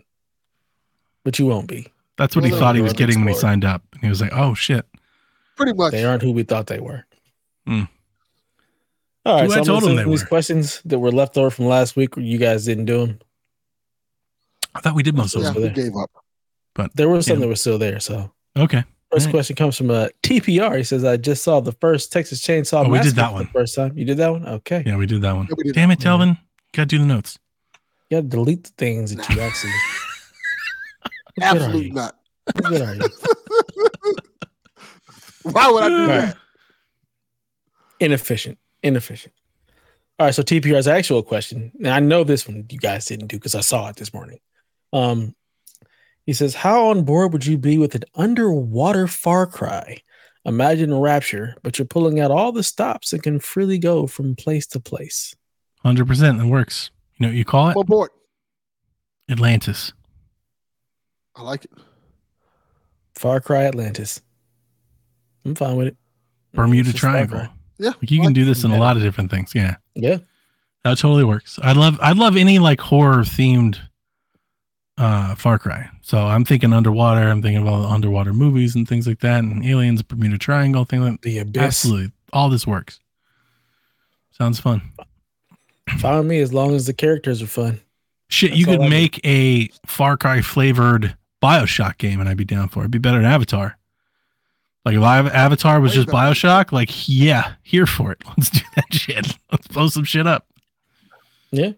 But 1.23 1.39
you 1.39 1.45
won't 1.45 1.67
be. 1.67 1.87
That's 2.17 2.35
what 2.35 2.45
he 2.45 2.51
thought 2.51 2.75
he 2.75 2.81
was 2.81 2.91
Lord 2.91 2.97
getting 2.97 3.19
when 3.25 3.33
he 3.33 3.39
signed 3.39 3.65
up. 3.65 3.81
And 3.93 4.01
he 4.01 4.09
was 4.09 4.21
like, 4.21 4.31
oh 4.33 4.53
shit. 4.53 4.85
Pretty 5.57 5.73
much. 5.73 5.91
They 5.91 6.03
aren't 6.03 6.21
who 6.21 6.31
we 6.31 6.43
thought 6.43 6.67
they 6.67 6.79
were. 6.79 7.05
Hmm. 7.65 7.83
All 9.25 9.37
right, 9.37 9.45
Who 9.45 9.49
so 9.49 9.55
I 9.55 9.59
I'm 9.59 9.65
told 9.65 9.81
gonna 9.83 9.95
them 9.95 10.05
they 10.05 10.11
these 10.11 10.21
were. 10.21 10.27
questions 10.27 10.81
that 10.85 10.99
were 10.99 11.11
left 11.11 11.37
over 11.37 11.49
from 11.49 11.65
last 11.65 11.95
week. 11.95 12.15
You 12.15 12.37
guys 12.37 12.65
didn't 12.65 12.85
do 12.85 13.07
them. 13.07 13.19
I 14.75 14.79
thought 14.81 14.93
we 14.95 15.03
did 15.03 15.15
most 15.15 15.35
of 15.35 15.41
those. 15.41 15.55
Yeah, 15.55 15.59
them. 15.61 15.73
we 15.73 15.83
gave 15.83 15.95
up. 15.95 16.11
But 16.73 16.95
there 16.95 17.07
were 17.09 17.21
some 17.21 17.37
Yeah. 17.37 17.41
that 17.41 17.47
were 17.47 17.55
still 17.55 17.77
there. 17.77 17.99
So 17.99 18.31
Okay. 18.57 18.83
first 19.11 19.25
Alright. 19.27 19.31
question 19.33 19.55
comes 19.55 19.77
from 19.77 19.89
uh, 19.89 20.09
TPR. 20.23 20.77
He 20.77 20.83
says, 20.83 21.03
"I 21.05 21.15
just 21.17 21.43
saw 21.43 21.59
the 21.61 21.71
first 21.73 22.11
Texas 22.11 22.41
Chainsaw 22.41 22.85
Oh, 22.85 22.89
we 22.89 22.97
did 22.99 23.15
Massacre 23.15 23.15
that 23.15 23.27
for 23.29 23.33
one. 23.35 23.43
the 23.45 23.49
first 23.51 23.75
time. 23.75 23.97
You 23.97 24.05
did 24.05 24.17
that 24.17 24.29
one? 24.31 24.45
Okay. 24.45 24.83
Yeah, 24.85 24.97
we 24.97 25.05
did 25.05 25.21
that 25.21 25.35
one. 25.35 25.47
Yeah, 25.49 25.63
did. 25.63 25.75
Damn 25.75 25.91
it, 25.91 25.99
Delvin. 25.99 26.37
Gotta 26.73 26.87
do 26.87 26.97
the 26.99 27.05
notes. 27.05 27.39
You 28.09 28.17
gotta 28.17 28.27
delete 28.27 28.63
the 28.65 28.71
things 28.77 29.15
that 29.15 29.29
you 29.29 29.39
actually. 29.41 29.71
How 31.41 31.53
good 31.53 31.61
are 31.61 31.65
Absolutely 31.65 31.91
not. 31.91 32.15
Good 32.63 32.81
are 32.81 32.95
you? 32.95 33.01
Why 35.43 35.69
would 35.71 35.83
I 35.83 35.89
do 35.89 36.07
that? 36.07 36.37
Inefficient. 37.99 38.57
Inefficient. 38.83 39.33
All 40.19 40.27
right. 40.27 40.35
So 40.35 40.43
TPR's 40.43 40.87
actual 40.87 41.23
question. 41.23 41.71
And 41.79 41.87
I 41.87 41.99
know 41.99 42.23
this 42.23 42.47
one 42.47 42.65
you 42.69 42.79
guys 42.79 43.05
didn't 43.05 43.27
do 43.27 43.37
because 43.37 43.55
I 43.55 43.61
saw 43.61 43.87
it 43.89 43.95
this 43.95 44.13
morning. 44.13 44.39
Um, 44.95 45.35
he 46.25 46.33
says, 46.33 46.55
How 46.55 46.87
on 46.87 47.03
board 47.03 47.33
would 47.33 47.45
you 47.45 47.57
be 47.57 47.77
with 47.77 47.95
an 47.95 48.03
underwater 48.15 49.07
Far 49.07 49.45
Cry? 49.45 50.01
Imagine 50.45 50.91
a 50.91 50.99
rapture, 50.99 51.55
but 51.63 51.77
you're 51.77 51.85
pulling 51.85 52.19
out 52.19 52.31
all 52.31 52.51
the 52.51 52.63
stops 52.63 53.11
and 53.13 53.21
can 53.21 53.39
freely 53.39 53.77
go 53.77 54.07
from 54.07 54.35
place 54.35 54.67
to 54.67 54.79
place. 54.79 55.35
100%. 55.83 56.41
It 56.41 56.45
works. 56.45 56.91
You 57.17 57.25
know 57.25 57.29
what 57.29 57.37
you 57.37 57.45
call 57.45 57.69
it? 57.69 57.77
I'm 57.77 57.85
board. 57.85 58.11
Atlantis. 59.29 59.91
I 61.35 61.41
like 61.41 61.65
it. 61.65 61.71
Far 63.15 63.41
Cry 63.41 63.65
Atlantis. 63.65 64.21
I'm 65.43 65.55
fine 65.55 65.75
with 65.75 65.87
it. 65.87 65.97
Bermuda 66.53 66.89
It's 66.89 66.99
just 66.99 67.01
Far 67.01 67.11
Triangle. 67.11 67.47
Yeah. 67.77 67.89
Like 67.89 68.11
you 68.11 68.19
I 68.19 68.23
can 68.23 68.25
like 68.27 68.35
do 68.35 68.45
this 68.45 68.63
in 68.63 68.71
a 68.71 68.77
lot 68.77 68.97
of 68.97 69.03
different 69.03 69.31
things. 69.31 69.53
Yeah. 69.53 69.75
Yeah. 69.95 70.19
That 70.83 70.97
totally 70.97 71.23
works. 71.23 71.59
I 71.61 71.73
love 71.73 71.99
I 72.01 72.13
love 72.13 72.37
any 72.37 72.59
like 72.59 72.79
horror 72.79 73.23
themed 73.23 73.79
uh 74.97 75.35
Far 75.35 75.59
Cry. 75.59 75.89
So 76.01 76.19
I'm 76.19 76.45
thinking 76.45 76.73
underwater, 76.73 77.21
I'm 77.29 77.41
thinking 77.41 77.61
of 77.61 77.67
all 77.67 77.81
the 77.81 77.87
underwater 77.87 78.33
movies 78.33 78.75
and 78.75 78.87
things 78.87 79.07
like 79.07 79.19
that, 79.19 79.39
and 79.43 79.65
aliens, 79.65 80.01
Bermuda 80.01 80.37
Triangle, 80.37 80.85
thing 80.85 81.01
like 81.01 81.21
The 81.21 81.39
Abyss. 81.39 81.63
Absolutely. 81.63 82.11
All 82.33 82.49
this 82.49 82.65
works. 82.67 82.99
Sounds 84.31 84.59
fun. 84.59 84.81
Fine 85.99 86.17
with 86.19 86.27
me 86.27 86.39
as 86.39 86.53
long 86.53 86.75
as 86.75 86.85
the 86.85 86.93
characters 86.93 87.41
are 87.41 87.47
fun. 87.47 87.79
Shit, 88.27 88.51
That's 88.51 88.59
you 88.59 88.65
could 88.65 88.81
I 88.81 88.83
do. 88.85 88.89
make 88.89 89.25
a 89.25 89.69
Far 89.85 90.17
Cry 90.17 90.41
flavored 90.41 91.15
Bioshock 91.41 91.97
game 91.97 92.19
and 92.19 92.27
I'd 92.27 92.37
be 92.37 92.45
down 92.45 92.69
for 92.69 92.79
it. 92.79 92.83
It'd 92.83 92.91
be 92.91 92.99
better 92.99 93.17
than 93.17 93.25
Avatar. 93.25 93.77
Like 94.83 94.95
if 94.95 95.01
Avatar 95.33 95.79
was 95.79 95.93
just. 95.93 96.07
Bioshock, 96.09 96.71
like 96.71 97.07
yeah, 97.07 97.53
here 97.63 97.87
for 97.87 98.11
it. 98.11 98.21
Let's 98.37 98.51
do 98.51 98.59
that 98.75 98.93
shit. 98.93 99.37
Let's 99.51 99.67
blow 99.67 99.87
some 99.87 100.03
shit 100.03 100.27
up. 100.27 100.45
Yeah. 101.51 101.71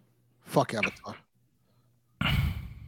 Fuck 0.45 0.73
Avatar. 0.73 1.15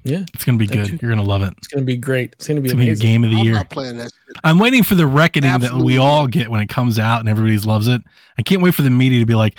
Yeah, 0.10 0.26
It's 0.34 0.44
gonna 0.46 0.58
be 0.58 0.68
Thank 0.68 0.82
good. 0.82 0.92
you. 0.94 1.00
You're 1.02 1.12
gonna 1.12 1.24
love 1.28 1.42
it. 1.44 1.54
it's 1.58 1.68
gonna 1.68 1.86
be 1.86 1.98
great. 1.98 2.34
It's 2.34 2.48
gonna 2.48 2.62
be 2.62 2.66
It's 2.68 2.74
gonna 2.74 2.84
be 2.84 2.88
your 2.88 2.96
game 2.96 3.24
of 3.24 3.30
the 3.32 3.38
I'm 3.38 3.46
year. 3.46 3.54
not 3.56 3.70
playing 3.70 3.98
that 3.98 4.06
shit. 4.28 4.38
I'm 4.44 4.60
waiting 4.60 4.84
for 4.84 4.96
the 4.96 5.08
reckoning 5.08 5.60
that 5.60 5.74
we 5.74 5.98
all 5.98 6.28
get 6.28 6.50
when 6.50 6.62
it 6.62 6.68
comes 6.70 6.98
out 7.00 7.20
and 7.20 7.30
everybody 7.30 7.58
loves 7.60 7.88
it. 7.88 8.02
I 8.38 8.42
can't 8.42 8.62
wait 8.62 8.74
for 8.76 8.82
the 8.82 8.90
media 8.90 9.20
to 9.20 9.26
be 9.26 9.36
like, 9.36 9.58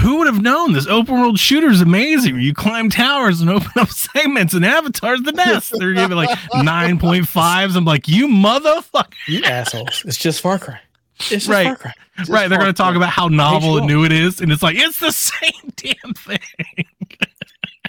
who 0.00 0.16
would 0.18 0.26
have 0.26 0.40
known 0.40 0.72
this 0.72 0.86
open 0.86 1.20
world 1.20 1.38
shooter 1.38 1.68
is 1.68 1.82
amazing? 1.82 2.40
You 2.40 2.54
climb 2.54 2.88
towers 2.88 3.40
and 3.42 3.50
open 3.56 3.70
up 3.76 3.90
segments 3.90 4.54
and 4.54 4.64
avatars 4.64 5.20
the 5.22 5.34
best. 5.34 5.74
They're 5.78 5.92
giving 5.92 6.16
like 6.16 6.30
9.5s. 6.54 7.76
I'm 7.76 7.84
like, 7.84 8.08
you 8.08 8.26
motherfucker. 8.28 9.12
You 9.28 9.44
assholes! 9.44 10.02
It's 10.06 10.16
just 10.16 10.40
Far 10.40 10.58
Cry. 10.58 10.80
It's 11.16 11.28
just 11.28 11.48
Right. 11.48 11.66
Far 11.66 11.76
Cry. 11.76 11.92
Just 12.18 12.30
Right. 12.30 12.48
They're 12.48 12.58
going 12.58 12.72
to 12.72 12.76
talk 12.76 12.94
about 12.96 13.10
how 13.10 13.28
novel 13.28 13.78
and 13.78 13.86
new 13.86 14.04
it 14.04 14.12
is. 14.12 14.40
And 14.40 14.50
it's 14.50 14.62
like, 14.62 14.76
it's 14.76 14.98
the 14.98 15.12
same 15.12 15.72
damn 15.76 16.14
thing. 16.14 16.38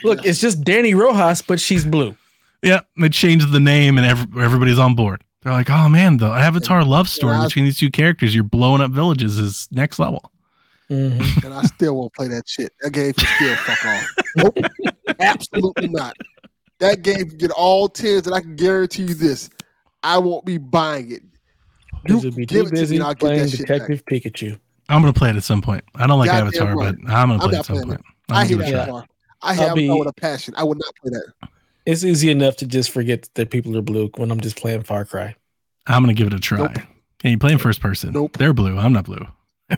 Look, 0.04 0.26
it's 0.26 0.40
just 0.42 0.62
Dani 0.62 0.96
Rojas, 0.96 1.42
but 1.42 1.60
she's 1.60 1.86
blue. 1.86 2.16
Yeah. 2.62 2.82
They 2.98 3.10
changed 3.10 3.52
the 3.52 3.60
name 3.60 3.98
and 3.98 4.06
every, 4.08 4.42
everybody's 4.44 4.80
on 4.80 4.96
board. 4.96 5.24
They're 5.42 5.52
like, 5.54 5.70
oh 5.70 5.90
man, 5.90 6.18
the 6.18 6.28
Avatar 6.28 6.84
love 6.86 7.10
story 7.10 7.36
I- 7.36 7.44
between 7.46 7.66
these 7.66 7.78
two 7.78 7.92
characters, 7.92 8.34
you're 8.34 8.44
blowing 8.46 8.82
up 8.82 8.92
villages 8.92 9.38
is 9.38 9.68
next 9.72 10.00
level. 10.00 10.32
Mhm. 10.90 11.44
and 11.46 11.54
I 11.54 11.64
still 11.64 11.96
won't 11.96 12.14
play 12.14 12.28
that 12.28 12.48
shit. 12.48 12.72
That 12.82 12.92
game 12.92 13.14
can 13.14 13.26
still 13.36 13.56
fuck 13.56 13.86
off. 13.86 14.16
Nope, 14.36 14.58
absolutely 15.20 15.88
not. 15.88 16.16
That 16.80 17.02
game 17.02 17.30
can 17.30 17.38
get 17.38 17.52
all 17.52 17.88
tens, 17.88 18.28
and 18.28 18.36
I 18.36 18.42
can 18.42 18.56
guarantee 18.56 19.04
you 19.04 19.14
this: 19.14 19.50
I 20.04 20.18
won't 20.18 20.46
be 20.46 20.58
buying 20.58 21.12
it. 21.12 21.22
You 21.24 22.00
Because 22.04 22.26
would 22.26 22.36
be 22.36 22.46
give 22.46 22.64
too 22.64 22.68
it 22.68 22.70
to 22.70 22.74
me, 22.76 22.80
busy 22.82 23.02
I'll 23.02 23.10
get 23.14 23.20
playing 23.20 23.40
that 23.44 23.50
shit 23.52 23.60
back. 23.68 23.88
Detective 23.88 24.06
Pikachu. 24.06 24.60
I'm 24.90 25.02
gonna 25.02 25.14
play 25.14 25.30
it 25.30 25.36
at 25.38 25.44
some 25.44 25.62
point. 25.62 25.84
I 25.96 26.06
don't 26.06 26.20
like 26.20 26.30
Goddamn 26.30 26.48
Avatar, 26.48 26.76
right. 26.76 26.96
but 27.02 27.12
I'm 27.12 27.30
gonna 27.30 27.34
I'm 27.44 27.50
play 27.50 27.58
it 27.58 27.60
at 27.60 27.66
some 27.66 27.82
point. 27.84 28.02
I 28.30 28.42
I'm 28.42 28.48
hate 28.48 28.54
gonna 28.58 28.66
give 28.66 28.74
it 28.74 28.78
a 28.78 28.86
shot. 28.86 28.90
Avatar. 28.90 29.06
I 29.44 29.54
have 29.54 29.76
be- 29.76 29.86
Avatar 29.86 30.00
with 30.00 30.08
a 30.08 30.14
passion. 30.22 30.54
I 30.58 30.64
would 30.64 30.78
not 30.80 30.94
play 31.02 31.12
that. 31.12 31.50
It's 31.86 32.04
easy 32.04 32.32
enough 32.32 32.56
to 32.58 32.66
just 32.66 32.92
forget 32.92 33.28
that 33.36 33.50
people 33.50 33.76
are 33.78 33.82
blue 33.82 34.10
when 34.16 34.32
I'm 34.32 34.40
just 34.40 34.56
playing 34.56 34.84
Far 34.84 35.04
Cry. 35.06 35.36
I'm 35.86 36.02
gonna 36.02 36.14
give 36.14 36.28
it 36.28 36.34
a 36.34 36.40
try. 36.40 36.60
Nope. 36.60 36.72
Hey, 37.22 37.32
you 37.32 37.38
playing 37.38 37.58
first 37.58 37.82
person? 37.82 38.14
Nope. 38.14 38.38
They're 38.38 38.54
blue. 38.54 38.78
I'm 38.78 38.94
not 38.94 39.04
blue. 39.06 39.26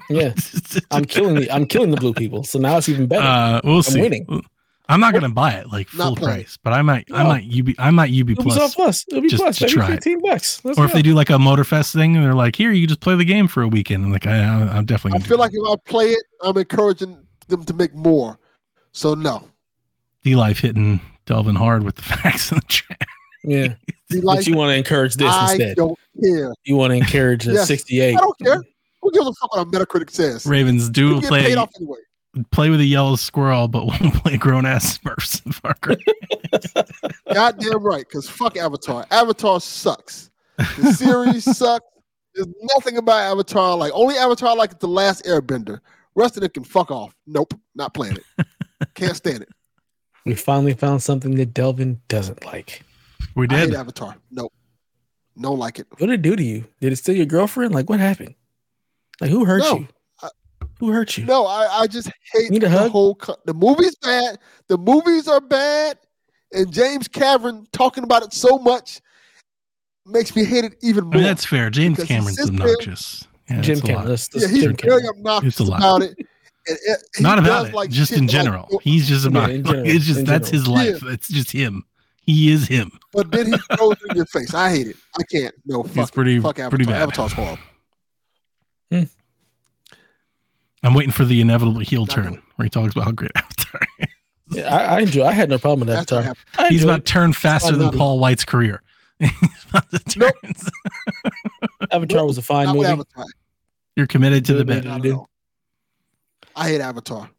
Yeah, 0.09 0.33
I'm 0.91 1.05
killing 1.05 1.35
the 1.35 1.51
I'm 1.51 1.65
killing 1.65 1.89
the 1.91 1.97
blue 1.97 2.13
people. 2.13 2.43
So 2.43 2.59
now 2.59 2.77
it's 2.77 2.89
even 2.89 3.07
better. 3.07 3.25
uh, 3.25 3.61
we'll 3.63 3.81
see. 3.83 4.01
winning. 4.01 4.43
I'm 4.87 4.99
not 4.99 5.13
gonna 5.15 5.29
buy 5.29 5.53
it 5.53 5.71
like 5.71 5.91
Not 5.95 6.03
full 6.09 6.15
playing. 6.17 6.35
price, 6.41 6.57
but 6.61 6.73
I 6.73 6.83
might. 6.83 7.07
I 7.11 7.23
No. 7.23 7.29
might. 7.29 7.43
Ubi. 7.45 7.75
I 7.79 7.89
might 7.89 8.11
Ubi 8.11 8.33
It'll 8.33 8.43
be 8.43 8.49
plus. 8.51 8.57
Plus, 8.57 8.75
plus. 8.75 9.05
It'll 9.09 9.21
be 9.21 9.29
just 9.29 9.41
plus. 9.41 9.57
to 9.57 9.63
Maybe 9.65 9.73
try 9.73 9.87
15 9.87 10.21
bucks. 10.21 10.61
Let's 10.63 10.77
Or 10.77 10.85
if 10.85 10.93
they 10.93 11.01
do 11.01 11.15
like 11.15 11.31
a 11.31 11.33
Motorfest 11.39 11.91
thing, 11.93 12.15
and 12.15 12.23
they're 12.23 12.35
like, 12.35 12.55
"Here, 12.55 12.71
you 12.71 12.81
can 12.83 12.89
just 12.89 12.99
play 13.01 13.15
the 13.15 13.25
game 13.25 13.47
for 13.47 13.63
a 13.63 13.67
weekend." 13.67 14.05
I'm 14.05 14.11
like, 14.11 14.27
I, 14.27 14.37
I- 14.43 14.77
I'm 14.77 14.85
definitely. 14.85 15.21
I 15.23 15.23
feel 15.27 15.39
like 15.39 15.51
if 15.53 15.61
I 15.67 15.75
play 15.89 16.09
it, 16.11 16.23
I'm 16.43 16.55
encouraging 16.57 17.17
them 17.47 17.63
to 17.65 17.73
make 17.73 17.95
more. 17.95 18.37
So 18.91 19.15
no, 19.15 19.47
D 20.25 20.35
Life 20.35 20.59
hitting 20.59 20.99
Delvin 21.27 21.55
hard 21.55 21.83
with 21.83 21.95
the 21.95 22.01
facts 22.01 22.51
in 22.51 22.57
the 22.57 22.63
chat. 22.67 22.99
yeah. 23.43 23.67
Be 24.09 24.21
But 24.21 24.45
you 24.47 24.55
want 24.55 24.71
to 24.71 24.75
encourage 24.75 25.15
this 25.15 25.31
I 25.31 25.51
instead. 25.51 25.77
don't 25.77 25.97
care. 26.21 26.51
You 26.65 26.75
want 26.75 26.91
to 26.91 26.97
encourage 26.97 27.47
a 27.47 27.51
Yes. 27.53 27.67
68. 27.67 28.15
I 28.15 28.19
don't 28.19 28.37
care. 28.39 28.61
Who 29.01 29.11
gives 29.11 29.27
a 29.27 29.33
fuck 29.33 29.55
what 29.55 29.61
a 29.61 29.65
Metacritic 29.69 30.09
says? 30.09 30.45
Ravens 30.47 30.87
You 30.87 30.91
do 30.93 31.21
get 31.21 31.29
play 31.29 31.43
paid 31.43 31.57
off 31.57 31.69
anyway. 31.79 31.97
play 32.51 32.69
with 32.71 32.79
a 32.79 32.85
yellow 32.85 33.15
squirrel, 33.15 33.67
but 33.67 33.85
won't 33.85 34.15
play 34.15 34.37
grown 34.37 34.65
ass 34.65 34.97
Smurfs. 34.97 35.45
in 35.45 35.51
Far 35.51 35.75
Cry. 35.75 35.95
Goddamn 37.33 37.83
right, 37.83 38.05
because 38.07 38.27
fuck 38.29 38.57
Avatar. 38.57 39.05
Avatar 39.11 39.59
sucks. 39.61 40.31
The 40.57 40.91
series 40.93 41.43
sucks. 41.57 41.85
There's 42.33 42.47
nothing 42.75 42.97
about 42.97 43.19
Avatar. 43.31 43.75
Like 43.77 43.91
only 43.93 44.15
Avatar 44.17 44.55
like 44.55 44.79
the 44.79 44.87
last 44.87 45.23
Airbender. 45.25 45.79
Rest 46.15 46.37
of 46.37 46.43
it 46.43 46.53
can 46.53 46.63
fuck 46.63 46.89
off. 46.91 47.15
Nope, 47.27 47.53
not 47.75 47.93
playing 47.93 48.17
it. 48.17 48.47
Can't 48.95 49.15
stand 49.15 49.41
it. 49.43 49.49
We 50.25 50.33
finally 50.35 50.73
found 50.73 51.03
something 51.03 51.35
that 51.35 51.53
Delvin 51.53 52.01
doesn't 52.07 52.43
like. 52.45 52.81
We 53.35 53.47
I 53.49 53.57
hate 53.59 53.65
did. 53.67 53.75
Avatar. 53.75 54.15
Nope, 54.31 54.51
don't 55.39 55.59
like 55.59 55.79
it. 55.79 55.87
What 55.91 56.07
did 56.07 56.11
it 56.11 56.21
do 56.21 56.35
to 56.35 56.43
you? 56.43 56.65
Did 56.81 56.93
it 56.93 56.95
steal 56.97 57.15
your 57.15 57.25
girlfriend? 57.25 57.73
Like 57.75 57.89
what 57.89 57.99
happened? 57.99 58.35
Like 59.21 59.29
who 59.29 59.45
hurt 59.45 59.59
No. 59.61 59.79
you? 59.79 59.87
Who 60.79 60.91
hurt 60.91 61.17
you? 61.17 61.25
No, 61.25 61.45
I, 61.45 61.81
I 61.81 61.87
just 61.87 62.11
hate 62.33 62.49
Need 62.51 62.63
a 62.63 62.69
the 62.69 62.77
hug? 62.77 62.91
whole. 62.91 63.15
Co- 63.15 63.37
the 63.45 63.53
movie's 63.53 63.95
bad. 63.95 64.39
The 64.67 64.77
movies 64.77 65.27
are 65.27 65.39
bad, 65.39 65.97
and 66.51 66.71
James 66.71 67.07
Cameron 67.07 67.65
talking 67.71 68.03
about 68.03 68.23
it 68.23 68.33
so 68.33 68.57
much 68.57 68.99
makes 70.05 70.35
me 70.35 70.43
hate 70.43 70.65
it 70.65 70.75
even 70.81 71.03
I 71.05 71.07
more. 71.07 71.13
mean, 71.15 71.23
that's 71.23 71.45
fair. 71.45 71.69
James 71.69 72.03
Cameron's 72.03 72.37
sits 72.37 72.49
there- 72.49 72.59
obnoxious. 72.67 73.27
Yeah, 73.49 73.61
Jim 73.61 73.77
it's 73.77 73.81
a 73.81 73.85
lot. 73.85 73.89
Cameron. 73.93 74.09
Let's, 74.09 74.29
yeah, 74.33 74.47
he's 74.47 74.63
Jim 74.63 74.75
very 74.75 75.01
Cameron. 75.01 75.17
obnoxious 75.19 75.53
It's 75.53 75.59
a 75.59 75.63
lot. 75.71 75.77
about 75.79 76.01
it. 76.01 76.17
And 76.67 76.77
it- 76.83 77.01
Not 77.19 77.37
about 77.39 77.67
it. 77.67 77.73
like 77.73 77.89
just 77.89 78.09
shit 78.11 78.19
in 78.19 78.25
like- 78.25 78.31
general. 78.31 78.67
Oh. 78.71 78.77
He's 78.79 79.07
just 79.07 79.23
Yeah, 79.25 79.47
in 79.47 79.65
obnoxious. 79.65 79.95
it's 79.95 80.05
just 80.05 80.19
in 80.19 80.25
that's 80.25 80.49
his 80.49 80.63
general. 80.63 80.85
life. 80.93 81.03
It's 81.03 81.27
just 81.27 81.51
him. 81.51 81.83
He 82.21 82.51
is 82.51 82.67
him. 82.67 82.91
but 83.13 83.29
then 83.31 83.53
he 83.53 83.57
throws 83.77 83.95
in 84.09 84.15
your 84.15 84.25
face. 84.25 84.53
I 84.53 84.69
hate 84.71 84.87
it. 84.87 84.95
I 85.19 85.23
can't. 85.23 85.53
No, 85.65 85.83
fuck. 85.83 85.97
It's 85.97 86.11
pretty- 86.11 86.39
fuck 86.39 86.57
Avatar. 86.57 86.69
pretty 86.69 86.85
bad. 86.85 87.01
Avatar's 87.03 87.33
horrible. 87.33 87.59
Hmm. 88.91 89.03
I'm 90.83 90.93
waiting 90.93 91.11
for 91.11 91.25
the 91.25 91.41
inevitable 91.41 91.79
heel 91.79 92.01
Not 92.01 92.09
turn 92.09 92.23
doing 92.31 92.41
where 92.55 92.63
he 92.65 92.69
talks 92.69 92.93
about 92.93 93.05
how 93.05 93.11
great 93.11 93.31
Avatar. 93.35 93.81
is. 93.99 94.07
Yeah, 94.51 94.75
I, 94.75 94.97
I 94.97 94.99
enjoy. 95.01 95.25
I 95.25 95.31
had 95.31 95.49
no 95.49 95.57
problem 95.57 95.87
with 95.87 95.95
That's 95.95 96.11
what 96.11 96.23
Avatar. 96.25 96.69
He's 96.69 96.83
about 96.83 97.05
to 97.05 97.11
turn 97.11 97.33
faster 97.33 97.75
than 97.75 97.91
Paul 97.91 98.19
Wight's 98.19 98.45
career. 98.45 98.81
He's 99.19 99.31
about 99.69 99.89
to 99.91 99.99
turn. 99.99 100.31
it. 100.43 100.57
Avatar 101.91 102.25
was 102.25 102.37
a 102.37 102.41
fine 102.43 102.65
Not 102.67 102.75
movie. 102.75 103.03
You're 103.95 104.07
committed 104.07 104.45
to 104.45 104.53
the 104.53 104.59
Good 104.65 104.67
bit. 104.67 104.75
movie. 104.85 104.87
Not 104.89 105.01
do. 105.01 105.09
at 105.09 105.15
all. 105.15 105.29
I 106.55 106.69
hate 106.69 106.81
Avatar. 106.81 107.29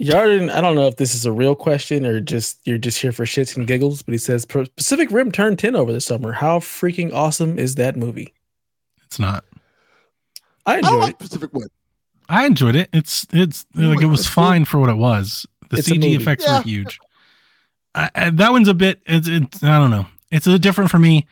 Yarden, 0.00 0.50
I 0.50 0.60
don't 0.60 0.74
know 0.74 0.88
if 0.88 0.96
this 0.96 1.14
is 1.14 1.24
a 1.26 1.32
real 1.32 1.54
question 1.54 2.04
or 2.04 2.18
just 2.20 2.58
you're 2.66 2.78
just 2.78 2.98
here 3.00 3.12
for 3.12 3.24
shits 3.24 3.56
and 3.56 3.66
giggles, 3.66 4.02
but 4.02 4.12
he 4.12 4.18
says 4.18 4.44
Pacific 4.44 5.10
Rim 5.12 5.30
turned 5.30 5.58
10 5.60 5.76
over 5.76 5.92
the 5.92 6.00
summer. 6.00 6.32
How 6.32 6.58
freaking 6.58 7.12
awesome 7.12 7.58
is 7.58 7.76
that 7.76 7.96
movie? 7.96 8.34
It's 9.04 9.18
not. 9.20 9.44
I 10.66 10.74
I 10.74 10.78
enjoyed 10.78 11.00
like 11.00 11.10
it. 11.12 11.18
Pacific 11.20 11.50
Rim. 11.52 11.68
I 12.28 12.46
enjoyed 12.46 12.74
it. 12.74 12.88
It's 12.92 13.26
it's 13.32 13.64
like 13.74 14.00
it 14.02 14.06
was 14.06 14.20
It's 14.20 14.28
fine 14.28 14.64
for 14.64 14.78
what 14.80 14.90
it 14.90 14.96
was. 14.96 15.46
The 15.70 15.78
It's 15.78 15.88
CG 15.88 16.16
effects 16.16 16.44
Yeah. 16.46 16.58
were 16.58 16.62
huge. 16.64 16.98
I, 17.94 18.10
I- 18.14 18.30
that 18.30 18.50
one's 18.52 18.68
a 18.68 18.74
bit. 18.74 19.00
It's, 19.06 19.28
it's 19.28 19.62
I 19.62 19.78
don't 19.78 19.90
know. 19.90 20.06
It's 20.32 20.46
a 20.48 20.58
different 20.58 20.90
for 20.90 20.98
me. 20.98 21.26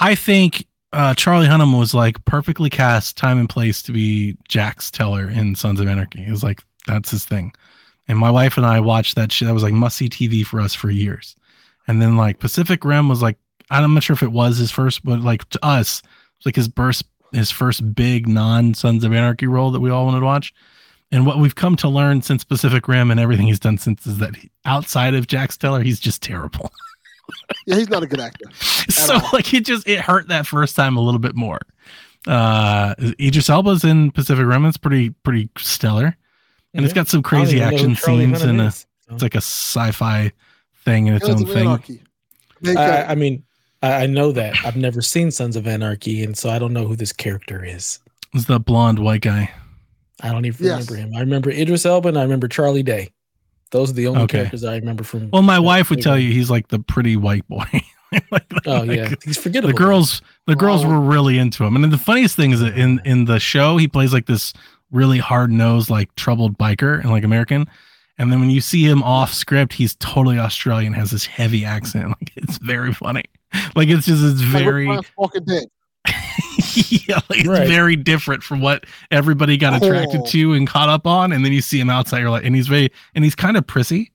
I 0.00 0.14
think 0.14 0.66
uh, 0.92 1.14
Charlie 1.14 1.48
Hunnam 1.48 1.78
was 1.78 1.94
like 1.94 2.24
perfectly 2.24 2.70
cast, 2.70 3.16
time 3.16 3.38
and 3.38 3.48
place 3.48 3.82
to 3.82 3.92
be 3.92 4.36
Jax 4.48 4.90
Teller 4.90 5.28
in 5.28 5.54
Sons 5.54 5.80
of 5.80 5.88
Anarchy. 5.88 6.24
It 6.24 6.30
was 6.30 6.42
like 6.42 6.62
that's 6.86 7.10
his 7.10 7.24
thing. 7.24 7.52
And 8.08 8.18
my 8.18 8.30
wife 8.30 8.56
and 8.56 8.64
I 8.64 8.80
watched 8.80 9.16
that 9.16 9.32
shit. 9.32 9.46
That 9.46 9.54
was 9.54 9.62
like 9.62 9.72
must 9.72 9.96
see 9.96 10.08
TV 10.08 10.46
for 10.46 10.60
us 10.60 10.74
for 10.74 10.90
years. 10.90 11.36
And 11.88 12.00
then 12.00 12.16
like 12.16 12.38
Pacific 12.38 12.84
Rim 12.84 13.08
was 13.08 13.22
like 13.22 13.36
I'm 13.70 13.94
not 13.94 14.02
sure 14.02 14.14
if 14.14 14.22
it 14.22 14.32
was 14.32 14.58
his 14.58 14.70
first, 14.70 15.04
but 15.04 15.20
like 15.20 15.48
to 15.50 15.64
us, 15.64 16.02
it's 16.36 16.46
like 16.46 16.56
his 16.56 16.70
first 16.74 17.04
his 17.32 17.50
first 17.50 17.94
big 17.94 18.28
non 18.28 18.74
Sons 18.74 19.04
of 19.04 19.12
Anarchy 19.12 19.46
role 19.46 19.70
that 19.72 19.80
we 19.80 19.90
all 19.90 20.06
wanted 20.06 20.20
to 20.20 20.26
watch. 20.26 20.54
And 21.12 21.24
what 21.24 21.38
we've 21.38 21.54
come 21.54 21.76
to 21.76 21.88
learn 21.88 22.22
since 22.22 22.42
Pacific 22.42 22.88
Rim 22.88 23.10
and 23.10 23.20
everything 23.20 23.46
he's 23.46 23.60
done 23.60 23.78
since 23.78 24.06
is 24.06 24.18
that 24.18 24.34
he, 24.34 24.50
outside 24.64 25.14
of 25.14 25.28
Jax 25.28 25.56
Teller, 25.56 25.82
he's 25.82 26.00
just 26.00 26.22
terrible. 26.22 26.72
Yeah, 27.66 27.76
he's 27.76 27.88
not 27.88 28.02
a 28.02 28.06
good 28.06 28.20
actor. 28.20 28.44
so 28.88 29.14
all. 29.14 29.30
like 29.32 29.52
it 29.54 29.64
just 29.64 29.88
it 29.88 30.00
hurt 30.00 30.28
that 30.28 30.46
first 30.46 30.76
time 30.76 30.96
a 30.96 31.00
little 31.00 31.18
bit 31.20 31.34
more. 31.34 31.60
Uh 32.26 32.94
Idris 33.20 33.48
Elba's 33.50 33.84
in 33.84 34.10
Pacific 34.10 34.44
Rim. 34.46 34.64
It's 34.64 34.76
pretty 34.76 35.10
pretty 35.10 35.48
stellar, 35.58 36.16
and 36.74 36.84
it's 36.84 36.94
got 36.94 37.08
some 37.08 37.22
crazy 37.22 37.56
even 37.56 37.74
action 37.74 37.94
scenes 37.96 38.42
and 38.42 38.60
a, 38.60 38.64
is. 38.66 38.86
it's 39.10 39.22
like 39.22 39.34
a 39.34 39.38
sci-fi 39.38 40.32
thing 40.84 41.06
in 41.06 41.14
its 41.14 41.26
Sons 41.26 41.42
own 41.42 41.46
thing. 41.48 41.66
Anarchy. 41.66 42.02
Make 42.62 42.76
I, 42.78 43.02
I 43.04 43.14
mean, 43.14 43.44
I, 43.82 44.04
I 44.04 44.06
know 44.06 44.32
that. 44.32 44.56
I've 44.64 44.76
never 44.76 45.02
seen 45.02 45.30
Sons 45.30 45.56
of 45.56 45.66
Anarchy, 45.66 46.24
and 46.24 46.36
so 46.36 46.50
I 46.50 46.58
don't 46.58 46.72
know 46.72 46.86
who 46.86 46.96
this 46.96 47.12
character 47.12 47.64
is. 47.64 47.98
It's 48.34 48.46
the 48.46 48.58
blonde 48.58 48.98
white 48.98 49.20
guy. 49.22 49.50
I 50.22 50.32
don't 50.32 50.46
even 50.46 50.64
Yes. 50.66 50.90
remember 50.90 50.96
him. 50.96 51.16
I 51.16 51.20
remember 51.20 51.50
Idris 51.50 51.84
Elba 51.86 52.08
and 52.08 52.18
I 52.18 52.22
remember 52.22 52.48
Charlie 52.48 52.82
Day. 52.82 53.10
Those 53.72 53.90
are 53.90 53.94
the 53.94 54.06
only 54.06 54.22
Okay. 54.22 54.38
characters 54.38 54.64
I 54.64 54.76
remember 54.76 55.02
from. 55.04 55.30
Well, 55.30 55.42
my 55.42 55.56
uh, 55.56 55.62
wife 55.62 55.90
would 55.90 56.00
tell 56.02 56.14
Rim. 56.14 56.22
you 56.24 56.32
he's 56.32 56.50
like 56.50 56.68
the 56.68 56.78
pretty 56.78 57.16
white 57.16 57.46
boy. 57.48 57.64
like, 58.30 58.44
Oh 58.66 58.82
like, 58.82 58.96
yeah, 58.96 59.14
he's 59.24 59.36
forgettable. 59.36 59.72
the 59.72 59.78
girls 59.78 60.22
the 60.46 60.54
girls 60.56 60.84
Wow. 60.84 60.92
were 60.92 61.00
really 61.00 61.38
into 61.38 61.64
him 61.64 61.74
and 61.74 61.82
then 61.84 61.90
the 61.90 61.98
funniest 61.98 62.36
thing 62.36 62.52
is 62.52 62.60
that 62.60 62.78
in 62.78 63.00
in 63.04 63.24
the 63.24 63.40
show 63.40 63.76
he 63.78 63.88
plays 63.88 64.12
like 64.12 64.26
this 64.26 64.52
really 64.92 65.18
hard-nosed 65.18 65.90
like 65.90 66.14
troubled 66.14 66.56
biker 66.56 67.00
and 67.00 67.10
like 67.10 67.24
american 67.24 67.66
and 68.16 68.30
then 68.32 68.38
when 68.38 68.48
you 68.48 68.60
see 68.60 68.84
him 68.84 69.02
off 69.02 69.34
script 69.34 69.72
he's 69.72 69.96
totally 69.96 70.38
australian 70.38 70.92
has 70.92 71.10
this 71.10 71.26
heavy 71.26 71.64
accent 71.64 72.08
like 72.20 72.30
it's 72.36 72.58
very 72.58 72.92
funny 72.94 73.24
like 73.74 73.88
it's 73.88 74.06
just 74.06 74.22
it's 74.22 74.40
very 74.40 74.86
Rick 74.86 74.98
Grimes 75.00 75.06
Walking 75.18 75.44
Dead. 75.44 75.64
yeah 77.08 77.20
like 77.28 77.40
it's 77.40 77.48
Right. 77.48 77.68
very 77.68 77.96
different 77.96 78.42
from 78.42 78.60
what 78.60 78.84
everybody 79.10 79.56
got 79.56 79.82
attracted 79.82 80.20
Oh. 80.22 80.26
to 80.26 80.52
and 80.54 80.66
caught 80.66 80.88
up 80.88 81.06
on 81.06 81.32
and 81.32 81.44
then 81.44 81.52
you 81.52 81.60
see 81.60 81.80
him 81.80 81.90
outside 81.90 82.20
you're 82.20 82.30
like 82.30 82.44
and 82.44 82.54
he's 82.54 82.68
very 82.68 82.90
and 83.14 83.24
he's 83.24 83.34
kind 83.34 83.56
of 83.56 83.66
prissy 83.66 84.12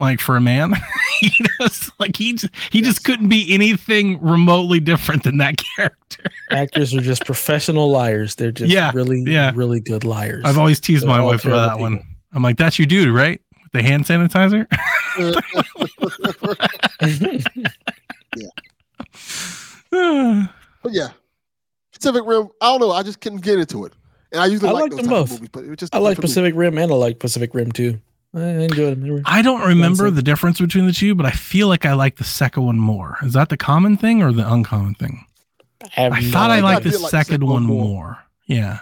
like 0.00 0.20
for 0.20 0.36
a 0.36 0.40
man 0.40 0.74
he 1.20 1.30
does 1.60 1.90
like 2.00 2.16
he 2.16 2.32
just, 2.34 2.52
he 2.70 2.80
Yes. 2.80 2.88
just 2.88 3.04
couldn't 3.04 3.28
be 3.28 3.52
anything 3.54 4.20
remotely 4.20 4.80
different 4.80 5.22
than 5.22 5.38
that 5.38 5.56
character 5.76 6.24
actors 6.50 6.94
are 6.94 7.00
just 7.00 7.24
professional 7.24 7.90
liars. 7.90 8.34
They're 8.34 8.52
just 8.52 8.70
Yeah, 8.72 8.90
really, 8.94 9.22
yeah. 9.26 9.52
really 9.54 9.80
good 9.80 10.04
liars. 10.04 10.42
I've 10.44 10.58
always 10.58 10.78
teased 10.80 11.04
They're 11.04 11.08
my 11.10 11.22
wife 11.22 11.44
about 11.44 11.76
terrible 11.76 11.76
that 11.76 11.80
one. 11.80 12.06
I'm 12.34 12.42
like, 12.42 12.56
that's 12.58 12.78
your 12.78 12.86
dude, 12.86 13.14
right? 13.14 13.40
With 13.62 13.72
the 13.72 13.82
hand 13.82 14.04
sanitizer. 14.04 14.66
But 19.90 20.92
yeah, 20.92 21.08
Pacific 22.02 22.24
Rim. 22.26 22.48
I 22.60 22.66
don't 22.66 22.80
know. 22.80 22.90
I 22.90 23.02
just 23.02 23.20
couldn't 23.20 23.42
get 23.42 23.58
into 23.58 23.84
it, 23.84 23.92
and 24.32 24.40
I 24.42 24.46
usually 24.46 24.68
I 24.68 24.72
like 24.72 24.82
like 24.82 24.90
those 24.90 25.00
them 25.00 25.06
type 25.08 25.14
of 25.18 25.28
both. 25.28 25.30
movies. 25.32 25.48
But 25.52 25.64
it 25.64 25.68
was 25.70 25.78
just 25.78 25.94
I 25.94 25.98
like. 25.98 26.18
Pacific 26.18 26.54
Rim 26.56 26.78
and 26.78 26.90
I 26.92 26.94
like 26.94 27.18
Pacific 27.18 27.54
Rim 27.54 27.72
too. 27.72 28.00
I 28.34 28.40
enjoyed 28.48 29.00
them. 29.02 29.22
I 29.26 29.42
don't 29.42 29.60
remember 29.60 30.10
the 30.10 30.22
difference 30.22 30.58
between 30.58 30.86
the 30.86 30.92
two, 30.92 31.14
but 31.14 31.26
I 31.26 31.30
feel 31.32 31.68
like 31.68 31.84
I 31.84 31.92
like 31.92 32.16
the 32.16 32.24
second 32.24 32.64
one 32.64 32.78
more. 32.78 33.18
Is 33.22 33.34
that 33.34 33.50
the 33.50 33.56
common 33.58 33.96
thing 33.98 34.22
or 34.22 34.32
the 34.32 34.50
uncommon 34.50 34.94
thing? 34.94 35.26
have 35.90 36.12
I 36.12 36.20
no 36.20 36.30
thought 36.30 36.50
I 36.50 36.60
liked 36.60 36.84
the 36.84 36.90
did 36.90 37.00
like 37.00 37.10
the 37.10 37.16
second 37.18 37.32
second 37.34 37.46
one 37.46 37.54
one 37.54 37.62
more. 37.64 37.84
more. 37.84 38.18
Yeah. 38.46 38.78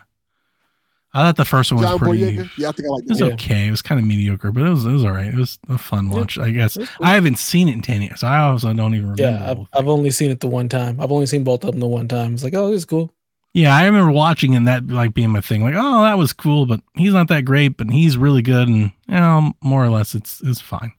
I 1.13 1.23
thought 1.23 1.37
the 1.37 1.45
first 1.45 1.73
one 1.73 1.81
was 1.83 1.91
John 1.91 1.99
pretty. 1.99 2.37
Boyega. 2.37 2.51
Yeah, 2.57 2.69
I 2.69 2.73
think 2.73 2.87
I 2.89 2.91
like 2.93 3.03
It 3.05 3.09
was 3.09 3.19
that. 3.19 3.27
Yeah. 3.29 3.35
okay. 3.35 3.67
It 3.67 3.71
was 3.73 3.83
kind 3.83 4.01
of 4.01 4.07
mediocre, 4.07 4.53
but 4.53 4.65
it 4.65 4.71
was 4.71 4.85
it 4.87 4.93
was 4.93 5.05
all 5.05 5.11
right. 5.13 5.27
It 5.27 5.35
was 5.35 5.59
a 5.69 5.77
fun 5.79 6.07
Yeah. 6.11 6.19
watch, 6.19 6.39
I 6.39 6.51
guess. 6.51 6.77
Cool. 6.77 6.87
I 7.03 7.15
haven't 7.15 7.39
seen 7.39 7.69
it 7.69 7.73
in 7.73 7.83
ten 7.83 8.01
years. 8.03 8.23
I 8.23 8.39
also 8.39 8.73
don't 8.73 8.95
even 8.95 9.11
remember. 9.11 9.23
Yeah, 9.23 9.51
I've, 9.51 9.67
I've 9.73 9.89
only 9.89 10.11
seen 10.11 10.31
it 10.31 10.41
the 10.41 10.47
one 10.49 10.69
time. 10.69 11.01
I've 11.01 11.11
only 11.13 11.27
seen 11.27 11.43
both 11.45 11.65
of 11.65 11.73
them 11.73 11.81
the 11.81 11.87
one 11.89 12.07
time. 12.09 12.35
It's 12.35 12.45
like, 12.45 12.55
oh, 12.55 12.71
this 12.71 12.79
is 12.79 12.85
cool. 12.85 13.13
Yeah, 13.53 13.75
I 13.75 13.85
remember 13.87 14.13
watching 14.13 14.55
and 14.55 14.69
that 14.69 14.87
like 14.87 15.13
being 15.13 15.31
my 15.31 15.41
thing. 15.41 15.65
Like, 15.65 15.75
oh, 15.77 16.03
that 16.05 16.17
was 16.17 16.33
cool, 16.33 16.67
but 16.67 16.81
he's 16.95 17.13
not 17.13 17.27
that 17.29 17.45
great, 17.45 17.77
but 17.77 17.91
he's 17.91 18.17
really 18.17 18.43
good, 18.43 18.69
and 18.69 18.79
you 18.79 18.93
know, 19.09 19.53
more 19.61 19.85
or 19.85 19.89
less, 19.91 20.15
it's 20.15 20.41
it's 20.43 20.61
fine. 20.61 20.93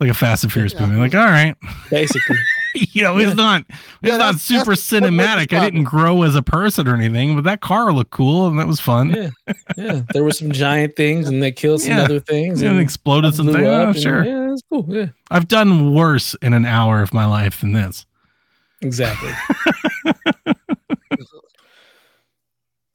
Like 0.00 0.08
a 0.10 0.14
Fast 0.14 0.42
and 0.44 0.52
Furious 0.52 0.72
Yeah. 0.72 0.86
movie. 0.86 0.98
Like, 0.98 1.14
all 1.14 1.26
right, 1.26 1.54
Basically, 1.90 2.36
you 2.92 3.02
know, 3.02 3.18
Yeah. 3.18 3.28
it's 3.28 3.36
not 3.36 3.64
it's 3.68 3.78
Yeah, 4.02 4.16
not 4.16 4.38
super 4.40 4.74
that's 4.74 4.92
what 4.92 5.02
makes 5.12 5.26
cinematic. 5.26 5.52
I 5.56 5.64
didn't 5.64 5.84
grow 5.84 6.22
as 6.22 6.34
a 6.34 6.42
person 6.42 6.88
or 6.88 6.94
anything, 6.94 7.34
but 7.34 7.44
that 7.44 7.60
car 7.60 7.92
looked 7.92 8.10
cool 8.10 8.46
and 8.48 8.58
that 8.58 8.66
was 8.66 8.80
fun. 8.80 9.10
yeah, 9.10 9.30
yeah. 9.76 10.02
There 10.12 10.24
were 10.24 10.30
some 10.32 10.52
giant 10.52 10.96
things, 10.96 11.28
and 11.28 11.42
they 11.42 11.52
killed 11.52 11.80
some 11.82 11.92
Yeah. 11.92 12.02
other 12.04 12.20
things. 12.20 12.62
Yeah, 12.62 12.70
and 12.70 12.78
it 12.78 12.82
exploded 12.82 13.34
blew 13.36 13.44
something. 13.52 13.66
up, 13.66 13.88
Oh, 13.88 13.92
sure. 13.98 14.24
Yeah, 14.24 14.48
that's 14.50 14.62
cool. 14.70 14.86
Yeah, 14.88 15.06
I've 15.30 15.48
done 15.48 15.94
worse 15.94 16.34
in 16.42 16.52
an 16.54 16.64
hour 16.66 17.02
of 17.02 17.12
my 17.14 17.26
life 17.26 17.60
than 17.60 17.72
this. 17.72 18.06
exactly. 18.80 19.30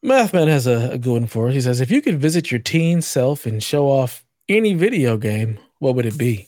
Mathman 0.06 0.48
has 0.48 0.68
a, 0.68 0.92
a 0.92 0.98
good 0.98 1.12
one 1.12 1.28
for 1.28 1.48
us. 1.50 1.54
He 1.56 1.62
says, 1.62 1.82
if 1.82 1.90
you 1.92 2.02
could 2.02 2.20
visit 2.20 2.52
your 2.52 2.60
teen 2.60 3.02
self 3.02 3.46
and 3.46 3.62
show 3.64 3.88
off 3.90 4.24
any 4.48 4.74
video 4.74 5.18
game, 5.18 5.60
what 5.80 5.96
would 5.96 6.06
it 6.06 6.18
be? 6.18 6.47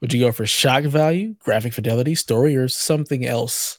Would 0.00 0.12
you 0.12 0.20
go 0.20 0.32
for 0.32 0.46
shock 0.46 0.84
value, 0.84 1.34
graphic 1.40 1.72
fidelity, 1.72 2.14
story, 2.14 2.56
or 2.56 2.68
something 2.68 3.26
else? 3.26 3.78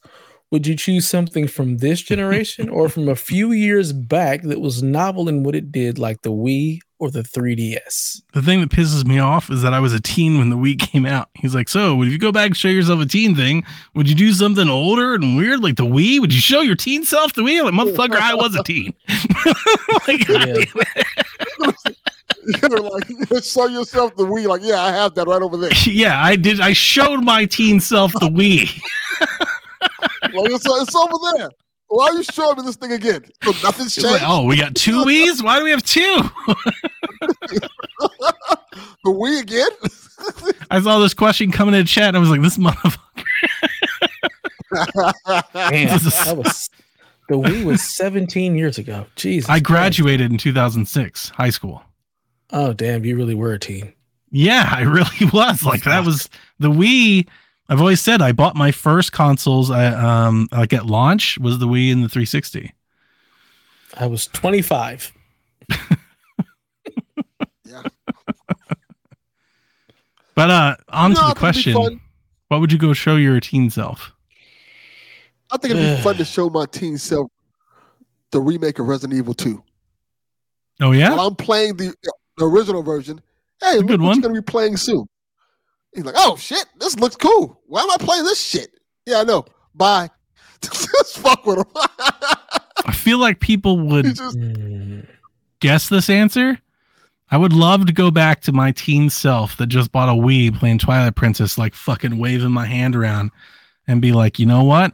Would 0.52 0.66
you 0.66 0.76
choose 0.76 1.08
something 1.08 1.48
from 1.48 1.78
this 1.78 2.02
generation 2.02 2.70
or 2.70 2.90
from 2.90 3.08
a 3.08 3.16
few 3.16 3.52
years 3.52 3.94
back 3.94 4.42
that 4.44 4.60
was 4.60 4.84
novel 4.84 5.30
in 5.30 5.44
what 5.44 5.56
it 5.56 5.72
did, 5.72 6.00
like 6.00 6.24
the 6.24 6.32
Wii 6.32 6.80
or 6.98 7.10
the 7.12 7.22
3DS? 7.22 8.22
The 8.34 8.42
thing 8.42 8.60
that 8.60 8.70
pisses 8.70 9.06
me 9.06 9.20
off 9.20 9.50
is 9.50 9.62
that 9.62 9.74
I 9.74 9.80
was 9.80 9.94
a 9.94 10.02
teen 10.02 10.40
when 10.40 10.50
the 10.50 10.58
Wii 10.58 10.80
came 10.80 11.06
out. 11.06 11.30
He's 11.36 11.56
like, 11.56 11.70
so 11.70 12.02
if 12.02 12.10
you 12.10 12.18
go 12.18 12.32
back 12.32 12.48
and 12.48 12.58
show 12.58 12.68
yourself 12.68 13.00
a 13.00 13.06
teen 13.06 13.36
thing, 13.36 13.64
would 13.94 14.10
you 14.10 14.16
do 14.16 14.34
something 14.34 14.68
older 14.68 15.14
and 15.14 15.38
weird 15.38 15.62
like 15.62 15.78
the 15.78 15.86
Wii? 15.86 16.20
Would 16.20 16.34
you 16.34 16.42
show 16.42 16.62
your 16.62 16.76
teen 16.76 17.06
self 17.06 17.34
the 17.34 17.44
Wii? 17.44 17.64
Like, 17.64 17.74
motherfucker, 17.74 18.20
I 18.20 18.34
was 18.34 18.56
a 18.56 18.64
teen. 18.64 18.94
like. 20.08 20.28
You're 22.62 22.80
like, 22.80 23.44
show 23.44 23.68
yourself 23.68 24.16
the 24.16 24.24
Wii. 24.26 24.48
Like, 24.48 24.62
yeah, 24.64 24.82
I 24.82 24.92
have 24.92 25.14
that 25.16 25.28
right 25.28 25.42
over 25.42 25.58
there. 25.58 25.72
yeah, 25.86 26.24
I 26.24 26.36
did. 26.36 26.60
I 26.62 26.74
showed 26.74 27.24
my 27.24 27.46
teen 27.46 27.80
self 27.80 28.12
the 28.14 28.30
Wii. 28.30 28.70
Like, 30.22 30.52
it's, 30.52 30.66
it's 30.68 30.96
over 30.96 31.14
there. 31.38 31.50
Why 31.88 32.08
are 32.10 32.14
you 32.14 32.24
showing 32.24 32.58
me 32.58 32.64
this 32.64 32.76
thing 32.76 32.92
again? 32.92 33.24
So 33.44 33.52
nothing's 33.64 33.98
It's 33.98 34.04
like, 34.06 34.20
changed. 34.20 34.26
oh, 34.28 34.44
we 34.46 34.58
got 34.58 34.76
two 34.76 35.04
Wii's? 35.06 35.42
Why 35.42 35.58
do 35.58 35.64
we 35.64 35.72
have 35.72 35.82
two? 35.82 36.22
The 37.50 37.70
Wii 39.06 39.42
again? 39.42 39.70
I 40.70 40.80
saw 40.82 41.00
this 41.00 41.14
question 41.16 41.52
coming 41.52 41.74
in 41.74 41.86
chat 41.86 42.10
and 42.10 42.18
I 42.18 42.20
was 42.20 42.30
like, 42.30 42.42
this 42.42 42.58
motherfucker. 42.58 43.24
Man, 45.72 45.88
This 45.88 46.06
is- 46.06 46.26
that 46.26 46.38
was 46.38 46.70
the 47.28 47.36
Wii 47.36 47.64
was 47.66 47.82
17 47.82 48.56
years 48.56 48.78
ago. 48.78 49.06
Jesus. 49.16 49.50
I 49.50 49.54
Christ. 49.54 49.66
graduated 49.66 50.32
in 50.32 50.38
2006, 50.38 51.30
high 51.30 51.50
school. 51.50 51.82
Oh, 52.52 52.74
damn. 52.74 53.06
You 53.06 53.16
really 53.16 53.36
were 53.36 53.54
a 53.54 53.60
teen. 53.60 53.94
Yeah, 54.32 54.70
I 54.72 54.82
really 54.82 55.26
was. 55.34 55.64
Like 55.64 55.84
that 55.84 56.06
was 56.06 56.30
the 56.60 56.70
Wii. 56.70 57.28
I've 57.68 57.80
always 57.80 58.02
said 58.02 58.22
I 58.22 58.32
bought 58.32 58.56
my 58.56 58.72
first 58.72 59.12
consoles 59.12 59.70
I, 59.70 59.86
um 59.88 60.48
like 60.52 60.74
at 60.74 60.86
launch 60.88 61.38
was 61.40 61.60
the 61.60 61.68
Wii 61.68 61.92
and 61.92 62.04
the 62.04 62.10
360. 62.10 62.74
I 63.98 64.06
was 64.08 64.28
25. 64.28 65.12
yeah. 67.66 67.84
But 70.36 70.50
uh 70.50 70.76
on 70.90 71.12
You 71.12 71.16
to 71.18 71.22
the 71.22 71.28
think 71.28 71.32
it'd 71.32 71.36
be 71.36 71.40
question. 71.40 71.74
fun. 71.74 72.02
What 72.48 72.62
would 72.62 72.72
you 72.72 72.78
go 72.80 72.94
show 72.94 73.16
your 73.18 73.40
teen 73.40 73.70
self? 73.70 74.12
I 75.52 75.58
think 75.58 75.74
it'd 75.76 75.98
be 75.98 76.02
fun 76.04 76.16
to 76.16 76.26
show 76.36 76.50
my 76.50 76.66
teen 76.66 76.98
self 76.98 77.30
the 78.32 78.40
remake 78.40 78.80
of 78.80 78.88
Resident 78.88 79.18
Evil 79.18 79.34
2. 79.34 79.62
Oh 80.82 80.92
yeah? 80.92 81.10
While 81.16 81.28
I'm 81.28 81.36
playing 81.36 81.78
the, 81.78 81.94
the 82.40 82.46
original 82.46 82.82
version, 82.82 83.22
hey, 83.62 83.78
look 83.78 83.88
good 83.88 84.02
one. 84.02 84.20
going 84.22 84.34
to 84.34 84.42
be 84.42 84.46
playing 84.46 84.78
soon. 84.78 85.06
He's 85.94 86.06
like, 86.06 86.16
oh, 86.18 86.36
shit, 86.36 86.66
this 86.80 86.98
looks 87.00 87.16
cool. 87.16 87.62
Why 87.68 87.82
am 87.82 87.92
I 87.92 87.98
playing 88.00 88.24
this 88.24 88.42
shit? 88.42 88.70
Yeah, 89.06 89.22
I 89.22 89.24
know. 89.24 89.46
Bye. 89.76 90.10
Just 90.62 91.20
fuck 91.20 91.46
with 91.46 91.60
him. 91.60 91.66
I 92.86 92.92
feel 92.94 93.18
like 93.18 93.40
people 93.40 93.80
would 93.80 94.06
just, 94.16 94.38
guess 95.60 95.90
this 95.90 96.10
answer. 96.10 96.60
I 97.32 97.38
would 97.38 97.54
love 97.54 97.86
to 97.86 97.94
go 97.94 98.10
back 98.10 98.42
to 98.42 98.52
my 98.52 98.72
teen 98.72 99.10
self 99.10 99.58
that 99.58 99.68
just 99.68 99.92
bought 99.92 100.10
a 100.10 100.14
Wii 100.14 100.58
playing 100.58 100.80
Twilight 100.80 101.16
Princess, 101.16 101.58
like 101.58 101.76
fucking 101.76 102.18
waving 102.18 102.52
my 102.52 102.66
hand 102.66 102.96
around 102.96 103.32
and 103.88 104.02
be 104.02 104.12
like, 104.12 104.40
you 104.40 104.46
know 104.46 104.64
what? 104.64 104.94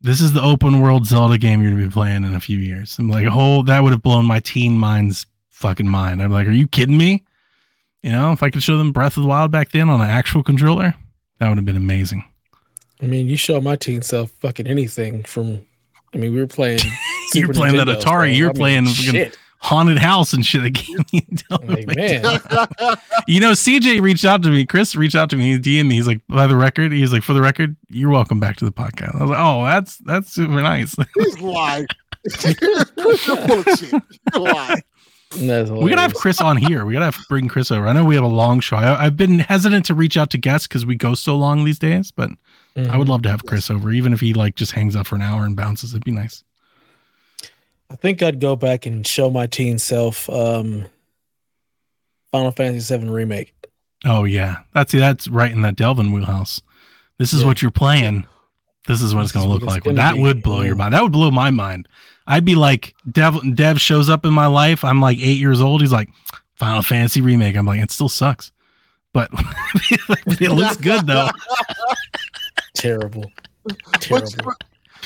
This 0.00 0.20
is 0.20 0.32
the 0.32 0.42
open 0.42 0.80
world 0.80 1.06
Zelda 1.06 1.38
game 1.38 1.62
you're 1.62 1.70
gonna 1.70 1.84
be 1.84 1.90
playing 1.90 2.24
in 2.24 2.34
a 2.34 2.40
few 2.40 2.58
years. 2.58 2.98
I'm 2.98 3.08
like, 3.08 3.28
oh, 3.30 3.62
that 3.64 3.82
would 3.82 3.92
have 3.92 4.02
blown 4.02 4.24
my 4.24 4.40
teen 4.40 4.76
mind's 4.76 5.26
fucking 5.62 5.88
mind. 5.88 6.20
I'm 6.22 6.30
like, 6.32 6.46
are 6.46 6.52
you 6.52 6.68
kidding 6.68 6.98
me? 6.98 7.24
You 8.02 8.10
know, 8.10 8.32
if 8.32 8.42
I 8.42 8.50
could 8.50 8.62
show 8.62 8.76
them 8.76 8.92
Breath 8.92 9.16
of 9.16 9.22
the 9.22 9.28
Wild 9.28 9.50
back 9.52 9.70
then 9.70 9.88
on 9.88 10.00
an 10.00 10.10
actual 10.10 10.42
controller, 10.42 10.94
that 11.38 11.48
would 11.48 11.56
have 11.56 11.64
been 11.64 11.76
amazing. 11.76 12.24
I 13.00 13.06
mean, 13.06 13.28
you 13.28 13.36
show 13.36 13.60
my 13.60 13.76
teen 13.76 14.02
self 14.02 14.30
fucking 14.40 14.66
anything 14.66 15.22
from. 15.24 15.64
I 16.14 16.18
mean, 16.18 16.34
we 16.34 16.40
were 16.40 16.46
playing. 16.46 16.80
You're 17.34 17.46
Super 17.46 17.54
playing 17.54 17.76
that 17.76 17.86
Atari, 17.86 18.32
so, 18.32 18.36
you're 18.36 18.50
I 18.50 18.52
mean, 18.52 18.58
playing 18.60 18.86
fucking- 18.86 19.10
shit. 19.12 19.38
Haunted 19.60 19.96
house 19.98 20.32
and 20.32 20.44
shit. 20.44 20.64
That 20.64 20.70
game 20.70 20.98
you 21.12 21.20
don't 21.48 21.68
Like, 21.68 21.86
man, 21.96 22.24
You 23.28 23.38
know, 23.38 23.52
CJ 23.52 24.02
reached 24.02 24.24
out 24.24 24.42
to 24.42 24.50
me. 24.50 24.66
Chris 24.66 24.96
reached 24.96 25.14
out 25.14 25.30
to 25.30 25.36
me. 25.36 25.52
He 25.52 25.58
DM'd 25.58 25.86
me. 25.88 25.94
He's 25.94 26.06
like, 26.08 26.20
by 26.28 26.48
the 26.48 26.56
record, 26.56 26.90
he's 26.90 27.12
like, 27.12 27.22
for 27.22 27.32
the 27.32 27.40
record, 27.40 27.76
you're 27.88 28.10
welcome 28.10 28.40
back 28.40 28.56
to 28.56 28.64
the 28.64 28.72
podcast. 28.72 29.14
I 29.14 29.22
was 29.22 29.30
like, 29.30 29.38
oh, 29.38 29.64
that's 29.64 29.98
that's 29.98 30.32
super 30.32 30.60
nice. 30.60 30.96
he's 31.14 31.40
lying. 31.40 31.86
you're 32.60 33.16
full 33.16 33.60
of 33.60 33.64
shit. 33.78 34.02
You're 34.34 34.42
lying. 34.42 34.82
We 35.36 35.90
gotta 35.90 36.00
have. 36.02 36.14
Chris 36.14 36.40
on 36.40 36.56
here. 36.56 36.84
We 36.84 36.92
gotta 36.92 37.06
have 37.06 37.18
bring 37.28 37.48
Chris 37.48 37.70
over. 37.70 37.86
I 37.86 37.92
know 37.92 38.04
we 38.04 38.14
have 38.14 38.24
a 38.24 38.28
long 38.28 38.60
show. 38.60 38.76
I, 38.76 39.06
I've 39.06 39.16
been 39.16 39.38
hesitant 39.40 39.86
to 39.86 39.94
reach 39.94 40.16
out 40.16 40.30
to 40.30 40.38
guests 40.38 40.66
because 40.66 40.84
we 40.86 40.94
go 40.96 41.14
so 41.14 41.36
long 41.36 41.64
these 41.64 41.78
days, 41.78 42.10
but 42.10 42.30
Mhm. 42.76 42.88
I 42.90 42.96
would 42.96 43.08
love 43.08 43.22
to 43.22 43.30
have 43.30 43.44
Chris 43.44 43.70
over, 43.70 43.90
even 43.90 44.12
if 44.12 44.20
he 44.20 44.32
like 44.34 44.54
just 44.54 44.72
hangs 44.72 44.96
out 44.96 45.06
for 45.06 45.16
an 45.16 45.22
hour 45.22 45.44
and 45.44 45.54
bounces. 45.56 45.92
It'd 45.92 46.04
be 46.04 46.10
nice. 46.10 46.42
I 47.90 47.96
think 47.96 48.22
I'd 48.22 48.40
go 48.40 48.56
back 48.56 48.86
and 48.86 49.06
show 49.06 49.28
my 49.30 49.46
teen 49.46 49.78
self 49.78 50.28
um, 50.30 50.86
Final 52.32 52.50
Fantasy 52.52 52.96
VII 52.96 53.08
remake. 53.10 53.54
Oh 54.04 54.24
yeah, 54.24 54.58
that's 54.74 54.92
that's 54.92 55.28
right 55.28 55.52
in 55.52 55.62
that 55.62 55.76
Delvin 55.76 56.12
wheelhouse. 56.12 56.60
This 57.18 57.32
is 57.32 57.42
Yeah. 57.42 57.46
what 57.46 57.62
you're 57.62 57.70
playing. 57.70 58.26
This 58.88 59.00
is 59.02 59.14
what 59.14 59.22
it's 59.22 59.32
gonna 59.32 59.46
look 59.48 59.62
like. 59.62 59.84
Well, 59.84 59.94
that 59.94 60.14
be. 60.14 60.22
would 60.22 60.42
blow 60.42 60.62
your 60.62 60.74
mind. 60.74 60.94
That 60.94 61.02
would 61.02 61.12
blow 61.12 61.30
my 61.30 61.50
mind. 61.50 61.86
I'd 62.26 62.44
be 62.44 62.54
like, 62.54 62.94
Dev 63.10 63.40
Dev 63.54 63.80
shows 63.80 64.08
up 64.08 64.24
in 64.24 64.32
my 64.32 64.46
life. 64.46 64.84
I'm 64.84 65.00
like 65.00 65.18
eight 65.18 65.38
years 65.38 65.60
old. 65.60 65.80
He's 65.80 65.92
like, 65.92 66.08
Final 66.56 66.82
Fantasy 66.82 67.20
remake. 67.20 67.56
I'm 67.56 67.66
like, 67.66 67.80
it 67.80 67.90
still 67.90 68.08
sucks, 68.08 68.52
but 69.12 69.28
it 69.90 70.50
looks 70.52 70.76
good 70.76 71.06
though. 71.06 71.28
Terrible. 72.74 73.24
Terrible. 74.00 74.32
but, 74.44 74.56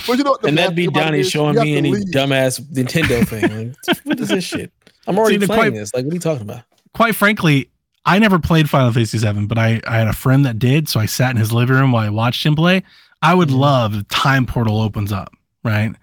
but 0.07 0.19
you 0.19 0.25
know 0.25 0.37
and 0.45 0.57
bad 0.57 0.65
that'd 0.65 0.77
be 0.77 0.83
thing 0.87 0.89
about 0.97 1.05
Donnie 1.07 1.23
showing 1.23 1.57
me 1.57 1.77
any 1.77 1.91
leave. 1.93 2.07
dumbass 2.09 2.61
Nintendo 2.73 3.27
thing. 3.27 3.69
Like, 3.87 3.99
what 4.05 4.21
is 4.21 4.29
this 4.29 4.45
shit? 4.45 4.73
I'm 5.07 5.19
already 5.19 5.39
See, 5.41 5.47
playing 5.47 5.61
quite- 5.63 5.75
this. 5.75 5.95
Like, 5.95 6.05
what 6.05 6.13
are 6.13 6.15
you 6.15 6.21
talking 6.21 6.43
about? 6.43 6.63
Quite 6.95 7.15
frankly, 7.15 7.71
I 8.07 8.19
never 8.19 8.39
played 8.39 8.71
Final 8.71 8.93
Fantasy 8.93 9.19
VII, 9.19 9.47
but 9.47 9.59
I 9.59 9.81
I 9.87 9.99
had 9.99 10.09
a 10.09 10.13
friend 10.15 10.45
that 10.47 10.59
did, 10.59 10.89
so 10.89 11.01
I 11.01 11.07
sat 11.07 11.31
in 11.33 11.37
his 11.37 11.53
living 11.53 11.77
room 11.77 11.93
while 11.93 12.05
I 12.07 12.11
watched 12.11 12.45
him 12.47 12.55
play. 12.57 12.83
I 13.23 13.35
would 13.35 13.49
Mhm. 13.49 13.59
love 13.59 13.95
if 13.95 14.09
time 14.09 14.47
portal 14.47 14.81
opens 14.81 15.13
up, 15.13 15.33
right? 15.65 15.95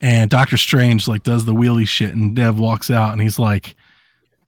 And 0.00 0.30
Doctor 0.30 0.56
Strange 0.56 1.08
like 1.08 1.22
does 1.22 1.44
the 1.44 1.54
wheelie 1.54 1.88
shit, 1.88 2.14
and 2.14 2.34
Dev 2.36 2.58
walks 2.58 2.90
out, 2.90 3.12
and 3.12 3.20
he's 3.20 3.38
like, 3.38 3.74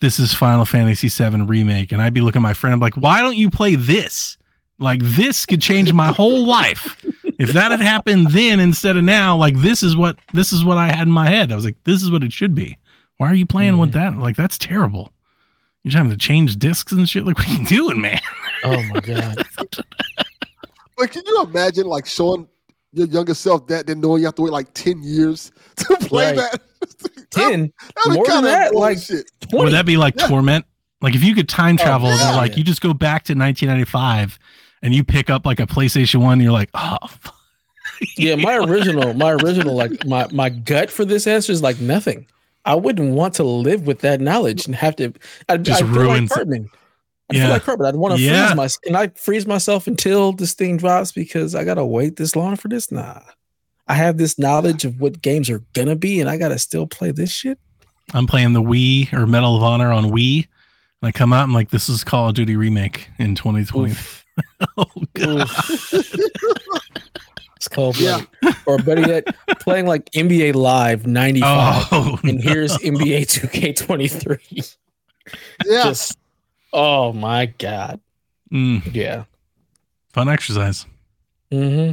"This 0.01 0.21
is 0.21 0.33
Final 0.33 0.65
Fantasy 0.65 1.09
VII 1.09 1.43
remake," 1.43 1.93
and 1.93 2.01
I'd 2.01 2.15
be 2.15 2.21
looking 2.21 2.41
at 2.41 2.43
my 2.43 2.55
friend, 2.55 2.75
I'm 2.75 2.81
like, 2.81 2.95
"Why 2.95 3.21
don't 3.21 3.37
you 3.37 3.51
play 3.51 3.75
this? 3.75 4.39
Like 4.79 5.01
this 5.03 5.47
could 5.47 5.61
change 5.61 5.93
my 5.93 6.09
whole 6.09 6.47
life." 6.47 7.05
If 7.41 7.55
that 7.55 7.71
had 7.71 7.81
happened 7.81 8.29
then 8.33 8.61
instead 8.61 8.99
of 8.99 9.05
now, 9.05 9.35
like 9.35 9.57
this 9.57 9.83
is 9.83 9.97
what 9.97 10.19
this 10.35 10.53
is 10.53 10.63
what 10.63 10.77
I 10.77 10.89
had 10.89 11.07
in 11.07 11.13
my 11.13 11.27
head. 11.27 11.51
I 11.51 11.55
was 11.55 11.65
like, 11.65 11.83
this 11.85 12.03
is 12.03 12.11
what 12.11 12.23
it 12.23 12.35
should 12.35 12.55
be. 12.55 12.77
Why 13.17 13.31
are 13.31 13.35
you 13.35 13.47
playing 13.47 13.79
with 13.79 13.93
that? 13.93 14.15
Like 14.19 14.37
that's 14.37 14.59
terrible. 14.59 15.11
You're 15.83 15.97
having 15.97 16.11
to 16.11 16.19
change 16.19 16.59
discs 16.59 16.93
and 16.93 17.09
shit. 17.09 17.25
Like 17.25 17.39
what 17.39 17.49
are 17.49 17.53
you 17.55 17.67
doing, 17.67 18.01
man? 18.01 18.21
Oh 18.65 18.83
my 18.93 19.01
god. 19.01 19.47
But 20.99 21.13
can 21.13 21.23
you 21.27 21.43
imagine 21.45 21.87
like 21.87 22.05
showing 22.05 22.47
your 22.93 23.07
younger 23.07 23.35
self 23.35 23.67
that, 23.69 23.87
then 23.87 24.01
knowing 24.01 24.21
you 24.21 24.27
have 24.27 24.35
to 24.37 24.43
wait 24.43 24.53
like 24.53 24.73
ten 24.75 25.03
years 25.03 25.53
to 25.77 25.97
play 25.97 26.37
Right. 26.37 26.37
that? 26.37 26.61
Ten. 27.31 27.73
That'd 27.97 28.13
More 28.15 28.27
than 28.27 28.45
that, 28.45 28.75
like 28.75 28.97
bullshit. 28.97 29.31
twenty. 29.41 29.65
Would 29.67 29.73
that 29.75 29.87
be 29.87 29.97
like 29.97 30.15
Yeah. 30.19 30.27
torment? 30.27 30.67
Like 31.01 31.15
if 31.15 31.23
you 31.23 31.35
could 31.35 31.49
time 31.49 31.77
oh, 31.81 31.85
travel, 31.85 32.09
and 32.09 32.19
yeah. 32.19 32.37
like 32.37 32.57
you 32.57 32.65
just 32.65 32.81
go 32.81 32.93
back 32.93 33.25
to 33.25 33.35
1995 33.35 34.39
and 34.83 34.95
you 34.95 35.05
pick 35.05 35.31
up 35.31 35.47
like 35.47 35.61
a 35.61 35.67
PlayStation 35.67 36.17
One, 36.23 36.35
and 36.35 36.43
you're 36.43 36.53
like, 36.53 36.71
oh, 36.75 36.97
fuck. 37.09 37.35
yeah, 38.17 38.35
my 38.35 38.57
original, 38.57 39.13
my 39.15 39.33
original, 39.33 39.75
like 39.75 40.05
my 40.07 40.27
my 40.33 40.49
gut 40.49 40.91
for 40.91 41.05
this 41.05 41.27
answer 41.27 41.53
is 41.53 41.63
like 41.63 41.81
nothing. 41.81 42.27
I 42.65 42.75
wouldn't 42.75 43.15
want 43.15 43.35
to 43.35 43.45
live 43.45 43.87
with 43.87 44.01
that 44.01 44.21
knowledge 44.21 44.67
and 44.67 44.75
have 44.75 44.97
to. 44.97 45.13
I'd, 45.49 45.65
Just 45.65 45.83
I'd 45.83 45.89
feel 45.89 45.97
like 45.99 46.09
ruins 46.09 46.31
it. 46.31 46.35
Cartman. 46.35 46.71
I 47.31 47.37
Yeah. 47.37 47.43
feel 47.45 47.51
like 47.53 47.63
Cartman. 47.65 47.87
I'd 47.89 47.97
want 47.97 48.17
to 48.17 48.21
Yeah. 48.21 48.47
freeze 48.49 48.57
my. 48.57 48.69
Can 48.85 48.97
I 48.97 49.09
freeze 49.15 49.47
myself 49.47 49.87
until 49.87 50.33
this 50.33 50.53
thing 50.53 50.77
drops 50.77 51.13
because 51.13 51.55
I 51.55 51.65
gotta 51.65 51.85
wait 51.85 52.17
this 52.17 52.35
long 52.37 52.57
for 52.57 52.69
this? 52.69 52.91
Nah. 52.91 53.21
I 53.89 53.95
have 53.95 54.19
this 54.19 54.39
knowledge 54.39 54.85
of 54.85 55.01
what 55.01 55.21
games 55.23 55.49
are 55.51 55.63
gonna 55.73 55.97
be, 55.97 56.21
and 56.21 56.29
I 56.31 56.37
gotta 56.37 56.59
still 56.59 56.87
play 56.87 57.11
this 57.13 57.31
shit. 57.33 57.59
I'm 58.15 58.27
playing 58.27 58.53
the 58.53 58.63
Wii 58.63 59.13
or 59.13 59.27
Medal 59.27 59.57
of 59.57 59.63
Honor 59.63 59.93
on 59.93 60.07
Wii. 60.07 60.47
And 61.03 61.09
I 61.09 61.13
come 61.13 61.33
out 61.33 61.45
and 61.45 61.53
like 61.53 61.71
this 61.71 61.89
is 61.89 62.05
Call 62.05 62.29
of 62.29 62.35
Duty 62.35 62.57
remake 62.57 63.09
in 63.19 63.35
2020. 63.35 63.95
Oh 64.77 64.87
god. 65.15 65.49
It's 67.57 67.69
cold 67.69 67.99
Yeah. 68.01 68.23
blooded. 68.41 68.59
Or 68.67 68.79
better 68.79 69.03
yet, 69.07 69.27
playing 69.61 69.87
like 69.87 70.11
NBA 70.13 70.55
Live 70.55 71.07
95. 71.07 71.89
Oh, 71.93 72.19
and 72.25 72.43
no. 72.43 72.51
here's 72.51 72.75
NBA 72.79 73.27
2K23. 73.27 74.77
Yeah, 75.67 75.83
Just 75.85 76.17
oh 76.73 77.13
my 77.13 77.47
god. 77.47 78.01
Mm, 78.53 78.95
Yeah. 78.95 79.25
fun 80.13 80.29
exercise. 80.29 80.87
Mm-hmm. 81.53 81.93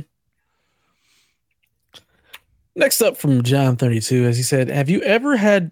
Next 2.76 3.02
up 3.02 3.18
from 3.18 3.41
John 3.44 3.76
32, 3.76 4.26
as 4.26 4.38
he 4.38 4.44
said, 4.44 4.70
Have 4.70 4.90
you 4.90 5.02
ever 5.02 5.36
had 5.36 5.72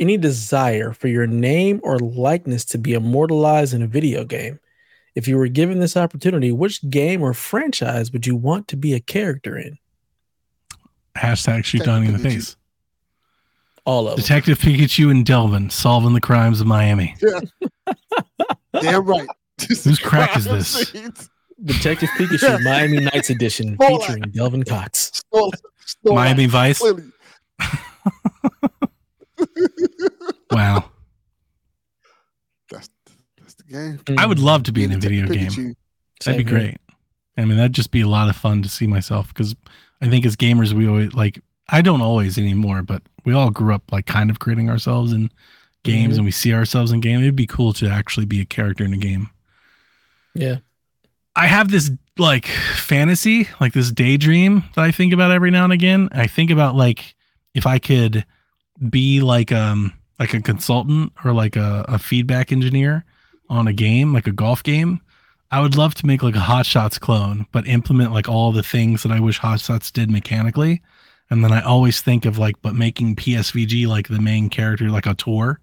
any 0.00 0.16
desire 0.16 0.92
for 0.92 1.06
your 1.08 1.26
name 1.26 1.80
or 1.82 1.98
likeness 1.98 2.64
to 2.66 2.78
be 2.78 2.94
immortalized 2.94 3.72
in 3.74 3.82
a 3.82 3.86
video 3.86 4.24
game? 4.24 4.58
If 5.14 5.28
you 5.28 5.36
were 5.36 5.48
given 5.48 5.80
this 5.80 5.96
opportunity, 5.96 6.50
which 6.52 6.88
game 6.88 7.22
or 7.22 7.34
franchise 7.34 8.12
would 8.12 8.26
you 8.26 8.34
want 8.36 8.68
to 8.68 8.76
be 8.76 8.94
a 8.94 9.00
character 9.00 9.56
in? 9.58 9.78
Hashtag 11.16 11.64
shoot 11.64 11.82
Donnie 11.82 12.06
in 12.06 12.12
the 12.12 12.18
face. 12.18 12.56
All 13.84 14.06
of 14.08 14.16
them. 14.16 14.22
Detective 14.22 14.58
Pikachu 14.58 15.10
and 15.10 15.26
Delvin 15.26 15.70
solving 15.70 16.14
the 16.14 16.20
crimes 16.20 16.60
of 16.60 16.66
Miami. 16.66 17.16
Damn 18.72 19.04
right. 19.04 19.28
Whose 19.68 19.98
crack 19.98 20.36
is 20.36 20.44
this? 20.44 20.90
Detective 21.62 22.08
Pikachu 22.16 22.62
Miami 22.64 23.00
Nights 23.00 23.28
Edition 23.30 23.76
Fallout. 23.76 24.02
featuring 24.02 24.22
Delvin 24.30 24.62
Cox. 24.64 25.10
Stole- 25.14 25.52
stole 25.84 26.14
Miami 26.14 26.46
that. 26.46 26.52
Vice. 26.52 26.82
Wow. 30.50 30.90
That's 32.70 32.88
that's 33.38 33.54
the 33.54 33.62
game. 33.64 33.98
Mm. 34.04 34.18
I 34.18 34.26
would 34.26 34.38
love 34.38 34.64
to 34.64 34.72
be 34.72 34.84
in 34.84 34.92
a 34.92 34.96
Detective 34.96 35.28
video 35.28 35.34
game. 35.34 35.48
That'd 35.48 35.66
be 35.66 36.22
Same 36.22 36.34
here. 36.34 36.44
great. 36.44 36.76
I 37.36 37.44
mean, 37.44 37.56
that'd 37.56 37.72
just 37.72 37.90
be 37.90 38.00
a 38.00 38.08
lot 38.08 38.28
of 38.28 38.36
fun 38.36 38.62
to 38.62 38.68
see 38.68 38.86
myself 38.86 39.28
because 39.28 39.54
I 40.02 40.08
think 40.08 40.26
as 40.26 40.36
gamers, 40.36 40.72
we 40.72 40.88
always 40.88 41.14
like, 41.14 41.40
I 41.68 41.80
don't 41.82 42.02
always 42.02 42.36
anymore, 42.36 42.82
but 42.82 43.02
we 43.24 43.32
all 43.32 43.50
grew 43.50 43.72
up 43.74 43.84
like 43.92 44.06
kind 44.06 44.28
of 44.30 44.40
creating 44.40 44.68
ourselves 44.68 45.12
in 45.12 45.30
games 45.82 46.14
Mhm. 46.14 46.18
and 46.18 46.24
we 46.26 46.30
see 46.30 46.52
ourselves 46.52 46.92
in 46.92 47.00
game. 47.00 47.20
It'd 47.20 47.36
be 47.36 47.46
cool 47.46 47.72
to 47.74 47.88
actually 47.88 48.26
be 48.26 48.40
a 48.40 48.44
character 48.44 48.84
in 48.84 48.92
a 48.92 48.98
game. 48.98 49.30
Yeah. 50.34 50.56
I 51.36 51.46
have 51.46 51.70
this 51.70 51.90
like 52.18 52.46
fantasy, 52.46 53.48
like 53.60 53.72
this 53.72 53.90
daydream 53.90 54.64
that 54.74 54.82
I 54.84 54.90
think 54.90 55.12
about 55.12 55.30
every 55.30 55.50
now 55.50 55.64
and 55.64 55.72
again. 55.72 56.08
I 56.12 56.26
think 56.26 56.50
about 56.50 56.74
like 56.76 57.14
if 57.54 57.66
I 57.66 57.78
could 57.78 58.24
be 58.88 59.20
like 59.20 59.52
um 59.52 59.92
like 60.18 60.34
a 60.34 60.40
consultant 60.42 61.12
or 61.24 61.32
like 61.32 61.56
a, 61.56 61.84
a 61.88 61.98
feedback 61.98 62.52
engineer 62.52 63.04
on 63.48 63.66
a 63.66 63.72
game, 63.72 64.12
like 64.12 64.26
a 64.26 64.32
golf 64.32 64.62
game. 64.62 65.00
I 65.52 65.60
would 65.60 65.76
love 65.76 65.94
to 65.96 66.06
make 66.06 66.22
like 66.22 66.36
a 66.36 66.40
Hot 66.40 66.64
Shots 66.66 66.98
clone, 66.98 67.46
but 67.52 67.66
implement 67.66 68.12
like 68.12 68.28
all 68.28 68.52
the 68.52 68.62
things 68.62 69.02
that 69.02 69.10
I 69.10 69.18
wish 69.18 69.38
Hot 69.38 69.58
Shots 69.60 69.90
did 69.90 70.10
mechanically. 70.10 70.82
And 71.30 71.42
then 71.42 71.52
I 71.52 71.60
always 71.62 72.00
think 72.00 72.24
of 72.24 72.38
like, 72.38 72.54
but 72.62 72.74
making 72.74 73.16
PSVG 73.16 73.86
like 73.88 74.08
the 74.08 74.20
main 74.20 74.48
character, 74.50 74.90
like 74.90 75.06
a 75.06 75.14
tour. 75.14 75.58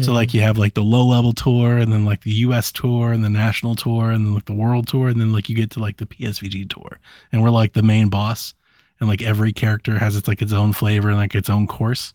So 0.00 0.12
like 0.12 0.28
mm-hmm. 0.28 0.38
you 0.38 0.42
have 0.44 0.56
like 0.56 0.72
the 0.72 0.82
low 0.82 1.04
level 1.04 1.34
tour 1.34 1.76
and 1.76 1.92
then 1.92 2.06
like 2.06 2.22
the 2.22 2.32
US 2.32 2.72
tour 2.72 3.12
and 3.12 3.22
the 3.22 3.28
national 3.28 3.76
tour 3.76 4.10
and 4.10 4.24
then 4.24 4.34
like 4.34 4.46
the 4.46 4.54
world 4.54 4.88
tour 4.88 5.08
and 5.08 5.20
then 5.20 5.32
like 5.32 5.50
you 5.50 5.54
get 5.54 5.70
to 5.72 5.80
like 5.80 5.98
the 5.98 6.06
PSVG 6.06 6.70
tour 6.70 6.98
and 7.30 7.42
we're 7.42 7.50
like 7.50 7.74
the 7.74 7.82
main 7.82 8.08
boss 8.08 8.54
and 9.00 9.08
like 9.08 9.20
every 9.20 9.52
character 9.52 9.98
has 9.98 10.16
its 10.16 10.26
like 10.26 10.40
its 10.40 10.52
own 10.52 10.72
flavor 10.72 11.10
and 11.10 11.18
like 11.18 11.34
its 11.34 11.50
own 11.50 11.66
course. 11.66 12.14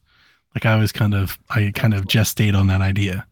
Like 0.56 0.66
I 0.66 0.76
was 0.78 0.91
kind 0.91 1.14
of 1.14 1.38
I 1.52 1.72
kind 1.76 1.94
of 1.94 2.06
gestate 2.06 2.58
on 2.58 2.66
that 2.68 2.82
idea. 2.82 3.28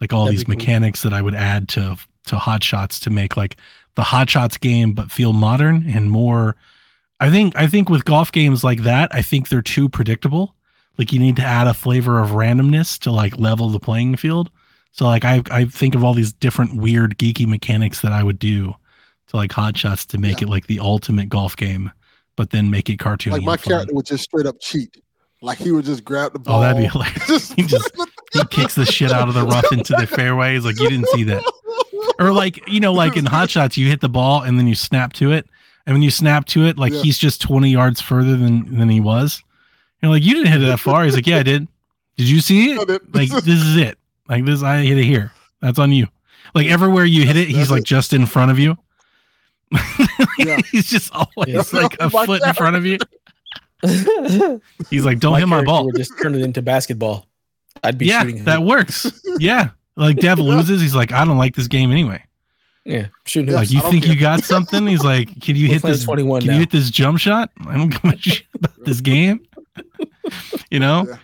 Like 0.00 0.12
all 0.12 0.24
That'd 0.24 0.38
these 0.38 0.44
be 0.44 0.52
cool. 0.52 0.56
mechanics 0.56 1.02
that 1.02 1.12
I 1.12 1.22
would 1.22 1.36
add 1.36 1.68
to 1.70 1.96
to 2.26 2.36
Hot 2.36 2.64
Shots 2.64 2.98
to 3.00 3.10
make 3.10 3.36
like 3.36 3.56
the 3.94 4.02
Hot 4.02 4.28
Shots 4.28 4.56
game 4.56 4.92
but 4.92 5.12
feel 5.12 5.32
modern 5.32 5.88
and 5.88 6.10
more 6.10 6.56
I 7.20 7.30
think 7.30 7.54
I 7.56 7.68
think 7.68 7.88
with 7.88 8.04
golf 8.04 8.32
games 8.32 8.64
like 8.64 8.82
that, 8.82 9.14
I 9.14 9.22
think 9.22 9.48
they're 9.48 9.62
too 9.62 9.88
predictable 9.88 10.54
like 10.98 11.12
you 11.12 11.18
need 11.18 11.36
to 11.36 11.42
add 11.42 11.66
a 11.66 11.74
flavor 11.74 12.20
of 12.20 12.30
randomness 12.30 12.98
to 13.00 13.10
like 13.10 13.38
level 13.38 13.68
the 13.70 13.80
playing 13.80 14.16
field 14.16 14.50
so 14.92 15.04
like 15.06 15.24
i 15.24 15.42
i 15.50 15.64
think 15.64 15.94
of 15.94 16.04
all 16.04 16.14
these 16.14 16.32
different 16.32 16.76
weird 16.76 17.18
geeky 17.18 17.46
mechanics 17.46 18.00
that 18.02 18.12
i 18.12 18.22
would 18.22 18.38
do 18.38 18.74
to 19.26 19.36
like 19.36 19.52
hot 19.52 19.76
shots 19.76 20.04
to 20.06 20.18
make 20.18 20.40
Yeah. 20.40 20.46
it 20.46 20.50
like 20.50 20.66
the 20.66 20.80
ultimate 20.80 21.28
golf 21.28 21.56
game 21.56 21.90
but 22.36 22.50
then 22.50 22.70
make 22.70 22.88
it 22.90 22.98
cartoony 22.98 23.32
Like 23.32 23.42
my 23.42 23.56
character 23.56 23.94
would 23.94 24.06
just 24.06 24.24
straight 24.24 24.46
up 24.46 24.56
cheat. 24.60 24.96
Like 25.40 25.58
he 25.58 25.70
would 25.72 25.84
just 25.84 26.04
grab 26.04 26.32
the 26.32 26.38
ball. 26.38 26.58
oh 26.58 26.60
that'd 26.62 26.78
be 26.82 26.86
hilarious 26.88 27.26
just, 27.26 27.52
he 27.56 27.62
just 27.62 27.90
he 28.32 28.44
kicks 28.46 28.74
the 28.74 28.86
shit 28.86 29.12
out 29.12 29.28
of 29.28 29.34
the 29.34 29.44
rough 29.44 29.70
into 29.72 29.92
the 29.94 30.06
fairway 30.06 30.54
He's 30.54 30.64
like 30.64 30.80
you 30.80 30.88
didn't 30.88 31.08
see 31.08 31.22
that 31.24 31.42
or 32.18 32.32
like 32.32 32.66
you 32.68 32.80
know 32.80 32.92
like 32.92 33.16
in 33.16 33.26
hot 33.26 33.50
shots 33.50 33.76
you 33.76 33.88
hit 33.88 34.00
the 34.00 34.08
ball 34.08 34.42
and 34.42 34.58
then 34.58 34.66
you 34.66 34.74
snap 34.74 35.12
to 35.14 35.32
it 35.32 35.46
and 35.86 35.94
when 35.94 36.02
you 36.02 36.10
snap 36.10 36.46
to 36.46 36.64
it 36.64 36.78
like 36.78 36.92
Yeah. 36.92 37.02
he's 37.02 37.18
just 37.18 37.42
20 37.42 37.70
yards 37.70 38.00
further 38.00 38.36
than 38.36 38.78
than 38.78 38.88
he 38.88 39.00
was 39.00 39.42
you're 40.04 40.12
like 40.12 40.22
you 40.24 40.34
didn't 40.34 40.52
hit 40.52 40.62
it 40.62 40.66
that 40.66 40.78
far 40.80 41.04
he's 41.04 41.14
like 41.14 41.26
yeah 41.26 41.38
i 41.38 41.42
did 41.42 41.66
did 42.16 42.28
you 42.28 42.40
see 42.40 42.72
it 42.72 43.14
like 43.14 43.30
this 43.30 43.60
is 43.62 43.76
it 43.76 43.98
like 44.28 44.44
this 44.44 44.62
i 44.62 44.78
hit 44.82 44.98
it 44.98 45.04
here 45.04 45.32
that's 45.60 45.78
on 45.78 45.90
you 45.92 46.06
like 46.54 46.66
everywhere 46.66 47.04
you 47.04 47.24
hit 47.26 47.36
it 47.36 47.48
he's 47.48 47.70
like 47.70 47.82
just 47.84 48.12
in 48.12 48.26
front 48.26 48.50
of 48.50 48.58
you 48.58 48.76
Yeah. 50.38 50.58
he's 50.70 50.88
just 50.88 51.12
always 51.12 51.48
Yeah. 51.48 51.62
like 51.72 51.96
a 52.00 52.08
foot 52.26 52.42
in 52.46 52.54
front 52.54 52.76
of 52.76 52.86
you 52.86 52.98
he's 54.90 55.04
like 55.04 55.18
don't 55.18 55.32
My 55.32 55.40
hit 55.40 55.48
my 55.48 55.62
ball 55.64 55.86
Would 55.86 55.96
just 55.96 56.12
turn 56.20 56.34
it 56.34 56.40
into 56.42 56.62
basketball. 56.62 57.26
I'd 57.82 57.98
be 57.98 58.06
yeah 58.06 58.20
shooting. 58.20 58.36
him. 58.38 58.44
that 58.44 58.62
works 58.62 59.10
yeah 59.38 59.70
like 59.96 60.16
dev 60.16 60.38
loses 60.38 60.80
he's 60.80 60.94
like 60.94 61.12
i 61.12 61.24
don't 61.24 61.36
like 61.38 61.54
this 61.54 61.66
game 61.68 61.90
anyway 61.90 62.22
yeah, 62.86 63.06
shooting. 63.24 63.48
him. 63.48 63.54
Like 63.54 63.70
you 63.70 63.78
I 63.78 63.82
don't 63.82 63.90
think 63.92 64.06
you 64.06 64.14
got 64.18 64.44
something 64.44 64.86
he's 64.86 65.02
like 65.02 65.40
can 65.40 65.56
you 65.56 65.68
We're 65.68 65.74
hit 65.74 65.82
this 65.82 66.04
21 66.04 66.40
can 66.42 66.46
now. 66.48 66.52
you 66.54 66.60
hit 66.60 66.70
this 66.70 66.90
jump 66.90 67.18
shot 67.18 67.50
i 67.66 67.76
don't 67.76 67.88
give 67.90 68.04
a 68.12 68.16
shit 68.18 68.44
about 68.54 68.84
this 68.84 69.00
game 69.00 69.40
you 70.70 70.78
know 70.80 71.04
Yeah. 71.08 71.16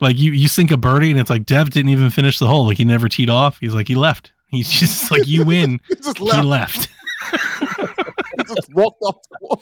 like 0.00 0.18
you 0.18 0.32
you 0.32 0.48
sink 0.48 0.70
a 0.70 0.76
birdie 0.76 1.10
and 1.10 1.18
it's 1.20 1.30
like 1.30 1.46
dev 1.46 1.70
didn't 1.70 1.90
even 1.90 2.10
finish 2.10 2.38
the 2.38 2.46
hole 2.46 2.66
like 2.66 2.78
he 2.78 2.84
never 2.84 3.08
teed 3.08 3.30
off 3.30 3.58
he's 3.60 3.74
like 3.74 3.88
he 3.88 3.94
left 3.94 4.32
he's 4.48 4.70
just 4.80 5.10
like 5.10 5.26
you 5.26 5.44
win 5.44 5.80
he 5.88 5.94
just 5.96 6.18
he 6.18 6.24
left. 6.24 6.44
left 6.44 6.88
He 8.38 8.44
just 8.54 8.72
walked 8.74 9.02
off 9.02 9.16
the 9.30 9.38
wall. 9.42 9.60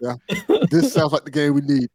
yeah. 0.00 0.14
This 0.70 0.92
sounds 0.92 1.12
like 1.12 1.24
the 1.24 1.30
game 1.30 1.54
we 1.54 1.60
need. 1.60 1.88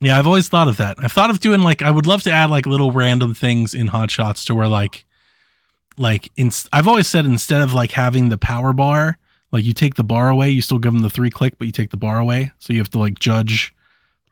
Yeah, 0.00 0.18
I've 0.18 0.26
always 0.26 0.48
thought 0.48 0.66
of 0.68 0.76
that. 0.78 0.96
I've 1.00 1.12
thought 1.12 1.30
of 1.30 1.38
doing 1.40 1.60
like 1.62 1.80
I 1.80 1.90
would 1.90 2.06
love 2.06 2.22
to 2.24 2.30
add 2.32 2.50
like 2.50 2.66
little 2.66 2.90
random 2.90 3.34
things 3.34 3.72
in 3.74 3.86
hot 3.86 4.10
shots 4.10 4.44
to 4.46 4.54
where 4.54 4.66
like 4.68 5.04
like 5.96 6.30
in, 6.36 6.50
I've 6.72 6.88
always 6.88 7.06
said 7.06 7.24
instead 7.24 7.62
of 7.62 7.72
like 7.72 7.92
having 7.92 8.28
the 8.30 8.38
power 8.38 8.72
bar, 8.72 9.16
like 9.52 9.64
you 9.64 9.74
take 9.74 9.94
the 9.94 10.04
bar 10.04 10.30
away, 10.30 10.50
you 10.50 10.62
still 10.62 10.78
give 10.78 10.92
them 10.92 11.02
the 11.02 11.10
three 11.10 11.30
click, 11.30 11.54
but 11.58 11.66
you 11.66 11.72
take 11.72 11.90
the 11.90 11.96
bar 11.96 12.18
away. 12.18 12.50
So 12.58 12.72
you 12.72 12.78
have 12.78 12.90
to 12.90 12.98
like 12.98 13.18
judge 13.18 13.74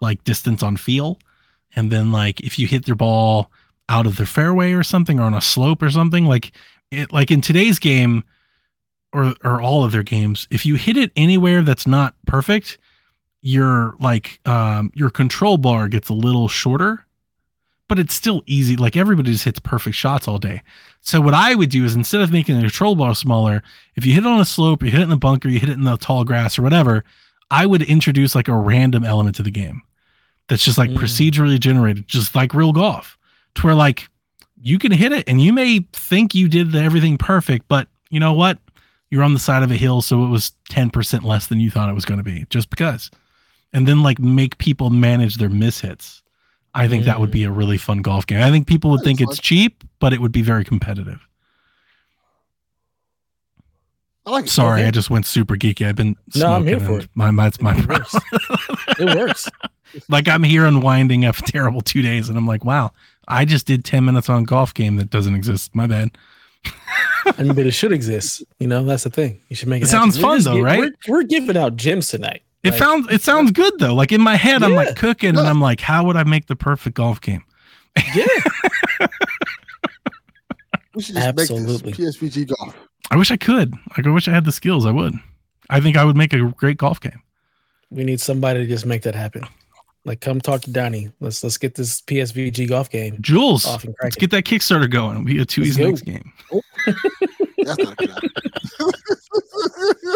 like 0.00 0.24
distance 0.24 0.62
on 0.62 0.76
feel. 0.76 1.18
And 1.76 1.92
then 1.92 2.10
like 2.10 2.40
if 2.40 2.58
you 2.58 2.66
hit 2.66 2.86
their 2.86 2.94
ball 2.94 3.50
out 3.88 4.06
of 4.06 4.16
their 4.16 4.26
fairway 4.26 4.72
or 4.72 4.82
something 4.82 5.20
or 5.20 5.24
on 5.24 5.34
a 5.34 5.40
slope 5.40 5.82
or 5.82 5.90
something, 5.90 6.24
like 6.24 6.52
it 6.90 7.12
like 7.12 7.30
in 7.30 7.42
today's 7.42 7.78
game 7.78 8.24
or 9.12 9.34
or 9.44 9.60
all 9.60 9.84
of 9.84 9.92
their 9.92 10.02
games, 10.02 10.48
if 10.50 10.64
you 10.64 10.76
hit 10.76 10.96
it 10.96 11.12
anywhere 11.16 11.62
that's 11.62 11.86
not 11.86 12.14
perfect, 12.26 12.78
your 13.42 13.94
like 14.00 14.40
um 14.46 14.90
your 14.94 15.10
control 15.10 15.58
bar 15.58 15.86
gets 15.88 16.08
a 16.08 16.14
little 16.14 16.48
shorter 16.48 17.04
but 17.90 17.98
it's 17.98 18.14
still 18.14 18.42
easy 18.46 18.74
like 18.76 18.96
everybody 18.96 19.30
just 19.30 19.44
hits 19.44 19.60
perfect 19.60 19.94
shots 19.94 20.26
all 20.26 20.38
day 20.38 20.62
so 21.02 21.20
what 21.20 21.34
i 21.34 21.54
would 21.54 21.68
do 21.68 21.84
is 21.84 21.94
instead 21.94 22.22
of 22.22 22.32
making 22.32 22.54
the 22.54 22.62
control 22.62 22.94
bar 22.94 23.14
smaller 23.14 23.62
if 23.96 24.06
you 24.06 24.14
hit 24.14 24.24
it 24.24 24.26
on 24.26 24.40
a 24.40 24.44
slope 24.46 24.82
you 24.82 24.90
hit 24.90 25.00
it 25.00 25.04
in 25.04 25.10
the 25.10 25.16
bunker 25.18 25.48
you 25.48 25.60
hit 25.60 25.68
it 25.68 25.74
in 25.74 25.84
the 25.84 25.96
tall 25.98 26.24
grass 26.24 26.58
or 26.58 26.62
whatever 26.62 27.04
i 27.50 27.66
would 27.66 27.82
introduce 27.82 28.34
like 28.34 28.48
a 28.48 28.54
random 28.56 29.04
element 29.04 29.36
to 29.36 29.42
the 29.42 29.50
game 29.50 29.82
that's 30.48 30.64
just 30.64 30.78
like 30.78 30.88
Mm. 30.90 30.96
procedurally 30.96 31.60
generated 31.60 32.08
just 32.08 32.34
like 32.34 32.54
real 32.54 32.72
golf 32.72 33.18
to 33.56 33.62
where 33.66 33.74
like 33.74 34.08
you 34.62 34.78
can 34.78 34.92
hit 34.92 35.12
it 35.12 35.24
and 35.28 35.40
you 35.40 35.52
may 35.52 35.80
think 35.92 36.34
you 36.34 36.48
did 36.48 36.72
the, 36.72 36.80
everything 36.82 37.16
perfect, 37.16 37.66
but 37.68 37.88
you 38.10 38.20
know 38.20 38.34
what? 38.34 38.58
You're 39.10 39.22
on 39.22 39.32
the 39.32 39.40
side 39.40 39.62
of 39.62 39.70
a 39.70 39.74
hill, 39.76 40.02
so 40.02 40.22
it 40.22 40.28
was 40.28 40.52
10% 40.70 41.22
less 41.24 41.46
than 41.46 41.60
you 41.60 41.70
thought 41.70 41.88
it 41.88 41.94
was 41.94 42.04
going 42.04 42.18
to 42.18 42.24
be, 42.24 42.44
just 42.50 42.68
because. 42.68 43.10
And 43.72 43.88
then 43.88 44.02
like 44.02 44.18
make 44.18 44.58
people 44.58 44.90
manage 44.90 45.36
their 45.36 45.48
mishits. 45.48 46.20
I 46.74 46.88
think 46.88 47.04
that 47.04 47.18
would 47.20 47.30
be 47.30 47.40
mm. 47.40 47.48
a 47.48 47.50
really 47.50 47.78
fun 47.78 48.02
golf 48.02 48.26
game. 48.26 48.42
I 48.42 48.50
think 48.50 48.66
people 48.66 48.90
would 48.90 49.02
think 49.02 49.20
it's 49.20 49.38
cheap, 49.38 49.82
but 49.98 50.12
it 50.12 50.20
would 50.20 50.32
be 50.32 50.42
very 50.42 50.64
competitive. 50.64 51.20
I 54.26 54.30
like 54.30 54.44
it. 54.46 54.50
Sorry, 54.50 54.84
I 54.84 54.90
just 54.90 55.10
went 55.10 55.26
super 55.26 55.56
geeky. 55.56 55.86
I've 55.86 55.96
been 55.96 56.16
No, 56.36 56.52
I'm 56.52 56.66
here 56.66 56.78
smoking 56.78 57.00
for 57.00 57.20
and 57.24 57.36
My 57.36 57.44
that's 57.44 57.60
my 57.60 57.76
It 57.76 57.88
works. 57.88 58.14
it 58.98 59.16
works. 59.16 59.48
like 60.08 60.28
I'm 60.28 60.42
here 60.42 60.66
unwinding 60.66 61.24
after 61.24 61.42
terrible 61.46 61.80
two 61.80 62.02
days, 62.02 62.28
and 62.28 62.38
I'm 62.38 62.46
like, 62.46 62.64
wow, 62.64 62.92
I 63.26 63.44
just 63.44 63.66
did 63.66 63.84
10 63.84 64.04
minutes 64.04 64.28
on 64.28 64.42
a 64.42 64.46
golf 64.46 64.74
game 64.74 64.96
that 64.96 65.10
doesn't 65.10 65.34
exist. 65.34 65.74
My 65.74 65.86
bad. 65.86 66.16
I 67.24 67.42
mean, 67.42 67.54
but 67.54 67.66
it 67.66 67.72
should 67.72 67.92
exist. 67.92 68.44
You 68.58 68.66
know, 68.66 68.84
that's 68.84 69.04
the 69.04 69.10
thing. 69.10 69.40
You 69.48 69.56
should 69.56 69.68
make 69.68 69.82
it. 69.82 69.86
It 69.86 69.88
sounds 69.88 70.16
happen. 70.16 70.28
We're 70.28 70.30
fun, 70.30 70.38
just 70.38 70.44
though, 70.44 70.54
gi- 70.56 70.62
right? 70.62 70.78
We're, 70.78 70.92
we're 71.08 71.22
giving 71.22 71.56
out 71.56 71.76
gems 71.76 72.08
tonight. 72.08 72.42
It 72.62 72.70
Like, 72.70 72.78
sounds 72.78 73.08
it 73.10 73.22
sounds 73.22 73.50
good 73.52 73.78
though. 73.78 73.94
Like 73.94 74.12
in 74.12 74.20
my 74.20 74.36
head, 74.36 74.62
I'm 74.62 74.74
like 74.74 74.96
cooking, 74.96 75.30
and 75.30 75.38
I'm 75.48 75.60
like, 75.60 75.80
how 75.80 76.04
would 76.04 76.16
I 76.16 76.24
make 76.24 76.46
the 76.46 76.56
perfect 76.56 76.96
golf 76.96 77.20
game? 77.20 77.42
Yeah, 78.14 78.26
We 80.94 81.02
should 81.02 81.14
just 81.14 81.26
Absolutely. 81.26 81.90
make 81.92 81.96
this 81.96 82.16
PSVG 82.18 82.48
golf. 82.56 82.74
I 83.10 83.16
wish 83.16 83.30
I 83.30 83.36
could. 83.36 83.72
Like 83.96 84.06
I 84.06 84.10
wish 84.10 84.28
I 84.28 84.32
had 84.32 84.44
the 84.44 84.52
skills. 84.52 84.84
I 84.86 84.90
would. 84.90 85.14
I 85.70 85.80
think 85.80 85.96
I 85.96 86.04
would 86.04 86.16
make 86.16 86.32
a 86.32 86.38
great 86.56 86.76
golf 86.78 87.00
game. 87.00 87.22
we 87.90 88.04
need 88.04 88.20
somebody 88.20 88.60
to 88.60 88.66
just 88.66 88.84
make 88.86 89.02
that 89.02 89.14
happen. 89.14 89.44
Like, 90.04 90.20
come 90.20 90.40
talk 90.40 90.62
to 90.62 90.70
Donnie. 90.72 91.10
Let's 91.20 91.42
let's 91.44 91.58
get 91.58 91.74
this 91.74 92.00
PSVG 92.02 92.68
golf 92.68 92.90
game 92.90 93.16
Jules, 93.20 93.66
off 93.66 93.84
and 93.84 93.94
let's 94.02 94.16
get 94.16 94.30
that 94.32 94.44
Kickstarter 94.44 94.90
going. 94.90 95.12
It'll 95.12 95.24
be 95.24 95.38
a 95.40 95.44
two 95.44 95.62
easy 95.62 95.82
go. 95.82 95.88
next 95.90 96.02
game. 96.02 96.32
Oh. 96.52 96.60
That's 97.64 97.78
not 97.78 97.96
good 97.98 98.10
idea. 98.10 98.30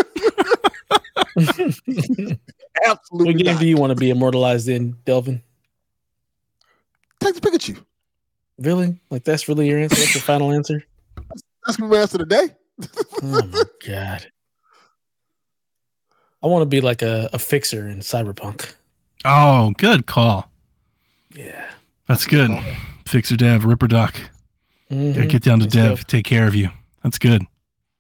Absolutely. 2.85 3.35
what 3.35 3.37
game 3.37 3.47
not. 3.55 3.61
do 3.61 3.67
you 3.67 3.77
want 3.77 3.91
to 3.91 3.97
be 3.97 4.11
immortalized 4.11 4.69
in, 4.69 4.97
Delvin? 5.05 5.43
Take 7.21 7.35
the 7.35 7.41
Pikachu. 7.41 7.83
Really? 8.59 8.99
Like 9.11 9.25
that's 9.25 9.49
really 9.49 9.69
your 9.69 9.79
answer? 9.79 9.97
That's 9.97 10.15
your 10.15 10.23
final 10.23 10.53
answer? 10.53 10.85
That's 11.67 11.79
my 11.79 11.97
answer 11.97 12.19
today. 12.19 12.49
Oh 13.23 13.43
my 13.53 13.63
god. 13.87 14.27
I 16.43 16.47
want 16.47 16.63
to 16.63 16.67
be 16.67 16.81
like 16.81 17.03
a, 17.03 17.31
a 17.33 17.39
fixer 17.39 17.89
in 17.89 18.01
Cyberpunk. 18.01 18.75
Oh, 19.25 19.73
good 19.79 20.07
call. 20.07 20.51
Yeah. 21.35 21.69
That's 22.07 22.27
good. 22.27 22.51
Fixer 23.07 23.37
Dev, 23.37 23.63
Ripperdoc. 23.63 24.15
Mhm. 24.91 25.17
Yeah, 25.17 25.25
get 25.25 25.43
down 25.43 25.59
to 25.61 25.65
Let's 25.65 25.75
Dev, 25.75 25.97
go. 25.99 26.03
take 26.07 26.27
care 26.27 26.47
of 26.47 26.55
you. 26.55 26.69
That's 27.03 27.19
good. 27.19 27.43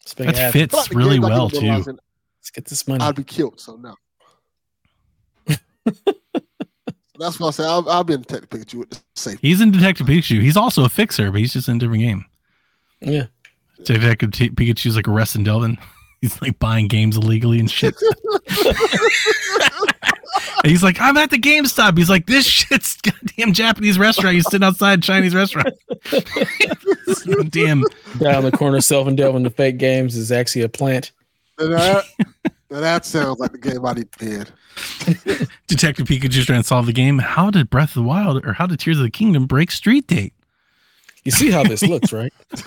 Let's 0.04 0.18
make 0.18 0.28
it 0.28 0.34
That 0.36 0.52
fits 0.52 0.74
I 0.74 0.78
like 0.78 0.90
really 0.92 1.18
well 1.18 1.48
too. 1.48 1.96
Realize 2.44 2.50
and 2.50 2.50
Let's 2.50 2.50
get 2.50 2.64
this 2.66 2.88
money. 2.88 3.04
I'd 3.04 3.16
be 3.16 3.24
killed. 3.24 3.60
So 3.60 3.76
no. 3.76 3.94
That's 7.18 7.38
why 7.38 7.48
I 7.48 7.50
say 7.50 7.64
I'll, 7.64 7.88
I'll 7.88 8.04
be 8.04 8.14
in 8.14 8.22
Detective 8.22 8.50
Pikachu 8.50 8.74
with 8.80 8.90
the 8.90 9.00
safe. 9.14 9.38
He's 9.40 9.60
in 9.60 9.70
Detective 9.70 10.06
Pikachu. 10.06 10.40
He's 10.40 10.56
also 10.56 10.84
a 10.84 10.88
fixer, 10.88 11.30
but 11.30 11.38
he's 11.40 11.52
just 11.52 11.68
in 11.68 11.76
a 11.76 11.78
different 11.78 12.02
game. 12.02 12.24
yeah. 13.00 13.26
Detective 13.84 14.32
T- 14.32 14.50
Pikachu's 14.50 14.96
like 14.96 15.08
arresting 15.08 15.44
Delvin. 15.44 15.78
He's 16.20 16.40
like 16.40 16.58
buying 16.58 16.88
games 16.88 17.18
illegally 17.18 17.60
and 17.60 17.70
shit. 17.70 17.94
And 20.62 20.64
he's 20.64 20.82
like, 20.82 20.98
I'm 20.98 21.18
at 21.18 21.28
the 21.28 21.38
GameStop. 21.38 21.98
He's 21.98 22.08
like, 22.08 22.24
this 22.24 22.46
shit's 22.46 22.96
goddamn 23.02 23.52
Japanese 23.52 23.98
restaurant. 23.98 24.34
He's 24.34 24.48
sitting 24.48 24.64
outside 24.64 25.02
Chinese 25.02 25.34
restaurant. 25.34 25.74
Damn. 27.50 27.84
Down 28.20 28.44
the 28.44 28.52
corner, 28.56 28.80
self 28.80 29.06
and 29.06 29.18
delving 29.18 29.42
the 29.42 29.50
fake 29.50 29.76
games 29.76 30.16
is 30.16 30.32
actually 30.32 30.62
a 30.62 30.68
plant. 30.70 31.12
Now 32.70 32.80
that, 32.80 32.80
that 32.80 33.04
sounds 33.04 33.38
like 33.38 33.52
the 33.52 33.58
game 33.58 33.86
I 33.86 33.92
need 33.92 34.10
to 34.10 34.18
be 34.18 34.34
in. 34.34 34.46
Detective 35.68 36.06
Pikachu's 36.08 36.46
trying 36.46 36.62
to 36.62 36.66
solve 36.66 36.86
the 36.86 36.92
game. 36.92 37.18
How 37.18 37.50
did 37.50 37.70
Breath 37.70 37.90
of 37.90 37.94
the 37.94 38.02
Wild 38.02 38.44
or 38.44 38.54
how 38.54 38.66
did 38.66 38.80
Tears 38.80 38.98
of 38.98 39.04
the 39.04 39.10
Kingdom 39.10 39.46
break 39.46 39.70
Street 39.70 40.08
Date? 40.08 40.32
You 41.24 41.30
see 41.30 41.50
how 41.50 41.62
this 41.62 41.82
looks, 41.82 42.12
right? 42.12 42.32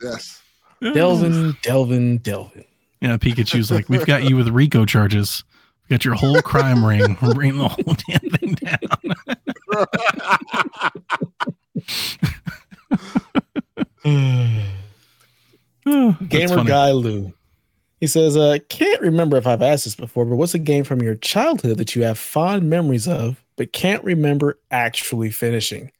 yes. 0.00 0.40
Delvin, 0.80 1.56
Delvin, 1.62 2.18
Delvin. 2.18 2.64
Yeah, 3.00 3.16
Pikachu's 3.16 3.70
like, 3.70 3.88
we've 3.88 4.06
got 4.06 4.24
you 4.24 4.36
with 4.36 4.48
RICO 4.48 4.84
charges. 4.84 5.42
We 5.88 5.94
got 5.94 6.04
your 6.04 6.14
whole 6.14 6.40
crime 6.42 6.84
ring. 6.84 7.18
We're 7.20 7.34
bringing 7.34 7.58
the 7.58 7.68
whole 7.68 7.96
damn 8.06 8.20
thing 8.20 8.54
down. 8.54 8.78
Oh, 15.92 16.16
Gamer 16.28 16.56
funny. 16.56 16.68
guy 16.68 16.90
Lou. 16.92 17.32
He 18.00 18.06
says, 18.06 18.36
uh, 18.36 18.58
can't 18.68 19.00
remember 19.02 19.36
if 19.36 19.46
I've 19.46 19.60
asked 19.60 19.84
this 19.84 19.94
before, 19.94 20.24
but 20.24 20.36
what's 20.36 20.54
a 20.54 20.58
game 20.58 20.84
from 20.84 21.02
your 21.02 21.16
childhood 21.16 21.76
that 21.78 21.94
you 21.94 22.02
have 22.04 22.18
fond 22.18 22.70
memories 22.70 23.06
of, 23.06 23.42
but 23.56 23.72
can't 23.74 24.02
remember 24.04 24.58
actually 24.70 25.30
finishing? 25.30 25.92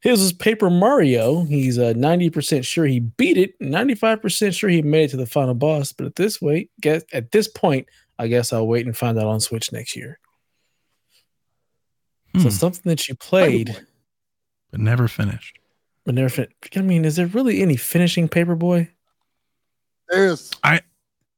His 0.00 0.20
was 0.20 0.32
Paper 0.32 0.68
Mario. 0.68 1.44
He's 1.44 1.78
uh, 1.78 1.94
90% 1.94 2.64
sure 2.66 2.84
he 2.84 2.98
beat 3.00 3.38
it, 3.38 3.58
95% 3.60 4.52
sure 4.54 4.68
he 4.68 4.82
made 4.82 5.04
it 5.04 5.08
to 5.12 5.16
the 5.16 5.24
final 5.26 5.54
boss. 5.54 5.92
But 5.92 6.06
at 6.06 6.16
this 6.16 6.42
wait, 6.42 6.70
guess 6.80 7.02
at 7.12 7.30
this 7.30 7.48
point, 7.48 7.88
I 8.18 8.26
guess 8.26 8.52
I'll 8.52 8.66
wait 8.66 8.84
and 8.84 8.96
find 8.96 9.18
out 9.18 9.26
on 9.26 9.40
Switch 9.40 9.72
next 9.72 9.94
year. 9.96 10.18
So 12.36 12.42
Hmm, 12.44 12.48
something 12.50 12.82
that 12.90 13.08
you 13.08 13.14
played, 13.14 13.76
but 14.70 14.80
never 14.80 15.06
finished. 15.06 15.58
but 16.04 16.14
never 16.14 16.28
fin- 16.30 16.48
I 16.74 16.80
mean, 16.80 17.04
is 17.04 17.16
there 17.16 17.26
really 17.26 17.62
any 17.62 17.76
finishing 17.76 18.28
Paperboy? 18.28 18.88
There's 20.08 20.50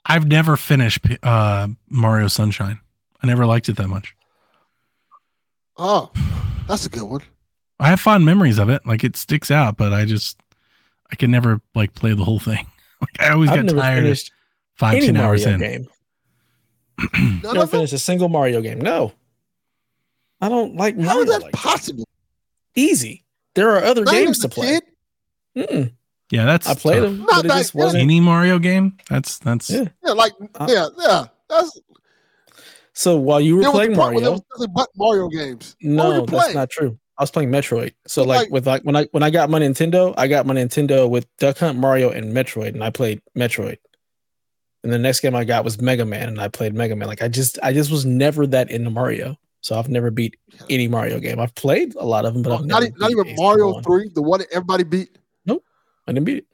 I've 0.06 0.26
never 0.26 0.56
finished 0.56 1.00
uh, 1.22 1.68
Mario 1.88 2.28
Sunshine. 2.28 2.78
I 3.22 3.26
never 3.26 3.46
liked 3.46 3.68
it 3.68 3.76
that 3.76 3.88
much. 3.88 4.14
oh, 5.78 6.10
that's 6.68 6.84
a 6.86 6.90
good 6.90 7.04
one. 7.04 7.22
I 7.80 7.88
have 7.88 8.00
fond 8.00 8.24
memories 8.24 8.58
of 8.58 8.68
it. 8.68 8.84
Like 8.86 9.02
it 9.02 9.16
sticks 9.16 9.50
out, 9.50 9.76
but 9.76 9.92
I 9.92 10.04
just 10.04 10.38
I 11.10 11.16
can 11.16 11.30
never 11.30 11.60
like 11.74 11.94
play 11.94 12.14
the 12.14 12.24
whole 12.24 12.38
thing. 12.40 12.66
Like 13.00 13.20
I 13.28 13.32
always 13.34 13.50
I've 13.50 13.66
get 13.66 13.74
tired 13.76 14.02
finished 14.04 14.32
five, 14.76 14.94
any 14.94 15.06
ten 15.06 15.16
hours 15.18 15.44
Mario 15.44 15.54
in. 15.54 15.60
game. 15.60 15.88
None 17.42 17.54
Never 17.54 17.66
finished 17.66 17.92
a 17.92 17.98
single 17.98 18.30
Mario 18.30 18.62
game. 18.62 18.80
No. 18.80 19.12
I 20.40 20.48
don't 20.48 20.74
like 20.76 20.96
How 20.96 21.02
Mario. 21.02 21.20
is 21.22 21.28
that 21.28 21.42
like 21.42 21.52
possible? 21.52 22.08
Easy. 22.74 23.24
There 23.54 23.72
are 23.72 23.84
other 23.84 24.04
Not 24.04 24.12
games 24.14 24.38
to 24.38 24.48
play. 24.48 24.80
Mm-mm. 25.54 25.92
Yeah, 26.35 26.44
that's 26.47 26.66
I 26.66 26.74
played 26.74 26.94
tough. 27.01 27.02
them, 27.05 27.19
Not 27.20 27.28
but 27.28 27.44
it 27.44 27.48
that- 27.48 27.59
just 27.59 27.74
wasn't. 27.74 28.02
Any 28.02 28.20
Mario 28.20 28.59
game? 28.59 28.97
That's 29.09 29.39
that's 29.39 29.70
Yeah. 29.70 29.89
Yeah, 30.05 30.12
like 30.12 30.32
Uh, 30.56 30.66
yeah, 30.69 30.86
yeah. 30.98 31.24
That's 31.48 31.78
So 32.93 33.16
while 33.16 33.40
you 33.40 33.56
were 33.56 33.62
there 33.62 33.70
was 33.70 33.77
playing 33.77 33.93
a 33.93 33.94
there 33.97 34.05
Mario, 34.12 34.31
was 34.32 34.43
nothing 34.56 34.73
but 34.74 34.89
Mario 34.97 35.28
games. 35.28 35.77
No, 35.81 36.20
you 36.20 36.27
that's 36.27 36.55
not 36.55 36.70
true. 36.70 36.98
I 37.16 37.23
was 37.23 37.31
playing 37.31 37.51
Metroid. 37.51 37.93
So 38.09 38.24
like, 38.24 38.39
like- 38.43 38.51
with 38.51 38.66
like 38.66 38.82
when 38.82 38.97
I 38.97 39.05
when 39.12 39.23
I 39.23 39.31
got 39.31 39.48
my 39.51 39.61
Nintendo, 39.61 40.12
I 40.16 40.27
got 40.27 40.47
my 40.47 40.55
Nintendo 40.55 41.09
with 41.09 41.27
Duck 41.39 41.59
Hunt, 41.59 41.78
Mario, 41.78 42.11
and 42.11 42.32
Metroid, 42.35 42.69
and 42.74 42.82
I 42.82 42.90
played 42.90 43.20
Metroid. 43.39 43.78
And 44.82 44.93
the 44.93 44.98
next 44.98 45.20
game 45.20 45.35
I 45.35 45.44
got 45.44 45.65
was 45.65 45.81
Mega 45.81 46.05
Man, 46.05 46.28
and 46.28 46.40
I 46.40 46.48
played 46.48 46.74
Mega 46.74 46.94
Man. 46.97 47.09
Like 47.09 47.23
I 47.23 47.28
just 47.28 47.59
I 47.62 47.73
just 47.73 47.90
was 47.90 48.05
never 48.05 48.47
that 48.48 48.70
into 48.70 48.90
Mario. 48.90 49.36
So 49.61 49.78
I've 49.78 49.89
never 49.89 50.11
beat 50.11 50.36
any 50.69 50.89
Mario 50.89 51.19
game. 51.20 51.40
I've 51.40 51.55
played 51.55 51.94
a 51.94 52.05
lot 52.05 52.27
of 52.27 52.35
them, 52.35 52.43
but 52.43 52.52
I've 52.52 52.66
not, 52.66 52.82
never 52.82 52.86
e- 52.93 52.98
not 52.98 53.09
beat 53.09 53.19
even 53.28 53.36
Mario 53.36 53.73
one. 53.73 53.82
Three, 53.82 54.11
the 54.15 54.20
one 54.20 54.40
that 54.40 54.48
everybody 54.52 54.85
beat. 54.85 55.16
I 56.06 56.12
didn't 56.12 56.24
beat 56.24 56.39
it. 56.39 56.47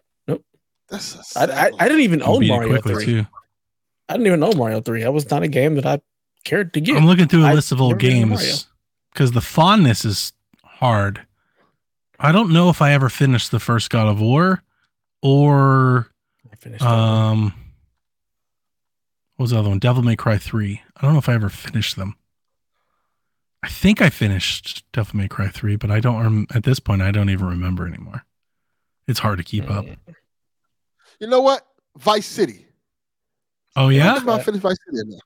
That's 0.88 1.14
a 1.14 1.18
I, 1.18 1.22
sad 1.22 1.50
I, 1.50 1.70
I 1.78 1.88
didn't 1.88 2.02
even 2.02 2.22
own 2.22 2.46
Mario 2.46 2.80
3. 2.80 3.04
too. 3.04 3.26
I 4.08 4.14
didn't 4.14 4.26
even 4.26 4.42
own 4.42 4.56
Mario 4.56 4.80
3. 4.80 5.02
That 5.02 5.12
was 5.12 5.30
not 5.30 5.44
a 5.44 5.48
game 5.48 5.76
that 5.76 5.86
I 5.86 6.00
cared 6.44 6.74
to 6.74 6.80
get. 6.80 6.96
I'm 6.96 7.06
looking 7.06 7.28
through 7.28 7.46
a 7.46 7.54
list 7.54 7.70
of 7.70 7.80
old 7.80 7.92
never 7.92 8.00
did 8.00 8.26
Mario. 8.26 8.44
games 8.44 8.66
because 9.12 9.30
the 9.32 9.40
fondness 9.40 10.04
is 10.04 10.32
hard. 10.64 11.26
I 12.18 12.32
don't 12.32 12.52
know 12.52 12.68
if 12.70 12.82
I 12.82 12.92
ever 12.92 13.08
finished 13.08 13.50
the 13.52 13.60
first 13.60 13.88
God 13.88 14.08
of 14.08 14.20
War 14.20 14.62
or 15.22 16.10
I 16.52 16.56
finished 16.56 16.84
um 16.84 17.54
what 19.36 19.44
was 19.44 19.50
the 19.52 19.58
other 19.58 19.70
one? 19.70 19.78
Devil 19.78 20.02
May 20.02 20.16
Cry 20.16 20.36
3. 20.36 20.82
I 20.96 21.00
don't 21.02 21.12
know 21.12 21.18
if 21.18 21.28
I 21.28 21.34
ever 21.34 21.48
finished 21.48 21.96
them. 21.96 22.16
I 23.62 23.68
think 23.68 24.02
I 24.02 24.10
finished 24.10 24.84
Devil 24.92 25.16
May 25.16 25.28
Cry 25.28 25.48
3, 25.48 25.76
but 25.76 25.90
I 25.90 26.00
don't 26.00 26.20
rem- 26.22 26.46
at 26.54 26.64
this 26.64 26.78
point 26.80 27.00
I 27.00 27.10
don't 27.10 27.30
even 27.30 27.46
remember 27.46 27.86
anymore. 27.86 28.24
It's 29.10 29.18
hard 29.18 29.38
to 29.38 29.44
keep 29.44 29.68
up. 29.70 29.84
You 31.18 31.26
know 31.26 31.40
what? 31.40 31.66
Vice 31.98 32.26
City. 32.26 32.66
Oh 33.76 33.88
yeah? 33.88 34.14
think 34.14 34.28
I 34.28 34.40
finished 34.42 34.62
Vice 34.62 34.76
City. 34.86 35.00
in 35.00 35.10
there. 35.10 35.20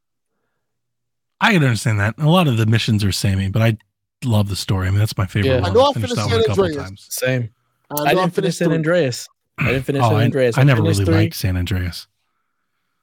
I 1.40 1.52
can 1.52 1.62
understand 1.62 2.00
that. 2.00 2.14
A 2.18 2.28
lot 2.28 2.48
of 2.48 2.56
the 2.56 2.66
missions 2.66 3.04
are 3.04 3.12
samey, 3.12 3.48
but 3.50 3.60
I 3.62 3.76
love 4.24 4.48
the 4.48 4.56
story. 4.56 4.88
I 4.88 4.90
mean, 4.90 4.98
that's 4.98 5.16
my 5.18 5.26
favorite 5.26 5.50
Yeah. 5.50 5.60
one. 5.60 5.70
I 5.70 5.74
know 5.74 5.82
I 5.82 5.92
finished 5.92 6.14
finished 6.14 6.16
that 6.16 6.34
one 6.34 6.40
a 6.40 6.42
San 6.42 6.48
couple 6.48 6.64
Andreas. 6.64 6.82
times. 6.88 7.06
Same. 7.10 7.50
I, 7.90 7.94
I, 7.94 7.96
know 7.96 8.04
I 8.04 8.08
didn't 8.08 8.16
finish 8.16 8.34
finished 8.34 8.58
San. 8.58 8.72
Andreas. 8.72 9.28
I 9.58 9.64
didn't 9.68 9.82
finish 9.84 10.02
Oh, 10.02 10.08
San 10.08 10.16
I, 10.18 10.24
Andreas. 10.24 10.58
I 10.58 10.62
never 10.62 10.82
really 10.82 11.04
three. 11.04 11.14
liked 11.14 11.34
San 11.36 11.56
Andreas. 11.56 12.06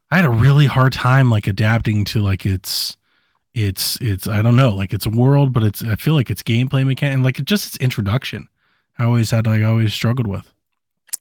I 0.10 0.16
had 0.18 0.26
a 0.26 0.30
really 0.30 0.66
hard 0.66 0.94
time 0.94 1.30
like 1.30 1.46
adapting 1.48 2.04
to 2.06 2.20
like 2.22 2.46
its 2.46 2.98
it's 3.54 3.98
it's 4.02 4.28
I 4.28 4.42
don't 4.42 4.56
know, 4.56 4.72
like 4.72 4.94
it's 4.94 5.06
a 5.06 5.10
world, 5.12 5.54
but 5.54 5.62
it's 5.64 5.84
I 5.84 5.96
feel 5.96 6.16
like 6.16 6.30
it's 6.32 6.42
gameplay 6.44 6.86
mechanic 6.86 7.14
and 7.16 7.24
like 7.24 7.38
it 7.40 7.46
just 7.46 7.68
its 7.68 7.78
introduction. 7.78 8.48
I 8.98 9.06
always 9.06 9.30
had 9.32 9.46
like 9.46 9.62
I 9.62 9.66
always 9.66 9.94
struggled 9.94 10.28
with. 10.28 10.52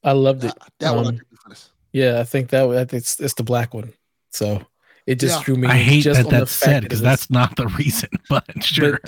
I 0.02 0.12
loved 0.12 0.44
it. 0.44 0.54
That, 0.58 0.72
that 0.80 0.96
one 0.96 1.04
I 1.04 1.08
Um, 1.08 1.16
could 1.18 1.30
do 1.30 1.36
for 1.36 1.48
this. 1.50 1.70
Yeah, 1.92 2.20
I 2.20 2.24
think 2.24 2.50
that 2.50 2.64
I 2.64 2.76
think 2.84 2.94
it's 2.94 3.20
it's 3.20 3.34
the 3.34 3.42
black 3.42 3.74
one. 3.74 3.92
So 4.30 4.62
it 5.06 5.16
just 5.20 5.38
Yeah. 5.40 5.44
drew 5.44 5.56
me. 5.56 5.68
I 5.68 5.76
hate 5.76 6.02
just 6.04 6.22
that 6.22 6.30
that's 6.30 6.52
said 6.52 6.82
because 6.84 7.00
it 7.00 7.04
was- 7.04 7.10
that's 7.10 7.30
not 7.30 7.56
the 7.56 7.66
reason, 7.78 8.08
but 8.28 8.44
sure. 8.62 9.00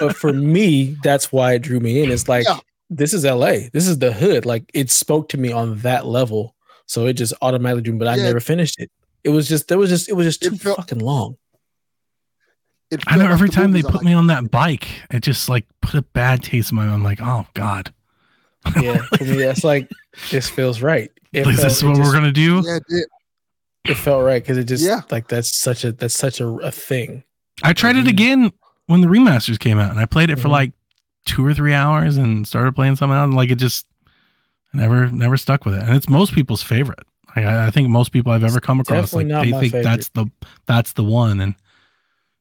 but 0.00 0.16
for 0.16 0.32
me, 0.32 0.96
that's 1.02 1.30
why 1.32 1.54
it 1.54 1.60
drew 1.60 1.80
me 1.80 2.02
in. 2.02 2.10
It's 2.10 2.28
like 2.28 2.44
Yeah. 2.46 2.58
this 2.90 3.14
is 3.14 3.24
LA. 3.24 3.68
This 3.72 3.86
is 3.86 3.98
the 3.98 4.12
hood. 4.12 4.44
Like 4.46 4.70
it 4.74 4.90
spoke 4.90 5.28
to 5.30 5.38
me 5.38 5.52
on 5.52 5.78
that 5.80 6.06
level. 6.06 6.54
So 6.86 7.06
it 7.06 7.14
just 7.14 7.32
automatically 7.40 7.82
drew 7.82 7.92
me, 7.94 7.98
but 8.00 8.08
I 8.08 8.16
Yeah. 8.16 8.24
never 8.24 8.40
finished 8.40 8.78
it. 8.80 8.90
It 9.22 9.30
was 9.30 9.48
just 9.48 9.68
there 9.68 9.78
was 9.78 9.88
just 9.90 10.08
it 10.08 10.14
was 10.14 10.26
just 10.26 10.42
too 10.42 10.56
felt- 10.56 10.76
fucking 10.78 10.98
long. 10.98 11.36
I 13.08 13.16
know 13.16 13.26
every 13.28 13.48
the 13.48 13.54
time 13.54 13.72
they 13.72 13.82
put 13.82 13.94
like. 13.96 14.04
me 14.04 14.12
on 14.12 14.28
that 14.28 14.50
bike, 14.50 14.86
it 15.10 15.20
just 15.20 15.48
like 15.48 15.66
put 15.80 15.94
a 15.94 16.02
bad 16.02 16.42
taste 16.44 16.70
in 16.70 16.76
my 16.76 16.84
mouth. 16.86 16.94
I'm 16.94 17.02
like, 17.02 17.20
oh 17.20 17.46
God. 17.54 17.92
Yeah, 18.80 18.98
for 19.16 19.24
me, 19.24 19.36
that's 19.38 19.64
like 19.64 19.90
this 20.30 20.48
feels 20.48 20.80
right. 20.82 21.10
It 21.32 21.46
Is 21.46 21.56
felt, 21.56 21.68
this 21.68 21.82
it 21.82 21.86
what 21.86 21.96
just- 21.96 22.06
we're 22.08 22.12
gonna 22.14 22.32
do? 22.32 22.62
Yeah, 22.64 22.78
it. 22.88 23.08
It 23.86 23.94
felt 23.96 24.24
right 24.24 24.42
because 24.42 24.56
it 24.56 24.64
just 24.64 24.82
Yeah. 24.84 25.02
like 25.10 25.28
that's 25.28 25.54
such 25.56 25.84
a 25.84 25.92
that's 25.92 26.14
such 26.14 26.40
a, 26.40 26.48
a 26.48 26.70
thing. 26.70 27.22
I 27.62 27.72
tried 27.74 27.96
it 27.96 28.06
Mhm. 28.06 28.08
again 28.10 28.52
when 28.86 29.00
the 29.02 29.08
remasters 29.08 29.58
came 29.58 29.78
out, 29.78 29.90
and 29.90 30.00
I 30.00 30.06
played 30.06 30.30
it 30.30 30.36
for 30.40 30.48
Mhm. 30.48 30.52
like 30.52 30.72
two 31.26 31.44
or 31.46 31.52
three 31.54 31.74
hours, 31.74 32.16
and 32.16 32.46
started 32.48 32.74
playing 32.74 32.96
something 32.96 33.16
else. 33.16 33.24
And 33.26 33.34
like 33.34 33.50
it 33.50 33.56
just 33.56 33.86
never 34.72 35.10
never 35.10 35.36
stuck 35.36 35.64
with 35.66 35.74
it, 35.74 35.82
and 35.82 35.94
it's 35.94 36.08
most 36.08 36.32
people's 36.34 36.62
favorite. 36.62 37.00
Like, 37.36 37.44
I, 37.46 37.66
I 37.66 37.70
think 37.70 37.88
most 37.90 38.12
people 38.12 38.32
I've 38.32 38.44
ever 38.44 38.60
come 38.60 38.80
across 38.80 39.12
like 39.12 39.28
they 39.28 39.50
think 39.50 39.60
favorite. 39.72 39.82
that's 39.82 40.08
the 40.10 40.26
that's 40.66 40.92
the 40.94 41.04
one, 41.04 41.40
and 41.40 41.54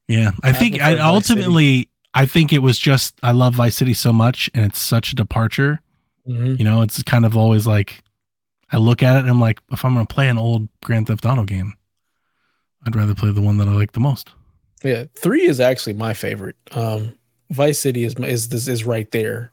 yeah, 0.07 0.31
I, 0.43 0.49
I 0.49 0.53
think 0.53 0.81
I 0.81 0.97
ultimately 0.99 1.89
I 2.13 2.25
think 2.25 2.53
it 2.53 2.59
was 2.59 2.77
just 2.79 3.15
I 3.23 3.31
love 3.31 3.55
Vice 3.55 3.75
City 3.75 3.93
so 3.93 4.13
much, 4.13 4.49
and 4.53 4.63
it's 4.65 4.79
such 4.79 5.11
a 5.11 5.15
departure. 5.15 5.81
Mhm. 6.27 6.57
You 6.57 6.65
know, 6.65 6.81
it's 6.81 7.01
kind 7.03 7.25
of 7.25 7.35
always 7.35 7.67
like 7.67 8.01
I 8.71 8.77
look 8.77 9.03
at 9.03 9.15
it 9.15 9.19
and 9.19 9.29
I'm 9.29 9.41
like, 9.41 9.59
if 9.71 9.83
I'm 9.85 9.93
gonna 9.93 10.05
play 10.05 10.29
an 10.29 10.37
old 10.37 10.67
Grand 10.81 11.07
Theft 11.07 11.25
Auto 11.25 11.43
game, 11.43 11.73
I'd 12.85 12.95
rather 12.95 13.15
play 13.15 13.31
the 13.31 13.41
one 13.41 13.57
that 13.57 13.67
I 13.67 13.71
like 13.71 13.91
the 13.93 13.99
most. 13.99 14.31
Yeah, 14.83 15.05
three 15.15 15.43
is 15.47 15.59
actually 15.59 15.93
my 15.93 16.13
favorite. 16.13 16.55
Um, 16.71 17.13
Vice 17.51 17.79
City 17.79 18.03
is 18.03 18.15
is 18.15 18.49
this 18.49 18.67
is 18.67 18.83
right 18.83 19.09
there. 19.11 19.51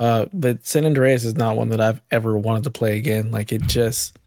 Uh, 0.00 0.26
but 0.32 0.66
San 0.66 0.84
Andreas 0.84 1.24
is 1.24 1.36
not 1.36 1.56
one 1.56 1.68
that 1.68 1.80
I've 1.80 2.00
ever 2.10 2.36
wanted 2.36 2.64
to 2.64 2.70
play 2.70 2.96
again. 2.98 3.30
Like 3.30 3.52
it 3.52 3.62
just, 3.62 4.18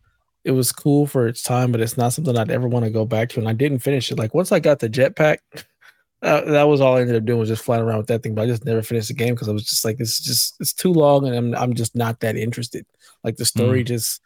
it 0.46 0.52
was 0.52 0.72
cool 0.72 1.06
for 1.06 1.28
its 1.28 1.42
time, 1.44 1.72
but 1.72 1.82
it's 1.82 1.98
not 1.98 2.14
something 2.14 2.38
I'd 2.38 2.52
ever 2.52 2.68
want 2.68 2.86
to 2.86 2.92
go 2.92 3.04
back 3.06 3.30
to. 3.30 3.40
And 3.40 3.50
I 3.50 3.54
didn't 3.54 3.80
finish 3.80 4.10
it. 4.10 4.18
Like 4.18 4.34
once 4.34 4.54
I 4.54 4.60
got 4.60 4.80
the 4.80 4.88
jetpack, 4.90 5.40
uh, 6.22 6.42
that 6.42 6.64
was 6.68 6.82
all 6.82 6.98
I 6.98 7.02
ended 7.02 7.16
up 7.16 7.26
doing 7.26 7.40
was 7.40 7.50
just 7.50 7.64
flying 7.64 7.82
around 7.82 7.98
with 7.98 8.08
that 8.08 8.24
thing. 8.24 8.36
But 8.36 8.44
I 8.44 8.48
just 8.48 8.66
never 8.66 8.82
finished 8.82 9.10
the 9.10 9.14
game 9.14 9.34
because 9.34 9.50
I 9.50 9.54
was 9.54 9.66
just 9.66 9.86
like, 9.86 9.98
it's 10.00 10.20
just 10.20 10.56
it's 10.60 10.74
too 10.74 10.92
long, 10.92 11.28
and 11.28 11.36
I'm 11.36 11.56
I'm 11.56 11.74
just 11.74 11.96
not 11.96 12.20
that 12.22 12.36
interested. 12.36 12.86
Like 13.24 13.38
the 13.38 13.46
story 13.46 13.84
just, 13.84 14.22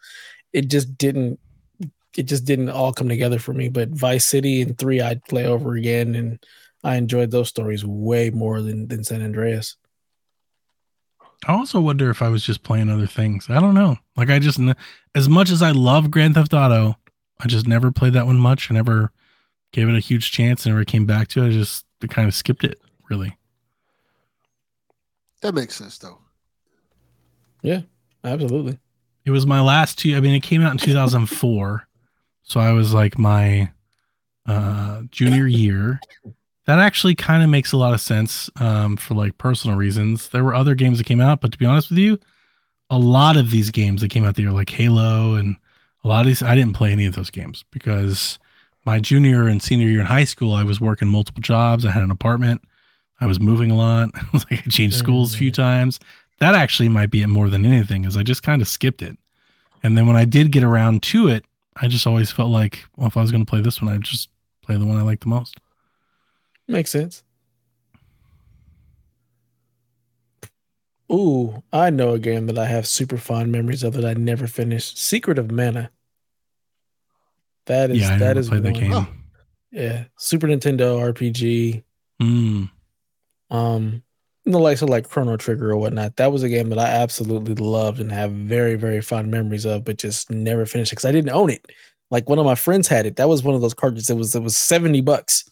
it 0.52 0.68
just 0.68 0.96
didn't 0.98 1.38
it 2.16 2.24
just 2.24 2.44
didn't 2.44 2.70
all 2.70 2.92
come 2.92 3.08
together 3.08 3.38
for 3.38 3.52
me. 3.52 3.68
But 3.68 3.90
Vice 3.90 4.26
City 4.26 4.62
and 4.62 4.76
three, 4.76 5.00
I'd 5.00 5.24
play 5.24 5.46
over 5.46 5.74
again, 5.74 6.14
and 6.14 6.44
I 6.82 6.96
enjoyed 6.96 7.30
those 7.30 7.48
stories 7.48 7.84
way 7.84 8.30
more 8.30 8.62
than 8.62 8.88
than 8.88 9.04
San 9.04 9.22
Andreas. 9.22 9.76
I 11.46 11.54
also 11.54 11.80
wonder 11.80 12.10
if 12.10 12.20
I 12.20 12.28
was 12.28 12.44
just 12.44 12.62
playing 12.62 12.90
other 12.90 13.06
things. 13.06 13.48
I 13.48 13.60
don't 13.60 13.74
know. 13.74 13.96
Like 14.14 14.28
I 14.28 14.38
just, 14.38 14.60
as 15.14 15.26
much 15.26 15.50
as 15.50 15.62
I 15.62 15.70
love 15.70 16.10
Grand 16.10 16.34
Theft 16.34 16.52
Auto, 16.52 16.96
I 17.38 17.46
just 17.46 17.66
never 17.66 17.90
played 17.90 18.12
that 18.12 18.26
one 18.26 18.38
much. 18.38 18.70
I 18.70 18.74
never 18.74 19.10
gave 19.72 19.88
it 19.88 19.94
a 19.94 20.00
huge 20.00 20.32
chance. 20.32 20.64
And 20.64 20.74
never 20.74 20.84
came 20.84 21.06
back 21.06 21.28
to 21.28 21.44
it. 21.44 21.48
I 21.48 21.50
just 21.50 21.84
kind 22.08 22.28
of 22.28 22.34
skipped 22.34 22.64
it. 22.64 22.80
Really. 23.08 23.36
That 25.42 25.54
makes 25.54 25.76
sense 25.76 25.98
though. 25.98 26.18
Yeah, 27.62 27.82
absolutely. 28.24 28.78
It 29.24 29.30
was 29.30 29.46
my 29.46 29.60
last 29.60 29.98
two. 29.98 30.16
I 30.16 30.20
mean, 30.20 30.34
it 30.34 30.42
came 30.42 30.62
out 30.62 30.72
in 30.72 30.78
2004, 30.78 31.86
so 32.42 32.60
I 32.60 32.72
was 32.72 32.94
like 32.94 33.18
my 33.18 33.70
uh, 34.46 35.02
junior 35.10 35.46
year. 35.46 36.00
That 36.66 36.78
actually 36.78 37.14
kind 37.14 37.42
of 37.42 37.50
makes 37.50 37.72
a 37.72 37.76
lot 37.76 37.94
of 37.94 38.00
sense 38.00 38.48
um, 38.56 38.96
for 38.96 39.14
like 39.14 39.36
personal 39.38 39.76
reasons. 39.76 40.28
There 40.28 40.44
were 40.44 40.54
other 40.54 40.74
games 40.74 40.98
that 40.98 41.04
came 41.04 41.20
out, 41.20 41.40
but 41.40 41.52
to 41.52 41.58
be 41.58 41.66
honest 41.66 41.90
with 41.90 41.98
you, 41.98 42.18
a 42.88 42.98
lot 42.98 43.36
of 43.36 43.50
these 43.50 43.70
games 43.70 44.00
that 44.00 44.10
came 44.10 44.24
out 44.24 44.36
the 44.36 44.42
year, 44.42 44.52
like 44.52 44.70
Halo 44.70 45.34
and 45.34 45.56
a 46.04 46.08
lot 46.08 46.20
of 46.20 46.26
these, 46.26 46.42
I 46.42 46.54
didn't 46.54 46.74
play 46.74 46.92
any 46.92 47.06
of 47.06 47.14
those 47.14 47.30
games 47.30 47.64
because 47.70 48.38
my 48.84 48.98
junior 48.98 49.46
and 49.46 49.62
senior 49.62 49.88
year 49.88 50.00
in 50.00 50.06
high 50.06 50.24
school, 50.24 50.54
I 50.54 50.64
was 50.64 50.80
working 50.80 51.08
multiple 51.08 51.42
jobs. 51.42 51.84
I 51.84 51.90
had 51.90 52.02
an 52.02 52.10
apartment. 52.10 52.62
I 53.20 53.26
was 53.26 53.40
moving 53.40 53.70
a 53.70 53.76
lot. 53.76 54.10
like 54.32 54.52
I 54.66 54.70
changed 54.70 54.96
schools 54.96 55.34
a 55.34 55.38
few 55.38 55.50
times. 55.50 56.00
That 56.38 56.54
actually 56.54 56.88
might 56.88 57.10
be 57.10 57.22
it 57.22 57.26
more 57.26 57.50
than 57.50 57.66
anything, 57.66 58.04
is 58.04 58.16
I 58.16 58.22
just 58.22 58.42
kind 58.42 58.62
of 58.62 58.68
skipped 58.68 59.02
it. 59.02 59.16
And 59.82 59.96
then 59.96 60.06
when 60.06 60.16
I 60.16 60.24
did 60.24 60.52
get 60.52 60.64
around 60.64 61.02
to 61.04 61.28
it, 61.28 61.44
I 61.76 61.88
just 61.88 62.06
always 62.06 62.30
felt 62.30 62.50
like, 62.50 62.84
well, 62.96 63.06
if 63.06 63.16
I 63.16 63.20
was 63.20 63.30
going 63.30 63.44
to 63.44 63.50
play 63.50 63.60
this 63.60 63.80
one, 63.80 63.92
I'd 63.92 64.02
just 64.02 64.30
play 64.62 64.76
the 64.76 64.86
one 64.86 64.96
I 64.96 65.02
like 65.02 65.20
the 65.20 65.28
most. 65.28 65.56
Makes 66.66 66.90
sense. 66.90 67.22
Ooh, 71.12 71.62
I 71.72 71.90
know 71.90 72.12
a 72.12 72.18
game 72.18 72.46
that 72.46 72.58
I 72.58 72.66
have 72.66 72.86
super 72.86 73.16
fond 73.16 73.50
memories 73.50 73.82
of 73.82 73.94
that 73.94 74.04
I 74.04 74.14
never 74.14 74.46
finished. 74.46 74.96
Secret 74.96 75.38
of 75.38 75.50
Mana. 75.50 75.90
That 77.66 77.90
is 77.90 78.00
yeah, 78.00 78.14
I 78.14 78.18
that 78.18 78.36
is 78.36 78.48
played 78.48 78.62
that 78.64 78.74
game. 78.74 78.92
Oh. 78.92 79.08
Yeah, 79.70 80.04
Super 80.18 80.46
Nintendo 80.48 80.98
RPG. 81.12 81.84
Mm. 82.20 82.70
Um, 83.50 84.02
the 84.44 84.58
likes 84.58 84.82
of 84.82 84.88
like 84.88 85.08
Chrono 85.08 85.36
Trigger 85.36 85.70
or 85.70 85.76
whatnot. 85.76 86.16
That 86.16 86.32
was 86.32 86.42
a 86.42 86.48
game 86.48 86.70
that 86.70 86.78
I 86.78 86.86
absolutely 86.86 87.54
loved 87.54 88.00
and 88.00 88.10
have 88.10 88.32
very 88.32 88.74
very 88.76 89.00
fond 89.00 89.30
memories 89.30 89.64
of, 89.66 89.84
but 89.84 89.98
just 89.98 90.30
never 90.30 90.66
finished 90.66 90.90
because 90.90 91.04
I 91.04 91.12
didn't 91.12 91.30
own 91.30 91.50
it. 91.50 91.66
Like 92.10 92.28
one 92.28 92.38
of 92.38 92.44
my 92.44 92.56
friends 92.56 92.88
had 92.88 93.06
it. 93.06 93.16
That 93.16 93.28
was 93.28 93.42
one 93.42 93.54
of 93.54 93.60
those 93.60 93.74
cartridges. 93.74 94.10
It 94.10 94.16
was 94.16 94.34
it 94.34 94.42
was 94.42 94.56
seventy 94.56 95.00
bucks. 95.00 95.48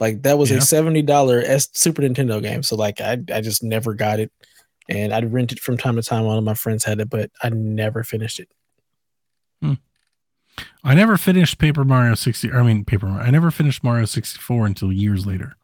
Like 0.00 0.22
that 0.22 0.38
was 0.38 0.50
Yeah. 0.50 0.56
a 0.58 0.60
seventy 0.60 1.02
dollar 1.02 1.40
S 1.44 1.68
Super 1.74 2.02
Nintendo 2.02 2.42
game. 2.42 2.62
So 2.64 2.74
like 2.76 3.00
I 3.00 3.18
I 3.32 3.40
just 3.40 3.62
never 3.62 3.94
got 3.94 4.18
it, 4.18 4.32
and 4.88 5.12
I'd 5.12 5.32
rent 5.32 5.52
it 5.52 5.60
from 5.60 5.76
time 5.76 5.94
to 5.96 6.02
time. 6.02 6.24
One 6.24 6.38
of 6.38 6.42
my 6.44 6.54
friends 6.54 6.82
had 6.82 6.98
it, 7.00 7.10
but 7.10 7.30
I 7.42 7.50
never 7.50 8.02
finished 8.02 8.40
it. 8.40 8.48
I 10.82 10.94
never 10.94 11.16
finished 11.16 11.58
Paper 11.58 11.84
Mario 11.84 12.14
60. 12.14 12.52
I 12.52 12.62
mean, 12.62 12.84
Paper 12.84 13.06
Mario. 13.06 13.24
I 13.26 13.30
never 13.30 13.50
finished 13.50 13.82
Mario 13.82 14.04
64 14.04 14.66
until 14.66 14.92
years 14.92 15.26
later. 15.26 15.54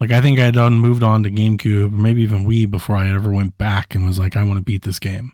Like, 0.00 0.10
I 0.10 0.20
think 0.20 0.38
I 0.38 0.44
had 0.46 0.54
done 0.54 0.74
moved 0.74 1.02
on 1.02 1.22
to 1.22 1.30
GameCube, 1.30 1.86
or 1.92 1.96
maybe 1.96 2.22
even 2.22 2.44
Wii 2.46 2.70
before 2.70 2.96
I 2.96 3.12
ever 3.12 3.30
went 3.30 3.56
back 3.58 3.94
and 3.94 4.04
was 4.06 4.18
like, 4.18 4.36
I 4.36 4.42
want 4.44 4.58
to 4.58 4.62
beat 4.64 4.82
this 4.82 4.98
game. 4.98 5.32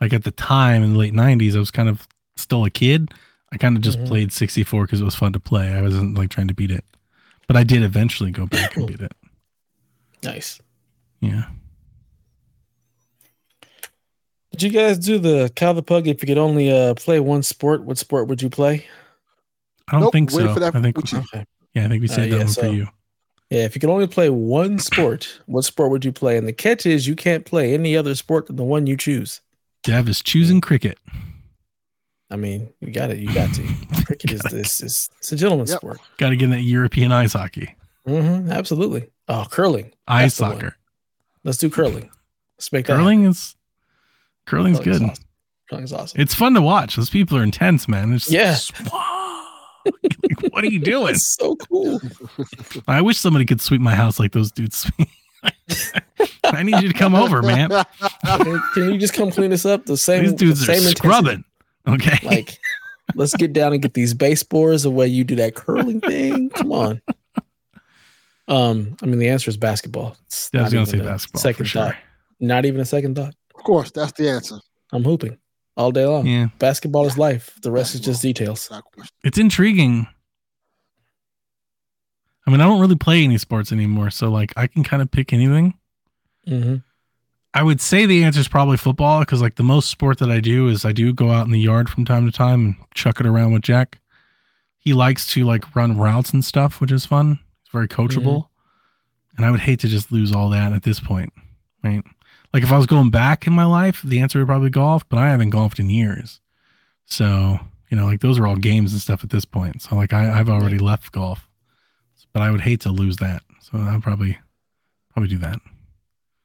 Like, 0.00 0.12
at 0.12 0.24
the 0.24 0.30
time 0.32 0.82
in 0.82 0.92
the 0.94 0.98
late 0.98 1.14
90s, 1.14 1.54
I 1.56 1.58
was 1.60 1.70
kind 1.70 1.88
of 1.88 2.06
still 2.36 2.64
a 2.64 2.70
kid. 2.70 3.12
I 3.52 3.56
kind 3.58 3.76
of 3.76 3.82
just 3.82 3.98
Mhm. 4.00 4.08
played 4.08 4.32
64 4.32 4.84
because 4.86 5.00
it 5.00 5.04
was 5.04 5.14
fun 5.14 5.32
to 5.34 5.40
play. 5.40 5.72
I 5.72 5.82
wasn't 5.82 6.16
like 6.16 6.30
trying 6.30 6.48
to 6.48 6.54
beat 6.54 6.70
it. 6.70 6.84
But 7.46 7.56
I 7.56 7.64
did 7.64 7.82
eventually 7.82 8.30
go 8.30 8.46
back 8.46 8.76
and 8.76 8.86
beat 8.88 9.00
it. 9.00 9.12
Nice. 10.22 10.60
Yeah. 11.20 11.44
Did 14.52 14.62
you 14.62 14.70
guys 14.70 14.98
do 14.98 15.18
the 15.18 15.50
Cow 15.56 15.72
the 15.72 15.82
Pug? 15.82 16.06
If 16.06 16.22
you 16.22 16.26
could 16.26 16.38
only 16.38 16.70
uh 16.70 16.94
play 16.94 17.20
one 17.20 17.42
sport, 17.42 17.84
what 17.84 17.98
sport 17.98 18.28
would 18.28 18.42
you 18.42 18.50
play? 18.50 18.86
I 19.88 19.92
don't 19.92 20.02
Nope, 20.02 20.12
think 20.12 20.30
so. 20.30 20.54
that 20.54 20.74
I 20.74 20.80
think, 20.80 20.96
with 20.96 21.12
you. 21.12 21.18
Okay. 21.18 21.44
yeah, 21.74 21.84
I 21.84 21.88
think 21.88 22.02
we 22.02 22.08
Uh, 22.08 22.16
that 22.16 22.28
yeah, 22.28 22.38
one 22.38 22.48
so- 22.48 22.62
for 22.62 22.68
you. 22.68 22.88
Yeah, 23.50 23.64
if 23.64 23.74
you 23.74 23.80
could 23.82 23.90
only 23.90 24.06
play 24.06 24.30
one 24.30 24.78
sport, 24.78 25.40
what 25.44 25.62
sport 25.66 25.90
would 25.90 26.06
you 26.06 26.12
play? 26.12 26.38
And 26.38 26.48
the 26.48 26.54
catch 26.54 26.86
is 26.86 27.06
you 27.06 27.14
can't 27.14 27.44
play 27.44 27.74
any 27.74 27.94
other 27.94 28.14
sport 28.14 28.46
than 28.46 28.56
the 28.56 28.64
one 28.64 28.86
you 28.86 28.96
choose. 28.96 29.42
Dev 29.82 30.08
is 30.08 30.22
choosing 30.22 30.62
cricket. 30.62 30.98
I 32.30 32.36
mean, 32.36 32.72
you 32.80 32.90
got 32.90 33.10
it. 33.10 33.18
You 33.18 33.30
got 33.34 33.52
to. 33.52 33.62
Cricket 34.06 34.30
is 34.32 34.40
this 34.40 34.80
is 34.80 35.10
it's 35.18 35.32
a 35.32 35.36
gentleman's 35.36 35.68
Yep. 35.70 35.80
sport. 35.80 36.00
Got 36.16 36.30
to 36.30 36.36
get 36.36 36.46
in 36.46 36.50
that 36.52 36.62
European 36.62 37.12
ice 37.12 37.34
hockey, 37.34 37.74
hmm 38.06 38.50
absolutely. 38.50 39.08
Oh, 39.28 39.46
curling. 39.50 39.92
ice 40.08 40.36
That's 40.38 40.52
soccer. 40.54 40.76
Let's 41.44 41.58
do 41.58 41.68
curling. 41.68 42.10
Let's 42.56 42.72
make. 42.72 42.86
Curling 42.86 43.24
is 43.26 43.54
curling's 44.46 44.78
Curling's 44.80 44.98
good. 45.00 45.10
awesome. 45.10 45.24
Curling's 45.70 45.92
awesome. 45.92 46.20
It's 46.20 46.34
fun 46.34 46.54
to 46.54 46.62
watch. 46.62 46.96
Those 46.96 47.10
people 47.10 47.36
are 47.38 47.42
intense, 47.42 47.88
man. 47.88 48.12
It's 48.12 48.30
Yeah. 48.30 48.56
like, 49.84 50.52
what 50.52 50.64
are 50.64 50.68
you 50.68 50.78
doing? 50.84 51.14
It's 51.14 51.34
so 51.34 51.56
cool. 51.56 52.00
I 52.88 53.00
wish 53.02 53.18
somebody 53.18 53.44
could 53.44 53.60
sweep 53.60 53.80
my 53.80 53.94
house 53.94 54.18
like 54.20 54.32
those 54.32 54.52
dudes 54.52 54.78
sweep. 54.78 55.08
I 56.44 56.62
need 56.62 56.80
you 56.82 56.88
to 56.92 56.94
come 56.98 57.14
over, 57.14 57.42
man. 57.42 57.68
can, 58.24 58.92
you 58.92 58.98
just 58.98 59.14
come 59.14 59.30
clean 59.30 59.52
us 59.52 59.64
up? 59.64 59.86
The 59.86 59.96
same. 59.96 60.22
These 60.22 60.34
dudes 60.34 60.60
the 60.60 60.72
are 60.72 60.76
same 60.76 60.86
intensity. 60.86 60.98
scrubbing. 60.98 61.44
Okay. 61.88 62.18
Like, 62.26 62.58
let's 63.16 63.34
get 63.34 63.52
down 63.52 63.72
and 63.72 63.82
get 63.82 63.94
these 63.94 64.14
baseboards 64.14 64.82
the 64.84 64.90
way 64.90 65.06
you 65.08 65.24
do 65.24 65.34
that 65.36 65.54
curling 65.56 66.00
thing. 66.00 66.50
Come 66.50 66.70
on. 66.72 67.00
Um, 68.48 68.96
I 69.02 69.06
mean, 69.06 69.18
the 69.18 69.28
answer 69.30 69.48
is 69.50 69.56
basketball. 69.56 70.16
It's 70.26 70.50
Yeah, 70.52 70.60
I 70.60 70.64
was 70.64 70.72
gonna 70.74 70.86
say 70.86 71.00
basketball 71.00 71.40
Second 71.40 71.64
sure. 71.66 71.82
thought. 71.86 71.96
Not 72.40 72.64
even 72.66 72.80
a 72.80 72.84
second 72.84 73.16
thought. 73.16 73.34
Of 73.62 73.66
course, 73.66 73.92
that's 73.92 74.10
the 74.14 74.28
answer. 74.28 74.56
I'm 74.92 75.04
hooping 75.04 75.38
all 75.76 75.92
day 75.92 76.04
long. 76.04 76.26
Yeah. 76.26 76.48
Basketball 76.58 77.06
is 77.06 77.16
life. 77.16 77.56
The 77.62 77.70
rest 77.70 77.94
is 77.94 78.00
just 78.00 78.20
details. 78.20 78.68
Not 78.68 78.80
a 78.80 78.82
question. 78.82 79.14
It's 79.22 79.38
intriguing. 79.38 80.08
I 82.44 82.50
mean, 82.50 82.60
I 82.60 82.64
don't 82.64 82.80
really 82.80 82.96
play 82.96 83.22
any 83.22 83.38
sports 83.38 83.70
anymore, 83.70 84.10
so 84.10 84.28
like 84.32 84.52
I 84.56 84.66
can 84.66 84.82
kind 84.82 85.00
of 85.00 85.12
pick 85.12 85.32
anything. 85.32 85.74
hmm 86.46 86.76
I 87.54 87.62
would 87.62 87.80
say 87.80 88.04
the 88.04 88.24
answer 88.24 88.40
is 88.40 88.48
probably 88.48 88.78
football 88.78 89.20
because 89.20 89.40
like 89.42 89.54
the 89.56 89.62
most 89.62 89.90
sport 89.90 90.18
that 90.18 90.30
I 90.30 90.40
do 90.40 90.68
is 90.68 90.84
I 90.84 90.90
do 90.92 91.12
go 91.12 91.30
out 91.30 91.44
in 91.44 91.52
the 91.52 91.60
yard 91.60 91.88
from 91.88 92.04
time 92.04 92.24
to 92.26 92.32
time 92.36 92.64
and 92.64 92.74
chuck 92.94 93.20
it 93.20 93.26
around 93.26 93.52
with 93.52 93.62
Jack. 93.62 94.00
He 94.78 94.92
likes 94.94 95.26
to 95.34 95.44
like 95.44 95.76
run 95.76 95.96
routes 95.96 96.32
and 96.32 96.44
stuff, 96.44 96.80
which 96.80 96.90
is 96.90 97.06
fun. 97.06 97.38
It's 97.60 97.70
very 97.70 97.86
coachable. 97.88 98.48
And 99.36 99.46
I 99.46 99.50
would 99.50 99.60
hate 99.60 99.80
to 99.80 99.88
just 99.88 100.10
lose 100.10 100.32
all 100.32 100.48
that 100.48 100.72
at 100.72 100.82
this 100.82 100.98
point, 100.98 101.32
right? 101.84 102.02
Like 102.52 102.62
if 102.62 102.72
I 102.72 102.76
was 102.76 102.86
going 102.86 103.10
back 103.10 103.46
in 103.46 103.52
my 103.52 103.64
life, 103.64 104.02
the 104.02 104.20
answer 104.20 104.38
would 104.38 104.46
probably 104.46 104.70
golf, 104.70 105.08
but 105.08 105.18
I 105.18 105.30
haven't 105.30 105.50
golfed 105.50 105.78
in 105.78 105.88
years. 105.88 106.40
So, 107.06 107.58
you 107.90 107.96
know, 107.96 108.06
like 108.06 108.20
those 108.20 108.38
are 108.38 108.46
all 108.46 108.56
games 108.56 108.92
and 108.92 109.00
stuff 109.00 109.24
at 109.24 109.30
this 109.30 109.44
point. 109.44 109.82
So 109.82 109.96
like 109.96 110.12
I, 110.12 110.38
I've 110.38 110.50
already 110.50 110.78
left 110.78 111.12
golf. 111.12 111.48
But 112.32 112.42
I 112.42 112.50
would 112.50 112.62
hate 112.62 112.80
to 112.82 112.90
lose 112.90 113.18
that. 113.18 113.42
So 113.60 113.78
I'll 113.78 114.00
probably 114.00 114.38
probably 115.12 115.28
do 115.28 115.38
that. 115.38 115.60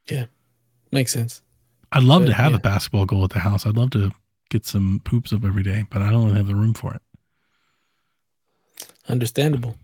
Yeah. 0.09 0.25
Makes 0.91 1.13
sense. 1.13 1.41
I'd 1.91 2.03
love 2.03 2.25
to 2.25 2.33
have 2.33 2.51
yeah. 2.51 2.57
a 2.57 2.61
basketball 2.61 3.05
goal 3.05 3.23
at 3.23 3.29
the 3.29 3.39
house. 3.39 3.65
I'd 3.65 3.77
love 3.77 3.91
to 3.91 4.11
get 4.49 4.65
some 4.65 5.01
poops 5.05 5.31
up 5.31 5.45
every 5.45 5.63
day, 5.63 5.85
but 5.89 6.01
I 6.01 6.09
don't 6.09 6.35
have 6.35 6.47
the 6.47 6.55
room 6.55 6.73
for 6.73 6.93
it. 6.93 7.01
Understandable. 9.07 9.77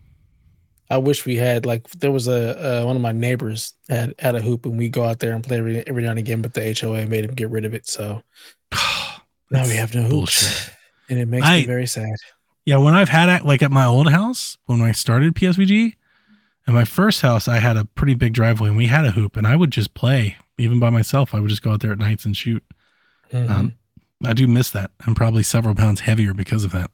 I 0.94 0.98
wish 0.98 1.26
we 1.26 1.36
had 1.36 1.66
like 1.66 1.90
there 1.92 2.12
was 2.12 2.28
a 2.28 2.82
uh, 2.82 2.86
one 2.86 2.96
of 2.96 3.02
my 3.02 3.12
neighbors 3.12 3.74
had 3.90 4.14
had 4.20 4.36
a 4.36 4.42
hoop 4.42 4.66
and 4.66 4.78
we 4.78 4.90
go 4.90 5.04
out 5.04 5.20
there 5.20 5.34
and 5.34 5.44
play 5.44 5.58
every, 5.58 5.88
every 5.88 6.04
now 6.04 6.12
and 6.12 6.20
again, 6.20 6.42
but 6.42 6.54
the 6.54 6.78
HOA 6.80 7.06
made 7.08 7.26
him 7.26 7.34
get 7.34 7.50
rid 7.50 7.66
of 7.66 7.74
it. 7.74 7.88
So 7.88 8.22
now 9.52 9.66
we 9.66 9.76
have 9.76 9.94
no 9.96 10.02
hoops, 10.04 10.12
bullshit. 10.44 10.70
and 11.10 11.20
it 11.20 11.28
makes 11.28 11.46
I- 11.46 11.60
me 11.62 11.66
very 11.66 11.88
sad. 11.88 12.16
Yeah, 12.66 12.78
when 12.78 12.94
I've 12.94 13.10
had 13.10 13.28
it, 13.28 13.46
like 13.46 13.62
at 13.62 13.72
my 13.72 13.86
old 13.86 14.10
house, 14.10 14.58
when 14.68 14.80
I 14.82 14.94
started 14.94 15.36
PSVG, 15.36 15.96
at 16.66 16.74
my 16.74 16.86
first 16.86 17.22
house, 17.22 17.50
I 17.50 17.60
had 17.60 17.76
a 17.76 17.84
pretty 17.84 18.14
big 18.16 18.32
driveway 18.34 18.70
and 18.70 18.78
we 18.78 18.86
had 18.86 19.04
a 19.04 19.12
hoop, 19.12 19.36
and 19.36 19.46
I 19.46 19.58
would 19.58 19.70
just 19.72 19.94
play 19.94 20.38
even 20.58 20.80
by 20.80 20.90
myself. 20.90 21.36
I 21.36 21.42
would 21.42 21.50
just 21.50 21.62
go 21.62 21.72
out 21.72 21.82
there 21.82 21.92
at 21.92 21.98
nights 21.98 22.24
and 22.24 22.38
shoot. 22.38 22.64
Mhm. 23.34 23.50
Um, 23.50 23.74
I 24.24 24.32
do 24.32 24.48
miss 24.48 24.70
that. 24.70 24.92
I'm 25.06 25.14
probably 25.14 25.44
several 25.44 25.76
pounds 25.76 26.00
heavier 26.00 26.34
because 26.34 26.64
of 26.64 26.72
that. 26.72 26.90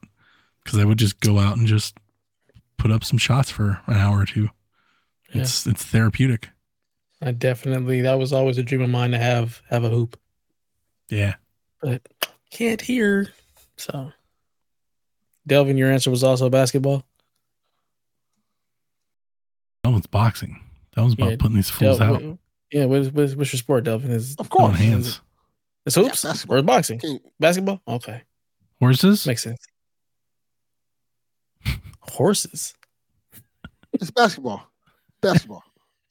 Because 0.64 0.80
I 0.80 0.84
would 0.84 0.98
just 0.98 1.20
go 1.20 1.38
out 1.38 1.56
and 1.56 1.68
just 1.68 1.96
put 2.80 2.90
up 2.90 3.04
some 3.04 3.18
shots 3.18 3.50
for 3.50 3.80
an 3.86 3.94
hour 3.96 4.18
or 4.20 4.26
two. 4.26 4.48
Yeah. 5.34 5.42
It's 5.42 5.66
it's 5.66 5.84
therapeutic. 5.84 6.48
I 7.22 7.32
definitely 7.32 8.00
that 8.00 8.14
was 8.18 8.32
always 8.32 8.56
a 8.58 8.62
dream 8.62 8.80
of 8.80 8.88
mine 8.90 9.10
to 9.10 9.18
have 9.18 9.62
have 9.68 9.84
a 9.84 9.90
hoop, 9.90 10.18
Yeah. 11.10 11.34
but 11.82 12.00
can't 12.50 12.80
hear. 12.80 13.28
So, 13.76 14.12
Delvin, 15.46 15.76
your 15.76 15.90
answer 15.92 16.10
was 16.10 16.24
also 16.24 16.48
basketball. 16.50 17.04
That 19.84 19.90
one's 19.90 20.06
boxing. 20.06 20.60
That 20.94 21.02
one's 21.02 21.14
about 21.14 21.30
Yeah, 21.30 21.36
putting 21.38 21.56
these 21.56 21.70
fools 21.70 21.98
Del- 21.98 22.14
out. 22.14 22.22
what- 22.22 22.38
yeah, 22.72 22.84
what's, 22.84 23.08
what's, 23.08 23.34
what's 23.34 23.52
your 23.52 23.58
sport, 23.58 23.84
Delvin? 23.84 24.10
Is 24.12 24.36
Of 24.36 24.48
course. 24.48 24.76
hands. 24.76 25.20
it's 25.86 25.96
hoops 25.96 26.22
Yeah, 26.24 26.34
or 26.48 26.62
boxing? 26.62 27.00
Basketball? 27.40 27.80
Okay, 27.88 28.22
Horses? 28.80 29.26
makes 29.26 29.42
sense. 29.42 29.58
Horses. 32.10 32.74
It's 33.92 34.10
basketball. 34.10 34.62
Basketball. 35.20 35.62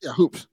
Yeah, 0.02 0.12
hoops. 0.12 0.48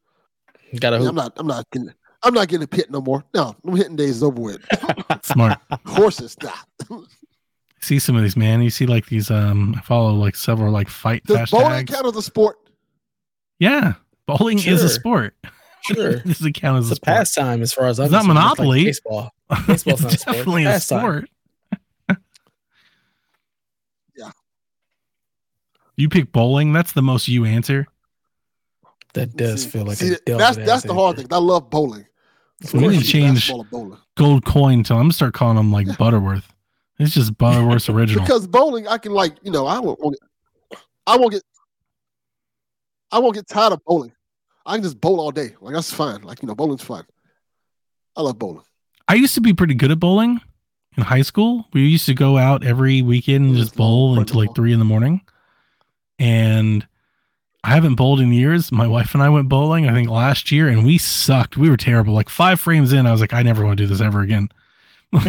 Got 0.81 0.95
a 0.95 0.97
Yeah, 0.97 1.01
hoop. 1.03 1.09
I'm 1.11 1.15
not. 1.15 1.33
I'm 1.37 1.47
not 1.47 1.67
getting. 1.71 1.93
I'm 2.23 2.35
not 2.35 2.49
getting 2.49 2.65
a 2.65 2.69
pit 2.69 2.91
no 2.91 3.01
more. 3.01 3.25
No, 3.35 3.55
them 3.65 3.77
hitting 3.77 3.97
days 3.97 4.23
over 4.23 4.41
with. 4.41 4.67
Smart. 5.23 5.59
Horses, 5.87 6.37
nah. 6.43 6.53
see 7.81 7.99
some 7.99 8.17
of 8.17 8.23
these, 8.23 8.37
man. 8.37 8.63
You 8.63 8.71
see 8.71 8.87
like 8.87 9.07
these. 9.07 9.31
Um, 9.31 9.75
I 9.77 9.81
follow 9.83 10.13
like 10.15 10.35
several 10.35 10.73
like 10.73 10.89
fight 10.89 11.23
Does 11.25 11.51
bowling 11.51 11.67
hashtags. 11.67 11.89
count 11.89 12.07
as 12.07 12.17
a 12.17 12.23
sport? 12.23 12.57
Yeah, 13.59 13.95
bowling 14.27 14.59
is 14.59 14.83
a 14.83 14.89
sport. 14.89 15.35
Sure. 15.83 16.17
Does 16.21 16.41
it 16.45 16.53
count 16.55 16.79
as 16.79 16.91
It's 16.91 16.91
a 16.91 16.93
a 16.93 16.97
sport? 16.97 17.17
pastime 17.17 17.63
as 17.63 17.73
far 17.73 17.87
as 17.87 18.01
I'm 18.01 18.07
It's 18.07 18.13
not 18.13 18.25
concerned. 18.25 18.39
It's 18.39 18.49
like 18.49 18.59
Monopoly. 18.59 18.85
baseball. 18.85 19.31
Baseball's 19.67 20.03
not 20.03 20.11
a 20.11 20.15
it's 20.15 20.23
sport. 20.23 20.37
definitely 20.37 20.65
a 20.65 20.81
sport. 20.81 21.31
Yeah. 24.17 24.31
You 25.97 26.09
pick 26.09 26.33
bowling. 26.33 26.73
That's 26.73 26.93
the 26.93 27.03
most 27.03 27.27
you 27.29 27.45
answer. 27.45 27.87
That 29.15 29.35
does 29.37 29.63
See- 29.63 29.71
feel 29.71 29.85
like 29.87 29.97
see, 29.99 30.13
a 30.13 30.19
Delvin 30.19 30.39
that's 30.39 30.59
ass 30.59 30.67
that's 30.67 30.83
the 30.85 30.95
hard 30.95 31.17
thing. 31.17 31.27
I 31.31 31.39
love 31.39 31.71
bowling. 31.71 32.07
Of 32.65 32.75
We 32.75 32.89
need 32.89 33.01
to 33.01 33.05
change- 33.05 33.49
basketball 33.49 33.61
or 33.61 33.65
bowling. 33.65 33.99
Gold 34.17 34.45
coin. 34.45 34.83
Till 34.83 34.97
I'm 34.97 35.05
gonna 35.05 35.13
start 35.15 35.35
calling 35.35 35.57
them 35.57 35.73
like 35.73 35.87
Butterworth. 35.99 36.53
It's 36.99 37.15
just 37.15 37.37
Butterworth's 37.39 37.89
original. 37.89 38.25
Because 38.25 38.47
bowling, 38.47 38.87
I 38.89 38.99
can 38.99 39.13
like 39.13 39.37
you 39.43 39.51
know 39.51 39.67
I 39.67 39.79
won't, 39.79 40.01
won't 40.01 40.17
get, 40.71 40.79
I 41.07 41.17
won't 41.17 41.33
get 41.33 41.43
I 43.13 43.19
won't 43.19 43.35
get 43.35 43.47
tired 43.49 43.73
of 43.73 43.85
bowling. 43.85 44.13
I 44.65 44.75
can 44.75 44.83
just 44.83 45.01
bowl 45.01 45.21
all 45.21 45.31
day. 45.31 45.55
Like 45.61 45.75
that's 45.75 45.93
fine. 45.93 46.23
Like 46.23 46.43
you 46.43 46.49
know 46.49 46.55
bowling's 46.55 46.83
fun. 46.83 47.05
I 48.17 48.23
love 48.23 48.39
bowling. 48.39 48.65
I 49.09 49.15
used 49.15 49.35
to 49.35 49.41
be 49.41 49.53
pretty 49.55 49.75
good 49.75 49.91
at 49.91 50.01
bowling 50.01 50.41
in 50.97 51.03
high 51.05 51.23
school. 51.23 51.67
We 51.73 51.83
used 51.87 52.07
to 52.07 52.15
go 52.15 52.37
out 52.39 52.65
every 52.65 53.03
weekend 53.03 53.47
and 53.49 53.57
just 53.57 53.77
bowl 53.77 54.19
until 54.19 54.41
like 54.41 54.55
three 54.55 54.73
in 54.73 54.79
the 54.79 54.85
morning. 54.85 55.21
And 56.19 56.87
I 57.65 57.71
haven't 57.71 57.97
bowled 57.97 58.21
in 58.21 58.33
years. 58.33 58.71
My 58.71 58.87
wife 58.87 59.13
and 59.15 59.23
I 59.23 59.29
went 59.29 59.49
bowling, 59.49 59.89
I 59.89 59.93
think 59.93 60.09
last 60.09 60.53
year, 60.53 60.69
and 60.69 60.85
we 60.85 60.99
sucked. 60.99 61.57
We 61.57 61.69
were 61.69 61.77
terrible. 61.77 62.15
Like 62.15 62.29
five 62.29 62.61
frames 62.61 62.93
in, 62.93 63.07
I 63.07 63.13
was 63.13 63.21
like, 63.21 63.33
I 63.35 63.43
never 63.43 63.65
want 63.65 63.79
to 63.79 63.83
do 63.85 63.89
this 63.89 64.01
ever 64.01 64.21
again. 64.21 64.49
like 65.13 65.25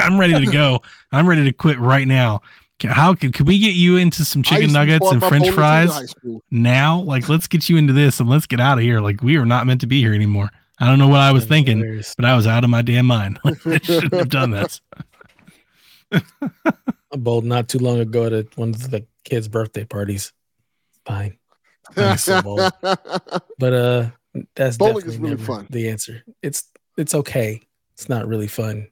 I'm 0.00 0.18
ready 0.18 0.44
to 0.44 0.50
go. 0.50 0.80
I'm 1.10 1.28
ready 1.28 1.44
to 1.44 1.52
quit 1.52 1.78
right 1.78 2.06
now. 2.06 2.42
How 2.84 3.14
could 3.14 3.32
could 3.34 3.46
we 3.46 3.58
get 3.58 3.74
you 3.74 3.96
into 3.96 4.24
some 4.24 4.42
chicken 4.42 4.62
used 4.62 4.74
to 4.74 4.80
be 4.80 4.86
nuggets 4.86 5.10
and 5.10 5.20
French 5.20 5.30
bowling 5.30 5.42
team 5.42 5.52
in 5.52 5.54
fries 5.54 6.14
now? 6.50 7.00
Like, 7.00 7.28
let's 7.28 7.46
get 7.46 7.68
you 7.68 7.76
into 7.76 7.92
this 7.92 8.20
and 8.20 8.28
let's 8.28 8.46
get 8.46 8.60
out 8.60 8.78
of 8.78 8.84
here. 8.84 9.00
Like, 9.00 9.22
we 9.22 9.36
are 9.36 9.46
not 9.46 9.66
meant 9.66 9.80
to 9.82 9.86
be 9.86 10.00
here 10.00 10.14
anymore. 10.14 10.50
I 10.78 10.86
don't 10.86 10.98
know 10.98 11.08
what 11.08 11.20
I 11.20 11.30
was 11.32 11.44
thinking 11.44 12.02
but 12.16 12.24
I 12.24 12.34
was 12.34 12.46
out 12.46 12.64
of 12.64 12.70
my 12.70 12.82
damn 12.82 13.06
mind. 13.06 13.38
I 13.44 13.78
shouldn't 13.78 14.14
have 14.14 14.28
done 14.28 14.50
this. 14.50 14.80
I 17.12 17.16
bowled 17.16 17.44
not 17.44 17.68
too 17.68 17.78
long 17.78 17.98
ago 18.00 18.24
at 18.26 18.32
a- 18.32 18.46
one 18.56 18.70
of 18.70 18.90
the 18.90 19.06
kids' 19.24 19.48
birthday 19.48 19.84
parties. 19.84 20.32
Fine, 21.06 21.38
I 21.96 22.16
still 22.16 22.42
bowl. 22.42 22.70
but 22.80 23.72
uh, 23.72 24.10
that's 24.56 24.76
Bowling 24.76 24.94
definitely 25.04 25.14
is 25.14 25.18
really 25.18 25.36
fun. 25.44 25.66
The 25.70 25.88
answer. 25.90 26.22
It's 26.42 26.64
it's 26.96 27.14
okay. 27.14 27.60
It's 27.94 28.08
not 28.08 28.26
really 28.26 28.46
fun. 28.48 28.88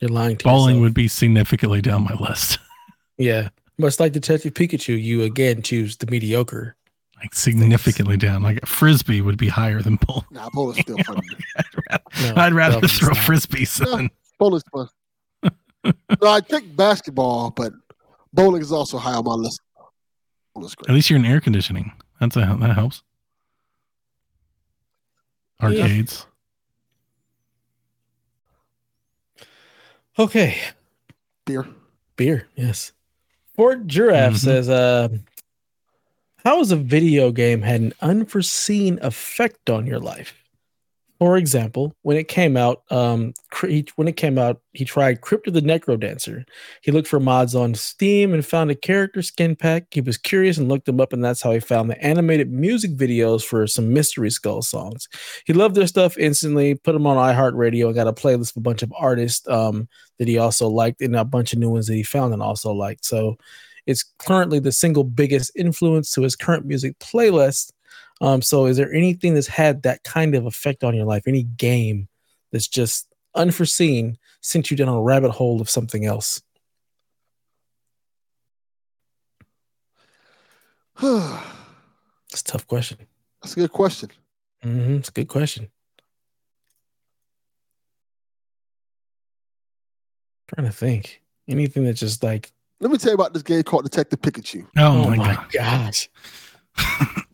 You're 0.00 0.10
lying 0.10 0.36
to 0.38 0.46
me. 0.46 0.50
Bowling 0.50 0.68
yourself. 0.76 0.82
would 0.82 0.94
be 0.94 1.08
significantly 1.08 1.80
down 1.80 2.04
my 2.04 2.14
list. 2.14 2.58
Yeah, 3.16 3.50
much 3.78 4.00
like 4.00 4.10
Detective 4.12 4.54
Pikachu, 4.54 5.00
you 5.00 5.22
again 5.22 5.62
choose 5.62 5.96
the 5.98 6.06
mediocre. 6.10 6.74
Like 7.18 7.32
significantly 7.32 8.16
down. 8.16 8.42
Like 8.42 8.66
frisbee 8.66 9.20
would 9.20 9.38
be 9.38 9.46
higher 9.46 9.80
than 9.82 9.94
bowling. 10.04 10.24
nah, 10.32 10.48
bowling's 10.52 10.80
still 10.80 10.96
fun. 11.06 11.20
I'd 11.56 11.64
rather, 11.88 12.34
No, 12.34 12.42
I'd 12.42 12.52
rather 12.54 12.72
Delvin's 12.80 12.98
throw 12.98 13.08
not. 13.10 13.16
frisbees 13.18 13.78
than 13.78 14.10
bowling's 14.40 14.64
fun. 14.72 14.88
no, 16.22 16.28
I 16.28 16.40
pick 16.40 16.74
basketball, 16.76 17.50
but 17.50 17.72
bowling 18.32 18.62
is 18.62 18.72
also 18.72 18.98
high 18.98 19.14
on 19.14 19.24
my 19.24 19.34
list. 19.34 19.60
Great. 20.56 20.88
at 20.88 20.94
least 20.94 21.10
you're 21.10 21.18
in 21.18 21.24
air 21.24 21.40
conditioning. 21.40 21.92
That's 22.20 22.36
a, 22.36 22.56
that 22.60 22.74
helps. 22.74 23.02
Arcades. 25.60 26.26
Okay, 30.18 30.58
Beer. 31.44 31.66
beer. 32.16 32.46
Yes. 32.54 32.92
Fort 33.56 33.86
Giraffe 33.88 34.34
Mhm. 34.34 34.38
says, 34.38 34.68
uh, 34.68 35.08
"How 36.44 36.58
has 36.58 36.70
a 36.70 36.76
video 36.76 37.32
game 37.32 37.62
had 37.62 37.80
an 37.80 37.92
unforeseen 38.00 38.98
effect 39.02 39.68
on 39.68 39.86
your 39.86 39.98
life? 39.98 40.43
For 41.24 41.38
example, 41.38 41.96
when 42.02 42.18
it 42.18 42.28
came 42.28 42.54
out, 42.54 42.82
um, 42.90 43.32
he, 43.62 43.86
when 43.96 44.08
it 44.08 44.18
came 44.18 44.36
out, 44.36 44.60
he 44.74 44.84
tried 44.84 45.22
Crypt 45.22 45.48
of 45.48 45.54
the 45.54 45.62
NecroDancer. 45.62 46.44
He 46.82 46.92
looked 46.92 47.08
for 47.08 47.18
mods 47.18 47.54
on 47.54 47.74
Steam 47.74 48.34
and 48.34 48.44
found 48.44 48.70
a 48.70 48.74
character 48.74 49.22
skin 49.22 49.56
pack. 49.56 49.86
He 49.90 50.02
was 50.02 50.18
curious 50.18 50.58
and 50.58 50.68
looked 50.68 50.84
them 50.84 51.00
up, 51.00 51.14
and 51.14 51.24
that's 51.24 51.40
how 51.40 51.52
he 51.52 51.60
found 51.60 51.88
the 51.88 51.98
animated 52.04 52.52
music 52.52 52.90
videos 52.90 53.42
for 53.42 53.66
some 53.66 53.90
Mystery 53.94 54.28
Skull 54.28 54.60
songs. 54.60 55.08
He 55.46 55.54
loved 55.54 55.76
their 55.76 55.86
stuff 55.86 56.18
instantly. 56.18 56.74
Put 56.74 56.92
them 56.92 57.06
on 57.06 57.16
iHeartRadio 57.16 57.86
and 57.86 57.94
got 57.94 58.06
a 58.06 58.12
playlist 58.12 58.50
of 58.50 58.58
a 58.58 58.60
bunch 58.60 58.82
of 58.82 58.92
artists 58.94 59.48
um, 59.48 59.88
that 60.18 60.28
he 60.28 60.36
also 60.36 60.68
liked, 60.68 61.00
and 61.00 61.16
a 61.16 61.24
bunch 61.24 61.54
of 61.54 61.58
new 61.58 61.70
ones 61.70 61.86
that 61.86 61.94
he 61.94 62.02
found 62.02 62.34
and 62.34 62.42
also 62.42 62.70
liked. 62.70 63.06
So." 63.06 63.38
It's 63.86 64.02
currently 64.18 64.60
the 64.60 64.72
single 64.72 65.04
biggest 65.04 65.52
influence 65.54 66.10
to 66.12 66.22
his 66.22 66.36
current 66.36 66.64
music 66.64 66.98
playlist. 67.00 67.70
Um, 68.24 68.40
so, 68.40 68.64
is 68.64 68.78
there 68.78 68.90
anything 68.90 69.34
that's 69.34 69.46
had 69.48 69.82
that 69.82 70.02
kind 70.02 70.34
of 70.34 70.46
effect 70.46 70.82
on 70.82 70.94
your 70.94 71.04
life? 71.04 71.24
Any 71.26 71.42
game 71.42 72.08
that's 72.52 72.66
just 72.66 73.14
unforeseen 73.34 74.16
sent 74.40 74.70
you 74.70 74.78
down 74.78 74.88
a 74.88 74.98
rabbit 74.98 75.30
hole 75.30 75.60
of 75.60 75.68
something 75.68 76.06
else? 76.06 76.40
That's 81.02 81.42
It's 82.32 82.40
a 82.40 82.44
tough 82.44 82.66
question. 82.66 82.96
That's 83.42 83.52
a 83.52 83.56
good 83.60 83.72
question. 83.72 84.10
hmm 84.62 84.96
It's 84.96 85.10
a 85.10 85.12
good 85.12 85.28
question. 85.28 85.68
trying 90.54 90.66
to 90.66 90.72
think 90.72 91.22
anything 91.48 91.84
that 91.84 91.94
just 91.94 92.22
like 92.22 92.52
Let 92.80 92.90
me 92.90 92.96
tell 92.98 93.10
you 93.10 93.14
about 93.16 93.34
this 93.34 93.42
game 93.42 93.62
called 93.64 93.84
Detective 93.84 94.20
Pikachu. 94.20 94.66
Oh, 94.78 95.10
my, 95.10 95.34
god. 95.34 95.46
gosh. 95.52 96.08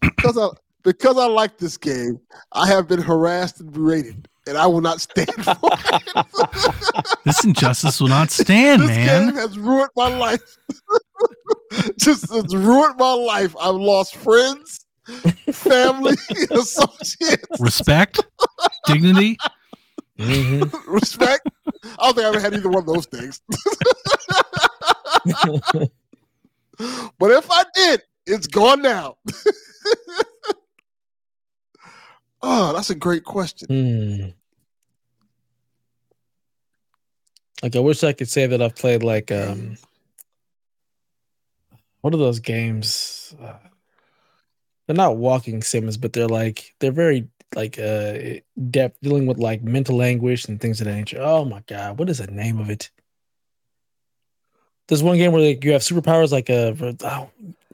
Because 0.00 0.36
I 0.38 0.48
because 0.82 1.18
I 1.18 1.26
like 1.26 1.58
this 1.58 1.76
game, 1.76 2.20
I 2.52 2.66
have 2.68 2.88
been 2.88 3.00
harassed 3.02 3.60
and 3.60 3.72
berated, 3.72 4.28
and 4.46 4.56
I 4.56 4.66
will 4.66 4.80
not 4.80 5.00
stand 5.00 5.32
for 5.44 5.56
it. 5.62 6.26
This 7.24 7.44
injustice 7.44 8.00
will 8.00 8.08
not 8.08 8.30
stand, 8.30 8.80
man. 8.82 8.88
this 8.88 8.96
man. 8.96 9.26
game 9.28 9.36
has 9.36 9.58
ruined 9.58 9.90
my 9.96 10.08
life. 10.16 10.40
Just 11.98 12.26
it's 12.32 12.54
ruined 12.54 12.96
my 12.98 13.12
life. 13.12 13.54
I've 13.60 13.74
lost 13.76 14.16
friends, 14.16 14.86
family, 15.52 16.14
associates, 16.50 17.46
Respect, 17.60 18.20
dignity. 18.86 19.36
Mhm. 20.18 20.70
respect. 20.86 21.48
I 21.98 22.04
don't 22.04 22.14
think 22.14 22.26
I 22.26 22.28
ever 22.28 22.40
had 22.40 22.52
either 22.54 22.68
one 22.68 22.80
of 22.82 22.86
those 22.86 23.06
things. 23.06 23.40
but 27.18 27.30
if 27.30 27.50
I 27.50 27.64
did, 27.74 28.02
it's 28.26 28.46
gone 28.46 28.82
now. 28.82 29.16
Oh, 32.42 32.72
that's 32.72 32.90
a 32.90 32.94
great 32.94 33.24
question. 33.24 33.68
Hmm. 33.68 34.28
Like 37.62 37.76
I 37.76 37.80
wish 37.80 38.02
I 38.02 38.12
could 38.12 38.28
say 38.28 38.46
that 38.46 38.62
I've 38.62 38.76
played 38.76 39.02
like 39.02 39.30
um 39.30 39.76
what 42.00 42.14
are 42.14 42.18
those 42.18 42.40
games? 42.40 43.34
Uh, 43.40 43.52
they're 44.86 44.96
not 44.96 45.18
walking 45.18 45.62
sims, 45.62 45.96
but 45.96 46.12
they're 46.12 46.26
like 46.26 46.74
they're 46.80 46.92
very 46.92 47.28
like 47.54 47.78
uh 47.78 48.14
depth 48.70 48.96
dealing 49.02 49.26
with 49.26 49.38
like 49.38 49.62
mental 49.62 50.02
anguish 50.02 50.46
and 50.46 50.60
things 50.60 50.80
of 50.80 50.86
that 50.86 50.94
nature. 50.94 51.20
Oh 51.20 51.44
my 51.44 51.62
god, 51.66 51.98
what 51.98 52.08
is 52.08 52.18
the 52.18 52.28
name 52.28 52.58
of 52.58 52.70
it? 52.70 52.90
There's 54.88 55.02
one 55.02 55.18
game 55.18 55.32
where 55.32 55.42
like, 55.42 55.62
you 55.62 55.72
have 55.72 55.82
superpowers 55.82 56.32
like 56.32 56.48
a 56.48 56.74
oh, 57.04 57.30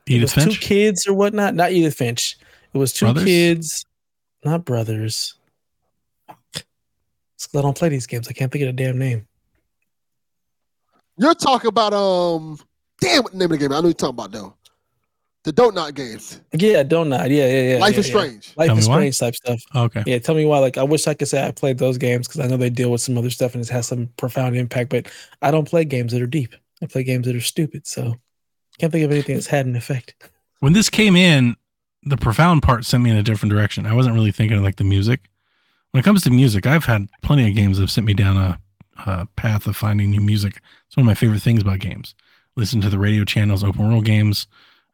it 0.06 0.20
was 0.20 0.34
Finch. 0.34 0.60
two 0.60 0.60
kids 0.60 1.06
or 1.06 1.14
whatnot. 1.14 1.54
Not 1.54 1.72
Edith 1.72 1.94
Finch. 1.94 2.36
It 2.74 2.78
was 2.78 2.92
two 2.92 3.06
Brothers? 3.06 3.24
kids, 3.24 3.86
not 4.46 4.64
brothers. 4.64 5.34
It's 7.34 7.46
'cause 7.46 7.58
I 7.58 7.62
don't 7.62 7.76
play 7.76 7.90
these 7.90 8.06
games. 8.06 8.28
I 8.28 8.32
can't 8.32 8.50
think 8.50 8.62
of 8.64 8.74
the 8.74 8.82
damn 8.82 8.98
name. 8.98 9.26
You're 11.18 11.34
talking 11.34 11.68
about 11.68 11.92
um 11.92 12.58
damn 13.00 13.22
what 13.22 13.32
the 13.32 13.38
name 13.38 13.46
of 13.46 13.50
the 13.52 13.58
game. 13.58 13.72
I 13.72 13.80
know 13.80 13.88
you're 13.88 13.94
talking 13.94 14.14
about 14.14 14.32
though. 14.32 14.54
The 15.44 15.52
Don't 15.52 15.76
Nod 15.76 15.94
games. 15.94 16.40
Yeah, 16.52 16.82
don't 16.82 17.08
nod. 17.08 17.30
Yeah, 17.30 17.46
yeah, 17.46 17.72
yeah. 17.74 17.78
Life 17.78 17.92
yeah, 17.94 18.00
is 18.00 18.08
yeah. 18.08 18.18
Strange. 18.18 18.52
Life 18.56 18.66
Tell 18.66 18.78
is 18.78 18.88
me 18.88 18.90
why. 18.92 18.96
strange 19.10 19.18
type 19.20 19.34
stuff. 19.36 19.62
Okay. 19.76 20.02
Yeah, 20.04 20.18
tell 20.18 20.34
me 20.34 20.44
why. 20.44 20.58
Like, 20.58 20.76
I 20.76 20.82
wish 20.82 21.06
I 21.06 21.14
could 21.14 21.28
say 21.28 21.46
I 21.46 21.52
played 21.52 21.78
those 21.78 21.98
games 21.98 22.26
because 22.26 22.40
I 22.40 22.48
know 22.48 22.56
they 22.56 22.68
deal 22.68 22.90
with 22.90 23.00
some 23.00 23.16
other 23.16 23.30
stuff 23.30 23.54
and 23.54 23.62
it 23.62 23.68
has 23.68 23.86
some 23.86 24.08
profound 24.16 24.56
impact. 24.56 24.90
But 24.90 25.06
I 25.42 25.52
don't 25.52 25.68
play 25.68 25.84
games 25.84 26.12
that 26.12 26.20
are 26.20 26.26
deep. 26.26 26.56
I 26.82 26.86
play 26.86 27.04
games 27.04 27.26
that 27.26 27.36
are 27.36 27.40
stupid. 27.40 27.86
So 27.86 28.16
can't 28.80 28.90
think 28.92 29.04
of 29.04 29.12
anything 29.12 29.36
that's 29.36 29.46
had 29.46 29.66
an 29.66 29.76
effect. 29.76 30.16
When 30.58 30.72
this 30.72 30.90
came 30.90 31.14
in, 31.14 31.54
the 32.06 32.16
profound 32.16 32.62
part 32.62 32.84
sent 32.84 33.02
me 33.02 33.10
in 33.10 33.16
a 33.16 33.22
different 33.22 33.52
direction. 33.52 33.84
I 33.84 33.92
wasn't 33.92 34.14
really 34.14 34.32
thinking 34.32 34.56
of 34.56 34.62
like 34.62 34.76
the 34.76 34.84
music. 34.84 35.28
When 35.90 36.00
it 36.00 36.04
comes 36.04 36.22
to 36.22 36.30
music, 36.30 36.66
I've 36.66 36.84
had 36.84 37.08
plenty 37.22 37.48
of 37.48 37.54
games 37.54 37.76
that 37.76 37.82
have 37.82 37.90
sent 37.90 38.06
me 38.06 38.14
down 38.14 38.36
a, 38.36 38.58
a 39.04 39.26
path 39.36 39.66
of 39.66 39.76
finding 39.76 40.10
new 40.10 40.20
music. 40.20 40.60
It's 40.86 40.96
one 40.96 41.02
of 41.02 41.08
my 41.08 41.14
favorite 41.14 41.42
things 41.42 41.62
about 41.62 41.80
games. 41.80 42.14
Listen 42.54 42.80
to 42.80 42.88
the 42.88 42.98
radio 42.98 43.24
channels, 43.24 43.64
open 43.64 43.88
world 43.88 44.04
games, 44.04 44.46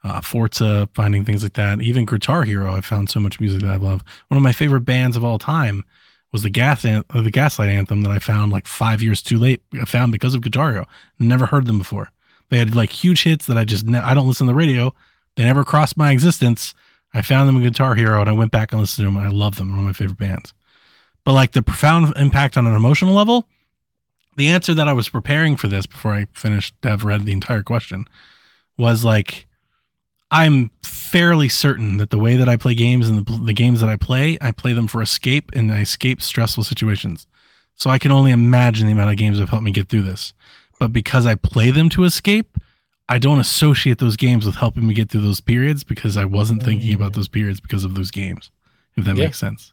uh, 0.05 0.21
Forza, 0.21 0.89
finding 0.95 1.25
things 1.25 1.43
like 1.43 1.53
that. 1.53 1.81
Even 1.83 2.07
Guitar 2.07 2.45
Hero, 2.45 2.75
I 2.75 2.81
found 2.81 3.11
so 3.11 3.21
much 3.21 3.41
music 3.41 3.61
that 3.61 3.71
I 3.71 3.77
love. 3.77 4.03
One 4.29 4.37
of 4.37 4.43
my 4.43 4.53
favorite 4.53 4.81
bands 4.81 5.17
of 5.17 5.25
all 5.25 5.39
time 5.39 5.85
was 6.33 6.43
the 6.43 6.51
Gas 6.51 6.85
An- 6.85 7.05
uh, 7.11 7.21
the 7.21 7.31
Gaslight 7.31 7.69
Anthem 7.69 8.03
that 8.03 8.11
I 8.11 8.19
found 8.19 8.53
like 8.53 8.67
five 8.67 9.03
years 9.03 9.23
too 9.23 9.39
late. 9.39 9.63
I 9.81 9.85
found 9.85 10.13
because 10.13 10.35
of 10.35 10.41
Guitar 10.41 10.73
Hero. 10.73 10.89
Never 11.19 11.47
heard 11.47 11.67
them 11.67 11.79
before. 11.79 12.11
They 12.49 12.59
had 12.59 12.75
like 12.75 12.91
huge 12.91 13.23
hits 13.23 13.47
that 13.47 13.59
I 13.59 13.65
just 13.65 13.87
ne- 13.87 13.99
I 13.99 14.15
don't 14.15 14.27
listen 14.27 14.47
to 14.47 14.53
the 14.53 14.59
radio. 14.59 14.95
They 15.37 15.45
never 15.45 15.65
crossed 15.65 15.97
my 15.97 16.11
existence. 16.11 16.75
I 17.15 17.23
found 17.23 17.49
them 17.49 17.57
in 17.57 17.63
Guitar 17.63 17.95
Hero 17.95 18.21
and 18.21 18.31
I 18.31 18.33
went 18.33 18.53
back 18.53 18.73
and 18.73 18.81
listened 18.81 19.07
to 19.07 19.13
them 19.13 19.19
I 19.19 19.29
love 19.29 19.57
them. 19.57 19.71
One 19.71 19.81
of 19.81 19.85
my 19.85 19.93
favorite 19.93 20.19
bands. 20.19 20.55
But 21.25 21.35
like 21.35 21.53
the 21.53 21.63
profound 21.63 22.13
impact 22.17 22.57
on 22.57 22.67
an 22.67 22.75
emotional 22.75 23.15
level, 23.15 23.47
the 24.37 24.49
answer 24.49 24.75
that 24.75 24.89
I 24.89 24.93
was 24.93 25.09
preparing 25.09 25.57
for 25.57 25.69
this 25.69 25.87
before 25.87 26.13
I 26.13 26.27
finished 26.33 26.75
to 26.83 26.89
have 26.89 27.05
read 27.05 27.25
the 27.25 27.33
entire 27.33 27.63
question 27.63 28.07
was 28.79 29.05
like 29.05 29.47
I'm 30.31 30.71
fairly 30.83 31.51
certain 31.51 31.99
that 31.99 32.09
the 32.09 32.19
way 32.19 32.37
that 32.37 32.49
I 32.49 32.57
play 32.57 32.75
games 32.75 33.09
and 33.09 33.27
the, 33.27 33.39
the 33.45 33.53
games 33.53 33.81
that 33.81 33.91
I 33.91 33.97
play, 33.97 34.39
I 34.41 34.51
play 34.51 34.73
them 34.73 34.89
for 34.89 35.03
escape 35.03 35.51
and 35.55 35.71
I 35.71 35.81
escape 35.81 36.23
stressful 36.23 36.65
situations. 36.65 37.27
So 37.77 37.91
I 37.91 37.99
can 37.99 38.11
only 38.11 38.31
imagine 38.31 38.87
the 38.87 38.95
amount 38.95 39.11
of 39.11 39.19
games 39.19 39.37
that 39.37 39.43
have 39.43 39.51
helped 39.51 39.65
me 39.65 39.73
get 39.73 39.91
through 39.91 40.03
this. 40.03 40.33
But 40.79 40.93
because 40.93 41.27
I 41.27 41.35
play 41.35 41.71
them 41.71 41.91
to 41.91 42.05
escape, 42.05 42.52
I 43.09 43.19
don't 43.19 43.41
associate 43.41 43.99
those 43.99 44.17
games 44.17 44.47
with 44.47 44.55
helping 44.57 44.87
me 44.87 44.95
get 44.95 45.11
through 45.11 45.23
those 45.23 45.41
periods 45.41 45.85
because 45.85 46.17
I 46.17 46.25
wasn't 46.25 46.63
thinking 46.63 46.95
about 46.95 47.13
those 47.15 47.29
periods 47.29 47.61
because 47.61 47.85
of 47.85 47.95
those 47.95 48.11
games. 48.11 48.51
If 48.97 49.05
that 49.05 49.17
Yeah. 49.17 49.25
makes 49.25 49.39
sense. 49.39 49.73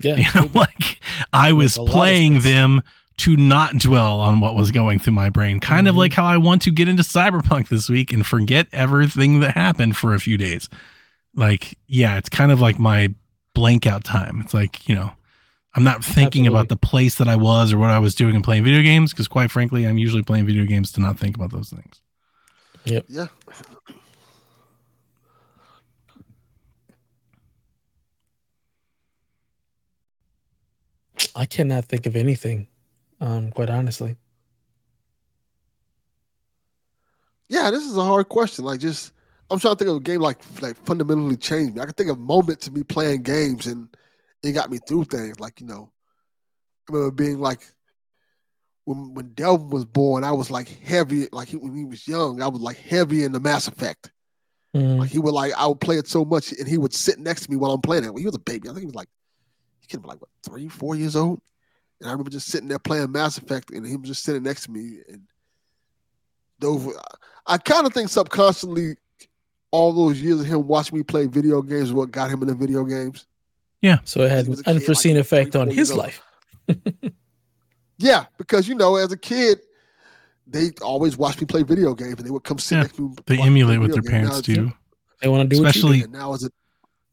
Yeah. 0.00 0.16
You 0.16 0.26
know, 0.34 0.50
like 0.54 1.00
I 1.32 1.52
was 1.52 1.78
of 1.78 1.88
playing 1.88 2.40
them 2.40 2.82
to 3.18 3.34
not 3.36 3.78
dwell 3.78 4.20
on 4.20 4.40
what 4.40 4.54
was 4.54 4.70
going 4.70 4.98
through 4.98 5.14
my 5.14 5.30
brain. 5.30 5.58
Kind 5.58 5.88
of 5.88 5.94
Mhm. 5.94 5.98
like 5.98 6.12
how 6.12 6.24
I 6.26 6.36
want 6.36 6.60
to 6.62 6.70
get 6.70 6.86
into 6.86 7.02
cyberpunk 7.02 7.68
this 7.68 7.88
week 7.88 8.12
and 8.12 8.26
forget 8.26 8.66
everything 8.72 9.40
that 9.40 9.52
happened 9.54 9.96
for 9.96 10.12
a 10.14 10.20
few 10.20 10.36
days. 10.36 10.68
Like, 11.34 11.78
yeah, 11.86 12.18
it's 12.18 12.28
kind 12.28 12.52
of 12.52 12.60
like 12.60 12.78
my 12.78 13.14
blank 13.54 13.86
out 13.86 14.04
time. 14.04 14.40
It's 14.44 14.52
like, 14.52 14.86
you 14.86 14.94
know, 14.94 15.12
I'm 15.74 15.82
not 15.84 16.04
thinking 16.04 16.46
about 16.46 16.68
the 16.68 16.76
place 16.76 17.14
that 17.16 17.28
I 17.28 17.36
was 17.36 17.72
or 17.72 17.78
what 17.78 17.90
I 17.90 17.98
was 17.98 18.14
doing 18.14 18.34
and 18.34 18.44
playing 18.44 18.64
video 18.64 18.82
games 18.82 19.12
because 19.12 19.28
quite 19.28 19.50
frankly, 19.50 19.86
I'm 19.86 19.98
usually 19.98 20.22
playing 20.22 20.44
video 20.46 20.64
games 20.66 20.92
to 20.92 21.00
not 21.00 21.18
think 21.18 21.36
about 21.36 21.52
those 21.52 21.70
things. 21.70 22.00
Yeah. 22.86 23.26
I 31.34 31.46
cannot 31.46 31.86
think 31.86 32.06
of 32.06 32.14
anything, 32.16 32.68
um, 33.20 33.50
quite 33.50 33.70
honestly. 33.70 34.16
Yeah, 37.48 37.70
this 37.70 37.84
is 37.84 37.96
a 37.96 38.04
hard 38.04 38.28
question. 38.28 38.64
Like, 38.64 38.80
just 38.80 39.12
I'm 39.50 39.58
trying 39.58 39.74
to 39.74 39.78
think 39.78 39.90
of 39.90 39.96
a 39.96 40.00
game 40.00 40.20
like 40.20 40.38
like 40.60 40.76
fundamentally 40.84 41.36
changed 41.36 41.74
me. 41.74 41.80
I 41.80 41.84
can 41.86 41.94
think 41.94 42.10
of 42.10 42.18
moments 42.18 42.66
of 42.66 42.74
me 42.74 42.82
playing 42.82 43.22
games 43.22 43.66
and 43.66 43.88
it 44.42 44.52
got 44.52 44.70
me 44.70 44.78
through 44.86 45.04
things. 45.04 45.40
Like, 45.40 45.60
you 45.60 45.66
know, 45.66 45.90
I 46.88 46.92
remember 46.92 47.12
being 47.12 47.38
like 47.40 47.60
when 48.86 49.12
when 49.14 49.34
Delvin 49.34 49.68
was 49.68 49.84
born, 49.84 50.24
I 50.24 50.32
was 50.32 50.50
like 50.50 50.68
heavy. 50.68 51.28
Like 51.32 51.48
he, 51.48 51.56
when 51.56 51.76
he 51.76 51.84
was 51.84 52.08
young, 52.08 52.40
I 52.40 52.48
was 52.48 52.60
like 52.62 52.78
heavy 52.78 53.24
in 53.24 53.32
the 53.32 53.40
Mass 53.40 53.68
Effect. 53.68 54.12
Mm, 54.74 54.98
Like 54.98 55.10
he 55.10 55.18
would 55.18 55.34
like 55.34 55.52
I 55.54 55.66
would 55.66 55.80
play 55.80 55.98
it 55.98 56.08
so 56.08 56.24
much, 56.24 56.52
and 56.52 56.66
he 56.66 56.78
would 56.78 56.94
sit 56.94 57.18
next 57.18 57.42
to 57.42 57.50
me 57.50 57.56
while 57.56 57.72
I'm 57.72 57.80
playing 57.82 58.04
it. 58.04 58.14
When 58.14 58.22
he 58.22 58.26
was 58.26 58.36
a 58.36 58.40
baby, 58.40 58.68
I 58.68 58.72
think 58.72 58.80
he 58.80 58.86
was 58.86 58.94
like 58.94 59.08
he 59.80 59.88
could 59.88 60.02
be 60.02 60.08
like 60.08 60.20
what 60.20 60.30
three, 60.44 60.68
four 60.68 60.94
years 60.94 61.16
old. 61.16 61.40
And 62.00 62.08
I 62.08 62.12
remember 62.12 62.30
just 62.30 62.46
sitting 62.48 62.68
there 62.68 62.78
playing 62.78 63.10
Mass 63.10 63.38
Effect, 63.38 63.70
and 63.70 63.84
him 63.84 64.02
just 64.04 64.22
sitting 64.22 64.44
next 64.44 64.64
to 64.64 64.70
me. 64.70 64.98
And 65.08 65.22
those, 66.60 66.94
I 67.46 67.58
kind 67.58 67.86
of 67.86 67.92
think 67.92 68.08
subconsciously, 68.08 68.96
all 69.72 69.92
those 69.92 70.20
years 70.20 70.40
of 70.40 70.46
him 70.46 70.66
watching 70.68 70.98
me 70.98 71.02
play 71.02 71.26
video 71.26 71.60
games 71.60 71.88
is 71.88 71.92
what 71.92 72.10
got 72.12 72.30
him 72.30 72.42
into 72.42 72.54
video 72.54 72.84
games. 72.84 73.26
Yeah, 73.82 73.98
so 74.04 74.20
it 74.20 74.30
had 74.30 74.44
an 74.44 74.50
was 74.50 74.60
a 74.60 74.64
kid, 74.64 74.70
like, 74.70 74.76
unforeseen 74.76 75.16
effect 75.16 75.52
three, 75.52 75.60
on 75.60 75.68
his 75.68 75.76
years 75.76 75.94
life. 75.94 76.22
Yeah, 77.98 78.26
because 78.38 78.68
you 78.68 78.74
know, 78.74 78.96
as 78.96 79.12
a 79.12 79.16
kid, 79.16 79.58
they 80.46 80.70
always 80.82 81.16
watched 81.16 81.40
me 81.40 81.46
play 81.46 81.62
video 81.62 81.94
games, 81.94 82.14
and 82.18 82.26
they 82.26 82.30
would 82.30 82.44
come 82.44 82.58
sit 82.58 82.76
Yeah, 82.76 82.82
next 82.82 82.96
to 82.96 83.02
me. 83.08 83.08
They 83.08 83.12
watch 83.12 83.26
me 83.28 83.36
play 83.36 83.46
emulate 83.46 83.80
what 83.80 83.92
their 83.92 84.02
parents 84.02 84.42
do. 84.42 84.72
They 85.22 85.28
want 85.28 85.48
to 85.48 85.56
do 85.56 85.64
Especially- 85.64 86.06
now 86.08 86.34
is 86.34 86.42
it? 86.44 86.52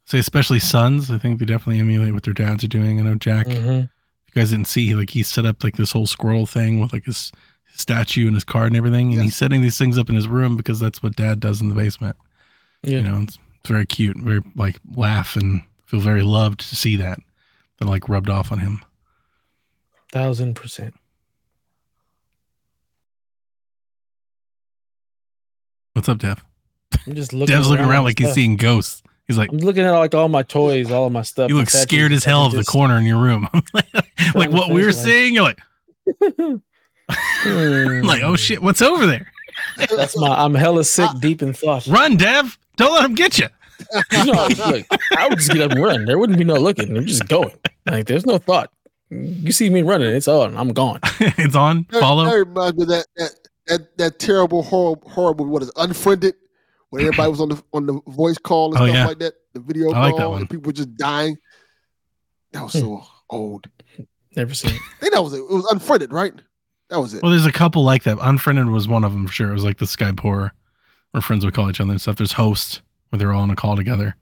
Say 0.06 0.20
especially 0.20 0.60
sons. 0.60 1.10
I 1.10 1.18
think 1.18 1.40
they 1.40 1.46
definitely 1.46 1.80
emulate 1.80 2.14
what 2.14 2.24
their 2.24 2.34
dads 2.34 2.64
are 2.66 2.68
doing. 2.68 3.00
I 3.00 3.04
know 3.04 3.16
Jack 3.16 3.48
what 3.48 3.56
you 3.56 3.90
guys 4.36 4.50
didn't 4.50 4.68
see 4.68 4.94
like 4.96 5.12
he 5.12 5.24
set 5.24 5.46
up 5.46 5.64
like 5.64 5.78
this 5.78 5.92
whole 5.94 6.08
scroll 6.08 6.46
thing 6.46 6.80
with 6.82 6.92
like 6.92 7.06
his, 7.06 7.32
his 7.72 7.80
statue 7.82 8.26
and 8.28 8.36
his 8.36 8.44
card 8.44 8.68
and 8.68 8.76
everything 8.76 9.08
and 9.08 9.16
Yes. 9.16 9.24
he's 9.24 9.36
setting 9.38 9.62
these 9.62 9.78
things 9.78 9.98
up 9.98 10.10
in 10.10 10.16
his 10.16 10.28
room 10.28 10.58
because 10.58 10.80
that's 10.80 11.02
what 11.02 11.16
dad 11.16 11.40
does 11.40 11.62
in 11.62 11.70
the 11.70 11.76
basement 11.76 12.18
Yeah. 12.82 12.98
you 12.98 13.04
know 13.04 13.22
it's, 13.22 13.38
it's 13.60 13.70
very 13.70 13.86
cute 13.86 14.18
very 14.18 14.42
like 14.56 14.78
laugh 14.96 15.36
and 15.38 15.62
feel 15.86 16.00
very 16.00 16.24
loved 16.24 16.62
to 16.68 16.76
see 16.76 16.96
that 16.98 17.20
that 17.80 17.86
like 17.88 18.10
rubbed 18.10 18.30
off 18.30 18.52
on 18.52 18.58
him 18.60 18.82
Thousand 20.14 20.54
percent. 20.56 20.94
what's 25.94 26.10
up 26.10 26.18
dev 26.20 26.44
I'm 27.08 27.16
just 27.16 27.34
looking. 27.34 27.54
dev's 27.56 27.70
looking 27.70 27.86
around 27.86 28.00
at 28.02 28.04
like 28.06 28.20
he's 28.20 28.28
stuff. 28.30 28.36
seeing 28.36 28.56
ghosts 28.58 29.04
he's 29.28 29.38
like 29.38 29.50
I'm 29.52 29.58
looking 29.60 29.84
at 29.84 29.92
like 29.92 30.14
all 30.16 30.28
my 30.30 30.44
toys, 30.44 30.92
all 30.92 31.06
of 31.08 31.12
my 31.12 31.22
stuff. 31.22 31.50
you 31.50 31.58
look 31.58 31.70
statues 31.70 31.84
scared 31.90 32.12
as 32.14 32.24
hell 32.24 32.46
and 32.46 32.54
of 32.54 32.58
the 32.60 32.70
corner 32.70 32.98
in 32.98 33.06
your 33.06 33.20
room 33.22 33.48
like 34.36 34.52
what 34.52 34.70
we 34.70 34.82
were 34.82 34.88
Like- 34.92 34.96
seeing 34.96 35.34
you're 35.34 35.44
like 35.44 35.60
Hmm. 36.22 36.56
like 38.06 38.24
oh 38.24 38.36
shit 38.36 38.62
what's 38.62 38.82
over 38.82 39.06
there 39.06 39.32
That's 39.78 40.18
my. 40.18 40.30
I'm 40.30 40.54
hella 40.54 40.84
sick, 40.84 41.10
deep 41.20 41.42
in 41.42 41.54
thought. 41.54 41.86
run 41.88 42.18
dev 42.18 42.58
don't 42.78 42.94
let 42.94 43.06
him 43.06 43.16
get 43.16 43.38
you 43.40 43.48
You 44.12 44.26
know, 44.26 44.48
look, 44.68 44.86
I 45.18 45.28
would 45.28 45.38
just 45.40 45.52
get 45.52 45.62
up 45.62 45.72
and 45.72 45.82
run. 45.84 46.06
There 46.06 46.18
wouldn't 46.18 46.38
be 46.38 46.44
no 46.46 46.54
looking. 46.56 46.96
I'm 46.96 47.06
just 47.06 47.28
going. 47.28 47.52
Like 47.86 48.06
there's 48.06 48.26
no 48.26 48.38
thought. 48.38 48.72
You 49.14 49.52
see 49.52 49.70
me 49.70 49.82
running, 49.82 50.14
it's 50.14 50.28
on. 50.28 50.58
I'm 50.58 50.74
gone. 50.74 51.00
it's 51.20 51.56
on 51.56 51.86
follow 51.86 52.26
that 52.26 52.36
reminds 52.36 52.78
me 52.78 52.84
of 52.84 52.90
that, 52.90 53.06
that 53.18 53.32
that 53.68 53.98
that 53.98 54.20
terrible 54.20 54.64
horrible 54.64 55.10
horror 55.10 55.36
movie. 55.36 55.50
What 55.50 55.62
is 55.62 55.70
it, 55.70 55.76
Unfriended? 55.78 56.36
Where 56.90 57.02
everybody 57.02 57.30
was 57.30 57.42
on 57.42 57.50
the 57.50 57.64
on 57.74 57.86
the 57.86 58.00
voice 58.08 58.38
call 58.38 58.74
and 58.74 58.82
Oh, 58.82 58.86
stuff 58.86 58.96
yeah. 58.96 59.08
like 59.08 59.20
that. 59.20 59.34
The 59.54 59.60
video 59.60 59.92
I 59.92 60.00
like 60.00 60.16
that 60.16 60.22
call 60.22 60.32
one. 60.32 60.42
and 60.42 60.50
people 60.50 60.68
were 60.68 60.74
just 60.74 60.96
dying. 60.96 61.38
That 62.52 62.64
was 62.64 62.74
hmm. 62.74 62.80
so 62.80 63.04
old. 63.30 63.68
Never 64.36 64.54
seen 64.54 64.72
it. 64.72 64.82
I 64.98 65.00
think 65.00 65.14
that 65.14 65.24
was 65.24 65.34
it. 65.34 65.38
It 65.38 65.50
was 65.50 65.66
Unfriended, 65.72 66.12
right? 66.12 66.34
That 66.90 67.00
was 67.00 67.14
it. 67.14 67.24
Well, 67.24 67.32
there's 67.32 67.46
a 67.46 67.52
couple 67.52 67.84
like 67.84 68.04
that. 68.04 68.18
Unfriended 68.22 68.68
was 68.68 68.88
one 68.88 69.04
of 69.04 69.12
them 69.12 69.28
for 69.28 69.34
sure. 69.34 69.50
It 69.50 69.54
was 69.54 69.64
like 69.64 69.78
the 69.78 69.86
Skype 69.86 70.20
horror 70.20 70.54
where 71.12 71.22
friends 71.22 71.46
would 71.46 71.54
call 71.54 71.70
each 71.70 71.80
other 71.80 71.92
and 71.92 72.02
stuff. 72.02 72.18
There's 72.18 72.34
Host 72.34 72.82
where 73.10 73.18
they're 73.18 73.34
all 73.34 73.42
on 73.42 73.50
a 73.50 73.56
call 73.56 73.76
together. 73.76 74.16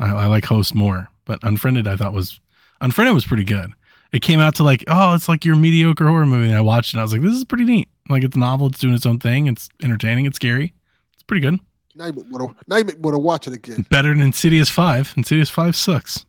I, 0.00 0.10
I 0.10 0.26
like 0.26 0.44
Host 0.44 0.74
more, 0.74 1.08
but 1.24 1.40
Unfriended 1.42 1.86
I 1.86 1.96
thought 1.96 2.12
was 2.12 2.40
Unfriended 2.80 3.14
was 3.14 3.26
pretty 3.26 3.44
good. 3.44 3.72
It 4.12 4.22
came 4.22 4.40
out 4.40 4.54
to 4.56 4.64
like, 4.64 4.84
oh, 4.88 5.14
it's 5.14 5.28
like 5.28 5.44
your 5.44 5.56
mediocre 5.56 6.08
horror 6.08 6.26
movie. 6.26 6.48
And 6.48 6.56
I 6.56 6.60
watched 6.60 6.90
it 6.90 6.94
and 6.94 7.00
I 7.00 7.04
was 7.04 7.12
like, 7.12 7.22
this 7.22 7.34
is 7.34 7.44
pretty 7.44 7.64
neat. 7.64 7.88
Like 8.08 8.24
it's 8.24 8.36
novel, 8.36 8.68
it's 8.68 8.78
doing 8.78 8.94
its 8.94 9.04
own 9.04 9.18
thing, 9.18 9.46
it's 9.46 9.68
entertaining, 9.82 10.24
it's 10.26 10.36
scary. 10.36 10.72
It's 11.14 11.22
pretty 11.24 11.42
good. 11.42 11.58
now 11.94 12.06
you 12.06 12.12
want 12.30 12.58
to 12.58 12.64
now 12.66 12.76
you 12.76 12.84
want 13.00 13.14
to 13.14 13.18
watch 13.18 13.46
it 13.46 13.52
again. 13.52 13.84
Better 13.90 14.08
than 14.08 14.22
Insidious 14.22 14.70
5. 14.70 15.14
Insidious 15.16 15.50
5 15.50 15.76
sucks. 15.76 16.24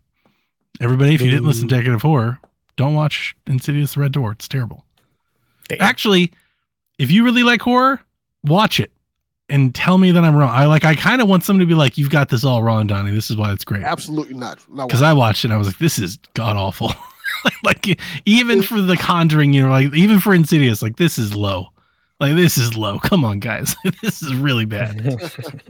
Everybody, 0.82 1.16
if 1.16 1.22
you 1.22 1.32
didn't 1.32 1.46
listen 1.46 1.68
to 1.68 1.76
Decade 1.76 1.94
of 1.94 2.02
Horror, 2.02 2.40
don't 2.76 2.96
watch 2.96 3.36
Insidious 3.48 3.94
the 3.94 4.02
Red 4.02 4.12
Door. 4.12 4.34
It's 4.34 4.48
terrible. 4.48 4.86
Damn. 5.68 5.82
Actually, 5.82 6.32
if 6.98 7.12
you 7.12 7.24
really 7.24 7.44
like 7.44 7.62
horror, 7.62 8.02
watch 8.44 8.80
it 8.80 8.92
and 9.50 9.74
tell 9.74 9.98
me 9.98 10.12
that 10.12 10.24
I'm 10.24 10.36
wrong. 10.36 10.50
I 10.50 10.66
like 10.66 10.84
I 10.86 10.96
kind 10.96 11.22
of 11.22 11.28
want 11.30 11.44
somebody 11.44 11.66
to 11.66 11.70
be 11.70 11.76
like, 11.76 11.98
You've 11.98 12.10
got 12.10 12.30
this 12.30 12.44
all 12.44 12.62
wrong, 12.64 12.88
Donnie. 12.88 13.12
This 13.12 13.30
is 13.30 13.38
why 13.38 13.52
it's 13.52 13.64
great. 13.66 13.84
Absolutely 13.84 14.36
not. 14.36 14.60
not 14.70 14.88
Because 14.88 15.02
I 15.02 15.14
watched 15.14 15.44
it 15.44 15.48
and 15.48 15.54
I 15.54 15.58
was 15.58 15.68
like, 15.68 15.78
This 15.78 15.98
is 16.00 16.18
god 16.34 16.56
awful. 16.58 16.94
like 17.64 18.00
even 18.26 18.62
for 18.62 18.82
the 18.82 18.98
conjuring, 18.98 19.54
you 19.54 19.64
know, 19.64 19.70
like 19.70 19.94
even 19.94 20.20
for 20.20 20.34
Insidious, 20.34 20.82
like 20.82 20.98
this 20.98 21.18
is 21.18 21.36
low. 21.36 21.68
Like 22.20 22.36
this 22.36 22.58
is 22.58 22.76
low. 22.76 23.00
Come 23.00 23.24
on, 23.24 23.40
guys. 23.40 23.76
this 24.02 24.22
is 24.22 24.34
really 24.36 24.66
bad. 24.66 25.02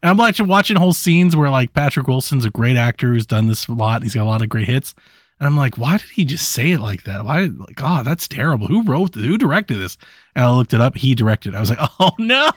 And 0.00 0.10
I'm 0.10 0.16
watching 0.16 0.46
watching 0.46 0.76
whole 0.76 0.92
scenes 0.92 1.34
where 1.36 1.50
like 1.50 1.72
Patrick 1.74 2.06
Wilson's 2.06 2.44
a 2.44 2.50
great 2.50 2.76
actor 2.76 3.08
who's 3.12 3.26
done 3.26 3.48
this 3.48 3.66
a 3.66 3.72
lot. 3.72 4.02
He's 4.04 4.14
got 4.14 4.22
a 4.22 4.24
lot 4.30 4.42
of 4.42 4.48
great 4.48 4.68
hits. 4.68 4.94
And 5.40 5.46
I'm 5.46 5.56
like, 5.56 5.76
why 5.76 5.96
did 5.98 6.08
he 6.10 6.24
just 6.24 6.50
say 6.52 6.72
it 6.72 6.78
like 6.80 7.02
that? 7.04 7.24
Why 7.24 7.42
like, 7.46 7.74
God, 7.74 8.04
that's 8.06 8.28
terrible. 8.28 8.68
Who 8.68 8.82
wrote 8.84 9.12
this? 9.12 9.24
Who 9.24 9.36
directed 9.36 9.78
this? 9.78 9.98
And 10.36 10.44
I 10.44 10.50
looked 10.52 10.72
it 10.72 10.80
up. 10.80 10.96
He 10.96 11.14
directed. 11.16 11.54
it. 11.54 11.56
I 11.56 11.60
was 11.60 11.70
like, 11.70 11.80
oh 11.98 12.12
no. 12.18 12.50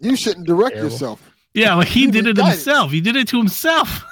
You 0.00 0.16
shouldn't 0.16 0.46
direct 0.46 0.74
Terrible. 0.74 0.92
yourself. 0.92 1.30
Yeah, 1.54 1.74
like 1.74 1.88
he 1.88 2.02
You 2.02 2.10
did 2.12 2.26
it 2.26 2.36
got 2.36 2.48
it. 2.48 2.50
himself. 2.52 2.90
He 2.92 3.00
did 3.00 3.16
it 3.16 3.28
to 3.28 3.38
himself. 3.38 4.04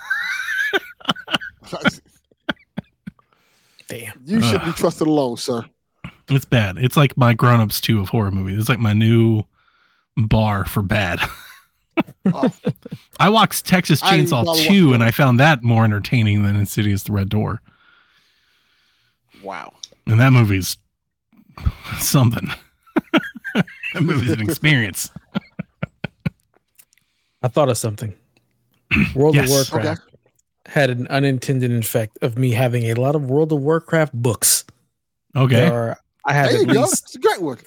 Damn. 3.88 4.12
you 4.24 4.40
shouldn't 4.40 4.64
be 4.64 4.72
trusted 4.72 5.06
alone, 5.06 5.36
sir. 5.36 5.64
It's 6.28 6.44
bad. 6.46 6.78
It's 6.78 6.96
like 6.96 7.16
my 7.16 7.34
grown-ups 7.34 7.80
two 7.80 8.00
of 8.00 8.08
horror 8.08 8.30
movies. 8.30 8.58
It's 8.58 8.68
like 8.68 8.78
my 8.78 8.92
new 8.94 9.44
bar 10.16 10.64
for 10.64 10.82
bad. 10.82 11.20
Oh, 12.32 12.50
I 13.20 13.28
watched 13.28 13.66
Texas 13.66 14.00
Chainsaw 14.00 14.56
2 14.66 14.94
and. 14.94 15.04
I 15.04 15.10
found 15.10 15.38
that 15.38 15.62
more 15.62 15.84
entertaining 15.84 16.42
than 16.42 16.56
Insidious 16.56 17.02
the 17.04 17.12
Red 17.12 17.28
Door. 17.28 17.60
wow. 19.42 19.72
And 20.06 20.18
that 20.20 20.30
movie's 20.30 20.76
something. 21.98 22.50
that 23.54 24.00
movie's 24.00 24.32
an 24.32 24.40
experience. 24.40 25.10
I 27.42 27.48
thought 27.48 27.68
of 27.68 27.76
something. 27.78 28.14
World 29.14 29.34
Yes. 29.34 29.50
of 29.50 29.72
Warcraft 29.72 30.02
had 30.66 30.90
an 30.90 31.06
unintended 31.08 31.72
effect 31.72 32.18
of 32.22 32.38
me 32.38 32.52
having 32.52 32.84
a 32.84 32.94
lot 32.94 33.14
of 33.14 33.24
World 33.30 33.52
of 33.52 33.60
Warcraft 33.60 34.12
books. 34.14 34.64
Okay. 35.36 35.56
There 35.56 35.72
are, 35.90 35.98
I 36.24 36.32
have 36.32 36.50
There 36.50 36.60
at 36.62 36.66
you 36.68 36.74
go. 36.74 36.80
least 36.82 37.04
It's 37.04 37.14
a 37.16 37.18
great 37.18 37.42
one. 37.42 37.58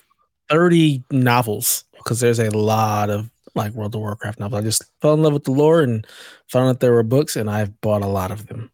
30 0.49 1.03
novels 1.11 1.83
because 1.97 2.19
there's 2.21 2.39
a 2.39 2.49
lot 2.49 3.09
of 3.09 3.29
like 3.53 3.73
World 3.73 3.93
of 3.95 4.01
Warcraft 4.01 4.39
novels. 4.39 4.61
I 4.61 4.63
just 4.63 4.83
fell 5.01 5.13
in 5.13 5.21
love 5.23 5.33
with 5.33 5.43
the 5.43 5.51
lore 5.51 5.81
and 5.81 6.05
found 6.47 6.69
out 6.69 6.79
there 6.79 6.93
were 6.93 7.03
books, 7.03 7.35
and 7.35 7.49
I've 7.49 7.79
bought 7.81 8.01
a 8.03 8.07
lot 8.07 8.31
of 8.31 8.47
them. 8.47 8.71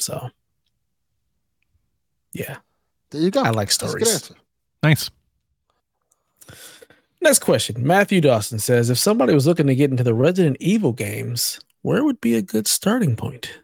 So, 0.00 0.28
yeah, 2.32 2.56
There 3.10 3.20
you 3.22 3.30
go. 3.30 3.42
I 3.42 3.50
like 3.50 3.68
That's 3.68 3.94
a 3.94 3.98
good 3.98 4.06
stories. 4.06 4.14
answer. 4.14 4.34
Nice. 4.82 5.10
Next 7.22 7.38
question. 7.38 7.86
Matthew 7.86 8.20
Dawson 8.20 8.58
says 8.58 8.90
If 8.90 8.98
somebody 8.98 9.32
was 9.34 9.46
looking 9.46 9.66
to 9.68 9.74
get 9.74 9.90
into 9.90 10.02
the 10.04 10.14
Resident 10.14 10.56
Evil 10.60 10.92
games, 10.92 11.58
where 11.82 12.04
would 12.04 12.20
be 12.20 12.34
a 12.34 12.42
good 12.42 12.66
starting 12.66 13.16
point? 13.16 13.60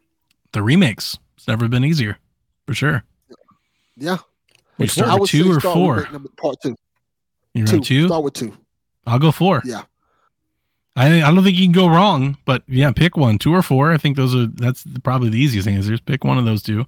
The 0.52 0.62
remakes. 0.62 1.16
It's 1.36 1.48
never 1.48 1.68
been 1.68 1.84
easier. 1.84 2.18
For 2.66 2.74
sure. 2.74 3.04
Yeah. 3.96 4.18
We 4.78 4.86
start 4.86 5.20
with 5.20 5.30
two 5.30 5.52
or 5.52 5.60
four. 5.60 6.06
part 6.36 6.56
two. 6.62 6.76
You 7.54 7.66
Two. 7.66 7.80
two? 7.80 8.06
Start 8.06 8.24
with 8.24 8.34
two. 8.34 8.56
I'll 9.06 9.18
go 9.18 9.32
four. 9.32 9.62
Yeah. 9.64 9.82
I 10.96 11.22
I 11.22 11.32
don't 11.34 11.44
think 11.44 11.56
you 11.56 11.64
can 11.66 11.72
go 11.72 11.88
wrong, 11.88 12.36
but 12.44 12.62
yeah, 12.66 12.90
pick 12.92 13.16
one, 13.16 13.38
two 13.38 13.54
or 13.54 13.62
four. 13.62 13.92
I 13.92 13.96
think 13.98 14.16
those 14.16 14.34
are 14.34 14.46
that's 14.46 14.84
probably 15.02 15.30
the 15.30 15.38
easiest 15.38 15.66
thing 15.66 15.76
is 15.76 15.86
just 15.86 16.04
pick 16.06 16.24
one 16.24 16.38
of 16.38 16.44
those 16.44 16.62
two. 16.62 16.84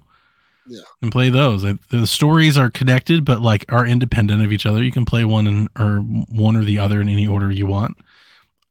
Yeah. 0.67 0.81
And 1.01 1.11
play 1.11 1.29
those. 1.29 1.63
The 1.89 2.07
stories 2.07 2.57
are 2.57 2.69
connected, 2.69 3.25
but 3.25 3.41
like 3.41 3.65
are 3.69 3.85
independent 3.85 4.43
of 4.43 4.53
each 4.53 4.65
other. 4.65 4.81
You 4.81 4.93
can 4.93 5.03
play 5.05 5.25
one 5.25 5.45
in, 5.45 5.67
or 5.77 5.97
one 5.97 6.55
or 6.55 6.63
the 6.63 6.79
other 6.79 7.01
in 7.01 7.09
any 7.09 7.27
order 7.27 7.51
you 7.51 7.65
want. 7.67 7.97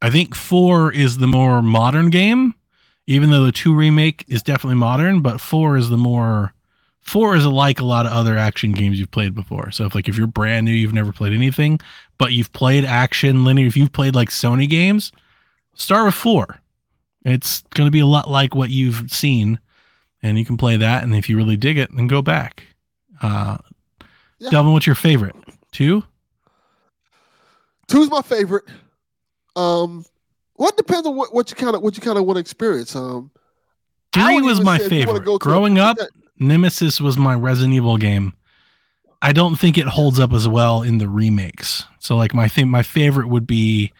I 0.01 0.09
think 0.09 0.33
four 0.33 0.91
is 0.91 1.19
the 1.19 1.27
more 1.27 1.61
modern 1.61 2.09
game, 2.09 2.55
even 3.07 3.29
though 3.31 3.45
the 3.45 3.51
two 3.51 3.73
remake 3.73 4.25
is 4.27 4.41
definitely 4.43 4.77
modern, 4.77 5.21
but 5.21 5.41
four 5.41 5.77
is 5.77 5.89
the 5.89 5.97
more 5.97 6.53
four 7.01 7.35
is 7.35 7.45
like 7.45 7.79
a 7.81 7.85
lot 7.85 8.05
of 8.05 8.13
other 8.13 8.37
action 8.37 8.71
games 8.71 8.97
you've 8.99 9.11
played 9.11 9.35
before. 9.35 9.71
So 9.71 9.85
if 9.85 9.93
like 9.93 10.07
if 10.07 10.17
you're 10.17 10.27
brand 10.27 10.65
new, 10.65 10.71
you've 10.71 10.93
never 10.93 11.11
played 11.11 11.33
anything, 11.33 11.79
but 12.17 12.31
you've 12.31 12.53
played 12.53 12.85
action 12.85 13.43
linear, 13.43 13.67
if 13.67 13.75
you've 13.75 13.91
played 13.91 14.15
like 14.15 14.29
Sony 14.29 14.69
games, 14.69 15.11
start 15.75 16.05
with 16.05 16.15
four. 16.15 16.59
It's 17.25 17.63
going 17.73 17.87
to 17.87 17.91
be 17.91 17.99
a 17.99 18.05
lot 18.05 18.29
like 18.29 18.53
what 18.55 18.69
you've 18.69 19.09
seen, 19.11 19.59
and 20.21 20.37
you 20.37 20.45
can 20.45 20.57
play 20.57 20.77
that. 20.77 21.03
And 21.03 21.15
if 21.15 21.29
you 21.29 21.37
really 21.37 21.57
dig 21.57 21.77
it, 21.77 21.93
then 21.95 22.07
go 22.07 22.21
back. 22.21 22.63
Uh, 23.21 23.57
Yeah. 24.39 24.49
Delvin, 24.49 24.73
what's 24.73 24.85
your 24.85 24.95
favorite? 24.95 25.35
Two? 25.71 26.03
Two's 27.87 28.09
my 28.09 28.21
favorite. 28.21 28.65
Um, 29.55 30.05
what 30.55 30.77
depends 30.77 31.07
on 31.07 31.15
what, 31.15 31.33
what 31.33 31.49
you 31.49 31.55
kind 31.55 31.75
of 31.75 31.81
what 31.81 31.95
you 31.97 32.01
kind 32.01 32.17
of 32.17 32.25
want 32.25 32.37
to 32.37 32.41
experience. 32.41 32.95
Um, 32.95 33.31
Three 34.11 34.41
was 34.41 34.61
my 34.61 34.77
say 34.77 34.85
if 34.85 34.91
you 34.91 34.97
wanna 34.99 35.07
favorite. 35.19 35.25
go 35.25 35.31
to 35.31 35.35
a- 35.35 35.39
Growing 35.39 35.79
up, 35.79 35.97
Nemesis 36.39 37.01
was 37.01 37.17
my 37.17 37.33
Resident 37.33 37.73
Evil 37.73 37.97
game. 37.97 38.33
I 39.21 39.31
don't 39.31 39.55
think 39.55 39.77
it 39.77 39.85
holds 39.87 40.19
up 40.19 40.33
as 40.33 40.47
well 40.47 40.81
in 40.83 40.97
the 40.97 41.07
remakes. 41.07 41.85
So 41.99 42.15
like 42.17 42.33
my 42.33 42.47
thing, 42.47 42.67
my 42.69 42.83
favorite 42.83 43.27
would 43.29 43.47
be 43.47 43.91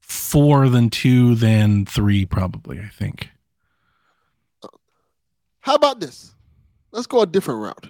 four 0.00 0.68
than 0.68 0.88
two 0.88 1.34
than 1.34 1.84
three, 1.84 2.24
probably. 2.24 2.78
I 2.80 2.88
think. 2.88 3.28
How 5.60 5.74
about 5.74 6.00
this? 6.00 6.34
Let's 6.92 7.06
go 7.06 7.20
a 7.20 7.26
different 7.26 7.60
route. 7.60 7.88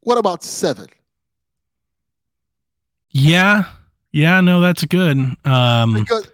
What 0.00 0.18
about 0.18 0.42
seven? 0.42 0.86
Yeah, 3.10 3.64
yeah, 4.12 4.40
no, 4.40 4.60
that's 4.60 4.84
good. 4.84 5.18
Um, 5.44 5.94
Because 5.94 6.28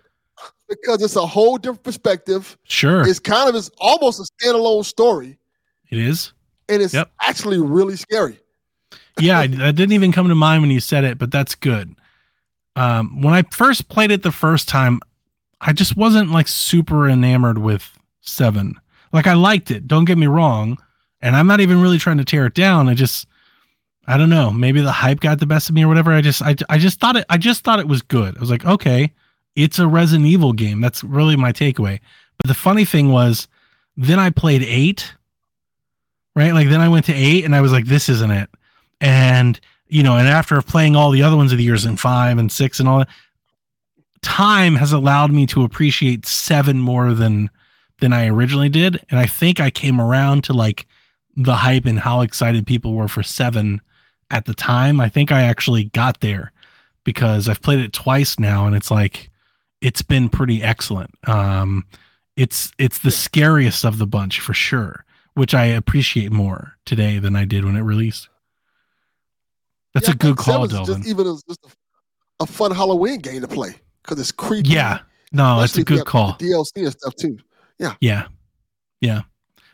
because 0.83 1.03
it's 1.03 1.17
a 1.17 1.27
whole 1.27 1.57
different 1.59 1.83
perspective. 1.83 2.57
sure, 2.65 3.07
It's 3.07 3.19
kind 3.19 3.49
of 3.49 3.55
it's 3.55 3.71
almost 3.79 4.21
a 4.21 4.45
standalone 4.45 4.85
story, 4.85 5.39
it 5.91 5.99
is. 5.99 6.33
and 6.69 6.83
it's 6.83 6.95
Yep. 6.95 7.11
actually 7.21 7.59
really 7.61 7.97
scary. 7.97 8.39
yeah, 9.21 9.47
that 9.47 9.77
didn't 9.77 9.93
even 9.93 10.13
come 10.13 10.29
to 10.29 10.35
mind 10.35 10.63
when 10.63 10.71
you 10.71 10.81
said 10.81 11.05
it, 11.05 11.19
but 11.19 11.31
that's 11.31 11.55
good. 11.55 11.95
Um, 12.77 13.23
when 13.23 13.35
I 13.35 13.43
first 13.53 13.89
played 13.89 14.11
it 14.11 14.23
the 14.23 14.33
first 14.33 14.69
time, 14.69 15.01
I 15.61 15.73
just 15.73 15.97
wasn't 15.97 16.31
like 16.31 16.49
super 16.49 17.09
enamored 17.09 17.59
with 17.59 17.89
seven. 18.21 18.81
Like 19.13 19.27
I 19.27 19.35
liked 19.35 19.71
it, 19.71 19.87
don't 19.87 20.05
get 20.07 20.19
me 20.19 20.27
wrong, 20.27 20.79
and 21.23 21.37
I'm 21.37 21.47
not 21.47 21.61
even 21.61 21.81
really 21.81 21.99
trying 21.99 22.19
to 22.19 22.25
tear 22.25 22.47
it 22.47 22.55
down. 22.55 22.89
I 22.89 22.95
just, 22.95 23.27
I 24.09 24.17
don't 24.17 24.29
know, 24.31 24.51
maybe 24.51 24.81
the 24.81 24.91
hype 24.91 25.21
got 25.21 25.39
the 25.39 25.47
best 25.47 25.69
of 25.69 25.75
me 25.77 25.85
or 25.85 25.89
whatever. 25.89 26.13
I 26.13 26.21
just, 26.21 26.43
I, 26.43 26.57
I 26.69 26.79
just 26.79 26.99
thought 26.99 27.15
it, 27.17 27.25
I 27.31 27.39
just 27.39 27.63
thought 27.63 27.79
it 27.79 27.87
was 27.89 28.03
good. 28.03 28.37
I 28.37 28.41
was 28.41 28.51
like, 28.51 28.67
okay, 28.67 29.13
it's 29.57 29.79
a 29.79 29.87
Resident 29.87 30.27
Evil 30.27 30.53
game. 30.53 30.81
That's 30.81 31.05
really 31.05 31.37
my 31.37 31.53
takeaway. 31.53 32.01
But 32.39 32.49
the 32.49 32.55
funny 32.55 32.85
thing 32.85 33.11
was, 33.11 33.49
then 33.97 34.19
I 34.19 34.31
played 34.31 34.63
eight, 34.63 35.15
right? 36.35 36.53
Like 36.53 36.69
then 36.69 36.81
I 36.81 36.89
went 36.89 37.07
to 37.07 37.15
eight, 37.15 37.45
and 37.45 37.55
I 37.55 37.61
was 37.61 37.73
like, 37.73 37.87
this 37.87 38.09
isn't 38.09 38.31
it 38.31 38.51
and 39.01 39.61
you 39.89 40.03
know 40.03 40.17
and 40.17 40.27
after 40.27 40.61
playing 40.63 40.97
all 40.97 41.11
the 41.11 41.23
other 41.23 41.37
ones 41.37 41.53
of 41.53 41.59
the 41.59 41.65
years 41.65 41.85
in 41.85 41.97
five 41.97 42.39
and 42.39 42.51
six 42.51 42.81
and 42.81 42.89
all 42.89 42.99
that 42.99 43.09
time 44.23 44.77
has 44.77 44.93
allowed 44.93 45.31
me 45.31 45.47
to 45.47 45.63
appreciate 45.63 46.27
seven 46.27 46.79
more 46.79 47.13
than 47.13 47.51
than 48.01 48.13
i 48.13 48.27
originally 48.27 48.71
did 48.71 49.05
and 49.11 49.21
i 49.21 49.27
think 49.27 49.61
i 49.61 49.71
came 49.71 50.01
around 50.01 50.43
to 50.43 50.53
like 50.53 50.87
the 51.37 51.57
hype 51.57 51.85
and 51.85 52.01
how 52.01 52.23
excited 52.23 52.67
people 52.67 52.95
were 52.95 53.09
for 53.09 53.23
seven 53.23 53.81
at 54.31 54.47
the 54.47 54.55
time 54.55 55.01
i 55.01 55.09
think 55.09 55.31
i 55.31 55.43
actually 55.43 55.85
got 55.85 56.21
there 56.21 56.51
because 57.05 57.49
i've 57.49 57.63
played 57.63 57.81
it 57.81 57.93
twice 57.93 58.39
now 58.39 58.67
and 58.67 58.75
it's 58.75 58.91
like 58.91 59.31
it's 59.85 60.03
been 60.03 60.29
pretty 60.29 60.63
excellent 60.63 61.11
um 61.29 61.85
it's 62.37 62.73
it's 62.79 62.99
the 63.01 63.11
scariest 63.11 63.85
of 63.85 63.99
the 63.99 64.07
bunch 64.07 64.41
for 64.41 64.55
sure 64.55 65.05
which 65.35 65.55
i 65.55 65.65
appreciate 65.65 66.33
more 66.33 66.77
today 66.87 67.19
than 67.19 67.37
i 67.37 67.45
did 67.45 67.65
when 67.65 67.77
it 67.77 67.83
released 67.83 68.29
That's 69.95 70.09
Yeah, 70.09 70.15
a 70.15 70.17
good 70.17 70.37
call, 70.37 70.67
Delvin. 70.67 70.97
Just 70.97 71.09
even 71.09 71.25
just 71.27 71.65
a, 71.65 72.43
a 72.43 72.47
fun 72.47 72.73
Halloween 72.73 73.21
game 73.21 73.41
to 73.43 73.49
play 73.49 73.77
because 74.03 74.19
it's 74.19 74.33
creepy. 74.33 74.71
Yeah. 74.71 74.99
No, 75.31 75.61
that's 75.61 75.77
a 75.79 75.85
good 75.85 76.05
call. 76.05 76.37
the 76.39 76.47
DLC 76.47 76.71
and 76.77 76.91
stuff 76.93 77.15
too. 77.15 77.39
Yeah. 77.79 77.95
Yeah. 78.01 78.27
Yeah. 79.01 79.23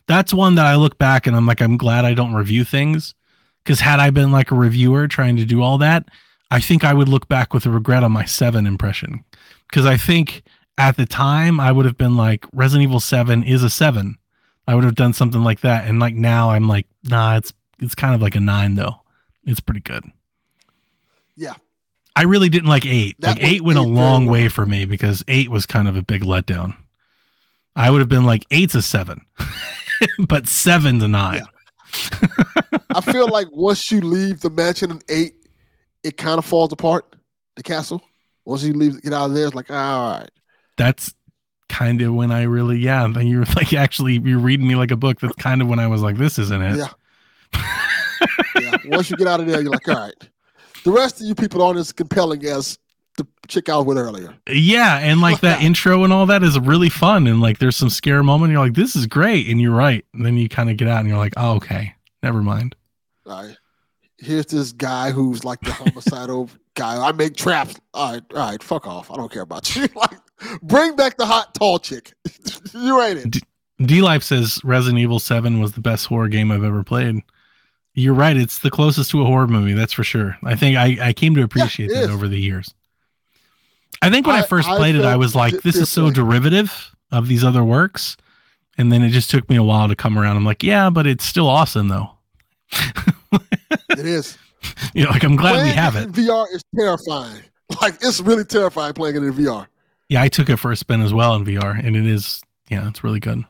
That's 0.06 0.34
one 0.34 0.56
that 0.56 0.66
I 0.66 0.76
look 0.76 0.98
back 0.98 1.26
and 1.26 1.34
I'm 1.34 1.46
like, 1.46 1.62
I'm 1.62 1.78
glad 1.78 2.04
I 2.04 2.12
don't 2.12 2.34
review 2.34 2.64
things. 2.64 3.14
Because 3.64 3.80
had 3.80 3.98
I 4.00 4.10
been 4.10 4.30
like 4.30 4.50
a 4.50 4.54
reviewer 4.54 5.08
trying 5.08 5.36
to 5.38 5.44
do 5.46 5.62
all 5.62 5.78
that, 5.78 6.08
I 6.50 6.60
think 6.60 6.84
I 6.84 6.92
would 6.92 7.08
look 7.08 7.26
back 7.28 7.54
with 7.54 7.64
a 7.64 7.70
regret 7.70 8.02
on 8.04 8.12
my 8.12 8.24
seven 8.26 8.66
impression. 8.66 9.24
Because 9.70 9.86
I 9.86 9.96
think 9.96 10.42
at 10.76 10.96
the 10.96 11.06
time 11.06 11.60
I 11.60 11.72
would 11.72 11.84
have 11.86 11.96
been 11.96 12.16
like, 12.16 12.46
Resident 12.52 12.88
Evil 12.88 13.00
7 13.00 13.44
is 13.44 13.62
a 13.62 13.70
seven. 13.70 14.18
I 14.66 14.74
would 14.74 14.84
have 14.84 14.94
done 14.94 15.12
something 15.12 15.42
like 15.42 15.60
that. 15.60 15.86
And 15.86 15.98
like 15.98 16.14
now 16.14 16.50
I'm 16.50 16.68
like, 16.68 16.86
nah, 17.04 17.36
it's 17.36 17.52
it's 17.80 17.94
kind 17.94 18.14
of 18.14 18.22
like 18.22 18.34
a 18.34 18.40
nine 18.40 18.74
though. 18.74 19.00
It's 19.44 19.60
pretty 19.60 19.80
good. 19.80 20.04
Yeah. 21.36 21.54
I 22.14 22.24
really 22.24 22.48
didn't 22.48 22.68
like 22.68 22.86
eight. 22.86 23.16
That 23.20 23.36
like 23.36 23.44
eight 23.44 23.62
went 23.62 23.78
a 23.78 23.82
long 23.82 24.26
way 24.26 24.48
for 24.48 24.66
me 24.66 24.84
because 24.84 25.24
eight 25.26 25.48
was 25.48 25.66
kind 25.66 25.88
of 25.88 25.96
a 25.96 26.02
big 26.02 26.22
letdown. 26.22 26.76
I 27.74 27.90
would 27.90 28.00
have 28.00 28.08
been 28.08 28.26
like 28.26 28.44
eight's 28.50 28.74
a 28.74 28.82
seven, 28.82 29.22
but 30.28 30.46
seven's 30.46 31.02
a 31.02 31.08
nine. 31.08 31.42
I 32.90 33.00
feel 33.00 33.28
like 33.28 33.48
once 33.52 33.90
you 33.90 34.00
leave 34.00 34.40
the 34.40 34.50
mansion 34.50 34.90
in 34.90 35.00
eight, 35.08 35.34
it 36.02 36.16
kind 36.16 36.38
of 36.38 36.44
falls 36.44 36.72
apart. 36.72 37.16
The 37.56 37.62
castle. 37.62 38.02
Once 38.44 38.62
you 38.62 38.72
leave, 38.72 39.00
get 39.02 39.12
out 39.12 39.30
of 39.30 39.34
there, 39.34 39.46
it's 39.46 39.54
like 39.54 39.70
all 39.70 40.10
right. 40.18 40.30
That's 40.76 41.14
kind 41.68 42.02
of 42.02 42.14
when 42.14 42.30
I 42.30 42.42
really, 42.42 42.78
yeah. 42.78 43.06
Then 43.08 43.26
you're 43.26 43.44
like, 43.56 43.72
actually, 43.72 44.18
you're 44.18 44.38
reading 44.38 44.68
me 44.68 44.76
like 44.76 44.90
a 44.90 44.96
book. 44.96 45.20
That's 45.20 45.34
kind 45.36 45.62
of 45.62 45.68
when 45.68 45.78
I 45.78 45.86
was 45.86 46.02
like, 46.02 46.16
this 46.16 46.38
isn't 46.38 46.62
it. 46.62 46.76
Yeah. 46.76 46.88
Yeah. 48.60 48.76
Once 48.86 49.10
you 49.10 49.16
get 49.16 49.26
out 49.26 49.40
of 49.40 49.46
there, 49.46 49.60
you're 49.62 49.70
like, 49.70 49.88
all 49.88 49.94
right. 49.94 50.28
The 50.84 50.90
rest 50.90 51.20
of 51.20 51.26
you 51.26 51.34
people 51.34 51.62
aren't 51.62 51.78
as 51.78 51.92
compelling 51.92 52.44
as 52.46 52.78
the 53.16 53.26
chick 53.48 53.68
I 53.68 53.76
was 53.76 53.86
with 53.86 53.98
earlier. 53.98 54.34
Yeah, 54.48 54.98
and 54.98 55.20
like 55.20 55.40
that 55.40 55.62
intro 55.62 56.04
and 56.04 56.12
all 56.12 56.26
that 56.26 56.42
is 56.42 56.58
really 56.58 56.88
fun, 56.88 57.26
and 57.26 57.40
like 57.40 57.58
there's 57.58 57.76
some 57.76 57.90
scare 57.90 58.22
moment. 58.22 58.52
You're 58.52 58.62
like, 58.62 58.74
this 58.74 58.96
is 58.96 59.06
great, 59.06 59.48
and 59.48 59.60
you're 59.60 59.74
right. 59.74 60.04
And 60.14 60.24
then 60.24 60.36
you 60.36 60.48
kind 60.48 60.70
of 60.70 60.76
get 60.76 60.88
out, 60.88 61.00
and 61.00 61.08
you're 61.08 61.18
like, 61.18 61.34
oh, 61.36 61.56
okay, 61.56 61.94
never 62.22 62.42
mind. 62.42 62.74
All 63.26 63.42
right. 63.42 63.56
Here's 64.18 64.46
this 64.46 64.72
guy 64.72 65.10
who's 65.10 65.44
like 65.44 65.60
the 65.60 65.72
homicidal 65.72 66.50
guy. 66.80 67.08
I 67.08 67.12
make 67.12 67.36
traps. 67.36 67.78
All 67.94 68.12
right, 68.12 68.22
all 68.34 68.50
right, 68.50 68.62
fuck 68.62 68.86
off. 68.86 69.10
I 69.10 69.16
don't 69.16 69.30
care 69.30 69.42
about 69.42 69.74
you. 69.76 69.86
like, 69.94 70.18
bring 70.62 70.96
back 70.96 71.16
the 71.16 71.26
hot 71.26 71.54
tall 71.54 71.78
chick. 71.78 72.14
you 72.74 73.00
ain't 73.02 73.36
it. 73.36 73.42
D 73.86 74.02
Life 74.02 74.22
says 74.22 74.60
Resident 74.64 74.98
Evil 74.98 75.18
7 75.18 75.60
was 75.60 75.72
the 75.72 75.80
best 75.80 76.06
horror 76.06 76.28
game 76.28 76.50
I've 76.50 76.64
ever 76.64 76.82
played. 76.82 77.22
You're 77.94 78.14
right. 78.14 78.36
It's 78.36 78.58
the 78.60 78.70
closest 78.70 79.10
to 79.10 79.22
a 79.22 79.24
horror 79.24 79.46
movie, 79.46 79.72
that's 79.72 79.92
for 79.92 80.04
sure. 80.04 80.36
I 80.44 80.56
think 80.56 80.76
I, 80.76 81.08
I 81.08 81.12
came 81.12 81.34
to 81.34 81.42
appreciate 81.42 81.88
that 81.88 82.04
is. 82.04 82.10
over 82.10 82.28
the 82.28 82.38
years. 82.38 82.74
I 84.02 84.10
think 84.10 84.26
when 84.26 84.36
I, 84.36 84.40
I- 84.40 84.46
first 84.46 84.68
I 84.68 84.76
played 84.76 84.94
it, 84.94 85.04
I 85.04 85.16
was 85.16 85.34
like, 85.34 85.60
this 85.62 85.76
is 85.76 85.88
so 85.88 86.10
derivative 86.10 86.94
of 87.12 87.28
these 87.28 87.44
other 87.44 87.64
works. 87.64 88.16
And 88.78 88.90
then 88.90 89.02
it 89.02 89.10
just 89.10 89.30
took 89.30 89.48
me 89.50 89.56
a 89.56 89.62
while 89.62 89.88
to 89.88 89.96
come 89.96 90.18
around. 90.18 90.36
I'm 90.36 90.44
like, 90.44 90.62
yeah, 90.62 90.88
but 90.88 91.06
it's 91.06 91.24
still 91.24 91.48
awesome 91.48 91.88
though. 91.88 92.10
It 93.90 94.06
is. 94.06 94.38
You 94.94 95.04
know, 95.04 95.10
like 95.10 95.22
I'm 95.24 95.36
glad 95.36 95.64
we 95.64 95.70
have 95.70 95.94
it 95.96 96.10
VR 96.12 96.46
is 96.52 96.62
terrifying. 96.76 97.42
Like 97.80 97.94
it's 98.02 98.20
really 98.20 98.44
terrifying 98.44 98.92
playing 98.94 99.16
it 99.16 99.22
in 99.22 99.32
VR. 99.32 99.66
Yeah, 100.08 100.22
I 100.22 100.28
took 100.28 100.48
it 100.50 100.56
for 100.56 100.72
a 100.72 100.76
spin 100.76 101.00
as 101.02 101.14
well 101.14 101.36
in 101.36 101.44
VR, 101.44 101.78
and 101.84 101.94
it 101.96 102.04
is, 102.06 102.42
yeah, 102.68 102.88
it's 102.88 103.04
really 103.04 103.20
good. 103.20 103.44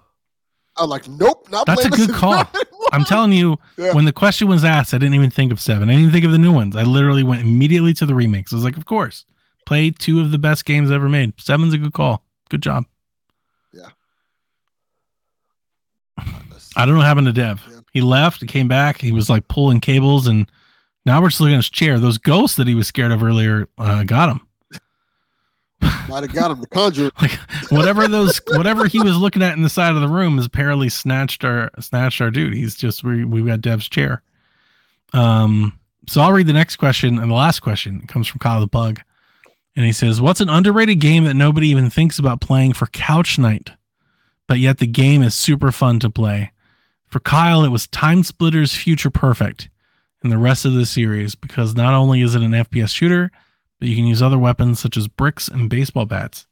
I'm 0.77 0.89
like, 0.91 1.09
nope, 1.09 1.49
not 1.51 1.67
That's 1.67 1.85
a 1.87 1.89
playing 1.89 2.07
good 2.09 2.15
call. 2.17 2.45
I'm 2.93 3.05
telling 3.05 3.33
you, 3.33 3.59
Yeah. 3.79 3.93
when 3.95 4.05
the 4.05 4.13
question 4.13 4.47
was 4.49 4.65
asked, 4.65 4.93
I 4.93 4.99
didn't 4.99 5.15
even 5.15 5.31
think 5.31 5.53
of 5.53 5.61
seven. 5.61 5.89
I 5.89 5.93
didn't 5.93 6.01
even 6.03 6.13
think 6.13 6.25
of 6.27 6.33
the 6.33 6.39
new 6.39 6.53
ones. 6.53 6.77
I 6.77 6.83
literally 6.83 7.23
went 7.23 7.41
immediately 7.41 7.95
to 7.95 8.05
the 8.07 8.15
remakes. 8.15 8.53
I 8.53 8.57
was 8.57 8.65
like, 8.65 8.77
of 8.77 8.85
course, 8.85 9.25
play 9.65 9.91
two 9.91 10.21
of 10.21 10.31
the 10.33 10.39
best 10.39 10.65
games 10.67 10.91
ever 10.91 11.09
made. 11.09 11.33
Seven's 11.41 11.73
a 11.73 11.79
good 11.79 11.93
call. 11.95 12.23
Good 12.51 12.63
job. 12.63 12.85
Yeah. 13.73 13.89
I 16.77 16.85
don't 16.85 16.95
know 16.95 16.99
what 16.99 17.07
happened 17.07 17.27
to 17.27 17.33
Dev. 17.33 17.63
Yeah. 17.71 17.81
He 17.93 18.01
left, 18.01 18.41
he 18.43 18.47
came 18.47 18.69
back, 18.69 19.01
he 19.01 19.13
was 19.13 19.29
like 19.31 19.49
pulling 19.49 19.81
cables, 19.81 20.27
and 20.27 20.51
now 21.07 21.21
we're 21.21 21.29
just 21.29 21.41
looking 21.41 21.55
at 21.55 21.59
his 21.59 21.71
chair. 21.71 21.99
Those 21.99 22.19
ghosts 22.19 22.57
that 22.57 22.67
he 22.67 22.75
was 22.75 22.89
scared 22.89 23.13
of 23.13 23.23
earlier 23.23 23.69
uh, 23.79 24.05
got 24.05 24.29
him. 24.29 24.47
Might 26.09 26.25
have 26.25 26.33
got 26.35 26.51
him 26.51 26.61
to 26.61 26.67
conjure. 26.67 27.11
Like 27.21 27.33
whatever 27.71 28.07
those 28.09 28.41
whatever 28.49 28.87
he 28.87 29.01
was 29.01 29.17
looking 29.17 29.43
at 29.43 29.57
in 29.57 29.63
the 29.63 29.71
side 29.71 29.95
of 29.95 30.01
the 30.01 30.09
room 30.09 30.37
has 30.37 30.45
apparently 30.45 30.89
snatched 30.89 31.45
our 31.45 31.71
snatched 31.79 32.21
our 32.21 32.31
dude. 32.31 32.53
He's 32.53 32.75
just 32.75 33.03
we 33.03 33.25
we 33.25 33.43
got 33.43 33.61
Dev's 33.61 33.89
chair. 33.89 34.23
Um 35.13 35.79
so 36.07 36.21
I'll 36.21 36.33
read 36.33 36.49
the 36.49 36.53
next 36.53 36.77
question 36.77 37.19
and 37.19 37.31
the 37.31 37.35
last 37.35 37.61
question 37.61 38.01
It 38.03 38.09
comes 38.09 38.27
from 38.27 38.41
Kyle 38.41 38.61
the 38.61 38.67
Bug, 38.67 39.01
And 39.77 39.87
he 39.87 39.93
says, 39.93 40.21
What's 40.21 40.41
an 40.41 40.51
underrated 40.51 41.01
game 41.01 41.25
that 41.25 41.35
nobody 41.35 41.69
even 41.69 41.89
thinks 41.89 42.19
about 42.19 42.41
playing 42.41 42.75
for 42.75 42.87
couch 42.87 43.39
night? 43.39 43.71
But 44.49 44.59
yet 44.59 44.79
the 44.79 44.87
game 44.87 45.23
is 45.23 45.35
super 45.35 45.71
fun 45.73 46.01
to 46.01 46.11
play. 46.11 46.51
For 47.07 47.21
Kyle, 47.21 47.65
it 47.65 47.69
was 47.69 47.87
Time 47.87 48.23
Splitters 48.25 48.75
Future 48.75 49.11
Perfect 49.11 49.70
and 50.23 50.31
the 50.31 50.39
rest 50.39 50.65
of 50.65 50.75
the 50.75 50.87
series 50.87 51.35
because 51.35 51.75
not 51.75 51.95
only 51.95 52.21
is 52.23 52.35
it 52.35 52.43
an 52.43 52.53
FPS 52.53 52.91
shooter, 52.95 53.31
but 53.79 53.89
you 53.89 53.97
can 53.97 54.07
use 54.07 54.21
other 54.23 54.39
weapons 54.39 54.79
such 54.81 54.97
as 54.97 55.09
bricks 55.09 55.49
and 55.49 55.71
baseball 55.71 56.05
bats. 56.07 56.47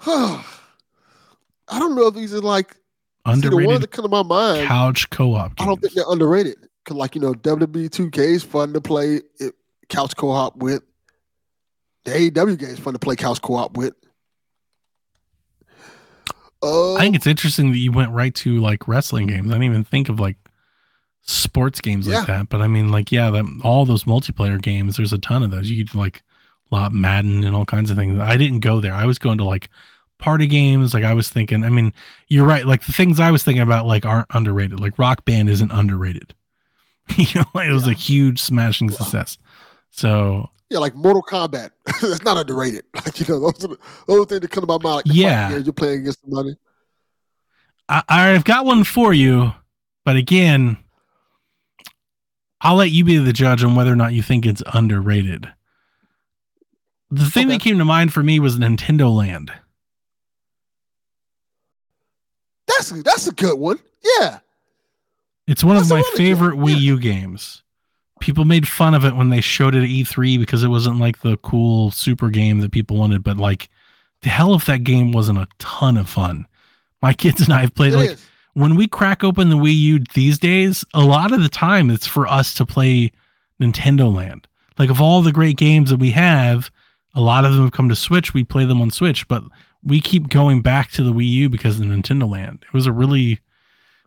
I 0.06 0.44
don't 1.78 1.94
know 1.94 2.08
if 2.08 2.14
these 2.14 2.34
are 2.34 2.40
like 2.40 2.72
see, 2.74 2.78
the 3.24 3.30
ones 3.30 3.44
Underrated 3.44 3.82
that 3.82 3.90
come 3.92 4.04
to 4.04 4.08
my 4.08 4.22
mind. 4.22 4.66
couch 4.66 5.08
co-op. 5.10 5.52
I 5.60 5.64
don't 5.64 5.80
think 5.80 5.94
they're 5.94 6.04
underrated. 6.08 6.56
Cause 6.84 6.96
like 6.96 7.14
you 7.14 7.20
know, 7.20 7.34
WWE 7.34 7.88
2K 7.88 8.18
is 8.18 8.42
fun 8.42 8.72
to 8.72 8.80
play 8.80 9.20
it, 9.38 9.54
couch 9.88 10.16
co-op 10.16 10.56
with. 10.56 10.82
The 12.04 12.10
AEW 12.10 12.58
game 12.58 12.70
is 12.70 12.80
fun 12.80 12.94
to 12.94 12.98
play 12.98 13.14
couch 13.14 13.40
co-op 13.40 13.76
with. 13.76 13.94
Uh, 16.62 16.94
I 16.94 17.00
think 17.00 17.16
it's 17.16 17.26
interesting 17.26 17.72
that 17.72 17.78
you 17.78 17.92
went 17.92 18.12
right 18.12 18.34
to 18.36 18.60
like 18.60 18.86
wrestling 18.86 19.26
games. 19.26 19.48
I 19.48 19.54
didn't 19.54 19.64
even 19.64 19.84
think 19.84 20.08
of 20.08 20.20
like 20.20 20.36
sports 21.22 21.80
games 21.80 22.06
like 22.06 22.26
that. 22.26 22.48
But 22.48 22.60
I 22.60 22.68
mean, 22.68 22.90
like, 22.90 23.10
yeah, 23.10 23.30
that, 23.30 23.60
all 23.64 23.84
those 23.84 24.04
multiplayer 24.04 24.60
games. 24.60 24.96
There's 24.96 25.12
a 25.12 25.18
ton 25.18 25.42
of 25.42 25.50
those. 25.50 25.70
You 25.70 25.84
could 25.84 25.94
like 25.94 26.22
lot 26.70 26.92
Madden 26.92 27.44
and 27.44 27.54
all 27.54 27.64
kinds 27.64 27.90
of 27.90 27.96
things. 27.96 28.18
I 28.18 28.36
didn't 28.36 28.60
go 28.60 28.80
there. 28.80 28.94
I 28.94 29.06
was 29.06 29.18
going 29.18 29.38
to 29.38 29.44
like 29.44 29.68
party 30.18 30.46
games. 30.46 30.94
Like 30.94 31.04
I 31.04 31.14
was 31.14 31.28
thinking. 31.28 31.64
I 31.64 31.68
mean, 31.68 31.92
you're 32.28 32.46
right. 32.46 32.66
Like 32.66 32.84
the 32.84 32.92
things 32.92 33.20
I 33.20 33.30
was 33.30 33.44
thinking 33.44 33.62
about 33.62 33.86
like 33.86 34.06
aren't 34.06 34.28
underrated. 34.30 34.80
Like 34.80 34.98
Rock 34.98 35.24
Band 35.24 35.48
isn't 35.48 35.70
underrated. 35.70 36.34
you 37.16 37.26
know, 37.34 37.60
it 37.60 37.72
was 37.72 37.86
a 37.86 37.92
huge 37.92 38.40
smashing 38.40 38.90
success. 38.90 39.38
So 39.90 40.48
yeah, 40.72 40.78
like 40.78 40.94
Mortal 40.94 41.22
Kombat. 41.22 41.70
That's 42.00 42.22
not 42.24 42.36
underrated. 42.38 42.84
Like 42.94 43.20
you 43.20 43.26
know, 43.28 43.40
those 43.40 43.64
are 43.64 43.68
the, 43.68 43.78
those 44.06 44.26
things 44.26 44.40
that 44.40 44.50
come 44.50 44.62
to 44.62 44.66
my 44.66 44.78
mind. 44.78 44.96
Like 44.96 45.04
Yeah. 45.06 45.50
games 45.50 45.66
you're 45.66 45.72
playing 45.72 46.00
against 46.00 46.20
somebody. 46.22 46.56
I, 47.88 48.02
I've 48.08 48.44
got 48.44 48.64
one 48.64 48.84
for 48.84 49.12
you, 49.12 49.52
but 50.04 50.16
again, 50.16 50.78
I'll 52.60 52.76
let 52.76 52.90
you 52.90 53.04
be 53.04 53.18
the 53.18 53.32
judge 53.32 53.62
on 53.64 53.74
whether 53.74 53.92
or 53.92 53.96
not 53.96 54.12
you 54.12 54.22
think 54.22 54.46
it's 54.46 54.62
underrated. 54.72 55.48
The 57.10 57.26
thing 57.28 57.48
that 57.48 57.60
came 57.60 57.76
to 57.78 57.84
mind 57.84 58.12
for 58.14 58.22
me 58.22 58.38
was 58.40 58.56
Nintendo 58.58 59.14
Land. 59.14 59.52
That's 62.66 62.90
that's 63.02 63.26
a 63.26 63.32
good 63.32 63.58
one. 63.58 63.78
Yeah, 64.20 64.38
It's 65.46 65.62
one 65.62 65.76
of 65.76 65.88
That's 65.88 65.90
a 65.90 66.10
my 66.10 66.16
favorite 66.16 66.56
Wii. 66.56 66.80
U 66.80 66.98
games. 66.98 67.62
People 68.22 68.44
made 68.44 68.68
fun 68.68 68.94
of 68.94 69.04
it 69.04 69.16
when 69.16 69.30
they 69.30 69.40
showed 69.40 69.74
it 69.74 69.82
at 69.82 69.88
E3 69.88 70.38
because 70.38 70.62
it 70.62 70.68
wasn't 70.68 71.00
like 71.00 71.22
the 71.22 71.36
cool 71.38 71.90
super 71.90 72.30
game 72.30 72.60
that 72.60 72.70
people 72.70 72.96
wanted, 72.96 73.24
but 73.24 73.36
like 73.36 73.68
the 74.22 74.28
hell 74.28 74.54
if 74.54 74.64
that 74.66 74.84
game 74.84 75.10
wasn't 75.10 75.38
a 75.38 75.48
ton 75.58 75.96
of 75.96 76.08
fun. 76.08 76.46
My 77.02 77.12
kids 77.22 77.40
and 77.40 77.52
I 77.52 77.62
have 77.62 77.74
played 77.74 77.94
it 77.94 77.96
like 77.96 78.10
is. 78.10 78.24
when 78.54 78.76
we 78.76 78.86
crack 78.86 79.24
open 79.24 79.50
the 79.50 79.56
Wii 79.56 79.76
U 79.76 80.04
these 80.14 80.38
days, 80.38 80.84
a 80.94 81.00
lot 81.02 81.32
of 81.32 81.42
the 81.42 81.48
time 81.48 81.90
it's 81.90 82.06
for 82.06 82.28
us 82.28 82.54
to 82.54 82.64
play 82.64 83.10
Nintendo 83.60 84.14
Land. 84.14 84.46
Like 84.78 84.88
of 84.88 85.00
all 85.00 85.20
the 85.20 85.32
great 85.32 85.56
games 85.56 85.90
that 85.90 85.98
we 85.98 86.12
have, 86.12 86.70
a 87.16 87.20
lot 87.20 87.44
of 87.44 87.52
them 87.52 87.64
have 87.64 87.72
come 87.72 87.88
to 87.88 87.96
Switch. 87.96 88.32
We 88.32 88.44
play 88.44 88.64
them 88.64 88.80
on 88.80 88.92
Switch, 88.92 89.26
but 89.26 89.42
we 89.82 90.00
keep 90.00 90.28
going 90.28 90.62
back 90.62 90.92
to 90.92 91.02
the 91.02 91.12
Wii 91.12 91.28
U 91.28 91.48
because 91.48 91.80
of 91.80 91.86
Nintendo 91.86 92.30
Land. 92.30 92.64
It 92.64 92.72
was 92.72 92.86
a 92.86 92.92
really 92.92 93.40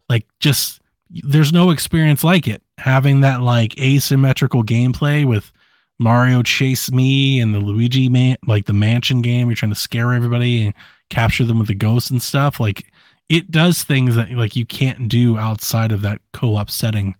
like 0.07 0.25
just 0.39 0.79
there's 1.09 1.51
no 1.51 1.69
experience 1.69 2.23
like 2.23 2.47
it. 2.47 2.61
Having 2.77 3.21
that 3.21 3.41
like 3.41 3.79
asymmetrical 3.79 4.63
gameplay 4.63 5.25
with 5.25 5.51
Mario 5.97 6.43
Chase 6.43 6.91
Me 6.91 7.39
and 7.39 7.53
the 7.55 7.59
Luigi 7.59 8.09
man 8.09 8.35
like 8.47 8.65
the 8.65 8.73
mansion 8.73 9.21
game, 9.21 9.47
you're 9.47 9.55
trying 9.55 9.71
to 9.73 9.79
scare 9.79 10.13
everybody 10.13 10.65
and 10.65 10.73
capture 11.09 11.45
them 11.45 11.57
with 11.59 11.67
the 11.69 11.75
ghosts 11.75 12.09
and 12.09 12.21
stuff. 12.21 12.59
Like 12.59 12.91
it 13.29 13.49
does 13.49 13.83
things 13.83 14.15
that 14.15 14.29
like 14.31 14.55
you 14.55 14.65
can't 14.65 15.07
do 15.07 15.37
outside 15.37 15.91
of 15.93 16.01
that 16.01 16.19
co-op 16.33 16.69
setting. 16.69 17.15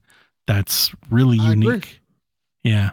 That's 0.46 0.92
really 1.10 1.40
I 1.40 1.54
agree. 1.54 1.66
unique. 1.68 2.02
Yeah. 2.64 2.90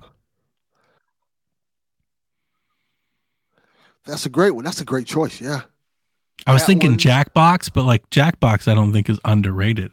That's 4.06 4.26
a 4.26 4.30
great 4.30 4.52
one. 4.52 4.64
That's 4.64 4.80
a 4.80 4.84
great 4.84 5.06
choice. 5.06 5.40
Yeah. 5.40 5.62
I 6.46 6.52
was 6.52 6.62
That 6.62 6.66
thinking 6.66 6.92
one- 6.92 6.98
Jackbox, 6.98 7.72
but 7.72 7.84
like 7.84 8.08
Jackbox, 8.10 8.66
I 8.70 8.74
don't 8.74 8.92
think 8.92 9.08
is 9.08 9.20
underrated. 9.24 9.92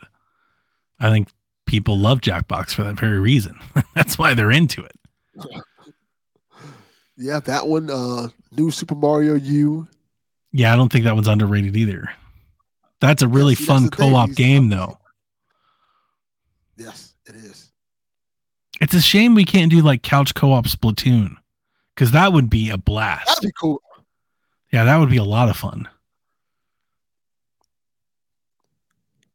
I 0.99 1.09
think 1.09 1.27
people 1.69 1.97
love 1.97 2.19
Jackbox 2.19 2.73
for 2.73 2.83
that 2.83 2.99
very 2.99 3.19
reason. 3.19 3.57
That's 3.95 4.17
why 4.17 4.33
they're 4.33 4.51
into 4.51 4.83
it. 4.83 4.95
Yeah, 7.21 7.41
that 7.41 7.67
one. 7.67 7.89
Uh, 7.91 8.29
new 8.51 8.71
Super 8.71 8.95
Mario 8.95 9.35
U. 9.35 9.85
Yeah, 10.53 10.71
I 10.71 10.77
don't 10.77 10.89
think 10.89 11.03
that 11.03 11.15
one's 11.15 11.27
underrated 11.27 11.75
either. 11.75 12.09
That's 13.01 13.21
a 13.21 13.27
really 13.27 13.55
fun 13.55 13.89
co-op 13.89 14.31
game 14.35 14.69
though. 14.69 14.97
Yes, 16.77 17.13
it 17.25 17.35
is. 17.35 17.71
It's 18.79 18.93
a 18.93 19.01
shame 19.01 19.35
we 19.35 19.43
can't 19.43 19.69
do 19.69 19.81
like 19.81 20.01
couch 20.01 20.33
co-op 20.33 20.65
Splatoon 20.65 21.35
because 21.93 22.11
that 22.11 22.31
would 22.31 22.49
be 22.49 22.69
a 22.69 22.77
blast. 22.77 23.27
That'd 23.27 23.49
be 23.49 23.53
cool. 23.59 23.81
Yeah, 24.71 24.85
that 24.85 24.95
would 24.95 25.09
be 25.09 25.17
a 25.17 25.23
lot 25.25 25.49
of 25.49 25.57
fun. 25.57 25.89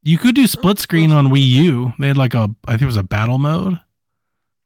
You 0.04 0.18
could 0.18 0.34
do 0.34 0.46
split 0.46 0.78
screen 0.78 1.10
on 1.12 1.28
Wii 1.28 1.46
U. 1.48 1.92
They 1.98 2.08
had 2.08 2.16
like 2.18 2.34
a, 2.34 2.54
I 2.66 2.72
think 2.72 2.82
it 2.82 2.86
was 2.86 2.96
a 2.98 3.02
battle 3.02 3.38
mode 3.38 3.80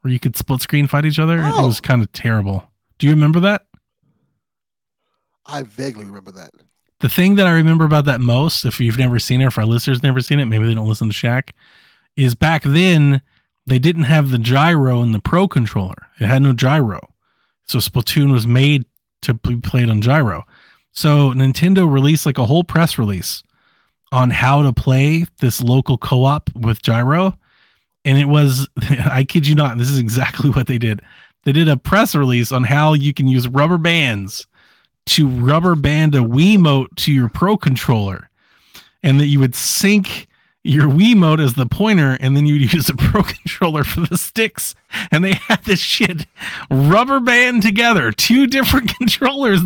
where 0.02 0.12
you 0.12 0.18
could 0.18 0.36
split 0.36 0.60
screen 0.60 0.86
fight 0.88 1.04
each 1.06 1.18
other. 1.20 1.38
It 1.38 1.52
Oh. 1.54 1.66
was 1.66 1.80
kind 1.80 2.02
of 2.02 2.10
terrible. 2.12 2.68
Do 2.98 3.06
you 3.06 3.12
remember 3.14 3.38
that? 3.40 3.64
I 5.46 5.62
vaguely 5.62 6.04
remember 6.04 6.32
that. 6.32 6.50
The 7.00 7.08
thing 7.08 7.36
that 7.36 7.46
I 7.46 7.52
remember 7.52 7.84
about 7.84 8.04
that 8.06 8.20
most, 8.20 8.64
if 8.64 8.80
you've 8.80 8.98
never 8.98 9.18
seen 9.20 9.40
it, 9.40 9.46
if 9.46 9.56
our 9.58 9.64
listeners 9.64 10.02
never 10.02 10.20
seen 10.20 10.40
it, 10.40 10.46
maybe 10.46 10.66
they 10.66 10.74
don't 10.74 10.88
listen 10.88 11.08
to 11.08 11.14
Shack, 11.14 11.54
is 12.16 12.34
back 12.34 12.64
then 12.64 13.22
they 13.66 13.78
didn't 13.78 14.04
have 14.04 14.30
the 14.30 14.38
gyro 14.38 15.02
in 15.02 15.12
the 15.12 15.20
Pro 15.20 15.46
controller. 15.46 16.08
It 16.18 16.26
had 16.26 16.42
no 16.42 16.52
gyro. 16.52 17.14
So 17.66 17.78
Splatoon 17.78 18.32
was 18.32 18.46
made 18.46 18.84
to 19.22 19.34
be 19.34 19.56
played 19.56 19.88
on 19.90 20.00
gyro. 20.02 20.44
So 20.90 21.32
Nintendo 21.32 21.90
released 21.90 22.26
like 22.26 22.38
a 22.38 22.46
whole 22.46 22.64
press 22.64 22.98
release 22.98 23.42
on 24.12 24.30
how 24.30 24.62
to 24.62 24.72
play 24.72 25.26
this 25.40 25.60
local 25.62 25.98
co-op 25.98 26.50
with 26.54 26.82
gyro. 26.82 27.36
And 28.04 28.18
it 28.18 28.26
was, 28.26 28.68
I 29.10 29.24
kid 29.24 29.46
you 29.46 29.54
not, 29.54 29.78
this 29.78 29.90
is 29.90 29.98
exactly 29.98 30.50
what 30.50 30.66
they 30.66 30.78
did. 30.78 31.02
They 31.44 31.52
did 31.52 31.68
a 31.68 31.76
press 31.76 32.14
release 32.14 32.52
on 32.52 32.64
how 32.64 32.94
you 32.94 33.14
can 33.14 33.28
use 33.28 33.48
rubber 33.48 33.78
bands 33.78 34.46
to 35.06 35.26
rubber 35.26 35.74
band 35.74 36.14
a 36.14 36.18
Wiimote 36.18 36.94
to 36.96 37.12
your 37.12 37.28
Pro 37.30 37.56
controller, 37.56 38.28
and 39.02 39.18
that 39.20 39.26
you 39.26 39.40
would 39.40 39.54
sync 39.54 40.27
your 40.68 40.84
Wiimote 40.84 41.42
as 41.42 41.54
the 41.54 41.66
pointer, 41.66 42.16
and 42.20 42.36
then 42.36 42.46
you'd 42.46 42.72
use 42.72 42.88
a 42.88 42.94
Pro 42.94 43.22
controller 43.24 43.84
for 43.84 44.00
the 44.00 44.18
sticks. 44.18 44.74
And 45.10 45.24
they 45.24 45.34
had 45.34 45.64
this 45.64 45.80
shit 45.80 46.26
rubber 46.70 47.20
band 47.20 47.62
together, 47.62 48.12
two 48.12 48.46
different 48.46 48.94
controllers. 48.98 49.60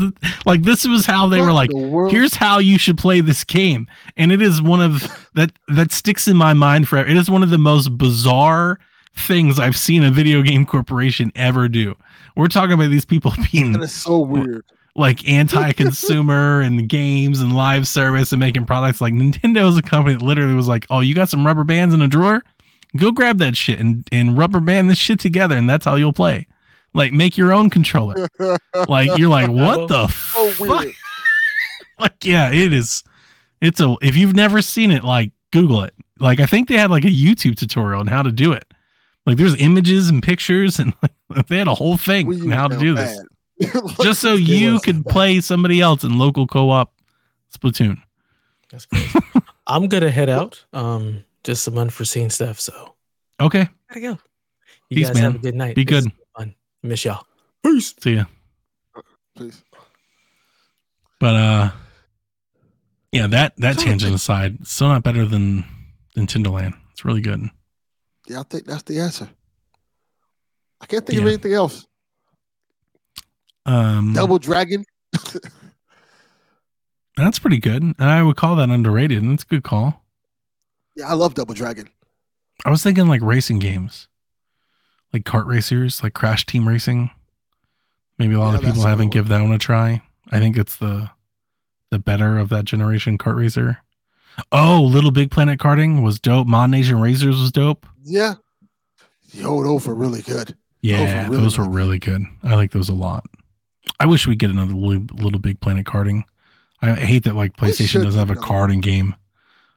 Like 0.47 0.62
this 0.62 0.86
was 0.86 1.06
how 1.06 1.28
they 1.28 1.40
What 1.40 1.47
were 1.47 1.52
like, 1.52 1.70
the 1.70 2.08
here's 2.10 2.34
how 2.34 2.58
you 2.58 2.78
should 2.78 2.98
play 2.98 3.20
this 3.20 3.44
game 3.44 3.86
and 4.16 4.32
it 4.32 4.42
is 4.42 4.60
one 4.60 4.81
of 4.81 5.02
that 5.34 5.52
that 5.68 5.92
sticks 5.92 6.26
in 6.28 6.36
my 6.36 6.52
mind 6.52 6.89
forever 6.89 7.08
it 7.08 7.16
is 7.16 7.31
one 7.31 7.42
of 7.42 7.50
the 7.50 7.58
most 7.58 7.97
bizarre 7.97 8.78
things 9.14 9.58
i've 9.58 9.76
seen 9.76 10.02
a 10.02 10.10
video 10.10 10.42
game 10.42 10.66
corporation 10.66 11.31
ever 11.34 11.68
do 11.68 11.94
we're 12.36 12.48
talking 12.48 12.72
about 12.72 12.90
these 12.90 13.05
people 13.05 13.32
being 13.52 13.72
That 13.72 13.82
is 13.82 13.94
so 13.94 14.18
weird. 14.18 14.64
Like 14.94 15.26
anti-consumer 15.28 16.60
and 16.62 16.88
games 16.88 17.40
and 17.40 17.54
live 17.54 17.88
service 17.88 18.32
and 18.32 18.40
making 18.40 18.66
products. 18.66 19.00
Like 19.00 19.14
nintendo 19.14 19.68
is 19.68 19.76
a 19.76 19.82
company 19.82 20.16
that 20.16 20.24
literally 20.24 20.54
was 20.54 20.68
like 20.68 20.86
oh 20.90 21.00
you 21.00 21.14
got 21.14 21.28
some 21.28 21.46
rubber 21.46 21.64
bands 21.64 21.94
in 21.94 22.02
a 22.02 22.08
drawer? 22.08 22.42
Go 22.96 23.10
grab 23.10 23.38
that 23.38 23.56
shit 23.56 23.80
and, 23.80 24.06
and 24.12 24.36
rubber 24.36 24.60
band 24.60 24.90
this 24.90 24.98
shit 24.98 25.18
together 25.18 25.56
and 25.56 25.68
that's 25.68 25.84
how 25.84 25.94
you'll 25.94 26.12
play. 26.12 26.46
Like 26.94 27.12
make 27.12 27.38
your 27.38 27.52
own 27.52 27.70
controller. 27.70 28.28
Like 28.88 29.16
you're 29.16 29.30
like 29.30 29.50
what 29.50 29.88
the 29.88 30.08
So 30.08 30.50
fuck? 30.50 30.86
like 31.98 32.24
yeah 32.24 32.50
it 32.52 32.72
is. 32.72 33.02
It's 33.60 33.80
a 33.80 33.96
if 34.02 34.16
you've 34.16 34.34
never 34.34 34.60
seen 34.60 34.90
it 34.90 35.04
like 35.04 35.32
google 35.52 35.82
it. 35.84 35.94
Like 36.20 36.38
i 36.38 36.46
think 36.46 36.68
they 36.68 36.76
had 36.76 36.90
like 36.90 37.04
a 37.04 37.08
youtube 37.08 37.56
tutorial 37.56 38.00
on 38.00 38.06
how 38.08 38.22
to 38.22 38.30
do 38.30 38.52
it. 38.52 38.64
Like 39.24 39.36
there's 39.38 39.54
images 39.60 40.08
and 40.08 40.22
pictures 40.22 40.78
and 40.78 40.92
like, 41.02 41.46
they 41.48 41.56
had 41.58 41.68
a 41.68 41.74
whole 41.74 41.96
thing 41.96 42.26
on 42.42 42.50
how 42.50 42.68
to 42.68 42.76
do 42.78 42.94
this. 42.94 43.18
Just 44.02 44.20
so 44.20 44.34
you 44.34 44.72
was 44.74 44.82
could 44.82 45.05
play 45.06 45.40
somebody 45.40 45.81
else 45.81 46.05
in 46.05 46.18
local 46.18 46.47
co-op 46.47 46.92
splatoon 47.56 47.97
That's 48.70 48.86
crazy. 48.86 49.18
I'm 49.66 49.86
gonna 49.89 50.10
head 50.10 50.28
out. 50.28 50.64
Um, 50.72 51.24
just 51.44 51.62
some 51.62 51.78
unforeseen 51.78 52.31
stuff. 52.31 52.60
So 52.60 52.94
okay 53.40 53.68
gotta 53.89 54.00
go. 54.00 54.18
You 54.90 54.97
Peace, 54.97 55.08
guys 55.08 55.18
have 55.18 55.34
a 55.36 55.39
good 55.39 55.55
night. 55.55 55.74
Be 55.76 55.84
This 55.84 56.02
good. 56.05 56.12
is 56.12 56.18
Fun. 56.36 56.55
Miss 56.82 57.05
y'all. 57.05 57.24
Peace. 57.64 57.94
see 58.00 58.14
ya 58.16 58.24
Please. 59.36 59.62
but 61.20 61.34
uh 61.34 61.70
yeah 63.12 63.26
that 63.28 63.55
that 63.58 63.78
tangent 63.78 64.14
aside 64.14 64.66
still 64.66 64.89
not 64.89 65.02
better 65.02 65.24
than 65.24 65.64
nintendo 66.16 66.50
land 66.52 66.74
it's 66.90 67.05
really 67.05 67.20
good 67.22 67.40
Yeah, 68.28 68.40
I 68.40 68.42
think 68.44 68.66
that's 68.66 68.82
the 68.82 68.98
answer. 69.00 69.28
I 70.81 70.86
can't 70.86 71.06
think 71.06 71.20
of 71.20 71.26
anything 71.26 71.52
else. 71.55 71.86
Um 73.66 74.12
Double 74.12 74.39
Dragon. 74.39 74.84
that's 77.16 77.39
pretty 77.39 77.58
good 77.58 77.82
and 77.82 77.94
i 77.99 78.23
would 78.23 78.36
call 78.36 78.57
that 78.57 78.70
underrated 78.70 79.23
and 79.23 79.32
it's 79.32 79.42
a 79.42 79.47
good 79.47 79.62
call 79.62 80.02
Yeah, 80.97 81.08
I 81.08 81.15
love 81.15 81.34
Double 81.34 81.55
Dragon. 81.55 81.89
I 82.65 82.70
was 82.70 82.82
thinking 82.82 83.08
like 83.08 83.23
racing 83.23 83.58
games, 83.58 84.08
like 85.12 85.24
kart 85.24 85.47
racers, 85.47 86.02
like 86.02 86.12
Crash 86.15 86.44
Team 86.47 86.68
Racing. 86.68 87.10
Maybe 88.18 88.34
a 88.34 88.39
lot 88.39 88.50
Yeah, 88.52 88.58
of 88.58 88.65
people 88.65 88.82
haven't 88.86 89.07
one. 89.07 89.10
give 89.10 89.28
that 89.28 89.41
one 89.42 89.52
a 89.52 89.58
try. 89.58 90.02
I 90.31 90.39
think 90.39 90.57
it's 90.57 90.76
the 90.76 91.10
the 91.91 91.99
better 91.99 92.39
of 92.39 92.50
that 92.50 92.66
generation 92.66 93.16
kart 93.18 93.36
racer. 93.36 93.78
Oh, 94.52 94.82
Little 94.82 95.10
Big 95.10 95.31
Planet 95.31 95.58
karting 95.58 96.02
was 96.02 96.20
dope. 96.20 96.47
Mod 96.47 96.70
Nation 96.70 97.00
Racers 97.00 97.39
was 97.41 97.50
dope. 97.50 97.84
Yeah. 98.05 98.34
Yo, 99.32 99.62
those 99.65 99.86
were 99.86 99.94
really 99.94 100.23
good. 100.23 100.55
Yeah, 100.82 101.24
really, 101.28 101.36
those 101.42 101.58
were 101.58 101.68
really 101.68 101.99
good. 101.99 102.23
I 102.42 102.55
like 102.55 102.70
those 102.73 102.89
a 102.91 102.94
lot. 102.94 103.24
I 104.00 104.06
wish 104.06 104.26
we 104.26 104.36
get 104.36 104.50
another 104.50 104.74
Little, 104.74 105.06
Little 105.16 105.40
Big 105.40 105.60
Planet 105.60 105.86
karting. 105.86 106.24
I 106.80 106.94
hate 106.94 107.24
that 107.24 107.36
like 107.36 107.56
PlayStation 107.56 108.02
doesn't 108.02 108.18
have 108.18 108.30
a 108.30 108.40
karting 108.40 108.82
game. 108.82 109.14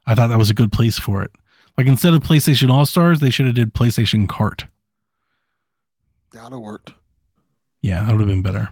I 0.07 0.15
thought 0.15 0.27
that 0.27 0.37
was 0.37 0.49
a 0.49 0.55
good 0.55 0.71
place 0.71 0.97
for 0.97 1.21
it. 1.23 1.31
Like 1.77 1.87
instead 1.87 2.13
of 2.13 2.21
PlayStation 2.21 2.71
All 2.71 2.85
Stars, 2.85 3.19
they 3.19 3.29
should 3.29 3.45
have 3.45 3.55
did 3.55 3.73
PlayStation 3.73 4.27
Kart. 4.27 4.67
That 6.31 6.51
would 6.51 6.59
worked. 6.59 6.93
Yeah, 7.81 8.03
that 8.03 8.11
would 8.11 8.21
have 8.21 8.29
been 8.29 8.41
better. 8.41 8.69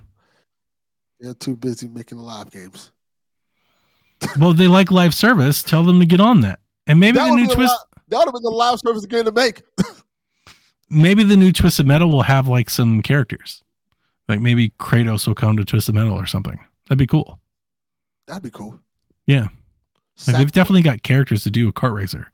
They're 1.19 1.33
too 1.33 1.55
busy 1.55 1.87
making 1.87 2.17
live 2.17 2.51
games. 2.51 2.91
Well, 4.39 4.53
they 4.53 4.67
like 4.67 4.89
live 4.89 5.13
service. 5.13 5.61
Tell 5.61 5.83
them 5.83 5.99
to 5.99 6.05
get 6.05 6.21
on 6.21 6.41
that. 6.41 6.59
And 6.87 6.97
maybe 6.97 7.17
That 7.17 7.29
the 7.29 7.35
new 7.35 7.47
twist, 7.47 7.73
li- 7.73 8.01
that 8.07 8.17
would 8.19 8.25
have 8.27 8.33
been 8.33 8.43
the 8.43 8.49
live 8.49 8.79
service 8.79 9.05
game 9.05 9.25
to 9.25 9.33
make. 9.33 9.61
maybe 10.89 11.23
the 11.23 11.35
new 11.35 11.51
Twisted 11.51 11.85
Metal 11.85 12.09
will 12.09 12.21
have 12.21 12.47
like 12.47 12.69
some 12.69 13.01
characters. 13.01 13.62
Like 14.27 14.39
maybe 14.39 14.69
Kratos 14.79 15.27
will 15.27 15.35
come 15.35 15.57
to 15.57 15.65
Twisted 15.65 15.95
Metal 15.95 16.13
or 16.13 16.25
something. 16.25 16.59
That'd 16.87 16.97
be 16.99 17.07
cool. 17.07 17.39
That'd 18.27 18.43
be 18.43 18.49
cool. 18.49 18.79
Yeah. 19.27 19.47
Like 20.27 20.37
they've 20.37 20.51
definitely 20.51 20.81
got 20.83 21.03
characters 21.03 21.43
to 21.43 21.51
do 21.51 21.67
a 21.67 21.73
kart 21.73 21.93
racer. 21.95 22.27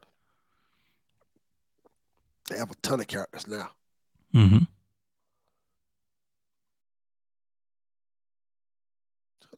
they 2.49 2.57
have 2.57 2.71
a 2.71 2.75
ton 2.81 2.99
of 2.99 3.07
characters 3.07 3.47
now. 3.47 3.69
Mm-hmm. 4.35 4.63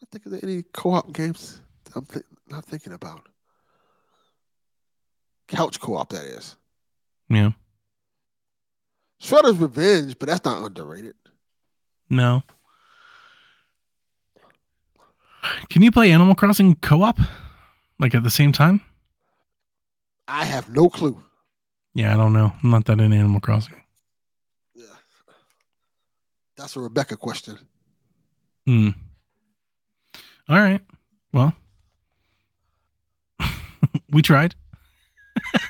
I 0.01 0.06
think 0.11 0.26
of 0.26 0.43
any 0.43 0.64
co-op 0.74 1.14
games 1.14 1.61
that 1.85 1.95
I'm 1.95 2.06
thi- 2.06 2.22
not 2.50 2.66
thinking 2.66 2.93
about. 2.93 3.27
Couch 5.48 5.80
co-op, 5.80 6.10
that 6.10 6.26
is. 6.26 6.56
Yeah. 7.30 7.51
Shredder's 9.22 9.58
Revenge, 9.58 10.18
but 10.19 10.27
that's 10.27 10.43
not 10.45 10.64
underrated. 10.66 11.16
No. 12.11 12.43
Can 15.69 15.81
you 15.81 15.91
play 15.91 16.11
Animal 16.11 16.35
Crossing 16.35 16.75
co-op? 16.75 17.17
Like 17.99 18.14
at 18.14 18.23
the 18.23 18.30
same 18.30 18.51
time? 18.51 18.81
I 20.27 20.43
have 20.45 20.69
no 20.69 20.90
clue. 20.90 21.23
Yeah, 21.93 22.14
I 22.14 22.17
don't 22.17 22.33
know. 22.33 22.53
I'm 22.61 22.69
not 22.69 22.85
that 22.85 22.99
in 22.99 23.14
Animal 23.14 23.40
Crossing. 23.40 23.81
Yeah. 24.75 24.85
That's 26.57 26.75
a 26.75 26.81
Rebecca 26.81 27.15
question. 27.15 27.57
Hmm. 28.65 28.90
All 30.49 30.59
right. 30.59 30.81
Well, 31.33 31.53
we 34.11 34.22
tried. 34.22 34.56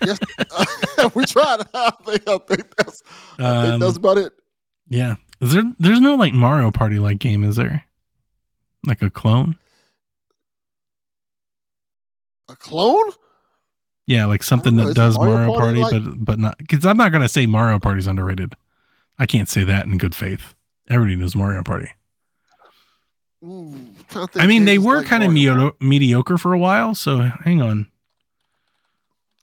Yes, 0.04 0.20
we 1.16 1.24
tried. 1.26 1.62
I 1.74 1.92
think, 2.04 2.28
I 2.28 2.38
think 2.40 2.76
that's, 2.76 3.04
I 3.38 3.62
think 3.62 3.74
Um, 3.76 3.80
that's 3.80 3.98
about 3.98 4.18
it. 4.18 4.34
Yeah. 4.90 5.16
Is 5.42 5.54
there 5.54 5.64
there's 5.80 6.00
no 6.00 6.16
like 6.16 6.34
Mario 6.34 6.72
Party 6.72 7.00
like 7.00 7.20
game, 7.20 7.44
is 7.44 7.56
there? 7.56 7.84
Like 8.86 9.02
a 9.02 9.10
clone? 9.10 9.58
A 12.50 12.56
clone? 12.56 13.12
Yeah, 14.08 14.26
like 14.26 14.44
something 14.44 14.76
know, 14.76 14.88
that 14.88 14.96
does 14.96 15.18
Mario 15.18 15.48
Mario, 15.48 15.54
Party 15.56 15.82
Party, 15.82 16.00
like- 16.00 16.04
but 16.06 16.26
but 16.26 16.40
not 16.40 16.58
because 16.58 16.86
I'm 16.86 16.98
not 16.98 17.12
gonna 17.12 17.30
say 17.30 17.46
Mario 17.46 17.80
Party's 17.80 18.08
underrated. 18.08 18.56
I 19.18 19.26
can't 19.26 19.50
say 19.50 19.64
that 19.64 19.86
in 19.86 19.98
good 19.98 20.16
faith. 20.16 20.54
Everybody 20.90 21.16
knows 21.16 21.36
Mario 21.36 21.64
Party. 21.64 21.92
Think 23.44 24.38
I 24.38 24.46
mean, 24.46 24.66
they 24.66 24.78
were 24.78 24.98
like 24.98 25.08
kind 25.08 25.24
of 25.24 25.32
mediocre 25.80 26.38
for 26.38 26.54
a 26.54 26.60
while. 26.60 26.94
So 26.94 27.20
hang 27.44 27.62
on. 27.62 27.88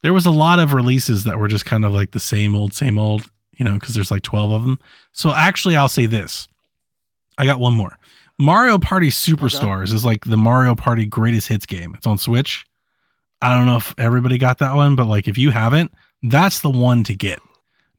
there 0.02 0.12
was 0.12 0.26
a 0.26 0.30
lot 0.30 0.60
of 0.60 0.72
releases 0.72 1.24
that 1.24 1.38
were 1.38 1.48
just 1.48 1.64
kind 1.64 1.84
of 1.84 1.92
like 1.92 2.12
the 2.12 2.20
same 2.20 2.54
old, 2.54 2.72
same 2.74 2.98
old, 2.98 3.28
you 3.58 3.64
know, 3.64 3.74
because 3.74 3.94
there's 3.94 4.10
like 4.10 4.22
12 4.22 4.52
of 4.52 4.62
them. 4.62 4.78
So 5.12 5.32
actually, 5.32 5.76
I'll 5.76 5.88
say 5.88 6.06
this. 6.06 6.48
I 7.36 7.44
got 7.44 7.60
one 7.60 7.74
more. 7.74 7.98
Mario 8.38 8.78
Party 8.78 9.08
Superstars 9.08 9.92
is 9.92 10.04
like 10.04 10.24
the 10.24 10.36
Mario 10.36 10.74
Party 10.74 11.04
greatest 11.04 11.48
hits 11.48 11.66
game. 11.66 11.94
It's 11.94 12.06
on 12.06 12.18
Switch. 12.18 12.64
I 13.42 13.54
don't 13.54 13.66
know 13.66 13.76
if 13.76 13.94
everybody 13.98 14.38
got 14.38 14.58
that 14.58 14.74
one, 14.74 14.96
but 14.96 15.06
like 15.06 15.28
if 15.28 15.36
you 15.36 15.50
haven't, 15.50 15.92
that's 16.22 16.60
the 16.60 16.70
one 16.70 17.04
to 17.04 17.14
get. 17.14 17.40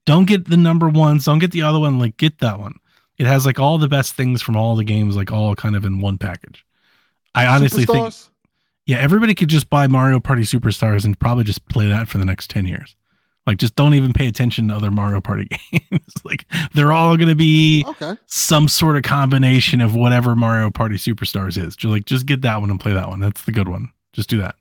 Don't 0.05 0.25
get 0.25 0.49
the 0.49 0.57
number 0.57 0.89
ones. 0.89 1.25
Don't 1.25 1.39
get 1.39 1.51
the 1.51 1.61
other 1.61 1.79
one. 1.79 1.99
Like 1.99 2.17
get 2.17 2.39
that 2.39 2.59
one. 2.59 2.75
It 3.17 3.27
has 3.27 3.45
like 3.45 3.59
all 3.59 3.77
the 3.77 3.89
best 3.89 4.13
things 4.15 4.41
from 4.41 4.55
all 4.55 4.75
the 4.75 4.85
games, 4.85 5.15
like 5.15 5.31
all 5.31 5.55
kind 5.55 5.75
of 5.75 5.85
in 5.85 5.99
one 5.99 6.17
package. 6.17 6.65
I 7.35 7.45
honestly 7.45 7.85
think 7.85 8.13
yeah, 8.85 8.97
everybody 8.97 9.35
could 9.35 9.49
just 9.49 9.69
buy 9.69 9.85
Mario 9.85 10.19
Party 10.19 10.41
Superstars 10.41 11.05
and 11.05 11.19
probably 11.19 11.43
just 11.43 11.63
play 11.67 11.87
that 11.89 12.07
for 12.07 12.17
the 12.17 12.25
next 12.25 12.49
10 12.49 12.65
years. 12.65 12.95
Like, 13.49 13.57
just 13.57 13.75
don't 13.75 13.95
even 13.95 14.13
pay 14.13 14.27
attention 14.27 14.67
to 14.67 14.75
other 14.75 14.91
Mario 14.91 15.21
Party 15.21 15.45
games. 15.71 16.13
like, 16.23 16.45
they're 16.75 16.91
all 16.91 17.17
going 17.17 17.29
to 17.29 17.35
be 17.35 17.83
Okay. 17.87 18.15
some 18.27 18.67
sort 18.67 18.95
of 18.95 19.01
combination 19.01 19.81
of 19.81 19.95
whatever 19.95 20.35
Mario 20.35 20.69
Party 20.69 20.97
Superstars 20.97 21.57
is. 21.57 21.75
Just 21.75 21.91
like, 21.91 22.05
just 22.05 22.27
get 22.27 22.43
that 22.43 22.61
one 22.61 22.69
and 22.69 22.79
play 22.79 22.93
that 22.93 23.07
one. 23.09 23.19
That's 23.19 23.43
the 23.45 23.51
good 23.51 23.67
one. 23.67 23.91
Just 24.13 24.29
do 24.29 24.37
that. 24.37 24.53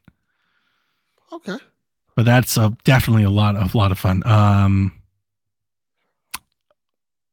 Okay. 1.34 1.58
But 2.16 2.24
that's 2.24 2.56
uh, 2.56 2.70
definitely 2.84 3.24
a 3.24 3.30
lot 3.30 3.56
of 3.56 3.74
lot 3.74 3.92
of 3.92 3.98
fun. 3.98 4.22
Um, 4.26 4.92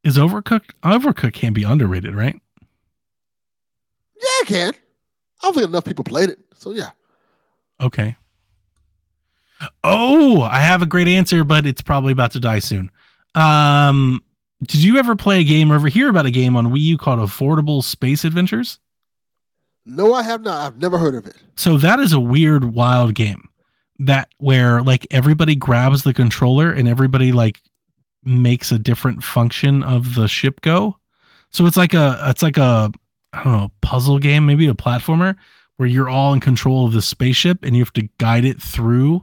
is 0.04 0.18
Overcooked? 0.18 0.72
Overcooked 0.84 1.32
can 1.32 1.54
be 1.54 1.64
underrated, 1.64 2.14
right? 2.14 2.38
Yeah, 4.20 4.28
I 4.28 4.42
can. 4.46 4.72
I 5.42 5.46
don't 5.46 5.54
think 5.54 5.68
enough 5.68 5.84
people 5.86 6.04
played 6.04 6.28
it. 6.28 6.38
So 6.54 6.72
yeah. 6.72 6.90
Okay. 7.80 8.14
Oh, 9.82 10.42
I 10.42 10.60
have 10.60 10.82
a 10.82 10.86
great 10.86 11.08
answer, 11.08 11.44
but 11.44 11.66
it's 11.66 11.82
probably 11.82 12.12
about 12.12 12.32
to 12.32 12.40
die 12.40 12.58
soon. 12.58 12.90
Um, 13.34 14.22
did 14.62 14.82
you 14.82 14.98
ever 14.98 15.16
play 15.16 15.40
a 15.40 15.44
game 15.44 15.70
or 15.70 15.76
ever 15.76 15.88
hear 15.88 16.08
about 16.08 16.26
a 16.26 16.30
game 16.30 16.56
on 16.56 16.68
Wii 16.68 16.80
U 16.80 16.98
called 16.98 17.20
Affordable 17.20 17.82
Space 17.82 18.24
Adventures? 18.24 18.78
No, 19.84 20.14
I 20.14 20.22
have 20.22 20.42
not. 20.42 20.66
I've 20.66 20.78
never 20.80 20.98
heard 20.98 21.14
of 21.14 21.26
it. 21.26 21.36
So 21.56 21.76
that 21.78 22.00
is 22.00 22.12
a 22.12 22.20
weird, 22.20 22.64
wild 22.74 23.14
game 23.14 23.48
that 23.98 24.28
where 24.38 24.82
like 24.82 25.06
everybody 25.10 25.54
grabs 25.54 26.02
the 26.02 26.12
controller 26.12 26.70
and 26.70 26.88
everybody 26.88 27.32
like 27.32 27.60
makes 28.24 28.72
a 28.72 28.78
different 28.78 29.22
function 29.22 29.82
of 29.82 30.14
the 30.14 30.28
ship 30.28 30.60
go. 30.60 30.96
So 31.50 31.66
it's 31.66 31.76
like 31.76 31.94
a 31.94 32.18
it's 32.24 32.42
like 32.42 32.58
a 32.58 32.90
I 33.32 33.44
don't 33.44 33.52
know 33.52 33.72
puzzle 33.80 34.18
game, 34.18 34.44
maybe 34.44 34.66
a 34.66 34.74
platformer 34.74 35.36
where 35.76 35.88
you're 35.88 36.08
all 36.08 36.32
in 36.32 36.40
control 36.40 36.86
of 36.86 36.92
the 36.92 37.02
spaceship 37.02 37.58
and 37.62 37.76
you 37.76 37.82
have 37.82 37.92
to 37.92 38.08
guide 38.18 38.44
it 38.44 38.60
through 38.60 39.22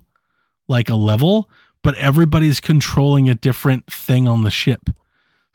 like 0.68 0.90
a 0.90 0.96
level, 0.96 1.50
but 1.84 1.96
everybody's 1.96 2.60
controlling 2.60 3.30
a 3.30 3.36
different 3.36 3.86
thing 3.92 4.28
on 4.28 4.44
the 4.44 4.52
ship. 4.52 4.90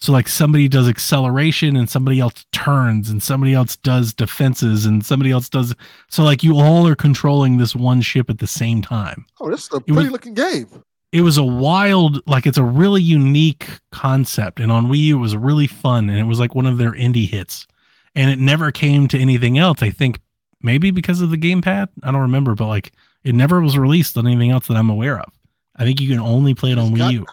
So 0.01 0.13
like 0.13 0.29
somebody 0.29 0.69
does 0.69 0.89
acceleration 0.89 1.75
and 1.75 1.91
somebody 1.91 2.21
else 2.21 2.47
turns 2.53 3.11
and 3.11 3.21
somebody 3.21 3.53
else 3.53 3.77
does 3.77 4.15
defenses 4.15 4.87
and 4.87 5.05
somebody 5.05 5.33
else 5.33 5.49
does 5.49 5.75
so 6.09 6.23
like 6.23 6.45
you 6.45 6.57
all 6.57 6.87
are 6.87 6.95
controlling 6.95 7.59
this 7.59 7.75
one 7.75 8.01
ship 8.01 8.31
at 8.31 8.39
the 8.39 8.47
same 8.47 8.81
time. 8.81 9.27
Oh, 9.41 9.51
this 9.51 9.65
is 9.65 9.71
a 9.73 9.75
was- 9.79 9.85
pretty 9.87 10.11
looking 10.11 10.35
game. 10.35 10.69
It 11.11 11.23
was 11.23 11.39
a 11.39 11.43
wild 11.43 12.21
like 12.29 12.47
it's 12.47 12.59
a 12.59 12.63
really 12.63 13.03
unique 13.03 13.67
concept 13.91 14.61
and 14.61 14.71
on 14.71 14.87
Wii 14.87 14.99
U 14.99 15.17
it 15.17 15.21
was 15.21 15.37
really 15.37 15.67
fun 15.67 16.11
and 16.11 16.19
it 16.19 16.25
was 16.25 16.39
like 16.39 16.55
one 16.55 16.67
of 16.67 16.79
their 16.79 16.93
indie 16.93 17.29
hits. 17.29 17.67
And 18.15 18.31
it 18.31 18.39
never 18.39 18.71
came 18.71 19.09
to 19.09 19.19
anything 19.19 19.59
else. 19.59 19.83
I 19.83 19.91
think 19.91 20.21
maybe 20.63 20.91
because 20.91 21.21
of 21.21 21.31
the 21.31 21.39
gamepad. 21.39 21.89
I 22.03 22.11
don't 22.13 22.21
remember, 22.21 22.55
but 22.55 22.67
like 22.67 22.93
it 23.29 23.35
never 23.35 23.61
was 23.61 23.77
released 23.77 24.17
on 24.17 24.27
anything 24.27 24.51
else 24.51 24.67
that 24.69 24.77
I'm 24.77 24.91
aware 24.91 25.19
of. 25.19 25.31
I 25.77 25.85
think 25.85 26.01
you 26.01 26.09
can 26.09 26.19
only 26.19 26.55
play 26.55 26.73
it 26.73 26.79
on 26.79 26.87
It's 26.89 26.95
Wii 26.95 26.99
got- 26.99 27.13
U. 27.13 27.27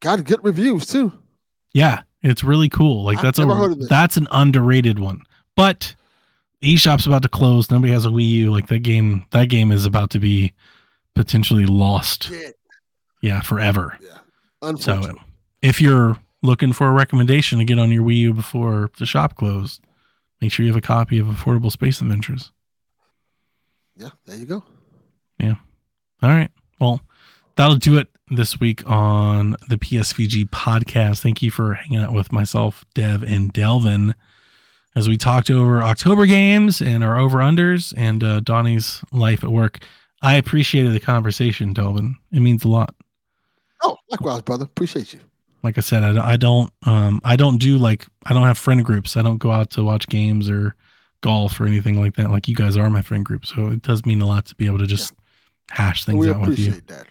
Got 0.00 0.24
good 0.24 0.40
reviews 0.42 0.86
too. 0.86 1.12
Yeah, 1.72 2.02
it's 2.22 2.42
really 2.42 2.68
cool. 2.68 3.04
Like 3.04 3.18
I've 3.18 3.22
that's 3.22 3.38
a 3.38 3.76
that's 3.88 4.16
an 4.16 4.26
underrated 4.30 4.98
one. 4.98 5.22
But 5.56 5.94
eShop's 6.62 7.06
about 7.06 7.22
to 7.22 7.28
close. 7.28 7.70
Nobody 7.70 7.92
has 7.92 8.06
a 8.06 8.08
Wii 8.08 8.28
U. 8.28 8.50
Like 8.50 8.66
that 8.68 8.78
game, 8.80 9.26
that 9.30 9.48
game 9.50 9.70
is 9.70 9.84
about 9.84 10.10
to 10.10 10.18
be 10.18 10.52
potentially 11.14 11.66
lost. 11.66 12.24
Shit. 12.24 12.58
Yeah, 13.20 13.40
forever. 13.42 13.98
Yeah. 14.00 14.74
So 14.76 15.14
if 15.62 15.80
you're 15.82 16.16
looking 16.42 16.72
for 16.72 16.88
a 16.88 16.92
recommendation 16.92 17.58
to 17.58 17.64
get 17.66 17.78
on 17.78 17.90
your 17.92 18.02
Wii 18.02 18.16
U 18.16 18.34
before 18.34 18.90
the 18.98 19.04
shop 19.06 19.36
closed, 19.36 19.82
make 20.40 20.50
sure 20.50 20.64
you 20.64 20.72
have 20.72 20.78
a 20.82 20.86
copy 20.86 21.18
of 21.18 21.26
Affordable 21.26 21.70
Space 21.70 22.00
Adventures. 22.00 22.52
Yeah, 24.00 24.10
there 24.24 24.36
you 24.36 24.46
go. 24.46 24.64
Yeah. 25.38 25.56
All 26.22 26.30
right. 26.30 26.50
Well, 26.80 27.02
that'll 27.56 27.76
do 27.76 27.98
it 27.98 28.08
this 28.30 28.58
week 28.58 28.88
on 28.88 29.56
the 29.68 29.76
PSVG 29.76 30.48
podcast. 30.48 31.20
Thank 31.20 31.42
you 31.42 31.50
for 31.50 31.74
hanging 31.74 31.98
out 31.98 32.14
with 32.14 32.32
myself, 32.32 32.84
Dev, 32.94 33.22
and 33.22 33.52
Delvin 33.52 34.14
as 34.96 35.08
we 35.08 35.16
talked 35.16 35.50
over 35.50 35.82
October 35.82 36.26
games 36.26 36.80
and 36.80 37.04
our 37.04 37.18
over 37.18 37.38
unders 37.38 37.92
and 37.96 38.24
uh, 38.24 38.40
Donnie's 38.40 39.02
life 39.12 39.44
at 39.44 39.50
work. 39.50 39.84
I 40.22 40.36
appreciated 40.36 40.92
the 40.92 41.00
conversation, 41.00 41.72
Delvin. 41.72 42.16
It 42.32 42.40
means 42.40 42.64
a 42.64 42.68
lot. 42.68 42.94
Oh, 43.82 43.96
likewise, 44.10 44.42
brother. 44.42 44.64
Appreciate 44.64 45.12
you. 45.12 45.20
Like 45.62 45.76
I 45.76 45.82
said, 45.82 46.02
I, 46.02 46.32
I 46.32 46.36
don't, 46.36 46.72
um, 46.86 47.20
I 47.22 47.36
don't 47.36 47.58
do 47.58 47.76
like, 47.76 48.06
I 48.24 48.32
don't 48.32 48.44
have 48.44 48.56
friend 48.56 48.82
groups. 48.82 49.16
I 49.16 49.22
don't 49.22 49.38
go 49.38 49.52
out 49.52 49.70
to 49.70 49.84
watch 49.84 50.08
games 50.08 50.48
or 50.48 50.74
golf 51.22 51.60
or 51.60 51.66
anything 51.66 52.00
like 52.00 52.16
that. 52.16 52.30
Like 52.30 52.48
you 52.48 52.54
guys 52.54 52.76
are 52.76 52.88
my 52.90 53.02
friend 53.02 53.24
group, 53.24 53.46
so 53.46 53.68
it 53.68 53.82
does 53.82 54.04
mean 54.06 54.20
a 54.22 54.26
lot 54.26 54.46
to 54.46 54.54
be 54.54 54.66
able 54.66 54.78
to 54.78 54.86
just 54.86 55.12
hash 55.70 56.04
things 56.04 56.18
we 56.18 56.30
out 56.30 56.40
with 56.48 56.58
you. 56.58 56.72
that. 56.86 57.06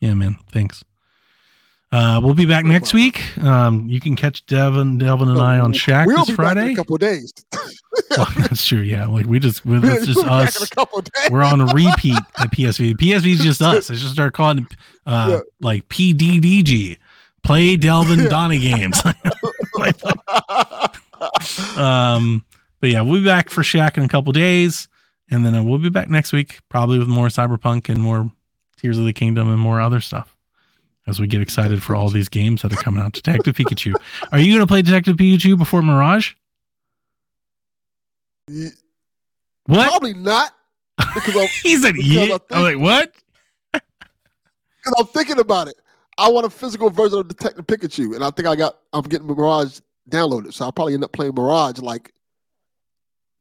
Yeah, 0.00 0.14
man. 0.14 0.36
Thanks. 0.50 0.84
Uh, 1.92 2.20
we'll 2.22 2.34
be 2.34 2.46
back 2.46 2.64
next 2.64 2.92
week. 2.92 3.22
Um, 3.38 3.88
you 3.88 4.00
can 4.00 4.16
catch 4.16 4.44
Devin, 4.46 4.98
Delvin, 4.98 5.28
and 5.28 5.40
I 5.40 5.60
on 5.60 5.72
Shack 5.72 6.08
we'll 6.08 6.16
this 6.18 6.30
be 6.30 6.32
back 6.34 6.52
in 6.52 6.56
Friday. 6.56 6.72
a 6.72 6.76
couple 6.76 6.96
days. 6.98 7.32
Well, 8.16 8.26
that's 8.36 8.64
true. 8.66 8.80
Yeah, 8.80 9.06
like 9.06 9.26
we 9.26 9.38
just, 9.38 9.64
we, 9.64 9.78
We'll 9.78 9.94
it's 9.94 10.06
just 10.06 10.18
in 10.20 10.28
us. 10.28 10.60
a 10.60 10.68
couple 10.74 10.98
of 10.98 11.04
days. 11.04 11.30
We're 11.30 11.44
on 11.44 11.60
a 11.60 11.66
repeat 11.66 12.16
at 12.38 12.50
PSV. 12.50 12.94
PSV 12.96 13.26
is 13.34 13.38
just 13.38 13.62
us. 13.62 13.88
I 13.88 13.94
just 13.94 14.12
start 14.12 14.34
calling 14.34 14.66
uh, 15.06 15.28
Yeah. 15.30 15.40
like 15.60 15.88
PDDG, 15.88 16.98
play 17.44 17.76
Delvin 17.76 18.18
Yeah. 18.24 18.28
Donnie 18.28 18.58
games. 18.58 19.00
um, 21.76 22.44
but 22.84 22.90
yeah, 22.90 23.00
we'll 23.00 23.18
be 23.18 23.24
back 23.24 23.48
for 23.48 23.62
Shack 23.62 23.96
in 23.96 24.02
a 24.02 24.08
couple 24.08 24.30
days, 24.34 24.88
and 25.30 25.42
then 25.42 25.54
uh, 25.54 25.62
we'll 25.62 25.78
be 25.78 25.88
back 25.88 26.10
next 26.10 26.34
week, 26.34 26.60
probably 26.68 26.98
with 26.98 27.08
more 27.08 27.28
Cyberpunk 27.28 27.88
and 27.88 27.98
more 27.98 28.30
Tears 28.76 28.98
of 28.98 29.06
the 29.06 29.14
Kingdom 29.14 29.48
and 29.48 29.58
more 29.58 29.80
other 29.80 30.02
stuff. 30.02 30.36
As 31.06 31.18
we 31.18 31.26
get 31.26 31.40
excited 31.40 31.82
for 31.82 31.96
all 31.96 32.10
these 32.10 32.28
games 32.28 32.60
that 32.60 32.74
are 32.74 32.76
coming 32.76 33.02
out, 33.02 33.14
Detective 33.14 33.56
Pikachu. 33.56 33.94
Are 34.32 34.38
you 34.38 34.52
going 34.52 34.60
to 34.60 34.66
play 34.66 34.82
Detective 34.82 35.16
Pikachu 35.16 35.56
before 35.56 35.80
Mirage? 35.80 36.34
Yeah, 38.48 38.68
What? 39.64 39.88
Probably 39.88 40.12
not. 40.12 40.52
He 41.62 41.78
said, 41.78 41.96
"Yeah." 41.96 42.36
I'm 42.50 42.62
like, 42.64 42.78
"What?" 42.78 43.14
because 43.72 44.94
I'm 44.98 45.06
thinking 45.06 45.38
about 45.38 45.68
it. 45.68 45.76
I 46.18 46.30
want 46.30 46.44
a 46.44 46.50
physical 46.50 46.90
version 46.90 47.20
of 47.20 47.28
Detective 47.28 47.66
Pikachu, 47.66 48.14
and 48.14 48.22
I 48.22 48.30
think 48.30 48.46
I 48.46 48.54
got. 48.54 48.76
I'm 48.92 49.04
getting 49.04 49.26
Mirage 49.26 49.78
downloaded, 50.10 50.52
so 50.52 50.66
I'll 50.66 50.72
probably 50.72 50.92
end 50.92 51.02
up 51.02 51.12
playing 51.12 51.34
Mirage 51.34 51.78
like 51.78 52.13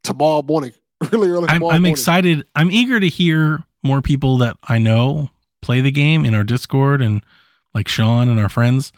tomorrow 0.04 0.42
morning, 0.42 0.74
really 1.12 1.30
early 1.30 1.48
I'm, 1.50 1.64
I'm 1.64 1.86
excited. 1.86 2.46
I'm 2.56 2.72
eager 2.72 3.00
to 3.00 3.08
hear 3.08 3.64
more 3.84 4.02
people 4.02 4.38
that 4.40 4.58
I 4.64 4.78
know 4.78 5.30
play 5.62 5.82
the 5.82 5.92
game 5.92 6.26
in 6.26 6.36
our 6.36 6.44
Discord 6.44 7.02
and 7.02 7.24
like 7.74 7.88
Sean 7.88 8.30
and 8.30 8.40
our 8.40 8.50
friends. 8.50 8.92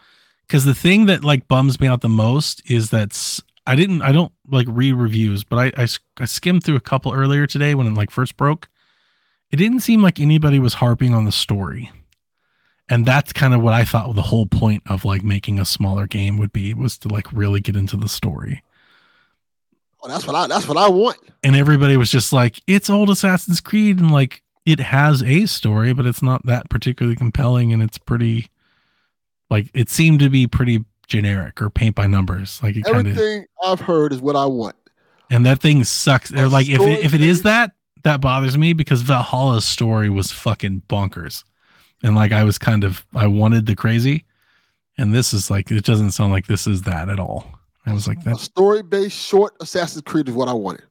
Because 0.48 0.66
the 0.66 0.75
thing 0.75 1.08
that 1.08 1.24
like 1.24 1.48
bums 1.48 1.80
me 1.80 1.88
out 1.88 2.01
the 2.01 2.09
most 2.09 2.61
is 2.69 2.92
that 2.92 3.40
I 3.66 3.75
didn't, 3.75 4.01
I 4.03 4.11
don't 4.11 4.32
like 4.50 4.67
read 4.69 4.93
reviews, 4.93 5.43
but 5.43 5.74
I 5.77 5.88
I 6.17 6.25
skimmed 6.25 6.64
through 6.64 6.75
a 6.75 6.82
couple 6.82 7.14
earlier 7.14 7.48
today 7.48 7.74
when 7.74 7.88
it 7.88 7.93
like 7.93 8.11
first 8.11 8.38
broke. 8.38 8.67
It 9.51 9.58
didn't 9.58 9.80
seem 9.82 10.01
like 10.01 10.19
anybody 10.19 10.59
was 10.59 10.75
harping 10.75 11.14
on 11.14 11.25
the 11.25 11.32
story. 11.32 11.92
And 12.88 13.06
that's 13.06 13.34
kind 13.34 13.53
of 13.53 13.61
what 13.61 13.74
I 13.74 13.84
thought 13.84 14.14
the 14.16 14.22
whole 14.22 14.45
point 14.45 14.84
of 14.85 15.06
like 15.06 15.24
making 15.24 15.59
a 15.59 15.66
smaller 15.66 16.06
game 16.06 16.38
would 16.38 16.53
be 16.53 16.74
was 16.74 16.98
to 17.00 17.08
like 17.08 17.32
really 17.32 17.59
get 17.59 17.75
into 17.75 17.98
the 17.98 18.09
story. 18.09 18.61
Oh, 20.06 20.08
that's 20.08 20.27
what 20.27 20.35
I. 20.35 20.45
That's 20.48 20.67
what 20.67 20.77
I 20.77 20.88
want. 20.88 21.17
and 21.43 21.56
everybody 21.56 21.98
was 21.98 22.11
just 22.11 22.32
like, 22.32 22.59
"It's 22.67 22.90
old 22.92 23.09
Assassin's 23.09 23.59
Creed," 23.59 23.98
and 24.00 24.11
like 24.11 24.43
it 24.66 24.80
has 24.80 25.24
a 25.24 25.48
story, 25.48 25.93
but 25.93 26.06
it's 26.06 26.22
not 26.22 26.45
that 26.45 26.69
particularly 26.69 27.16
compelling, 27.16 27.74
and 27.74 27.82
it's 27.82 27.98
pretty, 27.98 28.50
like 29.50 29.69
it 29.74 29.90
seemed 29.90 30.19
to 30.19 30.30
be 30.30 30.45
pretty 30.48 30.85
generic 31.08 31.61
or 31.61 31.69
paint 31.72 31.95
by 31.95 32.06
numbers, 32.08 32.59
like 32.61 32.75
it 32.75 32.84
kind 32.84 33.08
of. 33.08 33.17
Everything 33.17 33.45
I've 33.64 33.82
heard 33.82 34.14
is 34.14 34.22
what 34.22 34.35
I 34.35 34.45
want. 34.45 34.75
And 35.32 35.43
that 35.48 35.59
thing 35.59 35.84
sucks. 35.84 36.30
They're 36.30 36.48
like, 36.50 36.69
if 36.69 36.80
it, 36.82 37.03
if 37.03 37.14
it 37.16 37.22
is 37.22 37.42
that, 37.43 37.72
that 38.03 38.22
bothers 38.22 38.58
me 38.59 38.74
because 38.74 39.01
Valhalla's 39.01 39.66
story 39.66 40.09
was 40.09 40.32
fucking 40.32 40.84
bonkers, 40.88 41.43
and 42.03 42.16
like 42.16 42.32
I 42.32 42.43
was 42.43 42.59
kind 42.59 42.84
of 42.84 43.03
I 43.16 43.25
wanted 43.25 43.66
the 43.66 43.75
crazy, 43.75 44.25
and 45.00 45.16
this 45.16 45.34
is 45.34 45.50
like 45.50 45.72
it 45.72 45.84
doesn't 45.84 46.11
sound 46.11 46.32
like 46.32 46.45
this 46.45 46.67
is 46.67 46.84
that 46.84 47.09
at 47.09 47.19
all. 47.19 47.55
I 47.86 47.94
was 47.94 48.08
like 48.08 48.20
A 48.22 48.30
that. 48.32 48.40
story-based 48.40 49.16
short 49.18 49.56
Assassin's 49.62 50.02
Creed 50.04 50.28
is 50.30 50.36
what 50.36 50.48
I 50.48 50.54
wanted. 50.54 50.84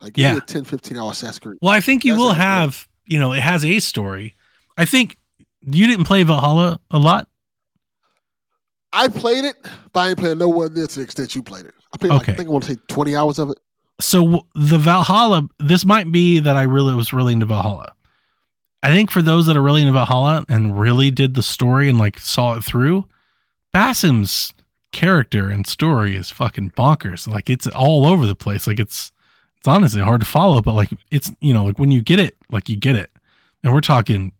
Like 0.00 0.16
Yeah. 0.16 0.32
me 0.32 0.38
a 0.38 0.40
10, 0.42 0.64
15 0.64 0.96
hour 0.96 1.10
Assassin's 1.12 1.38
Creed. 1.40 1.58
Well, 1.62 1.72
I 1.72 1.80
think 1.80 2.04
you 2.04 2.12
That's 2.12 2.20
will 2.20 2.32
have, 2.32 2.88
you 3.06 3.18
know, 3.18 3.32
it 3.32 3.40
has 3.40 3.64
a 3.64 3.78
story, 3.80 4.36
I 4.76 4.84
think 4.84 5.16
you 5.60 5.86
didn't 5.86 6.04
play 6.06 6.22
Valhalla 6.22 6.80
a 6.90 6.98
lot. 6.98 7.28
I 8.92 9.08
played 9.08 9.44
it, 9.44 9.56
but 9.92 10.00
I 10.00 10.08
ain't 10.10 10.18
playing 10.18 10.38
nowhere 10.38 10.68
near 10.68 10.86
to 10.86 10.94
the 10.96 11.02
extent 11.02 11.34
you 11.34 11.42
played 11.42 11.64
it. 11.66 11.74
I 11.94 11.96
played 11.98 12.10
like, 12.12 12.22
Okay. 12.22 12.32
I 12.32 12.36
think 12.36 12.48
I 12.48 12.52
want 12.52 12.64
to 12.64 12.74
say 12.74 12.78
20 12.88 13.16
hours 13.16 13.38
of 13.38 13.50
it. 13.50 13.58
So 14.00 14.46
the 14.54 14.78
Valhalla, 14.78 15.48
this 15.60 15.84
might 15.84 16.10
be 16.12 16.40
that 16.40 16.56
I 16.56 16.62
really 16.62 16.94
was 16.94 17.12
really 17.12 17.32
into 17.32 17.46
Valhalla. 17.46 17.92
I 18.82 18.88
think 18.88 19.10
for 19.10 19.22
those 19.22 19.46
that 19.46 19.56
are 19.56 19.62
really 19.62 19.80
into 19.82 19.92
Valhalla 19.92 20.44
and 20.48 20.78
really 20.78 21.10
did 21.10 21.34
the 21.34 21.42
story 21.42 21.88
and 21.88 21.98
like 21.98 22.18
saw 22.18 22.54
it 22.54 22.64
through, 22.64 23.06
Basim's 23.72 24.52
character 24.92 25.48
and 25.48 25.66
story 25.66 26.16
is 26.16 26.30
fucking 26.30 26.70
bonkers. 26.72 27.26
Like 27.26 27.50
it's 27.50 27.66
all 27.66 28.06
over 28.06 28.26
the 28.26 28.36
place. 28.36 28.66
Like 28.66 28.78
it's 28.78 29.12
it's 29.58 29.68
honestly 29.68 30.02
hard 30.02 30.20
to 30.20 30.26
follow, 30.26 30.60
but 30.60 30.74
like 30.74 30.90
it's 31.10 31.32
you 31.40 31.52
know 31.52 31.64
like 31.64 31.78
when 31.78 31.90
you 31.90 32.02
get 32.02 32.20
it, 32.20 32.36
like 32.50 32.68
you 32.68 32.76
get 32.76 32.96
it, 32.96 33.10
and 33.62 33.72
we're 33.72 33.80
talking 33.80 34.32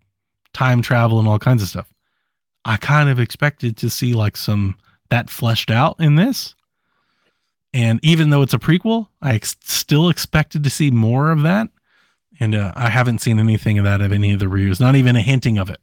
time 0.53 0.83
travel 0.83 1.19
and 1.19 1.29
all 1.29 1.39
kinds 1.39 1.63
of 1.63 1.69
stuff. 1.69 1.93
I 2.65 2.77
kind 2.77 3.09
of 3.09 3.19
expected 3.19 3.77
to 3.79 3.91
see 3.91 4.15
like 4.15 4.37
some 4.37 4.77
that 5.11 5.31
fleshed 5.31 5.71
out 5.71 5.97
in 5.99 6.15
this. 6.15 6.55
And 7.75 8.01
even 8.03 8.31
though 8.31 8.43
it's 8.43 8.55
a 8.55 8.59
prequel, 8.59 9.09
I 9.21 9.35
ex- 9.35 9.57
still 9.63 10.11
expected 10.11 10.63
to 10.65 10.71
see 10.71 10.91
more 10.91 11.31
of 11.31 11.43
that. 11.43 11.69
And 12.39 12.55
uh, 12.55 12.73
I 12.77 12.91
haven't 12.91 13.21
seen 13.21 13.39
anything 13.39 13.79
of 13.79 13.85
that 13.85 14.01
of 14.01 14.13
any 14.13 14.33
of 14.33 14.41
the 14.41 14.49
reviews, 14.49 14.81
not 14.81 14.95
even 14.95 15.17
a 15.17 15.23
hinting 15.23 15.59
of 15.59 15.71
it. 15.71 15.81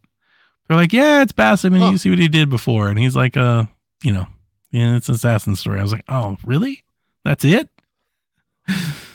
They're 0.67 0.77
like, 0.77 0.93
yeah, 0.93 1.23
it's 1.23 1.31
Basim, 1.31 1.73
and 1.73 1.91
you 1.91 1.98
see 1.98 2.11
what 2.11 2.19
he 2.19 2.27
did 2.27 2.49
before. 2.49 2.89
And 2.89 2.99
he's 2.99 3.15
like, 3.15 3.35
uh, 3.35 3.65
you 4.03 4.11
know, 4.14 4.27
yeah, 4.72 4.95
it's 4.95 5.09
an 5.09 5.15
assassin 5.15 5.56
story. 5.56 5.80
I 5.80 5.83
was 5.83 5.91
like, 5.91 6.06
oh, 6.09 6.38
really? 6.45 6.83
That's 7.25 7.43
it? 7.45 7.69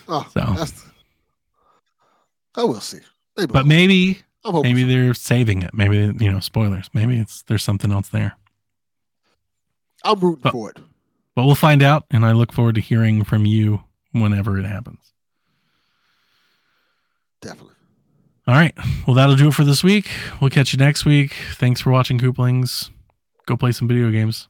Oh, 0.09 0.27
So. 0.33 0.41
that's. 0.57 0.85
I 2.57 2.65
will 2.65 2.81
see. 2.81 2.99
Maybe. 3.37 3.53
But 3.53 3.67
maybe, 3.67 4.19
maybe 4.63 4.85
they're 4.85 5.15
saving 5.15 5.63
it. 5.63 5.73
Maybe, 5.75 5.97
you 5.97 6.31
know, 6.31 6.41
spoilers. 6.41 6.89
Maybe 6.93 7.19
it's 7.19 7.43
there's 7.43 7.63
something 7.65 7.91
else 7.91 8.09
there. 8.11 8.37
I'm 10.05 10.21
rooting 10.21 10.43
but- 10.43 10.53
for 10.53 10.71
it. 10.71 10.79
But 11.35 11.47
we'll 11.47 11.55
find 11.57 11.83
out. 11.83 12.05
And 12.13 12.25
I 12.25 12.31
look 12.33 12.53
forward 12.53 12.77
to 12.77 12.81
hearing 12.81 13.25
from 13.25 13.45
you 13.45 13.83
whenever 14.13 14.57
it 14.59 14.67
happens. 14.67 15.01
Definitely. 17.41 17.75
All 18.47 18.55
right. 18.55 18.75
Well, 19.07 19.15
that'll 19.15 19.35
do 19.37 19.49
it 19.49 19.55
for 19.55 19.65
this 19.65 19.83
week. 19.83 20.09
We'll 20.41 20.51
catch 20.51 20.73
you 20.73 20.79
next 20.79 21.05
week. 21.05 21.35
Thanks 21.55 21.81
for 21.81 21.91
watching, 21.91 22.19
Cooplings. 22.19 22.91
Go 23.47 23.57
play 23.57 23.73
some 23.73 23.89
video 23.89 24.11
games. 24.11 24.47